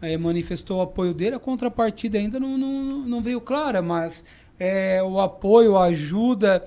É, 0.00 0.16
manifestou 0.16 0.78
o 0.78 0.82
apoio 0.82 1.14
dele. 1.14 1.36
A 1.36 1.40
contrapartida 1.40 2.18
ainda 2.18 2.38
não, 2.38 2.56
não, 2.56 2.72
não 2.98 3.22
veio 3.22 3.40
clara, 3.40 3.80
mas 3.80 4.24
é, 4.58 5.02
o 5.02 5.20
apoio, 5.20 5.76
a 5.76 5.84
ajuda, 5.84 6.64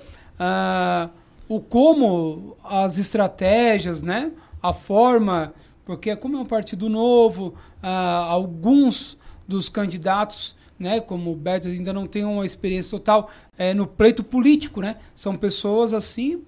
o 1.48 1.60
como, 1.60 2.58
as 2.64 2.98
estratégias, 2.98 4.02
né? 4.02 4.32
a 4.62 4.74
forma, 4.74 5.54
porque 5.86 6.16
como 6.16 6.38
é 6.38 6.40
um 6.40 6.46
partido 6.46 6.90
novo, 6.90 7.54
alguns 7.82 9.18
dos 9.48 9.70
candidatos 9.70 10.56
né, 10.80 11.02
como 11.02 11.32
o 11.32 11.36
Beto 11.36 11.68
ainda 11.68 11.92
não 11.92 12.08
tem 12.08 12.24
uma 12.24 12.46
experiência 12.46 12.98
total 12.98 13.30
é, 13.58 13.74
no 13.74 13.86
pleito 13.86 14.24
político, 14.24 14.80
né? 14.80 14.96
São 15.14 15.36
pessoas 15.36 15.94
assim 15.94 16.42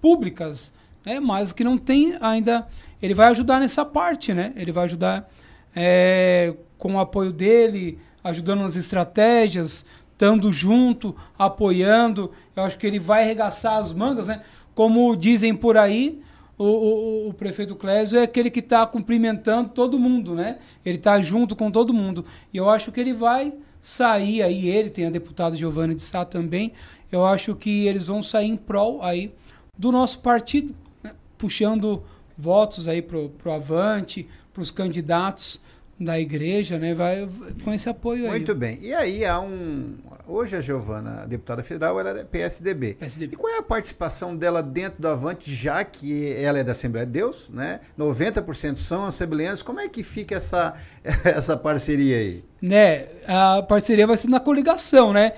públicas, 0.00 0.72
né? 1.04 1.20
Mas 1.20 1.52
que 1.52 1.62
não 1.62 1.76
tem 1.76 2.16
ainda. 2.20 2.66
Ele 3.02 3.12
vai 3.12 3.28
ajudar 3.28 3.60
nessa 3.60 3.84
parte, 3.84 4.32
né? 4.32 4.54
Ele 4.56 4.72
vai 4.72 4.84
ajudar 4.84 5.30
é, 5.76 6.54
com 6.78 6.94
o 6.94 6.98
apoio 6.98 7.30
dele, 7.30 7.98
ajudando 8.24 8.62
nas 8.62 8.74
estratégias, 8.74 9.84
estando 10.10 10.50
junto, 10.50 11.14
apoiando. 11.38 12.32
Eu 12.56 12.62
acho 12.62 12.78
que 12.78 12.86
ele 12.86 12.98
vai 12.98 13.22
arregaçar 13.22 13.78
as 13.78 13.92
mangas, 13.92 14.28
né? 14.28 14.40
Como 14.74 15.14
dizem 15.14 15.54
por 15.54 15.76
aí, 15.76 16.22
o, 16.58 16.64
o, 16.64 17.28
o 17.28 17.34
prefeito 17.34 17.76
Clésio 17.76 18.18
é 18.18 18.22
aquele 18.22 18.50
que 18.50 18.60
está 18.60 18.86
cumprimentando 18.86 19.68
todo 19.68 19.98
mundo, 19.98 20.34
né? 20.34 20.58
Ele 20.84 20.96
está 20.96 21.20
junto 21.20 21.54
com 21.54 21.70
todo 21.70 21.92
mundo. 21.92 22.24
E 22.52 22.56
eu 22.56 22.70
acho 22.70 22.90
que 22.90 22.98
ele 22.98 23.12
vai 23.12 23.52
sair 23.82 24.42
aí, 24.42 24.68
ele 24.68 24.90
tem 24.90 25.06
a 25.06 25.10
deputada 25.10 25.54
Giovanna 25.54 25.94
de 25.94 26.02
Sá 26.02 26.24
também. 26.24 26.72
Eu 27.12 27.24
acho 27.24 27.54
que 27.54 27.86
eles 27.86 28.04
vão 28.04 28.22
sair 28.22 28.48
em 28.48 28.56
prol 28.56 29.02
aí 29.02 29.32
do 29.78 29.92
nosso 29.92 30.20
partido, 30.20 30.74
né? 31.02 31.12
puxando 31.36 32.02
votos 32.36 32.88
aí 32.88 33.00
pro, 33.00 33.28
pro 33.30 33.52
Avante, 33.52 34.28
para 34.56 34.62
os 34.62 34.70
candidatos 34.70 35.60
da 36.00 36.18
igreja, 36.18 36.78
né? 36.78 36.94
Vai 36.94 37.28
com 37.62 37.72
esse 37.72 37.88
apoio 37.88 38.24
aí. 38.24 38.30
Muito 38.30 38.54
bem. 38.54 38.78
E 38.80 38.92
aí 38.94 39.24
há 39.24 39.38
um. 39.38 39.94
Hoje 40.26 40.56
a 40.56 40.60
Giovana, 40.60 41.22
a 41.22 41.26
deputada 41.26 41.62
federal, 41.62 42.00
ela 42.00 42.20
é 42.20 42.24
PSDB. 42.24 42.94
PSDB. 42.94 43.34
E 43.34 43.36
qual 43.36 43.52
é 43.52 43.58
a 43.58 43.62
participação 43.62 44.34
dela 44.36 44.62
dentro 44.62 45.00
do 45.00 45.08
Avante, 45.08 45.54
já 45.54 45.84
que 45.84 46.32
ela 46.32 46.58
é 46.58 46.64
da 46.64 46.72
Assembleia 46.72 47.06
de 47.06 47.12
Deus, 47.12 47.48
né? 47.50 47.80
90% 47.98 48.76
são 48.76 49.04
assembleanos. 49.04 49.62
Como 49.62 49.78
é 49.78 49.88
que 49.88 50.02
fica 50.02 50.34
essa, 50.34 50.74
essa 51.22 51.56
parceria 51.56 52.16
aí? 52.16 52.44
né, 52.60 53.06
a 53.28 53.62
parceria 53.62 54.06
vai 54.06 54.16
ser 54.16 54.28
na 54.28 54.40
coligação, 54.40 55.12
né? 55.12 55.34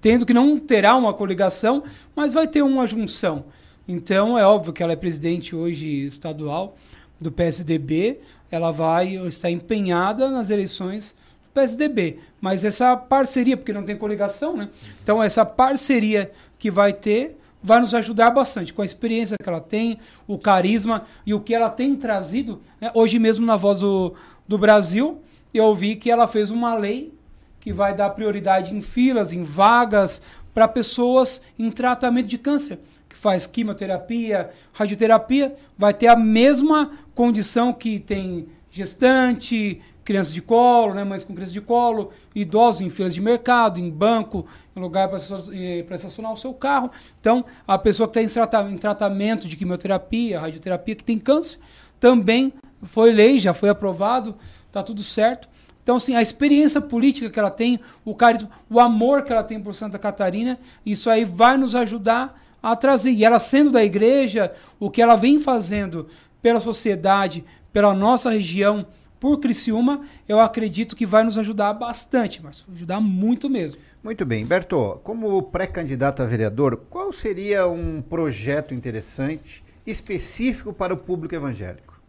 Tendo 0.00 0.24
que 0.24 0.32
não 0.32 0.58
terá 0.58 0.94
uma 0.94 1.12
coligação, 1.12 1.82
mas 2.14 2.32
vai 2.32 2.46
ter 2.46 2.62
uma 2.62 2.86
junção. 2.86 3.46
Então 3.86 4.38
é 4.38 4.46
óbvio 4.46 4.72
que 4.72 4.82
ela 4.82 4.92
é 4.92 4.96
presidente 4.96 5.54
hoje 5.54 6.06
estadual 6.06 6.76
do 7.20 7.32
PSDB, 7.32 8.20
ela 8.50 8.70
vai 8.70 9.16
estar 9.26 9.50
empenhada 9.50 10.30
nas 10.30 10.50
eleições 10.50 11.14
do 11.42 11.50
PSDB, 11.54 12.18
mas 12.40 12.64
essa 12.64 12.96
parceria, 12.96 13.56
porque 13.56 13.72
não 13.72 13.84
tem 13.84 13.96
coligação, 13.96 14.56
né? 14.56 14.68
Então 15.02 15.22
essa 15.22 15.44
parceria 15.44 16.30
que 16.58 16.70
vai 16.70 16.92
ter 16.92 17.38
vai 17.62 17.80
nos 17.80 17.94
ajudar 17.94 18.30
bastante 18.30 18.72
com 18.72 18.82
a 18.82 18.84
experiência 18.84 19.36
que 19.42 19.48
ela 19.48 19.60
tem, 19.60 19.98
o 20.26 20.38
carisma 20.38 21.02
e 21.24 21.34
o 21.34 21.40
que 21.40 21.52
ela 21.52 21.68
tem 21.68 21.96
trazido. 21.96 22.60
né? 22.80 22.92
Hoje 22.94 23.18
mesmo 23.18 23.44
na 23.44 23.56
Voz 23.56 23.80
do, 23.80 24.14
do 24.46 24.56
Brasil, 24.56 25.20
eu 25.52 25.64
ouvi 25.64 25.96
que 25.96 26.10
ela 26.10 26.28
fez 26.28 26.50
uma 26.50 26.76
lei 26.76 27.12
que 27.60 27.72
vai 27.72 27.92
dar 27.92 28.10
prioridade 28.10 28.72
em 28.72 28.80
filas, 28.80 29.32
em 29.32 29.42
vagas 29.42 30.22
para 30.54 30.68
pessoas 30.68 31.42
em 31.58 31.70
tratamento 31.70 32.28
de 32.28 32.38
câncer, 32.38 32.78
que 33.16 33.22
faz 33.22 33.46
quimioterapia, 33.46 34.50
radioterapia, 34.74 35.56
vai 35.76 35.94
ter 35.94 36.08
a 36.08 36.16
mesma 36.16 36.90
condição 37.14 37.72
que 37.72 37.98
tem 37.98 38.46
gestante, 38.70 39.80
crianças 40.04 40.34
de 40.34 40.42
colo, 40.42 40.92
né, 40.92 41.02
mães 41.02 41.24
com 41.24 41.32
crianças 41.32 41.54
de 41.54 41.62
colo, 41.62 42.10
idosos 42.34 42.82
em 42.82 42.90
filas 42.90 43.14
de 43.14 43.22
mercado, 43.22 43.80
em 43.80 43.90
banco, 43.90 44.46
em 44.76 44.80
lugar 44.80 45.08
para 45.08 45.96
estacionar 45.96 46.30
o 46.30 46.36
seu 46.36 46.52
carro. 46.52 46.90
Então, 47.18 47.42
a 47.66 47.78
pessoa 47.78 48.06
que 48.06 48.20
está 48.20 48.70
em 48.70 48.76
tratamento 48.76 49.48
de 49.48 49.56
quimioterapia, 49.56 50.38
radioterapia, 50.38 50.94
que 50.94 51.02
tem 51.02 51.18
câncer, 51.18 51.58
também 51.98 52.52
foi 52.82 53.12
lei, 53.12 53.38
já 53.38 53.54
foi 53.54 53.70
aprovado, 53.70 54.36
está 54.66 54.82
tudo 54.82 55.02
certo. 55.02 55.48
Então, 55.82 55.96
assim, 55.96 56.14
a 56.14 56.20
experiência 56.20 56.80
política 56.80 57.30
que 57.30 57.38
ela 57.38 57.50
tem, 57.50 57.80
o 58.04 58.14
carisma, 58.14 58.50
o 58.68 58.78
amor 58.78 59.22
que 59.22 59.32
ela 59.32 59.42
tem 59.42 59.58
por 59.58 59.74
Santa 59.74 59.98
Catarina, 59.98 60.58
isso 60.84 61.08
aí 61.08 61.24
vai 61.24 61.56
nos 61.56 61.74
ajudar 61.74 62.44
a 62.72 62.76
trazer. 62.76 63.10
E 63.10 63.24
ela 63.24 63.38
sendo 63.38 63.70
da 63.70 63.84
igreja, 63.84 64.52
o 64.80 64.90
que 64.90 65.00
ela 65.00 65.14
vem 65.14 65.38
fazendo 65.38 66.08
pela 66.42 66.58
sociedade, 66.58 67.44
pela 67.72 67.94
nossa 67.94 68.30
região, 68.30 68.86
por 69.20 69.38
Criciúma, 69.38 70.02
eu 70.28 70.40
acredito 70.40 70.96
que 70.96 71.06
vai 71.06 71.24
nos 71.24 71.38
ajudar 71.38 71.72
bastante, 71.72 72.42
mas 72.42 72.66
ajudar 72.72 73.00
muito 73.00 73.48
mesmo. 73.48 73.80
Muito 74.02 74.26
bem. 74.26 74.44
Berto, 74.44 75.00
como 75.02 75.42
pré-candidato 75.44 76.22
a 76.22 76.26
vereador, 76.26 76.76
qual 76.90 77.12
seria 77.12 77.66
um 77.66 78.02
projeto 78.02 78.74
interessante, 78.74 79.64
específico 79.86 80.72
para 80.72 80.92
o 80.92 80.96
público 80.96 81.34
evangélico? 81.34 82.00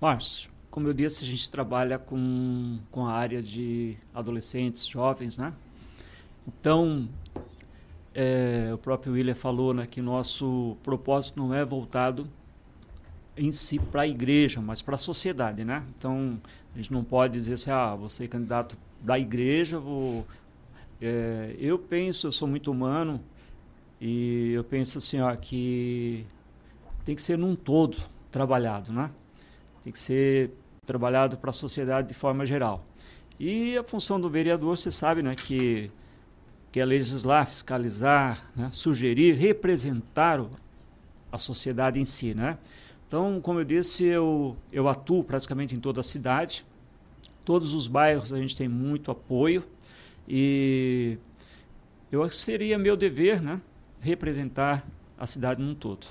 Márcio, 0.00 0.50
como 0.70 0.88
eu 0.88 0.94
disse, 0.94 1.22
a 1.22 1.26
gente 1.26 1.50
trabalha 1.50 1.98
com, 1.98 2.78
com 2.90 3.06
a 3.06 3.12
área 3.12 3.42
de 3.42 3.96
adolescentes, 4.14 4.86
jovens, 4.86 5.36
né? 5.36 5.52
Então, 6.46 7.08
é, 8.14 8.70
o 8.72 8.78
próprio 8.78 9.12
William 9.14 9.34
falou 9.34 9.72
né, 9.72 9.86
que 9.86 10.02
nosso 10.02 10.76
propósito 10.82 11.38
não 11.38 11.54
é 11.54 11.64
voltado 11.64 12.28
em 13.36 13.50
si 13.50 13.78
para 13.78 14.02
a 14.02 14.06
igreja, 14.06 14.60
mas 14.60 14.82
para 14.82 14.94
a 14.94 14.98
sociedade, 14.98 15.64
né? 15.64 15.82
Então, 15.96 16.38
a 16.74 16.78
gente 16.78 16.92
não 16.92 17.02
pode 17.02 17.32
dizer 17.32 17.54
assim, 17.54 17.70
ah, 17.70 17.94
você 17.94 18.24
é 18.24 18.28
candidato 18.28 18.76
da 19.00 19.18
igreja, 19.18 19.78
vou... 19.78 20.26
É, 21.00 21.56
eu 21.58 21.78
penso, 21.78 22.26
eu 22.26 22.32
sou 22.32 22.46
muito 22.46 22.70
humano, 22.70 23.20
e 24.00 24.52
eu 24.52 24.62
penso 24.62 24.98
assim, 24.98 25.20
ó, 25.20 25.34
que 25.34 26.26
tem 27.04 27.14
que 27.14 27.22
ser 27.22 27.38
num 27.38 27.56
todo 27.56 27.96
trabalhado, 28.30 28.92
né? 28.92 29.10
Tem 29.82 29.92
que 29.92 30.00
ser 30.00 30.50
trabalhado 30.84 31.36
para 31.36 31.50
a 31.50 31.52
sociedade 31.52 32.08
de 32.08 32.14
forma 32.14 32.44
geral. 32.44 32.84
E 33.38 33.76
a 33.76 33.82
função 33.82 34.20
do 34.20 34.28
vereador, 34.28 34.76
você 34.76 34.90
sabe, 34.90 35.22
né, 35.22 35.34
que 35.34 35.90
que 36.72 36.80
é 36.80 36.84
legislar, 36.84 37.46
fiscalizar, 37.46 38.50
né, 38.56 38.70
sugerir, 38.72 39.34
representar 39.34 40.42
a 41.30 41.36
sociedade 41.36 42.00
em 42.00 42.04
si, 42.04 42.34
né? 42.34 42.58
Então, 43.06 43.40
como 43.42 43.60
eu 43.60 43.64
disse, 43.64 44.04
eu 44.04 44.56
eu 44.72 44.88
atuo 44.88 45.22
praticamente 45.22 45.74
em 45.74 45.78
toda 45.78 46.00
a 46.00 46.02
cidade. 46.02 46.64
Todos 47.44 47.74
os 47.74 47.86
bairros 47.86 48.32
a 48.32 48.38
gente 48.38 48.56
tem 48.56 48.68
muito 48.68 49.10
apoio 49.10 49.62
e 50.26 51.18
eu 52.10 52.28
seria 52.30 52.78
meu 52.78 52.96
dever, 52.96 53.42
né, 53.42 53.60
representar 54.00 54.86
a 55.18 55.26
cidade 55.26 55.60
num 55.62 55.74
todo. 55.74 56.06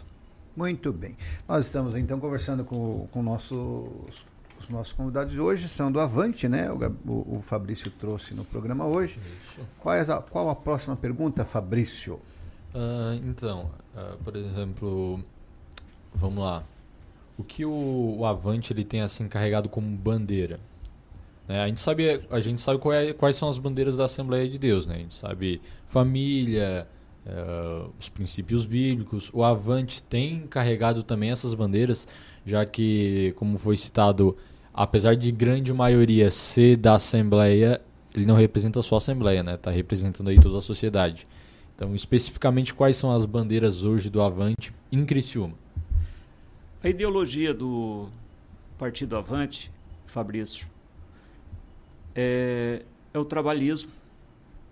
Muito 0.56 0.92
bem. 0.94 1.18
Nós 1.48 1.66
estamos 1.66 1.96
então 1.96 2.20
conversando 2.20 2.64
com, 2.64 3.08
com 3.12 3.24
nossos, 3.24 4.26
os 4.64 4.70
nossos 4.70 4.94
convidados 4.94 5.34
de 5.34 5.40
hoje, 5.40 5.68
são 5.68 5.92
do 5.92 6.00
Avante, 6.00 6.48
né? 6.48 6.70
O, 6.72 7.38
o- 7.38 7.42
Fabrício 7.42 7.90
trouxe 7.92 8.36
no 8.36 8.44
programa 8.46 8.86
hoje. 8.86 9.20
Qual, 9.80 9.94
é 9.96 10.02
a, 10.02 10.18
qual 10.18 10.50
a 10.50 10.56
próxima 10.56 10.96
pergunta, 10.96 11.44
Fabrício? 11.46 12.20
Ah, 12.74 13.18
então, 13.24 13.70
ah, 13.96 14.16
por 14.24 14.36
exemplo, 14.36 15.20
vamos 16.14 16.44
lá. 16.44 16.64
O 17.38 17.44
que 17.44 17.66
o, 17.66 18.16
o 18.20 18.26
Avante 18.26 18.72
ele 18.74 18.84
tem 18.86 19.02
assim 19.02 19.28
carregado 19.28 19.68
como 19.70 19.88
bandeira? 19.98 20.60
Né? 21.48 21.62
A 21.64 21.68
gente 21.68 21.82
sabe, 21.82 22.22
a 22.30 22.40
gente 22.40 22.62
sabe 22.62 22.80
é- 22.94 23.14
quais 23.14 23.36
são 23.36 23.50
as 23.50 23.58
bandeiras 23.58 23.98
da 23.98 24.06
Assembleia 24.06 24.48
de 24.48 24.58
Deus, 24.60 24.86
né? 24.86 24.96
A 24.96 25.00
gente 25.00 25.14
sabe 25.14 25.62
família, 25.88 26.88
eh, 27.26 27.86
os 28.00 28.10
princípios 28.10 28.66
bíblicos. 28.66 29.30
O 29.34 29.44
Avante 29.44 30.02
tem 30.04 30.46
carregado 30.48 31.04
também 31.04 31.32
essas 31.32 31.54
bandeiras, 31.54 32.08
já 32.46 32.66
que, 32.66 33.34
como 33.38 33.58
foi 33.58 33.76
citado, 33.76 34.38
apesar 34.74 35.16
de 35.16 35.32
grande 35.32 35.74
maioria 35.74 36.30
ser 36.30 36.78
da 36.78 36.96
Assembleia, 36.96 37.82
ele 38.14 38.26
não 38.26 38.36
representa 38.36 38.82
só 38.82 38.96
a 38.96 38.98
Assembleia, 38.98 39.44
né? 39.44 39.56
Está 39.56 39.72
representando 39.72 40.30
aí 40.30 40.40
toda 40.40 40.58
a 40.58 40.62
sociedade. 40.62 41.28
Então, 41.76 41.96
especificamente, 41.96 42.74
quais 42.74 42.96
são 42.96 43.12
as 43.12 43.26
bandeiras 43.26 43.84
hoje 43.84 44.10
do 44.10 44.22
Avante 44.22 44.74
em 44.92 45.06
Criciúma? 45.06 45.56
A 46.84 46.90
ideologia 46.90 47.54
do 47.54 48.10
Partido 48.78 49.16
Avante, 49.16 49.72
Fabrício, 50.06 50.68
é, 52.16 52.82
é 53.14 53.20
o 53.20 53.26
trabalhismo, 53.26 53.92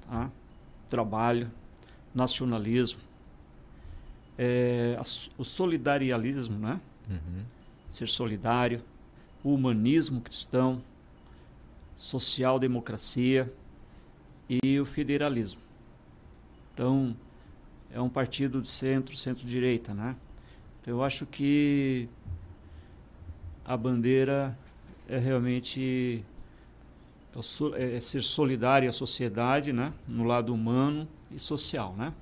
tá? 0.08 0.30
trabalho, 0.90 1.50
nacionalismo, 2.14 3.00
é, 4.38 4.98
a, 5.00 5.04
o 5.38 5.46
solidarialismo, 5.46 6.58
né? 6.58 6.80
Uhum. 7.10 7.44
ser 7.90 8.08
solidário, 8.08 8.82
o 9.44 9.54
humanismo 9.54 10.22
cristão, 10.22 10.82
social-democracia 11.96 13.52
e 14.50 14.80
o 14.80 14.86
federalismo. 14.86 15.62
Então, 16.74 17.16
é 17.92 18.00
um 18.00 18.10
partido 18.10 18.62
de 18.62 18.70
centro, 18.70 19.16
centro-direita, 19.18 19.94
né? 19.94 20.16
Então, 20.82 20.94
eu 20.94 21.04
acho 21.04 21.26
que 21.26 22.08
a 23.66 23.76
bandeira 23.76 24.58
é 25.08 25.18
realmente 25.18 26.24
é, 27.76 27.98
é 27.98 28.00
ser 28.00 28.24
solidário 28.24 28.90
à 28.90 28.92
sociedade, 28.92 29.74
né? 29.74 29.94
No 30.08 30.24
lado 30.24 30.54
humano 30.54 31.08
e 31.32 31.40
social, 31.40 31.94
né? 31.96 32.14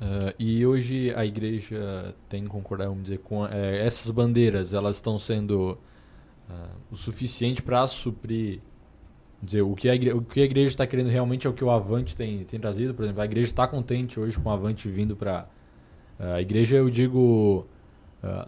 Uh, 0.00 0.32
e 0.38 0.64
hoje 0.64 1.12
a 1.14 1.26
igreja 1.26 2.14
tem 2.26 2.44
que 2.44 2.48
concordar, 2.48 2.88
vamos 2.88 3.02
dizer, 3.02 3.18
com 3.18 3.46
é, 3.46 3.84
essas 3.84 4.10
bandeiras, 4.10 4.72
elas 4.72 4.96
estão 4.96 5.18
sendo 5.18 5.78
uh, 6.48 6.70
o 6.90 6.96
suficiente 6.96 7.60
para 7.60 7.86
suprir 7.86 8.62
dizer, 9.42 9.60
o 9.60 9.74
que 9.74 9.90
a 9.90 9.94
igreja, 9.94 10.16
o 10.16 10.22
que 10.22 10.40
a 10.40 10.44
igreja 10.44 10.68
está 10.68 10.86
querendo 10.86 11.08
realmente 11.08 11.46
é 11.46 11.50
o 11.50 11.52
que 11.52 11.62
o 11.62 11.70
Avante 11.70 12.16
tem, 12.16 12.44
tem 12.44 12.58
trazido. 12.58 12.94
Por 12.94 13.04
exemplo, 13.04 13.20
a 13.20 13.26
igreja 13.26 13.48
está 13.48 13.68
contente 13.68 14.18
hoje 14.18 14.38
com 14.38 14.48
o 14.48 14.52
Avante 14.52 14.88
vindo 14.88 15.14
para. 15.14 15.46
Uh, 16.18 16.34
a 16.34 16.40
igreja, 16.40 16.76
eu 16.76 16.88
digo, 16.88 17.66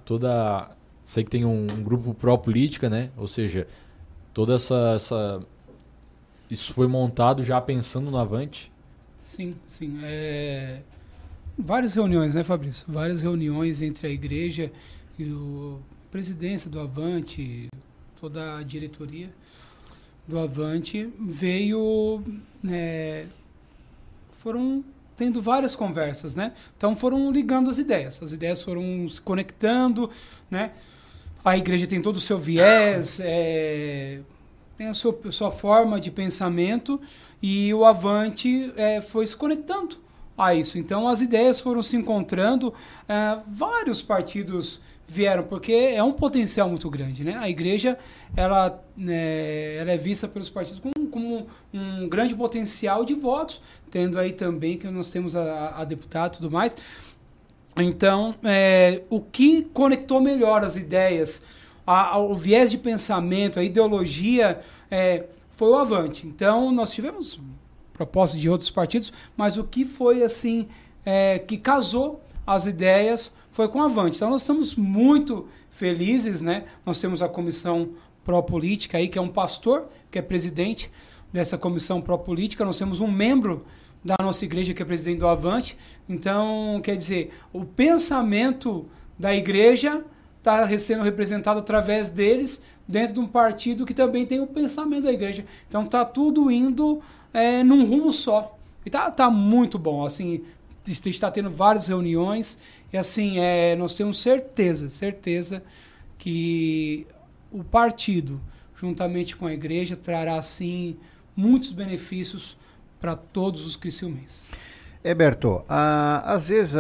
toda. 0.07 0.71
Sei 1.05 1.23
que 1.23 1.31
tem 1.31 1.45
um, 1.45 1.67
um 1.71 1.83
grupo 1.83 2.15
pró-política, 2.15 2.89
né? 2.89 3.11
Ou 3.17 3.29
seja, 3.29 3.67
toda 4.33 4.55
essa, 4.55 4.93
essa. 4.97 5.43
Isso 6.51 6.73
foi 6.73 6.87
montado 6.87 7.43
já 7.43 7.61
pensando 7.61 8.11
no 8.11 8.17
Avante? 8.17 8.73
Sim, 9.19 9.55
sim. 9.67 10.01
É 10.03 10.81
várias 11.59 11.95
reuniões, 11.95 12.35
né, 12.35 12.45
Fabrício? 12.45 12.85
Várias 12.89 13.23
reuniões 13.23 13.83
entre 13.83 14.07
a 14.07 14.11
igreja 14.11 14.71
e 15.19 15.25
o 15.25 15.81
a 16.07 16.13
presidência 16.13 16.69
do 16.69 16.79
Avante, 16.79 17.69
toda 18.21 18.59
a 18.59 18.63
diretoria 18.63 19.31
do 20.29 20.39
Avante 20.39 21.09
veio, 21.19 22.23
é, 22.69 23.27
foram 24.33 24.85
tendo 25.17 25.41
várias 25.41 25.75
conversas, 25.75 26.37
né? 26.37 26.53
Então 26.77 26.95
foram 26.95 27.31
ligando 27.33 27.71
as 27.71 27.79
ideias, 27.79 28.23
as 28.23 28.33
ideias 28.33 28.63
foram 28.63 29.09
se 29.09 29.21
conectando, 29.21 30.11
né? 30.51 30.73
A 31.45 31.57
igreja 31.57 31.87
tem 31.87 32.03
todo 32.03 32.17
o 32.17 32.21
seu 32.21 32.39
viés, 32.39 33.19
é, 33.21 34.21
tem 34.77 34.89
a 34.89 34.95
sua, 34.95 35.19
a 35.25 35.33
sua 35.33 35.51
forma 35.51 35.99
de 35.99 36.11
pensamento 36.11 37.01
e 37.41 37.73
o 37.73 37.85
Avante 37.85 38.73
é, 38.77 39.01
foi 39.01 39.27
se 39.27 39.37
conectando 39.37 40.02
a 40.47 40.55
isso. 40.55 40.79
Então 40.79 41.09
as 41.09 41.21
ideias 41.21 41.61
foram 41.61 41.83
se 41.83 41.97
encontrando, 41.97 42.73
é, 43.09 43.39
vários 43.49 44.03
partidos 44.03 44.81
vieram, 45.07 45.43
porque 45.43 45.73
é 45.73 46.03
um 46.03 46.13
potencial 46.13 46.69
muito 46.69 46.89
grande. 46.89 47.23
Né? 47.23 47.37
A 47.37 47.49
igreja 47.49 47.99
ela, 48.35 48.83
é, 49.07 49.77
ela 49.81 49.93
é 49.93 49.97
vista 49.97 50.27
pelos 50.27 50.49
partidos 50.49 50.81
como, 50.81 51.09
como, 51.09 51.47
um 51.73 52.09
grande 52.09 52.35
potencial 52.35 53.05
de 53.05 53.15
votos, 53.15 53.61
tendo 53.91 54.19
aí 54.19 54.33
também 54.33 54.79
que 54.79 54.89
nós 54.89 55.11
temos 55.11 55.37
a, 55.37 55.81
a 55.81 55.85
deputada 55.85 56.35
e 56.35 56.37
tudo 56.39 56.51
mais. 56.51 56.77
Então, 57.77 58.35
é, 58.43 59.03
o 59.09 59.21
que 59.21 59.63
conectou 59.73 60.21
melhor 60.21 60.65
as 60.65 60.77
ideias, 60.77 61.43
a, 61.87 62.15
a, 62.15 62.19
o 62.19 62.35
viés 62.37 62.71
de 62.71 62.79
pensamento, 62.79 63.59
a 63.59 63.65
ideologia, 63.65 64.61
é, 64.91 65.25
foi 65.51 65.69
o 65.69 65.77
Avante. 65.77 66.27
Então, 66.27 66.71
nós 66.71 66.93
tivemos 66.93 67.39
propostas 67.93 68.41
de 68.41 68.49
outros 68.49 68.71
partidos, 68.71 69.13
mas 69.37 69.57
o 69.57 69.65
que 69.65 69.85
foi 69.85 70.23
assim 70.23 70.69
é, 71.05 71.39
que 71.39 71.57
casou 71.57 72.23
as 72.47 72.67
ideias 72.67 73.33
foi 73.51 73.69
com 73.69 73.81
a 73.81 73.85
Avante. 73.85 74.17
Então 74.17 74.31
nós 74.31 74.43
estamos 74.43 74.75
muito 74.75 75.47
felizes, 75.71 76.41
né? 76.41 76.65
Nós 76.85 76.99
temos 76.99 77.23
a 77.23 77.29
comissão 77.29 77.91
pró-política 78.25 78.99
aí, 78.99 79.09
que 79.09 79.19
é 79.19 79.23
um 79.23 79.29
pastor, 79.29 79.89
que 80.11 80.19
é 80.19 80.23
presidente 80.23 80.91
dessa 81.33 81.59
comissão 81.59 82.01
pró-política. 82.01 82.65
Nós 82.65 82.79
temos 82.79 83.01
um 83.01 83.11
membro 83.11 83.65
da 84.05 84.17
nossa 84.21 84.45
igreja 84.45 84.75
que 84.75 84.83
é 84.83 84.85
presidente 84.85 85.21
do 85.21 85.29
Avante. 85.29 85.77
Então, 86.09 86.81
quer 86.83 86.97
dizer, 86.97 87.33
o 87.53 87.65
pensamento 87.65 88.87
da 89.19 89.35
igreja 89.35 90.05
está 90.39 90.77
sendo 90.79 91.05
representado 91.05 91.61
através 91.61 92.11
deles 92.11 92.65
dentro 92.87 93.15
de 93.15 93.21
um 93.21 93.27
partido 93.27 93.87
que 93.87 93.95
também 93.95 94.27
tem 94.27 94.41
o 94.41 94.47
pensamento 94.47 95.05
da 95.05 95.13
igreja. 95.13 95.45
Então, 95.69 95.85
está 95.85 96.05
tudo 96.05 96.51
indo 96.51 97.01
é, 97.33 97.63
num 97.63 97.85
rumo 97.85 98.13
só. 98.13 98.59
E 98.85 98.91
tá, 98.91 99.11
tá 99.11 99.31
muito 99.31 99.79
bom, 99.79 100.05
assim, 100.05 100.43
está 100.85 101.31
tendo 101.31 101.51
várias 101.51 101.87
reuniões 101.87 102.59
e 102.93 102.97
assim, 102.97 103.39
é, 103.39 103.77
nós 103.77 103.95
temos 103.95 104.21
certeza, 104.21 104.89
certeza 104.89 105.63
que 106.19 107.07
o 107.51 107.63
partido, 107.63 108.41
juntamente 108.75 109.37
com 109.37 109.47
a 109.47 109.53
igreja, 109.53 109.97
trará 109.97 110.37
assim 110.37 110.97
muitos 111.37 111.73
benefícios 111.73 112.57
para 113.01 113.17
todos 113.17 113.67
os 113.67 113.77
criciumenses. 113.77 114.45
Heberto, 115.03 115.65
às 115.69 116.49
vezes 116.49 116.75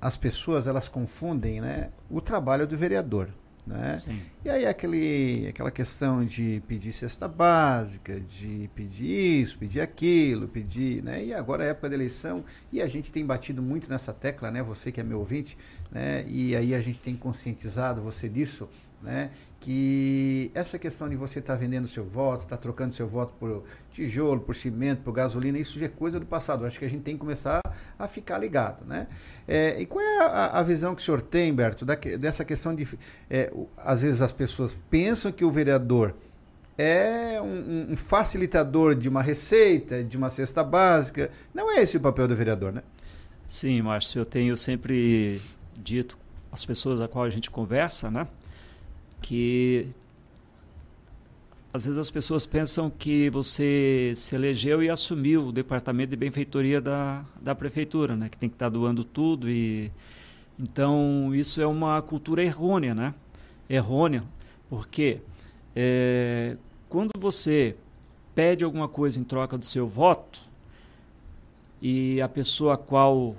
as 0.00 0.16
pessoas 0.16 0.66
elas 0.66 0.88
confundem 0.88 1.60
né, 1.60 1.90
o 2.10 2.20
trabalho 2.20 2.66
do 2.66 2.76
vereador. 2.76 3.30
Né? 3.66 3.92
Sim. 3.92 4.20
E 4.44 4.50
aí 4.50 4.66
aquele, 4.66 5.46
aquela 5.48 5.70
questão 5.70 6.22
de 6.22 6.62
pedir 6.68 6.92
cesta 6.92 7.26
básica, 7.26 8.20
de 8.20 8.68
pedir 8.74 9.40
isso, 9.42 9.56
pedir 9.56 9.80
aquilo, 9.80 10.46
pedir, 10.46 11.02
né? 11.02 11.24
E 11.24 11.32
agora 11.32 11.64
é 11.64 11.68
época 11.70 11.88
da 11.88 11.94
eleição 11.94 12.44
e 12.70 12.82
a 12.82 12.86
gente 12.86 13.10
tem 13.10 13.24
batido 13.24 13.62
muito 13.62 13.88
nessa 13.88 14.12
tecla, 14.12 14.50
né? 14.50 14.62
Você 14.62 14.92
que 14.92 15.00
é 15.00 15.04
meu 15.04 15.18
ouvinte, 15.18 15.56
né? 15.90 16.26
E 16.28 16.54
aí 16.54 16.74
a 16.74 16.80
gente 16.82 16.98
tem 16.98 17.16
conscientizado 17.16 18.02
você 18.02 18.28
disso, 18.28 18.68
né? 19.02 19.30
Que 19.60 20.50
essa 20.54 20.78
questão 20.78 21.08
de 21.08 21.16
você 21.16 21.38
estar 21.38 21.54
tá 21.54 21.58
vendendo 21.58 21.88
seu 21.88 22.04
voto, 22.04 22.42
estar 22.42 22.56
tá 22.56 22.62
trocando 22.62 22.92
seu 22.92 23.08
voto 23.08 23.32
por 23.40 23.64
tijolo, 23.94 24.40
por 24.40 24.56
cimento, 24.56 25.02
por 25.02 25.12
gasolina, 25.12 25.56
isso 25.56 25.78
já 25.78 25.86
é 25.86 25.88
coisa 25.88 26.18
do 26.18 26.26
passado. 26.26 26.66
Acho 26.66 26.78
que 26.78 26.84
a 26.84 26.88
gente 26.88 27.02
tem 27.02 27.14
que 27.14 27.20
começar 27.20 27.60
a 27.96 28.08
ficar 28.08 28.38
ligado, 28.38 28.84
né? 28.84 29.06
É, 29.46 29.80
e 29.80 29.86
qual 29.86 30.04
é 30.04 30.18
a, 30.18 30.58
a, 30.58 30.62
visão 30.62 30.94
que 30.94 31.00
o 31.00 31.04
senhor 31.04 31.22
tem, 31.22 31.54
Berto, 31.54 31.84
da, 31.84 31.94
dessa 31.94 32.44
questão 32.44 32.74
de... 32.74 32.86
É, 33.30 33.52
às 33.76 34.02
vezes 34.02 34.20
as 34.20 34.32
pessoas 34.32 34.76
pensam 34.90 35.30
que 35.30 35.44
o 35.44 35.50
vereador 35.50 36.14
é 36.76 37.40
um, 37.40 37.92
um, 37.92 37.96
facilitador 37.96 38.96
de 38.96 39.08
uma 39.08 39.22
receita, 39.22 40.02
de 40.02 40.16
uma 40.16 40.28
cesta 40.28 40.64
básica. 40.64 41.30
Não 41.54 41.70
é 41.70 41.80
esse 41.80 41.96
o 41.96 42.00
papel 42.00 42.26
do 42.26 42.34
vereador, 42.34 42.72
né? 42.72 42.82
Sim, 43.46 43.80
Márcio, 43.82 44.20
eu 44.20 44.26
tenho 44.26 44.56
sempre 44.56 45.40
dito 45.76 46.18
às 46.50 46.64
pessoas 46.64 47.00
a 47.00 47.06
qual 47.06 47.24
a 47.24 47.30
gente 47.30 47.48
conversa, 47.48 48.10
né? 48.10 48.26
Que 49.22 49.88
às 51.74 51.86
vezes 51.86 51.98
as 51.98 52.08
pessoas 52.08 52.46
pensam 52.46 52.88
que 52.88 53.28
você 53.30 54.12
se 54.14 54.32
elegeu 54.32 54.80
e 54.80 54.88
assumiu 54.88 55.48
o 55.48 55.52
departamento 55.52 56.10
de 56.10 56.16
benfeitoria 56.16 56.80
da, 56.80 57.24
da 57.42 57.52
prefeitura, 57.52 58.14
né? 58.14 58.28
Que 58.28 58.36
tem 58.36 58.48
que 58.48 58.54
estar 58.54 58.66
tá 58.66 58.70
doando 58.70 59.02
tudo 59.02 59.50
e 59.50 59.90
então 60.56 61.34
isso 61.34 61.60
é 61.60 61.66
uma 61.66 62.00
cultura 62.00 62.44
errônea, 62.44 62.94
né? 62.94 63.12
Errônea, 63.68 64.22
porque 64.70 65.20
é, 65.74 66.56
quando 66.88 67.10
você 67.18 67.74
pede 68.36 68.62
alguma 68.62 68.86
coisa 68.86 69.18
em 69.18 69.24
troca 69.24 69.58
do 69.58 69.64
seu 69.64 69.88
voto 69.88 70.42
e 71.82 72.22
a 72.22 72.28
pessoa 72.28 72.74
a 72.74 72.76
qual 72.76 73.34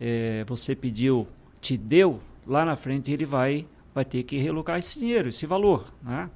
é, 0.00 0.44
você 0.44 0.74
pediu 0.74 1.24
te 1.60 1.76
deu, 1.76 2.20
lá 2.44 2.64
na 2.64 2.74
frente 2.74 3.12
ele 3.12 3.24
vai 3.24 3.64
vai 3.94 4.04
ter 4.04 4.24
que 4.24 4.38
relocar 4.38 4.76
esse 4.76 4.98
dinheiro, 4.98 5.28
esse 5.28 5.46
valor, 5.46 5.86
né? 6.02 6.28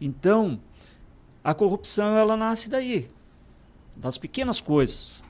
Então 0.00 0.58
a 1.42 1.54
corrupção 1.54 2.16
ela 2.16 2.36
nasce 2.36 2.68
daí, 2.68 3.08
das 3.96 4.18
pequenas 4.18 4.60
coisas. 4.60 5.22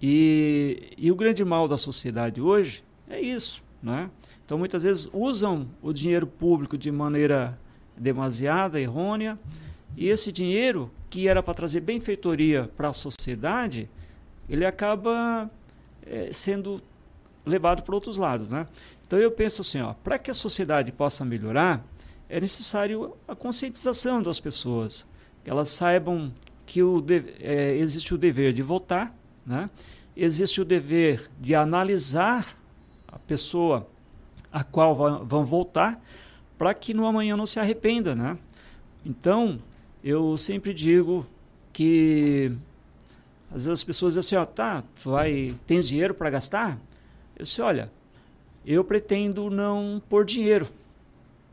E, 0.00 0.92
e 0.96 1.10
o 1.10 1.16
grande 1.16 1.44
mal 1.44 1.66
da 1.66 1.76
sociedade 1.76 2.40
hoje 2.40 2.84
é 3.08 3.20
isso, 3.20 3.62
né? 3.82 4.10
Então 4.44 4.56
muitas 4.56 4.82
vezes 4.84 5.08
usam 5.12 5.68
o 5.82 5.92
dinheiro 5.92 6.26
público 6.26 6.78
de 6.78 6.90
maneira 6.90 7.58
demasiada, 7.96 8.80
errônea, 8.80 9.38
e 9.96 10.08
esse 10.08 10.30
dinheiro 10.30 10.90
que 11.10 11.26
era 11.26 11.42
para 11.42 11.54
trazer 11.54 11.80
benfeitoria 11.80 12.70
para 12.76 12.88
a 12.88 12.92
sociedade, 12.92 13.90
ele 14.48 14.64
acaba 14.64 15.50
é, 16.06 16.32
sendo 16.32 16.80
levado 17.44 17.82
para 17.82 17.94
outros 17.94 18.16
lados, 18.16 18.50
né? 18.50 18.66
Então 19.06 19.18
eu 19.18 19.30
penso 19.30 19.62
assim, 19.62 19.80
ó, 19.80 19.94
para 19.94 20.18
que 20.18 20.30
a 20.30 20.34
sociedade 20.34 20.92
possa 20.92 21.24
melhorar, 21.24 21.84
é 22.28 22.40
necessário 22.40 23.14
a 23.26 23.34
conscientização 23.34 24.22
das 24.22 24.38
pessoas, 24.38 25.06
que 25.42 25.50
elas 25.50 25.68
saibam 25.68 26.32
que 26.66 26.82
o 26.82 27.00
de, 27.00 27.24
é, 27.40 27.76
existe 27.76 28.14
o 28.14 28.18
dever 28.18 28.52
de 28.52 28.60
votar, 28.60 29.14
né? 29.46 29.70
existe 30.14 30.60
o 30.60 30.64
dever 30.64 31.30
de 31.40 31.54
analisar 31.54 32.56
a 33.06 33.18
pessoa 33.18 33.88
a 34.52 34.62
qual 34.62 34.94
vão 35.24 35.44
votar, 35.44 36.02
para 36.58 36.74
que 36.74 36.92
no 36.92 37.06
amanhã 37.06 37.36
não 37.36 37.46
se 37.46 37.58
arrependa. 37.60 38.14
Né? 38.14 38.36
Então, 39.04 39.60
eu 40.02 40.36
sempre 40.36 40.74
digo 40.74 41.26
que 41.72 42.52
às 43.50 43.64
vezes 43.64 43.68
as 43.68 43.84
pessoas 43.84 44.14
dizem 44.14 44.36
assim, 44.38 44.42
ó, 44.42 44.44
tá, 44.44 44.82
tu 45.02 45.10
vai, 45.10 45.54
tens 45.66 45.88
dinheiro 45.88 46.12
para 46.12 46.28
gastar? 46.28 46.78
Eu 47.36 47.44
disse, 47.44 47.62
olha, 47.62 47.90
eu 48.66 48.84
pretendo 48.84 49.48
não 49.48 50.02
pôr 50.08 50.24
dinheiro. 50.24 50.68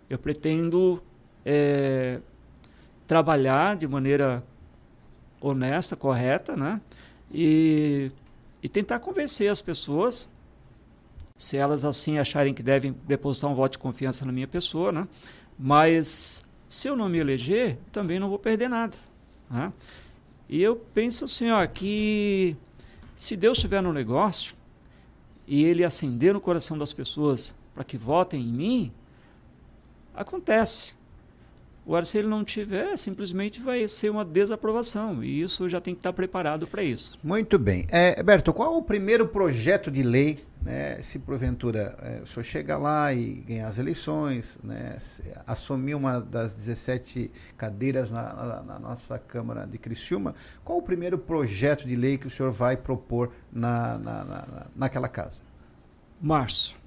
Eu 0.10 0.18
pretendo 0.18 1.02
é, 1.46 2.20
trabalhar 3.08 3.76
de 3.76 3.88
maneira 3.88 4.44
honesta, 5.40 5.96
correta, 5.96 6.56
né? 6.56 6.82
E, 7.32 8.12
e 8.62 8.70
tentar 8.70 9.00
convencer 9.00 9.50
as 9.50 9.62
pessoas, 9.62 10.30
se 11.38 11.58
elas 11.58 11.84
assim 11.84 12.18
acharem 12.18 12.54
que 12.54 12.64
devem 12.64 12.96
depositar 13.08 13.50
um 13.50 13.56
voto 13.56 13.74
de 13.74 13.80
confiança 13.80 14.26
na 14.26 14.32
minha 14.32 14.48
pessoa, 14.48 14.92
né? 14.92 15.08
Mas 15.58 16.44
se 16.68 16.88
eu 16.88 16.96
não 16.96 17.08
me 17.08 17.20
eleger, 17.20 17.78
também 17.92 18.20
não 18.20 18.30
vou 18.30 18.40
perder 18.40 18.70
nada. 18.70 18.98
Né? 19.50 19.72
E 20.50 20.62
eu 20.62 20.76
penso 20.76 21.24
assim, 21.24 21.50
ó, 21.50 21.66
que 21.66 22.56
se 23.16 23.36
Deus 23.36 23.58
estiver 23.58 23.82
no 23.82 23.94
negócio 23.94 24.56
e 25.48 25.64
Ele 25.64 25.84
acender 25.84 26.34
no 26.34 26.42
coração 26.42 26.78
das 26.78 26.92
pessoas 26.92 27.54
para 27.74 27.84
que 27.84 27.98
votem 27.98 28.42
em 28.42 28.54
mim, 28.54 28.92
acontece. 30.16 30.96
Agora, 31.86 32.04
se 32.04 32.18
ele 32.18 32.28
não 32.28 32.44
tiver, 32.44 32.98
simplesmente 32.98 33.62
vai 33.62 33.88
ser 33.88 34.10
uma 34.10 34.26
desaprovação. 34.26 35.24
E 35.24 35.42
isso 35.42 35.70
já 35.70 35.80
tem 35.80 35.94
que 35.94 36.00
estar 36.00 36.12
preparado 36.14 36.66
para 36.66 36.82
isso. 36.82 37.20
Muito 37.24 37.60
bem. 37.60 37.86
É, 37.92 38.22
Berto, 38.24 38.52
qual 38.52 38.76
o 38.76 38.82
primeiro 38.82 39.28
projeto 39.28 39.92
de 39.92 40.02
lei, 40.02 40.44
né, 40.64 41.00
se 41.04 41.20
porventura 41.20 41.96
é, 42.02 42.22
o 42.24 42.26
senhor 42.26 42.44
chega 42.44 42.76
lá 42.76 43.14
e 43.14 43.36
ganhar 43.48 43.68
as 43.68 43.78
eleições, 43.78 44.58
né, 44.64 44.98
assumir 45.46 45.94
uma 45.94 46.20
das 46.20 46.56
17 46.56 47.30
cadeiras 47.56 48.12
na, 48.12 48.34
na, 48.34 48.64
na, 48.64 48.80
nossa 48.80 49.20
Câmara 49.20 49.68
de 49.68 49.78
Criciúma, 49.78 50.34
qual 50.64 50.80
o 50.80 50.82
primeiro 50.82 51.20
projeto 51.20 51.86
de 51.86 51.96
lei 51.96 52.18
que 52.18 52.26
o 52.26 52.32
senhor 52.32 52.52
vai 52.52 52.76
propor 52.76 53.32
na, 53.54 54.00
na, 54.00 54.68
naquela 54.76 55.08
casa? 55.08 55.38
Márcio, 56.20 56.80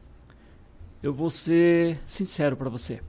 eu 1.00 1.15
vou 1.15 1.31
ser 1.31 2.00
sincero 2.05 2.57
para 2.57 2.68
você 2.68 3.00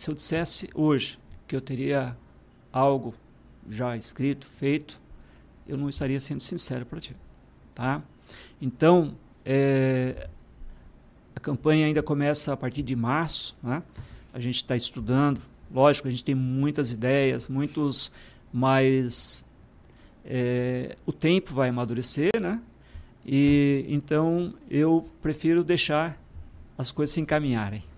se 0.00 0.08
eu 0.08 0.14
dissesse 0.14 0.70
hoje 0.74 1.18
que 1.46 1.54
eu 1.54 1.60
teria 1.60 2.16
algo 2.72 3.12
já 3.68 3.94
escrito, 3.98 4.46
feito, 4.46 4.98
eu 5.68 5.76
não 5.76 5.90
estaria 5.90 6.18
sendo 6.18 6.42
sincero 6.42 6.86
para 6.86 6.98
ti, 7.00 7.14
tá? 7.74 8.02
Então, 8.62 9.14
é, 9.44 10.26
a 11.36 11.40
campanha 11.40 11.84
ainda 11.84 12.02
começa 12.02 12.50
a 12.50 12.56
partir 12.56 12.82
de 12.82 12.96
março, 12.96 13.54
né? 13.62 13.82
A 14.32 14.40
gente 14.40 14.56
está 14.56 14.74
estudando, 14.74 15.38
lógico, 15.70 16.08
a 16.08 16.10
gente 16.10 16.24
tem 16.24 16.34
muitas 16.34 16.90
ideias, 16.90 17.46
muitos, 17.46 18.10
mas 18.50 19.44
é, 20.24 20.96
o 21.04 21.12
tempo 21.12 21.52
vai 21.52 21.68
amadurecer, 21.68 22.40
né? 22.40 22.58
E 23.26 23.84
então 23.86 24.54
eu 24.70 25.06
prefiro 25.20 25.62
deixar 25.62 26.18
as 26.78 26.90
coisas 26.90 27.12
se 27.12 27.20
encaminharem. 27.20 27.89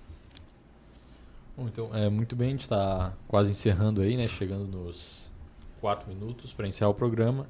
Bom, 1.57 1.69
então, 1.69 1.95
é, 1.95 2.09
muito 2.09 2.35
bem, 2.35 2.49
a 2.49 2.51
gente 2.53 2.63
está 2.63 3.13
quase 3.29 3.51
encerrando 3.51 4.01
aí, 4.01 4.17
né? 4.17 4.27
Chegando 4.27 4.67
nos 4.67 5.31
quatro 5.83 6.09
minutos 6.09 6.53
para 6.55 6.67
encerrar 6.67 6.91
o 6.91 6.95
programa. 6.95 7.47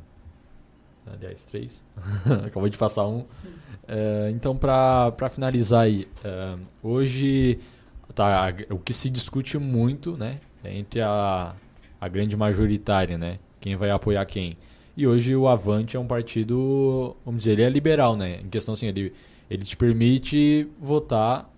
Aliás, 1.06 1.44
três. 1.44 1.84
Acabou 2.46 2.68
de 2.68 2.76
passar 2.76 3.06
um. 3.06 3.24
É, 3.86 4.28
então, 4.32 4.56
para 4.56 5.28
finalizar 5.30 5.82
aí, 5.82 6.08
é, 6.24 6.56
hoje 6.82 7.60
tá, 8.12 8.52
o 8.70 8.78
que 8.78 8.92
se 8.92 9.08
discute 9.08 9.56
muito, 9.56 10.16
né? 10.16 10.40
É 10.64 10.76
entre 10.76 11.00
a, 11.00 11.54
a 12.00 12.08
grande 12.08 12.36
majoritária, 12.36 13.16
né? 13.16 13.38
Quem 13.60 13.76
vai 13.76 13.90
apoiar 13.90 14.24
quem. 14.26 14.56
E 14.96 15.06
hoje 15.06 15.36
o 15.36 15.46
Avante 15.46 15.96
é 15.96 16.00
um 16.00 16.06
partido, 16.06 17.16
vamos 17.24 17.44
dizer, 17.44 17.52
ele 17.52 17.62
é 17.62 17.70
liberal, 17.70 18.16
né? 18.16 18.40
Em 18.40 18.48
questão 18.48 18.74
assim, 18.74 18.88
ele, 18.88 19.12
ele 19.48 19.62
te 19.62 19.76
permite 19.76 20.68
votar 20.80 21.51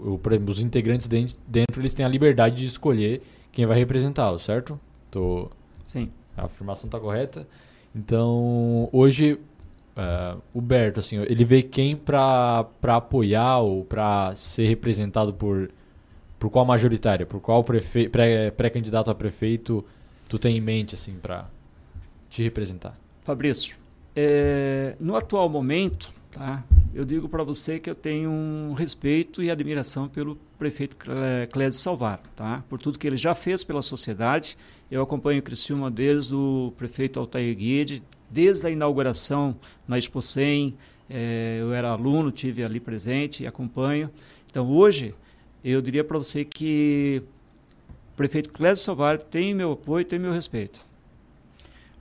o, 0.00 0.20
os 0.46 0.60
integrantes 0.60 1.08
dentro, 1.08 1.36
dentro 1.46 1.80
eles 1.80 1.94
têm 1.94 2.04
a 2.04 2.08
liberdade 2.08 2.56
de 2.56 2.66
escolher 2.66 3.22
quem 3.52 3.66
vai 3.66 3.78
representá-los, 3.78 4.42
certo? 4.42 4.78
Tô, 5.10 5.50
Sim. 5.84 6.10
A 6.36 6.44
afirmação 6.44 6.86
está 6.86 7.00
correta. 7.00 7.46
Então, 7.94 8.88
hoje, 8.92 9.32
uh, 9.96 10.40
o 10.52 10.60
Berto, 10.60 11.00
assim, 11.00 11.16
ele 11.16 11.44
vê 11.44 11.62
quem 11.62 11.96
para 11.96 12.66
apoiar 12.86 13.58
ou 13.58 13.84
para 13.84 14.34
ser 14.36 14.66
representado 14.66 15.32
por, 15.32 15.70
por 16.38 16.50
qual 16.50 16.64
majoritária, 16.64 17.26
por 17.26 17.40
qual 17.40 17.64
pré-candidato 17.64 19.06
pré 19.06 19.12
a 19.12 19.14
prefeito 19.14 19.84
tu 20.28 20.38
tem 20.38 20.58
em 20.58 20.60
mente, 20.60 20.94
assim, 20.94 21.14
para 21.14 21.48
te 22.28 22.42
representar? 22.42 22.98
Fabrício, 23.22 23.78
é, 24.14 24.94
no 25.00 25.16
atual 25.16 25.48
momento, 25.48 26.12
tá? 26.30 26.62
Eu 26.98 27.04
digo 27.04 27.28
para 27.28 27.44
você 27.44 27.78
que 27.78 27.88
eu 27.88 27.94
tenho 27.94 28.28
um 28.28 28.72
respeito 28.72 29.40
e 29.40 29.52
admiração 29.52 30.08
pelo 30.08 30.36
prefeito 30.58 30.96
Clédio 31.48 31.78
Salvar, 31.78 32.20
tá? 32.34 32.64
por 32.68 32.80
tudo 32.80 32.98
que 32.98 33.06
ele 33.06 33.16
já 33.16 33.36
fez 33.36 33.62
pela 33.62 33.82
sociedade. 33.82 34.58
Eu 34.90 35.00
acompanho 35.00 35.38
o 35.38 35.42
Criciúma 35.44 35.92
desde 35.92 36.34
o 36.34 36.72
prefeito 36.76 37.20
Altair 37.20 37.54
Guide, 37.54 38.02
desde 38.28 38.66
a 38.66 38.70
inauguração 38.70 39.54
na 39.86 39.96
Expo 39.96 40.20
100, 40.20 40.76
é, 41.08 41.58
eu 41.60 41.72
era 41.72 41.88
aluno, 41.88 42.32
tive 42.32 42.64
ali 42.64 42.80
presente 42.80 43.44
e 43.44 43.46
acompanho. 43.46 44.10
Então 44.50 44.68
hoje, 44.68 45.14
eu 45.62 45.80
diria 45.80 46.02
para 46.02 46.18
você 46.18 46.44
que 46.44 47.22
o 48.12 48.16
prefeito 48.16 48.52
Clédio 48.52 48.82
Salvar 48.82 49.18
tem 49.18 49.54
meu 49.54 49.70
apoio, 49.70 50.04
tem 50.04 50.18
meu 50.18 50.32
respeito. 50.32 50.84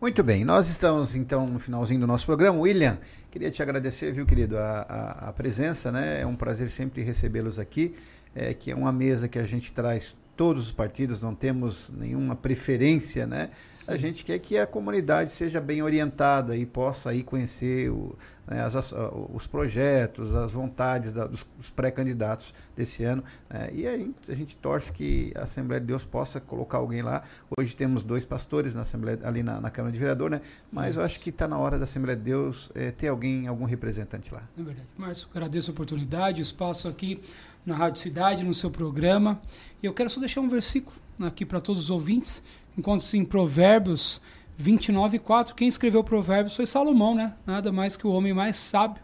Muito 0.02 0.24
bem, 0.24 0.44
nós 0.46 0.70
estamos 0.70 1.16
então 1.16 1.46
no 1.46 1.60
finalzinho 1.60 2.00
do 2.00 2.08
nosso 2.08 2.26
programa. 2.26 2.60
William, 2.60 3.00
Queria 3.30 3.52
te 3.52 3.62
agradecer, 3.62 4.12
viu, 4.12 4.26
querido, 4.26 4.58
a, 4.58 4.82
a, 4.82 5.30
a 5.30 5.34
presença, 5.34 5.92
né? 5.92 6.22
É 6.22 6.26
um 6.26 6.36
prazer 6.36 6.70
sempre 6.72 7.02
recebê-los 7.02 7.60
aqui, 7.60 7.96
é, 8.34 8.54
que 8.54 8.72
é 8.72 8.76
uma 8.76 8.92
mesa 8.92 9.28
que 9.28 9.38
a 9.38 9.44
gente 9.44 9.72
traz 9.72 10.16
todos 10.38 10.66
os 10.66 10.72
partidos, 10.72 11.20
não 11.20 11.34
temos 11.34 11.90
nenhuma 11.90 12.36
preferência, 12.36 13.26
né? 13.26 13.50
Sim. 13.74 13.92
A 13.92 13.98
gente 13.98 14.24
quer 14.24 14.38
que 14.38 14.56
a 14.56 14.68
comunidade 14.68 15.34
seja 15.34 15.60
bem 15.60 15.82
orientada 15.82 16.56
e 16.56 16.64
possa 16.64 17.10
aí 17.10 17.24
conhecer 17.24 17.90
o, 17.90 18.16
né, 18.46 18.64
as, 18.64 18.94
os 19.34 19.48
projetos, 19.48 20.34
as 20.34 20.54
vontades 20.54 21.12
da, 21.12 21.26
dos, 21.26 21.46
dos 21.58 21.72
pré-candidatos 21.72 22.54
desse 22.76 23.04
ano. 23.04 23.24
Né? 23.50 23.70
E 23.74 23.88
aí 23.88 24.16
a 24.30 24.36
gente 24.36 24.56
torce 24.58 24.94
que 24.94 25.34
a 25.36 25.42
Assembleia 25.42 25.82
de 25.82 25.88
Deus 25.88 26.06
possa 26.06 26.40
colocar 26.40 26.78
alguém 26.78 27.02
lá. 27.02 27.24
Hoje 27.58 27.76
temos 27.76 28.04
dois 28.04 28.24
pastores 28.24 28.76
na 28.76 28.84
Assembleia, 28.84 29.20
ali 29.24 29.42
na, 29.42 29.60
na 29.60 29.72
Câmara 29.72 29.92
de 29.92 30.00
Vereador, 30.00 30.30
né? 30.30 30.42
Mas 30.72 30.98
eu 30.98 31.04
acho 31.04 31.20
que 31.20 31.32
está 31.32 31.48
na 31.48 31.58
hora 31.58 31.80
da 31.80 31.86
Assembleia 31.86 32.16
de 32.16 32.24
Deus 32.24 32.70
é, 32.76 32.92
ter 32.92 33.08
alguém, 33.08 33.48
algum 33.48 33.66
representante 33.66 34.32
lá. 34.32 34.44
É 34.56 34.62
verdade. 34.62 34.88
Márcio, 34.96 35.28
agradeço 35.34 35.72
a 35.72 35.74
oportunidade, 35.74 36.40
o 36.40 36.44
espaço 36.44 36.88
aqui 36.88 37.20
na 37.68 37.76
Rádio 37.76 38.02
Cidade, 38.02 38.46
no 38.46 38.54
seu 38.54 38.72
programa. 38.72 39.42
E 39.84 39.86
eu 39.86 39.94
quero 39.94 40.10
só 40.10 40.22
deixar 40.22 40.40
um 40.40 40.48
versículo 40.48 40.96
aqui 41.20 41.46
para 41.46 41.60
todos 41.60 41.84
os 41.84 41.90
ouvintes. 41.90 42.42
Encontra-se 42.78 43.18
em 43.18 43.26
Provérbios 43.26 44.22
29, 44.58 45.20
4. 45.20 45.54
Quem 45.54 45.68
escreveu 45.68 46.02
Provérbios 46.02 46.56
foi 46.56 46.66
Salomão, 46.66 47.14
né? 47.14 47.36
Nada 47.46 47.70
mais 47.70 47.98
que 47.98 48.08
o 48.08 48.12
homem 48.12 48.34
mais 48.34 48.56
sábio 48.56 49.04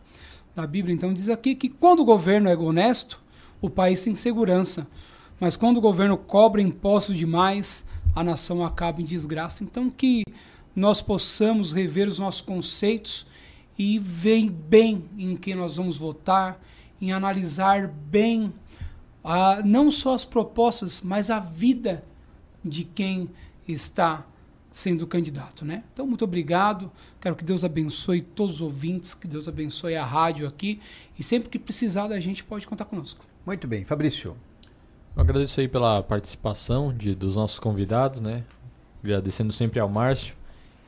da 0.55 0.65
Bíblia. 0.65 0.95
Então 0.95 1.13
diz 1.13 1.27
aqui 1.27 1.55
que 1.55 1.67
quando 1.67 1.99
o 1.99 2.05
governo 2.05 2.47
é 2.47 2.55
honesto, 2.55 3.21
o 3.61 3.69
país 3.69 4.01
tem 4.01 4.15
segurança. 4.15 4.87
Mas 5.41 5.57
quando 5.57 5.77
o 5.77 5.81
governo 5.81 6.17
cobra 6.17 6.61
impostos 6.61 7.17
demais, 7.17 7.85
a 8.15 8.23
nação 8.23 8.63
acaba 8.63 9.01
em 9.01 9.05
desgraça. 9.05 9.61
Então 9.61 9.89
que 9.89 10.23
nós 10.73 11.01
possamos 11.01 11.73
rever 11.73 12.07
os 12.07 12.17
nossos 12.17 12.41
conceitos 12.41 13.27
e 13.77 13.99
ver 13.99 14.49
bem 14.49 15.03
em 15.17 15.35
quem 15.35 15.53
nós 15.53 15.75
vamos 15.75 15.97
votar, 15.97 16.61
em 17.03 17.11
analisar 17.11 17.89
bem 17.89 18.53
ah, 19.21 19.61
não 19.63 19.91
só 19.91 20.13
as 20.13 20.23
propostas, 20.23 21.01
mas 21.01 21.29
a 21.29 21.37
vida 21.37 22.01
de 22.63 22.85
quem 22.85 23.29
está 23.67 24.25
sendo 24.71 25.05
candidato, 25.05 25.65
né? 25.65 25.83
Então, 25.93 26.07
muito 26.07 26.23
obrigado. 26.23 26.89
Quero 27.19 27.35
que 27.35 27.43
Deus 27.43 27.65
abençoe 27.65 28.21
todos 28.21 28.55
os 28.55 28.61
ouvintes, 28.61 29.13
que 29.13 29.27
Deus 29.27 29.49
abençoe 29.49 29.97
a 29.97 30.05
rádio 30.05 30.47
aqui 30.47 30.79
e 31.19 31.23
sempre 31.23 31.49
que 31.49 31.59
precisar 31.59 32.07
da 32.07 32.19
gente 32.21 32.41
pode 32.41 32.65
contar 32.65 32.85
conosco. 32.85 33.25
Muito 33.45 33.67
bem, 33.67 33.83
Fabrício. 33.83 34.37
Eu 35.13 35.21
agradeço 35.21 35.59
aí 35.59 35.67
pela 35.67 36.01
participação 36.01 36.93
de, 36.93 37.13
dos 37.13 37.35
nossos 37.35 37.59
convidados, 37.59 38.21
né? 38.21 38.45
Agradecendo 39.03 39.51
sempre 39.51 39.77
ao 39.77 39.89
Márcio. 39.89 40.35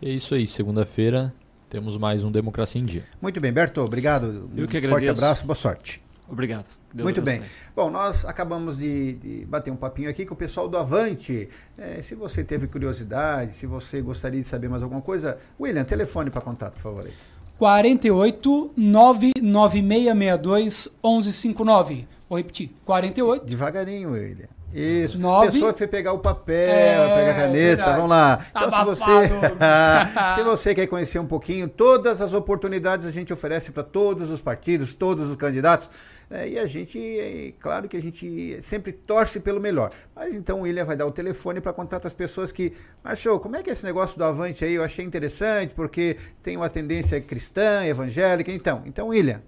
E 0.02 0.10
é 0.10 0.14
isso 0.14 0.34
aí, 0.34 0.48
segunda-feira 0.48 1.34
temos 1.69 1.98
mais 1.98 2.24
um 2.24 2.32
Democracia 2.32 2.80
em 2.80 2.85
Dia. 2.85 3.03
Muito 3.22 3.42
bem, 3.42 3.52
Berto, 3.52 3.82
obrigado. 3.82 4.50
Eu 4.56 4.66
que 4.66 4.77
um 4.77 4.80
agradeço. 4.80 4.90
Forte 4.90 5.10
abraço, 5.10 5.45
boa 5.45 5.56
sorte. 5.56 6.05
Obrigado. 6.27 6.65
Deus 6.93 7.03
Muito 7.03 7.21
bem. 7.21 7.41
Bom, 7.75 7.89
nós 7.89 8.25
acabamos 8.25 8.77
de, 8.77 9.13
de 9.13 9.45
bater 9.45 9.71
um 9.71 9.75
papinho 9.75 10.09
aqui 10.09 10.25
com 10.25 10.33
o 10.33 10.37
pessoal 10.37 10.67
do 10.67 10.77
Avante. 10.77 11.49
É, 11.77 12.01
se 12.01 12.15
você 12.15 12.43
teve 12.43 12.67
curiosidade, 12.67 13.55
se 13.55 13.65
você 13.65 14.01
gostaria 14.01 14.41
de 14.41 14.47
saber 14.47 14.67
mais 14.67 14.81
alguma 14.81 15.01
coisa, 15.01 15.37
William, 15.59 15.83
telefone 15.83 16.29
para 16.29 16.41
contato, 16.41 16.73
por 16.73 16.81
favor. 16.81 17.05
aí. 17.05 17.13
48 17.57 18.73
99662 18.75 20.97
1159. 21.03 22.07
Vou 22.27 22.37
repetir. 22.37 22.71
48. 22.83 23.45
Devagarinho, 23.45 24.11
William. 24.11 24.47
Isso. 24.75 25.17
Nove. 25.17 25.47
A 25.47 25.51
pessoa 25.51 25.73
foi 25.73 25.87
pegar 25.87 26.11
o 26.11 26.19
papel, 26.19 26.69
É, 26.69 27.19
pegar 27.19 27.31
a 27.31 27.35
caneta, 27.35 27.75
verdade. 27.75 27.91
vamos 27.93 28.09
lá. 28.09 28.37
Tá 28.37 28.65
Então, 28.67 28.71
se 28.71 28.85
você, 28.85 29.05
se 30.35 30.43
você 30.43 30.75
quer 30.75 30.87
conhecer 30.87 31.17
um 31.17 31.25
pouquinho, 31.25 31.69
todas 31.69 32.19
as 32.21 32.33
oportunidades 32.33 33.07
a 33.07 33.11
gente 33.11 33.31
oferece 33.31 33.71
para 33.71 33.83
todos 33.83 34.29
os 34.29 34.41
partidos, 34.41 34.93
todos 34.93 35.29
os 35.29 35.35
candidatos. 35.37 35.89
né, 36.29 36.49
e 36.49 36.59
a 36.59 36.65
gente, 36.65 36.99
é, 36.99 37.53
claro 37.59 37.87
que 37.87 37.95
a 37.95 38.01
gente 38.01 38.57
sempre 38.61 38.91
torce 38.91 39.39
pelo 39.39 39.61
melhor. 39.61 39.91
Mas 40.13 40.35
então 40.35 40.59
o 40.59 40.61
William 40.63 40.83
vai 40.83 40.97
dar 40.97 41.05
o 41.05 41.11
telefone 41.11 41.61
para 41.61 41.71
contato 41.71 42.05
as 42.05 42.13
pessoas 42.13 42.51
que. 42.51 42.73
Achou, 43.01 43.39
como 43.39 43.55
é 43.55 43.63
que 43.63 43.69
é 43.69 43.73
esse 43.73 43.85
negócio 43.85 44.17
do 44.17 44.25
Avante 44.25 44.65
aí? 44.65 44.73
Eu 44.73 44.83
achei 44.83 45.05
interessante, 45.05 45.73
porque 45.73 46.17
tem 46.43 46.57
uma 46.57 46.67
tendência 46.69 47.21
cristã, 47.21 47.85
evangélica. 47.85 48.51
Então, 48.51 48.81
então 48.85 49.07
William. 49.07 49.41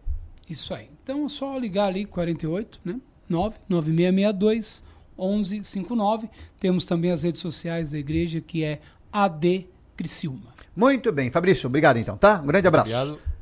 Isso 0.50 0.74
aí. 0.74 0.90
Então 1.04 1.26
é 1.26 1.28
só 1.28 1.58
ligar 1.58 1.88
ali 1.88 2.06
48, 2.06 2.80
né? 2.86 2.96
99662 3.30 4.84
1159. 5.18 6.30
Temos 6.60 6.86
também 6.86 7.12
as 7.12 7.24
redes 7.24 7.42
sociais 7.42 7.92
da 7.92 7.98
igreja 7.98 8.42
que 8.42 8.64
é 8.64 8.80
AD 9.12 9.66
Criciúma. 9.96 10.56
Muito 10.76 11.12
bem, 11.12 11.32
Fabrício, 11.32 11.68
obrigado 11.68 11.98
então, 11.98 12.18
tá? 12.18 12.40
Um 12.42 12.48
grande 12.48 12.68
abraço. 12.68 12.94
Obrigado. 12.94 13.38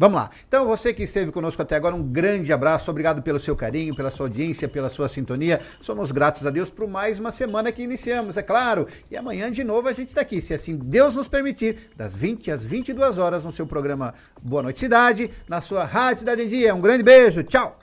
Vamos 0.00 0.18
lá. 0.18 0.30
Então, 0.48 0.66
você 0.66 0.94
que 0.94 1.02
esteve 1.02 1.30
conosco 1.30 1.60
até 1.60 1.76
agora, 1.76 1.94
um 1.94 2.02
grande 2.02 2.50
abraço. 2.54 2.90
Obrigado 2.90 3.20
pelo 3.20 3.38
seu 3.38 3.54
carinho, 3.54 3.94
pela 3.94 4.10
sua 4.10 4.24
audiência, 4.24 4.66
pela 4.66 4.88
sua 4.88 5.10
sintonia. 5.10 5.60
Somos 5.78 6.10
gratos 6.10 6.46
a 6.46 6.50
Deus 6.50 6.70
por 6.70 6.88
mais 6.88 7.20
uma 7.20 7.30
semana 7.30 7.70
que 7.70 7.82
iniciamos, 7.82 8.38
é 8.38 8.42
claro. 8.42 8.86
E 9.10 9.16
amanhã, 9.16 9.50
de 9.50 9.62
novo, 9.62 9.88
a 9.88 9.92
gente 9.92 10.08
está 10.08 10.22
aqui, 10.22 10.40
se 10.40 10.54
assim 10.54 10.74
Deus 10.74 11.16
nos 11.16 11.28
permitir, 11.28 11.90
das 11.94 12.16
20 12.16 12.50
às 12.50 12.64
22 12.64 13.18
horas, 13.18 13.44
no 13.44 13.52
seu 13.52 13.66
programa 13.66 14.14
Boa 14.40 14.62
Noite 14.62 14.80
Cidade, 14.80 15.30
na 15.46 15.60
sua 15.60 15.84
Rádio 15.84 16.20
Cidade 16.20 16.44
em 16.44 16.48
Dia. 16.48 16.74
Um 16.74 16.80
grande 16.80 17.02
beijo, 17.02 17.42
tchau. 17.42 17.78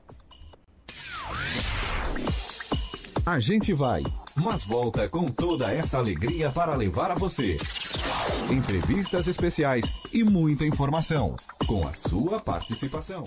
A 3.28 3.42
gente 3.42 3.74
vai, 3.74 4.04
mas 4.38 4.64
volta 4.64 5.10
com 5.10 5.30
toda 5.30 5.70
essa 5.70 5.98
alegria 5.98 6.50
para 6.50 6.74
levar 6.78 7.12
a 7.12 7.16
você. 7.16 7.58
Entrevistas 8.50 9.28
especiais 9.28 9.84
e 10.14 10.24
muita 10.24 10.66
informação, 10.66 11.36
com 11.68 11.86
a 11.86 11.92
sua 11.92 12.40
participação. 12.40 13.26